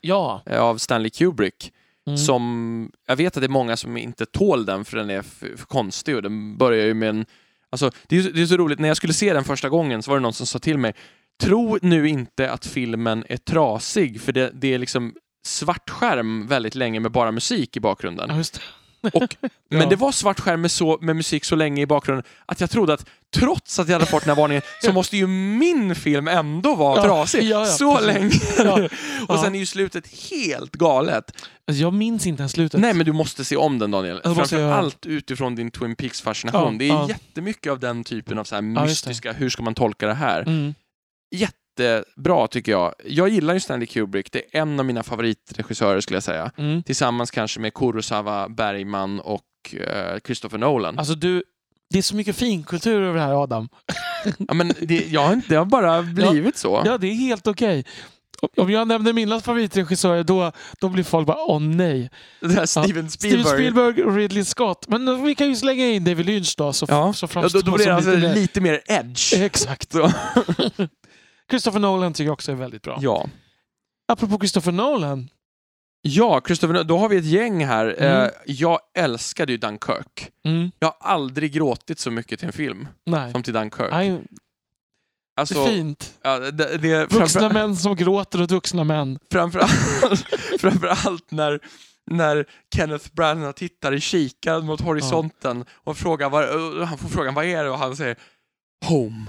Ja. 0.00 0.42
av 0.50 0.76
Stanley 0.78 1.10
Kubrick. 1.10 1.72
Mm. 2.08 2.18
Som, 2.18 2.92
jag 3.06 3.16
vet 3.16 3.36
att 3.36 3.40
det 3.42 3.46
är 3.46 3.48
många 3.48 3.76
som 3.76 3.96
inte 3.96 4.26
tål 4.26 4.66
den 4.66 4.84
för 4.84 4.96
den 4.96 5.10
är 5.10 5.22
för, 5.22 5.56
för 5.56 5.66
konstig 5.66 6.16
och 6.16 6.22
den 6.22 6.56
börjar 6.56 6.86
ju 6.86 6.94
med 6.94 7.08
en... 7.08 7.26
Alltså, 7.70 7.90
det, 8.06 8.16
är, 8.16 8.22
så- 8.22 8.30
det 8.30 8.42
är 8.42 8.46
så 8.46 8.56
roligt, 8.56 8.78
när 8.78 8.88
jag 8.88 8.96
skulle 8.96 9.12
se 9.12 9.32
den 9.32 9.44
första 9.44 9.68
gången 9.68 10.02
så 10.02 10.10
var 10.10 10.16
det 10.18 10.22
någon 10.22 10.32
som 10.32 10.46
sa 10.46 10.58
till 10.58 10.78
mig 10.78 10.94
Tro 11.42 11.78
nu 11.82 12.08
inte 12.08 12.50
att 12.50 12.66
filmen 12.66 13.24
är 13.28 13.36
trasig 13.36 14.20
för 14.20 14.32
det, 14.32 14.50
det 14.54 14.74
är 14.74 14.78
liksom 14.78 15.14
svart 15.46 15.90
skärm 15.90 16.46
väldigt 16.46 16.74
länge 16.74 17.00
med 17.00 17.10
bara 17.12 17.32
musik 17.32 17.76
i 17.76 17.80
bakgrunden. 17.80 18.30
Ja. 19.00 19.10
Och, 19.12 19.36
men 19.70 19.80
Ja. 19.80 19.86
det 19.88 19.96
var 19.96 20.12
svart 20.12 20.40
skärm 20.40 20.60
med, 20.60 20.70
så, 20.70 20.98
med 21.00 21.16
musik 21.16 21.44
så 21.44 21.56
länge 21.56 21.82
i 21.82 21.86
bakgrunden 21.86 22.24
att 22.46 22.60
jag 22.60 22.70
trodde 22.70 22.92
att 22.92 23.06
trots 23.36 23.78
att 23.78 23.88
jag 23.88 23.94
hade 23.94 24.06
fått 24.06 24.24
den 24.24 24.30
här 24.30 24.42
varningen 24.42 24.62
så 24.82 24.92
måste 24.92 25.16
ju 25.16 25.26
min 25.26 25.94
film 25.94 26.28
ändå 26.28 26.74
vara 26.74 26.96
Ja, 26.96 27.02
trasig. 27.02 27.42
ja, 27.42 27.58
ja, 27.60 27.66
så 27.66 27.96
precis. 27.96 28.58
länge. 28.58 28.88
Och 29.28 29.38
sen 29.38 29.54
är 29.54 29.58
ju 29.58 29.66
slutet 29.66 30.30
helt 30.30 30.72
galet. 30.72 31.32
Alltså, 31.68 31.82
jag 31.82 31.92
minns 31.92 32.26
inte 32.26 32.40
ens 32.40 32.52
slutet. 32.52 32.80
Nej, 32.80 32.94
men 32.94 33.06
du 33.06 33.12
måste 33.12 33.44
se 33.44 33.56
om 33.56 33.78
den 33.78 33.90
Daniel. 33.90 34.20
det 34.24 34.28
måste 34.28 34.56
jag 34.56 34.92
utifrån 35.06 35.54
din 35.54 35.70
Twin 35.70 35.96
Peaks-fascination. 35.96 36.78
Det 36.78 36.84
är 36.84 36.88
ja. 36.88 37.08
jättemycket 37.08 37.72
av 37.72 37.78
den 37.78 38.04
typen 38.04 38.38
av 38.38 38.44
så 38.44 38.62
mystiska, 38.62 39.32
hur 39.32 39.50
ska 39.50 39.62
man 39.62 39.74
tolka 39.74 40.06
det 40.06 40.14
här? 40.14 40.42
Mm. 40.42 40.74
Jättebra 41.30 42.46
tycker 42.46 42.72
jag. 42.72 42.94
Jag 43.04 43.28
gillar 43.28 43.54
ju 43.54 43.60
Stanley 43.60 43.86
Kubrick, 43.86 44.32
det 44.32 44.38
är 44.38 44.60
en 44.62 44.80
av 44.80 44.86
mina 44.86 45.02
favoritregissörer 45.02 46.00
skulle 46.00 46.16
jag 46.16 46.22
säga. 46.22 46.50
Mm. 46.56 46.82
Tillsammans 46.82 47.30
kanske 47.30 47.60
med 47.60 47.74
Kurosawa, 47.74 48.48
Bergman 48.48 49.20
och 49.20 49.44
eh, 49.72 50.18
Christopher 50.24 50.58
Nolan. 50.58 50.98
Alltså 50.98 51.14
du, 51.14 51.42
det 51.90 51.98
är 51.98 52.02
så 52.02 52.16
mycket 52.16 52.36
finkultur 52.36 53.02
över 53.02 53.14
det 53.18 53.24
här 53.24 53.42
Adam. 53.42 53.68
Ja, 54.48 54.54
men 54.54 54.72
det, 54.80 55.06
jag 55.06 55.20
har 55.26 55.32
inte, 55.32 55.48
det 55.48 55.56
har 55.56 55.64
bara 55.64 56.02
blivit 56.02 56.56
så. 56.56 56.82
Ja, 56.84 56.98
det 56.98 57.06
är 57.06 57.14
helt 57.14 57.46
okej. 57.46 57.84
Om- 58.56 58.70
jag 58.70 58.88
nämner 58.88 59.12
mina 59.12 59.40
favoritregissörer 59.40 60.24
då, 60.24 60.52
då 60.80 60.88
blir 60.88 61.04
folk 61.04 61.26
bara 61.26 61.36
åh 61.46 61.60
nej. 61.60 62.10
Det 62.40 62.52
här 62.52 62.66
Steven 62.66 63.10
Spielberg. 63.10 63.42
Steven 63.44 63.58
Spielberg 63.58 64.04
och 64.04 64.16
Ridley 64.16 64.44
Scott. 64.44 64.88
Men 64.88 65.24
vi 65.24 65.34
kan 65.34 65.48
ju 65.48 65.56
slänga 65.56 65.86
in 65.86 66.04
David 66.04 66.26
Lynch 66.26 66.54
då 66.58 66.72
så, 66.72 66.86
Ja, 66.88 67.12
så 67.12 67.28
ja 67.34 67.48
då, 67.52 67.60
då 67.60 67.72
blir 67.72 67.86
det 67.86 67.94
alltså 67.94 68.14
lite 68.14 68.34
lite, 68.34 68.60
mer... 68.60 68.80
edge. 68.86 69.32
Exakt. 69.36 69.94
Christopher 71.50 71.78
Nolan 71.78 72.12
tycker 72.12 72.24
jag 72.26 72.32
också 72.32 72.52
är 72.52 72.56
väldigt 72.56 72.82
bra. 72.82 72.98
Ja. 73.00 73.26
Apropå 74.12 74.38
Christopher 74.38 74.72
Nolan. 74.72 75.28
Ja, 76.02 76.40
Nolan, 76.62 76.86
då 76.86 76.98
har 76.98 77.08
vi 77.08 77.16
ett 77.16 77.24
gäng 77.24 77.64
här. 77.64 77.94
Mm. 77.98 78.22
Eh, 78.24 78.30
jag 78.46 78.78
älskade 78.94 79.52
ju 79.52 79.58
Dunkirk. 79.58 80.30
Mm, 80.44 80.70
Jag 80.78 80.88
har 80.98 81.12
aldrig 81.12 81.52
gråtit 81.52 81.98
så 81.98 82.10
mycket 82.10 82.38
till 82.38 82.46
en 82.46 82.52
film 82.52 82.88
nej. 83.06 83.32
som 83.32 83.42
till 83.42 83.52
Dunkirk. 83.52 83.90
Nej, 83.90 84.10
det 84.10 85.40
Alltså, 85.40 85.60
är 85.60 85.66
fint. 85.66 86.14
ja, 86.22 86.38
det, 86.38 86.78
det, 86.78 87.00
Vuxna 87.00 87.26
framför, 87.26 87.50
män 87.54 87.76
som 87.76 87.96
gråter 87.96 88.42
åt 88.42 88.50
vuxna 88.50 88.84
män. 88.84 89.18
framförallt, 89.32 89.70
framförallt 90.60 91.30
när, 91.30 91.60
när 92.10 92.46
Kenneth 92.74 93.12
Branagh 93.12 93.52
tittar 93.52 93.94
i 93.94 94.00
kikaren 94.00 94.66
mot 94.66 94.80
horisonten 94.80 95.64
och 95.72 95.96
frågar 95.96 96.30
vad, 96.30 96.44
han 96.88 96.98
får 96.98 97.08
frågan 97.08 97.34
vad 97.34 97.44
är 97.44 97.64
det 97.64 97.70
och 97.70 97.78
han 97.78 97.96
säger 97.96 98.16
Home. 98.86 99.26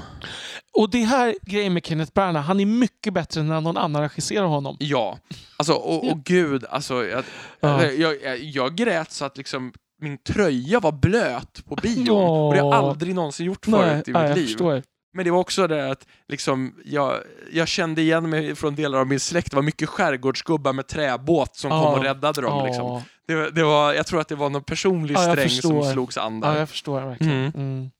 Och 0.73 0.89
det 0.89 1.03
här 1.03 1.35
grejen 1.41 1.73
med 1.73 1.85
Kenneth 1.85 2.11
Branagh, 2.13 2.45
han 2.45 2.59
är 2.59 2.65
mycket 2.65 3.13
bättre 3.13 3.41
än 3.41 3.47
när 3.47 3.61
någon 3.61 3.77
annan 3.77 4.01
regisserar 4.01 4.45
honom. 4.45 4.75
Ja, 4.79 5.17
alltså 5.57 5.73
och, 5.73 6.11
och 6.11 6.23
gud, 6.23 6.65
alltså 6.69 7.05
jag, 7.05 7.23
Ja. 7.59 7.83
jag, 7.85 8.21
jag, 8.23 8.39
jag 8.39 8.75
grät 8.75 9.11
så 9.11 9.25
att 9.25 9.37
liksom 9.37 9.73
min 10.01 10.17
tröja 10.17 10.79
var 10.79 10.91
blöt 10.91 11.65
på 11.65 11.75
bion 11.75 12.05
Ja. 12.05 12.13
och 12.47 12.53
det 12.53 12.59
har 12.61 12.73
jag 12.73 12.83
aldrig 12.83 13.15
någonsin 13.15 13.45
gjort 13.45 13.67
Nej, 13.67 13.81
förut 13.81 14.07
i 14.07 14.11
nej, 14.11 14.21
mitt 14.21 14.29
jag 14.29 14.37
liv. 14.37 14.45
förstår. 14.45 14.83
Men 15.13 15.25
det 15.25 15.31
var 15.31 15.39
också 15.39 15.67
det 15.67 15.91
att 15.91 16.07
liksom, 16.27 16.75
jag, 16.85 17.15
jag 17.51 17.67
kände 17.67 18.01
igen 18.01 18.29
mig 18.29 18.55
från 18.55 18.75
delar 18.75 18.99
av 18.99 19.07
min 19.07 19.19
släkt. 19.19 19.49
Det 19.51 19.55
var 19.55 19.63
mycket 19.63 19.89
skärgårdsgubbar 19.89 20.73
med 20.73 20.87
träbåt 20.87 21.55
som 21.55 21.71
Ja. 21.71 21.83
kom 21.83 21.93
och 21.93 22.03
räddade 22.03 22.41
dem. 22.41 22.65
Liksom. 22.65 22.85
Ja, 22.85 23.03
Det, 23.27 23.35
var- 23.35 23.51
det 23.51 23.63
var, 23.63 23.93
jag 23.93 24.07
tror 24.07 24.21
att 24.21 24.27
det 24.27 24.35
var 24.35 24.49
någon 24.49 24.63
personlig 24.63 25.17
sträng 25.19 25.49
som 25.49 25.83
slogs 25.83 26.17
an 26.17 26.39
där. 26.39 26.53
ja, 26.53 26.59
jag 26.59 26.69
förstår 26.69 27.01
verkligen. 27.01 27.33
Mm. 27.33 27.51
Mm. 27.55 27.91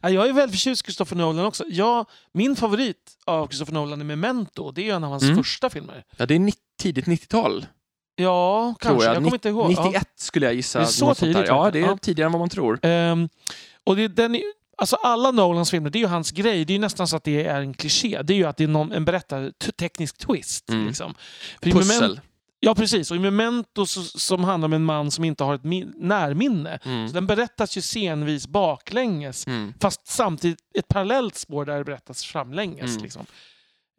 Ja, 0.00 0.10
jag 0.10 0.28
är 0.28 0.32
väldigt 0.32 0.54
förtjust 0.60 0.82
i 0.82 0.84
Christopher 0.84 1.16
Nolan 1.16 1.44
också. 1.44 1.64
Ja, 1.68 2.04
min 2.32 2.56
favorit 2.56 3.12
av 3.24 3.46
Christopher 3.48 3.72
Nolan 3.74 4.00
är 4.00 4.04
Memento. 4.04 4.70
Det 4.72 4.90
är 4.90 4.94
en 4.94 5.04
av 5.04 5.10
hans 5.10 5.22
Mm. 5.22 5.36
första 5.36 5.70
filmer. 5.70 6.04
Ja, 6.16 6.26
det 6.26 6.34
är 6.34 6.52
tidigt 6.82 7.06
90-tal, 7.06 7.66
Ja, 8.16 8.74
kanske. 8.80 9.04
jag. 9.06 9.14
Jag, 9.14 9.22
kommer 9.22 9.34
inte 9.36 9.48
ihåg. 9.48 9.68
91 9.70 10.08
skulle 10.16 10.46
jag 10.46 10.54
gissa. 10.54 10.78
Det 10.78 10.84
är 10.84 10.86
så 10.86 11.14
tidigt, 11.14 11.44
Ja, 11.46 11.70
det 11.70 11.78
är 11.78 11.82
ja. 11.82 11.98
tidigare 12.02 12.26
än 12.26 12.32
vad 12.32 12.40
man 12.40 12.48
tror. 12.48 12.78
Ja. 12.82 12.88
Ehm, 12.88 13.28
och 13.84 13.96
det, 13.96 14.08
den 14.08 14.40
alltså 14.78 14.96
alla 14.96 15.30
Nolans 15.30 15.70
filmer, 15.70 15.90
det 15.90 15.98
är 15.98 16.00
ju 16.00 16.06
hans 16.06 16.30
grej. 16.30 16.64
Det 16.64 16.72
är 16.72 16.74
ju 16.74 16.80
nästan 16.80 17.08
så 17.08 17.16
att 17.16 17.24
det 17.24 17.44
är 17.46 17.60
en 17.60 17.74
kliché. 17.74 18.22
Det 18.22 18.32
är 18.32 18.36
ju 18.36 18.44
att 18.44 18.56
det 18.56 18.64
är 18.64 18.68
någon, 18.68 18.92
en 18.92 19.04
berättar 19.04 19.50
t- 19.64 19.72
teknisk 19.72 20.18
twist. 20.18 20.68
Mm. 20.70 20.86
Liksom. 20.86 21.14
Pussel. 21.60 22.20
Ja, 22.60 22.74
precis. 22.74 23.10
Och 23.10 23.16
i 23.16 23.20
Memento 23.20 23.86
så, 23.86 24.02
som 24.02 24.44
handlar 24.44 24.66
om 24.68 24.72
en 24.72 24.84
man 24.84 25.10
som 25.10 25.24
inte 25.24 25.44
har 25.44 25.54
ett 25.54 25.64
min- 25.64 25.92
närminne. 25.96 26.78
Mm. 26.84 27.08
Så 27.08 27.14
den 27.14 27.26
berättas 27.26 27.76
ju 27.76 27.80
scenvis 27.82 28.46
baklänges. 28.48 29.46
Mm. 29.46 29.74
Fast 29.80 30.06
samtidigt 30.06 30.58
ett 30.78 30.88
parallellt 30.88 31.34
spår 31.36 31.64
där 31.64 31.78
det 31.78 31.84
berättas 31.84 32.24
framlänges. 32.24 32.90
Mm. 32.90 33.02
Liksom. 33.02 33.26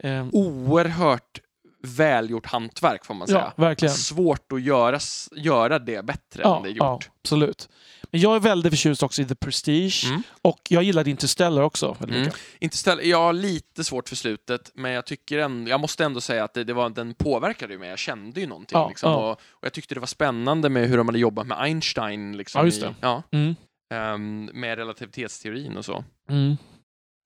Ehm, 0.02 0.30
Oerhört 0.32 1.40
välgjort 1.82 2.46
hantverk 2.46 3.04
får 3.04 3.14
man 3.14 3.26
säga. 3.28 3.38
ja, 3.56 3.62
verkligen. 3.62 3.94
Svårt 3.94 4.52
att 4.52 4.62
göra, 4.62 4.98
göra 5.36 5.78
det 5.78 6.04
bättre 6.04 6.42
Ja, 6.42 6.56
än 6.56 6.62
det 6.62 6.68
är 6.68 6.74
ja, 6.76 6.92
gjort. 6.94 7.10
absolut. 7.22 7.68
Men 8.10 8.20
jag 8.20 8.36
är 8.36 8.40
väldigt 8.40 8.72
förtjust 8.72 9.02
också 9.02 9.22
i 9.22 9.24
The 9.24 9.34
Prestige. 9.34 10.04
Mm. 10.08 10.22
Och 10.42 10.60
jag 10.68 10.82
gillade 10.82 11.10
Interstellar 11.10 11.62
också. 11.62 11.96
Mm. 12.02 12.20
mycket. 12.20 12.34
Inte 12.60 12.76
ställ, 12.76 13.00
jag 13.08 13.18
har 13.18 13.32
lite 13.32 13.84
svårt 13.84 14.08
för 14.08 14.16
slutet, 14.16 14.70
men 14.74 14.92
jag 14.92 15.06
tycker 15.06 15.38
ändå, 15.38 15.70
jag 15.70 15.80
måste 15.80 16.04
ändå 16.04 16.20
säga 16.20 16.44
att 16.44 16.54
det, 16.54 16.64
det 16.64 16.72
var, 16.72 16.90
den 16.90 17.14
påverkade 17.14 17.78
mig. 17.78 17.88
Jag 17.88 17.98
kände 17.98 18.40
ju 18.40 18.46
någonting. 18.46 18.78
Ja, 18.78 18.88
liksom, 18.88 19.10
ja. 19.10 19.16
Och, 19.30 19.30
och 19.32 19.64
jag 19.66 19.72
tyckte 19.72 19.94
det 19.94 20.00
var 20.00 20.06
spännande 20.06 20.68
med 20.68 20.88
hur 20.88 20.96
de 20.96 21.08
hade 21.08 21.18
jobbat 21.18 21.46
med 21.46 21.60
Einstein. 21.60 22.36
Liksom, 22.36 22.58
Ja, 22.58 22.64
just 22.64 22.78
i- 22.78 22.84
det. 22.84 22.94
ja, 23.00 23.22
Mm. 23.32 23.54
ehm, 23.94 24.50
med 24.54 24.78
relativitetsteorin 24.78 25.76
och 25.76 25.84
så. 25.84 26.04
Mm. 26.30 26.56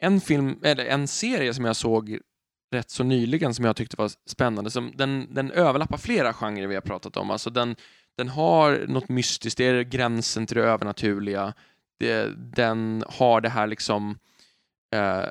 En 0.02 0.20
film, 0.20 0.58
eller 0.62 0.84
en 0.84 1.08
serie 1.08 1.54
som 1.54 1.64
jag 1.64 1.76
såg 1.76 2.18
rätt 2.74 2.90
så 2.90 3.04
nyligen 3.04 3.54
som 3.54 3.64
jag 3.64 3.76
tyckte 3.76 3.96
var 3.96 4.10
spännande, 4.30 4.70
som 4.70 4.92
den, 4.96 5.34
den 5.34 5.50
överlappar 5.50 5.96
flera 5.98 6.32
genrer 6.32 6.66
vi 6.66 6.74
har 6.74 6.80
pratat 6.82 7.16
om. 7.16 7.30
Alltså 7.30 7.50
den, 7.50 7.76
den 8.16 8.28
har 8.28 8.84
något 8.88 9.08
mystiskt, 9.08 9.58
det 9.58 9.64
är 9.64 9.82
gränsen 9.82 10.46
till 10.46 10.56
det 10.56 10.62
övernaturliga. 10.62 11.54
Det, 11.98 12.34
den 12.36 13.04
har 13.08 13.40
det 13.40 13.48
här 13.48 13.66
liksom 13.66 14.18
eh, 14.94 15.24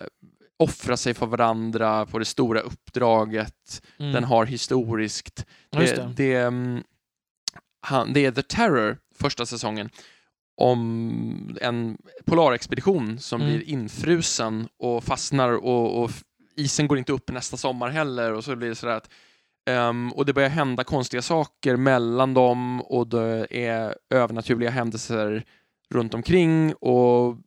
offra 0.58 0.98
sig 0.98 1.14
för 1.14 1.26
varandra 1.26 2.06
på 2.06 2.20
det 2.20 2.26
stora 2.26 2.60
uppdraget. 2.60 3.82
Mm. 3.99 4.12
Den 4.14 4.24
har 4.24 4.45
historiskt. 4.45 5.45
Det, 5.70 5.95
det. 5.95 6.14
det, 6.16 6.36
mm, 6.36 6.84
han, 7.82 8.14
det 8.14 8.26
är 8.26 8.32
The 8.32 8.41
Terror, 8.41 8.98
första 9.16 9.45
säsongen, 9.45 9.90
om 10.58 11.58
en 11.62 11.98
polarexpedition 12.26 13.20
som 13.20 13.41
Mm. 13.41 13.53
blir 13.53 13.70
infrusen 13.70 14.68
och 14.78 15.03
fastnar 15.03 15.52
och, 15.52 16.03
och 16.03 16.12
isen 16.56 16.88
går 16.88 16.98
inte 16.98 17.14
upp 17.14 17.32
nästa 17.32 17.58
sommar 17.58 17.90
heller 17.90 18.34
och 18.34 18.44
så 18.44 18.56
blir 18.56 18.70
det 18.70 18.76
sådär 18.76 18.95
att 18.95 19.10
ehm, 19.70 20.12
och 20.12 20.26
det 20.26 20.34
börjar 20.34 20.50
hända 20.50 20.84
konstiga 20.84 21.22
saker 21.22 21.76
mellan 21.76 22.34
dem 22.34 22.82
och 22.82 23.08
det 23.08 23.48
är 23.50 23.96
övernaturliga 24.10 24.70
händelser 24.70 25.44
runt 25.94 26.14
omkring 26.14 26.74
och 26.74 27.38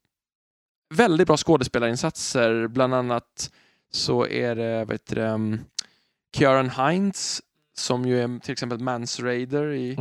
väldigt 0.95 1.27
bra 1.27 1.37
skådespelarinsatser. 1.37 2.69
Bland 2.69 2.95
annat 2.95 3.51
så 3.93 4.27
är 4.27 4.55
det, 4.55 4.85
vad 4.85 4.95
heter 4.95 5.17
det, 5.17 5.29
um, 5.29 5.61
Kieran 6.37 6.71
Hines 6.71 7.43
som 7.77 8.05
ju 8.05 8.21
är 8.23 8.39
till 8.39 8.53
exempel 8.53 8.79
Mans 8.79 9.21
Raider 9.21 9.73
i 9.73 9.95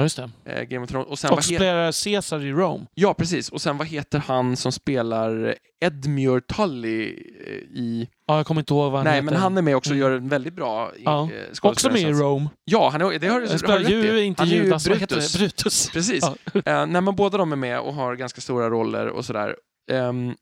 eh, 0.46 0.64
Game 0.64 0.84
of 0.84 0.90
Thrones. 0.90 1.08
Och 1.08 1.20
sen 1.20 1.30
Och 1.34 1.44
spelar 1.44 2.04
Caesar 2.04 2.46
i 2.46 2.52
Rome. 2.52 2.86
ja, 2.94 3.14
precis. 3.14 3.50
Och 3.50 3.62
sen 3.62 3.78
vad 3.78 3.88
heter 3.88 4.20
han 4.20 4.56
som 4.56 4.72
spelar 4.72 5.56
Edmure 5.80 6.42
Tully 6.42 7.04
eh, 7.48 7.54
i 7.54 8.10
Ja, 8.28 8.38
jag 8.38 8.46
kommer 8.46 8.62
inte 8.62 8.74
ihåg 8.74 8.92
vad 8.92 9.00
han 9.00 9.04
Nej, 9.04 9.14
heter. 9.14 9.26
men 9.26 9.36
han 9.42 9.58
är 9.58 9.62
med 9.62 9.76
också 9.76 9.90
och 9.92 9.96
Mm. 9.98 10.08
gör 10.12 10.18
en 10.18 10.30
väldigt 10.30 10.54
bra 10.54 10.92
eh, 10.96 11.02
Ja. 11.06 11.30
Också 11.62 11.90
med 11.92 12.02
i 12.02 12.12
Rome. 12.14 12.50
Ja, 12.66 12.90
han 12.90 13.02
är, 13.02 13.06
det 13.06 13.12
har 13.14 13.20
du 13.20 13.30
har 13.30 13.42
Jag 13.42 13.50
du 13.52 13.58
spelar 13.60 13.80
rätt 13.80 13.90
ju 13.90 14.20
i. 14.20 14.24
inte 14.24 14.44
ju 14.44 14.56
Judas, 14.56 14.88
vad 14.88 14.98
heter 14.98 15.16
Brutus. 15.16 15.34
det? 15.34 15.40
Brutus. 15.40 15.90
Precis. 15.90 16.24
Ja. 16.54 16.62
Eh, 16.66 16.86
nej, 16.86 17.02
båda 17.02 17.38
de 17.38 17.52
är 17.52 17.56
med 17.56 17.80
och 17.80 17.94
har 17.94 18.16
ganska 18.16 18.42
stora 18.42 18.70
roller 18.70 19.08
och 19.08 19.26
sådär. 19.26 19.56
Ehm, 19.92 20.36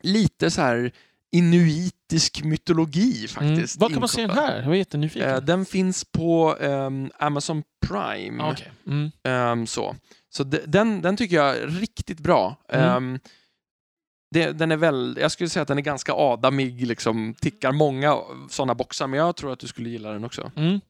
lite 0.00 0.50
så 0.50 0.60
här 0.60 0.92
inuitisk 1.32 2.42
mytologi 2.44 3.16
Mm. 3.16 3.28
faktiskt. 3.28 3.80
Var 3.80 3.88
kan 3.88 4.00
man 4.00 4.08
se 4.08 4.20
den 4.26 4.30
här? 4.36 4.58
Jag 4.60 4.66
var 4.68 4.74
jättenyfiken. 4.74 5.30
Eh, 5.30 5.40
den 5.40 5.66
finns 5.66 6.04
på 6.04 6.56
ehm, 6.60 7.10
Amazon 7.18 7.62
Prime. 7.86 8.42
Ah, 8.42 8.52
okej. 8.52 8.70
mm. 8.86 9.10
Ehm, 9.24 9.66
så 9.66 9.96
så 10.32 10.44
de, 10.44 10.58
den, 10.66 11.02
den 11.02 11.16
tycker 11.16 11.36
jag 11.36 11.56
är 11.56 11.66
riktigt 11.66 12.18
bra. 12.20 12.56
Mm. 12.68 12.88
Ehm, 12.96 13.18
det, 14.30 14.52
den 14.52 14.72
är 14.72 14.76
väl, 14.76 15.18
jag 15.20 15.30
skulle 15.32 15.48
säga 15.50 15.62
att 15.62 15.68
den 15.68 15.78
är 15.78 15.82
ganska 15.82 16.12
adamig, 16.12 16.86
liksom, 16.86 17.34
tickar 17.40 17.72
många 17.72 18.16
sådana 18.50 18.74
boxar, 18.74 19.06
men 19.06 19.18
jag 19.18 19.36
tror 19.36 19.52
att 19.52 19.58
du 19.58 19.66
skulle 19.66 19.88
gilla 19.88 20.10
den 20.12 20.24
också. 20.24 20.52
Mm. 20.56 20.80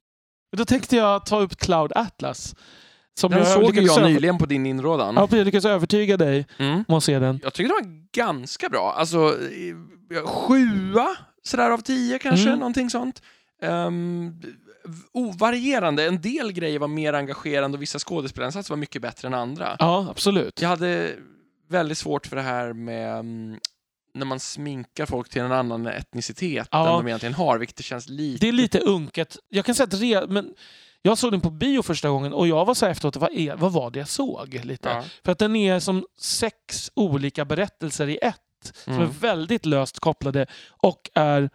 Då 0.57 0.65
tänkte 0.65 0.97
jag 0.97 1.27
ta 1.27 1.41
upp 1.41 1.57
Cloud 1.57 1.93
Atlas. 1.95 2.55
Som 3.21 3.31
Den 3.31 3.47
såg 3.47 3.63
ju 3.63 3.69
lyckades 3.69 3.89
jag 3.91 3.99
över- 3.99 4.09
nyligen 4.11 4.39
på 4.39 4.47
din 4.47 4.67
inrådan. 4.67 5.15
Ja, 5.17 5.29
jag 5.31 5.45
lyckades 5.45 5.65
övertyga 5.65 6.17
dig 6.17 6.47
Mm. 6.59 6.85
om 6.89 6.95
att 6.95 7.05
se 7.05 7.19
den. 7.19 7.41
Jag 7.43 7.55
tycker 7.55 7.69
det 7.69 7.75
var 7.75 8.07
ganska 8.13 8.69
bra. 8.69 8.95
Alltså, 8.99 9.37
sjua 10.25 11.09
sådär 11.43 11.71
av 11.71 11.79
tio 11.79 12.19
kanske, 12.19 12.47
Mm. 12.47 12.59
någonting 12.59 12.91
sånt. 12.91 13.23
Um, 13.63 14.41
ovarierande. 15.13 16.07
En 16.07 16.21
del 16.21 16.53
grejer 16.53 16.79
var 16.79 16.89
mer 16.89 17.13
engagerande 17.13 17.77
och 17.77 17.83
vissa 17.83 17.99
skådespelarinsatser 17.99 18.73
var 18.73 18.77
mycket 18.77 19.03
bättre 19.03 19.29
än 19.29 19.35
andra. 19.35 19.77
Ja, 19.79 20.07
absolut. 20.11 20.63
Jag 20.63 20.69
hade 20.69 21.11
väldigt 21.71 21.99
svårt 21.99 22.27
för 22.27 22.37
det 22.37 22.43
här 22.43 22.73
med 22.73 23.13
mm, 23.19 23.59
när 24.15 24.27
man 24.27 24.41
sminkar 24.41 25.07
folk 25.07 25.29
till 25.29 25.43
en 25.43 25.53
annan 25.53 25.87
etnicitet 25.87 26.69
Ja. 26.71 26.87
än 26.89 26.93
de 26.93 27.07
egentligen 27.09 27.35
har, 27.35 27.59
vilket 27.59 27.77
det 27.77 27.83
känns 27.83 28.09
lite... 28.09 28.45
Det 28.45 28.49
är 28.49 28.53
lite 28.53 28.79
unket. 28.79 29.37
Jag 29.49 29.65
kan 29.65 29.75
säga 29.75 29.87
att 29.87 30.01
re, 30.01 30.27
men 30.27 30.55
jag 31.03 31.19
såg 31.19 31.33
den 31.33 31.41
på 31.41 31.51
bio 31.51 31.83
första 31.83 32.09
gången 32.09 32.33
och 32.33 32.49
jag 32.49 32.65
var 32.65 32.75
så 32.75 32.85
här 32.87 32.93
efteråt, 32.93 33.17
vad, 33.17 33.33
är, 33.33 33.57
vad 33.57 33.73
var 33.73 33.91
det 33.91 33.99
jag 33.99 34.09
såg? 34.09 34.61
Lite. 34.65 34.89
Ja. 34.89 35.05
För 35.25 35.33
att 35.33 35.39
den 35.39 35.57
är 35.57 35.81
som 35.81 36.07
sex 36.21 36.91
olika 36.95 37.45
berättelser 37.45 38.09
i 38.09 38.19
ett. 38.23 38.37
Som 38.85 38.93
Mm. 38.93 39.05
är 39.07 39.13
väldigt 39.13 39.67
löst 39.67 40.01
kopplade 40.01 40.47
och 40.69 41.11
är 41.15 41.51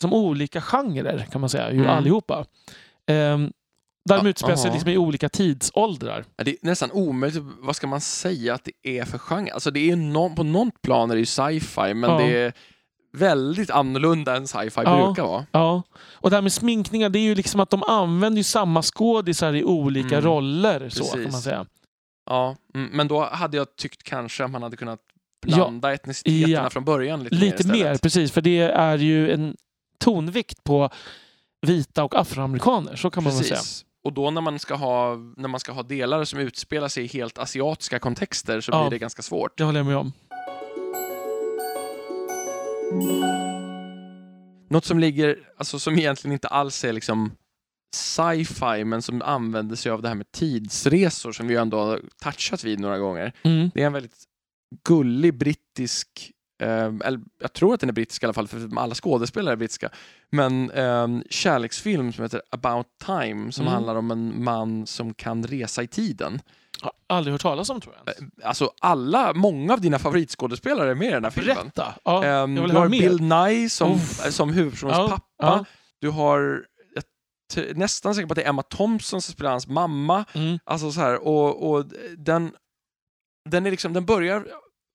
som 0.00 0.12
olika 0.12 0.60
genrer 0.60 1.26
kan 1.32 1.40
man 1.40 1.50
säga, 1.50 1.70
ju 1.72 1.78
Mm. 1.78 1.90
allihopa. 1.90 2.44
Um, 3.06 3.52
där 4.08 4.16
de 4.16 4.24
Ja, 4.26 4.30
utspelar 4.30 4.56
sig 4.56 4.70
liksom 4.70 4.90
i 4.90 4.96
olika 4.96 5.28
tidsåldrar. 5.28 6.24
Ja, 6.36 6.44
Det 6.44 6.50
är 6.50 6.56
nästan 6.62 6.90
omöjligt, 6.92 7.42
vad 7.60 7.76
ska 7.76 7.86
man 7.86 8.00
säga 8.00 8.54
att 8.54 8.64
det 8.82 8.98
är 9.00 9.04
för 9.04 9.18
genre? 9.18 9.50
Alltså 9.52 9.70
det 9.70 9.90
är 9.90 9.96
någon, 9.96 10.34
på 10.34 10.42
något 10.42 10.82
plan 10.82 11.10
är 11.10 11.14
det 11.14 11.20
ju 11.20 11.26
sci-fi, 11.26 11.94
men 11.94 12.10
Ja. 12.10 12.18
det 12.18 12.36
är 12.42 12.52
väldigt 13.12 13.70
annorlunda 13.70 14.36
än 14.36 14.48
sci-fi 14.48 14.80
Ja. 14.84 15.04
brukar 15.06 15.22
vara. 15.22 15.46
Ja, 15.52 15.82
och 16.12 16.30
det 16.30 16.36
här 16.36 16.42
med 16.42 16.52
sminkningar, 16.52 17.08
det 17.08 17.18
är 17.18 17.22
ju 17.22 17.34
liksom 17.34 17.60
att 17.60 17.70
de 17.70 17.82
använder 17.82 18.36
ju 18.38 18.44
samma 18.44 18.82
skådisar 18.82 19.54
i 19.54 19.64
olika 19.64 20.18
Mm. 20.18 20.20
roller. 20.30 20.88
Så 20.88 21.04
kan 21.04 21.12
Precis. 21.12 21.32
man 21.32 21.40
säga. 21.42 21.66
Ja, 22.30 22.56
mm, 22.74 22.90
men 22.92 23.08
då 23.08 23.24
hade 23.24 23.56
jag 23.56 23.76
tyckt 23.76 24.02
kanske 24.02 24.44
att 24.44 24.50
man 24.50 24.62
hade 24.62 24.76
kunnat 24.76 25.00
blanda 25.46 25.92
etniciteterna 25.94 26.48
Ja. 26.64 26.70
från 26.70 26.84
början 26.84 27.22
lite, 27.24 27.36
Lite 27.36 27.66
mer. 27.66 27.72
mer, 27.84 27.98
precis. 27.98 28.32
För 28.32 28.40
det 28.40 28.58
är 28.60 28.98
ju 28.98 29.30
en 29.32 29.56
tonvikt 30.00 30.64
på 30.64 30.90
vita 31.66 32.04
och 32.04 32.14
afroamerikaner. 32.20 32.96
Så 32.96 33.10
kan 33.10 33.24
man 33.24 33.32
väl 33.32 33.44
säga. 33.44 33.60
Och 34.04 34.12
då 34.12 34.30
när 34.30 34.40
man, 34.40 34.58
ska 34.58 34.74
ha, 34.74 35.16
när 35.36 35.48
man 35.48 35.60
ska 35.60 35.72
ha 35.72 35.82
delar 35.82 36.24
som 36.24 36.38
utspelar 36.38 36.88
sig 36.88 37.04
i 37.04 37.06
helt 37.06 37.38
asiatiska 37.38 37.98
kontexter 37.98 38.60
så 38.60 38.72
Ja. 38.72 38.82
blir 38.82 38.90
det 38.90 38.98
ganska 38.98 39.22
svårt. 39.22 39.58
Det 39.58 39.64
håller 39.64 39.78
jag 39.80 39.86
med 39.86 39.96
om. 39.96 40.12
Något 44.70 44.84
som 44.84 44.98
ligger, 44.98 45.38
alltså 45.56 45.78
som 45.78 45.98
egentligen 45.98 46.32
inte 46.32 46.48
alls 46.48 46.84
är 46.84 46.92
liksom 46.92 47.32
sci-fi 47.96 48.84
men 48.84 49.02
som 49.02 49.22
använder 49.22 49.76
sig 49.76 49.92
av 49.92 50.02
det 50.02 50.08
här 50.08 50.14
med 50.14 50.32
tidsresor 50.32 51.32
som 51.32 51.46
vi 51.48 51.56
ändå 51.56 51.78
har 51.78 52.02
touchat 52.22 52.64
vid 52.64 52.80
några 52.80 52.98
gånger. 52.98 53.32
Mm. 53.42 53.70
Det 53.74 53.82
är 53.82 53.86
en 53.86 53.92
väldigt 53.92 54.24
gullig 54.88 55.38
brittisk, 55.38 56.30
eller 56.60 57.20
jag 57.40 57.52
tror 57.52 57.74
att 57.74 57.80
den 57.80 57.88
är 57.88 57.92
brittisk 57.92 58.22
i 58.22 58.26
alla 58.26 58.32
fall 58.32 58.48
för 58.48 58.78
alla 58.78 58.94
skådespelare 58.94 59.52
är 59.52 59.56
brittiska, 59.56 59.90
men 60.30 60.70
eh, 60.70 61.08
kärleksfilm 61.30 62.12
som 62.12 62.22
heter 62.24 62.42
About 62.50 62.86
Time 63.06 63.52
som 63.52 63.62
Mm. 63.62 63.72
handlar 63.74 63.94
om 63.96 64.10
en 64.10 64.44
man 64.44 64.86
som 64.86 65.14
kan 65.14 65.46
resa 65.46 65.82
i 65.82 65.86
tiden. 65.86 66.40
Har 66.80 66.92
aldrig 67.06 67.32
hört 67.32 67.40
talas 67.42 67.70
om 67.70 67.80
tror 67.80 67.94
jag. 68.04 68.14
ens. 68.18 68.32
Alltså 68.44 68.72
alla, 68.80 69.34
många 69.34 69.72
av 69.72 69.80
dina 69.80 69.98
favoritskådespelare 69.98 70.90
är 70.90 70.94
med 70.94 71.08
i 71.08 71.12
den 71.12 71.24
här 71.24 71.30
filmen. 71.30 71.56
Berätta! 71.56 71.94
Ja, 72.04 72.24
Ehm, 72.24 72.54
vill 72.54 72.68
du 72.68 72.76
har. 72.76 72.88
Bill 72.88 73.20
Nye 73.22 73.68
som, 73.70 73.92
Uff. 73.92 74.32
som 74.32 74.52
huvudpersonens 74.52 74.98
Ja, 74.98 75.08
pappa. 75.08 75.22
ja. 75.58 75.64
Du 76.00 76.08
har, 76.10 76.64
jag 77.54 77.76
nästan 77.76 78.14
säker 78.14 78.26
på 78.26 78.32
att 78.32 78.36
det 78.36 78.42
är 78.42 78.48
Emma 78.48 78.62
Thompson 78.62 79.22
som 79.22 79.32
spelar 79.32 79.50
hans 79.50 79.66
mamma. 79.68 80.24
Mm. 80.32 80.58
Alltså 80.64 80.92
så 80.92 81.00
här, 81.00 81.26
och, 81.26 81.70
och 81.70 81.84
den, 82.18 82.52
den, 83.50 83.66
är 83.66 83.70
liksom, 83.70 83.92
den 83.92 84.04
börjar 84.06 84.46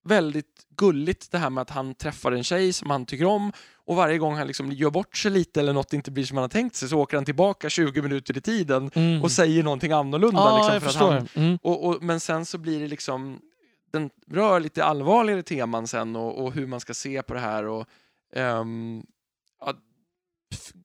väldigt 0.03 0.65
gulligt 0.77 1.31
det 1.31 1.37
här 1.37 1.49
med 1.49 1.61
att 1.61 1.69
han 1.69 1.95
träffar 1.95 2.31
en 2.31 2.43
tjej 2.43 2.73
som 2.73 2.89
han 2.89 3.05
tycker 3.05 3.25
om 3.25 3.51
och 3.85 3.95
varje 3.95 4.17
gång 4.17 4.35
han 4.35 4.47
liksom 4.47 4.71
gör 4.71 4.89
bort 4.89 5.17
sig 5.17 5.31
lite 5.31 5.59
eller 5.59 5.73
något 5.73 5.93
inte 5.93 6.11
blir 6.11 6.25
som 6.25 6.37
han 6.37 6.41
har 6.43 6.49
tänkt 6.49 6.75
sig 6.75 6.89
så 6.89 6.99
åker 6.99 7.17
han 7.17 7.25
tillbaka 7.25 7.69
20 7.69 8.01
minuter 8.01 8.37
i 8.37 8.41
tiden 8.41 8.91
Mm. 8.95 9.21
och 9.23 9.31
säger 9.31 9.63
någonting 9.63 9.91
annorlunda. 9.91 10.41
Ja, 10.41 10.57
liksom, 10.73 10.91
för 10.91 11.05
att 11.05 11.13
han, 11.13 11.27
Mm. 11.45 11.57
och, 11.61 11.87
och, 11.87 12.03
men 12.03 12.19
sen 12.19 12.45
så 12.45 12.57
blir 12.57 12.79
det 12.79 12.87
liksom, 12.87 13.39
den 13.91 14.09
rör 14.31 14.59
lite 14.59 14.83
allvarligare 14.83 15.43
teman 15.43 15.87
sen 15.87 16.15
och, 16.15 16.43
och 16.43 16.53
hur 16.53 16.67
man 16.67 16.79
ska 16.79 16.93
se 16.93 17.21
på 17.23 17.33
det 17.33 17.39
här. 17.39 17.65
Och, 17.65 17.85
ehm, 18.35 19.03
ja, 19.59 19.73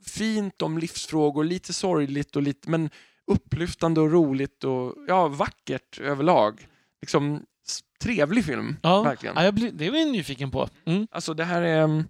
fint 0.07 0.63
om 0.63 0.79
livsfrågor, 0.79 1.45
lite 1.45 1.73
sorgligt 1.73 2.37
och 2.37 2.43
lite, 2.43 2.71
men 2.71 2.91
upplyftande 3.27 4.01
och 4.01 4.13
roligt 4.13 4.65
och 4.65 4.95
ja, 5.09 5.29
vackert 5.29 5.99
överlag. 6.01 6.69
Liksom 7.01 7.43
trevlig 8.03 8.45
film, 8.45 8.77
Ja. 8.83 9.03
verkligen. 9.03 9.35
Ja, 9.37 9.45
jag 9.45 9.55
blir, 9.55 9.73
det 9.73 9.87
är 9.87 9.95
jag 9.95 10.09
nyfiken 10.09 10.51
på. 10.51 10.69
Mm. 10.87 11.07
Alltså 11.11 11.35
det 11.35 11.45
här 11.45 11.63
är 11.63 11.83
um, 11.83 12.05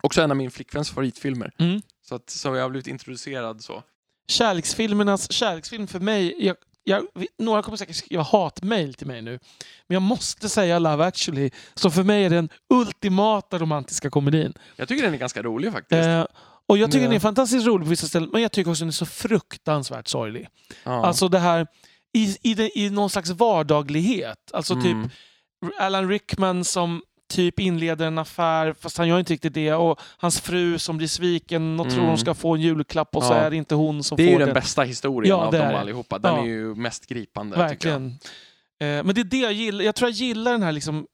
också 0.00 0.22
en 0.22 0.30
av 0.30 0.36
min 0.36 0.50
flickväns 0.50 0.90
favoritfilmer. 0.90 1.52
Mm. 1.58 1.82
Så 2.02 2.14
att 2.14 2.30
så 2.30 2.54
jag 2.56 2.62
har 2.62 2.70
blivit 2.70 2.86
introducerad 2.86 3.62
så. 3.64 3.82
Kärleksfilmernas 4.28 5.32
kärleksfilm 5.32 5.86
för 5.86 6.00
mig. 6.00 6.34
Jag, 6.46 6.56
jag, 6.84 7.06
några 7.38 7.62
kommer 7.62 7.76
säkert 7.78 7.96
skriva 7.96 8.22
hatmail 8.22 8.94
till 8.94 9.06
mig 9.06 9.22
nu. 9.22 9.30
Men 9.86 9.94
jag 9.94 10.02
måste 10.02 10.48
säga 10.48 10.78
Love 10.78 11.04
actually. 11.04 11.50
Så 11.74 11.90
för 11.90 12.02
mig 12.02 12.24
är 12.24 12.30
den 12.30 12.48
ultimata 12.74 13.58
romantiska 13.58 14.10
komedin. 14.10 14.52
Jag 14.76 14.88
tycker 14.88 15.04
den 15.04 15.14
är 15.14 15.18
ganska 15.18 15.42
rolig 15.42 15.72
faktiskt. 15.72 16.06
Eh, 16.06 16.26
och 16.66 16.78
jag 16.78 16.90
tycker 16.90 17.02
Ja. 17.02 17.08
den 17.08 17.16
är 17.16 17.20
fantastiskt 17.20 17.66
rolig 17.66 17.86
på 17.86 17.90
vissa 17.90 18.06
ställen. 18.06 18.28
Men 18.32 18.42
jag 18.42 18.52
tycker 18.52 18.70
också 18.70 18.80
den 18.80 18.88
är 18.88 18.92
så 18.92 19.06
fruktansvärt 19.06 20.08
sorglig. 20.08 20.48
ja. 20.84 21.06
Alltså 21.06 21.28
det 21.28 21.38
här 21.38 21.66
i, 22.14 22.36
i, 22.42 22.54
det, 22.54 22.78
i 22.78 22.90
någon 22.90 23.10
slags 23.10 23.30
vardaglighet. 23.30 24.38
Alltså 24.52 24.74
typ 24.74 24.84
Mm. 24.94 25.10
Alan 25.78 26.08
Rickman 26.08 26.64
som 26.64 27.02
typ 27.32 27.60
inleder 27.60 28.06
en 28.06 28.18
affär 28.18 28.72
fast 28.80 28.98
han 28.98 29.08
gör 29.08 29.18
inte 29.18 29.32
riktigt 29.32 29.54
det 29.54 29.72
och 29.72 30.00
hans 30.16 30.40
fru 30.40 30.78
som 30.78 30.96
blir 30.96 31.08
sviken 31.08 31.80
och 31.80 31.86
tror 31.86 31.98
Mm. 31.98 32.08
hon 32.08 32.18
ska 32.18 32.34
få 32.34 32.54
en 32.54 32.60
julklapp 32.60 33.16
och 33.16 33.22
så 33.22 33.32
Ja. 33.32 33.36
är 33.36 33.50
det 33.50 33.56
inte 33.56 33.74
hon 33.74 34.02
som 34.04 34.16
Det 34.16 34.22
är 34.22 34.26
ju 34.26 34.32
får 34.32 34.38
den 34.38 34.48
den. 34.48 34.54
bästa 34.54 34.82
historien 34.82 35.30
Ja, 35.30 35.36
av 35.46 35.52
dem 35.52 35.60
är 35.60 35.72
allihopa. 35.74 36.18
Den 36.18 36.34
Ja. 36.34 36.40
är 36.42 36.46
ju 36.46 36.74
mest 36.74 37.06
gripande. 37.06 37.56
Verkligen. 37.56 38.06
Eh, 38.06 38.16
men 38.86 39.06
det 39.14 39.20
är 39.20 39.24
det 39.24 39.36
jag 39.38 39.52
gillar. 39.52 39.84
Jag 39.84 39.94
tror 39.94 40.10
jag 40.10 40.16
gillar 40.16 40.52
den 40.52 40.62
här 40.62 40.72
liksom 40.72 41.06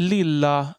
lilla 0.00 0.74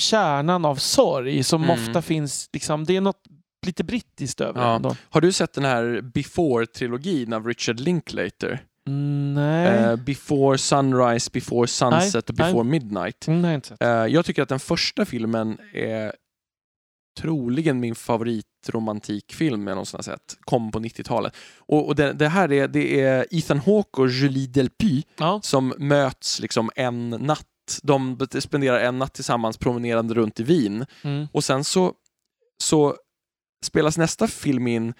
kärnan 0.00 0.64
av 0.64 0.76
sorg 0.76 1.42
som 1.42 1.64
Mm. 1.64 1.74
ofta 1.88 2.02
finns. 2.02 2.50
Liksom, 2.52 2.84
det 2.84 2.96
är 2.96 3.00
något 3.00 3.22
lite 3.66 3.84
brittiskt 3.84 4.40
över 4.40 4.60
Ja. 4.60 4.76
Ändå. 4.76 4.96
Har 5.10 5.20
du 5.20 5.32
sett 5.32 5.52
den 5.52 5.64
här 5.64 6.00
Before-trilogin 6.14 7.34
av 7.34 7.46
Richard 7.46 7.80
Linklater? 7.80 8.64
Mm, 8.88 9.34
Nej. 9.34 9.66
Eh, 9.68 9.96
before 9.96 10.58
Sunrise, 10.58 11.30
Before 11.32 11.66
Sunset 11.66 12.30
och 12.30 12.38
nej. 12.38 12.46
Before 12.52 12.64
Midnight. 12.64 13.28
Mm, 13.28 13.42
nej, 13.42 13.54
inte 13.54 13.68
sett. 13.68 13.82
Eh, 13.82 13.88
jag 13.88 14.24
tycker 14.24 14.42
att 14.42 14.48
den 14.48 14.60
första 14.60 15.04
filmen 15.04 15.58
är 15.74 16.12
troligen 17.20 17.80
min 17.80 17.94
favoritromantikfilm 17.94 19.66
jag 19.66 19.74
någonsin 19.74 19.98
har 19.98 20.02
sett. 20.02 20.36
Kom 20.40 20.70
på 20.72 20.78
90-talet. 20.80 21.36
Och, 21.58 21.86
och 21.86 21.94
det, 21.96 22.12
det 22.12 22.28
här 22.28 22.52
är, 22.52 22.68
det 22.68 23.00
är 23.00 23.26
Ethan 23.30 23.58
Hawke 23.58 24.00
och 24.00 24.08
Julie 24.08 24.46
Delpy 24.46 25.02
Ja. 25.18 25.40
som 25.42 25.74
möts 25.78 26.40
liksom 26.40 26.70
en 26.76 27.10
natt. 27.10 27.46
De 27.82 28.18
spenderar 28.40 28.78
en 28.80 28.98
natt 28.98 29.14
tillsammans 29.14 29.56
promenerande 29.58 30.14
runt 30.14 30.40
i 30.40 30.42
Wien. 30.42 30.86
Mm. 31.02 31.26
Och 31.32 31.44
sen 31.44 31.64
så, 31.64 31.92
så 32.62 32.96
spelas 33.64 33.98
nästa 33.98 34.26
film 34.26 34.66
in, 34.66 34.94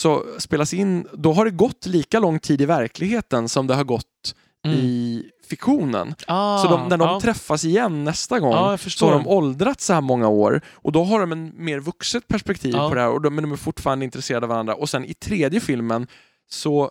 så 0.00 0.24
spelas 0.38 0.74
in, 0.74 1.06
då 1.12 1.32
har 1.32 1.44
det 1.44 1.50
gått 1.50 1.86
lika 1.86 2.20
lång 2.20 2.38
tid 2.38 2.60
i 2.60 2.66
verkligheten 2.66 3.48
som 3.48 3.66
det 3.66 3.74
har 3.74 3.84
gått 3.84 4.34
Mm. 4.66 4.78
i 4.78 5.24
fiktionen. 5.48 6.14
Ah, 6.26 6.62
så 6.62 6.68
de, 6.68 6.88
när 6.88 6.96
de 6.96 7.08
ja. 7.08 7.20
träffas 7.20 7.64
igen 7.64 8.04
nästa 8.04 8.40
gång 8.40 8.52
jag 8.52 8.80
så 8.80 9.06
har 9.06 9.12
de 9.12 9.26
åldrats 9.26 9.86
så 9.86 9.92
här 9.92 10.00
många 10.00 10.28
år 10.28 10.60
och 10.72 10.92
då 10.92 11.04
har 11.04 11.20
de 11.20 11.32
en 11.32 11.52
mer 11.64 11.80
vuxet 11.80 12.28
perspektiv 12.28 12.72
på 12.72 12.94
det 12.94 13.00
här 13.00 13.10
och 13.10 13.22
de, 13.22 13.34
men 13.34 13.44
de 13.44 13.52
är 13.52 13.56
fortfarande 13.56 14.04
intresserade 14.04 14.46
av 14.46 14.50
varandra. 14.50 14.74
Och 14.74 14.88
sen 14.88 15.04
i 15.04 15.14
tredje 15.14 15.60
filmen 15.60 16.06
så 16.50 16.90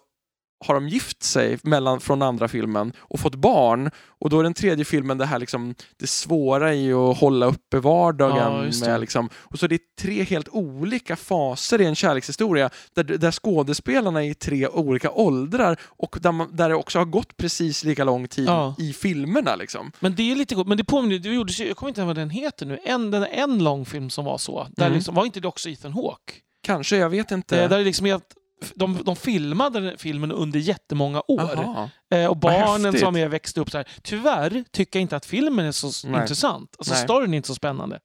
har 0.66 0.74
de 0.76 0.88
gift 0.90 1.24
sig 1.24 1.58
mellan, 1.64 2.00
från 2.00 2.22
andra 2.22 2.48
filmen 2.48 2.94
och 3.00 3.20
fått 3.20 3.36
barn. 3.36 3.92
Och 4.20 4.30
då 4.30 4.40
är 4.40 4.44
den 4.44 4.54
tredje 4.54 4.86
filmen 4.86 5.18
det 5.18 5.26
här 5.26 5.40
liksom, 5.40 5.76
det 6.00 6.08
svåra 6.08 6.74
i 6.74 6.94
att 6.94 7.18
hålla 7.18 7.46
uppe 7.46 7.80
vardagen. 7.80 8.38
Ja, 8.72 8.88
med 8.88 9.00
liksom, 9.00 9.30
och 9.36 9.60
så 9.60 9.68
det 9.68 9.76
är 9.76 9.80
tre 10.02 10.24
helt 10.24 10.50
olika 10.50 11.16
faser 11.16 11.82
i 11.82 11.86
en 11.86 11.96
kärlekshistoria 11.96 12.70
där, 12.96 13.04
där 13.04 13.32
skådespelarna 13.32 14.24
är 14.26 14.30
i 14.30 14.34
tre 14.34 14.68
olika 14.68 15.12
åldrar 15.12 15.78
och 15.84 16.18
där, 16.22 16.32
man, 16.32 16.56
där 16.56 16.70
det 16.70 16.76
också 16.76 16.98
har 17.00 17.06
gått 17.06 17.38
precis 17.38 17.84
lika 17.84 18.04
lång 18.04 18.28
tid 18.28 18.48
Ja. 18.48 18.76
i 18.80 18.94
filmerna. 18.94 19.56
Liksom. 19.56 19.92
Men 20.00 20.16
det 20.16 20.32
är 20.32 20.36
lite 20.36 20.56
coolt. 20.56 20.68
Men 20.68 20.78
det 20.78 20.84
påminner, 20.84 21.20
det 21.20 21.30
gjordes, 21.30 21.60
jag 21.60 21.78
kommer 21.78 21.90
inte 21.90 22.02
ihåg 22.02 22.08
vad 22.08 22.16
den 22.16 22.30
heter 22.30 22.66
nu, 22.66 22.80
en, 22.86 23.12
den, 23.12 23.24
en 23.24 23.64
lång 23.64 23.86
film 23.86 24.10
som 24.10 24.26
var 24.26 24.38
så. 24.38 24.68
Där 24.72 24.86
Mm. 24.86 24.96
liksom, 24.96 25.16
var 25.16 25.26
inte 25.26 25.40
det 25.40 25.48
också 25.48 25.70
Ethan 25.70 25.94
Hawke? 25.94 26.34
Kanske, 26.64 26.98
jag 26.98 27.10
vet 27.10 27.32
inte. 27.32 27.62
Det, 27.62 27.68
där 27.68 27.84
liksom 27.84 28.06
är 28.06 28.14
att 28.14 28.34
de, 28.76 29.04
de 29.04 29.16
filmade 29.16 29.96
filmen 29.98 30.32
under 30.32 30.60
jättemånga 30.60 31.22
år. 31.28 31.90
Eh, 32.12 32.26
och 32.26 32.38
barnen 32.38 33.00
som 33.00 33.14
med 33.14 33.30
växte 33.30 33.62
upp 33.62 33.72
så 33.72 33.78
här. 33.78 33.88
Tyvärr 34.02 34.64
tycker 34.72 35.00
jag 35.00 35.02
inte 35.02 35.16
att 35.16 35.26
filmen 35.26 35.66
är 35.66 35.72
så 35.72 36.08
Nej. 36.08 36.22
intressant. 36.22 36.76
Alltså 36.78 36.94
Nej. 36.94 37.04
storyn 37.04 37.34
är 37.34 37.38
inte 37.38 37.48
så 37.48 37.56
spännande. 37.56 38.00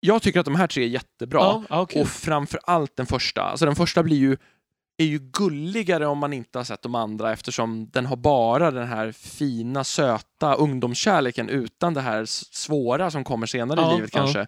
Jag 0.00 0.22
tycker 0.22 0.40
att 0.40 0.46
de 0.46 0.54
här 0.54 0.66
tre 0.66 0.84
är 0.84 0.88
jättebra. 0.88 1.40
Ja, 1.40 1.80
okej. 1.82 2.02
Och 2.02 2.08
framför 2.08 2.60
allt 2.64 2.96
den 2.96 3.06
första. 3.06 3.42
Alltså 3.42 3.66
den 3.66 3.76
första 3.76 4.02
blir 4.02 4.16
ju, 4.16 4.36
är 4.96 5.04
ju 5.04 5.18
gulligare 5.18 6.06
om 6.06 6.18
man 6.18 6.32
inte 6.32 6.58
har 6.58 6.64
sett 6.64 6.82
de 6.82 6.94
andra 6.94 7.32
eftersom 7.32 7.90
den 7.90 8.06
har 8.06 8.16
bara 8.16 8.70
den 8.70 8.88
här 8.88 9.12
fina, 9.12 9.84
söta 9.84 10.54
ungdomskärleken 10.54 11.48
utan 11.48 11.94
det 11.94 12.00
här 12.00 12.24
svåra 12.54 13.10
som 13.10 13.24
kommer 13.24 13.46
senare 13.46 13.80
Ja, 13.80 13.92
i 13.92 13.96
livet 13.96 14.10
ja. 14.14 14.20
kanske. 14.20 14.40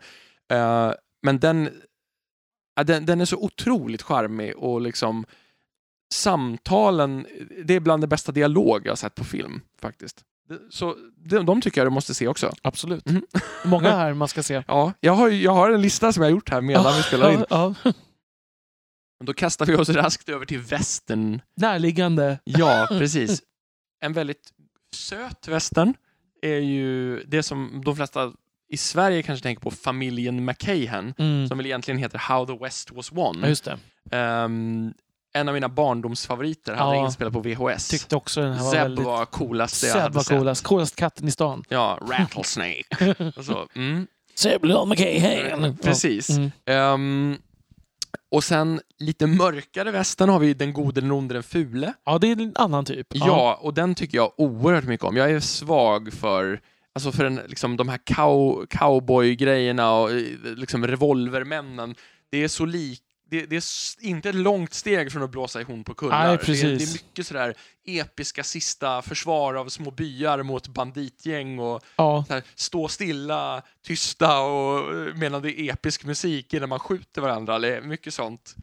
Eh, 0.56 0.92
men 1.22 1.38
den, 1.40 1.70
den, 2.84 3.06
den 3.06 3.20
är 3.20 3.24
så 3.24 3.36
otroligt 3.36 4.02
charmig 4.02 4.56
och 4.56 4.80
liksom 4.80 5.24
samtalen, 6.12 7.26
det 7.64 7.74
är 7.74 7.80
bland 7.80 8.02
det 8.02 8.06
bästa 8.06 8.32
dialog 8.32 8.82
jag 8.86 8.90
har 8.90 8.96
sett 8.96 9.14
på 9.14 9.24
film 9.24 9.60
faktiskt. 9.80 10.24
Så 10.70 10.96
de, 11.16 11.46
de 11.46 11.60
tycker 11.60 11.80
jag 11.80 11.86
du 11.86 11.90
måste 11.90 12.14
se 12.14 12.28
också. 12.28 12.52
Absolut. 12.62 13.06
Mhm. 13.10 13.22
Många 13.64 13.90
här 13.90 14.14
man 14.14 14.28
ska 14.28 14.42
se. 14.42 14.62
Ja, 14.68 14.92
jag 15.00 15.12
har, 15.12 15.28
jag 15.28 15.52
har 15.52 15.70
en 15.70 15.82
lista 15.82 16.12
som 16.12 16.22
jag 16.22 16.30
har 16.30 16.32
gjort 16.36 16.50
här 16.50 16.60
medan 16.60 16.96
vi 16.96 17.02
spelar 17.02 17.32
in. 17.32 17.44
Ja, 17.50 17.74
Då 19.24 19.34
kastar 19.34 19.66
vi 19.66 19.74
oss 19.74 19.88
raskt 19.88 20.28
över 20.28 20.46
till 20.46 20.58
västern. 20.58 21.40
Närliggande. 21.56 22.38
Ja, 22.44 22.86
precis. 22.90 23.42
En 24.00 24.12
väldigt 24.12 24.52
söt 24.94 25.48
västern 25.48 25.94
är 26.42 26.58
ju 26.58 27.22
det 27.24 27.42
som 27.42 27.82
de 27.84 27.96
flesta 27.96 28.32
i 28.68 28.76
Sverige 28.76 29.22
kanske 29.22 29.42
tänker 29.42 29.60
på 29.62 29.70
familjen 29.70 30.44
McCahan, 30.44 31.14
Mm. 31.18 31.48
som 31.48 31.56
väl 31.58 31.66
egentligen 31.66 31.98
heter 31.98 32.18
How 32.18 32.46
the 32.46 32.56
West 32.64 32.90
Was 32.92 33.12
Won. 33.12 33.38
Ja, 33.42 33.48
just 33.48 33.64
det. 33.64 33.78
Ehm, 34.16 34.94
en 35.32 35.48
av 35.48 35.54
mina 35.54 35.68
barndomsfavoriter 35.68 36.74
hade 36.74 36.96
Ja. 36.96 37.04
inspelat 37.06 37.32
på 37.32 37.40
VHS. 37.40 37.88
Tyckte 37.88 38.16
också 38.16 38.40
den 38.40 38.52
här 38.52 38.64
var 38.64 38.70
Zeb 38.70 38.80
väldigt... 38.82 39.04
var 39.06 39.24
coolast 39.24 39.82
jag 39.82 39.92
Seb 39.92 40.00
hade 40.02 40.14
var 40.14 40.22
sett. 40.22 40.38
coolast. 40.38 40.64
Coolast 40.64 40.96
katten 40.96 41.28
i 41.28 41.30
stan. 41.30 41.64
Ja, 41.68 41.98
Rattlesnake. 42.10 43.14
så. 43.42 43.68
Mm. 43.74 44.06
Little 44.44 44.86
McCahan. 44.86 45.76
Precis. 45.82 46.28
Ja. 46.30 46.34
Mm. 46.36 46.50
Ehm, 46.66 47.38
och 48.30 48.44
sen 48.44 48.80
lite 48.98 49.26
mörkare 49.26 49.90
västern 49.90 50.28
har 50.28 50.38
vi 50.38 50.54
Den 50.54 50.72
gode, 50.72 51.00
den 51.00 51.12
onde, 51.12 51.34
den 51.34 51.42
fule. 51.42 51.92
ja, 52.04 52.18
det 52.18 52.26
är 52.26 52.40
en 52.40 52.52
annan 52.54 52.84
typ. 52.84 53.06
Ja. 53.10 53.58
och 53.62 53.74
den 53.74 53.94
tycker 53.94 54.18
jag 54.18 54.32
oerhört 54.36 54.84
mycket 54.84 55.06
om. 55.06 55.16
Jag 55.16 55.30
är 55.30 55.40
svag 55.40 56.12
för 56.12 56.60
Alltså 56.94 57.12
för 57.12 57.24
en, 57.24 57.40
liksom, 57.46 57.76
de 57.76 57.88
här 57.88 57.98
cow, 58.04 58.66
cowboy-grejerna 58.70 59.92
och 59.94 60.10
eh, 60.10 60.16
liksom 60.56 60.86
revolvermännen. 60.86 61.94
Det 62.30 62.44
är 62.44 62.48
så 62.48 62.64
lik 62.64 63.02
det, 63.32 63.46
det 63.46 63.56
är 63.56 64.06
inte 64.06 64.28
ett 64.28 64.34
långt 64.34 64.74
steg 64.74 65.12
från 65.12 65.22
att 65.22 65.30
blåsa 65.30 65.60
i 65.60 65.64
horn 65.64 65.84
på 65.84 65.94
kullar. 65.94 66.26
Nej, 66.26 66.38
det, 66.46 66.62
är, 66.62 66.78
det 66.78 66.84
är 66.84 66.92
mycket 66.92 67.26
sådär 67.26 67.54
episka 67.84 68.44
sista 68.44 69.02
försvar 69.02 69.54
av 69.54 69.68
små 69.68 69.90
byar 69.90 70.42
mot 70.42 70.68
banditgäng 70.68 71.58
och 71.58 71.82
ja. 71.96 72.24
här, 72.28 72.42
stå 72.54 72.88
stilla, 72.88 73.62
tysta 73.82 74.40
och 74.40 74.94
eh, 74.94 75.14
medan 75.14 75.42
det 75.42 75.60
är 75.60 75.72
episk 75.72 76.04
musik 76.04 76.54
innan 76.54 76.68
man 76.68 76.78
skjuter 76.78 77.22
varandra. 77.22 77.54
Är 77.54 77.80
mycket 77.80 78.14
sånt. 78.14 78.56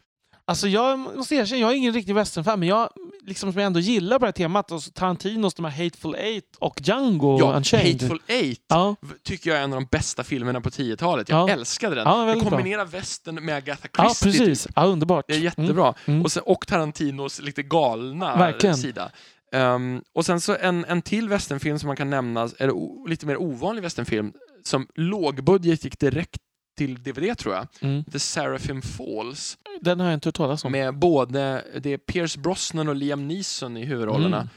Alltså 0.50 0.68
jag 0.68 0.98
måste 0.98 1.34
erkänna, 1.34 1.60
jag 1.60 1.70
är 1.70 1.74
ingen 1.74 1.92
riktig 1.92 2.14
westernfan, 2.14 2.58
men 2.60 2.68
jag 2.68 2.90
liksom 3.26 3.52
som 3.52 3.60
jag 3.60 3.66
ändå 3.66 3.80
gillar 3.80 4.18
på 4.18 4.24
det 4.24 4.26
här 4.28 4.32
temat, 4.32 4.72
och 4.72 4.82
Tarantinos 4.94 5.54
de 5.54 5.64
här 5.64 5.84
Hateful 5.84 6.14
Eight 6.14 6.56
och 6.58 6.80
Django 6.84 7.38
Ja, 7.40 7.52
Unchained. 7.56 7.92
Hateful 8.02 8.20
Eight 8.26 8.60
Ja, 8.68 8.96
tycker 9.22 9.50
jag 9.50 9.58
är 9.58 9.62
en 9.64 9.72
av 9.72 9.80
de 9.80 9.86
bästa 9.90 10.24
filmerna 10.24 10.60
på 10.60 10.70
10-talet. 10.70 11.28
Jag 11.28 11.50
Ja. 11.50 11.52
älskade 11.52 11.94
den. 11.94 12.06
Ja, 12.08 12.24
den 12.24 12.40
kombinerar 12.40 12.84
västern 12.84 13.44
med 13.44 13.56
Agatha 13.56 13.88
ja 13.96 14.04
Christie. 14.04 14.32
precis. 14.40 14.62
typ. 14.64 14.72
Ja, 14.76 14.84
underbart. 14.84 15.24
Det 15.28 15.34
är 15.34 15.38
jättebra. 15.38 15.94
Mm. 16.06 16.22
Och, 16.22 16.32
sen, 16.32 16.42
och 16.46 16.66
Tarantinos 16.66 17.40
lite 17.40 17.62
galna 17.62 18.36
Verkligen. 18.36 18.76
sida. 18.76 19.10
Ehm, 19.52 20.02
och 20.14 20.26
sen 20.26 20.40
så 20.40 20.56
en, 20.60 20.84
en 20.84 21.02
till 21.02 21.28
westernfilm 21.28 21.78
som 21.78 21.86
man 21.86 21.96
kan 21.96 22.10
nämna, 22.10 22.48
eller 22.58 22.72
o, 22.72 23.06
lite 23.06 23.26
mer 23.26 23.36
ovanlig 23.42 23.82
westernfilm, 23.82 24.32
som 24.64 24.86
lågbudget 24.94 25.84
gick 25.84 25.98
direkt 25.98 26.38
till 26.80 27.02
DVD 27.02 27.38
tror 27.38 27.54
jag. 27.54 27.66
Mm. 27.80 28.04
The 28.04 28.18
Seraphim 28.18 28.82
Falls. 28.82 29.58
Den 29.80 30.00
har 30.00 30.06
jag 30.06 30.14
inte 30.14 30.28
hört 30.28 30.34
talas 30.34 30.64
om. 30.64 30.72
Med 30.72 30.98
både 30.98 31.64
det 31.80 31.92
är 31.92 31.98
Pierce 31.98 32.36
Brosnan 32.38 32.88
och 32.88 32.96
Liam 32.96 33.28
Neeson 33.28 33.76
i 33.76 33.84
huvudrollerna. 33.84 34.36
Mm. 34.36 34.48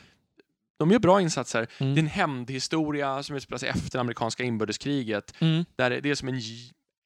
De 0.80 0.92
gör 0.92 1.00
bra 1.00 1.22
insatser. 1.22 1.68
Mm. 1.77 1.93
Det 1.93 2.00
är 2.00 2.03
en 2.03 2.10
hämndhistoria 2.10 3.24
som 3.24 3.35
utspelar 3.35 3.58
sig 3.58 3.69
efter 3.69 4.00
amerikanska 4.00 4.43
inbördeskriget. 4.43 5.34
Mm. 5.40 5.66
Där 5.76 6.02
det 6.02 6.10
är 6.10 6.16
som 6.16 6.27
en, 6.27 6.42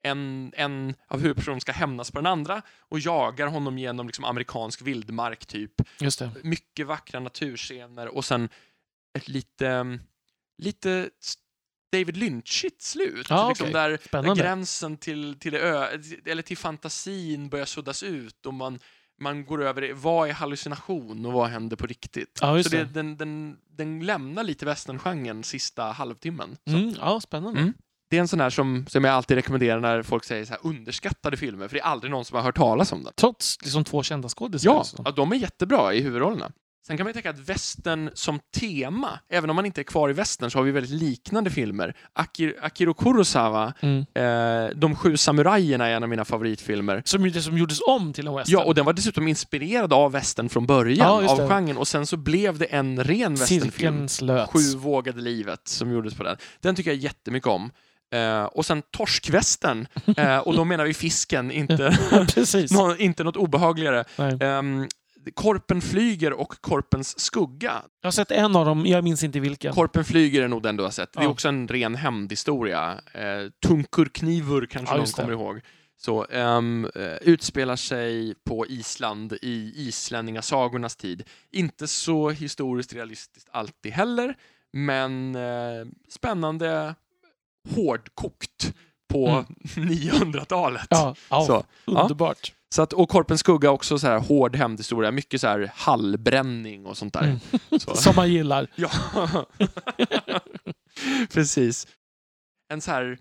en, 0.03 0.53
en 0.55 0.95
av 1.07 1.19
huvudpersonerna 1.19 1.59
ska 1.59 1.71
hämnas 1.71 2.11
på 2.11 2.17
den 2.17 2.25
andra 2.25 2.61
och 2.79 2.99
jagar 2.99 3.47
honom 3.47 3.77
genom 3.77 4.07
liksom 4.07 4.25
amerikansk 4.25 4.81
vildmark 4.81 5.45
typ. 5.45 5.71
Just 5.99 6.19
det. 6.19 6.31
Mycket 6.43 6.87
vackra 6.87 7.19
naturscener 7.19 8.07
och 8.07 8.25
sen 8.25 8.49
ett 9.17 9.27
lite, 9.27 9.99
lite 10.57 11.09
David 11.91 12.17
Lynchigt 12.17 12.81
slut. 12.81 13.27
Ja, 13.29 13.49
liksom 13.49 13.65
okej. 13.65 13.73
där, 13.73 14.21
där 14.21 14.35
gränsen 14.35 14.97
till, 14.97 15.39
till, 15.39 15.55
ö, 15.55 15.87
eller 16.25 16.41
till 16.41 16.57
fantasin 16.57 17.49
börjar 17.49 17.65
suddas 17.65 18.03
ut 18.03 18.45
och 18.45 18.53
man, 18.53 18.79
man 19.21 19.45
går 19.45 19.63
över 19.63 19.83
i 19.83 19.93
vad 19.93 20.29
är 20.29 20.33
hallucination 20.33 21.25
och 21.25 21.33
vad 21.33 21.49
händer 21.49 21.75
på 21.75 21.85
riktigt. 21.85 22.39
Just 22.55 22.69
Så 22.69 22.75
det, 22.75 22.83
den, 22.83 23.17
den, 23.17 23.57
den 23.77 24.05
lämnar 24.05 24.43
lite 24.43 24.65
westerngenren 24.65 25.43
sista 25.43 25.83
halvtimmen. 25.83 26.57
Mm. 26.67 26.95
Ja, 26.99 27.21
spännande. 27.21 27.59
Mm. 27.59 27.73
Det 28.09 28.17
är 28.17 28.21
en 28.21 28.27
sån 28.27 28.39
här 28.39 28.49
som, 28.49 28.85
som 28.89 29.03
jag 29.03 29.13
alltid 29.13 29.35
rekommenderar 29.35 29.79
när 29.79 30.03
folk 30.03 30.23
säger 30.23 30.45
så 30.45 30.51
här 30.51 30.59
underskattade 30.63 31.37
filmer, 31.37 31.67
för 31.67 31.75
det 31.75 31.81
är 31.81 31.85
aldrig 31.85 32.11
någon 32.11 32.25
som 32.25 32.35
har 32.35 32.43
hört 32.43 32.55
talas 32.55 32.91
om 32.91 33.03
den. 33.03 33.13
Trots 33.15 33.61
liksom 33.61 33.83
två 33.83 34.03
kända 34.03 34.29
skådisar. 34.29 34.69
Ja, 34.69 34.77
alltså. 34.77 35.01
ja, 35.05 35.11
de 35.11 35.31
är 35.31 35.35
jättebra 35.35 35.93
i 35.93 36.01
huvudrollerna. 36.01 36.51
Sen 36.87 36.97
kan 36.97 37.03
man 37.03 37.09
ju 37.09 37.13
tänka 37.13 37.29
att 37.29 37.39
västern 37.49 38.09
som 38.13 38.39
tema, 38.59 39.19
även 39.29 39.49
om 39.49 39.55
man 39.55 39.65
inte 39.65 39.81
är 39.81 39.83
kvar 39.83 40.09
i 40.09 40.13
västern, 40.13 40.51
så 40.51 40.57
har 40.59 40.63
vi 40.63 40.71
väldigt 40.71 40.91
liknande 41.01 41.49
filmer. 41.49 41.95
Akir, 42.13 42.55
Akiro 42.61 42.93
Kurosawa, 42.93 43.73
Mm. 43.79 44.05
eh, 44.13 44.69
De 44.75 44.95
sju 44.95 45.17
samurajerna 45.17 45.87
är 45.87 45.91
en 45.95 46.03
av 46.03 46.09
mina 46.09 46.25
favoritfilmer. 46.25 47.01
Som, 47.05 47.25
ju- 47.25 47.29
det 47.31 47.41
som 47.41 47.57
gjordes 47.57 47.79
om 47.87 48.13
till 48.13 48.27
en 48.27 48.35
western. 48.35 48.53
Ja, 48.59 48.63
och 48.65 48.75
den 48.75 48.85
var 48.85 48.93
dessutom 48.93 49.27
inspirerad 49.27 49.93
av 49.93 50.11
västern 50.11 50.49
från 50.49 50.65
början, 50.65 50.97
Ja, 51.23 51.29
av 51.31 51.37
det. 51.37 51.47
genren, 51.47 51.77
och 51.77 51.87
sen 51.87 52.05
så 52.05 52.17
blev 52.17 52.57
det 52.57 52.65
en 52.65 53.03
ren 53.03 53.35
västernfilm. 53.35 54.07
Sju 54.47 54.77
vågade 54.77 55.21
livet 55.21 55.67
som 55.67 55.91
gjordes 55.91 56.13
på 56.13 56.23
den. 56.23 56.37
Den 56.61 56.75
tycker 56.75 56.89
jag 56.91 56.97
jättemycket 56.97 57.47
om. 57.47 57.71
Eh, 58.15 58.43
och 58.43 58.65
sen 58.65 58.81
torskvästen, 58.91 59.87
eh, 60.17 60.37
och 60.37 60.55
då 60.55 60.63
menar 60.63 60.85
vi 60.85 60.93
fisken, 60.93 61.51
inte, 61.51 61.97
Precis. 62.33 62.71
nå, 62.77 62.95
inte 62.95 63.23
något 63.23 63.37
obehagligare. 63.37 64.03
Nej. 64.17 64.37
Korpen 65.31 65.81
flyger 65.81 66.33
och 66.33 66.61
Korpens 66.61 67.19
skugga. 67.19 67.81
Jag 68.01 68.07
har 68.07 68.11
sett 68.11 68.31
en 68.31 68.55
av 68.55 68.65
dem, 68.65 68.85
jag 68.85 69.03
minns 69.03 69.23
inte 69.23 69.39
vilken. 69.39 69.73
Korpen 69.73 70.05
flyger 70.05 70.41
är 70.43 70.47
nog 70.47 70.63
den 70.63 70.77
du 70.77 70.83
har 70.83 70.89
sett. 70.91 71.13
Det 71.13 71.19
är 71.19 71.23
Ja. 71.23 71.29
också 71.29 71.47
en 71.47 71.67
ren 71.67 71.95
hämndhistoria. 71.95 73.01
Eh, 73.13 73.21
Tunkurknivur 73.65 74.65
kanske 74.65 74.95
Ja, 74.95 74.97
någon 74.97 75.07
kommer 75.07 75.31
ihåg. 75.31 75.61
Så, 75.99 76.25
eh, 76.25 76.61
utspelar 77.21 77.75
sig 77.75 78.35
på 78.45 78.65
Island 78.67 79.33
i 79.41 79.73
islänningasagornas 79.75 80.95
tid. 80.95 81.23
Inte 81.51 81.87
så 81.87 82.29
historiskt 82.29 82.93
realistiskt 82.93 83.49
alltid 83.51 83.91
heller, 83.91 84.35
men 84.73 85.35
eh, 85.35 85.41
spännande 86.09 86.95
hårdkokt 87.75 88.73
på 89.09 89.27
Mm. 89.27 89.89
900-talet. 89.89 90.87
Ja, 90.89 91.15
ja 91.29 91.41
Så, 91.45 91.63
ja. 91.85 92.07
Så 92.69 92.81
att, 92.81 92.93
och 92.93 93.09
Korpens 93.09 93.39
skugga 93.39 93.71
också 93.71 93.99
så 93.99 94.07
här 94.07 94.19
hård 94.19 94.55
hämndhistoria, 94.55 95.11
mycket 95.11 95.41
så 95.41 95.47
här 95.47 95.71
hallbränning 95.75 96.85
och 96.85 96.97
sånt 96.97 97.13
där. 97.13 97.23
Mm. 97.23 97.39
Så. 97.79 97.95
Som 97.95 98.15
man 98.15 98.31
gillar. 98.33 98.67
Ja, 98.75 98.89
precis. 101.33 101.87
En 102.69 102.81
så 102.81 102.91
här 102.91 103.17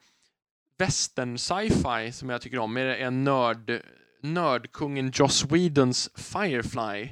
western 0.79 1.39
sci-fi 1.39 2.13
som 2.13 2.31
jag 2.31 2.41
tycker 2.41 2.59
om 2.59 2.77
är 2.77 2.87
en 2.87 3.25
nörd, 3.25 3.83
nördkungen 4.23 5.11
Joss 5.15 5.45
Whedons 5.45 6.11
Firefly 6.15 7.09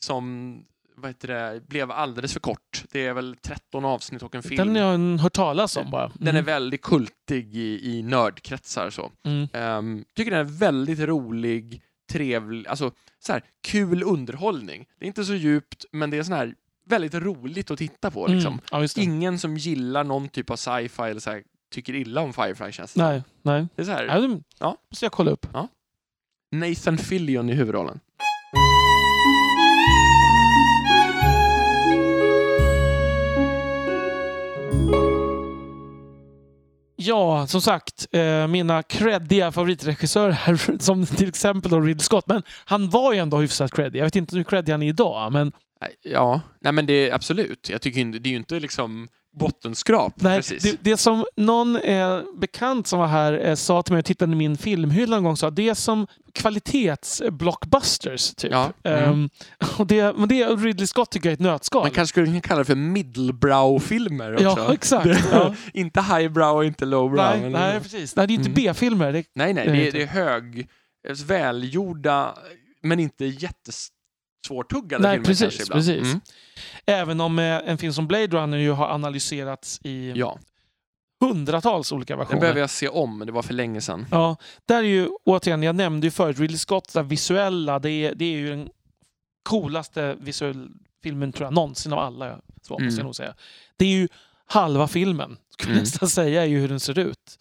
som 0.00 0.56
vad 0.96 1.10
heter 1.10 1.28
det, 1.28 1.68
blev 1.68 1.90
alldeles 1.90 2.32
för 2.32 2.40
kort. 2.40 2.84
Det 2.92 3.06
är 3.06 3.12
väl 3.14 3.36
13 3.42 3.84
avsnitt 3.84 4.22
och 4.22 4.34
en 4.34 4.42
film. 4.42 4.74
Den 4.74 4.82
har 4.84 4.92
jag 4.92 5.18
hört 5.18 5.32
talas 5.32 5.76
om 5.76 5.90
bara. 5.90 6.12
Den 6.14 6.36
är 6.36 6.42
väldigt 6.42 6.82
kultig 6.82 7.56
i, 7.56 7.90
i 7.98 8.02
nördkretsar. 8.02 8.90
Så. 8.90 9.12
Mm. 9.26 9.48
Ehm, 9.52 10.04
tycker 10.14 10.30
den 10.30 10.40
är 10.40 10.44
väldigt 10.58 10.98
rolig, 11.00 11.82
trevlig, 12.12 12.68
alltså 12.68 12.92
så 13.18 13.32
här, 13.32 13.42
kul 13.68 14.02
underhållning. 14.02 14.86
Det 14.98 15.04
är 15.04 15.06
inte 15.06 15.24
så 15.24 15.34
djupt, 15.34 15.84
men 15.92 16.10
det 16.10 16.16
är 16.18 16.22
sån 16.22 16.34
här 16.34 16.54
väldigt 16.86 17.14
roligt 17.14 17.70
att 17.70 17.78
titta 17.78 18.10
på. 18.10 18.26
Liksom. 18.26 18.52
Mm. 18.72 18.88
Ja. 18.96 19.02
Ingen 19.02 19.38
som 19.38 19.56
gillar 19.56 20.04
någon 20.04 20.28
typ 20.28 20.50
av 20.50 20.56
sci-fi 20.56 21.02
eller 21.02 21.20
så 21.20 21.30
här, 21.30 21.42
tycker 21.70 21.94
illa 21.94 22.20
om 22.20 22.32
Firefly 22.32 22.72
känns 22.72 22.94
det. 22.94 23.02
Nej, 23.02 23.22
nej. 23.42 23.66
Det 23.76 23.82
är 23.82 23.86
så 23.86 23.92
här, 23.92 24.04
Ja, 24.06 24.20
det 24.20 24.42
Ja. 24.58 24.76
måste 24.90 25.04
jag 25.04 25.12
kolla 25.12 25.30
upp. 25.30 25.46
Nathan 26.52 26.98
Fillion 26.98 27.48
i 27.50 27.54
huvudrollen. 27.54 28.00
Ja, 36.96 37.46
som 37.46 37.60
sagt, 37.60 38.06
eh, 38.12 38.46
mina 38.46 38.82
creddiga 38.82 39.52
favoritregissörer 39.52 40.78
som 40.82 41.06
till 41.06 41.28
exempel 41.28 41.70
då 41.70 41.80
Ridley 41.80 42.04
Scott. 42.04 42.26
Men 42.26 42.42
han 42.64 42.90
var 42.90 43.12
ju 43.12 43.18
ändå 43.18 43.38
hyfsat 43.38 43.72
creddig. 43.72 43.98
Jag 43.98 44.04
vet 44.04 44.16
inte 44.16 44.36
hur 44.36 44.44
creddig 44.44 44.72
han 44.72 44.82
är 44.82 44.88
idag, 44.88 45.32
men 45.32 45.52
Ja, 46.02 46.40
nej 46.60 46.72
men 46.72 46.86
det 46.86 47.08
är 47.08 47.14
absolut. 47.14 47.68
Jag 47.68 47.82
tycker 47.82 48.00
inte, 48.00 48.18
det 48.18 48.28
är 48.28 48.30
ju 48.30 48.36
inte 48.36 48.60
liksom 48.60 49.08
bottenskrap 49.38 50.12
Nej, 50.16 50.38
precis. 50.38 50.62
det, 50.62 50.76
det 50.80 50.96
som 50.96 51.24
någon 51.36 51.76
eh, 51.76 52.20
bekant 52.38 52.86
som 52.86 52.98
var 52.98 53.06
här 53.06 53.46
eh, 53.46 53.54
sa 53.54 53.82
till 53.82 53.92
mig 53.92 53.98
och 53.98 54.04
tittade 54.04 54.32
i 54.32 54.36
min 54.36 54.56
filmhylla 54.56 55.16
en 55.16 55.24
gång 55.24 55.36
sa 55.36 55.50
det 55.50 55.68
är 55.68 55.74
som 55.74 56.06
kvalitetsblockbusters. 56.34 58.34
Typ. 58.34 58.52
Ja, 58.52 58.72
mm. 58.82 59.04
Ehm, 59.04 59.28
och 59.78 59.86
det, 59.86 60.16
men 60.16 60.28
det 60.28 60.42
är 60.42 60.56
Ridley 60.56 60.86
Scott 60.86 61.10
tycker 61.10 61.28
jag 61.28 61.32
är 61.32 61.36
ett 61.36 61.40
nötskal. 61.40 61.82
Man 61.82 61.90
kanske 61.90 62.12
skulle 62.12 62.40
kalla 62.40 62.58
det 62.58 62.64
för 62.64 62.74
middlebrow-filmer 62.74 64.32
också. 64.34 64.44
ja, 64.44 64.72
exakt. 64.74 65.06
ja. 65.32 65.54
inte 65.72 66.00
highbrow 66.00 66.56
och 66.56 66.64
inte 66.64 66.84
lowbrow. 66.84 67.24
Nej, 67.24 67.40
men- 67.40 67.52
nej, 67.52 67.80
precis. 67.80 68.16
Nej, 68.16 68.26
det 68.26 68.32
är 68.32 68.34
inte 68.34 68.48
Mm. 68.50 68.54
B-filmer. 68.54 69.12
Det, 69.12 69.24
nej, 69.34 69.54
nej, 69.54 69.66
Det 69.66 69.72
det, 69.72 69.88
är 69.88 69.92
det 69.92 70.02
är 70.02 70.06
hög, 70.06 70.68
välgjorda, 71.26 72.34
men 72.82 73.00
inte 73.00 73.24
jättesvårtuggade 74.54 75.02
Nej, 75.02 75.12
filmer 75.12 75.26
precis, 75.26 75.56
kanske 75.56 75.72
precis. 75.74 76.02
Mm. 76.02 76.20
även 76.86 77.20
om 77.20 77.38
eh, 77.38 77.44
en 77.44 77.78
film 77.78 77.92
som 77.92 78.06
Blade 78.06 78.26
Runner 78.26 78.58
ju 78.58 78.70
har 78.70 78.88
analyserats 78.88 79.80
i 79.84 80.12
Ja, 80.16 80.38
hundratals 81.20 81.92
olika 81.92 82.12
den 82.12 82.18
versioner. 82.18 82.40
behöver 82.40 82.60
jag 82.60 82.70
se 82.70 82.88
om, 82.88 83.18
men 83.18 83.26
det 83.26 83.32
var 83.32 83.42
för 83.42 83.54
länge 83.54 83.80
sedan. 83.80 84.06
Ja, 84.10 84.36
där 84.66 84.76
är 84.78 84.82
ju 84.82 85.08
återigen, 85.24 85.62
jag 85.62 85.76
nämnde 85.76 86.06
ju 86.06 86.10
förut, 86.10 86.38
Ridley 86.38 86.58
Scott, 86.58 86.92
det 86.92 87.02
visuella, 87.02 87.78
det 87.78 87.90
är, 87.90 88.14
det 88.14 88.24
är 88.24 88.36
ju 88.38 88.50
den 88.50 88.68
coolaste 89.42 90.16
visuell 90.20 90.68
filmen 91.02 91.32
tror 91.32 91.46
jag 91.46 91.54
någonsin 91.54 91.92
av 91.92 91.98
alla. 91.98 92.38
Så 92.62 92.72
måste 92.72 92.82
Mm. 92.84 92.96
jag 92.96 93.04
nog 93.04 93.16
säga. 93.16 93.34
Det 93.76 93.84
är 93.84 93.88
ju 93.90 94.08
halva 94.46 94.88
filmen, 94.88 95.36
skulle 95.50 95.70
jag 95.72 95.76
Mm. 95.76 95.82
nästan 95.82 96.08
säga, 96.08 96.42
är 96.42 96.46
ju 96.46 96.58
hur 96.60 96.68
den 96.68 96.80
ser 96.80 96.98
ut. 96.98 97.38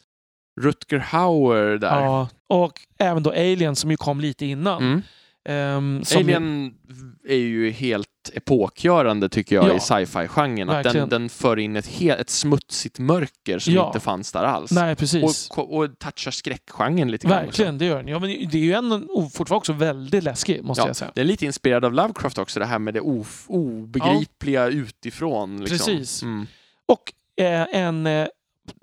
Rutger 0.61 0.98
Hauer 1.00 1.77
där. 1.77 2.01
Ja, 2.01 2.27
och 2.48 2.80
även 2.98 3.24
då 3.24 3.30
Alien 3.32 3.75
som 3.75 3.92
ju 3.92 3.98
kom 3.98 4.19
lite 4.19 4.45
innan. 4.45 4.84
Mm. 4.84 5.01
Som 5.45 6.03
Alien 6.15 6.74
är 7.27 7.35
ju 7.35 7.72
helt 7.72 8.07
epokgörande 8.33 9.30
tycker 9.30 9.56
jag 9.56 9.69
Ja. 9.69 9.75
i 9.75 9.80
sci-fi-genren. 9.80 10.69
Att 10.69 10.83
den, 10.93 11.09
den 11.09 11.30
för 11.30 11.59
in 11.59 11.75
ett, 11.75 11.88
helt, 11.88 12.19
ett 12.22 12.30
smutsigt 12.30 12.99
mörker 12.99 13.59
som 13.59 13.74
Ja. 13.74 13.88
inte 13.88 13.99
fanns 13.99 14.32
där 14.32 14.43
alls. 14.43 14.72
Nej, 14.72 14.95
precis. 14.95 15.49
Och, 15.49 15.77
och 15.77 15.99
touchar 15.99 16.32
skräckgenren 16.32 17.11
lite 17.11 17.27
grann 17.27 17.38
också. 17.38 17.45
Verkligen, 17.48 17.77
det 17.77 17.85
gör 17.85 17.98
den. 17.98 18.07
Ja, 18.07 18.19
men 18.19 18.30
det 18.30 18.57
är 18.57 18.64
ju 18.64 18.74
en, 18.74 19.07
fortfarande 19.33 19.56
också 19.56 19.74
väldigt 19.74 20.24
läskig, 20.24 20.64
måste 20.64 20.82
Ja, 20.82 20.88
jag 20.88 20.95
säga. 20.95 21.11
det 21.15 21.22
är 21.22 21.25
lite 21.25 21.45
inspirerad 21.45 21.85
av 21.85 21.93
Lovecraft 21.93 22.38
också, 22.38 22.59
det 22.59 22.65
här 22.65 22.80
med 22.80 22.93
det 22.93 23.01
of, 23.01 23.45
obegripliga 23.48 24.67
utifrån. 24.67 25.59
Liksom. 25.59 25.77
Precis. 25.77 26.24
Mm. 26.24 26.48
Och 26.85 27.14
eh, 27.43 27.67
en 27.72 28.07
eh, 28.07 28.27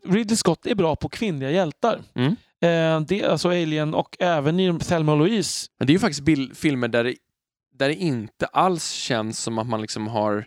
Ridley 0.08 0.36
Scott 0.36 0.66
är 0.66 0.74
bra 0.74 0.97
på 0.97 1.08
kvinnliga 1.08 1.50
hjältar. 1.50 2.00
Mm. 2.15 2.36
Eh, 2.62 3.00
det, 3.00 3.24
alltså 3.24 3.49
Alien 3.49 3.94
och 3.94 4.16
även 4.20 4.60
i 4.60 4.78
Thelma 4.78 5.12
och 5.12 5.18
Louise. 5.18 5.66
Men 5.78 5.86
det 5.86 5.91
är 5.91 5.94
ju 5.94 5.99
faktiskt 5.99 6.20
bil- 6.23 6.55
filmer 6.55 6.89
där 6.89 7.05
det, 7.05 7.15
där 7.74 7.89
det 7.89 7.94
inte 7.94 8.47
alls 8.47 8.91
känns 8.91 9.39
som 9.39 9.58
att 9.58 9.66
man 9.68 9.81
liksom 9.81 10.07
har 10.08 10.44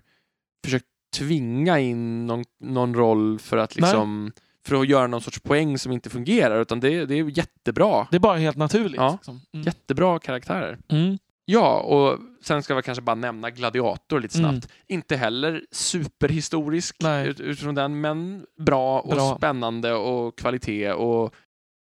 försökt 0.65 0.85
tvinga 1.17 1.79
in 1.79 2.25
någon, 2.25 2.43
någon 2.63 2.95
roll 2.95 3.39
för 3.39 3.57
att 3.57 3.75
liksom 3.75 4.31
för 4.67 4.75
att 4.81 4.87
göra 4.87 5.07
någon 5.07 5.21
sorts 5.21 5.39
poäng 5.39 5.77
som 5.77 5.91
inte 5.91 6.09
fungerar, 6.09 6.61
utan 6.61 6.79
det, 6.79 7.05
det 7.05 7.19
är 7.19 7.37
jättebra. 7.37 8.07
Det 8.11 8.15
är 8.17 8.19
bara 8.19 8.37
helt 8.37 8.57
naturligt. 8.57 8.95
Ja. 8.97 9.11
liksom. 9.11 9.41
Mm. 9.53 9.65
Jättebra 9.65 10.19
karaktärer. 10.19 10.77
Mm. 10.89 11.17
Ja, 11.45 11.79
och 11.79 12.19
sen 12.43 12.63
ska 12.63 12.75
vi 12.75 12.81
kanske 12.81 13.01
bara 13.01 13.15
nämna 13.15 13.49
Gladiator 13.49 14.19
lite 14.19 14.33
snabbt. 14.37 14.51
Mm. 14.53 14.67
Inte 14.87 15.15
heller 15.15 15.61
superhistorisk 15.71 16.95
ut, 17.25 17.39
utifrån 17.39 17.75
den, 17.75 18.01
men 18.01 18.45
bra 18.59 18.99
och 18.99 19.15
Bra. 19.15 19.35
spännande 19.37 19.93
och 19.93 20.37
kvalitet 20.37 20.91
och 20.91 21.33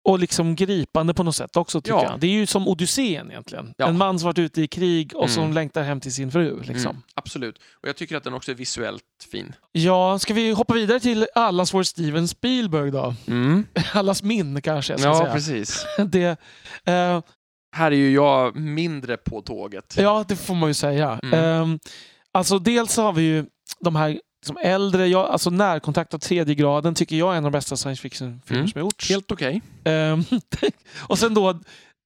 Och 0.05 0.19
liksom 0.19 0.57
gripande 0.57 1.15
på 1.15 1.23
något 1.23 1.37
sätt 1.37 1.57
också 1.57 1.81
tycker 1.81 1.97
Ja. 1.99 2.05
jag. 2.11 2.21
Det 2.21 2.27
är 2.27 2.31
ju 2.31 2.47
som 2.47 2.69
Odysseen 2.69 3.31
egentligen. 3.31 3.75
Ja. 3.77 3.87
En 3.87 3.99
man 3.99 4.19
som 4.19 4.27
varit 4.27 4.39
ute 4.39 4.63
i 4.63 4.69
krig 4.69 5.13
och 5.17 5.31
som 5.31 5.43
Mm. 5.43 5.55
längtar 5.55 5.83
hem 5.83 6.01
till 6.01 6.13
sin 6.15 6.31
fru. 6.33 6.61
Liksom. 6.63 6.91
mm, 6.91 7.03
absolut. 7.15 7.59
Och 7.83 7.89
jag 7.89 7.97
tycker 7.97 8.17
att 8.17 8.25
den 8.25 8.35
också 8.35 8.51
är 8.51 8.55
visuellt 8.55 9.03
fin. 9.33 9.53
Ja, 9.73 10.19
ska 10.19 10.35
vi 10.35 10.51
hoppa 10.51 10.75
vidare 10.75 11.01
till 11.01 11.27
allas 11.35 11.75
vår 11.75 11.83
Steven 11.83 12.29
Spielberg 12.29 12.91
då? 12.91 13.15
Mm. 13.27 13.67
Allas 13.93 14.23
min 14.23 14.63
kanske 14.63 14.93
jag 14.93 15.01
ska 15.01 15.09
Ja, 15.09 15.19
säga. 15.19 15.33
precis. 15.33 15.87
Det, 16.07 16.37
eh, 16.85 17.21
Här 17.77 17.91
är 17.93 17.97
ju 17.97 18.13
jag 18.13 18.57
mindre 18.57 19.17
på 19.17 19.41
tåget. 19.43 19.95
Ja, 19.99 20.25
det 20.29 20.37
får 20.37 20.55
man 20.55 20.71
ju 20.71 20.75
säga. 20.75 21.21
Mm. 21.23 21.39
Ehm, 21.63 21.79
alltså 22.33 22.59
dels 22.59 22.97
har 22.97 23.13
vi 23.13 23.23
ju 23.23 23.45
de 23.81 23.97
här 23.97 24.21
som 24.47 24.57
äldre, 24.63 25.07
jag, 25.07 25.27
alltså 25.31 25.51
närkontakt 25.51 26.15
av 26.15 26.19
tredje 26.19 26.55
graden 26.55 26.95
tycker 26.95 27.17
jag 27.17 27.33
är 27.35 27.39
en 27.39 27.45
av 27.45 27.53
de 27.53 27.57
bästa 27.59 27.77
science 27.77 28.03
fiction-filmer 28.03 28.61
Mm. 28.61 28.69
som 28.69 28.79
har 28.81 28.87
gjorts. 28.87 29.11
Helt 29.11 29.33
okej. 29.33 29.63
Ehm, 29.85 30.25
och 31.09 31.19
sen 31.19 31.35
då, 31.35 31.61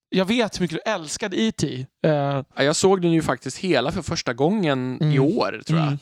jag 0.08 0.24
vet 0.24 0.56
hur 0.60 0.64
mycket 0.64 0.78
du 0.84 0.90
älskade 0.90 1.40
E.T. 1.40 1.86
Ja, 2.00 2.44
Jag 2.56 2.76
såg 2.76 3.02
den 3.02 3.12
ju 3.12 3.22
faktiskt 3.22 3.58
hela 3.58 3.92
för 3.92 4.02
första 4.02 4.34
gången 4.34 4.98
i 5.02 5.16
Mm. 5.16 5.22
år, 5.38 5.62
tror 5.66 5.78
jag. 5.78 5.86
Mm. 5.88 5.98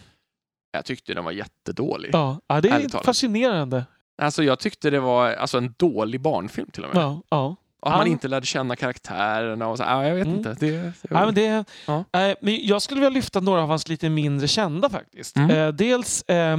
Jag 0.72 0.84
tyckte 0.84 1.14
den 1.14 1.24
var 1.24 1.32
jättedålig. 1.32 2.10
ja, 2.12 2.40
ja, 2.46 2.60
det 2.60 2.68
är 2.68 3.02
fascinerande. 3.04 3.84
Alltså, 4.22 4.42
jag 4.44 4.58
tyckte 4.58 4.90
det 4.90 5.00
var 5.00 5.32
alltså, 5.32 5.58
en 5.58 5.74
dålig 5.78 6.20
barnfilm 6.20 6.70
till 6.70 6.84
och 6.84 6.94
med. 6.94 7.02
Ja, 7.04 7.22
ja. 7.30 7.56
Och 7.84 7.92
att 7.92 7.98
man 7.98 8.06
inte 8.06 8.28
lärde 8.28 8.46
känna 8.46 8.76
karaktärerna 8.76 9.68
och 9.68 9.76
så. 9.76 9.82
Ja, 9.82 10.06
jag 10.06 10.14
vet 10.14 10.26
Mm. 10.26 10.38
inte. 10.38 10.56
Det, 10.60 10.70
det 10.70 10.92
Ja, 11.10 11.24
men 11.24 11.34
det, 11.34 11.64
Ja. 11.86 12.04
eh, 12.12 12.34
men 12.40 12.66
jag 12.66 12.82
skulle 12.82 13.00
vilja 13.00 13.10
lyfta 13.14 13.40
några 13.40 13.62
av 13.62 13.68
hans 13.68 13.88
lite 13.88 14.08
mindre 14.08 14.48
kända 14.48 14.88
faktiskt. 14.90 15.36
Mm. 15.36 15.50
Eh, 15.50 15.68
dels 15.68 16.22
eh, 16.22 16.56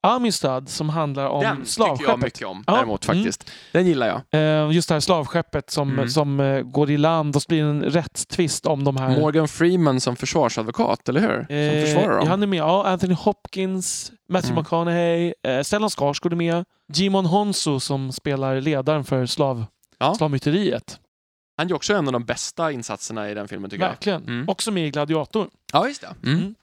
Amistad 0.00 0.66
som 0.66 0.88
handlar 0.88 1.26
om 1.28 1.40
den 1.42 1.50
tycker 1.56 1.60
jag 1.60 1.68
slavskeppet. 1.68 2.16
mycket 2.22 2.46
om 2.46 2.64
Ja, 2.66 2.72
däremot 2.74 3.08
mm. 3.08 3.16
faktiskt. 3.18 3.50
Den 3.72 3.86
gillar 3.86 4.06
jag. 4.30 4.40
Eh, 4.66 4.70
just 4.72 4.88
det 4.88 4.94
här 4.94 5.00
slavskeppet 5.00 5.70
som, 5.70 5.90
Mm. 5.92 6.08
som 6.08 6.40
eh, 6.40 6.60
går 6.62 6.90
i 6.90 6.96
land 6.96 7.36
och 7.36 7.42
så 7.42 7.46
blir 7.48 7.62
det 7.62 7.68
en 7.68 7.82
rättstvist 7.82 8.66
om 8.66 8.84
de 8.84 8.96
här... 8.96 9.20
Morgan 9.20 9.48
Freeman 9.48 10.00
som 10.00 10.16
försvarsadvokat, 10.16 11.08
eller 11.08 11.20
hur? 11.20 11.44
Som 11.46 11.56
Eh, 11.56 11.84
försvarar 11.84 12.18
dem. 12.18 12.28
han 12.28 12.42
är 12.42 12.46
med. 12.46 12.58
Ja, 12.58 12.86
Anthony 12.86 13.14
Hopkins, 13.14 14.12
Matthew 14.28 14.52
Mm. 14.52 14.62
McConaughey, 14.62 15.34
Stellan 15.64 15.90
Skarsgård 15.90 16.32
är 16.32 16.36
med. 16.36 16.64
Jimon 16.92 17.26
Honsu 17.26 17.80
som 17.80 18.12
spelar 18.12 18.60
ledaren 18.60 19.04
för 19.04 19.26
slav, 19.26 19.64
Ja. 19.98 20.14
slavmyteriet. 20.14 21.00
Han 21.56 21.68
gör 21.68 21.76
också 21.76 21.94
en 21.94 22.06
av 22.06 22.12
de 22.12 22.24
bästa 22.24 22.72
insatserna 22.72 23.30
i 23.30 23.34
den 23.34 23.48
filmen, 23.48 23.70
tycker 23.70 23.88
Verkligen. 23.88 24.22
Mm. 24.22 24.48
Också 24.48 24.70
med 24.70 24.86
i 24.86 24.90
Gladiator. 24.90 25.48
jag. 25.72 25.80
Ja, 25.82 25.88
just 25.88 26.00
det. 26.00 26.14
Mm. 26.24 26.38
Mm. 26.38 26.54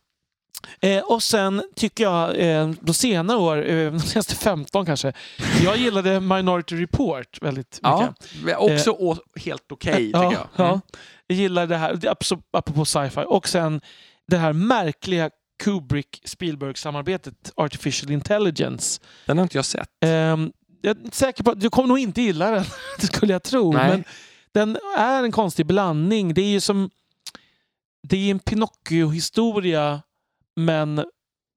Eh, 0.79 1.03
och 1.03 1.23
sen 1.23 1.63
tycker 1.75 2.03
jag, 2.03 2.39
eh, 2.39 2.69
de 2.81 2.93
senare 2.93 3.37
år, 3.37 3.69
eh, 3.69 3.91
de 3.91 3.99
senaste 3.99 4.35
15 4.35 4.85
kanske, 4.85 5.13
jag 5.63 5.77
gillade 5.77 6.19
Minority 6.19 6.75
Report 6.75 7.41
väldigt 7.41 7.79
Ja, 7.83 8.13
mycket. 8.43 8.57
också 8.59 8.91
å- 8.91 9.17
helt 9.39 9.71
okej, 9.71 9.93
tycker 10.05 10.19
ja, 10.19 10.33
jag. 10.33 10.47
Ja, 10.55 10.67
Mm. 10.67 10.79
jag 11.27 11.37
gillar 11.37 11.67
det 11.67 11.77
här, 11.77 11.99
apropå 12.51 12.85
sci-fi. 12.85 13.23
Och 13.27 13.47
sen 13.47 13.81
det 14.27 14.37
här 14.37 14.53
märkliga 14.53 15.29
Kubrick-Spielberg-samarbetet 15.63 17.51
Artificial 17.55 18.11
Intelligence. 18.11 19.01
Den 19.25 19.37
har 19.37 19.43
inte 19.43 19.57
jag 19.57 19.65
sett. 19.65 19.89
Jag 20.85 20.97
är 20.97 21.01
inte 21.01 21.17
säker 21.17 21.43
på 21.43 21.51
att 21.51 21.59
du 21.59 21.69
kommer 21.69 21.87
nog 21.87 21.99
inte 21.99 22.21
gilla 22.21 22.51
den, 22.51 22.65
det 22.99 23.07
skulle 23.07 23.33
jag 23.33 23.43
tro. 23.43 23.73
Nej. 23.73 23.89
Men 23.89 24.03
den 24.51 24.77
är 24.97 25.23
en 25.23 25.31
konstig 25.31 25.65
blandning. 25.65 26.33
Det 26.33 26.41
är 26.41 26.49
ju 26.49 26.59
som... 26.59 26.89
Det 28.07 28.17
är 28.17 28.31
en 28.31 28.39
Pinocchio-historia 28.39 30.01
men 30.55 31.05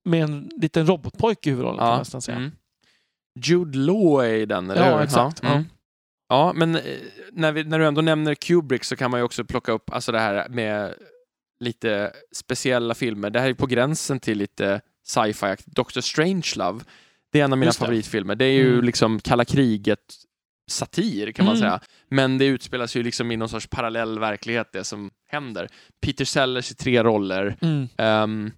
med 0.04 0.22
en 0.22 0.50
liten 0.56 0.86
robotpojke 0.86 1.48
i 1.48 1.50
huvudrollen 1.50 1.78
kan 1.78 1.88
man 1.88 1.98
nästan 1.98 2.22
säga. 2.22 2.36
Mm. 2.36 2.52
Jude 3.44 3.78
Law 3.78 4.24
är 4.24 4.34
i 4.34 4.46
den, 4.46 4.70
eller 4.70 4.90
Ja, 4.90 5.02
exakt. 5.02 5.40
Ja, 5.42 5.48
mm. 5.48 5.64
ja 6.28 6.52
men 6.54 6.76
eh, 6.76 6.82
när, 7.32 7.52
vi, 7.52 7.64
när 7.64 7.78
du 7.78 7.86
ändå 7.86 8.00
nämner 8.00 8.34
Kubrick 8.34 8.84
så 8.84 8.96
kan 8.96 9.10
man 9.10 9.20
ju 9.20 9.24
också 9.24 9.44
plocka 9.44 9.72
upp 9.72 9.90
alltså 9.92 10.12
det 10.12 10.20
här 10.20 10.48
med 10.48 10.94
lite 11.60 12.12
speciella 12.32 12.94
filmer. 12.94 13.30
Det 13.30 13.40
här 13.40 13.48
är 13.48 13.54
på 13.54 13.66
gränsen 13.66 14.20
till 14.20 14.38
lite 14.38 14.80
sci-fi. 15.06 15.56
Doctor 15.66 16.00
Strangelove. 16.00 16.80
Det 17.32 17.40
är 17.40 17.44
en 17.44 17.52
av 17.52 17.58
mina 17.58 17.72
favoritfilmer. 17.72 18.34
Det 18.34 18.44
är 18.44 18.52
ju 18.52 18.72
Mm. 18.72 18.84
liksom 18.84 19.20
kalla 19.20 19.44
kriget 19.44 19.98
satir 20.70 21.32
kan 21.32 21.44
man 21.46 21.56
Mm. 21.56 21.60
säga. 21.68 21.80
Men 22.10 22.38
det 22.38 22.44
utspelas 22.44 22.96
ju 22.96 23.02
liksom 23.02 23.30
i 23.32 23.36
någon 23.36 23.48
sorts 23.48 23.66
parallell 23.66 24.18
verklighet 24.18 24.72
det 24.72 24.84
som 24.84 25.10
händer. 25.30 25.68
Peter 26.02 26.24
Sellers 26.24 26.70
i 26.70 26.74
tre 26.74 27.02
roller. 27.02 27.56
Mm. 27.60 27.88
Ehm, 27.98 28.52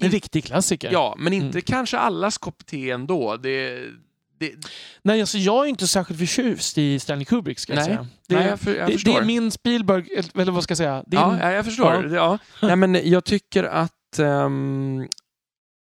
En 0.00 0.10
riktig 0.10 0.44
klassiker. 0.44 0.92
Ja, 0.92 1.14
men 1.18 1.32
inte 1.32 1.46
Mm. 1.58 1.62
kanske 1.62 1.98
allas 1.98 2.38
kopp 2.38 2.66
te 2.66 2.90
ändå. 2.90 3.36
Det, 3.36 3.86
det 4.40 4.52
Nej, 5.02 5.20
alltså 5.20 5.38
jag 5.38 5.64
är 5.64 5.68
inte 5.68 5.86
särskilt 5.86 6.20
förtjust 6.20 6.78
i 6.78 6.98
Stanley 6.98 7.24
Kubrick 7.24 7.58
ska 7.58 7.72
jag 7.72 7.76
Nej. 7.78 7.86
säga. 7.86 8.06
Det, 8.28 8.34
nej, 8.36 8.46
jag, 8.48 8.60
för, 8.60 8.74
jag 8.76 8.88
det, 8.90 9.04
det 9.04 9.10
är 9.14 9.24
min 9.24 9.50
Spielberg, 9.50 10.06
eller 10.34 10.52
vad 10.52 10.62
ska 10.64 10.70
jag 10.72 10.78
säga? 10.78 11.04
Ja, 11.10 11.30
min, 11.30 11.38
ja, 11.40 11.52
jag 11.52 11.64
förstår. 11.64 12.14
Ja. 12.14 12.38
Nej, 12.62 12.76
men 12.76 13.10
jag 13.10 13.24
tycker 13.24 13.64
att 13.64 14.18
ehm, 14.18 15.08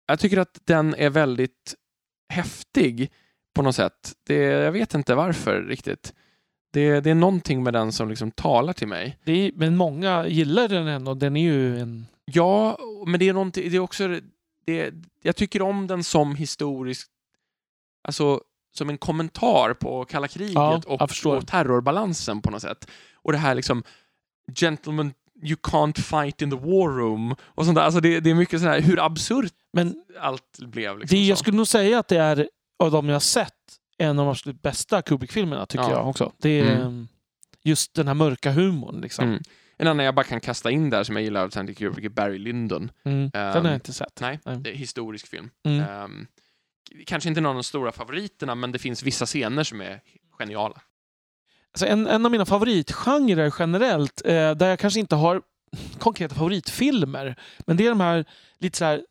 jag 0.07 0.19
tycker 0.21 0.37
att 0.39 0.59
den 0.65 0.95
är 0.95 1.11
väldigt 1.11 1.75
häftig 2.33 3.11
på 3.55 3.63
något 3.63 3.75
sätt. 3.75 4.13
Det, 4.27 4.35
jag 4.35 4.73
vet 4.73 4.95
inte 4.95 5.15
varför 5.15 5.63
riktigt. 5.63 6.15
Det, 6.73 7.01
det 7.01 7.11
är 7.11 7.15
någonting 7.15 7.63
med 7.63 7.73
den 7.73 7.93
som 7.93 8.09
liksom 8.09 8.31
talar 8.31 8.73
till 8.73 8.89
mig. 8.89 9.19
det 9.25 9.33
är, 9.33 9.53
men 9.55 9.77
många 9.77 10.27
gillar 10.27 10.69
den 10.69 10.89
ändå. 10.89 11.15
Den 11.15 11.37
är 11.37 11.43
ju 11.43 11.79
en... 11.79 12.07
Ja, 12.25 12.79
men 13.07 13.21
det 13.21 13.29
är, 13.29 13.33
någonting, 13.33 13.71
det 13.71 13.77
är 13.77 13.81
också... 13.81 14.21
Det, 14.67 14.95
jag 15.23 15.37
tycker 15.37 15.63
om 15.63 15.87
den 15.87 16.05
som 16.05 16.35
historisk... 16.37 17.09
Alltså 18.05 18.41
som 18.75 18.91
en 18.91 18.99
kommentar 18.99 19.75
på 19.75 20.05
kalla 20.05 20.29
kriget 20.29 20.55
Ja, 20.55 20.83
och, 20.87 21.03
och 21.27 21.47
terrorbalansen 21.47 22.41
på 22.41 22.51
något 22.51 22.63
sätt. 22.63 22.91
Och 23.15 23.33
det 23.33 23.39
här 23.39 23.55
liksom 23.55 23.83
Gentlemen, 24.55 25.13
you 25.43 25.57
can't 25.63 25.99
fight 26.01 26.43
in 26.43 26.51
the 26.51 26.57
war 26.57 26.89
room 26.99 27.35
och 27.43 27.65
sånt 27.65 27.75
där. 27.77 27.83
Alltså 27.83 28.01
det, 28.01 28.21
det 28.21 28.31
är 28.31 28.35
mycket 28.35 28.61
sådär 28.61 28.81
hur 28.81 29.05
absurt 29.05 29.53
Men 29.73 29.95
allt 30.21 30.59
blev. 30.59 30.99
Liksom 30.99 31.17
det, 31.19 31.25
jag 31.25 31.39
skulle 31.39 31.57
nog 31.57 31.67
säga 31.67 31.99
att 31.99 32.09
det 32.09 32.17
är, 32.17 32.49
av 32.79 32.91
de 32.91 33.09
jag 33.09 33.15
har 33.15 33.21
sett, 33.21 33.53
en 33.99 34.19
av 34.19 34.27
de 34.27 34.29
absolut 34.31 34.63
bästa 34.63 35.03
Kubrick-filmerna 35.03 35.67
tycker 35.67 35.85
Ja. 35.85 35.91
jag 35.91 36.09
också. 36.09 36.33
Det 36.39 36.49
är 36.61 36.65
Mm. 36.71 36.83
mm. 36.83 37.09
just 37.65 37.95
den 37.95 38.07
här 38.07 38.15
mörka 38.15 38.51
humorn. 38.53 39.01
Liksom. 39.01 39.25
Mm. 39.29 39.43
En 39.77 39.87
annan 39.89 40.05
jag 40.07 40.15
bara 40.15 40.25
kan 40.25 40.41
kasta 40.41 40.71
in 40.71 40.91
där 40.91 41.05
som 41.05 41.17
jag 41.17 41.23
gillar 41.23 41.43
av 41.45 41.51
Stanley 41.51 41.75
Kubrick 41.75 42.05
är 42.05 42.09
Barry 42.09 42.39
Lyndon. 42.39 42.91
Mm. 43.05 43.31
Den 43.33 43.63
har 43.65 43.65
jag 43.65 43.75
inte 43.75 43.93
sett. 43.93 44.21
Nej, 44.21 44.39
Nej. 44.45 44.75
historisk 44.77 45.27
film. 45.27 45.51
Ehm, 45.65 46.27
kanske 47.07 47.29
inte 47.29 47.41
någon 47.41 47.51
av 47.51 47.55
de 47.57 47.65
stora 47.65 47.93
favoriterna, 47.93 48.55
men 48.55 48.73
det 48.73 48.79
finns 48.79 49.03
vissa 49.03 49.27
scener 49.27 49.65
som 49.65 49.81
är 49.81 50.01
geniala. 50.39 50.81
Alltså 51.73 51.87
en, 51.87 52.07
en 52.07 52.25
av 52.25 52.33
mina 52.33 52.47
favoritgenrer 52.47 53.55
generellt, 53.59 54.23
eh, 54.25 54.51
där 54.51 54.69
jag 54.69 54.79
kanske 54.79 55.01
inte 55.01 55.17
har 55.17 55.43
konkreta 55.99 56.35
favoritfilmer, 56.35 57.37
men 57.67 57.77
det 57.77 57.87
är 57.87 57.89
de 57.89 58.01
här 58.01 58.25
lite 58.59 58.79
så 58.79 58.85
här 58.85 59.03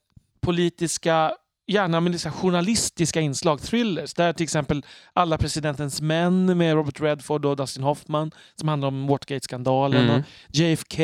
politiska, 0.42 1.34
gärna 1.68 2.00
med 2.00 2.12
lite 2.12 2.30
journalistiska 2.30 3.22
inslag, 3.22 3.62
thrillers. 3.62 4.14
Där 4.14 4.34
till 4.34 4.44
exempel 4.44 4.86
Alla 5.14 5.38
presidentens 5.38 6.02
män 6.02 6.58
med 6.58 6.74
Robert 6.74 7.02
Redford 7.02 7.46
och 7.46 7.56
Dustin 7.56 7.84
Hoffman 7.84 8.32
som 8.56 8.68
handlar 8.70 8.88
om 8.88 9.08
Watergate-skandalen. 9.08 10.10
Mm. 10.10 10.24
JFK, 10.52 11.04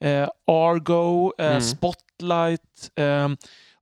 eh, 0.00 0.28
Argo, 0.46 1.32
eh, 1.38 1.46
Mm. 1.46 1.60
Spotlight. 1.60 2.90
Eh, 2.96 3.28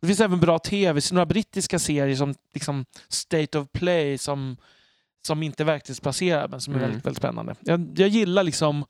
det 0.00 0.06
finns 0.06 0.20
även 0.20 0.40
bra 0.40 0.58
tv 0.58 1.00
några 1.12 1.26
brittiska 1.26 1.78
serier 1.78 2.16
som 2.16 2.34
liksom 2.54 2.84
State 3.08 3.58
of 3.58 3.68
Play 3.72 4.18
som, 4.18 4.56
som 5.26 5.42
inte 5.42 5.62
är 5.62 5.64
verklighetsbaserad 5.64 6.50
men 6.50 6.60
som 6.60 6.72
är 6.74 6.78
Mm. 6.78 6.88
väldigt, 6.90 7.06
väldigt 7.06 7.18
spännande. 7.18 7.54
Jag, 7.60 7.92
jag 7.96 8.08
gillar 8.08 8.42
liksom 8.42 8.84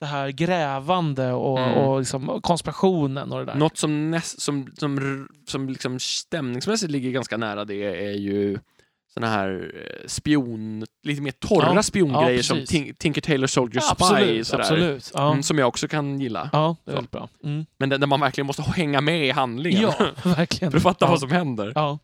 det 0.00 0.06
här 0.06 0.28
grävande 0.28 1.32
och, 1.32 1.58
Mm. 1.58 1.74
och 1.78 1.98
liksom 1.98 2.40
konspirationen 2.42 3.32
och 3.32 3.38
det 3.38 3.44
där. 3.44 3.54
Något 3.54 3.76
som, 3.76 4.10
näst, 4.10 4.40
som, 4.42 4.72
som, 4.78 5.28
som 5.48 5.68
liksom 5.68 5.98
stämningsmässigt 6.00 6.92
ligger 6.92 7.10
ganska 7.10 7.36
nära 7.36 7.64
det 7.64 8.06
är 8.08 8.12
ju 8.12 8.58
såna 9.14 9.26
här 9.26 9.72
eh, 9.74 10.06
spion, 10.06 10.84
lite 11.02 11.22
mer 11.22 11.30
torra 11.32 11.72
Ja, 11.74 11.82
spioнгrejer 11.82 12.36
ja, 12.36 12.42
som 12.42 12.64
Tinker 12.98 13.20
Tailor 13.20 13.46
Soldier 13.46 13.82
Ja, 13.88 13.94
Spy. 13.94 14.04
absolut, 14.04 14.46
sådär. 14.46 14.62
absolut. 14.62 15.12
Mm, 15.14 15.42
som 15.42 15.58
jag 15.58 15.68
också 15.68 15.88
kan 15.88 16.20
gilla. 16.20 16.50
ja, 16.52 16.76
det 16.84 16.92
är 16.92 17.02
bra. 17.10 17.28
Mm. 17.44 17.66
Men 17.78 17.88
där, 17.88 17.98
där 17.98 18.06
man 18.06 18.20
verkligen 18.20 18.46
måste 18.46 18.62
hänga 18.62 19.00
med 19.00 19.26
i 19.26 19.30
handlingen 19.30 19.82
Ja, 19.82 20.06
verkligen. 20.30 20.70
för 20.72 20.76
att 20.78 20.82
fatta 20.82 21.06
vad 21.06 21.20
som 21.20 21.30
händer. 21.30 21.72
Ja. 21.74 21.98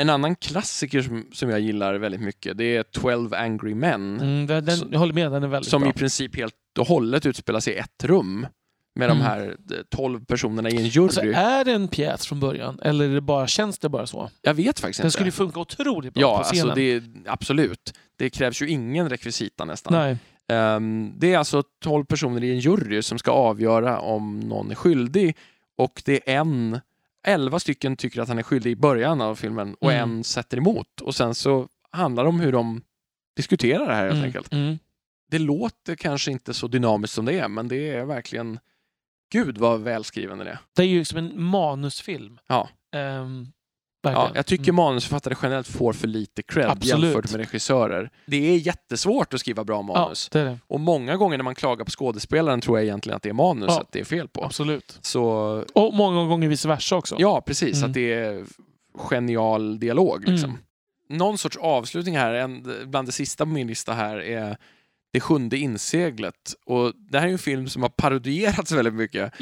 En 0.00 0.10
annan 0.10 0.36
klassiker 0.36 1.02
som, 1.02 1.26
som 1.32 1.50
jag 1.50 1.60
gillar 1.60 1.94
väldigt 1.94 2.20
mycket 2.20 2.58
det 2.58 2.76
är 2.76 2.82
12 2.82 3.34
Angry 3.34 3.74
Men. 3.74 4.20
Mm, 4.20 4.46
den, 4.46 4.64
den, 4.64 4.76
Så- 4.76 4.86
jag 4.90 4.98
håller 4.98 5.14
med, 5.14 5.32
den 5.32 5.42
är 5.42 5.48
väldigt 5.48 5.70
som 5.70 5.82
bra. 5.82 5.90
i 5.90 5.92
princip 5.92 6.36
helt 6.36 6.54
och 6.78 6.86
hållet 6.86 7.26
utspelar 7.26 7.60
sig 7.60 7.74
i 7.74 7.76
ett 7.76 8.04
rum. 8.04 8.46
Med 8.94 9.10
Mm. 9.10 9.18
de 9.18 9.24
här 9.24 9.56
eh, 9.70 9.76
12 9.96 10.24
personerna 10.24 10.70
i 10.70 10.76
en 10.76 10.86
jury. 10.88 11.04
Alltså, 11.04 11.20
är 11.22 11.64
det 11.64 11.72
en 11.72 11.88
pjäs 11.88 12.26
från 12.26 12.40
början 12.40 12.80
eller 12.82 13.04
är 13.08 13.14
det 13.14 13.20
bara, 13.20 13.46
känns 13.46 13.78
det 13.78 13.88
bara 13.88 14.06
så? 14.06 14.30
jag 14.42 14.54
vet 14.54 14.80
faktiskt 14.80 14.98
Den 14.98 15.06
inte. 15.06 15.12
skulle 15.12 15.26
ju 15.28 15.32
funka 15.32 15.60
otroligt 15.60 16.14
bra 16.14 16.20
ja, 16.22 16.38
på 16.38 16.44
scenen. 16.44 16.70
alltså 16.70 16.74
det, 16.80 17.02
absolut. 17.26 17.94
Det 18.18 18.30
krävs 18.30 18.62
ju 18.62 18.68
ingen 18.68 19.08
rekvisita 19.08 19.64
nästan. 19.64 19.92
Nej. 19.92 20.16
Ehm, 20.48 21.12
det 21.16 21.32
är 21.34 21.38
alltså 21.38 21.62
12 21.84 22.04
personer 22.04 22.44
i 22.44 22.50
en 22.50 22.58
jury 22.58 23.02
som 23.02 23.18
ska 23.18 23.30
avgöra 23.30 24.00
om 24.00 24.40
någon 24.40 24.70
är 24.70 24.74
skyldig 24.74 25.36
och 25.76 26.02
det 26.04 26.30
är 26.30 26.36
en, 26.40 26.80
11 27.26 27.60
stycken 27.60 27.96
tycker 27.96 28.20
att 28.22 28.28
han 28.28 28.38
är 28.38 28.42
skyldig 28.42 28.70
i 28.70 28.76
början 28.76 29.20
av 29.20 29.34
filmen 29.34 29.74
och 29.80 29.92
Mm. 29.92 30.10
en 30.10 30.24
sätter 30.24 30.56
emot. 30.56 31.00
Och 31.00 31.14
sen 31.14 31.34
så 31.34 31.68
handlar 31.92 32.22
det 32.22 32.28
om 32.28 32.40
hur 32.40 32.52
de 32.52 32.82
diskuterar 33.36 33.86
det 33.88 33.94
här 33.94 34.02
helt 34.04 34.14
Mm, 34.14 34.24
enkelt. 34.26 34.52
mm. 34.52 34.78
Det 35.30 35.38
låter 35.38 35.94
kanske 35.96 36.30
inte 36.30 36.54
så 36.54 36.66
dynamiskt 36.68 37.14
som 37.14 37.24
det 37.24 37.38
är, 37.38 37.48
men 37.48 37.68
det 37.68 37.90
är 37.90 38.04
verkligen 38.04 38.58
Gud 39.32 39.58
vad 39.58 39.80
välskriven 39.80 40.38
den 40.38 40.46
är. 40.46 40.58
Det 40.76 40.82
är 40.82 40.86
ju 40.86 41.04
som 41.04 41.18
en 41.18 41.42
manusfilm. 41.42 42.38
Ja. 42.46 42.68
Ehm, 42.94 43.46
Ja, 44.02 44.30
jag 44.34 44.46
tycker 44.46 44.64
Mm. 44.64 44.74
manusförfattare 44.76 45.34
generellt 45.42 45.66
får 45.68 45.92
för 45.92 46.08
lite 46.08 46.42
cred 46.42 46.70
Absolut. 46.70 47.04
jämfört 47.14 47.30
med 47.30 47.40
regissörer. 47.40 48.10
Det 48.26 48.36
är 48.54 48.56
jättesvårt 48.56 49.34
att 49.34 49.40
skriva 49.40 49.64
bra 49.64 49.76
ja, 49.76 49.82
manus. 49.82 50.28
det 50.32 50.40
är 50.40 50.44
det. 50.44 50.58
Och 50.66 50.80
många 50.80 51.16
gånger 51.16 51.36
när 51.38 51.44
man 51.44 51.54
klagar 51.54 51.84
på 51.84 51.90
skådespelaren 51.90 52.60
tror 52.60 52.78
jag 52.78 52.84
egentligen 52.84 53.16
att 53.16 53.22
det 53.22 53.28
är 53.28 53.32
manuset 53.32 53.76
Ja. 53.76 53.86
det 53.92 54.00
är 54.00 54.04
fel 54.04 54.28
på. 54.28 54.44
Absolut. 54.44 54.98
Så 55.02 55.22
Och 55.74 55.94
många 55.94 56.24
gånger 56.26 56.48
vice 56.48 56.68
versa 56.68 56.96
också. 56.96 57.16
ja, 57.18 57.40
precis. 57.40 57.76
Mm. 57.76 57.90
Att 57.90 57.94
det 57.94 58.12
är 58.12 58.44
genial 59.10 59.78
dialog. 59.80 60.28
Liksom. 60.28 60.50
Mm. 60.50 60.62
Någon 61.08 61.38
sorts 61.38 61.56
avslutning 61.56 62.16
här, 62.16 62.34
en, 62.34 62.72
bland 62.86 63.08
det 63.08 63.12
sista 63.12 63.44
på 63.44 63.50
min 63.50 63.66
lista 63.66 63.92
här, 63.92 64.16
är 64.22 64.56
Det 65.12 65.20
sjunde 65.20 65.56
inseglet. 65.58 66.54
Och 66.66 66.92
det 67.10 67.18
här 67.18 67.26
är 67.28 67.32
en 67.32 67.38
film 67.38 67.68
som 67.68 67.82
har 67.82 67.88
parodierats 67.88 68.72
väldigt 68.72 68.94
mycket. 68.94 69.32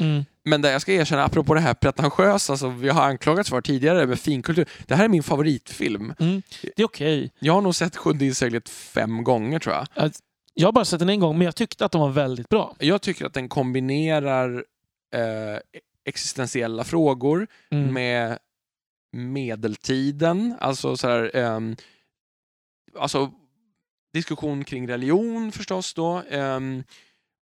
Men 0.49 0.61
där 0.61 0.71
jag 0.71 0.81
ska 0.81 0.93
erkänna, 0.93 1.23
apropå 1.23 1.53
det 1.53 1.59
här 1.59 1.73
pretentiösa 1.73 2.57
som 2.57 2.79
vi 2.79 2.89
har 2.89 3.01
anklagats 3.03 3.49
för 3.49 3.61
tidigare 3.61 4.07
med 4.07 4.19
finkultur. 4.19 4.69
Det 4.87 4.95
här 4.95 5.03
är 5.03 5.09
min 5.09 5.23
favoritfilm. 5.23 6.13
Mm. 6.19 6.41
Det 6.61 6.81
är 6.81 6.85
okej. 6.85 7.31
Jag 7.39 7.53
har 7.53 7.61
nog 7.61 7.75
sett 7.75 7.95
Sjunde 7.97 8.25
inseglet 8.25 8.69
fem 8.69 9.23
gånger 9.23 9.59
tror 9.59 9.75
jag. 9.75 10.11
Jag 10.53 10.67
har 10.67 10.71
bara 10.71 10.85
sett 10.85 10.99
den 10.99 11.09
en 11.09 11.19
gång, 11.19 11.37
men 11.37 11.45
jag 11.45 11.55
tyckte 11.55 11.85
att 11.85 11.91
de 11.91 12.01
var 12.01 12.09
väldigt 12.09 12.49
bra. 12.49 12.75
Jag 12.79 13.01
tycker 13.01 13.25
att 13.25 13.33
den 13.33 13.49
kombinerar 13.49 14.65
eh, 15.15 15.59
existentiella 16.05 16.83
frågor 16.83 17.47
Mm. 17.71 17.93
med 17.93 18.37
medeltiden, 19.17 20.55
alltså 20.59 20.97
så 20.97 21.07
här, 21.07 21.31
ehm, 21.35 21.75
alltså 22.99 23.31
diskussion 24.13 24.63
kring 24.63 24.87
religion 24.87 25.51
förstås 25.51 25.93
då, 25.93 26.21
ehm, 26.29 26.83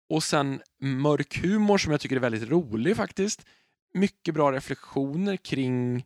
och 0.10 0.24
sen 0.24 0.62
mörk 0.82 1.38
humor 1.44 1.78
som 1.78 1.92
jag 1.92 2.02
tycker 2.02 2.16
är 2.16 2.20
väldigt 2.20 2.50
rolig 2.50 2.96
faktiskt. 2.98 3.46
Mycket 3.94 4.34
bra 4.34 4.52
reflektioner 4.52 5.38
kring, 5.38 6.06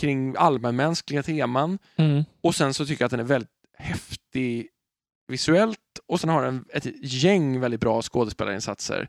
kring 0.00 0.34
allmänmänskliga 0.38 1.22
teman. 1.22 1.78
Mm. 1.96 2.24
Och 2.40 2.54
sen 2.54 2.74
så 2.74 2.86
tycker 2.86 3.02
jag 3.02 3.06
att 3.06 3.10
den 3.10 3.20
är 3.20 3.24
väldigt 3.24 3.50
häftig 3.78 4.68
visuellt 5.28 5.78
och 6.06 6.20
sen 6.20 6.30
har 6.30 6.42
den 6.44 6.64
ett 6.72 6.86
gäng 7.02 7.60
väldigt 7.60 7.80
bra 7.80 8.02
skådespelarinsatser. 8.02 9.08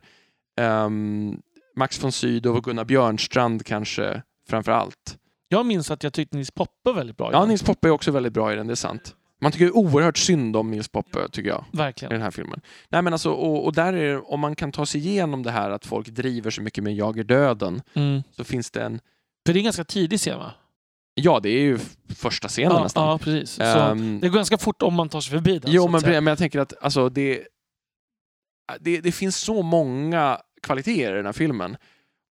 Ehm, 0.60 1.40
Max 1.76 2.04
von 2.04 2.12
Sydow 2.12 2.56
och 2.56 2.64
Gunnar 2.64 2.84
Björnstrand 2.84 3.66
kanske 3.66 4.22
framför 4.48 4.72
allt. 4.72 5.18
Jag 5.48 5.66
minns 5.66 5.90
att 5.90 6.02
jag 6.02 6.12
tyckte 6.12 6.36
Nils 6.36 6.50
Poppe 6.50 6.72
var 6.82 6.92
väldigt 6.92 7.16
bra. 7.16 7.32
Ja. 7.32 7.44
Nils 7.44 7.62
Poppe 7.62 7.88
är 7.88 7.92
också 7.92 8.10
väldigt 8.10 8.32
bra 8.32 8.52
i 8.52 8.56
den, 8.56 8.66
det 8.66 8.72
är 8.72 8.74
sant. 8.74 9.16
Man 9.40 9.52
tycker 9.52 9.76
oerhört 9.76 10.18
synd 10.18 10.56
om 10.56 10.70
Nils 10.70 10.88
Poppe, 10.88 11.28
tycker 11.28 11.48
jag, 11.50 11.64
i 11.72 11.76
Verkligen. 11.76 12.12
den 12.12 12.22
här 12.22 12.30
filmen. 12.30 12.60
Nej, 12.88 13.02
men 13.02 13.12
alltså, 13.12 13.30
och, 13.30 13.64
och 13.64 13.72
där 13.74 13.92
är 13.92 14.12
det, 14.14 14.18
om 14.18 14.40
man 14.40 14.56
kan 14.56 14.72
ta 14.72 14.86
sig 14.86 15.00
igenom 15.08 15.42
det 15.42 15.50
här 15.50 15.70
att 15.70 15.86
folk 15.86 16.08
driver 16.08 16.50
så 16.50 16.62
mycket 16.62 16.84
med 16.84 16.94
Jag 16.94 17.18
är 17.18 17.24
döden, 17.24 17.82
Mm. 17.94 18.22
så 18.30 18.44
finns 18.44 18.70
det 18.70 18.82
en... 18.82 19.00
För 19.46 19.52
det 19.52 19.56
är 19.56 19.60
en 19.60 19.64
ganska 19.64 19.84
tidig 19.84 20.18
scen 20.18 20.38
va? 20.38 20.52
Ja, 21.14 21.40
det 21.40 21.48
är 21.48 21.60
ju 21.60 21.78
första 22.16 22.48
scenen 22.48 22.72
Ja, 22.76 22.82
nästan. 22.82 23.08
ja, 23.08 23.18
precis. 23.18 23.60
Ehm, 23.60 24.20
det 24.20 24.28
går 24.28 24.36
ganska 24.36 24.58
fort 24.58 24.82
om 24.82 24.94
man 24.94 25.08
tar 25.08 25.20
sig 25.20 25.30
förbi 25.30 25.58
den. 25.58 25.72
Jo, 25.72 25.88
men, 25.88 26.00
men 26.04 26.26
jag 26.26 26.38
tänker 26.38 26.58
att 26.60 26.72
alltså, 26.82 27.08
det, 27.08 27.46
det, 28.80 29.00
det 29.00 29.12
finns 29.12 29.36
så 29.36 29.62
många 29.62 30.38
kvaliteter 30.62 31.12
i 31.12 31.16
den 31.16 31.26
här 31.26 31.32
filmen. 31.32 31.76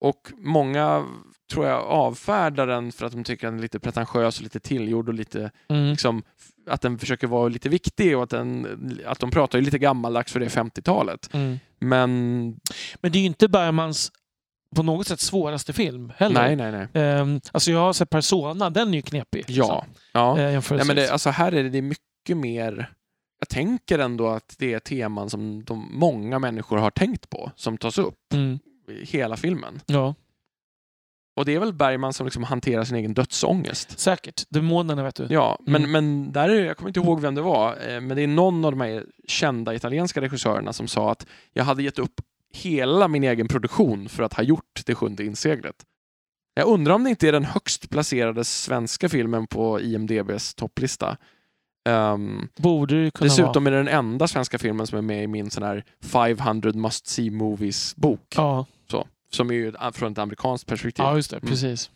Och 0.01 0.31
många 0.37 1.05
tror 1.51 1.65
jag 1.67 1.83
avfärdar 1.83 2.67
den 2.67 2.91
för 2.91 3.05
att 3.05 3.11
de 3.11 3.23
tycker 3.23 3.47
att 3.47 3.51
den 3.51 3.57
är 3.57 3.61
lite 3.61 3.79
pretentiös 3.79 4.37
och 4.37 4.43
lite 4.43 4.59
tillgjord 4.59 5.07
och 5.09 5.13
lite 5.15 5.51
Mm. 5.69 5.89
liksom, 5.91 6.23
att 6.67 6.81
den 6.81 6.99
försöker 6.99 7.27
vara 7.27 7.47
lite 7.47 7.69
viktig 7.69 8.17
och 8.17 8.23
att, 8.23 8.29
den, 8.29 8.99
att 9.05 9.19
de 9.19 9.31
pratar 9.31 9.61
lite 9.61 9.79
gammaldags 9.79 10.31
för 10.31 10.39
det 10.39 10.45
är 10.45 10.63
50-talet. 10.63 11.29
Mm. 11.33 11.59
Men 11.79 12.09
Men 13.01 13.11
det 13.11 13.17
är 13.17 13.21
ju 13.21 13.25
inte 13.25 13.47
Bergmans 13.47 14.11
på 14.75 14.83
något 14.83 15.07
sätt 15.07 15.19
svåraste 15.19 15.73
film 15.73 16.13
heller. 16.17 16.41
nej, 16.41 16.55
nej, 16.55 16.71
nej. 16.71 17.03
Ehm, 17.03 17.41
alltså 17.51 17.71
jag 17.71 17.79
har 17.79 17.93
sett 17.93 18.09
Persona, 18.09 18.69
den 18.69 18.89
är 18.89 18.93
ju 18.93 19.01
knepig. 19.01 19.45
Ja. 19.47 19.85
ja. 20.13 20.39
Eh, 20.39 20.63
nej 20.69 20.85
men 20.85 20.95
det, 20.95 21.09
alltså 21.09 21.29
här 21.29 21.51
är 21.51 21.63
det, 21.63 21.69
det 21.69 21.77
är 21.77 21.81
mycket 21.81 22.37
mer 22.37 22.89
jag 23.43 23.49
tänker 23.49 23.99
ändå 23.99 24.27
att 24.27 24.55
det 24.57 24.73
är 24.73 24.79
teman 24.79 25.29
som 25.29 25.63
de, 25.63 25.89
många 25.91 26.39
människor 26.39 26.77
har 26.77 26.91
tänkt 26.91 27.29
på, 27.29 27.51
som 27.55 27.77
tas 27.77 27.97
upp 27.97 28.33
mm. 28.33 28.59
i 28.89 29.05
hela 29.05 29.37
filmen. 29.37 29.81
Ja. 29.85 30.15
Och 31.35 31.45
det 31.45 31.55
är 31.55 31.59
väl 31.59 31.73
Bergman 31.73 32.13
som 32.13 32.25
liksom 32.27 32.43
hanterar 32.43 32.83
sin 32.83 32.97
egen 32.97 33.13
dödsångest. 33.13 33.99
Säkert. 33.99 34.43
Demonerna 34.49 35.03
vet 35.03 35.15
du. 35.15 35.27
Ja, 35.29 35.59
men, 35.65 35.75
Mm. 35.85 35.91
men 35.91 36.31
där 36.31 36.49
är, 36.49 36.65
jag 36.65 36.77
kommer 36.77 36.89
inte 36.89 36.99
ihåg 36.99 37.19
vem 37.21 37.35
det 37.35 37.41
var, 37.41 37.69
eh, 37.89 38.01
men 38.01 38.15
det 38.17 38.21
är 38.23 38.27
någon 38.27 38.65
av 38.65 38.71
de 38.71 38.81
här 38.81 39.05
kända 39.27 39.73
italienska 39.75 40.21
regissörerna 40.21 40.73
som 40.73 40.87
sa 40.87 41.11
att 41.11 41.25
jag 41.53 41.63
hade 41.63 41.83
gett 41.83 41.99
upp 41.99 42.21
hela 42.53 43.07
min 43.07 43.23
egen 43.23 43.47
produktion 43.47 44.09
för 44.09 44.23
att 44.23 44.33
ha 44.33 44.43
gjort 44.43 44.81
Det 44.85 44.95
sjunde 44.95 45.25
inseglet. 45.25 45.75
Jag 46.55 46.67
undrar 46.67 46.93
om 46.95 47.03
det 47.03 47.09
inte 47.09 47.27
är 47.27 47.31
den 47.31 47.45
högst 47.45 47.89
placerade 47.89 48.43
svenska 48.43 49.09
filmen 49.09 49.47
på 49.47 49.81
IMDBs 49.81 50.53
topplista. 50.55 51.17
Ehm, 51.89 52.47
Borde 52.57 53.03
det 53.03 53.11
kunna 53.11 53.27
dessutom 53.29 53.67
är 53.67 53.71
det 53.71 53.77
den 53.77 53.87
enda 53.87 54.27
svenska 54.27 54.57
filmen 54.59 54.87
som 54.87 54.97
är 54.97 55.01
med 55.01 55.23
i 55.23 55.27
min 55.27 55.49
sån 55.51 55.63
här 55.63 55.83
500 56.03 56.71
must 56.73 57.07
see 57.07 57.29
movies-bok. 57.29 58.33
vara. 58.37 58.65
Som 59.33 59.49
är 59.49 59.53
ju 59.53 59.73
från 59.93 60.11
ett 60.11 60.17
amerikanskt 60.17 60.67
perspektiv. 60.67 61.05
Ja, 61.05 61.15
just 61.15 61.31
det. 61.31 61.37
Mm. 61.37 61.49
Precis. 61.49 61.89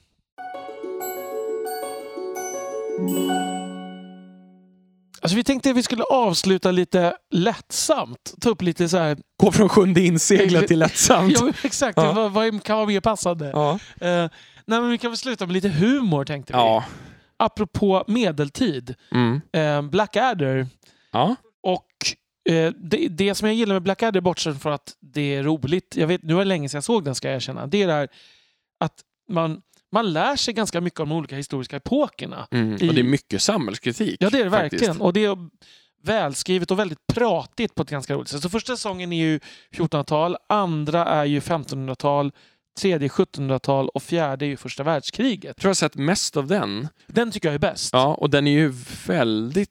Alltså, 5.22 5.36
vi 5.36 5.44
tänkte 5.44 5.70
att 5.70 5.76
vi 5.76 5.84
skulle 5.84 6.04
avsluta 6.04 6.72
lite 6.72 7.14
lättsamt. 7.32 8.34
Ta 8.42 8.50
upp 8.50 8.62
lite 8.62 8.90
så 8.90 8.98
här... 8.98 9.18
Gå 9.44 9.52
från 9.52 9.70
sjunde 9.70 10.02
inseglet 10.02 10.68
till 10.68 10.80
lättsamt. 10.80 11.34
Ja, 11.40 11.52
exakt. 11.64 11.98
Ja. 11.98 12.12
Vad, 12.14 12.32
vad 12.32 12.64
kan 12.64 12.76
vara 12.78 12.88
mer 12.88 13.00
passande? 13.02 13.50
Ja. 13.54 13.72
Eh, 14.02 14.30
nej, 14.66 14.82
men 14.82 14.90
vi 14.90 14.98
kan 14.98 15.12
väl 15.12 15.18
sluta 15.18 15.46
med 15.46 15.54
lite 15.54 15.70
humor 15.70 16.26
tänkte 16.26 16.54
vi. 16.54 16.60
Ja. 16.60 16.84
Apropå 17.38 18.04
medeltid. 18.08 18.96
Mm. 19.12 19.42
Eh, 19.54 19.90
Blackadder. 19.90 20.68
ja. 21.12 21.36
Och 21.64 21.88
eh, 22.50 22.72
det, 22.77 23.08
det 23.08 23.35
som 23.35 23.48
jag 23.48 23.56
gillar 23.56 23.76
med 23.76 23.84
Blackadder, 23.84 24.22
bortsett 24.22 24.61
från 24.61 24.74
att 24.74 24.95
det 25.00 25.35
är 25.35 25.43
roligt. 25.43 25.95
Jag 25.98 26.08
vet, 26.08 26.24
nu 26.24 26.34
var 26.34 26.42
det 26.42 26.45
länge 26.48 26.69
sedan 26.69 26.77
jag 26.77 26.84
såg 26.84 27.03
den 27.06 27.16
ska 27.16 27.27
jag 27.27 27.35
erkänna. 27.35 27.67
Det 27.67 27.84
är 27.84 27.88
det 27.88 27.93
här 27.93 28.08
att 28.80 28.93
man, 29.30 29.61
man 29.92 30.14
lär 30.14 30.35
sig 30.35 30.53
ganska 30.53 30.82
mycket 30.82 31.00
om 31.00 31.09
de 31.09 31.16
olika 31.17 31.35
historiska 31.35 31.76
epokerna. 31.77 32.48
Mm. 32.51 32.77
I- 32.82 32.90
Och 32.90 32.93
det 32.93 33.01
är 33.01 33.03
mycket 33.03 33.42
samhällskritik. 33.42 34.17
Ja, 34.19 34.30
det 34.30 34.40
är 34.40 34.43
det 34.43 34.51
faktiskt. 34.51 34.74
verkligen. 34.82 35.01
Och 35.01 35.14
det 35.14 35.26
är 35.26 35.38
välskrivet 36.03 36.72
och 36.72 36.80
väldigt 36.80 37.08
pratigt 37.14 37.76
på 37.76 37.84
ett 37.84 37.90
ganska 37.90 38.14
roligt 38.16 38.27
sätt. 38.27 38.42
Så 38.42 38.50
första 38.50 38.76
säsongen 38.76 39.14
är 39.14 39.17
ju 39.26 39.40
1400-tal, 39.72 40.38
andra 40.50 41.06
är 41.06 41.26
ju 41.26 41.40
1500-tal, 41.40 42.32
tredje 42.80 43.08
1700-tal 43.08 43.90
och 43.90 44.03
fjärde 44.03 44.45
är 44.45 44.48
ju 44.48 44.58
första 44.58 44.84
världskriget. 44.84 45.43
Jag 45.43 45.56
tror 45.58 45.67
jag 45.67 45.69
har 45.69 45.76
sett 45.76 45.95
mest 45.95 46.38
av 46.38 46.48
den. 46.48 46.88
Den 47.08 47.32
tycker 47.32 47.48
jag 47.48 47.56
är 47.56 47.59
bäst. 47.59 47.90
Ja, 47.93 48.14
och 48.16 48.30
den 48.30 48.48
är 48.48 48.51
ju 48.51 48.74
väldigt 49.08 49.69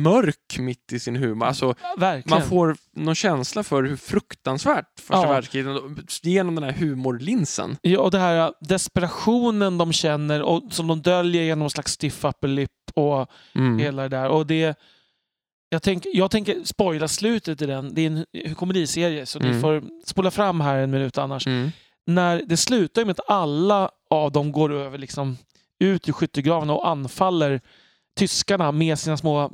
mörk 0.00 0.58
mitt 0.58 0.92
i 0.92 0.98
sin 1.00 1.16
humor. 1.16 1.46
Alltså, 1.46 1.74
Verkligen. 1.98 2.38
man 2.38 2.48
får 2.48 2.76
någon 2.96 3.14
känsla 3.14 3.62
för 3.62 3.82
hur 3.82 3.96
fruktansvärt 3.96 5.00
första 5.00 5.22
Ja. 5.22 5.32
världskriget 5.32 5.76
genom 6.22 6.54
den 6.54 6.64
här 6.64 6.72
humorlinsen. 6.72 7.76
Ja, 7.82 8.00
och 8.00 8.10
det 8.10 8.18
här 8.18 8.52
desperationen 8.60 9.78
de 9.78 9.92
känner 9.92 10.42
och 10.42 10.62
som 10.70 10.86
de 10.86 11.02
döljer 11.02 11.42
genom 11.42 11.58
någon 11.58 11.70
slags 11.70 11.92
stiff 11.92 12.24
upper 12.24 12.48
lip 12.48 12.70
och 12.94 13.26
Mm. 13.54 13.78
hela 13.78 14.02
det 14.02 14.08
där. 14.08 14.28
Och 14.28 14.46
det, 14.46 14.78
jag, 15.68 15.82
tänk, 15.82 16.04
jag 16.12 16.30
tänker 16.30 16.64
spoila 16.64 17.08
slutet 17.08 17.62
i 17.62 17.66
den. 17.66 17.94
Det 17.94 18.06
är 18.06 18.24
en 18.44 18.54
komediserie 18.54 19.26
så 19.26 19.38
ni 19.38 19.48
Mm. 19.48 19.60
får 19.60 19.82
spola 20.06 20.30
fram 20.30 20.60
här 20.60 20.78
en 20.78 20.90
minut 20.90 21.18
annars. 21.18 21.46
Mm. 21.46 21.70
När 22.06 22.42
det 22.46 22.56
slutar 22.56 23.04
med 23.04 23.12
att 23.20 23.30
alla 23.30 23.90
av 24.10 24.32
dem 24.32 24.52
går 24.52 24.72
över 24.72 24.98
liksom 24.98 25.36
ut 25.80 26.08
ur 26.08 26.12
skyttegravarna 26.12 26.72
och 26.74 26.88
anfaller 26.88 27.60
tyskarna 28.18 28.72
med 28.72 28.98
sina 28.98 29.16
små 29.16 29.52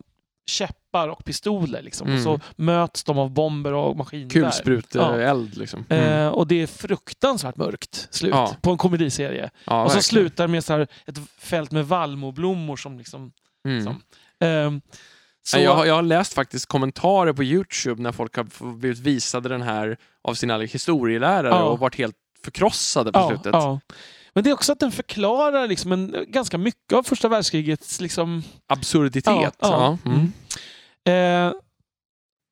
käppar 0.48 1.08
och 1.08 1.24
pistoler. 1.24 1.82
Liksom. 1.82 2.06
Mm. 2.06 2.16
Och 2.18 2.22
så 2.22 2.40
möts 2.56 3.04
de 3.04 3.18
av 3.18 3.30
bomber 3.30 3.72
och 3.72 3.96
maskingevär. 3.96 4.30
Kulspruteeld 4.50 5.56
liksom. 5.56 5.84
Mm. 5.88 6.04
Eh, 6.22 6.28
och 6.28 6.46
det 6.46 6.62
är 6.62 6.66
fruktansvärt 6.66 7.56
mörkt 7.56 8.08
slut 8.10 8.30
Ja. 8.34 8.56
på 8.62 8.70
en 8.70 8.78
komediserie. 8.78 9.50
ja, 9.64 9.82
och 9.84 9.90
så 9.90 9.96
verkligen. 9.96 10.02
slutar 10.02 10.46
med 10.46 10.64
så 10.64 10.72
här 10.72 10.86
ett 11.06 11.18
fält 11.38 11.70
med 11.70 11.86
vallmoblommor 11.88 12.76
som 12.76 12.98
liksom... 12.98 13.32
Mm. 13.68 13.84
som- 13.84 14.02
ehm, 14.40 14.80
så, 15.42 15.58
Jag, 15.58 15.74
har- 15.74 15.84
jag 15.84 15.94
har 15.94 16.02
läst 16.02 16.34
faktiskt 16.34 16.66
kommentarer 16.66 17.32
på 17.32 17.44
Youtube 17.44 18.02
när 18.02 18.12
folk 18.12 18.36
har 18.36 18.72
blivit 18.78 18.98
visade 18.98 19.48
den 19.48 19.62
här 19.62 19.96
av 20.22 20.34
sina 20.34 20.58
historielärare 20.58 21.48
Ja. 21.54 21.62
och 21.62 21.78
varit 21.78 21.94
helt 21.98 22.16
förkrossade 22.44 23.12
på 23.12 23.18
ja, 23.18 23.28
slutet. 23.28 23.52
Men 24.38 24.44
det 24.44 24.50
är 24.50 24.54
också 24.54 24.72
att 24.72 24.80
den 24.80 24.92
förklarar 24.92 25.68
liksom 25.68 25.92
en, 25.92 26.24
ganska 26.28 26.58
mycket 26.58 26.92
av 26.92 27.02
första 27.02 27.28
världskrigets... 27.28 28.00
Liksom, 28.00 28.42
Absurditet. 28.66 29.24
Ja, 29.34 29.52
ja. 29.58 29.98
Mm. 30.04 30.32
eh, 31.04 31.52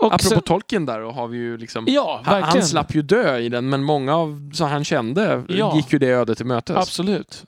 och 0.02 0.14
Apropå 0.14 0.28
sen, 0.28 0.42
Tolkien 0.42 0.86
där, 0.86 1.00
och 1.00 1.14
har 1.14 1.28
vi 1.28 1.38
ju 1.38 1.56
liksom 1.56 1.84
Ja, 1.88 2.20
Han, 2.24 2.42
han 2.42 2.62
slapp 2.62 2.94
ju 2.94 3.02
dö 3.02 3.38
i 3.38 3.48
den, 3.48 3.68
men 3.68 3.84
många 3.84 4.16
av 4.16 4.50
som 4.54 4.68
han 4.68 4.84
kände 4.84 5.44
Ja. 5.48 5.76
gick 5.76 5.92
ju 5.92 5.98
det 5.98 6.08
ödet 6.08 6.36
till 6.36 6.46
mötes. 6.46 6.76
Absolut. 6.76 7.44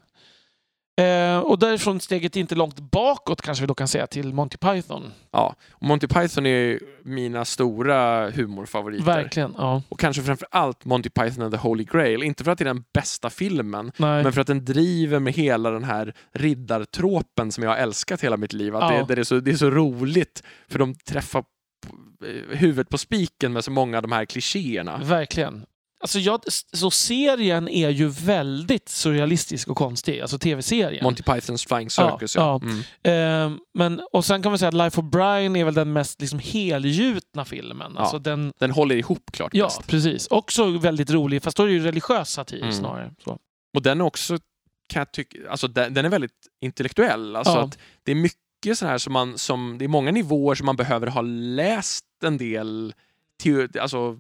Eh, 0.99 1.39
och 1.39 1.59
därifrån 1.59 2.01
steget 2.01 2.37
inte 2.37 2.55
långt 2.55 2.81
bakåt 2.81 3.43
kanske 3.43 3.63
vi 3.63 3.67
då 3.67 3.75
kan 3.75 3.89
säga 3.89 4.07
till 4.07 4.35
Monty 4.35 4.57
Python. 4.57 5.13
Ja. 5.31 5.55
Monty 5.81 6.07
Python 6.07 6.47
är 6.47 6.81
mina 7.03 7.45
stora 7.45 8.31
humorfavoriter. 8.31 9.05
Verkligen. 9.05 9.55
Ja. 9.59 9.83
Och 9.89 10.01
kanske 10.01 10.23
framför 10.23 10.49
allt 10.51 10.85
Monty 10.85 11.11
Python 11.11 11.43
and 11.45 11.53
the 11.55 11.59
Holy 11.61 11.85
Grail. 11.85 12.23
Inte 12.23 12.45
för 12.45 12.51
att 12.53 12.59
det 12.59 12.63
är 12.63 12.75
den 12.75 12.85
bästa 12.95 13.31
filmen, 13.31 13.93
Nej. 13.97 14.23
men 14.23 14.33
för 14.33 14.41
att 14.41 14.47
den 14.47 14.65
driver 14.65 15.19
med 15.19 15.33
hela 15.33 15.71
den 15.71 15.85
här 15.85 16.15
riddartråpen 16.33 17.53
som 17.53 17.65
jag 17.65 17.71
har 17.71 17.77
älskat 17.77 18.21
hela 18.25 18.37
mitt 18.37 18.53
liv. 18.53 18.77
Att 18.77 18.95
Ja. 18.95 19.05
det, 19.09 19.15
det, 19.15 19.21
är 19.21 19.25
så, 19.25 19.41
det 19.41 19.51
är 19.51 19.57
så 19.57 19.71
roligt, 19.71 20.43
för 20.69 20.79
de 20.79 20.95
träffar 20.95 21.43
p- 21.43 22.57
huvudet 22.57 22.89
på 22.89 22.99
spiken 22.99 23.53
med 23.53 23.65
så 23.65 23.71
många 23.71 23.97
av 23.97 24.03
de 24.03 24.13
här 24.13 24.25
klichéerna. 24.25 25.01
Verkligen. 25.05 25.63
Alltså 26.01 26.19
jag, 26.19 26.41
så 26.73 26.91
serien 26.91 27.69
är 27.69 27.89
ju 27.91 28.09
väldigt 28.09 28.89
surrealistisk 28.89 29.69
och 29.69 29.77
konstig, 29.77 30.21
alltså 30.21 30.39
tv-serien. 30.39 31.05
Monty 31.05 31.23
Pythons 31.23 31.67
Flying 31.67 31.91
Circus, 31.91 32.37
ja. 32.37 32.61
ja. 32.63 32.69
Mm. 33.03 33.53
Eh, 33.55 33.59
men, 33.75 34.01
och 34.13 34.25
sen 34.25 34.43
kan 34.43 34.51
man 34.53 34.59
säga 34.59 34.69
att 34.69 34.75
Life 34.75 35.01
of 35.01 35.07
Brian 35.07 35.57
är 35.57 35.65
väl 35.65 35.75
den 35.75 35.93
mest 35.93 36.21
liksom, 36.21 36.39
helgjutna 36.39 37.45
filmen. 37.45 37.93
Ja. 37.95 38.01
Alltså 38.01 38.19
den, 38.19 38.53
Den 38.59 38.71
håller 38.71 38.97
ihop 38.97 39.31
klart 39.33 39.51
ja, 39.55 39.65
bäst. 39.67 39.87
precis. 39.87 40.27
Också 40.27 40.71
väldigt 40.79 41.11
rolig, 41.11 41.43
fast 41.43 41.57
då 41.57 41.63
är 41.63 41.67
det 41.67 41.73
ju 41.73 41.81
religiös 41.83 42.31
satir 42.31 42.59
Mm. 42.63 42.73
snarare. 42.73 43.13
Så. 43.25 43.39
Och 43.75 43.83
den 43.83 44.01
är 44.01 44.05
också, 44.05 44.39
kan 44.89 45.01
jag 45.01 45.13
tycka, 45.13 45.39
alltså 45.51 45.69
den, 45.69 45.95
den 45.95 46.05
är 46.05 46.09
väldigt 46.09 46.33
intellektuell. 46.61 47.37
Alltså 47.37 47.53
Ja. 47.53 47.61
att 47.65 47.79
det 48.03 48.11
är 48.11 48.17
mycket 48.17 48.79
så 48.79 48.87
här 48.87 48.99
som 48.99 49.13
man, 49.13 49.39
som, 49.39 49.77
det 49.79 49.85
är 49.85 49.89
många 49.89 50.11
nivåer 50.11 50.55
som 50.55 50.67
man 50.67 50.77
behöver 50.77 51.07
ha 51.07 51.21
läst 51.23 52.05
en 52.25 52.37
del 52.39 52.95
teo, 53.43 53.69
alltså, 53.81 54.19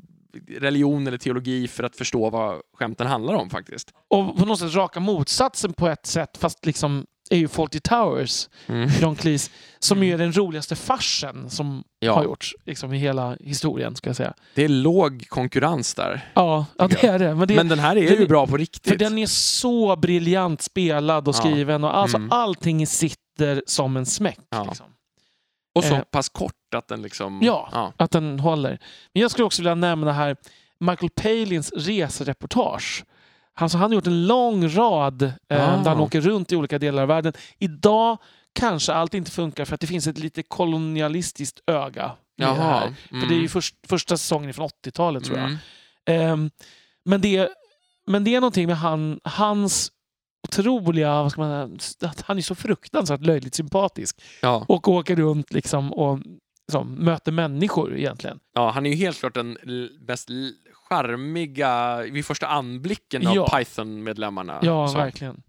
religion 0.50 1.07
eller 1.07 1.18
teologi 1.18 1.68
för 1.68 1.84
att 1.84 1.97
förstå 1.97 2.31
vad 2.31 2.60
skämten 2.78 3.07
handlar 3.07 3.34
om 3.34 3.50
faktiskt. 3.50 3.92
Och 4.10 4.36
på 4.39 4.44
något 4.44 4.58
sätt 4.58 4.74
raka 4.74 5.00
motsatsen 5.00 5.73
på 5.73 5.89
ett 5.89 6.07
sätt, 6.07 6.36
fast 6.36 6.66
liksom 6.66 7.07
är 7.31 7.36
ju 7.36 7.48
Fawlty 7.48 7.81
Towers, 7.81 8.48
Mm. 8.66 8.89
John 9.00 9.16
Cleese, 9.16 9.50
som 9.78 10.02
ju 10.05 10.12
är 10.15 10.18
den 10.18 10.32
roligaste 10.36 10.76
farsen 10.76 11.50
som 11.50 11.84
Ja. 12.00 12.15
har 12.15 12.24
gjorts 12.24 12.55
liksom, 12.65 12.92
i 12.94 12.98
hela 12.98 13.36
historien. 13.40 13.97
ska 13.97 14.08
jag 14.08 14.16
säga. 14.16 14.34
Det 14.55 14.65
är 14.65 14.68
låg 14.68 15.24
konkurrens 15.28 15.94
där. 15.94 16.31
Ja, 16.34 16.66
ja 16.78 16.89
det 16.89 17.05
är 17.07 17.18
det. 17.18 17.34
Men, 17.34 17.48
det, 17.48 17.55
Men 17.57 17.68
den 17.68 17.78
här 17.78 17.97
är 17.97 18.10
den 18.10 18.18
ju 18.20 18.26
bra 18.26 18.47
på 18.47 18.57
riktigt. 18.57 18.89
för 18.92 18.97
den 18.98 19.18
är 19.18 19.26
så 19.26 19.97
briljant 19.97 20.62
spelad 20.62 21.28
och 21.28 21.34
Ja. 21.34 21.39
skriven 21.40 21.84
och 21.84 21.97
alltså 21.97 22.16
Mm. 22.16 22.32
allting 22.32 22.86
sitter 22.86 23.62
som 23.66 23.97
en 23.97 24.07
smäck. 24.07 24.39
Ja. 24.50 24.65
Liksom. 24.65 24.86
Och 25.74 25.84
så 25.84 25.94
eh, 25.94 26.00
pass 26.02 26.28
kort 26.28 26.52
att 26.74 26.88
den 26.88 27.02
liksom... 27.02 27.40
Ja. 27.42 27.68
ja. 27.72 27.92
Att 27.97 28.10
den 28.10 28.40
håller. 28.40 28.78
Men 29.12 29.22
jag 29.22 29.30
skulle 29.30 29.44
också 29.44 29.62
vilja 29.62 29.74
nämna 29.74 30.12
här 30.12 30.36
Michael 30.80 31.10
Palins 31.10 31.72
resereportage. 31.76 33.05
Alltså 33.55 33.78
han 33.78 33.90
har 33.90 33.94
gjort 33.94 34.06
en 34.06 34.26
lång 34.26 34.68
rad 34.68 35.22
eh, 35.22 35.30
Ah. 35.50 35.82
där 35.82 35.90
han 35.90 36.00
åker 36.00 36.20
runt 36.20 36.52
i 36.52 36.56
olika 36.56 36.78
delar 36.78 37.02
av 37.02 37.08
världen. 37.08 37.32
Idag 37.58 38.18
kanske 38.52 38.92
allt 38.92 39.14
inte 39.14 39.30
funkar 39.30 39.64
för 39.64 39.74
att 39.74 39.80
det 39.80 39.86
finns 39.86 40.06
ett 40.06 40.18
lite 40.18 40.42
kolonialistiskt 40.42 41.60
öga 41.66 42.12
i 42.38 42.42
det 42.42 42.47
här. 42.47 42.84
Jaha. 43.10 43.20
För 43.20 43.28
det 43.28 43.34
är 43.34 43.40
ju 43.40 43.48
först, 43.48 43.74
första 43.88 44.16
säsongen 44.16 44.55
från 44.55 44.68
80-talet 44.68 45.24
tror 45.24 45.38
jag. 45.38 45.47
Mm. 45.47 45.58
Ehm, 46.06 46.50
men, 47.05 47.20
det, 47.20 47.48
men 48.06 48.24
det 48.24 48.34
är 48.34 48.40
någonting 48.40 48.66
med 48.66 48.76
han, 48.78 49.20
hans 49.24 49.92
otroliga, 50.48 51.22
vad 51.22 51.32
ska 51.32 51.40
man 51.40 51.78
säga, 51.78 52.12
han 52.24 52.38
är 52.38 52.42
så 52.42 52.55
fruktansvärt 52.55 53.20
löjligt 53.20 53.55
sympatisk. 53.55 54.20
Ja. 54.42 54.64
Och 54.68 54.88
åker 54.88 55.16
runt 55.16 55.52
liksom 55.52 55.92
och 55.92 56.18
som, 56.72 56.94
möter 56.94 57.32
människor 57.32 57.97
egentligen. 57.97 58.38
ja, 58.55 58.70
han 58.70 58.86
är 58.86 58.90
ju 58.90 58.97
helt 58.97 59.18
klart 59.20 59.34
den 59.34 59.58
mest 60.08 60.28
charmiga 60.88 61.97
vid 62.02 62.24
första 62.26 62.47
anblicken 62.47 63.26
av 63.26 63.34
Ja. 63.36 63.48
Python-medlemmarna. 63.58 64.58
Ja, 64.62 64.88
Så. 64.88 64.97
verkligen. 64.98 65.42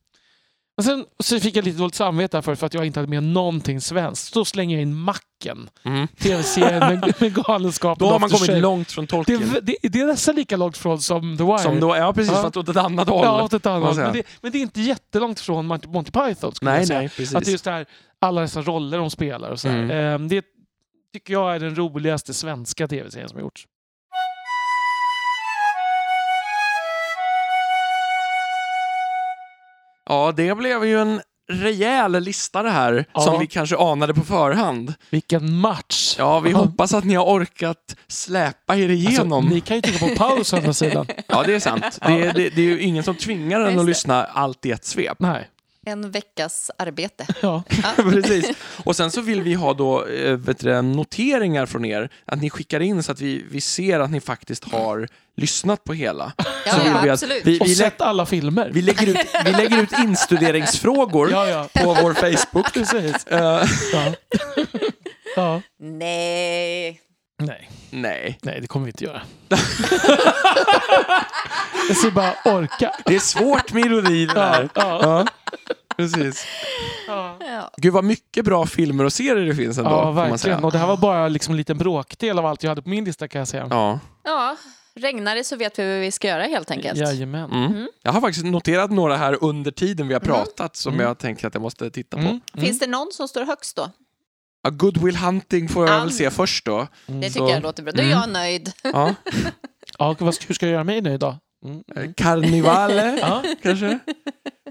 Och 0.77 0.83
sen 0.85 1.05
så 1.19 1.39
fick 1.39 1.55
jag 1.55 1.65
lite 1.65 1.77
dåligt 1.79 1.95
samvete 1.95 2.37
här 2.37 2.41
för, 2.41 2.55
för 2.55 2.65
att 2.65 2.73
jag 2.73 2.85
inte 2.85 2.99
hade 2.99 3.09
med 3.09 3.23
någonting 3.23 3.81
svenskt. 3.81 4.33
Då 4.33 4.45
slänger 4.45 4.75
jag 4.75 4.81
in 4.81 4.95
Macken. 4.95 5.69
Mm. 5.83 6.07
Tv-serien 6.07 6.79
med, 6.79 7.13
med 7.21 7.33
galenskapen. 7.33 8.07
Då 8.07 8.11
har 8.13 8.19
man 8.19 8.29
kommit 8.29 8.61
långt 8.61 8.91
från 8.91 9.05
Det, 9.05 9.09
Tolkien. 9.09 9.41
är- 9.55 9.61
det, 9.61 9.75
det 9.81 9.99
är 9.99 10.05
nästan 10.05 10.35
lika 10.35 10.57
långt 10.57 10.77
från 10.77 10.99
som 10.99 11.37
The 11.37 11.43
Wire. 11.43 11.57
Som 11.59 11.79
då, 11.79 11.95
ja, 11.95 12.13
precis, 12.13 12.33
Ja. 12.35 12.41
fast 12.41 12.57
åt 12.57 12.69
ett 12.69 12.77
annat 12.77 13.09
håll. 13.09 13.25
Ja, 13.25 13.43
åt 13.43 13.53
ett 13.53 13.65
annat. 13.65 13.95
Men 13.97 14.13
det, 14.13 14.23
men 14.41 14.51
det 14.51 14.57
är 14.57 14.61
inte 14.61 14.81
jättelångt 14.81 15.39
från 15.39 15.65
Monty, 15.65 16.11
Python. 16.11 16.55
Skulle 16.55 16.71
nej, 16.71 16.79
jag 16.79 16.87
säga. 16.87 16.99
nej, 16.99 17.09
precis. 17.09 17.35
Att 17.35 17.43
det 17.45 17.49
är 17.49 17.51
just 17.51 17.63
det 17.63 17.71
här, 17.71 17.85
alla 18.19 18.41
dessa 18.41 18.61
roller 18.61 18.97
de 18.97 19.09
spelar. 19.09 19.49
Och 19.49 19.59
så. 19.59 19.67
Mm. 19.67 19.91
Ehm, 19.91 20.27
det 20.27 20.45
tycker 21.13 21.33
jag 21.33 21.55
är 21.55 21.59
den 21.59 21.75
roligaste 21.75 22.33
svenska 22.33 22.87
tv-serien 22.87 23.29
som 23.29 23.35
har 23.37 23.41
gjorts. 23.41 23.67
Ja, 30.09 30.33
det 30.35 30.55
blev 30.55 30.85
ju 30.85 31.01
en 31.01 31.21
rejäl 31.51 32.11
lista 32.23 32.63
det 32.63 32.69
här, 32.69 33.05
Ja. 33.13 33.21
som 33.21 33.39
vi 33.39 33.47
kanske 33.47 33.77
anade 33.77 34.13
på 34.13 34.21
förhand. 34.21 34.93
Vilken 35.09 35.53
match! 35.55 36.15
Ja, 36.17 36.39
vi 36.39 36.51
hoppas 36.51 36.93
att 36.93 37.03
ni 37.03 37.15
har 37.15 37.25
orkat 37.25 37.95
släpa 38.07 38.75
er 38.75 38.89
igenom. 38.89 39.33
Alltså, 39.33 39.53
ni 39.53 39.61
kan 39.61 39.75
ju 39.75 39.81
trycka 39.81 40.07
på 40.07 40.15
paus 40.15 40.53
å 40.53 40.57
andra 40.57 40.73
sidan. 40.73 41.05
Ja, 41.27 41.43
det 41.45 41.53
är 41.55 41.59
sant. 41.59 41.99
Det 42.05 42.11
är, 42.25 42.33
det, 42.33 42.49
det 42.49 42.61
är 42.61 42.65
ju 42.65 42.81
ingen 42.81 43.03
som 43.03 43.15
tvingar 43.15 43.59
en 43.59 43.79
att 43.79 43.85
lyssna 43.85 44.25
allt 44.25 44.65
i 44.65 44.71
ett 44.71 44.85
svep. 44.85 45.17
Nej. 45.19 45.49
En 45.89 46.11
veckas 46.11 46.71
arbete. 46.77 47.25
Ja. 47.41 47.63
Precis. 47.95 48.51
Och 48.83 48.95
sen 48.95 49.11
så 49.11 49.21
vill 49.21 49.41
vi 49.41 49.53
ha 49.53 49.73
då 49.73 50.05
eh, 50.05 50.33
vet 50.35 50.59
du, 50.59 50.81
noteringar 50.81 51.65
från 51.65 51.85
er, 51.85 52.09
att 52.25 52.41
ni 52.41 52.49
skickar 52.49 52.79
in 52.79 53.03
så 53.03 53.11
att 53.11 53.21
vi, 53.21 53.45
vi 53.51 53.61
ser 53.61 53.99
att 53.99 54.11
ni 54.11 54.21
faktiskt 54.21 54.63
har 54.71 55.07
lyssnat 55.37 55.83
på 55.83 55.93
hela. 55.93 56.33
Ja, 56.65 56.71
så 56.73 56.77
vill 56.83 56.91
ja, 56.93 57.01
vi, 57.03 57.09
att, 57.09 57.23
vi, 57.23 57.59
Och 57.59 57.65
vi, 57.65 57.69
lä, 57.69 57.75
sett 57.75 58.01
alla 58.01 58.25
filmer. 58.25 58.69
vi, 58.73 58.81
lägger 58.81 59.07
ut, 59.07 59.17
vi 59.45 59.51
lägger 59.51 59.81
ut 59.83 59.91
instuderingsfrågor 59.99 61.31
Ja, 61.31 61.47
ja. 61.47 61.67
på 61.73 61.93
vår 61.93 62.13
Facebook. 62.13 62.73
Precis. 62.73 63.25
Ja. 63.29 63.63
ja. 65.35 65.61
Nej. 65.79 67.01
Nej. 67.41 67.69
nej, 67.89 68.37
Nej, 68.41 68.61
det 68.61 68.67
kommer 68.67 68.85
vi 68.85 68.89
inte 68.89 69.03
göra. 69.03 69.21
Jag 71.87 71.97
ska 71.97 72.11
bara 72.11 72.33
orka. 72.45 72.91
det 73.05 73.15
är 73.15 73.19
svårt 73.19 73.73
med 73.73 73.85
ironi 73.85 74.25
det 74.25 74.33
Ja, 74.35 74.41
där. 74.41 74.69
ja, 74.75 74.99
Ja, 75.01 75.25
precis. 75.99 76.45
ja. 77.07 77.37
Gud 77.77 77.93
vad 77.93 78.03
mycket 78.03 78.45
bra 78.45 78.65
filmer 78.65 79.03
och 79.03 79.13
serier 79.13 79.45
det 79.45 79.55
finns 79.55 79.77
ändå. 79.77 79.89
ja 79.89 80.03
får 80.03 80.13
man 80.13 80.15
säga. 80.15 80.27
verkligen. 80.31 80.63
Och 80.63 80.71
det 80.71 80.77
här 80.77 80.87
var 80.87 80.97
bara 80.97 81.27
liksom 81.27 81.51
en 81.53 81.57
liten 81.57 81.77
bråkdel 81.77 82.39
av 82.39 82.45
allt 82.45 82.63
jag 82.63 82.69
hade 82.71 82.81
på 82.81 82.89
min 82.89 83.05
lista 83.05 83.27
kan 83.27 83.39
jag 83.39 83.47
säga. 83.47 83.67
Ja. 83.69 83.99
ja, 84.23 84.55
regnar 84.95 85.35
det 85.35 85.43
så 85.43 85.55
vet 85.55 85.79
vi 85.79 85.91
vad 85.91 85.99
vi 86.01 86.11
ska 86.11 86.27
göra 86.27 86.43
helt 86.43 86.71
enkelt. 86.71 86.99
Jajamän. 86.99 87.51
Mm. 87.51 87.87
Jag 88.03 88.11
har 88.11 88.21
faktiskt 88.21 88.45
noterat 88.45 88.91
några 88.91 89.17
här 89.17 89.37
under 89.43 89.71
tiden 89.71 90.07
vi 90.07 90.13
har 90.13 90.21
pratat 90.21 90.75
som 90.75 90.93
Mm. 90.93 91.05
jag 91.05 91.17
tänker 91.17 91.47
att 91.47 91.53
jag 91.53 91.61
måste 91.61 91.89
titta 91.91 92.17
på. 92.17 92.21
Mm. 92.23 92.41
Mm. 92.53 92.65
Finns 92.65 92.79
det 92.79 92.87
någon 92.87 93.07
som 93.11 93.27
står 93.27 93.43
högst 93.45 93.75
då? 93.75 93.89
Ja, 94.63 94.69
Good 94.69 94.97
Will 94.97 95.15
Hunting 95.15 95.69
får 95.69 95.87
jag 95.87 95.95
Ja. 95.95 95.99
väl 95.99 96.11
se 96.11 96.29
först 96.31 96.65
då. 96.65 96.87
Det 97.05 97.11
Mm. 97.13 97.21
tycker 97.29 97.39
Så- 97.39 97.49
jag 97.49 97.63
låter 97.63 97.83
bra. 97.83 97.91
Då 97.91 97.99
är 98.01 98.05
Mm. 98.05 98.19
jag 98.19 98.29
nöjd. 98.29 98.71
Ja. 98.83 99.15
Ja, 99.99 100.15
vad 100.19 100.33
ska- 100.35 100.45
hur 100.47 100.55
ska 100.55 100.65
jag 100.65 100.73
göra 100.73 100.83
mig 100.83 101.01
nöjd 101.01 101.19
då? 101.19 101.37
Mm. 101.65 101.83
Mm. 101.95 102.13
Carnivale, 102.13 103.17
Ja. 103.21 103.43
kanske? 103.63 103.99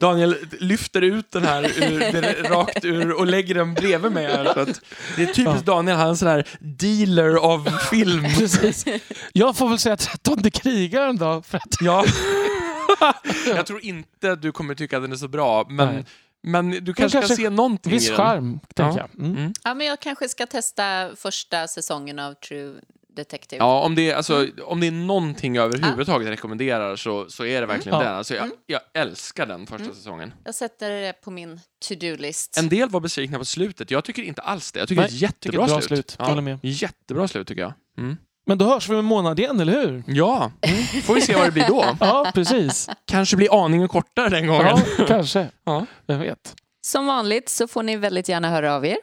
Daniel 0.00 0.36
lyfter 0.60 1.02
ut 1.02 1.30
den 1.30 1.42
här 1.44 1.62
ur, 1.64 1.98
det- 2.12 2.48
rakt 2.50 2.84
ur 2.84 3.12
och 3.12 3.26
lägger 3.26 3.54
den 3.54 3.74
bredvid 3.74 4.12
mig. 4.12 4.26
Här, 4.26 4.44
så 4.54 4.60
att 4.60 4.80
det 5.16 5.22
är 5.22 5.26
typiskt 5.26 5.64
Daniel, 5.66 5.96
han 5.96 6.06
är 6.06 6.10
en 6.10 6.16
sån 6.16 6.28
här 6.28 6.48
dealer 6.60 7.34
av 7.34 7.70
film. 7.90 8.24
Precis. 8.38 8.84
Jag 9.32 9.56
får 9.56 9.68
väl 9.68 9.78
säga 9.78 9.96
trettonde 9.96 10.50
krigaren 10.50 11.16
då. 11.16 11.42
För 11.42 11.58
att, 11.58 11.76
Ja. 11.80 12.04
Jag 13.46 13.66
tror 13.66 13.84
inte 13.84 14.32
att 14.32 14.42
du 14.42 14.52
kommer 14.52 14.74
tycka 14.74 14.96
att 14.96 15.02
den 15.02 15.12
är 15.12 15.16
så 15.16 15.28
bra, 15.28 15.66
men, 15.70 15.94
Nej. 15.94 16.04
men 16.42 16.70
du 16.70 16.94
kanske, 16.94 17.18
kanske 17.18 17.18
kan 17.28 17.36
se 17.36 17.50
någonting 17.50 17.92
viss 17.92 18.04
i 18.06 18.08
den. 18.08 18.16
charm, 18.16 18.60
tänker 18.74 18.98
Ja. 19.00 19.08
jag. 19.18 19.26
Mm. 19.26 19.52
Ja, 19.64 19.74
men 19.74 19.86
jag 19.86 20.00
kanske 20.00 20.28
ska 20.28 20.46
testa 20.46 21.10
första 21.16 21.66
säsongen 21.68 22.18
av 22.18 22.34
True 22.34 22.74
Detective. 23.18 23.58
Ja, 23.64 23.80
om 23.80 23.94
det, 23.94 24.10
är, 24.10 24.16
alltså, 24.16 24.46
om 24.64 24.80
det 24.80 24.86
är 24.86 24.90
någonting 24.90 25.54
jag 25.54 25.64
överhuvudtaget 25.64 26.26
jag 26.26 26.32
rekommenderar 26.32 26.96
så, 26.96 27.26
så 27.30 27.44
är 27.44 27.60
det 27.60 27.66
verkligen 27.66 27.94
Mm. 27.98 28.06
den. 28.08 28.16
Alltså, 28.16 28.34
jag, 28.34 28.44
Mm. 28.44 28.56
jag 28.66 28.80
älskar 28.94 29.46
den 29.46 29.66
första 29.66 29.84
Mm. 29.84 29.94
säsongen. 29.96 30.32
Jag 30.44 30.54
sätter 30.54 30.90
det 30.90 31.12
på 31.12 31.30
min 31.30 31.60
to-do-list. 31.88 32.56
En 32.58 32.68
del 32.68 32.88
var 32.88 33.00
besvikna 33.00 33.38
på 33.38 33.44
slutet. 33.44 33.90
Jag 33.90 34.04
tycker 34.04 34.22
inte 34.22 34.42
alls 34.42 34.72
det. 34.72 34.78
Jag 34.78 34.88
tycker 34.88 35.02
Nej, 35.02 35.10
det 35.10 35.14
är 35.14 35.16
ett 35.16 35.22
jättebra 35.22 35.66
bra 35.66 35.68
slut. 35.80 35.84
slut. 35.84 36.16
Ja, 36.18 36.24
Håller 36.24 36.42
med. 36.42 36.58
Jättebra 36.62 37.28
slut 37.28 37.48
tycker 37.48 37.62
jag. 37.62 37.72
Mm. 37.98 38.16
Men 38.46 38.58
då 38.58 38.64
hörs 38.64 38.88
vi 38.88 38.92
om 38.92 38.98
en 38.98 39.04
månad 39.04 39.38
igen, 39.40 39.60
eller 39.60 39.72
hur? 39.72 40.02
Ja, 40.06 40.52
får 41.04 41.14
vi 41.14 41.20
se 41.20 41.34
vad 41.34 41.46
det 41.46 41.50
blir 41.52 41.66
då. 41.68 41.84
Ja, 42.00 42.30
precis. 42.34 42.88
Kanske 43.06 43.36
blir 43.36 43.64
aningen 43.64 43.88
kortare 43.88 44.28
den 44.28 44.46
gången. 44.46 44.78
Ja, 44.98 45.04
kanske. 45.08 45.48
Ja. 45.64 45.86
Vem 46.06 46.20
vet. 46.20 46.54
Som 46.86 47.06
vanligt 47.06 47.48
så 47.48 47.68
får 47.68 47.82
ni 47.82 47.96
väldigt 47.96 48.28
gärna 48.28 48.50
höra 48.50 48.74
av 48.74 48.86
er. 48.86 48.96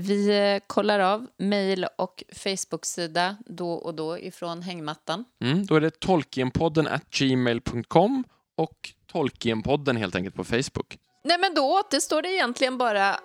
Vi 0.00 0.38
eh, 0.54 0.62
kollar 0.66 1.00
av 1.00 1.26
mejl 1.36 1.86
och 1.98 2.24
Facebook-sida 2.32 3.36
då 3.46 3.72
och 3.72 3.94
då 3.94 4.18
ifrån 4.18 4.62
hängmattan. 4.62 5.24
Mm, 5.44 5.66
då 5.66 5.74
är 5.74 5.80
det 5.80 6.00
tolkienpodden 6.00 6.86
at 6.86 7.10
gmail.com 7.10 8.24
och 8.56 8.90
Tolkienpodden 9.12 9.96
helt 9.96 10.14
enkelt 10.14 10.36
på 10.36 10.44
Facebook. 10.44 10.98
Nej, 11.24 11.38
men 11.38 11.54
då 11.54 11.80
återstår 11.80 12.22
det 12.22 12.28
egentligen 12.28 12.78
bara 12.78 13.16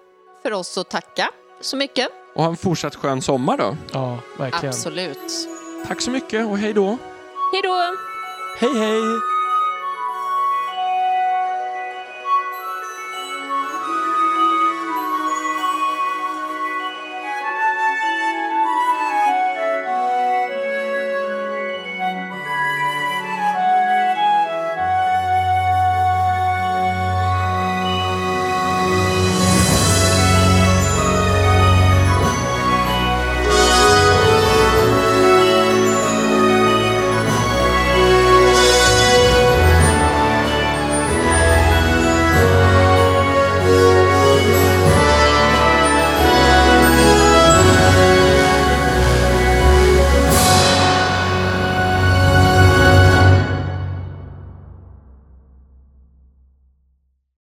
för 0.44 0.52
oss 0.52 0.78
att 0.78 0.90
tacka 0.90 1.30
så 1.62 1.78
mycket. 1.78 2.08
Och 2.36 2.44
ha 2.44 2.50
en 2.50 2.58
fortsatt 2.58 2.96
skön 2.96 3.22
sommar 3.22 3.58
då. 3.58 3.78
Ja, 3.94 4.20
verkligen. 4.38 4.70
Absolut. 4.70 5.48
Tack 5.88 6.02
så 6.02 6.12
mycket 6.12 6.48
och 6.48 6.58
hej 6.58 6.74
då. 6.74 6.98
Hej 7.54 7.62
då! 7.64 7.96
Hej, 8.60 8.74
hej! 8.80 9.35